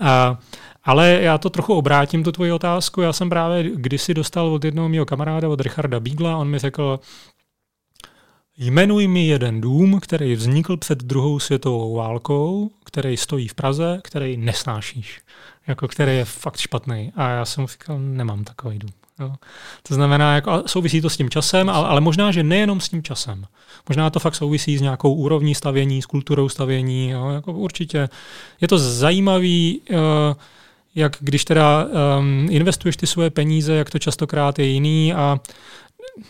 A, 0.00 0.38
ale 0.84 1.18
já 1.22 1.38
to 1.38 1.50
trochu 1.50 1.74
obrátím, 1.74 2.24
tu 2.24 2.32
tvoji 2.32 2.52
otázku. 2.52 3.00
Já 3.00 3.12
jsem 3.12 3.30
právě 3.30 3.70
kdysi 3.74 4.14
dostal 4.14 4.46
od 4.46 4.64
jednoho 4.64 4.88
mého 4.88 5.06
kamaráda, 5.06 5.48
od 5.48 5.60
Richarda 5.60 6.00
Bígla, 6.00 6.36
on 6.36 6.48
mi 6.48 6.58
řekl, 6.58 7.00
Jmenuj 8.62 9.08
mi 9.08 9.26
jeden 9.26 9.60
dům, 9.60 10.00
který 10.00 10.34
vznikl 10.34 10.76
před 10.76 11.02
druhou 11.02 11.38
světovou 11.38 11.94
válkou, 11.94 12.70
který 12.84 13.16
stojí 13.16 13.48
v 13.48 13.54
Praze, 13.54 14.00
který 14.04 14.36
nesnášíš, 14.36 15.20
jako 15.66 15.88
který 15.88 16.16
je 16.16 16.24
fakt 16.24 16.56
špatný. 16.56 17.12
A 17.16 17.28
já 17.28 17.44
jsem 17.44 17.66
říkal, 17.66 17.98
nemám 17.98 18.44
takový 18.44 18.78
dům. 18.78 18.90
Jo. 19.20 19.34
To 19.88 19.94
znamená, 19.94 20.34
jako, 20.34 20.62
souvisí 20.66 21.00
to 21.00 21.10
s 21.10 21.16
tím 21.16 21.30
časem, 21.30 21.68
ale, 21.68 21.88
ale 21.88 22.00
možná, 22.00 22.32
že 22.32 22.42
nejenom 22.42 22.80
s 22.80 22.88
tím 22.88 23.02
časem. 23.02 23.44
Možná 23.88 24.10
to 24.10 24.20
fakt 24.20 24.34
souvisí 24.34 24.78
s 24.78 24.80
nějakou 24.80 25.14
úrovní 25.14 25.54
stavění, 25.54 26.02
s 26.02 26.06
kulturou 26.06 26.48
stavění. 26.48 27.10
Jo. 27.10 27.30
Jako 27.30 27.52
určitě 27.52 28.08
je 28.60 28.68
to 28.68 28.78
zajímavý, 28.78 29.80
uh, 29.90 29.96
jak 30.94 31.16
když 31.20 31.44
teda 31.44 31.86
um, 32.18 32.46
investuješ 32.50 32.96
ty 32.96 33.06
svoje 33.06 33.30
peníze, 33.30 33.74
jak 33.74 33.90
to 33.90 33.98
častokrát 33.98 34.58
je 34.58 34.64
jiný 34.64 35.14
a 35.14 35.40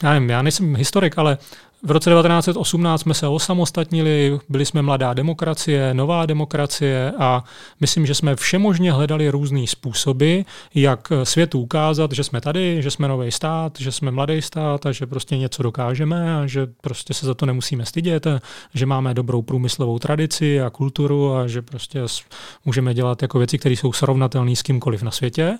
já 0.02 0.12
nevím, 0.12 0.30
já 0.30 0.42
nejsem 0.42 0.76
historik, 0.76 1.18
ale 1.18 1.38
v 1.84 1.90
roce 1.90 2.10
1918 2.10 3.00
jsme 3.00 3.14
se 3.14 3.28
osamostatnili, 3.28 4.38
byli 4.48 4.66
jsme 4.66 4.82
mladá 4.82 5.14
demokracie, 5.14 5.94
nová 5.94 6.26
demokracie 6.26 7.12
a 7.18 7.44
myslím, 7.80 8.06
že 8.06 8.14
jsme 8.14 8.36
všemožně 8.36 8.92
hledali 8.92 9.28
různé 9.28 9.66
způsoby, 9.66 10.40
jak 10.74 11.12
světu 11.24 11.60
ukázat, 11.60 12.12
že 12.12 12.24
jsme 12.24 12.40
tady, 12.40 12.82
že 12.82 12.90
jsme 12.90 13.08
nový 13.08 13.30
stát, 13.30 13.72
že 13.78 13.92
jsme 13.92 14.10
mladý 14.10 14.42
stát 14.42 14.86
a 14.86 14.92
že 14.92 15.06
prostě 15.06 15.36
něco 15.36 15.62
dokážeme 15.62 16.42
a 16.42 16.46
že 16.46 16.66
prostě 16.80 17.14
se 17.14 17.26
za 17.26 17.34
to 17.34 17.46
nemusíme 17.46 17.86
stydět, 17.86 18.26
že 18.74 18.86
máme 18.86 19.14
dobrou 19.14 19.42
průmyslovou 19.42 19.98
tradici 19.98 20.60
a 20.60 20.70
kulturu 20.70 21.34
a 21.34 21.46
že 21.46 21.62
prostě 21.62 22.00
můžeme 22.64 22.94
dělat 22.94 23.22
jako 23.22 23.38
věci, 23.38 23.58
které 23.58 23.76
jsou 23.76 23.92
srovnatelné 23.92 24.56
s 24.56 24.62
kýmkoliv 24.62 25.02
na 25.02 25.10
světě. 25.10 25.58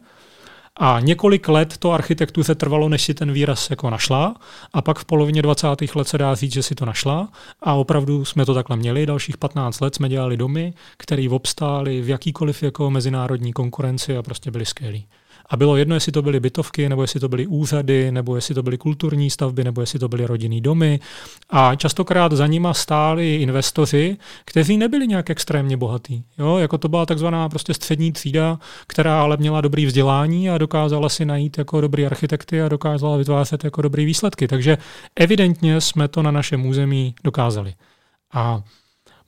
A 0.81 1.01
několik 1.01 1.49
let 1.49 1.77
to 1.79 1.93
architektuře 1.93 2.55
trvalo, 2.55 2.89
než 2.89 3.03
si 3.03 3.15
ten 3.15 3.33
výraz 3.33 3.71
jako 3.71 3.91
našla. 3.91 4.35
A 4.73 4.83
pak 4.83 4.99
v 4.99 5.05
polovině 5.05 5.43
20. 5.43 5.67
let 5.95 6.09
se 6.09 6.19
dá 6.19 6.35
říct, 6.35 6.53
že 6.53 6.63
si 6.63 6.75
to 6.75 6.85
našla. 6.85 7.29
A 7.63 7.75
opravdu 7.75 8.25
jsme 8.25 8.47
to 8.47 8.55
takhle 8.55 8.77
měli. 8.77 9.07
Dalších 9.07 9.37
15 9.37 9.81
let 9.81 9.95
jsme 9.95 10.09
dělali 10.09 10.37
domy, 10.37 10.75
které 10.97 11.29
obstály 11.31 12.01
v 12.01 12.09
jakýkoliv 12.09 12.63
jako 12.63 12.91
mezinárodní 12.91 13.53
konkurenci 13.53 14.17
a 14.17 14.23
prostě 14.23 14.51
byly 14.51 14.67
skvělí. 14.67 15.07
A 15.53 15.57
bylo 15.57 15.77
jedno, 15.77 15.95
jestli 15.95 16.13
to 16.13 16.23
byly 16.23 16.41
bytovky, 16.41 16.89
nebo 16.89 17.03
jestli 17.03 17.21
to 17.21 17.29
byly 17.29 17.47
úřady, 17.47 18.13
nebo 18.13 18.37
jestli 18.37 18.55
to 18.55 18.63
byly 18.63 18.79
kulturní 18.79 19.31
stavby, 19.31 19.65
nebo 19.65 19.81
jestli 19.81 19.99
to 19.99 20.09
byly 20.09 20.27
rodinný 20.27 20.61
domy. 20.61 21.01
A 21.51 21.75
častokrát 21.75 22.33
za 22.33 22.47
nima 22.47 22.75
stáli 22.75 23.37
investoři, 23.37 24.17
kteří 24.45 24.77
nebyli 24.77 25.07
nějak 25.07 25.31
extrémně 25.31 25.77
bohatí. 25.77 26.25
Jo? 26.39 26.57
Jako 26.57 26.79
to 26.79 26.89
byla 26.89 27.07
takzvaná 27.07 27.49
prostě 27.49 27.75
střední 27.75 28.13
třída, 28.13 28.59
která 28.87 29.23
ale 29.23 29.37
měla 29.37 29.61
dobrý 29.61 29.87
vzdělání 29.87 30.51
a 30.51 30.59
dokázala 30.59 31.09
si 31.09 31.25
najít 31.25 31.59
jako 31.59 31.81
dobrý 31.81 32.07
architekty 32.07 32.63
a 32.63 32.69
dokázala 32.69 33.17
vytvářet 33.17 33.65
jako 33.65 33.83
dobrý 33.83 34.05
výsledky. 34.05 34.49
Takže 34.49 34.79
evidentně 35.17 35.81
jsme 35.81 36.09
to 36.09 36.23
na 36.23 36.31
našem 36.31 36.67
území 36.67 37.15
dokázali. 37.25 37.75
A 38.33 38.63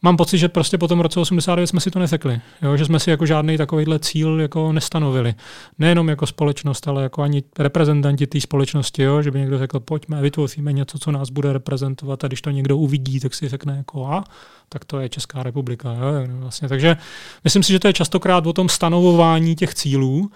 mám 0.04 0.16
pocit, 0.16 0.38
že 0.38 0.48
prostě 0.48 0.78
po 0.78 0.88
tom 0.88 1.00
roce 1.00 1.20
89 1.20 1.66
jsme 1.66 1.80
si 1.80 1.90
to 1.90 1.98
nesekli, 1.98 2.40
jo? 2.62 2.76
že 2.76 2.84
jsme 2.84 3.00
si 3.00 3.10
jako 3.10 3.26
žádný 3.26 3.56
takovýhle 3.56 3.98
cíl 3.98 4.40
jako 4.40 4.72
nestanovili. 4.72 5.34
Nejenom 5.78 6.08
jako 6.08 6.26
společnost, 6.26 6.88
ale 6.88 7.02
jako 7.02 7.22
ani 7.22 7.42
reprezentanti 7.58 8.26
té 8.26 8.40
společnosti, 8.40 9.02
jo? 9.02 9.22
že 9.22 9.30
by 9.30 9.38
někdo 9.40 9.58
řekl, 9.58 9.80
pojďme, 9.80 10.22
vytvoříme 10.22 10.72
něco, 10.72 10.98
co 10.98 11.12
nás 11.12 11.30
bude 11.30 11.52
reprezentovat 11.52 12.24
a 12.24 12.26
když 12.26 12.42
to 12.42 12.50
někdo 12.50 12.76
uvidí, 12.76 13.20
tak 13.20 13.34
si 13.34 13.48
řekne 13.48 13.76
jako 13.76 14.06
a, 14.06 14.24
tak 14.68 14.84
to 14.84 15.00
je 15.00 15.08
Česká 15.08 15.42
republika. 15.42 15.92
Jo? 15.92 16.26
Vlastně. 16.28 16.68
Takže 16.68 16.96
myslím 17.44 17.62
si, 17.62 17.72
že 17.72 17.78
to 17.78 17.86
je 17.86 17.92
častokrát 17.92 18.46
o 18.46 18.52
tom 18.52 18.68
stanovování 18.68 19.56
těch 19.56 19.74
cílů, 19.74 20.30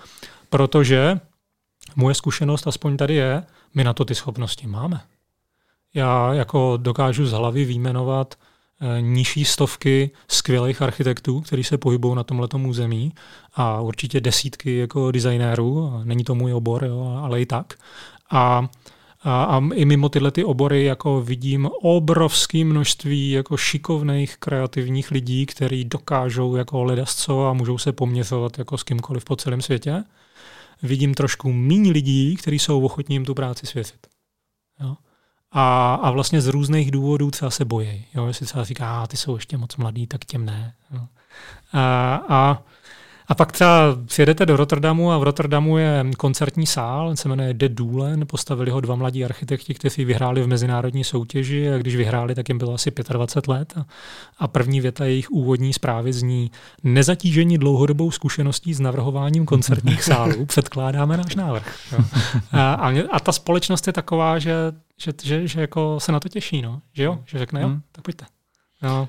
protože 0.50 1.20
moje 1.96 2.14
zkušenost 2.14 2.66
aspoň 2.66 2.96
tady 2.96 3.14
je, 3.14 3.42
my 3.74 3.84
na 3.84 3.92
to 3.92 4.04
ty 4.04 4.14
schopnosti 4.14 4.66
máme. 4.66 5.00
já 5.94 6.34
jako 6.34 6.76
dokážu 6.76 7.26
z 7.26 7.32
hlavy 7.32 7.64
výjmenovat 7.64 8.34
nižší 9.00 9.44
stovky 9.44 10.10
skvělých 10.28 10.82
architektů, 10.82 11.40
kteří 11.40 11.64
se 11.64 11.78
pohybují 11.78 12.16
na 12.16 12.24
tomhle 12.24 12.48
území 12.66 13.12
a 13.54 13.80
určitě 13.80 14.20
desítky 14.20 14.76
jako 14.76 15.10
designérů, 15.10 16.00
není 16.04 16.24
to 16.24 16.34
můj 16.34 16.54
obor, 16.54 16.84
jo, 16.84 17.20
ale 17.22 17.40
i 17.40 17.46
tak. 17.46 17.74
A 18.30 18.68
a, 19.22 19.44
a 19.44 19.60
i 19.74 19.84
mimo 19.84 20.08
tyhle 20.08 20.30
ty 20.30 20.44
obory 20.44 20.84
jako 20.84 21.20
vidím 21.22 21.68
obrovské 21.82 22.64
množství 22.64 23.30
jako 23.30 23.56
šikovných 23.56 24.36
kreativních 24.36 25.10
lidí, 25.10 25.46
kteří 25.46 25.84
dokážou 25.84 26.56
jako 26.56 26.84
ledasco 26.84 27.46
a 27.46 27.52
můžou 27.52 27.78
se 27.78 27.92
poměřovat 27.92 28.58
jako 28.58 28.78
s 28.78 28.82
kýmkoliv 28.82 29.24
po 29.24 29.36
celém 29.36 29.60
světě. 29.60 30.04
Vidím 30.82 31.14
trošku 31.14 31.52
méně 31.52 31.92
lidí, 31.92 32.36
kteří 32.36 32.58
jsou 32.58 32.84
ochotní 32.84 33.14
jim 33.14 33.24
tu 33.24 33.34
práci 33.34 33.66
svěřit. 33.66 34.06
Jo? 34.80 34.96
A, 35.52 35.94
a 35.94 36.10
vlastně 36.10 36.40
z 36.40 36.46
různých 36.46 36.90
důvodů 36.90 37.30
třeba 37.30 37.50
se 37.50 37.64
bojí. 37.64 38.04
Jo? 38.14 38.26
Jestli 38.26 38.46
třeba 38.46 38.64
říká, 38.64 39.02
a 39.02 39.06
ty 39.06 39.16
jsou 39.16 39.34
ještě 39.34 39.56
moc 39.56 39.76
mladý, 39.76 40.06
tak 40.06 40.24
těm 40.24 40.44
ne. 40.44 40.74
Jo? 40.90 41.06
A, 41.72 42.14
a 42.28 42.62
a 43.28 43.34
pak 43.34 43.52
třeba 43.52 43.96
přijedete 44.06 44.46
do 44.46 44.56
Rotterdamu 44.56 45.12
a 45.12 45.18
v 45.18 45.22
Rotterdamu 45.22 45.78
je 45.78 46.04
koncertní 46.18 46.66
sál, 46.66 47.16
se 47.16 47.28
jmenuje 47.28 47.54
De 47.54 47.68
Dulen, 47.68 48.26
postavili 48.26 48.70
ho 48.70 48.80
dva 48.80 48.94
mladí 48.94 49.24
architekti, 49.24 49.74
kteří 49.74 50.04
vyhráli 50.04 50.42
v 50.42 50.46
mezinárodní 50.46 51.04
soutěži 51.04 51.70
a 51.70 51.78
když 51.78 51.96
vyhráli, 51.96 52.34
tak 52.34 52.48
jim 52.48 52.58
bylo 52.58 52.74
asi 52.74 52.92
25 53.12 53.48
let. 53.48 53.74
A, 53.76 53.86
a 54.38 54.48
první 54.48 54.80
věta 54.80 55.04
jejich 55.04 55.30
úvodní 55.30 55.72
zprávy 55.72 56.12
zní 56.12 56.50
nezatížení 56.84 57.58
dlouhodobou 57.58 58.10
zkušeností 58.10 58.74
s 58.74 58.80
navrhováním 58.80 59.46
koncertních 59.46 60.04
sálů, 60.04 60.46
předkládáme 60.46 61.16
náš 61.16 61.34
návrh. 61.34 61.78
Jo. 61.92 61.98
A, 62.52 62.90
a, 63.10 63.20
ta 63.20 63.32
společnost 63.32 63.86
je 63.86 63.92
taková, 63.92 64.38
že, 64.38 64.54
že, 64.96 65.12
že, 65.22 65.48
že 65.48 65.60
jako 65.60 66.00
se 66.00 66.12
na 66.12 66.20
to 66.20 66.28
těší, 66.28 66.62
no. 66.62 66.80
že 66.92 67.02
jo, 67.02 67.18
že 67.26 67.38
řekne 67.38 67.60
jo, 67.60 67.68
hmm. 67.68 67.80
tak 67.92 68.04
pojďte. 68.04 68.24
Jo. 68.82 69.08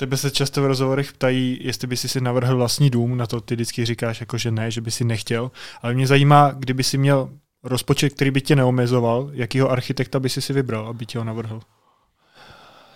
Tebe 0.00 0.16
se 0.16 0.30
často 0.30 0.62
v 0.62 0.66
rozhovorech 0.66 1.12
ptají, 1.12 1.58
jestli 1.60 1.86
by 1.86 1.96
si 1.96 2.08
si 2.08 2.20
navrhl 2.20 2.56
vlastní 2.56 2.90
dům, 2.90 3.16
na 3.16 3.26
to 3.26 3.40
ty 3.40 3.54
vždycky 3.54 3.84
říkáš 3.84 4.20
jako, 4.20 4.38
že 4.38 4.50
ne, 4.50 4.70
že 4.70 4.80
by 4.80 4.90
si 4.90 5.04
nechtěl, 5.04 5.50
ale 5.82 5.94
mě 5.94 6.06
zajímá, 6.06 6.50
kdyby 6.50 6.84
si 6.84 6.98
měl 6.98 7.30
rozpočet, 7.62 8.10
který 8.10 8.30
by 8.30 8.40
tě 8.40 8.56
neomezoval, 8.56 9.30
jakýho 9.32 9.70
architekta 9.70 10.20
by 10.20 10.28
si 10.28 10.42
si 10.42 10.52
vybral, 10.52 10.86
aby 10.88 11.06
ti 11.06 11.18
ho 11.18 11.24
navrhl? 11.24 11.60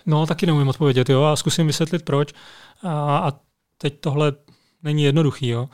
No, 0.06 0.26
taky 0.26 0.46
neumím 0.46 0.68
odpovědět, 0.68 1.08
jo, 1.08 1.22
a 1.22 1.36
zkusím 1.36 1.66
vysvětlit 1.66 2.04
proč. 2.04 2.32
A, 2.82 3.18
a 3.18 3.32
teď 3.78 4.00
tohle 4.00 4.32
není 4.82 5.02
jednoduchý, 5.02 5.48
jo. 5.48 5.68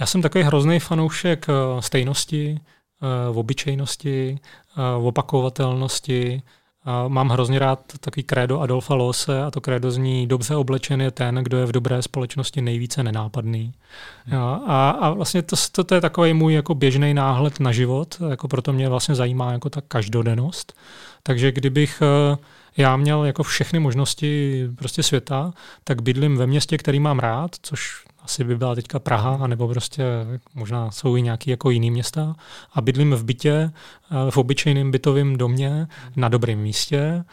Já 0.00 0.06
jsem 0.06 0.22
takový 0.22 0.44
hrozný 0.44 0.80
fanoušek 0.80 1.46
eh, 1.48 1.82
stejnosti, 1.82 2.60
eh, 3.02 3.28
obyčejnosti, 3.28 4.38
eh, 4.78 4.96
opakovatelnosti, 4.96 6.42
mám 7.08 7.28
hrozně 7.28 7.58
rád 7.58 7.80
takový 8.00 8.22
krédo 8.22 8.60
Adolfa 8.60 8.94
Lose 8.94 9.42
a 9.42 9.50
to 9.50 9.60
krédo 9.60 9.90
zní 9.90 10.26
dobře 10.26 10.56
oblečen 10.56 11.00
je 11.00 11.10
ten, 11.10 11.34
kdo 11.34 11.58
je 11.58 11.66
v 11.66 11.72
dobré 11.72 12.02
společnosti 12.02 12.62
nejvíce 12.62 13.02
nenápadný. 13.02 13.72
Hmm. 14.24 14.40
A, 14.66 14.90
a 14.90 15.10
vlastně 15.10 15.42
to, 15.42 15.56
to, 15.72 15.84
to 15.84 15.94
je 15.94 16.00
takový 16.00 16.32
můj 16.34 16.54
jako 16.54 16.74
běžný 16.74 17.14
náhled 17.14 17.60
na 17.60 17.72
život, 17.72 18.16
jako 18.30 18.48
proto 18.48 18.72
mě 18.72 18.88
vlastně 18.88 19.14
zajímá 19.14 19.52
jako 19.52 19.70
ta 19.70 19.80
každodennost. 19.80 20.72
Takže 21.22 21.52
kdybych 21.52 22.02
eh, 22.02 22.36
já 22.76 22.96
měl 22.96 23.24
jako 23.24 23.42
všechny 23.42 23.78
možnosti 23.78 24.64
prostě 24.76 25.02
světa, 25.02 25.52
tak 25.84 26.02
bydlím 26.02 26.36
ve 26.36 26.46
městě, 26.46 26.78
který 26.78 27.00
mám 27.00 27.18
rád, 27.18 27.50
což 27.62 28.04
asi 28.22 28.44
by 28.44 28.56
byla 28.56 28.74
teďka 28.74 28.98
Praha, 28.98 29.46
nebo 29.46 29.68
prostě 29.68 30.04
možná 30.54 30.90
jsou 30.90 31.16
i 31.16 31.22
nějaké 31.22 31.50
jako 31.50 31.70
jiný 31.70 31.90
města. 31.90 32.36
A 32.72 32.80
bydlím 32.80 33.12
v 33.12 33.24
bytě, 33.24 33.70
eh, 34.10 34.30
v 34.30 34.36
obyčejném 34.36 34.90
bytovém 34.90 35.36
domě, 35.36 35.88
na 36.16 36.28
dobrém 36.28 36.58
místě, 36.58 37.24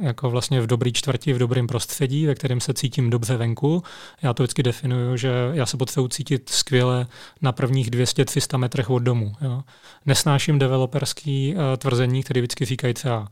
jako 0.00 0.30
vlastně 0.30 0.60
v 0.60 0.66
dobrý 0.66 0.92
čtvrti, 0.92 1.32
v 1.32 1.38
dobrém 1.38 1.66
prostředí, 1.66 2.26
ve 2.26 2.34
kterém 2.34 2.60
se 2.60 2.74
cítím 2.74 3.10
dobře 3.10 3.36
venku. 3.36 3.82
Já 4.22 4.34
to 4.34 4.42
vždycky 4.42 4.62
definuju, 4.62 5.16
že 5.16 5.32
já 5.52 5.66
se 5.66 5.76
potřebuji 5.76 6.08
cítit 6.08 6.48
skvěle 6.48 7.06
na 7.42 7.52
prvních 7.52 7.90
200-300 7.90 8.58
metrech 8.58 8.90
od 8.90 8.98
domu. 8.98 9.32
Jo. 9.40 9.62
Nesnáším 10.06 10.58
developerský 10.58 11.54
uh, 11.54 11.60
tvrzení, 11.76 12.22
které 12.22 12.40
vždycky 12.40 12.64
říkají 12.64 12.94
třeba 12.94 13.28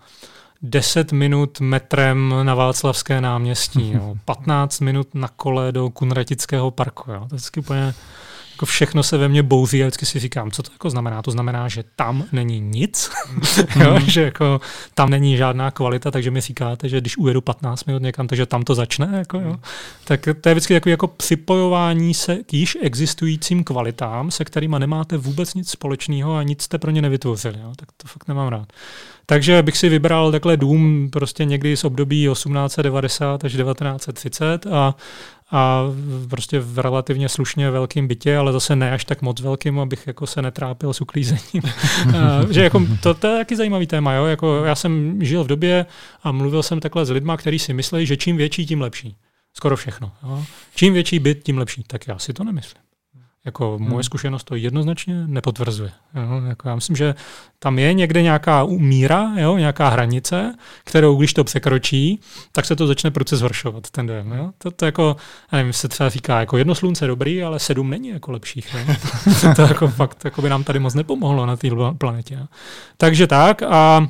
10 0.63 1.13
minut 1.13 1.61
metrem 1.61 2.35
na 2.43 2.55
Václavské 2.55 3.21
náměstí, 3.21 3.93
jo. 3.93 4.15
15 4.25 4.81
minut 4.81 5.15
na 5.15 5.29
kole 5.29 5.73
do 5.73 5.91
Kunratického 5.91 6.71
parku. 6.71 7.11
Jo. 7.11 7.19
To 7.29 7.35
je 7.35 7.37
vždycky 7.37 7.61
úplně 7.61 7.95
jako 8.61 8.67
všechno 8.67 9.03
se 9.03 9.19
ve 9.19 9.29
mně 9.29 9.43
bouzí 9.43 9.83
a 9.83 9.87
vždycky 9.87 10.07
si 10.07 10.19
říkám, 10.19 10.51
co 10.51 10.63
to 10.63 10.73
jako 10.73 10.91
znamená? 10.91 11.23
To 11.23 11.31
znamená, 11.31 11.69
že 11.69 11.85
tam 11.97 12.25
není 12.33 12.61
nic, 12.61 13.11
jo, 13.81 13.99
že 14.07 14.23
jako 14.23 14.61
tam 14.95 15.11
není 15.11 15.37
žádná 15.37 15.71
kvalita, 15.71 16.11
takže 16.11 16.31
mi 16.31 16.41
říkáte, 16.41 16.89
že 16.89 17.01
když 17.01 17.17
ujedu 17.17 17.41
15 17.41 17.85
minut 17.85 18.03
někam, 18.03 18.27
takže 18.27 18.47
tam 18.47 18.63
to 18.63 18.75
začne, 18.75 19.09
jako, 19.13 19.37
jo. 19.39 19.49
Mhm. 19.49 19.61
tak 20.05 20.29
to 20.41 20.49
je 20.49 20.55
vždycky 20.55 20.75
jako, 20.75 20.89
jako 20.89 21.07
připojování 21.07 22.15
se 22.15 22.37
k 22.37 22.55
již 22.55 22.79
existujícím 22.83 23.65
kvalitám, 23.65 24.31
se 24.31 24.45
kterými 24.45 24.77
nemáte 24.79 25.17
vůbec 25.17 25.55
nic 25.55 25.71
společného 25.71 26.37
a 26.37 26.43
nic 26.43 26.63
jste 26.63 26.79
pro 26.79 26.91
ně 26.91 27.03
nevytvořili. 27.03 27.59
Jo. 27.63 27.73
Tak 27.77 27.89
to 27.97 28.09
fakt 28.09 28.29
nemám 28.29 28.49
rád. 28.49 28.73
Takže 29.31 29.63
bych 29.63 29.77
si 29.77 29.89
vybral 29.89 30.33
takhle 30.33 30.57
dům 30.57 31.09
prostě 31.13 31.45
někdy 31.45 31.77
z 31.77 31.85
období 31.85 32.29
1890 32.33 33.45
až 33.45 33.53
1930 33.53 34.67
a, 34.67 34.95
a 35.51 35.85
prostě 36.31 36.61
v 36.61 36.79
relativně 36.79 37.29
slušně 37.29 37.71
velkým 37.71 38.09
bytě, 38.09 38.37
ale 38.37 38.53
zase 38.53 38.77
ne 38.77 38.93
až 38.93 39.05
tak 39.05 39.23
moc 39.23 39.41
velkým, 39.41 39.81
abych 39.81 40.07
jako 40.07 40.27
se 40.27 40.43
netrápil 40.43 40.93
s 40.93 41.01
uklízením. 41.01 41.63
že 42.51 42.65
jako, 42.65 42.87
to, 43.03 43.15
to 43.15 43.27
je 43.27 43.39
taky 43.39 43.57
zajímavý 43.57 43.87
téma. 43.87 44.13
Jo? 44.13 44.27
Jako 44.27 44.65
já 44.65 44.75
jsem 44.75 45.25
žil 45.25 45.45
v 45.45 45.47
době 45.47 45.87
a 46.23 46.33
mluvil 46.33 46.63
jsem 46.63 46.81
takhle 46.81 47.07
s 47.07 47.11
lidma, 47.11 47.37
kteří 47.37 47.59
si 47.59 47.73
myslí, 47.73 48.07
že 48.07 48.17
čím 48.17 48.37
větší, 48.37 48.67
tím 48.67 48.81
lepší. 48.81 49.17
Skoro 49.55 49.77
všechno. 49.77 50.13
Jo? 50.23 50.45
Čím 50.75 50.93
větší 50.93 51.19
byt, 51.19 51.43
tím 51.43 51.59
lepší. 51.59 51.85
Tak 51.87 52.09
já 52.09 52.19
si 52.19 52.33
to 52.33 52.45
nemyslím. 52.45 52.90
Jako 53.45 53.77
hmm. 53.77 53.89
moje 53.89 54.05
zkušenost 54.05 54.45
to 54.45 54.55
jednoznačně 54.55 55.27
nepotvrzuje. 55.27 55.91
Jo? 56.15 56.43
Jako 56.49 56.69
já 56.69 56.75
myslím, 56.75 56.97
že 56.97 57.15
tam 57.59 57.79
je 57.79 57.95
někde 57.95 58.23
nějaká 58.23 58.65
míra, 58.65 59.33
jo? 59.37 59.59
nějaká 59.59 59.89
hranice, 59.89 60.55
kterou 60.85 61.17
když 61.17 61.35
to 61.35 61.45
překročí, 61.45 62.21
tak 62.53 62.65
se 62.65 62.77
to 62.77 62.87
začne 62.87 63.11
proces 63.11 63.39
zhoršovat, 63.39 63.91
ten 63.91 64.07
dojem. 64.07 64.33
Jo? 64.33 64.51
To, 64.59 64.71
to 64.71 64.85
jako, 64.85 65.17
já 65.53 65.59
nevím, 65.59 65.73
se 65.73 65.89
třeba 65.89 66.09
říká, 66.09 66.41
jako 66.41 66.59
jedno 66.59 66.75
slunce 66.75 67.07
dobrý, 67.07 67.43
ale 67.43 67.59
sedm 67.59 67.91
není 67.91 68.09
jako 68.09 68.33
lepších. 68.33 68.75
Jo? 68.75 68.95
to 69.57 69.63
jako 69.63 69.89
fakt 69.89 70.25
jako 70.25 70.43
by 70.43 70.49
nám 70.49 70.65
tady 70.65 70.79
moc 70.79 70.95
nepomohlo 70.95 71.47
na 71.47 71.57
té 71.57 71.69
planetě. 71.99 72.35
Jo? 72.35 72.47
Takže 72.97 73.27
tak 73.27 73.63
a 73.63 74.09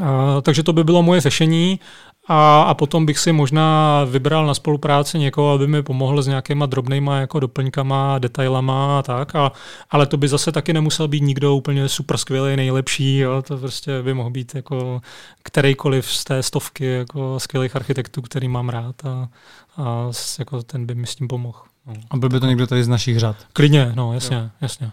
a, 0.00 0.40
takže 0.40 0.62
to 0.62 0.72
by 0.72 0.84
bylo 0.84 1.02
moje 1.02 1.20
řešení 1.20 1.80
a, 2.28 2.62
a 2.62 2.74
potom 2.74 3.06
bych 3.06 3.18
si 3.18 3.32
možná 3.32 4.04
vybral 4.04 4.46
na 4.46 4.54
spolupráci 4.54 5.18
někoho, 5.18 5.52
aby 5.52 5.66
mi 5.66 5.82
pomohl 5.82 6.22
s 6.22 6.26
nějakýma 6.26 6.66
drobnýma 6.66 7.18
jako 7.18 7.40
doplňkama, 7.40 8.18
detailama 8.18 8.98
a 8.98 9.02
tak, 9.02 9.34
a, 9.34 9.52
ale 9.90 10.06
to 10.06 10.16
by 10.16 10.28
zase 10.28 10.52
taky 10.52 10.72
nemusel 10.72 11.08
být 11.08 11.22
nikdo 11.22 11.54
úplně 11.54 11.88
super 11.88 12.16
skvělý, 12.16 12.56
nejlepší, 12.56 13.18
jo, 13.18 13.42
to 13.42 13.58
prostě 13.58 14.02
by 14.02 14.14
mohl 14.14 14.30
být 14.30 14.54
jako 14.54 15.00
kterýkoliv 15.42 16.12
z 16.12 16.24
té 16.24 16.42
stovky 16.42 16.84
jako 16.84 17.40
skvělých 17.40 17.76
architektů, 17.76 18.22
který 18.22 18.48
mám 18.48 18.68
rád 18.68 19.04
a, 19.04 19.28
a 19.76 20.10
jako 20.38 20.62
ten 20.62 20.86
by 20.86 20.94
mi 20.94 21.06
s 21.06 21.16
tím 21.16 21.28
pomohl. 21.28 21.58
No. 21.86 21.94
A 22.10 22.16
byl 22.16 22.28
by 22.28 22.40
to 22.40 22.46
někdo 22.46 22.66
tady 22.66 22.84
z 22.84 22.88
našich 22.88 23.18
řad? 23.18 23.36
Klidně, 23.52 23.92
no 23.94 24.12
jasně, 24.12 24.36
jo. 24.36 24.50
jasně. 24.60 24.90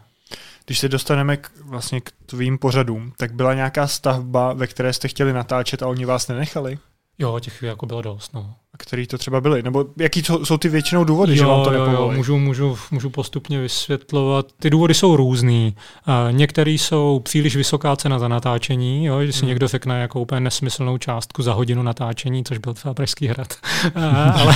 Když 0.66 0.80
se 0.80 0.90
dostaneme 0.90 1.38
k, 1.38 1.52
vlastně 1.66 2.02
k 2.02 2.12
tvým 2.26 2.58
pořadům, 2.58 3.14
tak 3.18 3.34
byla 3.34 3.54
nějaká 3.54 3.88
stavba, 3.88 4.54
ve 4.54 4.68
které 4.68 4.94
jste 4.94 5.08
chtěli 5.08 5.34
natáčet 5.34 5.84
a 5.84 5.88
oni 5.88 6.06
vás 6.06 6.28
nenechali? 6.28 6.78
Jo, 7.20 7.40
těch 7.40 7.64
jako 7.64 7.86
bylo 7.86 8.02
dost. 8.02 8.34
No. 8.34 8.54
A 8.74 8.78
který 8.78 9.08
to 9.08 9.18
třeba 9.18 9.42
byly? 9.42 9.64
Nebo 9.64 9.86
jaký 10.00 10.24
jsou 10.44 10.58
ty 10.58 10.70
většinou 10.70 11.04
důvody, 11.04 11.32
jo, 11.32 11.38
že 11.38 11.46
vám 11.46 11.64
to 11.64 11.70
nepovolí? 11.70 11.96
Jo, 11.96 12.12
můžu, 12.12 12.38
můžu, 12.38 12.78
můžu 12.92 13.10
postupně 13.10 13.62
vysvětlovat. 13.62 14.46
Ty 14.60 14.70
důvody 14.70 14.94
jsou 14.94 15.16
různý. 15.16 15.76
Uh, 16.08 16.36
některý 16.38 16.78
jsou 16.78 17.20
příliš 17.24 17.56
vysoká 17.56 17.96
cena 17.96 18.20
za 18.20 18.28
natáčení, 18.28 19.06
jo, 19.06 19.20
když 19.20 19.36
si 19.36 19.42
hmm. 19.42 19.48
někdo 19.48 19.68
řekne 19.68 20.02
jako 20.02 20.20
úplně 20.20 20.42
nesmyslnou 20.42 20.98
částku 20.98 21.44
za 21.44 21.54
hodinu 21.54 21.84
natáčení, 21.84 22.44
což 22.44 22.58
byl 22.58 22.74
třeba 22.74 22.94
Pražský 22.94 23.28
hrad. 23.28 23.48
ale 24.36 24.56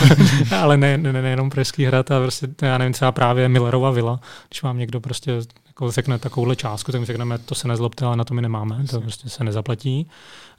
ale 0.62 0.78
ne, 0.78 0.98
ne, 0.98 1.14
ne, 1.14 1.22
nejenom 1.22 1.50
Pražský 1.50 1.86
hrad, 1.86 2.12
a 2.12 2.20
prostě, 2.20 2.48
já 2.62 2.78
nevím, 2.78 2.94
třeba 2.94 3.12
právě 3.12 3.50
Millerova 3.50 3.92
vila, 3.92 4.20
když 4.50 4.64
vám 4.64 4.78
někdo 4.78 5.00
prostě 5.00 5.32
jako 5.78 5.92
řekne 5.92 6.20
takovouhle 6.20 6.56
částku, 6.56 6.92
tak 6.92 7.02
my 7.02 7.06
řekneme, 7.06 7.38
to 7.38 7.56
se 7.56 7.68
nezlobte, 7.68 8.06
ale 8.06 8.18
na 8.18 8.24
to 8.24 8.34
my 8.34 8.42
nemáme, 8.42 8.84
to 8.90 9.02
prostě 9.02 9.30
se 9.30 9.44
nezaplatí. 9.44 10.10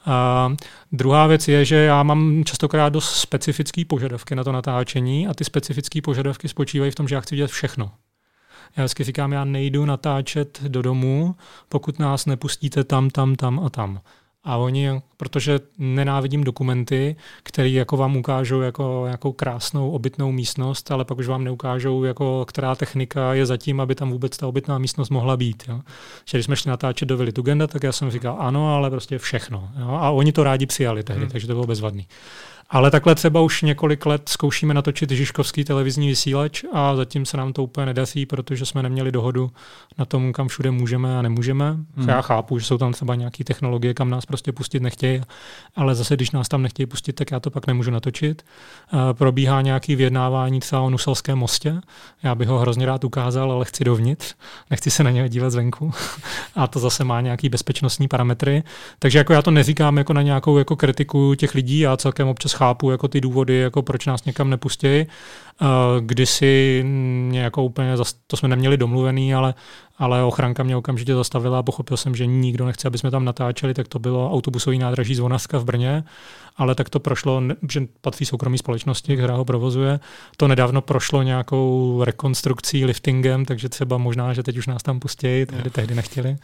A 0.06 0.52
druhá 0.92 1.26
věc 1.26 1.48
je, 1.48 1.64
že 1.64 1.76
já 1.76 2.02
mám 2.02 2.44
častokrát 2.44 2.92
dost 2.92 3.14
specifické 3.14 3.84
požadavky 3.84 4.34
na 4.34 4.44
to 4.44 4.52
natáčení 4.52 5.28
a 5.28 5.34
ty 5.34 5.44
specifické 5.44 6.02
požadavky 6.02 6.48
spočívají 6.48 6.90
v 6.90 6.94
tom, 6.94 7.08
že 7.08 7.14
já 7.14 7.20
chci 7.20 7.34
vidět 7.34 7.50
všechno. 7.50 7.90
Já 8.76 8.84
vždycky 8.84 9.04
říkám, 9.04 9.32
já 9.32 9.44
nejdu 9.44 9.84
natáčet 9.84 10.62
do 10.62 10.82
domu, 10.82 11.34
pokud 11.68 11.98
nás 11.98 12.26
nepustíte 12.26 12.84
tam, 12.84 13.10
tam, 13.10 13.36
tam 13.36 13.60
a 13.60 13.70
tam. 13.70 14.00
A 14.48 14.56
oni, 14.56 15.00
protože 15.16 15.60
nenávidím 15.78 16.44
dokumenty, 16.44 17.16
které 17.42 17.68
jako 17.68 17.96
vám 17.96 18.16
ukážou 18.16 18.60
jako, 18.60 19.06
jako 19.06 19.32
krásnou 19.32 19.90
obytnou 19.90 20.32
místnost, 20.32 20.90
ale 20.90 21.04
pak 21.04 21.18
už 21.18 21.26
vám 21.26 21.44
neukážou, 21.44 22.04
jako, 22.04 22.44
která 22.48 22.74
technika 22.74 23.34
je 23.34 23.46
zatím, 23.46 23.80
aby 23.80 23.94
tam 23.94 24.10
vůbec 24.10 24.36
ta 24.36 24.46
obytná 24.46 24.78
místnost 24.78 25.10
mohla 25.10 25.36
být. 25.36 25.62
Jo. 25.68 25.80
Že 26.24 26.38
když 26.38 26.44
jsme 26.44 26.56
šli 26.56 26.68
natáčet 26.68 27.08
do 27.08 27.16
Vili 27.16 27.32
Tugenda, 27.32 27.66
tak 27.66 27.82
já 27.82 27.92
jsem 27.92 28.10
říkal 28.10 28.36
ano, 28.38 28.74
ale 28.74 28.90
prostě 28.90 29.18
všechno. 29.18 29.68
Jo. 29.80 29.88
A 29.88 30.10
oni 30.10 30.32
to 30.32 30.44
rádi 30.44 30.66
přijali 30.66 31.02
tehdy, 31.02 31.22
hmm. 31.22 31.30
takže 31.30 31.46
to 31.46 31.52
bylo 31.52 31.66
bezvadný. 31.66 32.06
Ale 32.70 32.90
takhle 32.90 33.14
třeba 33.14 33.40
už 33.40 33.62
několik 33.62 34.06
let 34.06 34.28
zkoušíme 34.28 34.74
natočit 34.74 35.10
Žižkovský 35.10 35.64
televizní 35.64 36.08
vysílač 36.08 36.64
a 36.72 36.96
zatím 36.96 37.26
se 37.26 37.36
nám 37.36 37.52
to 37.52 37.62
úplně 37.62 37.86
nedaří, 37.86 38.26
protože 38.26 38.66
jsme 38.66 38.82
neměli 38.82 39.12
dohodu 39.12 39.50
na 39.98 40.04
tom, 40.04 40.32
kam 40.32 40.48
všude 40.48 40.70
můžeme 40.70 41.18
a 41.18 41.22
nemůžeme. 41.22 41.76
Hmm. 41.96 42.08
Já 42.08 42.22
chápu, 42.22 42.58
že 42.58 42.66
jsou 42.66 42.78
tam 42.78 42.92
třeba 42.92 43.14
nějaké 43.14 43.44
technologie, 43.44 43.94
kam 43.94 44.10
nás 44.10 44.26
prostě 44.26 44.52
pustit 44.52 44.82
nechtějí, 44.82 45.20
ale 45.76 45.94
zase, 45.94 46.16
když 46.16 46.30
nás 46.30 46.48
tam 46.48 46.62
nechtějí 46.62 46.86
pustit, 46.86 47.12
tak 47.12 47.30
já 47.30 47.40
to 47.40 47.50
pak 47.50 47.66
nemůžu 47.66 47.90
natočit. 47.90 48.42
Probíhá 49.12 49.60
nějaký 49.60 49.96
vyjednávání 49.96 50.60
třeba 50.60 50.82
o 50.82 50.90
Nuselském 50.90 51.38
mostě. 51.38 51.80
Já 52.22 52.34
bych 52.34 52.48
ho 52.48 52.58
hrozně 52.58 52.86
rád 52.86 53.04
ukázal, 53.04 53.52
ale 53.52 53.64
chci 53.64 53.84
dovnitř. 53.84 54.34
Nechci 54.70 54.90
se 54.90 55.04
na 55.04 55.10
něj 55.10 55.28
dívat 55.28 55.50
zvenku. 55.50 55.92
a 56.56 56.66
to 56.66 56.78
zase 56.78 57.04
má 57.04 57.20
nějaký 57.20 57.48
bezpečnostní 57.48 58.08
parametry. 58.08 58.62
Takže 58.98 59.18
jako 59.18 59.32
já 59.32 59.42
to 59.42 59.50
neříkám 59.50 59.98
jako 59.98 60.12
na 60.12 60.22
nějakou 60.22 60.58
jako 60.58 60.76
kritiku 60.76 61.34
těch 61.34 61.54
lidí, 61.54 61.78
já 61.78 61.96
celkem 61.96 62.28
občas 62.28 62.57
chápu 62.58 62.90
jako 62.90 63.08
ty 63.08 63.20
důvody, 63.20 63.56
jako 63.56 63.82
proč 63.82 64.06
nás 64.06 64.24
někam 64.24 64.50
nepustí. 64.50 65.06
Kdysi 66.00 66.82
mě 67.28 67.40
jako 67.40 67.62
úplně, 67.62 67.96
to 68.26 68.36
jsme 68.36 68.48
neměli 68.48 68.76
domluvený, 68.76 69.34
ale, 69.34 69.54
ale 69.98 70.22
ochranka 70.22 70.62
mě 70.62 70.76
okamžitě 70.76 71.14
zastavila 71.14 71.58
a 71.58 71.62
pochopil 71.62 71.96
jsem, 71.96 72.14
že 72.14 72.26
nikdo 72.26 72.66
nechce, 72.66 72.88
aby 72.88 72.98
jsme 72.98 73.10
tam 73.10 73.24
natáčeli, 73.24 73.74
tak 73.74 73.88
to 73.88 73.98
bylo 73.98 74.32
autobusový 74.32 74.78
nádraží 74.78 75.14
Zvonařska 75.14 75.58
v 75.58 75.64
Brně, 75.64 76.04
ale 76.56 76.74
tak 76.74 76.88
to 76.90 77.00
prošlo, 77.00 77.42
že 77.70 77.82
patří 78.00 78.24
soukromí 78.24 78.58
společnosti, 78.58 79.16
která 79.16 79.34
ho 79.34 79.44
provozuje. 79.44 80.00
To 80.36 80.48
nedávno 80.48 80.80
prošlo 80.80 81.22
nějakou 81.22 82.00
rekonstrukcí, 82.04 82.84
liftingem, 82.84 83.44
takže 83.44 83.68
třeba 83.68 83.98
možná, 83.98 84.32
že 84.32 84.42
teď 84.42 84.58
už 84.58 84.66
nás 84.66 84.82
tam 84.82 85.00
pustí, 85.00 85.46
tehdy, 85.46 85.70
tehdy 85.70 85.94
nechtěli. 85.94 86.36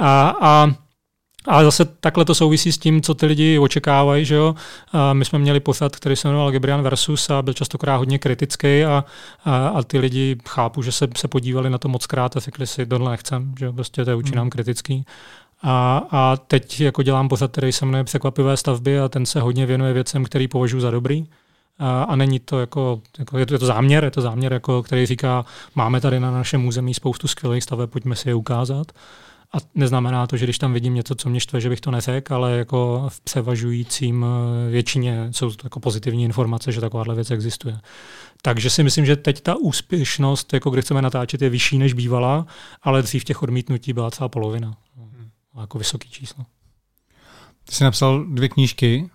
A, 0.00 0.36
a 0.40 0.74
a 1.48 1.64
zase 1.64 1.84
takhle 1.84 2.24
to 2.24 2.34
souvisí 2.34 2.72
s 2.72 2.78
tím, 2.78 3.02
co 3.02 3.14
ty 3.14 3.26
lidi 3.26 3.58
očekávají. 3.58 4.24
Že 4.24 4.34
jo? 4.34 4.54
A 4.92 5.12
my 5.12 5.24
jsme 5.24 5.38
měli 5.38 5.60
pořad, 5.60 5.96
který 5.96 6.16
se 6.16 6.28
jmenoval 6.28 6.50
Gebrian 6.50 6.82
versus 6.82 7.30
a 7.30 7.42
byl 7.42 7.54
častokrát 7.54 7.98
hodně 7.98 8.18
kritický 8.18 8.84
a, 8.84 9.04
a, 9.44 9.68
a 9.68 9.82
ty 9.82 9.98
lidi 9.98 10.36
chápu, 10.48 10.82
že 10.82 10.92
se, 10.92 11.08
se 11.16 11.28
podívali 11.28 11.70
na 11.70 11.78
to 11.78 11.88
moc 11.88 12.06
krát 12.06 12.36
a 12.36 12.40
řekli 12.40 12.66
si, 12.66 12.86
tohle 12.86 13.10
nechcem, 13.10 13.54
že 13.58 13.72
prostě 13.72 14.04
to 14.04 14.10
je 14.10 14.16
učí 14.16 14.34
nám 14.34 14.42
hmm. 14.42 14.50
kritický. 14.50 15.04
A, 15.62 16.06
a 16.10 16.36
teď 16.36 16.80
jako 16.80 17.02
dělám 17.02 17.28
pořad, 17.28 17.50
který 17.50 17.72
se 17.72 17.86
jmenuje 17.86 18.04
Překvapivé 18.04 18.56
stavby 18.56 19.00
a 19.00 19.08
ten 19.08 19.26
se 19.26 19.40
hodně 19.40 19.66
věnuje 19.66 19.92
věcem, 19.92 20.24
který 20.24 20.48
považuji 20.48 20.80
za 20.80 20.90
dobrý. 20.90 21.26
A, 21.78 22.02
a 22.02 22.16
není 22.16 22.40
to 22.40 22.60
jako, 22.60 23.00
jako 23.18 23.38
je, 23.38 23.46
to, 23.46 23.54
je 23.54 23.58
to 23.58 23.66
záměr, 23.66 24.04
je 24.04 24.10
to 24.10 24.20
záměr, 24.20 24.52
jako, 24.52 24.82
který 24.82 25.06
říká, 25.06 25.44
máme 25.74 26.00
tady 26.00 26.20
na 26.20 26.30
našem 26.30 26.66
území 26.66 26.94
spoustu 26.94 27.28
skvělých 27.28 27.62
staveb, 27.62 27.90
pojďme 27.90 28.16
si 28.16 28.28
je 28.28 28.34
ukázat. 28.34 28.92
A 29.54 29.56
neznamená 29.74 30.26
to, 30.26 30.36
že 30.36 30.46
když 30.46 30.58
tam 30.58 30.72
vidím 30.72 30.94
něco, 30.94 31.14
co 31.14 31.30
mě 31.30 31.40
štve, 31.40 31.60
že 31.60 31.68
bych 31.68 31.80
to 31.80 31.90
neřekl, 31.90 32.34
ale 32.34 32.52
jako 32.52 33.06
v 33.08 33.20
převažujícím 33.20 34.24
eh, 34.24 34.70
většině 34.70 35.28
jsou 35.30 35.50
to 35.50 35.66
jako 35.66 35.80
pozitivní 35.80 36.24
informace, 36.24 36.72
že 36.72 36.80
takováhle 36.80 37.14
věc 37.14 37.30
existuje. 37.30 37.80
Takže 38.42 38.70
si 38.70 38.82
myslím, 38.82 39.06
že 39.06 39.16
teď 39.16 39.40
ta 39.40 39.56
úspěšnost, 39.56 40.52
jako 40.52 40.70
kde 40.70 40.82
chceme 40.82 41.02
natáčet, 41.02 41.42
je 41.42 41.50
vyšší 41.50 41.78
než 41.78 41.92
bývala, 41.92 42.46
ale 42.82 43.02
dřív 43.02 43.24
těch 43.24 43.42
odmítnutí 43.42 43.92
byla 43.92 44.10
celá 44.10 44.28
polovina. 44.28 44.76
Hmm. 44.96 45.30
Jako 45.60 45.78
vysoký 45.78 46.10
číslo. 46.10 46.44
Ty 47.64 47.74
jsi 47.74 47.84
napsal 47.84 48.24
dvě 48.24 48.48
knížky, 48.48 49.10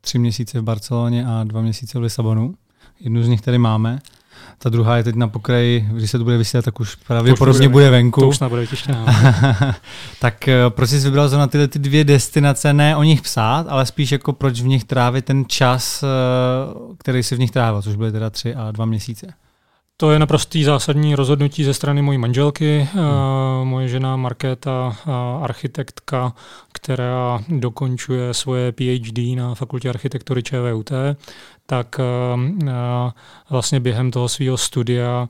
tři 0.00 0.18
měsíce 0.18 0.60
v 0.60 0.62
Barceloně 0.62 1.26
a 1.26 1.44
dva 1.44 1.60
měsíce 1.60 1.98
v 1.98 2.02
Lisabonu. 2.02 2.54
Jednu 3.00 3.22
z 3.22 3.28
nich 3.28 3.40
tady 3.40 3.58
máme. 3.58 3.98
Ta 4.58 4.68
druhá 4.68 4.96
je 4.96 5.04
teď 5.04 5.14
na 5.14 5.28
pokraji, 5.28 5.88
když 5.92 6.10
se 6.10 6.18
to 6.18 6.24
bude 6.24 6.38
vysílat, 6.38 6.64
tak 6.64 6.80
už 6.80 6.94
pravděpodobně 6.94 7.68
bude 7.68 7.90
venku. 7.90 8.20
To 8.20 8.28
už 8.28 8.38
bude 8.48 8.66
těštěná. 8.66 9.06
tak 10.20 10.48
eh, 10.48 10.56
proč 10.68 10.90
jsi 10.90 10.98
vybral 10.98 11.28
zrovna 11.28 11.46
tyhle 11.46 11.68
ty 11.68 11.78
dvě 11.78 12.04
destinace, 12.04 12.72
ne 12.72 12.96
o 12.96 13.02
nich 13.02 13.22
psát, 13.22 13.66
ale 13.68 13.86
spíš 13.86 14.12
jako 14.12 14.32
proč 14.32 14.60
v 14.60 14.66
nich 14.66 14.84
trávit 14.84 15.24
ten 15.24 15.44
čas, 15.46 16.02
eh, 16.02 16.06
který 16.98 17.22
si 17.22 17.36
v 17.36 17.38
nich 17.38 17.50
trávil, 17.50 17.82
což 17.82 17.96
byly 17.96 18.12
teda 18.12 18.30
tři 18.30 18.54
a 18.54 18.70
dva 18.70 18.84
měsíce? 18.84 19.26
To 19.96 20.10
je 20.10 20.18
naprostý 20.18 20.64
zásadní 20.64 21.14
rozhodnutí 21.14 21.64
ze 21.64 21.74
strany 21.74 22.02
mojí 22.02 22.18
manželky. 22.18 22.88
Hmm. 22.92 23.04
Uh, 23.04 23.64
moje 23.64 23.88
žena 23.88 24.16
Markéta, 24.16 24.96
architektka, 25.42 26.32
která 26.72 27.40
dokončuje 27.48 28.34
svoje 28.34 28.72
PhD 28.72 29.36
na 29.36 29.54
fakultě 29.54 29.88
architektury 29.88 30.42
ČVUT, 30.42 30.92
tak 31.66 32.00
uh, 32.34 33.10
vlastně 33.50 33.80
během 33.80 34.10
toho 34.10 34.28
svého 34.28 34.56
studia, 34.56 35.28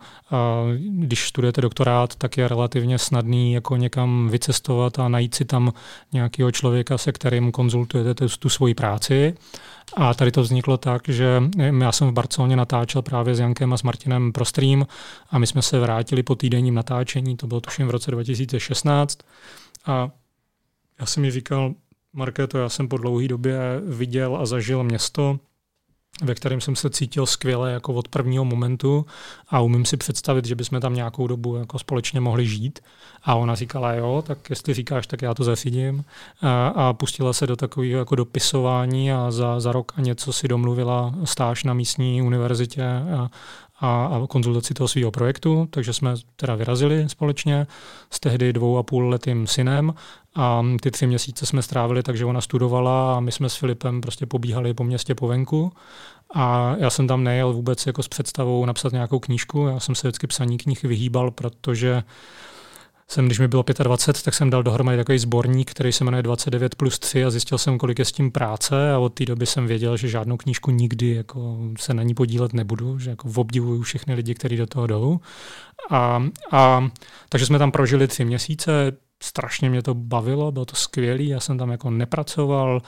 když 0.78 1.28
studujete 1.28 1.60
doktorát, 1.60 2.14
tak 2.16 2.36
je 2.36 2.48
relativně 2.48 2.98
snadný 2.98 3.52
jako 3.52 3.76
někam 3.76 4.28
vycestovat 4.28 4.98
a 4.98 5.08
najít 5.08 5.34
si 5.34 5.44
tam 5.44 5.72
nějakého 6.12 6.50
člověka, 6.50 6.98
se 6.98 7.12
kterým 7.12 7.52
konzultujete 7.52 8.26
tu, 8.38 8.48
svoji 8.48 8.74
práci. 8.74 9.34
A 9.96 10.14
tady 10.14 10.30
to 10.30 10.42
vzniklo 10.42 10.76
tak, 10.76 11.08
že 11.08 11.42
já 11.80 11.92
jsem 11.92 12.08
v 12.08 12.12
Barceloně 12.12 12.56
natáčel 12.56 13.02
právě 13.02 13.34
s 13.34 13.40
Jankem 13.40 13.72
a 13.72 13.76
s 13.76 13.82
Martinem 13.82 14.32
pro 14.32 14.44
stream 14.44 14.86
a 15.30 15.38
my 15.38 15.46
jsme 15.46 15.62
se 15.62 15.80
vrátili 15.80 16.22
po 16.22 16.34
týdenním 16.34 16.74
natáčení, 16.74 17.36
to 17.36 17.46
bylo 17.46 17.60
tuším 17.60 17.86
v 17.86 17.90
roce 17.90 18.10
2016. 18.10 19.18
A 19.86 20.10
já 21.00 21.06
jsem 21.06 21.22
mi 21.22 21.30
říkal, 21.30 21.74
Markéto, 22.12 22.58
já 22.58 22.68
jsem 22.68 22.88
po 22.88 22.98
dlouhé 22.98 23.28
době 23.28 23.58
viděl 23.86 24.36
a 24.36 24.46
zažil 24.46 24.84
město, 24.84 25.38
ve 26.22 26.34
kterém 26.34 26.60
jsem 26.60 26.76
se 26.76 26.90
cítil 26.90 27.26
skvěle 27.26 27.72
jako 27.72 27.94
od 27.94 28.08
prvního 28.08 28.44
momentu 28.44 29.06
a 29.48 29.60
umím 29.60 29.84
si 29.84 29.96
představit, 29.96 30.44
že 30.44 30.54
bychom 30.54 30.80
tam 30.80 30.94
nějakou 30.94 31.26
dobu 31.26 31.56
jako 31.56 31.78
společně 31.78 32.20
mohli 32.20 32.46
žít. 32.46 32.80
A 33.24 33.34
ona 33.34 33.54
říkala, 33.54 33.92
jo, 33.92 34.24
tak 34.26 34.50
jestli 34.50 34.74
říkáš, 34.74 35.06
tak 35.06 35.22
já 35.22 35.34
to 35.34 35.44
zařídím. 35.44 36.04
A, 36.42 36.66
a 36.66 36.92
pustila 36.92 37.32
se 37.32 37.46
do 37.46 37.56
takového 37.56 37.98
jako 37.98 38.14
dopisování 38.14 39.12
a 39.12 39.30
za, 39.30 39.60
za 39.60 39.72
rok 39.72 39.92
a 39.96 40.00
něco 40.00 40.32
si 40.32 40.48
domluvila 40.48 41.14
stáž 41.24 41.64
na 41.64 41.74
místní 41.74 42.22
univerzitě 42.22 42.84
a, 43.16 43.30
a, 43.84 44.06
a 44.06 44.26
konzultaci 44.26 44.74
toho 44.74 44.88
svého 44.88 45.10
projektu, 45.10 45.68
takže 45.70 45.92
jsme 45.92 46.14
teda 46.36 46.54
vyrazili 46.54 47.08
společně 47.08 47.66
s 48.10 48.20
tehdy 48.20 48.52
dvou 48.52 48.78
a 48.78 48.82
půl 48.82 49.08
letým 49.08 49.46
synem 49.46 49.94
a 50.34 50.64
ty 50.80 50.90
tři 50.90 51.06
měsíce 51.06 51.46
jsme 51.46 51.62
strávili, 51.62 52.02
takže 52.02 52.24
ona 52.24 52.40
studovala 52.40 53.16
a 53.16 53.20
my 53.20 53.32
jsme 53.32 53.48
s 53.48 53.54
Filipem 53.56 54.00
prostě 54.00 54.26
pobíhali 54.26 54.74
po 54.74 54.84
městě 54.84 55.14
po 55.14 55.28
venku. 55.28 55.72
A 56.34 56.74
já 56.78 56.90
jsem 56.90 57.06
tam 57.06 57.24
nejel 57.24 57.52
vůbec 57.52 57.86
jako 57.86 58.02
s 58.02 58.08
představou 58.08 58.66
napsat 58.66 58.92
nějakou 58.92 59.18
knížku, 59.18 59.66
já 59.66 59.80
jsem 59.80 59.94
se 59.94 60.08
vždycky 60.08 60.26
psaní 60.26 60.58
knih 60.58 60.82
vyhýbal, 60.82 61.30
protože 61.30 62.02
jsem, 63.14 63.26
když 63.26 63.38
mi 63.38 63.48
bylo 63.48 63.64
25, 63.82 64.22
tak 64.22 64.34
jsem 64.34 64.50
dal 64.50 64.62
dohromady 64.62 64.96
takový 64.96 65.18
sborník, 65.18 65.70
který 65.70 65.92
se 65.92 66.04
jmenuje 66.04 66.22
29 66.22 66.74
plus 66.74 66.98
3 66.98 67.24
a 67.24 67.30
zjistil 67.30 67.58
jsem, 67.58 67.78
kolik 67.78 67.98
je 67.98 68.04
s 68.04 68.12
tím 68.12 68.30
práce 68.30 68.92
a 68.92 68.98
od 68.98 69.08
té 69.08 69.24
doby 69.24 69.46
jsem 69.46 69.66
věděl, 69.66 69.96
že 69.96 70.08
žádnou 70.08 70.36
knížku 70.36 70.70
nikdy 70.70 71.14
jako 71.14 71.58
se 71.78 71.94
na 71.94 72.02
ní 72.02 72.14
podílet 72.14 72.52
nebudu, 72.52 72.98
že 72.98 73.10
jako 73.10 73.28
obdivuju 73.34 73.82
všechny 73.82 74.14
lidi, 74.14 74.34
kteří 74.34 74.56
do 74.56 74.66
toho 74.66 74.86
jdou. 74.86 75.20
A, 75.90 76.26
a, 76.52 76.88
takže 77.28 77.46
jsme 77.46 77.58
tam 77.58 77.70
prožili 77.70 78.08
tři 78.08 78.24
měsíce, 78.24 78.92
strašně 79.22 79.70
mě 79.70 79.82
to 79.82 79.94
bavilo, 79.94 80.52
bylo 80.52 80.64
to 80.64 80.76
skvělé, 80.76 81.22
já 81.22 81.40
jsem 81.40 81.58
tam 81.58 81.70
jako 81.70 81.90
nepracoval, 81.90 82.82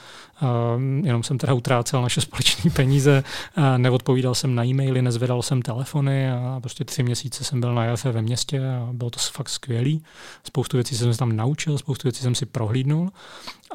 jenom 1.03 1.23
jsem 1.23 1.37
teda 1.37 1.53
utrácel 1.53 2.01
naše 2.01 2.21
společné 2.21 2.71
peníze, 2.71 3.23
neodpovídal 3.77 4.35
jsem 4.35 4.55
na 4.55 4.65
e-maily, 4.65 5.01
nezvedal 5.01 5.41
jsem 5.41 5.61
telefony 5.61 6.31
a 6.31 6.59
prostě 6.61 6.85
tři 6.85 7.03
měsíce 7.03 7.43
jsem 7.43 7.59
byl 7.59 7.75
na 7.75 7.85
jaře 7.85 8.11
ve 8.11 8.21
městě 8.21 8.69
a 8.69 8.89
bylo 8.93 9.09
to 9.09 9.19
fakt 9.19 9.49
skvělý. 9.49 10.03
Spoustu 10.43 10.77
věcí 10.77 10.97
jsem 10.97 11.13
se 11.13 11.19
tam 11.19 11.35
naučil, 11.35 11.77
spoustu 11.77 12.07
věcí 12.07 12.23
jsem 12.23 12.35
si 12.35 12.45
prohlídnul 12.45 13.09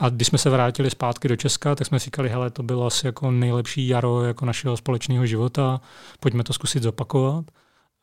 a 0.00 0.08
když 0.08 0.28
jsme 0.28 0.38
se 0.38 0.50
vrátili 0.50 0.90
zpátky 0.90 1.28
do 1.28 1.36
Česka, 1.36 1.74
tak 1.74 1.86
jsme 1.86 1.98
říkali, 1.98 2.28
hele, 2.28 2.50
to 2.50 2.62
bylo 2.62 2.86
asi 2.86 3.06
jako 3.06 3.30
nejlepší 3.30 3.88
jaro 3.88 4.24
jako 4.24 4.46
našeho 4.46 4.76
společného 4.76 5.26
života, 5.26 5.80
pojďme 6.20 6.44
to 6.44 6.52
zkusit 6.52 6.82
zopakovat. 6.82 7.44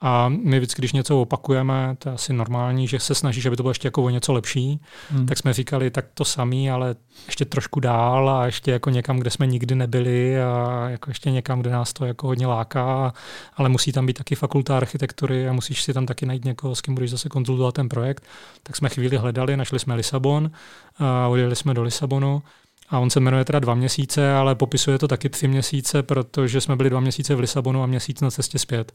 A 0.01 0.29
my 0.29 0.59
vždycky, 0.59 0.81
když 0.81 0.93
něco 0.93 1.21
opakujeme, 1.21 1.95
to 1.97 2.09
je 2.09 2.15
asi 2.15 2.33
normální, 2.33 2.87
že 2.87 2.99
se 2.99 3.15
snažíš, 3.15 3.45
aby 3.45 3.55
to 3.55 3.63
bylo 3.63 3.71
ještě 3.71 3.87
jako 3.87 4.03
o 4.03 4.09
něco 4.09 4.33
lepší, 4.33 4.81
hmm. 5.09 5.25
tak 5.25 5.37
jsme 5.37 5.53
říkali, 5.53 5.91
tak 5.91 6.05
to 6.13 6.25
samý, 6.25 6.71
ale 6.71 6.95
ještě 7.25 7.45
trošku 7.45 7.79
dál 7.79 8.29
a 8.29 8.45
ještě 8.45 8.71
jako 8.71 8.89
někam, 8.89 9.19
kde 9.19 9.29
jsme 9.29 9.47
nikdy 9.47 9.75
nebyli 9.75 10.41
a 10.41 10.85
jako 10.89 11.09
ještě 11.09 11.31
někam, 11.31 11.61
kde 11.61 11.69
nás 11.69 11.93
to 11.93 12.05
jako 12.05 12.27
hodně 12.27 12.47
láká, 12.47 13.13
ale 13.53 13.69
musí 13.69 13.91
tam 13.91 14.05
být 14.05 14.17
taky 14.17 14.35
fakulta 14.35 14.77
architektury 14.77 15.49
a 15.49 15.53
musíš 15.53 15.83
si 15.83 15.93
tam 15.93 16.05
taky 16.05 16.25
najít 16.25 16.45
někoho, 16.45 16.75
s 16.75 16.81
kým 16.81 16.93
budeš 16.93 17.11
zase 17.11 17.29
konzultovat 17.29 17.75
ten 17.75 17.89
projekt. 17.89 18.23
Tak 18.63 18.75
jsme 18.75 18.89
chvíli 18.89 19.17
hledali, 19.17 19.57
našli 19.57 19.79
jsme 19.79 19.95
Lisabon 19.95 20.51
a 20.99 21.27
odjeli 21.27 21.55
jsme 21.55 21.73
do 21.73 21.83
Lisabonu 21.83 22.41
a 22.89 22.99
on 22.99 23.09
se 23.09 23.19
jmenuje 23.19 23.45
teda 23.45 23.59
dva 23.59 23.75
měsíce, 23.75 24.33
ale 24.33 24.55
popisuje 24.55 24.99
to 24.99 25.07
taky 25.07 25.29
tři 25.29 25.47
měsíce, 25.47 26.03
protože 26.03 26.61
jsme 26.61 26.75
byli 26.75 26.89
dva 26.89 26.99
měsíce 26.99 27.35
v 27.35 27.39
Lisabonu 27.39 27.83
a 27.83 27.85
měsíc 27.85 28.21
na 28.21 28.31
cestě 28.31 28.59
zpět. 28.59 28.91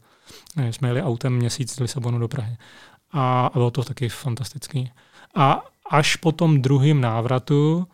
Jsme 0.71 0.89
jeli 0.89 1.01
autem 1.03 1.33
měsíc 1.33 1.75
z 1.75 1.79
Lisabonu 1.79 2.19
do 2.19 2.27
Prahy. 2.27 2.57
A 3.13 3.49
bylo 3.53 3.71
to 3.71 3.83
taky 3.83 4.09
fantastický. 4.09 4.91
A 5.35 5.63
až 5.89 6.15
po 6.15 6.31
tom 6.31 6.61
druhém 6.61 7.01
návratu 7.01 7.87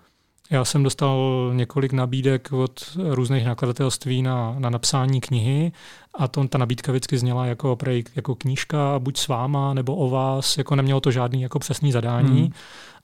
Já 0.51 0.65
jsem 0.65 0.83
dostal 0.83 1.51
několik 1.53 1.93
nabídek 1.93 2.53
od 2.53 2.97
různých 3.09 3.45
nakladatelství 3.45 4.21
na, 4.21 4.55
na 4.59 4.69
napsání 4.69 5.21
knihy 5.21 5.71
a 6.13 6.27
to, 6.27 6.47
ta 6.47 6.57
nabídka 6.57 6.91
vždycky 6.91 7.17
zněla 7.17 7.45
jako, 7.45 7.75
prej, 7.75 8.03
jako 8.15 8.35
knížka 8.35 8.99
buď 8.99 9.17
s 9.17 9.27
váma 9.27 9.73
nebo 9.73 9.95
o 9.95 10.09
vás, 10.09 10.57
jako 10.57 10.75
nemělo 10.75 10.99
to 10.99 11.11
žádný 11.11 11.41
jako 11.41 11.59
přesný 11.59 11.91
zadání. 11.91 12.41
Hmm. 12.41 12.51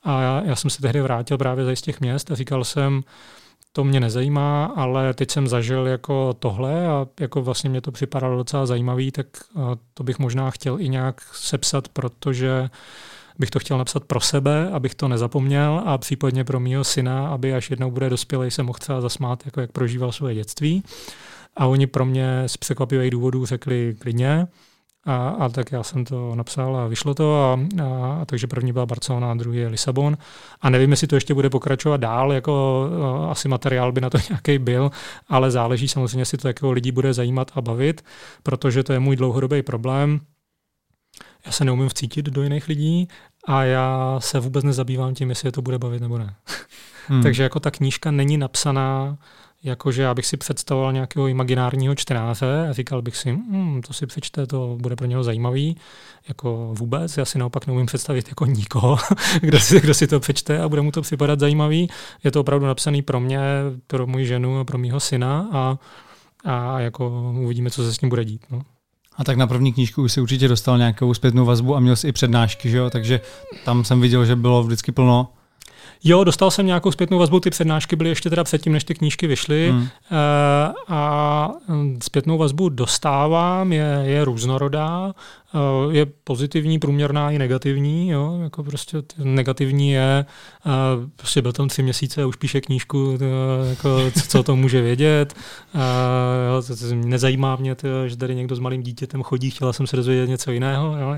A 0.03 0.21
já, 0.21 0.41
já 0.45 0.55
jsem 0.55 0.69
se 0.69 0.81
tehdy 0.81 1.01
vrátil 1.01 1.37
právě 1.37 1.75
z 1.75 1.81
těch 1.81 2.01
měst 2.01 2.31
a 2.31 2.35
říkal 2.35 2.63
jsem, 2.63 3.03
to 3.71 3.83
mě 3.83 3.99
nezajímá, 3.99 4.65
ale 4.65 5.13
teď 5.13 5.31
jsem 5.31 5.47
zažil 5.47 5.87
jako 5.87 6.33
tohle 6.39 6.87
a 6.87 7.07
jako 7.19 7.41
vlastně 7.41 7.69
mě 7.69 7.81
to 7.81 7.91
připadalo 7.91 8.37
docela 8.37 8.65
zajímavý, 8.65 9.11
tak 9.11 9.27
to 9.93 10.03
bych 10.03 10.19
možná 10.19 10.51
chtěl 10.51 10.81
i 10.81 10.89
nějak 10.89 11.21
sepsat, 11.21 11.87
protože 11.87 12.69
bych 13.39 13.49
to 13.49 13.59
chtěl 13.59 13.77
napsat 13.77 14.03
pro 14.03 14.19
sebe, 14.19 14.69
abych 14.71 14.95
to 14.95 15.07
nezapomněl 15.07 15.83
a 15.85 15.97
případně 15.97 16.43
pro 16.43 16.59
mýho 16.59 16.83
syna, 16.83 17.27
aby 17.27 17.53
až 17.53 17.69
jednou 17.69 17.91
bude 17.91 18.09
dospělý, 18.09 18.51
se 18.51 18.63
mohl 18.63 18.79
třeba 18.79 19.01
zasmát, 19.01 19.45
jako 19.45 19.61
jak 19.61 19.71
prožíval 19.71 20.11
svoje 20.11 20.35
dětství. 20.35 20.83
A 21.55 21.65
oni 21.65 21.87
pro 21.87 22.05
mě 22.05 22.43
z 22.47 22.57
překvapivých 22.57 23.11
důvodů 23.11 23.45
řekli 23.45 23.95
klidně. 23.99 24.47
A, 25.07 25.29
a 25.29 25.49
tak 25.49 25.71
já 25.71 25.83
jsem 25.83 26.05
to 26.05 26.35
napsal 26.35 26.77
a 26.77 26.87
vyšlo 26.87 27.13
to. 27.13 27.43
A, 27.43 27.59
a, 27.83 28.17
a 28.21 28.25
takže 28.25 28.47
první 28.47 28.73
byla 28.73 28.85
Barcelona, 28.85 29.31
a 29.31 29.33
druhý 29.33 29.57
je 29.57 29.67
Lisabon. 29.67 30.17
A 30.61 30.69
nevím, 30.69 30.91
jestli 30.91 31.07
to 31.07 31.15
ještě 31.15 31.33
bude 31.33 31.49
pokračovat 31.49 31.97
dál, 31.97 32.33
jako 32.33 32.85
a, 33.03 33.31
asi 33.31 33.47
materiál 33.47 33.91
by 33.91 34.01
na 34.01 34.09
to 34.09 34.17
nějaký 34.29 34.57
byl, 34.57 34.91
ale 35.27 35.51
záleží 35.51 35.87
samozřejmě, 35.87 36.21
jestli 36.21 36.37
to 36.37 36.47
jako 36.47 36.71
lidi 36.71 36.91
bude 36.91 37.13
zajímat 37.13 37.51
a 37.55 37.61
bavit, 37.61 38.05
protože 38.43 38.83
to 38.83 38.93
je 38.93 38.99
můj 38.99 39.15
dlouhodobý 39.15 39.61
problém. 39.61 40.19
Já 41.45 41.51
se 41.51 41.65
neumím 41.65 41.89
vcítit 41.89 42.25
do 42.25 42.43
jiných 42.43 42.67
lidí 42.67 43.07
a 43.47 43.63
já 43.63 44.15
se 44.19 44.39
vůbec 44.39 44.63
nezabývám 44.63 45.13
tím, 45.13 45.29
jestli 45.29 45.47
je 45.47 45.51
to 45.51 45.61
bude 45.61 45.79
bavit 45.79 46.01
nebo 46.01 46.17
ne. 46.17 46.35
Hmm. 47.09 47.23
takže 47.23 47.43
jako 47.43 47.59
ta 47.59 47.71
knížka 47.71 48.11
není 48.11 48.37
napsaná 48.37 49.17
jakože 49.63 50.01
já 50.01 50.13
bych 50.13 50.25
si 50.25 50.37
představoval 50.37 50.93
nějakého 50.93 51.27
imaginárního 51.27 51.95
čtenáře 51.95 52.67
a 52.69 52.73
říkal 52.73 53.01
bych 53.01 53.17
si, 53.17 53.31
hm, 53.31 53.81
to 53.87 53.93
si 53.93 54.07
přečte, 54.07 54.47
to 54.47 54.77
bude 54.81 54.95
pro 54.95 55.07
něho 55.07 55.23
zajímavý, 55.23 55.77
jako 56.27 56.73
vůbec. 56.73 57.17
Já 57.17 57.25
si 57.25 57.39
naopak 57.39 57.67
neumím 57.67 57.85
představit 57.85 58.27
jako 58.27 58.45
nikoho, 58.45 58.97
kdo, 59.41 59.59
si, 59.59 59.81
kdo 59.81 59.93
si 59.93 60.07
to 60.07 60.19
přečte 60.19 60.59
a 60.59 60.69
bude 60.69 60.81
mu 60.81 60.91
to 60.91 61.01
připadat 61.01 61.39
zajímavý. 61.39 61.89
Je 62.23 62.31
to 62.31 62.41
opravdu 62.41 62.65
napsaný 62.65 63.01
pro 63.01 63.19
mě, 63.19 63.39
pro 63.87 64.07
můj 64.07 64.25
ženu 64.25 64.59
a 64.59 64.63
pro 64.63 64.77
mýho 64.77 64.99
syna 64.99 65.49
a, 65.51 65.77
a 66.45 66.79
jako 66.79 67.31
uvidíme, 67.41 67.69
co 67.69 67.83
se 67.83 67.93
s 67.93 68.01
ním 68.01 68.09
bude 68.09 68.25
dít. 68.25 68.45
No. 68.49 68.61
A 69.17 69.23
tak 69.23 69.37
na 69.37 69.47
první 69.47 69.73
knížku 69.73 70.03
už 70.03 70.11
si 70.11 70.21
určitě 70.21 70.47
dostal 70.47 70.77
nějakou 70.77 71.13
zpětnou 71.13 71.45
vazbu 71.45 71.75
a 71.75 71.79
měl 71.79 71.95
jsi 71.95 72.07
i 72.07 72.11
přednášky, 72.11 72.69
že 72.69 72.77
jo? 72.77 72.89
takže 72.89 73.21
tam 73.65 73.83
jsem 73.83 74.01
viděl, 74.01 74.25
že 74.25 74.35
bylo 74.35 74.63
vždycky 74.63 74.91
plno 74.91 75.27
Jo, 76.03 76.23
dostal 76.23 76.51
jsem 76.51 76.65
nějakou 76.65 76.91
zpětnou 76.91 77.19
vazbu, 77.19 77.39
ty 77.39 77.49
přednášky 77.49 77.95
byly 77.95 78.09
ještě 78.09 78.29
teda 78.29 78.43
předtím, 78.43 78.73
než 78.73 78.83
ty 78.83 78.93
knížky 78.93 79.27
vyšly. 79.27 79.69
Hmm. 79.71 79.87
Eh, 80.11 80.73
a 80.87 81.49
hm, 81.67 81.99
zpětnou 82.03 82.37
vazbu 82.37 82.69
dostávám, 82.69 83.73
je, 83.73 84.01
je 84.03 84.25
různorodá, 84.25 85.13
eh, 85.55 85.57
je 85.95 86.05
pozitivní, 86.05 86.79
průměrná 86.79 87.31
i 87.31 87.37
negativní, 87.37 88.09
jo, 88.09 88.39
jako 88.43 88.63
prostě 88.63 88.97
negativní 89.17 89.91
je, 89.91 90.25
eh, 90.65 90.69
prostě 91.15 91.41
byl 91.41 91.53
tam 91.53 91.67
tři 91.67 91.83
měsíce 91.83 92.23
a 92.23 92.25
už 92.25 92.35
píše 92.35 92.61
knížku, 92.61 93.17
jako, 93.69 93.99
co 94.27 94.43
to 94.43 94.55
může 94.55 94.81
vědět, 94.81 95.33
nezajímá 96.93 97.55
mě, 97.55 97.75
to, 97.75 98.07
že 98.07 98.17
tady 98.17 98.35
někdo 98.35 98.55
s 98.55 98.59
malým 98.59 98.83
dítětem 98.83 99.23
chodí, 99.23 99.51
chtěla 99.51 99.73
jsem 99.73 99.87
se 99.87 99.95
dozvědět 99.95 100.29
něco 100.29 100.51
jiného, 100.51 100.97
jo, 100.97 101.15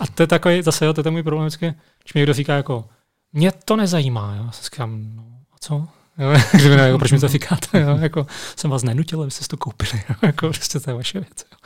a 0.00 0.06
to 0.14 0.22
je 0.22 0.26
takový, 0.26 0.62
zase, 0.62 0.86
jo, 0.86 0.92
to 0.92 1.02
je 1.04 1.10
můj 1.10 1.22
problém 1.22 1.46
vždycky, 1.46 1.74
když 2.02 2.14
mi 2.14 2.18
někdo 2.18 2.32
říká 2.32 2.54
jako, 2.54 2.84
mě 3.32 3.52
to 3.64 3.76
nezajímá. 3.76 4.36
Jo. 4.36 4.50
Se 4.50 4.62
říkám, 4.64 5.16
no 5.16 5.24
a 5.52 5.56
co? 5.60 5.88
Jo, 6.18 6.30
jako, 6.84 6.98
proč 6.98 7.12
mi 7.12 7.18
to 7.20 7.28
říkáte? 7.28 7.80
Jo? 7.80 7.98
Jako, 8.00 8.26
jsem 8.56 8.70
vás 8.70 8.82
nenutil, 8.82 9.22
abyste 9.22 9.46
to 9.46 9.56
koupili. 9.56 10.02
Jo? 10.08 10.14
Jako, 10.22 10.48
prostě 10.48 10.80
to 10.80 10.90
je 10.90 10.94
vaše 10.94 11.20
věc. 11.20 11.44
Jo? 11.52 11.58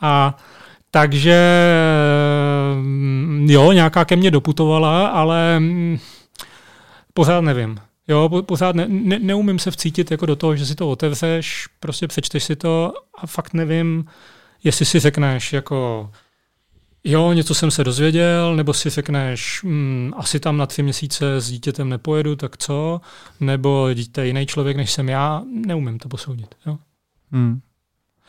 A 0.00 0.36
takže 0.90 1.38
mm, 2.74 3.46
jo, 3.50 3.72
nějaká 3.72 4.04
ke 4.04 4.16
mně 4.16 4.30
doputovala, 4.30 5.06
ale 5.06 5.60
mm, 5.60 5.98
pořád 7.14 7.40
nevím. 7.40 7.78
Jo, 8.08 8.42
pořád 8.46 8.76
ne, 8.76 8.86
ne, 8.88 9.18
neumím 9.18 9.58
se 9.58 9.70
vcítit 9.70 10.10
jako 10.10 10.26
do 10.26 10.36
toho, 10.36 10.56
že 10.56 10.66
si 10.66 10.74
to 10.74 10.90
otevřeš, 10.90 11.66
prostě 11.80 12.08
přečteš 12.08 12.44
si 12.44 12.56
to 12.56 12.92
a 13.18 13.26
fakt 13.26 13.54
nevím, 13.54 14.04
jestli 14.64 14.84
si 14.84 15.00
řekneš 15.00 15.52
jako 15.52 16.10
jo, 17.04 17.32
něco 17.32 17.54
jsem 17.54 17.70
se 17.70 17.84
dozvěděl, 17.84 18.56
nebo 18.56 18.74
si 18.74 18.90
řekneš, 18.90 19.60
hm, 19.64 20.12
asi 20.16 20.40
tam 20.40 20.56
na 20.56 20.66
tři 20.66 20.82
měsíce 20.82 21.40
s 21.40 21.50
dítětem 21.50 21.88
nepojedu, 21.88 22.36
tak 22.36 22.56
co? 22.56 23.00
Nebo 23.40 23.94
dítě 23.94 24.24
jiný 24.24 24.46
člověk, 24.46 24.76
než 24.76 24.92
jsem 24.92 25.08
já, 25.08 25.42
neumím 25.66 25.98
to 25.98 26.08
posoudit. 26.08 26.54
Jo? 26.66 26.78
Hmm. 27.32 27.60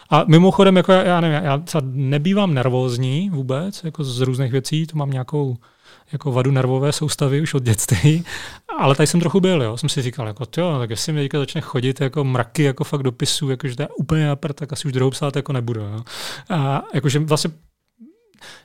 A 0.10 0.24
mimochodem, 0.28 0.78
jako 0.78 0.92
já, 0.92 1.04
já 1.04 1.22
nevím, 1.22 1.44
já 1.44 1.64
nebývám 1.84 2.54
nervózní 2.54 3.30
vůbec, 3.30 3.84
jako 3.84 4.04
z 4.04 4.22
různých 4.22 4.52
věcí, 4.52 4.88
to 4.88 4.98
mám 4.98 5.12
nějakou 5.12 5.58
jako 6.12 6.32
vadu 6.32 6.52
nervové 6.52 6.92
soustavy 6.92 7.42
už 7.42 7.54
od 7.54 7.64
dětství, 7.64 8.26
ale 8.80 8.96
tady 8.96 9.08
jsem 9.08 9.20
trochu 9.20 9.40
byl, 9.40 9.62
jo. 9.64 9.78
Jsem 9.78 9.90
si 9.90 10.02
říkal, 10.02 10.28
jako, 10.28 10.46
jo, 10.58 10.80
tak 10.80 10.90
jestli 10.90 11.14
mi 11.14 11.22
teďka 11.22 11.40
začne 11.40 11.62
chodit 11.62 12.02
jako 12.02 12.24
mraky 12.24 12.64
jako 12.64 12.84
fakt 12.84 13.04
dopisů, 13.04 13.50
jako, 13.50 13.68
že 13.68 13.76
to 13.76 13.82
je 13.82 13.88
úplně 13.88 14.28
napr, 14.28 14.54
tak 14.54 14.74
asi 14.74 14.88
už 14.88 14.94
druhou 14.94 15.12
psát 15.12 15.36
jako 15.36 15.54
nebudu. 15.54 15.82
Jo. 15.82 16.04
A 16.50 16.84
jakože 16.94 17.20
vlastně 17.20 17.52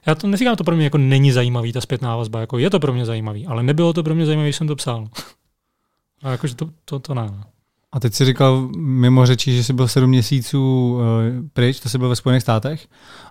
já 0.07 0.15
to 0.15 0.27
neříkám, 0.27 0.57
to 0.57 0.65
pro 0.65 0.77
mě 0.77 0.85
jako 0.85 0.99
není 0.99 1.33
zajímavý, 1.33 1.73
ta 1.73 1.81
zpětná 1.81 2.17
vazba, 2.17 2.41
jako 2.41 2.59
je 2.59 2.71
to 2.71 2.81
pro 2.81 2.93
mě 2.93 3.05
zajímavý, 3.07 3.47
ale 3.47 3.63
nebylo 3.63 3.93
to 3.93 4.03
pro 4.03 4.15
mě 4.15 4.27
zajímavé, 4.27 4.49
když 4.49 4.57
jsem 4.57 4.67
to 4.67 4.77
psal. 4.77 5.09
A 6.23 6.31
jakože 6.31 6.55
to, 6.55 6.71
to, 6.85 6.99
to 6.99 7.15
ne. 7.15 7.45
A 7.93 8.01
teď 8.01 8.15
si 8.15 8.25
říkal 8.25 8.69
mimo 8.77 9.27
řečí, 9.27 9.57
že 9.57 9.65
jsi 9.65 9.73
byl 9.73 9.89
sedm 9.89 10.11
měsíců 10.11 10.93
uh, 10.95 11.01
pryč, 11.53 11.81
to 11.81 11.89
jsi 11.89 11.99
byl 11.99 12.09
ve 12.09 12.17
Spojených 12.17 12.43
státech, 12.43 12.87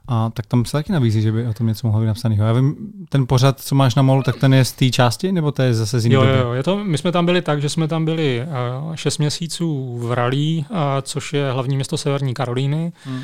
a 0.08 0.30
tak 0.30 0.46
tam 0.46 0.66
se 0.66 0.72
taky 0.72 0.92
nabízí, 0.92 1.22
že 1.22 1.32
by 1.32 1.48
o 1.48 1.54
tom 1.54 1.68
něco 1.68 1.88
mohlo 1.88 2.02
být 2.02 2.08
napsaného. 2.08 2.46
Já 2.46 2.54
vím, 2.54 2.76
ten 3.10 3.28
pořad, 3.28 3.60
co 3.60 3.76
máš 3.76 3.96
na 3.96 4.02
molu, 4.02 4.24
tak 4.24 4.36
ten 4.36 4.54
je 4.54 4.66
z 4.66 4.72
té 4.72 4.90
části, 4.90 5.32
nebo 5.32 5.52
to 5.52 5.62
je 5.62 5.74
zase 5.74 6.00
z 6.00 6.06
jiné 6.06 6.16
jo, 6.16 6.24
jo, 6.24 6.36
jo, 6.36 6.52
je 6.52 6.64
to, 6.64 6.84
my 6.84 6.98
jsme 6.98 7.12
tam 7.12 7.26
byli 7.26 7.42
tak, 7.42 7.62
že 7.62 7.70
jsme 7.70 7.88
tam 7.88 8.06
byli 8.06 8.44
uh, 8.88 8.96
šest 8.96 9.18
měsíců 9.18 9.98
v 9.98 10.12
Raleigh, 10.12 10.66
uh, 10.70 10.78
což 11.02 11.34
je 11.34 11.52
hlavní 11.52 11.76
město 11.76 11.98
Severní 11.98 12.34
Karolíny, 12.34 12.92
hmm. 13.04 13.18
uh, 13.18 13.24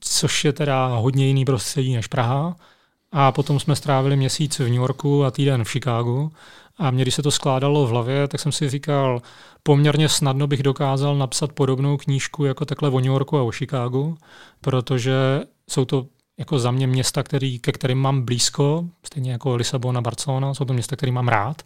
což 0.00 0.44
je 0.44 0.52
teda 0.52 0.86
hodně 0.86 1.26
jiný 1.26 1.44
prostředí 1.44 1.94
než 1.94 2.06
Praha. 2.06 2.56
A 3.16 3.32
potom 3.32 3.60
jsme 3.60 3.76
strávili 3.76 4.16
měsíc 4.16 4.58
v 4.58 4.62
New 4.62 4.72
Yorku 4.72 5.24
a 5.24 5.30
týden 5.30 5.64
v 5.64 5.68
Chicagu. 5.68 6.32
A 6.78 6.90
mě, 6.90 7.04
když 7.04 7.14
se 7.14 7.22
to 7.22 7.30
skládalo 7.30 7.86
v 7.86 7.90
hlavě, 7.90 8.28
tak 8.28 8.40
jsem 8.40 8.52
si 8.52 8.68
říkal, 8.68 9.22
poměrně 9.62 10.08
snadno 10.08 10.46
bych 10.46 10.62
dokázal 10.62 11.16
napsat 11.16 11.52
podobnou 11.52 11.96
knížku 11.96 12.44
jako 12.44 12.64
takhle 12.64 12.90
o 12.90 13.00
New 13.00 13.12
Yorku 13.12 13.38
a 13.38 13.42
o 13.42 13.50
Chicagu, 13.50 14.18
protože 14.60 15.14
jsou 15.70 15.84
to 15.84 16.06
jako 16.38 16.58
za 16.58 16.70
mě 16.70 16.86
města, 16.86 17.22
který, 17.22 17.58
ke 17.58 17.72
kterým 17.72 17.98
mám 17.98 18.22
blízko, 18.22 18.84
stejně 19.06 19.32
jako 19.32 19.56
Lisabon 19.56 19.98
a 19.98 20.00
Barcelona, 20.00 20.54
jsou 20.54 20.64
to 20.64 20.72
města, 20.72 20.96
které 20.96 21.12
mám 21.12 21.28
rád 21.28 21.62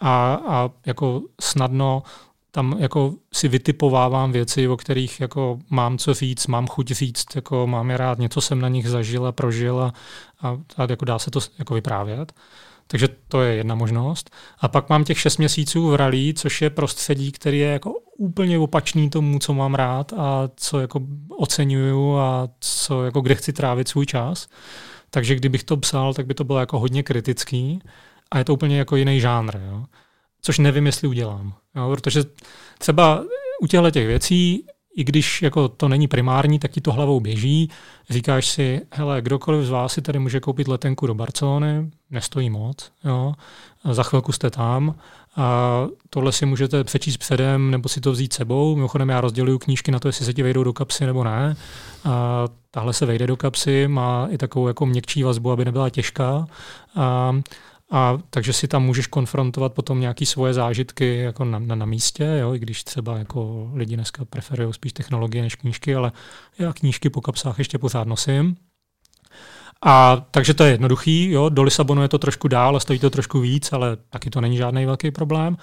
a, 0.00 0.34
a 0.48 0.70
jako 0.86 1.22
snadno 1.40 2.02
tam 2.50 2.76
jako 2.78 3.14
si 3.32 3.48
vytipovávám 3.48 4.32
věci, 4.32 4.68
o 4.68 4.76
kterých 4.76 5.20
jako 5.20 5.58
mám 5.70 5.98
co 5.98 6.14
říct, 6.14 6.46
mám 6.46 6.66
chuť 6.66 6.90
říct, 6.90 7.26
jako 7.34 7.66
mám 7.66 7.90
je 7.90 7.96
rád, 7.96 8.18
něco 8.18 8.40
jsem 8.40 8.60
na 8.60 8.68
nich 8.68 8.88
zažil 8.88 9.26
a 9.26 9.32
prožil 9.32 9.80
a, 9.80 9.92
a, 10.42 10.56
a 10.76 10.86
jako 10.90 11.04
dá 11.04 11.18
se 11.18 11.30
to 11.30 11.40
jako 11.58 11.74
vyprávět. 11.74 12.32
Takže 12.90 13.08
to 13.28 13.42
je 13.42 13.54
jedna 13.54 13.74
možnost. 13.74 14.30
A 14.58 14.68
pak 14.68 14.88
mám 14.88 15.04
těch 15.04 15.20
šest 15.20 15.36
měsíců 15.36 15.88
v 15.90 15.94
rally, 15.94 16.34
což 16.34 16.62
je 16.62 16.70
prostředí, 16.70 17.32
který 17.32 17.58
je 17.58 17.68
jako 17.68 17.92
úplně 18.18 18.58
opačný 18.58 19.10
tomu, 19.10 19.38
co 19.38 19.54
mám 19.54 19.74
rád 19.74 20.12
a 20.12 20.50
co 20.56 20.80
jako 20.80 21.00
oceňuju 21.36 22.16
a 22.16 22.48
co 22.60 23.04
jako 23.04 23.20
kde 23.20 23.34
chci 23.34 23.52
trávit 23.52 23.88
svůj 23.88 24.06
čas. 24.06 24.48
Takže 25.10 25.34
kdybych 25.34 25.64
to 25.64 25.76
psal, 25.76 26.14
tak 26.14 26.26
by 26.26 26.34
to 26.34 26.44
bylo 26.44 26.58
jako 26.58 26.78
hodně 26.78 27.02
kritický 27.02 27.82
a 28.30 28.38
je 28.38 28.44
to 28.44 28.54
úplně 28.54 28.78
jako 28.78 28.96
jiný 28.96 29.20
žánr. 29.20 29.60
Jo? 29.70 29.84
Což 30.42 30.58
nevím, 30.58 30.86
jestli 30.86 31.08
udělám. 31.08 31.54
Jo? 31.76 31.90
Protože 31.90 32.24
třeba 32.78 33.24
u 33.62 33.66
těchto 33.66 33.90
těch 33.90 34.06
věcí 34.06 34.66
i 34.98 35.04
když 35.04 35.42
jako 35.42 35.68
to 35.68 35.88
není 35.88 36.08
primární, 36.08 36.58
tak 36.58 36.70
ti 36.70 36.80
to 36.80 36.92
hlavou 36.92 37.20
běží. 37.20 37.70
Říkáš 38.10 38.46
si, 38.46 38.80
hele, 38.92 39.22
kdokoliv 39.22 39.66
z 39.66 39.70
vás 39.70 39.92
si 39.92 40.02
tady 40.02 40.18
může 40.18 40.40
koupit 40.40 40.68
letenku 40.68 41.06
do 41.06 41.14
Barcelony, 41.14 41.90
nestojí 42.10 42.50
moc, 42.50 42.92
jo, 43.04 43.34
za 43.90 44.02
chvilku 44.02 44.32
jste 44.32 44.50
tam 44.50 44.94
a 45.36 45.86
tohle 46.10 46.32
si 46.32 46.46
můžete 46.46 46.84
přečíst 46.84 47.16
předem 47.16 47.70
nebo 47.70 47.88
si 47.88 48.00
to 48.00 48.12
vzít 48.12 48.32
sebou. 48.32 48.74
Mimochodem 48.74 49.08
já 49.08 49.20
rozděluju 49.20 49.58
knížky 49.58 49.90
na 49.90 49.98
to, 49.98 50.08
jestli 50.08 50.24
se 50.24 50.34
ti 50.34 50.42
vejdou 50.42 50.64
do 50.64 50.72
kapsy 50.72 51.06
nebo 51.06 51.24
ne. 51.24 51.56
A 52.04 52.44
tahle 52.70 52.92
se 52.92 53.06
vejde 53.06 53.26
do 53.26 53.36
kapsy, 53.36 53.88
má 53.88 54.28
i 54.30 54.38
takovou 54.38 54.68
jako 54.68 54.86
měkčí 54.86 55.22
vazbu, 55.22 55.50
aby 55.50 55.64
nebyla 55.64 55.90
těžká. 55.90 56.46
A 56.96 57.40
a 57.90 58.18
takže 58.30 58.52
si 58.52 58.68
tam 58.68 58.84
můžeš 58.84 59.06
konfrontovat 59.06 59.72
potom 59.72 60.00
nějaké 60.00 60.26
svoje 60.26 60.54
zážitky 60.54 61.16
jako 61.16 61.44
na, 61.44 61.58
na, 61.58 61.74
na 61.74 61.86
místě, 61.86 62.24
jo, 62.40 62.54
i 62.54 62.58
když 62.58 62.84
třeba 62.84 63.18
jako 63.18 63.70
lidi 63.74 63.94
dneska 63.94 64.24
preferují 64.24 64.74
spíš 64.74 64.92
technologie 64.92 65.42
než 65.42 65.54
knížky, 65.54 65.94
ale 65.94 66.12
já 66.58 66.72
knížky 66.72 67.10
po 67.10 67.20
kapsách 67.20 67.58
ještě 67.58 67.78
pořád 67.78 68.08
nosím. 68.08 68.56
A 69.84 70.26
takže 70.30 70.54
to 70.54 70.64
je 70.64 70.70
jednoduchý, 70.70 71.30
jo, 71.30 71.48
do 71.48 71.62
Lisabonu 71.62 72.02
je 72.02 72.08
to 72.08 72.18
trošku 72.18 72.48
dál 72.48 72.76
a 72.76 72.80
stojí 72.80 72.98
to 72.98 73.10
trošku 73.10 73.40
víc, 73.40 73.72
ale 73.72 73.96
taky 74.10 74.30
to 74.30 74.40
není 74.40 74.56
žádný 74.56 74.86
velký 74.86 75.10
problém. 75.10 75.56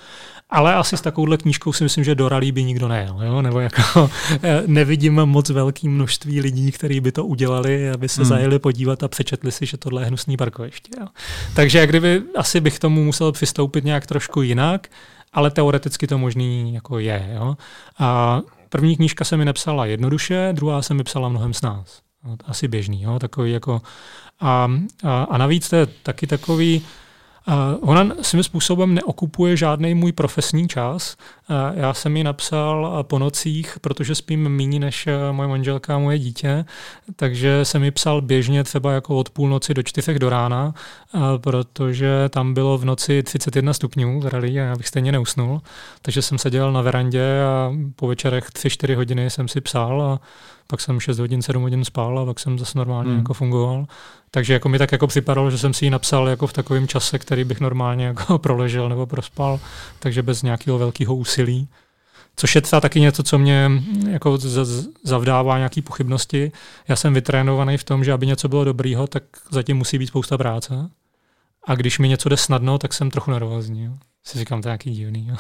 Ale 0.50 0.76
asi 0.76 0.98
s 0.98 1.02
takovouhle 1.02 1.38
knížkou 1.38 1.74
si 1.74 1.84
myslím, 1.84 2.04
že 2.04 2.16
do 2.16 2.30
rally 2.30 2.52
by 2.52 2.64
nikdo 2.64 2.88
nejel, 2.88 3.20
jo? 3.24 3.42
nebo 3.42 3.60
jako 3.60 4.10
eh, 4.44 4.64
nevidím 4.68 5.14
moc 5.14 5.50
velký 5.50 5.90
množství 5.90 6.42
lidí, 6.42 6.72
kteří 6.72 7.00
by 7.00 7.12
to 7.12 7.26
udělali, 7.26 7.90
aby 7.90 8.10
se 8.10 8.22
hmm. 8.22 8.30
zajeli 8.30 8.60
podívat 8.60 9.04
a 9.04 9.08
přečetli 9.08 9.52
si, 9.52 9.66
že 9.66 9.78
tohle 9.78 10.02
je 10.02 10.06
hnusný 10.06 10.38
parkoviště. 10.38 10.92
Jo? 11.00 11.08
Takže 11.56 11.80
jak 11.80 11.90
kdyby 11.90 12.22
asi 12.36 12.62
bych 12.62 12.80
tomu 12.80 13.04
musel 13.04 13.32
přistoupit 13.32 13.84
nějak 13.84 14.06
trošku 14.06 14.42
jinak, 14.42 14.88
ale 15.34 15.52
teoreticky 15.52 16.08
to 16.08 16.18
možný 16.18 16.74
jako 16.74 17.00
je. 17.00 17.30
Jo? 17.34 17.56
A 18.00 18.42
první 18.70 18.96
knížka 18.96 19.26
se 19.26 19.38
mi 19.38 19.46
nepsala 19.46 19.86
jednoduše, 19.86 20.50
druhá 20.54 20.82
se 20.82 20.94
mi 20.94 21.04
psala 21.04 21.30
mnohem 21.30 21.54
s 21.54 21.62
nás. 21.62 22.05
Asi 22.46 22.68
běžný, 22.68 23.02
jo? 23.02 23.20
takový 23.20 23.52
jako 23.52 23.82
a, 24.40 24.72
a, 25.04 25.24
a 25.24 25.38
navíc 25.38 25.70
to 25.70 25.76
je 25.76 25.86
taky 25.86 26.28
takový, 26.28 26.82
Uh, 27.48 27.90
ona 27.90 28.16
svým 28.22 28.44
způsobem 28.44 28.94
neokupuje 28.94 29.58
žádný 29.58 29.94
můj 29.94 30.12
profesní 30.12 30.68
čas. 30.68 31.18
Uh, 31.50 31.56
já 31.80 31.94
jsem 31.94 32.18
ji 32.18 32.24
napsal 32.24 33.04
po 33.04 33.20
nocích, 33.20 33.78
protože 33.82 34.16
spím 34.16 34.50
méně 34.50 34.80
než 34.80 35.08
moje 35.32 35.48
manželka 35.50 35.96
a 35.96 36.00
moje 36.00 36.20
dítě, 36.20 36.66
takže 37.16 37.66
jsem 37.66 37.84
ji 37.84 37.92
psal 37.92 38.22
běžně 38.22 38.64
třeba 38.64 38.92
jako 38.92 39.18
od 39.18 39.30
půlnoci 39.30 39.74
do 39.74 39.84
čtyřech 39.84 40.20
do 40.20 40.30
rána, 40.30 40.74
uh, 41.14 41.22
protože 41.38 42.30
tam 42.30 42.54
bylo 42.54 42.78
v 42.78 42.86
noci 42.86 43.24
31 43.24 43.74
stupňů 43.74 44.20
v 44.20 44.28
rally 44.28 44.60
a 44.60 44.64
já 44.64 44.76
bych 44.76 44.88
stejně 44.88 45.12
neusnul. 45.12 45.62
Takže 46.02 46.22
jsem 46.22 46.38
seděl 46.38 46.72
na 46.72 46.82
verandě 46.82 47.42
a 47.42 47.74
po 47.96 48.08
večerech 48.08 48.50
3-4 48.50 48.96
hodiny 48.96 49.30
jsem 49.30 49.48
si 49.48 49.62
psal 49.62 50.02
a 50.02 50.20
pak 50.68 50.82
jsem 50.82 51.00
6 51.00 51.20
hodin, 51.20 51.42
7 51.42 51.64
hodin 51.64 51.86
spal 51.86 52.20
a 52.20 52.26
pak 52.26 52.40
jsem 52.40 52.60
zase 52.60 52.78
normálně 52.78 53.10
hmm. 53.10 53.20
jako 53.20 53.34
fungoval. 53.34 53.86
Takže 54.32 54.54
jako 54.54 54.70
mi 54.70 54.78
tak 54.78 54.92
jako 54.92 55.08
připadalo, 55.08 55.52
že 55.52 55.58
jsem 55.58 55.74
si 55.74 55.86
ji 55.86 55.90
napsal 55.90 56.28
jako 56.28 56.48
v 56.48 56.54
takovém 56.54 56.88
čase, 56.88 57.20
který 57.20 57.44
bych 57.44 57.60
normálně 57.60 58.06
jako 58.16 58.40
proležel 58.40 58.90
nebo 58.90 59.06
prospal, 59.06 59.60
takže 60.00 60.24
bez 60.24 60.44
nějakého 60.44 60.78
velkého 60.78 61.16
úsilí. 61.16 61.68
Což 62.36 62.56
je 62.56 62.62
třeba 62.62 62.82
taky 62.82 63.00
něco, 63.00 63.24
co 63.24 63.38
mě 63.38 63.72
jako 64.10 64.38
zavdává 65.04 65.58
nějaké 65.58 65.82
pochybnosti. 65.82 66.52
Já 66.88 66.96
jsem 66.96 67.14
vytrénovaný 67.14 67.78
v 67.78 67.84
tom, 67.84 68.04
že 68.04 68.14
aby 68.14 68.28
něco 68.28 68.50
bylo 68.50 68.64
dobrýho, 68.64 69.08
tak 69.08 69.24
zatím 69.52 69.78
musí 69.78 69.98
být 69.98 70.08
spousta 70.08 70.38
práce. 70.38 70.90
A 71.68 71.76
když 71.76 72.00
mi 72.00 72.10
něco 72.10 72.30
jde 72.30 72.38
snadno, 72.38 72.78
tak 72.78 72.94
jsem 72.94 73.12
trochu 73.12 73.32
nervózní. 73.32 73.84
Jo. 73.84 73.92
Si 74.24 74.40
říkám, 74.40 74.62
to 74.62 74.68
je 74.68 74.70
nějaký 74.70 74.92
divný. 74.92 75.28
Jo. 75.28 75.36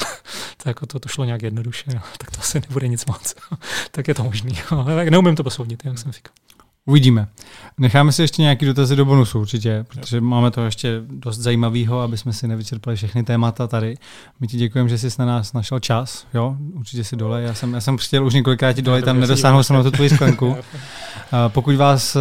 To, 0.65 0.69
jako 0.69 0.85
to, 0.85 0.99
to 0.99 1.09
šlo 1.09 1.25
nějak 1.25 1.41
jednoduše, 1.41 1.91
jo. 1.93 1.99
tak 2.17 2.31
to 2.31 2.39
asi 2.39 2.61
nebude 2.61 2.87
nic 2.87 3.05
moc. 3.05 3.35
tak 3.91 4.07
je 4.07 4.13
to 4.13 4.23
možný. 4.23 4.53
Ale 4.69 5.05
neumím 5.05 5.35
to 5.35 5.43
posoudit, 5.43 5.85
jak 5.85 5.97
jsem 5.97 6.11
říkal. 6.11 6.33
Uvidíme. 6.87 7.27
Necháme 7.77 8.11
si 8.11 8.21
ještě 8.21 8.41
nějaký 8.41 8.65
dotazy 8.65 8.95
do 8.95 9.05
bonusu 9.05 9.39
určitě, 9.39 9.85
protože 9.87 10.21
máme 10.21 10.51
to 10.51 10.65
ještě 10.65 11.01
dost 11.09 11.37
zajímavého, 11.37 12.01
aby 12.01 12.17
jsme 12.17 12.33
si 12.33 12.47
nevyčerpali 12.47 12.95
všechny 12.95 13.23
témata 13.23 13.67
tady. 13.67 13.97
My 14.39 14.47
ti 14.47 14.57
děkujeme, 14.57 14.89
že 14.89 14.97
jsi 14.97 15.09
na 15.19 15.25
nás 15.25 15.53
našel 15.53 15.79
čas. 15.79 16.27
Jo, 16.33 16.55
určitě 16.73 17.03
si 17.03 17.15
dole. 17.15 17.41
Já 17.41 17.53
jsem, 17.53 17.73
já 17.73 17.81
jsem 17.81 17.97
chtěl 17.97 18.25
už 18.25 18.33
několikrát 18.33 18.73
ti 18.73 18.81
dole, 18.81 19.01
tam 19.01 19.19
nedosáhnul 19.19 19.63
jsem 19.63 19.75
na 19.75 19.83
tu 19.83 19.91
tvoji 19.91 20.09
sklenku. 20.09 20.57
Pokud 21.47 21.75
vás 21.75 22.15
eh, 22.15 22.19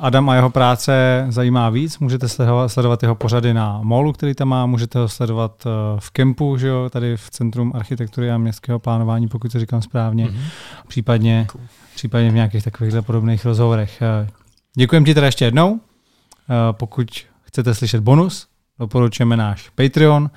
Adam 0.00 0.28
a 0.28 0.34
jeho 0.34 0.50
práce 0.50 1.26
zajímá 1.28 1.70
víc, 1.70 1.98
můžete 1.98 2.28
sledovat, 2.66 3.02
jeho 3.02 3.14
pořady 3.14 3.54
na 3.54 3.80
Molu, 3.82 4.12
který 4.12 4.34
tam 4.34 4.48
má, 4.48 4.66
můžete 4.66 4.98
ho 4.98 5.08
sledovat 5.08 5.66
eh, 5.66 5.70
v 6.00 6.10
Kempu, 6.10 6.56
že 6.56 6.68
jo, 6.68 6.90
tady 6.90 7.16
v 7.16 7.30
Centrum 7.30 7.72
architektury 7.74 8.30
a 8.30 8.38
městského 8.38 8.78
plánování, 8.78 9.28
pokud 9.28 9.52
to 9.52 9.58
říkám 9.58 9.82
správně. 9.82 10.26
Mm-hmm. 10.26 10.40
Případně 10.88 11.46
cool 11.52 11.64
případně 11.96 12.30
v 12.30 12.34
nějakých 12.34 12.64
takovýchhle 12.64 13.02
podobných 13.02 13.44
rozhovorech. 13.44 14.02
Eh, 14.02 14.28
Děkujeme 14.76 15.06
ti 15.06 15.14
teda 15.14 15.26
ještě 15.26 15.44
jednou. 15.44 15.80
Eh, 15.80 16.72
pokud 16.72 17.08
chcete 17.42 17.74
slyšet 17.74 18.00
bonus, 18.00 18.48
doporučujeme 18.78 19.36
náš 19.36 19.68
Patreon, 19.68 20.30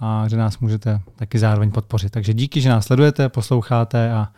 a 0.00 0.24
kde 0.26 0.36
nás 0.36 0.58
můžete 0.58 1.00
taky 1.16 1.38
zároveň 1.38 1.70
podpořit. 1.70 2.12
Takže 2.12 2.34
díky, 2.34 2.60
že 2.60 2.68
nás 2.68 2.86
sledujete, 2.86 3.28
posloucháte 3.28 4.12
a 4.12 4.28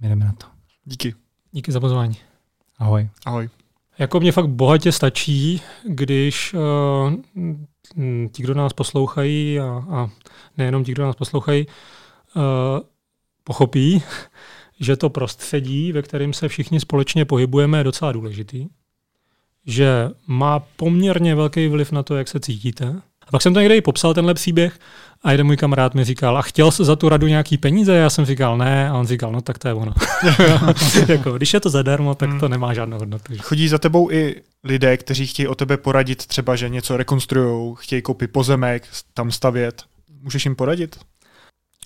jdeme 0.00 0.24
na 0.24 0.32
to. 0.32 0.46
Díky. 0.84 1.14
Díky 1.52 1.72
za 1.72 1.80
pozvání. 1.80 2.16
Ahoj. 2.78 3.08
Ahoj. 3.26 3.48
Jako 3.98 4.20
mě 4.20 4.32
fakt 4.32 4.48
bohatě 4.48 4.92
stačí, 4.92 5.62
když 5.86 6.54
uh, 6.54 7.14
ti, 8.32 8.42
kdo 8.42 8.54
nás 8.54 8.72
poslouchají 8.72 9.60
a, 9.60 9.84
a 9.90 10.10
nejenom 10.56 10.84
ti, 10.84 10.92
kdo 10.92 11.06
nás 11.06 11.16
poslouchají, 11.16 11.66
uh, 12.36 12.42
pochopí, 13.44 14.02
že 14.80 14.96
to 14.96 15.10
prostředí, 15.10 15.92
ve 15.92 16.02
kterém 16.02 16.32
se 16.32 16.48
všichni 16.48 16.80
společně 16.80 17.24
pohybujeme, 17.24 17.78
je 17.78 17.84
docela 17.84 18.12
důležitý, 18.12 18.66
že 19.66 20.10
má 20.26 20.58
poměrně 20.76 21.34
velký 21.34 21.68
vliv 21.68 21.92
na 21.92 22.02
to, 22.02 22.16
jak 22.16 22.28
se 22.28 22.40
cítíte. 22.40 23.00
A 23.26 23.30
pak 23.30 23.42
jsem 23.42 23.54
to 23.54 23.60
někde 23.60 23.76
i 23.76 23.80
popsal, 23.80 24.14
tenhle 24.14 24.34
příběh, 24.34 24.78
a 25.22 25.30
jeden 25.30 25.46
můj 25.46 25.56
kamarád 25.56 25.94
mi 25.94 26.04
říkal, 26.04 26.38
a 26.38 26.42
chtěl 26.42 26.70
se 26.70 26.84
za 26.84 26.96
tu 26.96 27.08
radu 27.08 27.26
nějaký 27.26 27.58
peníze? 27.58 27.94
Já 27.94 28.10
jsem 28.10 28.24
říkal, 28.24 28.58
ne, 28.58 28.90
a 28.90 28.94
on 28.94 29.06
říkal, 29.06 29.32
no 29.32 29.40
tak 29.40 29.58
to 29.58 29.68
je 29.68 29.74
ono. 29.74 29.92
jako, 31.08 31.32
když 31.32 31.54
je 31.54 31.60
to 31.60 31.70
zadarmo, 31.70 32.14
tak 32.14 32.30
to 32.30 32.46
hmm. 32.46 32.50
nemá 32.50 32.74
žádnou 32.74 32.98
hodnotu. 32.98 33.34
Chodí 33.38 33.68
za 33.68 33.78
tebou 33.78 34.10
i 34.10 34.42
lidé, 34.64 34.96
kteří 34.96 35.26
chtějí 35.26 35.46
o 35.46 35.54
tebe 35.54 35.76
poradit, 35.76 36.26
třeba, 36.26 36.56
že 36.56 36.68
něco 36.68 36.96
rekonstruují, 36.96 37.74
chtějí 37.78 38.02
koupit 38.02 38.32
pozemek, 38.32 38.88
tam 39.14 39.30
stavět. 39.30 39.82
Můžeš 40.22 40.44
jim 40.44 40.56
poradit? 40.56 40.98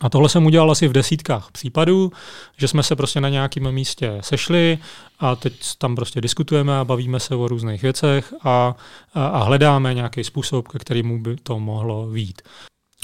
A 0.01 0.09
tohle 0.09 0.29
jsem 0.29 0.47
udělal 0.47 0.71
asi 0.71 0.89
v 0.89 0.93
desítkách 0.93 1.51
případů, 1.53 2.13
že 2.57 2.69
jsme 2.69 2.83
se 2.83 2.97
prostě 2.97 3.21
na 3.21 3.29
nějakém 3.29 3.73
místě 3.73 4.19
sešli 4.21 4.79
a 5.19 5.37
teď 5.37 5.53
tam 5.79 5.97
prostě 5.97 6.21
diskutujeme 6.21 6.79
a 6.79 6.85
bavíme 6.85 7.21
se 7.21 7.35
o 7.35 7.49
různých 7.49 7.83
věcech 7.83 8.35
a, 8.45 8.77
a, 9.15 9.27
a 9.27 9.45
hledáme 9.45 9.95
nějaký 9.95 10.25
způsob, 10.25 10.69
ke 10.69 10.79
kterému 10.79 11.23
by 11.23 11.37
to 11.37 11.59
mohlo 11.59 12.07
vít. 12.07 12.43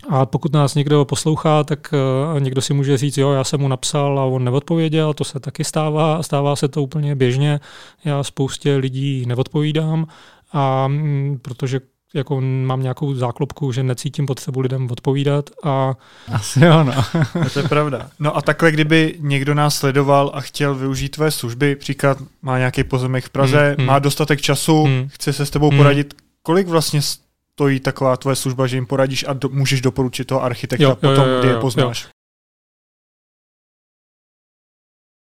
A 0.08 0.26
pokud 0.26 0.52
nás 0.52 0.74
někdo 0.74 1.04
poslouchá, 1.04 1.64
tak 1.64 1.94
uh, 2.32 2.40
někdo 2.40 2.62
si 2.62 2.74
může 2.74 2.96
říct, 2.96 3.18
jo, 3.18 3.32
já 3.32 3.44
jsem 3.44 3.60
mu 3.60 3.68
napsal 3.68 4.18
a 4.18 4.24
on 4.24 4.44
neodpověděl, 4.44 5.14
to 5.14 5.24
se 5.24 5.40
taky 5.40 5.64
stává, 5.64 6.22
stává 6.22 6.56
se 6.56 6.68
to 6.68 6.82
úplně 6.82 7.16
běžně. 7.16 7.60
Já 8.04 8.22
spoustě 8.22 8.76
lidí 8.76 9.26
neodpovídám, 9.26 10.06
a, 10.52 10.88
mm, 10.88 11.38
protože 11.42 11.80
jako 12.14 12.40
mám 12.40 12.82
nějakou 12.82 13.14
záklopku, 13.14 13.72
že 13.72 13.82
necítím 13.82 14.26
potřebu 14.26 14.60
lidem 14.60 14.88
odpovídat 14.90 15.50
a... 15.64 15.94
Asi 16.32 16.64
jo, 16.64 16.84
no. 16.84 16.92
to 17.52 17.58
je 17.58 17.68
pravda. 17.68 18.10
No 18.18 18.36
a 18.36 18.42
takhle, 18.42 18.72
kdyby 18.72 19.14
někdo 19.18 19.54
nás 19.54 19.76
sledoval 19.76 20.30
a 20.34 20.40
chtěl 20.40 20.74
využít 20.74 21.08
tvé 21.08 21.30
služby, 21.30 21.76
příklad 21.76 22.18
má 22.42 22.58
nějaký 22.58 22.84
pozemek 22.84 23.24
v 23.24 23.30
Praze, 23.30 23.74
hmm, 23.78 23.86
má 23.86 23.98
dostatek 23.98 24.40
času, 24.40 24.84
hmm. 24.84 25.08
chce 25.08 25.32
se 25.32 25.46
s 25.46 25.50
tebou 25.50 25.68
hmm. 25.68 25.78
poradit, 25.78 26.14
kolik 26.42 26.68
vlastně 26.68 27.00
stojí 27.02 27.80
taková 27.80 28.16
tvoje 28.16 28.36
služba, 28.36 28.66
že 28.66 28.76
jim 28.76 28.86
poradíš 28.86 29.24
a 29.28 29.32
do, 29.32 29.48
můžeš 29.48 29.80
doporučit 29.80 30.24
toho 30.24 30.42
architekta 30.42 30.84
jo, 30.84 30.94
potom, 30.94 31.24
jo, 31.24 31.26
jo, 31.26 31.34
jo, 31.34 31.40
kdy 31.40 31.48
je 31.48 31.56
poznáš? 31.56 32.04
Jo. 32.04 32.10